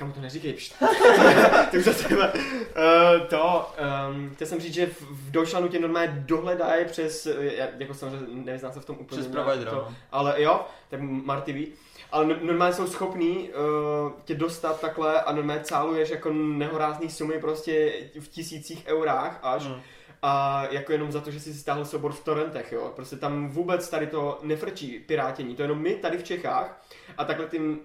eh, 0.00 0.04
Kam 0.04 0.12
to 0.12 0.20
neříkej, 0.20 0.52
pšt. 0.52 0.74
Ty 1.70 1.78
už 1.78 1.84
zase 1.84 2.16
uh, 2.16 3.26
to, 3.28 3.72
um, 4.10 4.30
chtěl 4.34 4.46
jsem 4.46 4.60
říct, 4.60 4.74
že 4.74 4.86
v, 4.86 5.02
v 5.02 5.30
Deutschlandu 5.30 5.68
tě 5.68 5.78
normálně 5.78 6.24
dohledají 6.26 6.84
přes, 6.84 7.26
eh, 7.26 7.70
jako 7.78 7.94
samozřejmě 7.94 8.44
nevyznám 8.44 8.72
se 8.72 8.80
v 8.80 8.84
tom 8.84 8.96
úplně. 9.00 9.22
Přes 9.22 9.32
to, 9.64 9.74
no. 9.74 9.94
ale 10.12 10.42
jo, 10.42 10.60
tak 10.88 11.00
Marty 11.00 11.52
ví. 11.52 11.72
Ale 12.12 12.26
no- 12.26 12.36
normálně 12.42 12.74
jsou 12.74 12.86
schopní 12.86 13.50
uh, 13.50 14.12
tě 14.24 14.34
dostat 14.34 14.80
takhle 14.80 15.20
a 15.22 15.32
normálně 15.32 15.62
cáluješ 15.64 16.10
jako 16.10 16.32
nehorázný 16.32 17.10
sumy 17.10 17.40
prostě 17.40 17.92
v 18.20 18.28
tisících 18.28 18.84
eurách 18.86 19.38
až. 19.42 19.62
Hmm. 19.62 19.80
A 20.22 20.64
jako 20.70 20.92
jenom 20.92 21.12
za 21.12 21.20
to, 21.20 21.30
že 21.30 21.40
jsi 21.40 21.52
si 21.52 21.58
stáhl 21.58 21.84
soubor 21.84 22.12
v 22.12 22.24
torrentech, 22.24 22.72
jo. 22.72 22.92
Prostě 22.96 23.16
tam 23.16 23.48
vůbec 23.48 23.88
tady 23.90 24.06
to 24.06 24.38
nefrčí 24.42 24.98
pirátění. 24.98 25.56
To 25.56 25.62
jenom 25.62 25.78
my 25.78 25.94
tady 25.94 26.18
v 26.18 26.24
Čechách 26.24 26.82
a 27.18 27.24
takhle 27.24 27.46
ty 27.46 27.58
m- 27.58 27.64
m- 27.64 27.80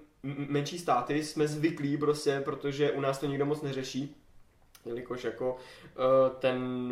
menší 0.49 0.79
státy 0.79 1.23
jsme 1.23 1.47
zvyklí 1.47 1.97
prostě, 1.97 2.41
protože 2.45 2.91
u 2.91 3.01
nás 3.01 3.17
to 3.19 3.25
nikdo 3.25 3.45
moc 3.45 3.61
neřeší. 3.61 4.15
Jelikož 4.85 5.23
jako 5.23 5.57
eh, 5.85 6.29
ten 6.39 6.89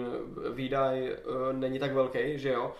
výdaj 0.53 1.07
eh, 1.11 1.17
není 1.53 1.79
tak 1.79 1.93
velký, 1.93 2.19
že 2.39 2.49
jo. 2.49 2.71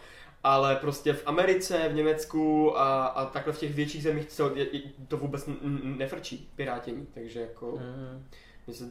Ale 0.44 0.76
prostě 0.76 1.14
v 1.14 1.24
Americe, 1.28 1.90
v 1.90 1.94
Německu 1.94 2.78
a, 2.78 3.06
a 3.06 3.26
takhle 3.26 3.54
v 3.54 3.60
těch 3.60 3.74
větších 3.76 4.04
zemích 4.04 4.28
je- 4.56 4.66
to 5.08 5.18
vůbec 5.18 5.50
nefrčí 5.84 6.50
pirátění. 6.56 7.08
Takže 7.14 7.40
jako 7.40 7.72
Hmm. 7.72 8.26
My, 8.68 8.74
se, 8.74 8.86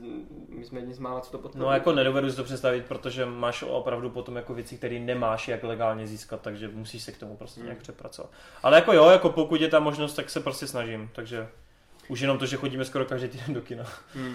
my 0.48 0.64
jsme 0.64 0.80
jedni 0.80 0.94
z 0.94 0.98
mála, 0.98 1.20
co 1.20 1.30
to 1.30 1.38
podporují. 1.38 1.66
No 1.68 1.72
jako 1.74 1.92
nedovedu 1.92 2.30
si 2.30 2.36
to 2.36 2.44
představit, 2.44 2.84
protože 2.86 3.26
máš 3.26 3.62
opravdu 3.62 4.10
potom 4.10 4.36
jako 4.36 4.54
věci, 4.54 4.76
které 4.76 4.98
nemáš 4.98 5.48
jak 5.48 5.62
legálně 5.62 6.06
získat, 6.06 6.40
takže 6.40 6.68
musíš 6.68 7.02
se 7.02 7.12
k 7.12 7.18
tomu 7.18 7.36
prostě 7.36 7.60
Hmm. 7.60 7.66
nějak 7.66 7.78
přepracovat. 7.82 8.30
Ale 8.62 8.76
jako 8.76 8.92
jo, 8.92 9.10
jako 9.10 9.28
pokud 9.30 9.60
je 9.60 9.68
ta 9.68 9.80
možnost, 9.80 10.14
tak 10.14 10.30
se 10.30 10.40
prostě 10.40 10.66
snažím, 10.66 11.10
takže 11.14 11.48
už 12.08 12.20
jenom 12.20 12.38
to, 12.38 12.46
že 12.46 12.56
chodíme 12.56 12.84
skoro 12.84 13.04
každý 13.04 13.28
týden 13.28 13.54
do 13.54 13.60
kina. 13.60 13.84
Hmm. 14.14 14.34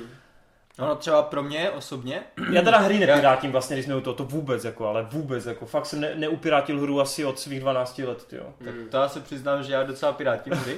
No, 0.79 0.87
no 0.87 0.95
třeba 0.95 1.21
pro 1.21 1.43
mě 1.43 1.69
osobně, 1.71 2.23
Já 2.51 2.61
teda 2.61 2.77
hry 2.77 2.99
nepirátím 2.99 3.51
vlastně, 3.51 3.75
když 3.75 3.85
jsme 3.85 3.95
u 3.95 4.01
toho, 4.01 4.13
to 4.13 4.23
vůbec 4.23 4.63
jako, 4.65 4.87
ale 4.87 5.03
vůbec 5.11 5.45
jako, 5.45 5.65
fakt 5.65 5.85
jsem 5.85 5.99
ne, 6.01 6.15
neupirátil 6.15 6.79
hru 6.81 7.01
asi 7.01 7.25
od 7.25 7.39
svých 7.39 7.59
12 7.59 7.97
let, 7.99 8.33
jo. 8.33 8.53
tak 8.65 8.73
Hmm. 8.75 8.87
to 8.89 8.97
já 8.97 9.09
se 9.09 9.19
přiznám, 9.21 9.63
že 9.63 9.73
já 9.73 9.83
docela 9.83 10.11
pirátím 10.11 10.53
hry, 10.53 10.77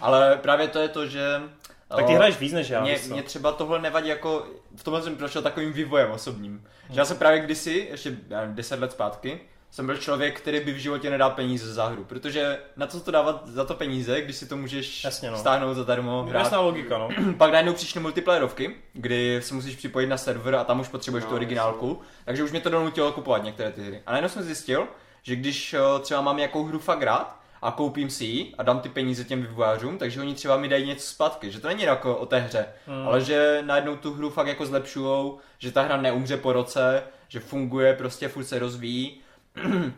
ale 0.00 0.36
právě 0.36 0.68
to 0.68 0.78
je 0.78 0.88
to, 0.88 1.06
že... 1.06 1.40
Tak 1.96 2.06
ty 2.06 2.12
hraješ 2.14 2.38
víc 2.38 2.52
než 2.52 2.68
já, 2.68 2.80
mě, 2.82 2.98
mě 3.10 3.22
třeba 3.22 3.52
tohle 3.52 3.78
nevadí 3.78 4.08
jako, 4.08 4.46
v 4.76 4.84
tomhle 4.84 5.02
jsem 5.02 5.16
prošel 5.16 5.42
takovým 5.42 5.72
vývojem 5.72 6.10
osobním. 6.10 6.64
Že 6.90 7.00
já 7.00 7.04
jsem 7.04 7.16
právě 7.16 7.40
kdysi, 7.40 7.88
ještě 7.90 8.16
já 8.28 8.40
nevím, 8.40 8.54
10 8.54 8.80
let 8.80 8.92
zpátky, 8.92 9.40
jsem 9.70 9.86
byl 9.86 9.96
člověk, 9.96 10.40
který 10.40 10.60
by 10.60 10.72
v 10.72 10.76
životě 10.76 11.10
nedal 11.10 11.30
peníze 11.30 11.74
za 11.74 11.86
hru, 11.86 12.04
protože 12.04 12.58
na 12.76 12.86
co 12.86 13.00
to 13.00 13.10
dávat 13.10 13.46
za 13.48 13.64
to 13.64 13.74
peníze, 13.74 14.20
když 14.20 14.36
si 14.36 14.46
to 14.46 14.56
můžeš 14.56 15.04
Jasně, 15.04 15.30
no. 15.30 15.38
stáhnout 15.38 15.74
zadarmo, 15.74 16.22
hrát. 16.22 16.40
Jasná 16.40 16.60
logika, 16.60 16.98
no. 16.98 17.08
Pak 17.38 17.50
najednou 17.52 17.72
přišly 17.72 18.00
multiplayerovky, 18.00 18.74
kdy 18.92 19.40
se 19.42 19.54
musíš 19.54 19.76
připojit 19.76 20.06
na 20.06 20.16
server 20.16 20.54
a 20.54 20.64
tam 20.64 20.80
už 20.80 20.88
potřebuješ 20.88 21.24
No, 21.24 21.30
tu 21.30 21.36
originálku, 21.36 22.00
takže 22.24 22.44
už 22.44 22.50
mě 22.50 22.60
to 22.60 22.70
donutilo 22.70 23.12
kupovat 23.12 23.42
některé 23.42 23.72
ty 23.72 23.82
hry. 23.82 24.02
A 24.06 24.12
najednou 24.12 24.28
jsem 24.28 24.42
zjistil, 24.42 24.88
že 25.22 25.36
když 25.36 25.74
eh, 25.74 25.78
třeba 26.00 26.20
mám 26.20 26.36
nějakou 26.36 26.64
hru 26.64 26.78
fakt 26.78 27.02
rád 27.02 27.40
a 27.62 27.70
koupím 27.70 28.10
si 28.10 28.24
ji 28.24 28.54
a 28.58 28.62
dám 28.62 28.80
ty 28.80 28.88
peníze 28.88 29.24
těm 29.24 29.42
vývojářům, 29.42 29.98
takže 29.98 30.20
oni 30.20 30.34
třeba 30.34 30.56
mi 30.56 30.68
dají 30.68 30.86
něco 30.86 31.06
zpátky, 31.06 31.50
že 31.50 31.60
to 31.60 31.68
není 31.68 31.82
jako 31.82 32.16
o 32.16 32.26
té 32.26 32.38
hře, 32.38 32.66
Hmm. 32.86 33.08
ale 33.08 33.20
že 33.20 33.62
najednou 33.66 33.96
tu 33.96 34.14
hru 34.14 34.30
fakt 34.30 34.46
jako 34.46 34.66
zlepšujou, 34.66 35.38
že 35.58 35.72
ta 35.72 35.82
hra 35.82 35.96
neumře 35.96 36.36
po 36.36 36.52
roce, 36.52 37.02
že 37.28 37.40
funguje, 37.40 37.94
prostě 37.94 38.28
furt 38.28 38.44
se 38.44 38.58
rozvíjí. 38.58 39.20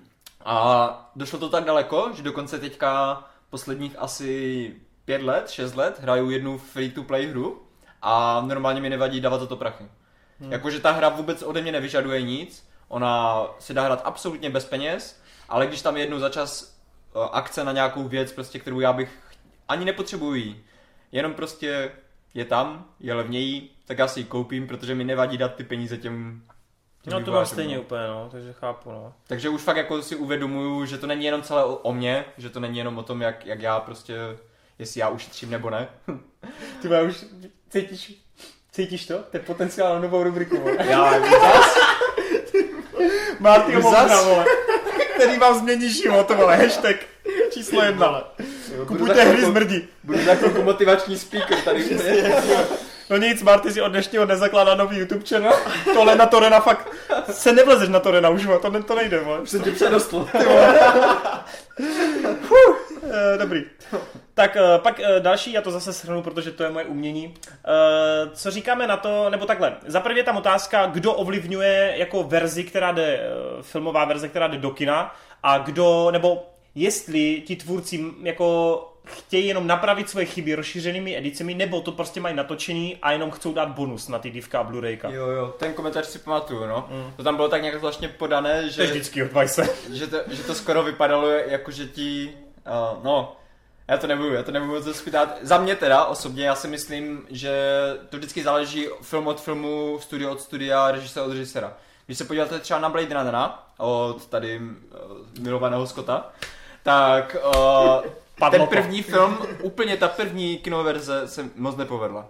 A 0.45 1.11
došlo 1.17 1.39
to 1.39 1.49
tak 1.49 1.65
daleko, 1.65 2.11
že 2.15 2.23
dokonce 2.23 2.59
teďka 2.59 3.23
posledních 3.51 3.95
asi 3.99 4.75
pět 5.05 5.23
let, 5.23 5.51
šest 5.51 5.75
let 5.75 5.99
hraju 6.01 6.31
jednu 6.31 6.59
free-to-play 6.59 7.27
hru 7.27 7.63
a 8.03 8.41
normálně 8.47 8.81
mi 8.81 8.91
nevadí 8.91 9.21
dávat 9.21 9.41
za 9.41 9.47
to 9.47 9.57
prachy. 9.57 9.85
Hmm. 10.41 10.53
Jakože 10.53 10.81
ta 10.81 10.91
hra 10.91 11.09
vůbec 11.09 11.43
ode 11.43 11.63
mě 11.63 11.73
nevyžaduje 11.73 12.23
nic, 12.23 12.69
ona 12.89 13.47
se 13.59 13.75
dá 13.75 13.83
hrát 13.83 14.03
absolutně 14.05 14.51
bez 14.51 14.65
peněz, 14.65 15.21
ale 15.49 15.67
když 15.67 15.83
tam 15.83 15.97
jednou 15.97 16.19
za 16.19 16.29
čas 16.29 16.80
akce 17.15 17.65
na 17.65 17.73
nějakou 17.73 18.09
věc, 18.09 18.33
prostě, 18.33 18.59
kterou 18.59 18.81
já 18.81 18.93
bych 18.93 19.19
ani 19.69 19.85
nepotřebuji, 19.85 20.65
jenom 21.13 21.35
prostě 21.35 21.91
je 22.35 22.45
tam, 22.45 22.85
je 23.01 23.15
levněji, 23.15 23.71
tak 23.85 23.99
já 23.99 24.09
si 24.09 24.21
ji 24.21 24.25
koupím, 24.25 24.67
protože 24.67 24.95
mi 24.95 25.05
nevadí 25.05 25.39
dát 25.39 25.55
ty 25.55 25.65
peníze 25.65 25.97
těm, 25.97 26.43
těm 27.03 27.13
No 27.13 27.25
to 27.25 27.33
mám 27.33 27.47
stejně 27.47 27.77
no. 27.77 27.83
úplně, 27.83 28.07
no, 28.07 28.29
takže 28.33 28.53
chápu, 28.53 28.91
no. 28.91 29.13
Takže 29.27 29.49
už 29.49 29.63
fakt 29.63 29.77
jako 29.77 30.03
si 30.03 30.17
uvědomuju, 30.17 30.87
že 30.87 30.99
to 30.99 31.07
není 31.07 31.25
jenom 31.25 31.43
celé 31.43 31.65
o, 31.65 31.77
o 31.77 31.93
mně, 31.93 32.25
že 32.39 32.51
to 32.51 32.61
není 32.61 32.79
jenom 32.79 32.99
o 32.99 33.03
tom, 33.03 33.21
jak, 33.21 33.47
jak 33.47 33.61
já 33.61 33.81
prostě, 33.81 34.15
jestli 34.79 35.01
já 35.01 35.09
ušetřím 35.09 35.51
nebo 35.51 35.71
ne. 35.71 35.89
Ty 36.83 36.89
už 36.89 37.25
cítíš, 37.69 38.23
cítíš 38.73 39.07
to? 39.07 39.19
To 39.19 39.37
je 39.37 39.41
potenciál 39.41 39.95
na 39.95 40.01
novou 40.01 40.23
rubriku. 40.23 40.69
Já 40.85 41.21
zas, 41.21 41.79
Marty 43.41 43.77
Už 43.77 43.85
zas? 43.85 44.25
vole. 44.25 44.45
Který 45.21 45.39
vám 45.39 45.59
změní 45.59 45.91
život, 45.91 46.31
vole, 46.31 46.57
hashtag 46.57 46.97
číslo 47.51 47.83
jedna. 47.83 48.25
Kupujte 48.87 49.25
hry 49.25 49.45
zmrdí. 49.45 49.89
budu 50.05 50.19
chvilku 50.35 50.63
motivační 50.63 51.19
speaker 51.19 51.59
tady. 51.65 52.01
No 53.11 53.17
nic, 53.17 53.43
Marty 53.43 53.73
si 53.73 53.81
od 53.81 53.89
dnešního 53.89 54.27
nezakládá 54.27 54.75
nový 54.75 54.97
YouTube 54.99 55.27
channel. 55.27 55.53
Tohle 55.95 56.17
na 56.17 56.27
Torena 56.27 56.61
fakt 56.61 56.89
se 57.31 57.53
nevlezeš 57.53 57.89
na 57.89 58.01
Torena 58.01 58.29
už, 58.29 58.47
to, 58.63 58.71
ne, 58.71 58.83
to 58.83 58.95
nejde, 58.95 59.21
vole. 59.21 59.41
Už 59.41 59.51
jsem 59.51 59.63
tě 59.63 59.71
předostl. 59.71 60.29
Eh, 63.03 63.39
dobrý. 63.39 63.65
Tak 64.35 64.57
eh, 64.57 64.79
pak 64.79 65.01
eh, 65.01 65.21
další, 65.21 65.53
já 65.53 65.63
to 65.63 65.71
zase 65.71 65.93
shrnu, 65.93 66.23
protože 66.23 66.51
to 66.51 66.63
je 66.63 66.71
moje 66.71 66.85
umění. 66.85 67.35
Co 68.33 68.51
říkáme 68.51 68.87
na 68.87 68.97
to, 68.97 69.31
nebo 69.31 69.47
takhle. 69.47 69.77
Za 69.87 70.01
prvé 70.01 70.21
je 70.21 70.25
tam 70.25 70.37
otázka, 70.37 70.87
kdo 70.87 71.13
ovlivňuje 71.13 71.95
jako 71.97 72.23
verzi, 72.23 72.65
která 72.65 72.93
jde, 72.93 73.21
filmová 73.63 74.05
verze, 74.05 74.29
která 74.29 74.47
jde 74.47 74.59
do 74.59 74.71
kina 74.71 75.17
a 75.43 75.59
kdo, 75.59 76.11
nebo 76.11 76.47
jestli 76.75 77.43
ti 77.47 77.57
tvůrci 77.57 78.05
jako 78.23 78.87
chtějí 79.05 79.47
jenom 79.47 79.67
napravit 79.67 80.11
svoje 80.11 80.27
chyby 80.27 80.55
rozšířenými 80.55 81.17
edicemi, 81.17 81.55
nebo 81.55 81.81
to 81.81 81.93
prostě 81.93 82.21
mají 82.21 82.37
natočený 82.37 82.97
a 83.03 83.13
jenom 83.13 83.31
chcou 83.31 83.53
dát 83.53 83.69
bonus 83.69 84.09
na 84.09 84.19
ty 84.19 84.31
divka 84.31 84.59
a 84.61 84.65
Blu-rayka. 84.65 85.11
Jo, 85.11 85.27
jo, 85.27 85.55
ten 85.59 85.73
komentář 85.73 86.07
si 86.07 86.19
pamatuju, 86.19 86.67
no. 86.67 86.89
Mm. 86.91 87.13
To 87.17 87.23
tam 87.23 87.37
bylo 87.37 87.49
tak 87.49 87.63
nějak 87.63 87.79
zvláštně 87.79 88.09
podané, 88.09 88.61
To 88.61 88.65
je 88.67 88.71
že, 88.71 88.87
vždycky 88.87 89.23
od 89.23 89.33
Vice. 89.33 89.69
že, 89.93 90.07
to, 90.07 90.17
že 90.31 90.43
to 90.43 90.55
skoro 90.55 90.83
vypadalo 90.83 91.29
jako, 91.29 91.71
že 91.71 91.87
ti, 91.87 92.37
uh, 92.67 93.05
no, 93.05 93.37
já 93.89 93.97
to 93.97 94.07
nebudu, 94.07 94.33
já 94.33 94.43
to 94.43 94.53
nebudu 94.53 94.73
moc 94.73 94.97
zpítat. 94.97 95.39
Za 95.43 95.59
mě 95.59 95.77
teda 95.77 96.05
osobně, 96.05 96.47
já 96.47 96.55
si 96.55 96.69
myslím, 96.69 97.27
že 97.31 97.55
to 98.09 98.17
vždycky 98.17 98.43
záleží 98.43 98.89
film 99.03 99.27
od 99.27 99.41
filmu, 99.41 99.99
studio 100.01 100.33
od 100.33 100.41
studia, 100.41 100.91
režisér 100.91 101.23
od 101.23 101.33
režisera. 101.33 101.73
Když 102.07 102.19
se 102.19 102.25
podíváte 102.25 102.59
třeba 102.59 102.81
na 102.81 102.89
Blade 102.89 103.15
Runnera, 103.15 103.59
od 103.79 104.27
tady 104.27 104.59
uh, 104.59 104.67
milovaného 105.41 105.87
Scotta, 105.87 106.33
tak 106.83 107.37
uh, 108.41 108.51
ten 108.51 108.67
první 108.67 109.03
film, 109.03 109.39
úplně 109.63 109.97
ta 109.97 110.09
první 110.09 110.59
kinoverze 110.59 111.29
se 111.29 111.51
moc 111.57 111.77
nepovedla. 111.77 112.29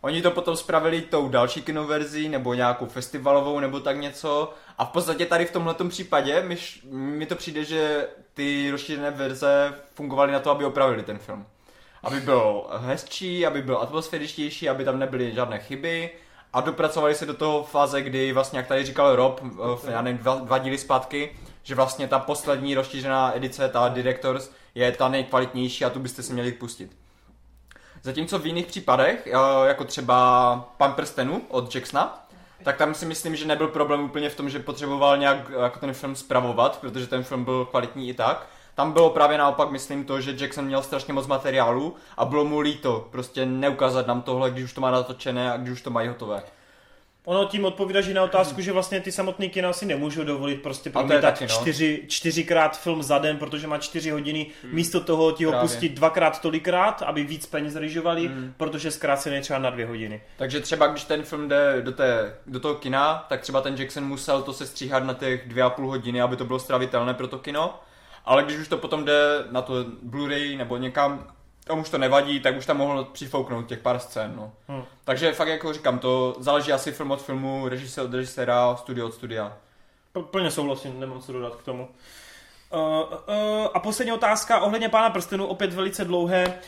Oni 0.00 0.22
to 0.22 0.30
potom 0.30 0.56
spravili 0.56 1.00
tou 1.00 1.28
další 1.28 1.62
kinoverzí, 1.62 2.28
nebo 2.28 2.54
nějakou 2.54 2.86
festivalovou, 2.86 3.60
nebo 3.60 3.80
tak 3.80 3.96
něco. 3.96 4.54
A 4.78 4.84
v 4.84 4.88
podstatě 4.88 5.26
tady 5.26 5.46
v 5.46 5.52
tomhle 5.52 5.74
případě 5.88 6.42
mi, 6.42 6.56
mi 6.90 7.26
to 7.26 7.34
přijde, 7.34 7.64
že 7.64 8.08
ty 8.38 8.70
rozšířené 8.70 9.10
verze 9.10 9.74
fungovaly 9.94 10.32
na 10.32 10.40
to, 10.40 10.50
aby 10.50 10.64
opravili 10.64 11.02
ten 11.02 11.18
film. 11.18 11.46
Aby 12.02 12.20
byl 12.20 12.66
hezčí, 12.76 13.46
aby 13.46 13.62
byl 13.62 13.78
atmosféričtější, 13.78 14.68
aby 14.68 14.84
tam 14.84 14.98
nebyly 14.98 15.32
žádné 15.32 15.58
chyby. 15.58 16.10
A 16.52 16.60
dopracovali 16.60 17.14
se 17.14 17.26
do 17.26 17.34
toho 17.34 17.64
fáze, 17.64 18.02
kdy 18.02 18.32
vlastně, 18.32 18.58
jak 18.58 18.66
tady 18.66 18.84
říkal 18.84 19.16
Rob, 19.16 19.40
v, 19.76 19.84
já 19.88 20.02
nevím, 20.02 20.18
dva, 20.18 20.34
dva 20.34 20.58
díly 20.58 20.78
zpátky, 20.78 21.36
že 21.62 21.74
vlastně 21.74 22.08
ta 22.08 22.18
poslední 22.18 22.74
rozšířená 22.74 23.36
edice, 23.36 23.68
ta 23.68 23.88
Directors, 23.88 24.50
je 24.74 24.92
ta 24.92 25.08
nejkvalitnější 25.08 25.84
a 25.84 25.90
tu 25.90 26.00
byste 26.00 26.22
si 26.22 26.32
měli 26.32 26.52
pustit. 26.52 26.96
Zatímco 28.02 28.38
v 28.38 28.46
jiných 28.46 28.66
případech, 28.66 29.26
eh, 29.26 29.68
jako 29.68 29.84
třeba 29.84 30.54
Pan 30.76 30.94
od 31.48 31.74
Jacksona, 31.74 32.27
tak 32.62 32.76
tam 32.76 32.94
si 32.94 33.06
myslím, 33.06 33.36
že 33.36 33.46
nebyl 33.46 33.68
problém 33.68 34.04
úplně 34.04 34.30
v 34.30 34.36
tom, 34.36 34.50
že 34.50 34.58
potřeboval 34.58 35.16
nějak 35.16 35.50
eh, 35.50 35.62
jako 35.62 35.78
ten 35.78 35.92
film 35.94 36.16
spravovat, 36.16 36.78
protože 36.80 37.06
ten 37.06 37.22
film 37.22 37.44
byl 37.44 37.64
kvalitní 37.64 38.08
i 38.08 38.14
tak. 38.14 38.46
Tam 38.74 38.92
bylo 38.92 39.10
právě 39.10 39.38
naopak, 39.38 39.70
myslím 39.70 40.04
to, 40.04 40.20
že 40.20 40.36
Jackson 40.38 40.64
měl 40.64 40.82
strašně 40.82 41.12
moc 41.12 41.26
materiálu 41.26 41.96
a 42.16 42.24
bylo 42.24 42.44
mu 42.44 42.60
líto 42.60 43.08
prostě 43.10 43.46
neukázat 43.46 44.06
nám 44.06 44.22
tohle, 44.22 44.50
když 44.50 44.64
už 44.64 44.72
to 44.72 44.80
má 44.80 44.90
natočené 44.90 45.52
a 45.52 45.56
když 45.56 45.72
už 45.72 45.82
to 45.82 45.90
mají 45.90 46.08
hotové. 46.08 46.42
Ono 47.28 47.44
tím 47.44 47.64
odpovídáš 47.64 48.06
i 48.08 48.14
na 48.14 48.22
otázku, 48.22 48.60
že 48.60 48.72
vlastně 48.72 49.00
ty 49.00 49.12
samotný 49.12 49.50
kina 49.50 49.72
si 49.72 49.86
nemůžou 49.86 50.24
dovolit 50.24 50.62
prostě 50.62 50.90
promítat 50.90 51.40
no. 51.40 51.46
čtyři, 51.46 52.04
čtyřikrát 52.08 52.80
film 52.80 53.02
za 53.02 53.18
den, 53.18 53.36
protože 53.36 53.66
má 53.66 53.78
čtyři 53.78 54.10
hodiny, 54.10 54.46
místo 54.64 55.00
toho 55.00 55.32
ti 55.32 55.44
ho 55.44 55.50
Právě. 55.50 55.68
pustit 55.68 55.88
dvakrát 55.88 56.40
tolikrát, 56.40 57.02
aby 57.02 57.24
víc 57.24 57.46
peněz 57.46 57.76
ryžovali, 57.76 58.26
Hmm. 58.26 58.54
protože 58.56 58.90
zkrácený 58.90 59.36
je 59.36 59.42
třeba 59.42 59.58
na 59.58 59.70
dvě 59.70 59.86
hodiny. 59.86 60.22
Takže 60.36 60.60
třeba 60.60 60.86
když 60.86 61.04
ten 61.04 61.22
film 61.22 61.48
jde 61.48 61.82
do, 61.82 61.92
té, 61.92 62.34
do 62.46 62.60
toho 62.60 62.74
kina, 62.74 63.26
tak 63.28 63.40
třeba 63.40 63.60
ten 63.60 63.74
Jackson 63.78 64.04
musel 64.04 64.42
to 64.42 64.52
se 64.52 64.66
stříhat 64.66 65.04
na 65.04 65.14
těch 65.14 65.48
dvě 65.48 65.62
a 65.62 65.70
půl 65.70 65.86
hodiny, 65.86 66.20
aby 66.20 66.36
to 66.36 66.44
bylo 66.44 66.58
stravitelné 66.58 67.14
pro 67.14 67.28
to 67.28 67.38
kino. 67.38 67.80
Ale 68.24 68.42
když 68.42 68.56
už 68.58 68.68
to 68.68 68.76
potom 68.78 69.04
jde 69.04 69.44
na 69.50 69.62
to 69.62 69.74
Blu-ray 70.02 70.56
nebo 70.58 70.76
někam, 70.76 71.26
tam 71.68 71.78
už 71.78 71.90
to 71.90 71.98
nevadí, 71.98 72.40
tak 72.40 72.56
už 72.56 72.66
tam 72.66 72.76
mohl 72.76 73.04
přifouknout 73.04 73.66
těch 73.66 73.78
pár 73.78 73.98
scén. 73.98 74.32
No. 74.36 74.52
Hmm. 74.68 74.82
Takže 75.04 75.32
fakt 75.32 75.48
jako 75.48 75.72
říkám, 75.72 75.98
to 75.98 76.36
záleží 76.38 76.72
asi 76.72 76.92
film 76.92 77.10
od 77.10 77.22
filmu, 77.22 77.68
režisér 77.68 78.04
od 78.04 78.14
režiséra, 78.14 78.76
studio 78.76 79.06
od 79.06 79.14
studia. 79.14 79.56
Plně 80.30 80.50
souhlasím, 80.50 81.00
nemám 81.00 81.20
co 81.20 81.32
dodat 81.32 81.56
k 81.56 81.62
tomu. 81.62 81.88
Uh, 82.72 82.80
uh, 82.80 83.66
a 83.74 83.80
poslední 83.80 84.12
otázka 84.12 84.60
ohledně 84.60 84.88
Pána 84.88 85.10
prstenů, 85.10 85.46
opět 85.46 85.72
velice 85.72 86.04
dlouhé. 86.04 86.58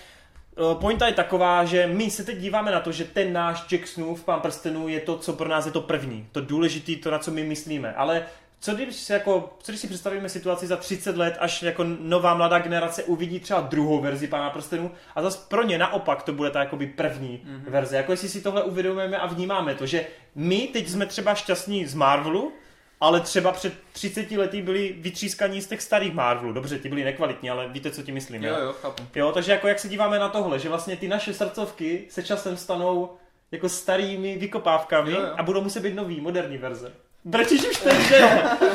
Uh, 0.59 0.81
pointa 0.81 1.07
je 1.07 1.13
taková, 1.13 1.65
že 1.65 1.87
my 1.87 2.11
se 2.11 2.25
teď 2.25 2.39
díváme 2.39 2.71
na 2.71 2.81
to, 2.81 2.93
že 2.93 3.05
ten 3.05 3.33
náš 3.33 3.73
Jacksonův 3.73 4.25
Pán 4.25 4.41
prstenů 4.41 4.89
je 4.89 5.01
to, 5.01 5.19
co 5.19 5.33
pro 5.33 5.49
nás 5.49 5.67
je 5.67 5.73
to 5.73 5.81
první. 5.81 6.29
To 6.33 6.41
důležitý, 6.41 6.97
to, 6.97 7.11
na 7.11 7.19
co 7.19 7.31
my 7.31 7.45
myslíme. 7.45 7.95
Ale 7.95 8.27
co 8.61 8.75
když, 8.75 8.97
si 8.97 9.13
jako, 9.13 9.57
co 9.63 9.73
když 9.73 9.81
si 9.81 9.87
představíme 9.89 10.29
situaci 10.29 10.67
za 10.67 10.77
30 10.77 11.17
let, 11.17 11.37
až 11.41 11.63
jako 11.63 11.85
nová 12.01 12.35
mladá 12.35 12.59
generace 12.59 13.05
uvidí 13.05 13.41
třeba 13.41 13.61
druhou 13.61 14.01
verzi 14.01 14.27
Pána 14.29 14.51
prstenů 14.51 14.91
a 15.15 15.23
zase 15.23 15.39
pro 15.49 15.63
ně 15.63 15.79
naopak 15.79 16.23
to 16.23 16.33
bude 16.33 16.51
ta 16.51 16.61
jakoby 16.61 16.87
první 16.87 17.41
Mhm. 17.45 17.57
mm-hmm. 17.61 17.71
verze. 17.71 17.97
Jako 17.97 18.13
jestli 18.13 18.29
si 18.29 18.41
tohle 18.41 18.63
uvědomujeme 18.63 19.17
a 19.19 19.27
vnímáme 19.27 19.75
to, 19.75 19.87
že 19.87 20.07
my 20.35 20.61
teď 20.73 20.89
jsme 20.89 21.07
třeba 21.07 21.35
šťastní 21.35 21.87
z 21.87 21.95
Marvelu, 21.95 22.53
ale 23.01 23.21
třeba 23.21 23.53
před 23.53 23.73
30 23.93 24.31
lety 24.31 24.63
byli 24.63 24.95
vytřískaní 24.99 25.61
z 25.63 25.67
těch 25.67 25.83
starých 25.83 26.13
Marvelů. 26.15 26.53
Dobře, 26.53 26.79
ty 26.79 26.89
byli 26.89 27.05
nekvalitní, 27.05 27.51
ale 27.51 27.69
víte, 27.69 27.91
co 27.91 28.03
ti 28.03 28.13
myslím. 28.13 28.45
Jo, 28.45 28.55
jo? 28.55 28.61
jo, 28.65 28.73
chápu. 28.73 29.03
jo, 29.15 29.33
takže 29.33 29.53
jako 29.53 29.69
jak 29.69 29.79
se 29.79 29.89
díváme 29.89 30.19
na 30.19 30.29
tohle, 30.29 30.59
že 30.59 30.69
vlastně 30.69 30.97
ty 30.97 31.09
naše 31.09 31.35
srdcovky 31.35 32.05
se 32.09 32.23
časem 32.23 32.57
stanou 32.57 33.11
jako 33.53 33.69
starými 33.69 34.37
vykopávkami 34.39 35.13
Jo, 35.13 35.21
jo. 35.21 35.35
a 35.37 35.43
budou 35.43 35.61
muset 35.61 35.81
být 35.83 35.95
nový, 35.95 36.21
moderní 36.21 36.59
verze. 36.59 36.93
Brečíš 37.25 37.69
už 37.69 37.77
teď, 37.81 37.99
že? 38.09 38.21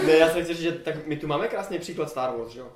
Ne, 0.08 0.14
já 0.18 0.30
jsem 0.30 0.44
chtěl 0.44 0.56
říct, 0.56 0.64
že 0.64 0.72
tak 0.72 1.08
my 1.08 1.16
tu 1.18 1.28
máme 1.28 1.48
krásný 1.48 1.80
příklad 1.80 2.10
Star 2.10 2.38
Wars, 2.38 2.52
že 2.52 2.60
jo? 2.60 2.68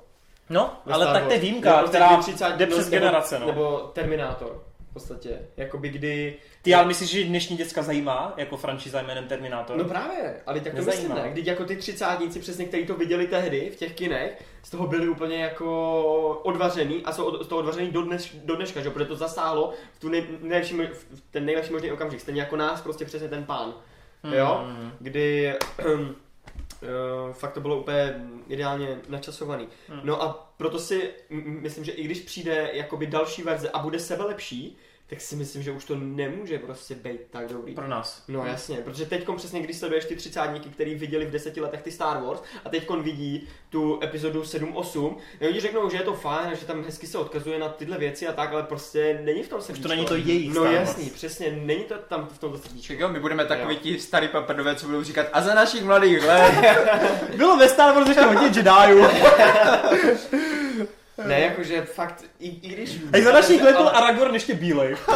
No, 0.50 0.80
Ve 0.86 0.92
ale 0.94 1.04
Star 1.04 1.14
tak 1.16 1.26
to 1.26 1.32
je 1.32 1.38
výjimka, 1.38 1.70
Jo, 1.70 1.76
prostě 1.78 1.96
která 1.96 2.16
30 2.16 2.56
jde 2.56 2.66
přes 2.66 2.78
nebo- 2.90 2.90
generace, 2.90 3.38
no. 3.38 3.46
Nebo 3.46 3.90
Terminátor, 3.92 4.62
v 4.90 4.92
podstatě. 4.92 5.38
Jakoby 5.56 5.88
kdy... 5.88 6.36
Ty 6.62 6.74
ale 6.74 6.86
myslíš, 6.86 7.10
že 7.10 7.24
dnešní 7.24 7.56
děcka 7.56 7.82
zajímá, 7.82 8.34
jako 8.36 8.56
franšíza 8.56 9.02
jménem 9.02 9.28
Terminátor? 9.28 9.76
No 9.76 9.84
právě, 9.84 10.40
ale 10.46 10.60
tak 10.60 10.74
to 10.74 10.82
myslím 10.82 11.14
ne. 11.14 11.28
Když 11.32 11.46
jako 11.46 11.64
ty 11.64 11.76
třicátníci 11.76 12.40
přesně, 12.40 12.64
kteří 12.64 12.86
to 12.86 12.94
viděli 12.94 13.26
tehdy 13.26 13.70
v 13.70 13.76
těch 13.76 13.92
kinech, 13.94 14.42
z 14.62 14.70
toho 14.70 14.86
byli 14.86 15.08
úplně 15.08 15.36
jako 15.42 16.40
odvařený 16.42 17.02
a 17.04 17.12
jsou 17.12 17.24
od, 17.24 17.44
z 17.44 17.48
toho 17.48 17.58
odvařený 17.58 17.90
do, 17.90 18.02
dnes, 18.02 18.28
do 18.44 18.56
dneška, 18.56 18.80
že? 18.80 18.90
protože 18.90 19.08
to 19.08 19.16
zasáhlo 19.16 19.72
v, 19.92 20.00
tu 20.00 20.08
nej, 20.08 20.26
nejlepší, 20.40 20.74
v 20.92 21.22
ten 21.30 21.44
nejlepší 21.44 21.72
možný 21.72 21.92
okamžik, 21.92 22.20
stejně 22.20 22.40
jako 22.40 22.56
nás 22.56 22.80
prostě 22.80 23.04
přesně 23.04 23.28
ten 23.28 23.44
pán. 23.44 23.74
Hmm. 24.22 24.34
Jo? 24.34 24.64
Kdy 24.98 25.54
uh, 25.84 27.32
fakt 27.32 27.52
to 27.52 27.60
bylo 27.60 27.80
úplně 27.80 28.26
ideálně 28.48 28.98
načasovaný. 29.08 29.68
Hmm. 29.88 30.00
No 30.04 30.22
a 30.22 30.52
proto 30.56 30.78
si 30.78 31.10
myslím, 31.30 31.84
že 31.84 31.92
i 31.92 32.04
když 32.04 32.20
přijde 32.20 32.70
jakoby 32.72 33.06
další 33.06 33.42
verze 33.42 33.70
a 33.70 33.78
bude 33.78 33.98
sebe 33.98 34.24
lepší, 34.24 34.78
tak 35.10 35.20
si 35.20 35.36
myslím, 35.36 35.62
že 35.62 35.70
už 35.70 35.84
to 35.84 35.96
nemůže 35.96 36.58
prostě 36.58 36.94
být 36.94 37.20
tak 37.30 37.48
dobrý. 37.48 37.74
Pro 37.74 37.88
nás. 37.88 38.24
No 38.28 38.46
jasně, 38.46 38.76
protože 38.76 39.06
teď 39.06 39.26
přesně, 39.36 39.60
když 39.60 39.76
sleduješ 39.76 40.04
ty 40.04 40.16
třicátníky, 40.16 40.68
který 40.68 40.94
viděli 40.94 41.24
v 41.26 41.30
deseti 41.30 41.60
letech 41.60 41.82
ty 41.82 41.90
Star 41.90 42.22
Wars 42.22 42.42
a 42.64 42.68
teď 42.68 42.90
vidí 43.00 43.48
tu 43.70 44.00
epizodu 44.02 44.42
7-8, 44.42 45.14
no 45.40 45.48
oni 45.48 45.60
řeknou, 45.60 45.90
že 45.90 45.96
je 45.96 46.02
to 46.02 46.14
fajn, 46.14 46.56
že 46.60 46.66
tam 46.66 46.84
hezky 46.84 47.06
se 47.06 47.18
odkazuje 47.18 47.58
na 47.58 47.68
tyhle 47.68 47.98
věci 47.98 48.28
a 48.28 48.32
tak, 48.32 48.52
ale 48.52 48.62
prostě 48.62 49.20
není 49.24 49.42
v 49.42 49.48
tom 49.48 49.60
srdíčko. 49.60 49.88
to 49.88 49.94
není 49.94 50.06
to 50.06 50.16
jejich 50.16 50.48
No 50.48 50.54
Star 50.54 50.74
Wars. 50.74 50.88
jasný, 50.88 51.10
přesně, 51.10 51.52
není 51.52 51.84
to 51.84 51.94
tam 52.08 52.26
v 52.32 52.38
tom 52.38 52.58
srdíčko. 52.58 52.84
Však 52.84 52.98
jo, 53.00 53.08
my 53.08 53.20
budeme 53.20 53.44
takový 53.44 53.74
Jo. 53.74 53.80
ti 53.82 53.98
starý 53.98 54.28
paprdové, 54.28 54.74
co 54.74 54.86
budou 54.86 55.02
říkat 55.02 55.26
a 55.32 55.42
za 55.42 55.54
našich 55.54 55.84
mladých 55.84 56.24
let. 56.26 56.54
Bylo 57.36 57.56
ve 57.56 57.68
Star 57.68 57.94
Wars 57.94 58.08
ještě 58.08 58.22
hodně 58.22 58.46
Jediů. 58.46 59.06
Ne, 61.26 61.40
jakože 61.40 61.82
fakt, 61.82 62.24
i, 62.38 62.48
i 62.48 62.68
když... 62.68 63.00
A 63.12 63.24
za 63.24 63.32
našich 63.32 63.62
let 63.62 63.76
byl 63.76 63.88
Ale- 63.88 63.90
Aragorn 63.90 64.34
ještě 64.34 64.54
bílej. 64.54 64.96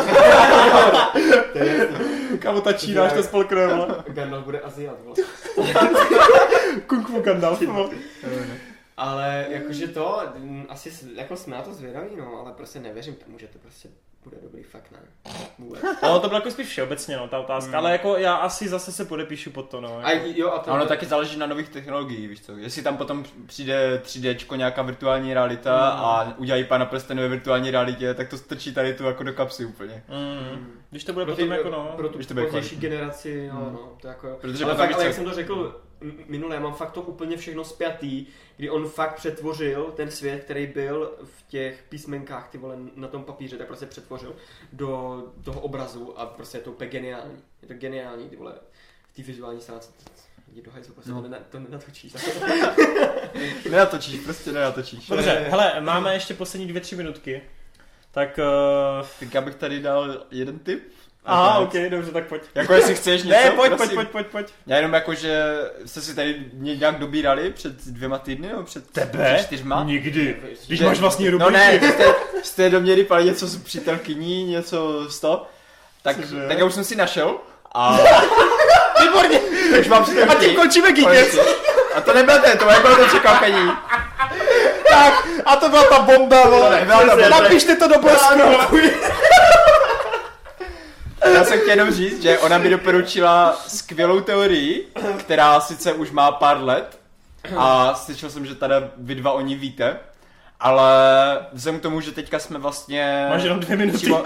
To 1.53 1.59
je 1.59 1.77
jasný. 1.77 2.39
Kámo, 2.39 2.61
ta 2.61 2.73
Čína, 2.73 3.05
až 3.05 3.13
to 3.13 3.23
spolkne, 3.23 3.67
vole. 3.67 4.05
Gandalf 4.09 4.45
bude 4.45 4.61
Aziat. 4.61 4.97
Kung 6.87 7.07
Fu 7.07 7.21
Gandalf. 7.21 7.63
Ale 8.97 9.47
jakože 9.49 9.89
to, 9.89 10.23
asi 10.69 10.93
jako 11.15 11.37
jsme 11.37 11.57
na 11.57 11.63
to 11.63 11.75
zvědaví, 11.75 12.11
no, 12.17 12.41
ale 12.45 12.53
prostě 12.53 12.81
nevěřím 12.81 13.15
tomu, 13.15 13.39
že 13.39 13.47
to 13.47 13.59
prostě 13.59 13.89
bude 14.25 14.37
dobrý 14.43 14.63
fakt, 14.63 14.91
ne. 14.93 14.99
Vůbec. 15.59 15.83
No, 16.03 16.21
to 16.21 16.29
bylo 16.29 16.39
jako 16.39 16.51
spíš 16.51 16.67
všeobecně, 16.69 17.17
no, 17.17 17.29
ta 17.29 17.39
otázka, 17.39 17.69
Hmm. 17.71 17.79
ale 17.79 17.93
jako 17.93 18.17
já 18.17 18.35
asi 18.35 18.69
zase 18.69 18.93
se 18.93 19.05
podepíšu 19.05 19.51
pod 19.51 19.69
to, 19.69 19.81
no. 19.81 20.01
A 20.03 20.11
jo, 20.13 20.51
a 20.51 20.59
to... 20.59 20.71
A 20.71 20.75
ono 20.75 20.87
taky 20.87 21.07
záleží 21.07 21.39
na 21.39 21.47
nových 21.47 21.69
technologiích, 21.69 22.29
víš 22.29 22.41
co. 22.41 22.53
Jestli 22.53 22.83
tam 22.83 22.97
potom 22.97 23.25
přijde 23.47 24.01
3D, 24.05 24.57
nějaká 24.57 24.83
virtuální 24.83 25.35
realita 25.35 25.89
a 25.89 26.39
udělají 26.39 26.65
pana 26.65 26.87
prstenu 26.87 27.23
ve 27.23 27.29
virtuální 27.29 27.71
realitě, 27.71 28.15
tak 28.15 28.29
to 28.29 28.39
strčí 28.39 28.75
tady 28.75 28.95
tu 28.95 29.05
jako 29.05 29.23
do 29.23 29.33
kapsy 29.33 29.65
úplně. 29.65 30.03
Mm. 30.09 30.71
Když 30.91 31.05
to 31.05 31.13
bude 31.13 31.25
pro, 31.25 31.35
potom 31.35 31.49
ty, 31.49 31.55
jako 31.57 31.71
no. 31.71 31.93
pro 31.97 32.09
tu 32.09 32.15
když 32.15 32.27
to 32.27 32.35
bude 32.35 32.47
pozdější 32.47 32.69
kvalitní. 32.77 32.91
generaci, 32.99 33.51
jo, 33.53 33.55
no, 33.73 33.93
to 34.01 34.09
jako 34.09 34.27
jo. 34.29 34.37
Protože 34.41 34.65
ale 34.65 34.73
potom 34.75 34.87
fakt, 34.87 34.95
ale 34.95 35.03
co- 35.03 35.07
jak 35.07 35.15
jsem 35.15 35.25
to 35.25 35.35
řekl 35.35 35.81
minule, 36.27 36.55
já 36.55 36.61
mám 36.61 36.75
fakt 36.75 36.91
to 36.93 37.03
úplně 37.03 37.37
všechno 37.37 37.65
spjatý, 37.65 38.27
kdy 38.57 38.71
on 38.71 38.89
fakt 38.89 39.15
přetvořil 39.15 39.93
ten 39.97 40.11
svět, 40.11 40.45
který 40.45 40.67
byl 40.67 41.13
v 41.25 41.43
těch 41.49 41.85
písmenkách, 41.89 42.49
ty 42.49 42.59
vole, 42.59 42.77
na 42.97 43.09
tom 43.09 43.25
papíře, 43.25 43.57
tak 43.59 43.67
prostě 43.67 43.87
přetvořil 43.87 44.37
do 44.73 45.23
toho 45.45 45.61
obrazu 45.61 46.19
a 46.19 46.27
prostě 46.27 46.59
je 46.59 46.63
to 46.63 46.71
úplně 46.73 46.91
geniální. 46.91 47.37
Je 47.63 47.69
to 47.69 47.75
geniální, 47.75 48.29
ty 48.29 48.37
vole, 48.37 48.55
v 49.13 49.17
té 49.17 49.23
vizuální 49.23 49.61
stránce. 49.61 49.91
Jdi 50.53 50.63
do 50.63 50.71
hajzlu, 50.71 50.95
prostě 50.95 51.11
No. 51.11 51.23
to, 51.23 51.29
nena- 51.29 51.43
to 51.51 51.59
nenatočíš. 51.61 52.13
Nenatočíš, 53.71 54.21
prostě 54.21 54.53
nenatočíš. 54.53 55.07
Dobře, 55.09 55.47
hele, 55.51 55.81
máme 55.81 56.15
ještě 56.15 56.35
poslední 56.35 56.67
dvě, 56.69 56.81
tři 56.81 56.97
minutky. 56.97 57.43
Tak, 58.11 58.39
uh... 59.01 59.07
Tak 59.21 59.35
já 59.35 59.41
bych 59.41 59.55
tady 59.55 59.81
dal 59.81 60.27
jeden 60.31 60.59
tip. 60.59 60.93
Aha, 61.25 61.59
ok, 61.59 61.73
dobře, 61.89 62.11
tak 62.11 62.25
pojď. 62.27 62.43
Jako 62.55 62.73
jestli 62.75 62.95
chceš 62.95 63.23
něco, 63.23 63.37
Ne, 63.45 63.51
pojď, 63.51 63.57
pojď, 63.57 63.77
prosím. 63.77 63.95
pojď, 63.97 64.09
pojď, 64.09 64.27
pojď. 64.27 64.47
Já 64.67 64.77
jenom 64.77 64.93
jako, 64.95 65.15
že 65.15 65.43
jste 65.87 66.01
si 66.01 66.15
tady 66.15 66.45
nějak 66.53 66.99
dobírali 66.99 67.51
před 67.51 67.73
dvěma 67.87 68.19
týdny, 68.19 68.49
nebo 68.49 68.63
před 68.63 68.91
Tebe? 68.91 69.35
před 69.35 69.47
čtyřma? 69.47 69.85
Nikdy. 69.85 70.37
Když 70.67 70.81
máš 70.81 71.01
vlastní 71.01 71.25
No 71.25 71.31
rubriky. 71.31 71.53
ne, 71.53 71.81
jste, 71.93 72.05
jste 72.43 72.71
do 72.71 72.81
mě 72.81 72.95
rypali 72.95 73.25
něco 73.25 73.47
s 73.47 73.57
přítelkyní, 73.57 74.45
něco 74.45 75.11
z 75.11 75.21
to. 75.21 75.47
Tak, 76.03 76.17
Cože? 76.17 76.49
tak 76.49 76.59
já 76.59 76.65
už 76.65 76.75
jsem 76.75 76.85
si 76.85 76.97
našel. 76.97 77.35
A... 77.75 77.99
Výborně! 79.03 79.41
Už 79.81 79.89
mám 79.89 80.03
přítelkyni. 80.05 80.37
A 80.37 80.41
tím 80.41 80.55
končíme 80.57 80.93
Geekec. 80.93 81.39
A 81.95 82.01
to 82.01 82.15
nebyl 82.15 82.39
ten, 82.39 82.59
to 82.59 82.65
bylo 82.65 82.97
to 82.97 83.07
překvapení. 83.07 83.71
Tak, 84.91 85.29
a 85.45 85.57
to 85.57 85.69
byla 85.69 85.85
ta 85.85 85.99
bomba, 85.99 86.49
vole. 86.49 86.87
Napište 87.31 87.77
to 87.77 87.89
do 87.89 87.99
blesku. 88.01 88.35
Já 91.33 91.45
jsem 91.45 91.59
chtěl 91.59 91.71
jenom 91.71 91.91
říct, 91.91 92.23
že 92.23 92.39
ona 92.39 92.59
mi 92.59 92.71
doporučila 92.71 93.57
skvělou 93.67 94.21
teorii, 94.21 94.93
která 95.19 95.61
sice 95.61 95.93
už 95.93 96.11
má 96.11 96.33
pár 96.33 96.63
let 96.63 96.99
a 97.57 97.95
slyšel 97.95 98.31
jsem, 98.31 98.47
že 98.47 98.55
tady 98.55 98.75
vy 98.97 99.15
dva 99.15 99.33
o 99.33 99.41
ní 99.41 99.55
víte, 99.55 99.97
ale 100.61 100.85
vzhledem 101.53 101.81
k 101.81 101.83
tomu, 101.83 102.01
že 102.01 102.13
teďka 102.13 102.39
jsme 102.39 102.59
vlastně... 102.59 103.27
Máš 103.31 103.43
jenom 103.43 103.61
dvě 103.61 103.77
minuty. 103.77 103.99
přímo, 103.99 104.23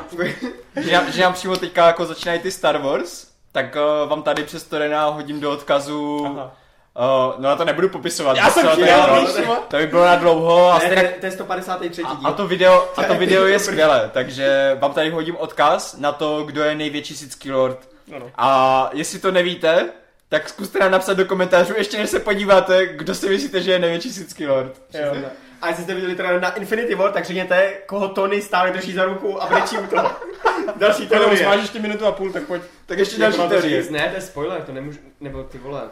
že, 0.77 0.93
nám, 0.93 1.13
že 1.13 1.23
nám 1.23 1.33
přímo 1.33 1.57
teďka 1.57 1.87
jako 1.87 2.07
začínají 2.07 2.41
ty 2.41 2.51
Star 2.51 2.79
Wars, 2.79 3.27
tak 3.53 3.77
uh, 3.77 4.09
vám 4.09 4.23
tady 4.23 4.43
přes 4.43 4.63
Torena 4.65 5.05
hodím 5.05 5.41
do 5.41 5.53
odkazu... 5.53 6.27
Aha. 6.27 6.57
Uh, 6.99 7.35
no 7.39 7.49
já 7.49 7.57
to 7.57 7.65
nebudu 7.65 7.89
popisovat. 7.89 8.37
Já 8.37 8.51
jsem 8.51 8.69
chtěl, 8.69 9.27
no. 9.47 9.57
To 9.69 9.77
by 9.77 9.87
bylo 9.87 10.05
na 10.05 10.17
dlouho 10.17 10.71
a 10.71 10.79
Ne, 10.79 10.85
stejně 10.85 11.09
to 11.21 11.27
je 11.27 11.33
153. 11.33 12.03
a, 12.03 12.15
díl. 12.15 12.27
a 12.29 12.33
to 12.33 12.47
video, 12.47 12.89
a 12.97 13.03
to 13.03 13.15
video 13.15 13.47
je 13.47 13.59
skvělé, 13.59 14.11
takže 14.13 14.77
vám 14.81 14.93
tady 14.93 15.11
hodím 15.11 15.37
odkaz 15.37 15.97
na 15.99 16.13
to, 16.13 16.43
kdo 16.43 16.63
je 16.63 16.75
největší 16.75 17.17
Sithský 17.17 17.53
Lord. 17.53 17.89
Ano. 18.17 18.31
A 18.39 18.91
jestli 18.93 19.19
to 19.19 19.31
nevíte, 19.31 19.89
tak 20.29 20.49
zkuste 20.49 20.79
nám 20.79 20.91
napsat 20.91 21.15
do 21.15 21.25
komentářů, 21.25 21.75
ještě 21.77 21.99
než 21.99 22.11
se 22.11 22.21
podíváte, 22.21 22.87
kdo 22.87 23.15
si 23.15 23.29
myslíte, 23.29 23.61
že 23.61 23.73
je 23.73 23.79
největší 23.79 24.13
Sithský 24.13 24.47
Lord. 24.47 24.83
Jo. 24.95 25.15
A 25.63 25.69
jestli 25.69 25.85
jste 25.85 25.95
viděli 25.95 26.15
teda 26.15 26.41
na 26.41 26.55
Infinity 26.55 26.95
War, 26.95 27.13
tak 27.13 27.25
řekněte, 27.25 27.73
koho 27.87 28.09
Tony 28.09 28.43
stále 28.43 28.71
drží 28.71 28.93
za 28.93 29.05
ruku 29.05 29.43
a 29.43 29.47
brečí 29.47 29.79
u 29.79 29.87
toho. 29.87 30.11
Další 30.77 31.07
teorie. 31.07 31.47
máš 31.47 31.61
ještě 31.61 31.79
minutu 31.79 32.07
a 32.07 32.13
půl, 32.13 32.33
tak 32.33 32.43
pojď. 32.43 32.63
Tak 32.87 32.99
ještě 32.99 33.19
další 33.19 33.49
teorie. 33.49 33.85
Ne, 33.91 34.09
to 34.09 34.15
je 34.15 34.21
spoiler, 34.21 34.63
to 34.63 34.73
nemůžu, 34.73 34.99
nebo 35.21 35.43
ty 35.43 35.59
vole. 35.59 35.83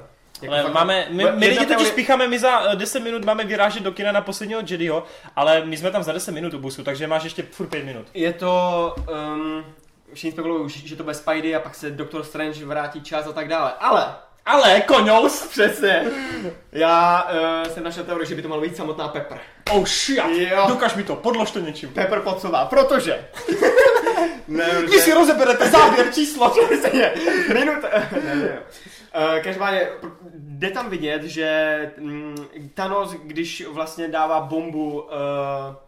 Jako 0.43 0.55
Ale 0.55 0.63
fakt- 0.63 0.73
máme, 0.73 1.07
my, 1.11 1.25
my 1.35 1.47
lidi 1.47 1.59
totiž 1.59 1.69
teorie- 1.77 1.93
spícháme, 1.93 2.29
my 2.29 2.39
za 2.39 2.73
eh, 2.73 2.77
10 2.77 3.01
minut 3.01 3.25
máme 3.25 3.45
vyrážet 3.45 3.83
do 3.83 3.93
kina 3.93 4.13
na 4.13 4.21
posledního 4.21 4.61
Jediho, 4.71 5.05
ale 5.37 5.65
my 5.65 5.77
jsme 5.77 5.91
tam 5.91 6.03
za 6.03 6.13
10 6.13 6.33
minut 6.33 6.55
u 6.55 6.59
busu, 6.59 6.85
takže 6.85 7.07
máš 7.07 7.25
ještě 7.25 7.43
furt 7.51 7.67
5 7.67 7.85
minut. 7.85 8.07
Je 8.15 8.33
to, 8.33 8.95
um, 9.35 9.65
všichni 10.15 10.33
spekulují, 10.33 10.71
že 10.71 10.97
to 10.97 11.03
bude 11.03 11.15
Spidey 11.15 11.57
a 11.57 11.61
pak 11.61 11.75
se 11.75 11.91
Doctor 11.91 12.25
Strange 12.25 12.65
vrátí 12.65 13.01
čas 13.03 13.27
a 13.27 13.33
tak 13.33 13.49
dále. 13.49 13.73
Ale, 13.81 14.15
Ale, 14.47 14.81
konous! 14.81 15.47
přesně, 15.47 16.05
já 16.73 17.29
uh, 17.65 17.73
jsem 17.73 17.85
našel 17.85 18.05
teorii, 18.05 18.27
že 18.29 18.35
by 18.35 18.43
to 18.43 18.49
malo 18.49 18.61
být 18.61 18.77
samotná 18.77 19.09
Pepper. 19.09 19.39
Oh 19.71 19.85
shit! 19.87 20.19
Jo. 20.51 20.65
Dokaž 20.69 20.95
mi 20.95 21.03
to, 21.03 21.17
podlož 21.17 21.51
to 21.51 21.59
něčím. 21.61 21.89
Pepper 21.89 22.21
Pottsová, 22.21 22.65
protože... 22.65 23.25
ne, 24.49 24.83
Vy 24.91 24.99
si 25.01 25.15
rozeberete 25.15 25.71
záběr 25.71 26.13
číslo. 26.15 26.51
Přesně, 26.67 27.13
minut... 27.55 27.77
ne, 28.25 28.35
ne. 28.35 28.59
Uh, 29.15 29.43
každopádně 29.43 29.89
jde 30.35 30.71
tam 30.71 30.91
vidět, 30.91 31.23
že 31.23 31.93
mm, 31.99 32.37
Thanos, 32.75 33.13
když 33.25 33.67
vlastně 33.67 34.09
dává 34.09 34.41
bombu 34.41 35.01
uh, 35.01 35.11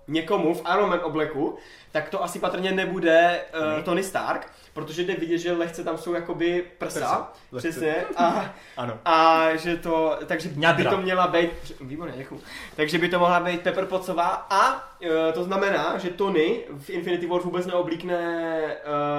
někomu 0.08 0.54
v 0.54 0.62
Iron 0.74 0.90
Man 0.90 1.00
obleku, 1.02 1.58
tak 1.92 2.08
to 2.08 2.24
asi 2.24 2.38
patrně 2.38 2.72
nebude 2.72 3.40
uh, 3.76 3.82
Tony 3.84 4.02
Stark, 4.02 4.52
protože 4.72 5.02
jde 5.02 5.14
vidět, 5.14 5.38
že 5.38 5.52
lehce 5.52 5.84
tam 5.84 5.98
jsou 5.98 6.14
jakoby 6.14 6.64
prsa, 6.78 7.00
Prsa, 7.00 7.32
lehce. 7.52 7.68
přesně, 7.70 7.94
a, 8.16 8.54
Ano. 8.76 8.98
a 9.04 9.46
že 9.56 9.76
to, 9.76 10.18
takže 10.26 10.48
by 10.48 10.60
Ňadra. 10.60 10.90
to 10.90 10.96
měla 11.00 11.26
být, 11.26 11.50
výborně, 11.80 12.14
děkuju, 12.16 12.40
takže 12.76 12.98
by 12.98 13.08
to 13.08 13.18
mohla 13.18 13.40
být 13.40 13.60
Pepper 13.62 13.86
Pottsová 13.86 14.46
a 14.50 14.74
uh, 14.74 15.08
to 15.34 15.44
znamená, 15.44 15.98
že 15.98 16.08
Tony 16.10 16.64
v 16.78 16.90
Infinity 16.90 17.26
War 17.26 17.40
vůbec 17.40 17.66
neoblíkne 17.66 18.60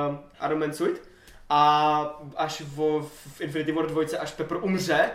uh, 0.10 0.46
Iron 0.46 0.60
Man 0.60 0.74
suit 0.74 1.10
a 1.50 2.02
až 2.38 2.62
v, 2.62 3.02
v 3.36 3.42
Infinity 3.42 3.72
War 3.72 3.86
2, 3.88 4.02
až 4.20 4.32
Pepper 4.32 4.58
umře, 4.62 5.10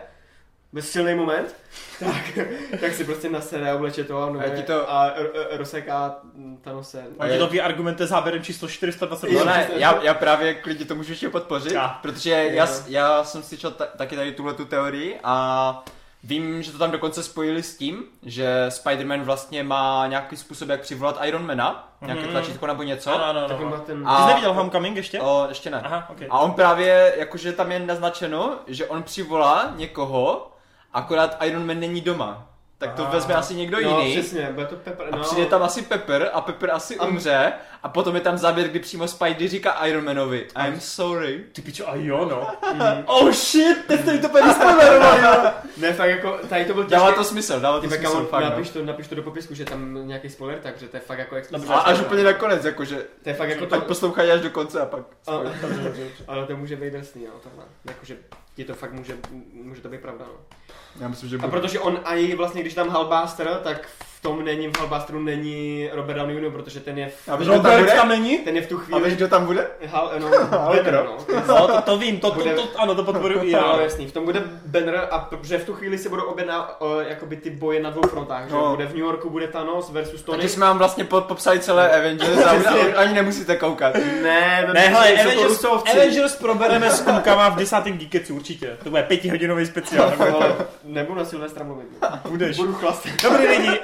ve 0.73 0.82
silný 0.82 1.15
moment, 1.15 1.55
tak, 2.01 2.39
tak 2.81 2.93
si 2.94 3.05
prostě 3.05 3.28
nasede, 3.31 3.73
obleče 3.74 4.05
to, 4.05 4.31
no, 4.32 4.40
A 4.40 4.48
ti 4.48 4.62
to- 4.62 4.90
a 4.93 5.06
r- 5.06 5.31
rozseká 5.51 6.16
Thanose. 6.61 7.05
A 7.19 7.28
ti 7.28 7.39
to 7.39 7.47
vyargumente 7.47 8.06
záběrem 8.06 8.43
číslo 8.43 8.69
420. 8.69 9.31
No 9.31 9.44
ne, 9.44 9.69
já, 9.77 10.02
já 10.02 10.15
právě 10.15 10.55
klidně 10.55 10.85
to 10.86 10.94
můžu 10.94 11.12
ještě 11.12 11.28
podpořit, 11.28 11.73
Já. 11.73 11.89
protože 12.02 12.31
já, 12.31 12.69
já 12.86 13.24
jsem 13.24 13.43
slyšel 13.43 13.70
ta, 13.70 13.86
taky 13.86 14.16
tady 14.16 14.32
tuhle 14.32 14.55
tu 14.55 14.65
teorii 14.65 15.20
a 15.24 15.85
vím, 16.25 16.63
že 16.63 16.73
to 16.73 16.79
tam 16.79 16.91
dokonce 16.91 17.23
spojili 17.23 17.63
s 17.63 17.77
tím, 17.77 18.05
že 18.23 18.67
Spider-Man 18.69 19.23
vlastně 19.23 19.63
má 19.63 20.07
nějaký 20.07 20.37
způsob, 20.37 20.69
jak 20.69 20.81
přivolat 20.81 21.19
Ironmana, 21.25 21.89
nějaké 22.01 22.23
Mhm. 22.23 22.31
tlačítko 22.31 22.67
nebo 22.67 22.83
něco. 22.83 23.15
Ano, 23.15 23.25
ano, 23.25 23.41
ano. 23.45 23.79
ten... 23.87 24.09
A- 24.09 24.17
Ty 24.17 24.23
jsi 24.23 24.29
neviděl 24.29 24.53
Homecoming 24.53 24.97
ještě? 24.97 25.21
O, 25.21 25.47
ještě 25.49 25.71
ne. 25.71 25.81
Aha, 25.85 26.07
ok. 26.11 26.19
A 26.31 26.39
on 26.39 26.53
právě, 26.53 27.15
jakože 27.19 27.53
tam 27.53 27.73
je 27.73 27.79
naznačeno, 27.81 28.59
že 28.67 28.87
on 28.87 29.03
přivolá 29.03 29.73
někoho, 29.77 30.51
akorát 30.93 31.37
Iron 31.45 31.67
Man 31.67 31.81
není 31.81 32.01
doma. 32.01 32.47
Tak 32.85 32.94
to 32.94 33.06
A. 33.06 33.11
vezme 33.11 33.35
asi 33.35 33.55
někdo 33.55 33.81
no, 33.81 33.98
jiný. 34.01 34.12
přesně, 34.20 34.48
bude 34.52 34.66
to 34.66 34.77
Pepper, 34.77 35.06
A 35.12 35.16
no. 35.16 35.23
přijde 35.23 35.47
tam 35.47 35.62
asi 35.62 35.82
Pepper 35.82 36.31
a 36.32 36.40
Pepper 36.40 36.70
asi 36.70 36.97
A- 36.97 37.05
umře 37.06 37.52
a 37.82 37.89
potom 37.89 38.15
je 38.15 38.20
tam 38.20 38.39
záběr, 38.39 38.69
kdy 38.69 38.78
přímo 38.81 39.09
Spidey 39.09 39.48
říká 39.48 39.73
Iron 39.73 40.05
Manovi 40.05 40.47
I'm 40.66 40.81
sorry. 40.81 41.44
Ty 41.52 41.62
pičo, 41.62 41.89
a 41.90 41.93
jo, 41.94 42.24
no. 42.31 42.48
Oh 43.06 43.31
shit, 43.32 43.86
teď 43.86 44.01
jste 44.01 44.12
mi 44.12 44.19
to 44.19 44.28
úplně 44.28 44.44
vyspomenovali, 44.48 45.23
jo. 45.23 45.51
Ne, 45.77 45.93
fakt 45.93 46.09
jako, 46.11 46.39
tady 46.48 46.65
to 46.65 46.74
byl 46.74 46.85
Dává 46.85 47.06
těžký- 47.11 47.15
to 47.19 47.24
smysl, 47.24 47.61
dává 47.61 47.81
to 47.81 47.89
Ty 47.89 47.97
smysl, 47.97 48.24
fakt, 48.31 48.44
napiš, 48.44 48.69
no. 48.73 48.81
to, 48.81 48.86
napiš 48.86 49.06
to 49.09 49.15
do 49.15 49.23
popisku, 49.23 49.55
že 49.55 49.65
tam 49.65 50.09
nějaký 50.09 50.28
spoiler, 50.31 50.59
takže 50.62 50.89
to 50.89 50.97
je 50.97 51.01
fakt 51.01 51.19
jako 51.19 51.35
explicitní. 51.35 51.74
A 51.74 51.78
až 51.78 52.01
úplně 52.01 52.24
nakonec, 52.24 52.65
jakože, 52.65 52.97
To 53.23 53.28
je 53.28 53.35
fakt 53.35 53.48
jako 53.48 53.66
to, 53.66 53.74
ať 53.74 53.82
poslouchají 53.85 54.31
až 54.31 54.40
do 54.40 54.51
konce 54.51 54.81
a 54.81 54.86
pak. 54.86 55.01
a, 55.27 55.32
ale 56.28 56.47
to 56.47 56.56
může 56.56 56.77
být 56.77 56.90
drsný, 56.90 57.24
no, 57.24 57.32
tohle. 57.43 57.65
Jakože 57.89 58.16
ti 58.55 58.64
to 58.64 58.74
fakt 58.74 58.93
může, 58.93 59.18
může 59.52 59.81
to 59.81 59.89
být 59.89 60.01
pravda, 60.01 60.24
no. 60.28 60.59
Já 61.01 61.09
myslím, 61.09 61.31
že 61.31 61.39
A 61.39 61.48
protože 61.48 61.81
on 61.81 62.01
a 62.05 62.14
i 62.14 62.35
vlastně, 62.35 62.60
když 62.60 62.74
tam 62.74 62.89
Halbaster, 62.89 63.60
tak 63.64 63.89
tom 64.25 64.45
není, 64.45 64.69
v 64.69 64.79
Halbasteru 64.79 65.21
není 65.23 65.89
Robert 65.93 66.17
Downey 66.19 66.37
Jr., 66.37 66.51
protože 66.51 66.81
ten 66.81 66.99
je 66.99 67.09
v, 67.09 67.29
A 67.29 67.37
víš, 67.37 67.49
tam 67.49 67.61
bude? 67.61 67.93
tam 67.93 68.09
není? 68.09 68.39
ten 68.39 68.57
je 68.57 68.63
v 68.63 68.67
tu 68.67 68.77
A 68.77 68.81
víš, 68.81 68.87
chvíli, 68.97 69.11
kdo 69.17 69.29
tam 69.29 69.47
bude? 69.47 69.67
Hal, 69.87 70.13
no, 70.19 70.29
Ale 70.61 70.77
Banner, 70.77 71.05
no. 71.05 71.17
No, 71.49 71.67
to, 71.69 71.81
to 71.83 71.99
vím, 71.99 72.19
to, 72.21 72.31
to, 72.31 72.35
Bude- 72.35 72.55
to, 72.55 72.69
ano, 72.77 72.95
to 72.95 73.05
podporuji 73.05 73.41
i 73.49 73.51
Jo, 73.53 73.59
já. 73.77 73.81
jasný, 73.83 74.07
v 74.07 74.13
tom 74.13 74.25
bude 74.25 74.43
Banner 74.67 75.09
a 75.11 75.19
protože 75.19 75.59
v 75.59 75.65
tu 75.67 75.75
chvíli 75.75 75.99
se 75.99 76.09
budou 76.09 76.23
obě 76.23 76.45
na, 76.47 76.81
o, 76.81 77.01
jakoby 77.01 77.37
ty 77.37 77.51
boje 77.51 77.83
na 77.83 77.91
dvou 77.91 78.03
frontách, 78.03 78.49
že 78.49 78.55
No. 78.55 78.71
bude 78.71 78.87
v 78.87 78.91
New 78.91 78.99
Yorku 79.05 79.31
bude 79.31 79.49
Thanos 79.49 79.91
versus 79.91 80.23
Tony. 80.23 80.39
Takže 80.39 80.55
jsme 80.55 80.67
vám 80.67 80.79
vlastně 80.79 81.05
po, 81.05 81.21
popsali 81.21 81.61
celé 81.61 81.91
Avengers 81.99 82.45
a 82.47 82.53
už 82.53 82.65
ani 82.97 83.15
nemusíte 83.15 83.57
koukat. 83.57 83.95
Ne, 84.23 84.65
to 84.67 84.73
Ne, 84.73 84.81
hele, 84.81 85.13
Avengers. 85.13 85.65
Avengers 85.65 86.37
probereme 86.37 86.91
s 86.91 87.01
klukama 87.01 87.49
v 87.49 87.57
desátém 87.57 87.99
Geeketsu, 87.99 88.35
určitě. 88.35 88.77
To 88.85 88.91
bude 88.91 89.03
pětihodinový 89.03 89.67
speciál. 89.67 90.13
Nebudu 90.85 91.19
na 91.19 91.25
Silvestra 91.25 91.65
mluvit. 91.65 91.87
Budeš. 92.29 92.57
Budu 92.57 92.73
chlastat. 92.75 93.13
Dobrý 93.23 93.47
lidi, 93.47 93.69
uh, 93.69 93.77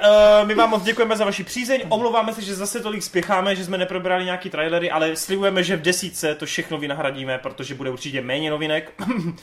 my 0.45 0.55
vám 0.55 0.69
moc 0.69 0.83
děkujeme 0.83 1.17
za 1.17 1.25
vaši 1.25 1.43
přízeň, 1.43 1.81
omlouváme 1.89 2.33
se, 2.33 2.41
že 2.41 2.55
zase 2.55 2.79
tolik 2.79 3.03
spěcháme, 3.03 3.55
že 3.55 3.65
jsme 3.65 3.77
neprobrali 3.77 4.25
nějaký 4.25 4.49
trailery, 4.49 4.91
ale 4.91 5.15
slibujeme, 5.15 5.63
že 5.63 5.75
v 5.75 5.81
desítce 5.81 6.35
to 6.35 6.45
všechno 6.45 6.77
vynahradíme, 6.77 7.37
protože 7.37 7.75
bude 7.75 7.89
určitě 7.89 8.21
méně 8.21 8.49
novinek. 8.49 8.93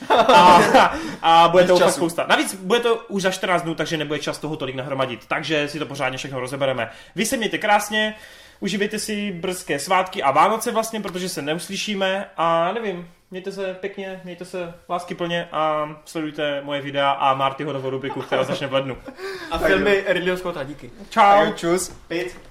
A, 0.09 0.94
a 1.23 1.48
bude 1.48 1.65
toho 1.65 1.78
fakt 1.78 1.94
spousta. 1.94 2.27
Navíc 2.28 2.55
bude 2.55 2.81
to 2.81 2.97
už 3.09 3.23
za 3.23 3.31
14 3.31 3.62
dnů, 3.62 3.74
takže 3.74 3.97
nebude 3.97 4.19
čas 4.19 4.39
toho 4.39 4.56
tolik 4.56 4.77
nahromadit, 4.77 5.27
takže 5.28 5.69
si 5.69 5.78
to 5.78 5.86
pořádně 5.86 6.19
všechno 6.19 6.40
rozebereme. 6.40 6.90
Vy 7.15 7.27
se 7.27 7.36
mějte 7.36 7.59
krásně, 7.59 8.15
uživejte 8.60 8.98
si 8.98 9.32
brzké 9.32 9.78
svátky 9.78 10.23
a 10.23 10.31
Vánoce 10.31 10.73
vlastně, 10.73 11.01
protože 11.01 11.28
se 11.28 11.43
neuslyšíme. 11.43 12.31
A 12.36 12.73
nevím, 12.73 13.09
mějte 13.30 13.52
se 13.52 13.74
pěkně, 13.74 14.20
mějte 14.24 14.44
se 14.44 14.74
lásky 14.88 15.14
plně 15.14 15.48
a 15.52 15.88
sledujte 16.05 16.60
moje 16.64 16.80
videa 16.80 17.10
a 17.10 17.34
Martyho 17.34 17.72
novou 17.72 17.90
rubriku, 17.90 18.22
která 18.22 18.44
začne 18.44 18.66
v 18.66 18.72
lednu. 18.72 18.96
A 19.50 19.59
filmy 19.59 20.05
Ridleyho 20.06 20.36
Scotta, 20.36 20.64
díky. 20.64 20.90
Čau. 21.10 21.52
Čus. 21.52 21.88
Pět. 22.09 22.48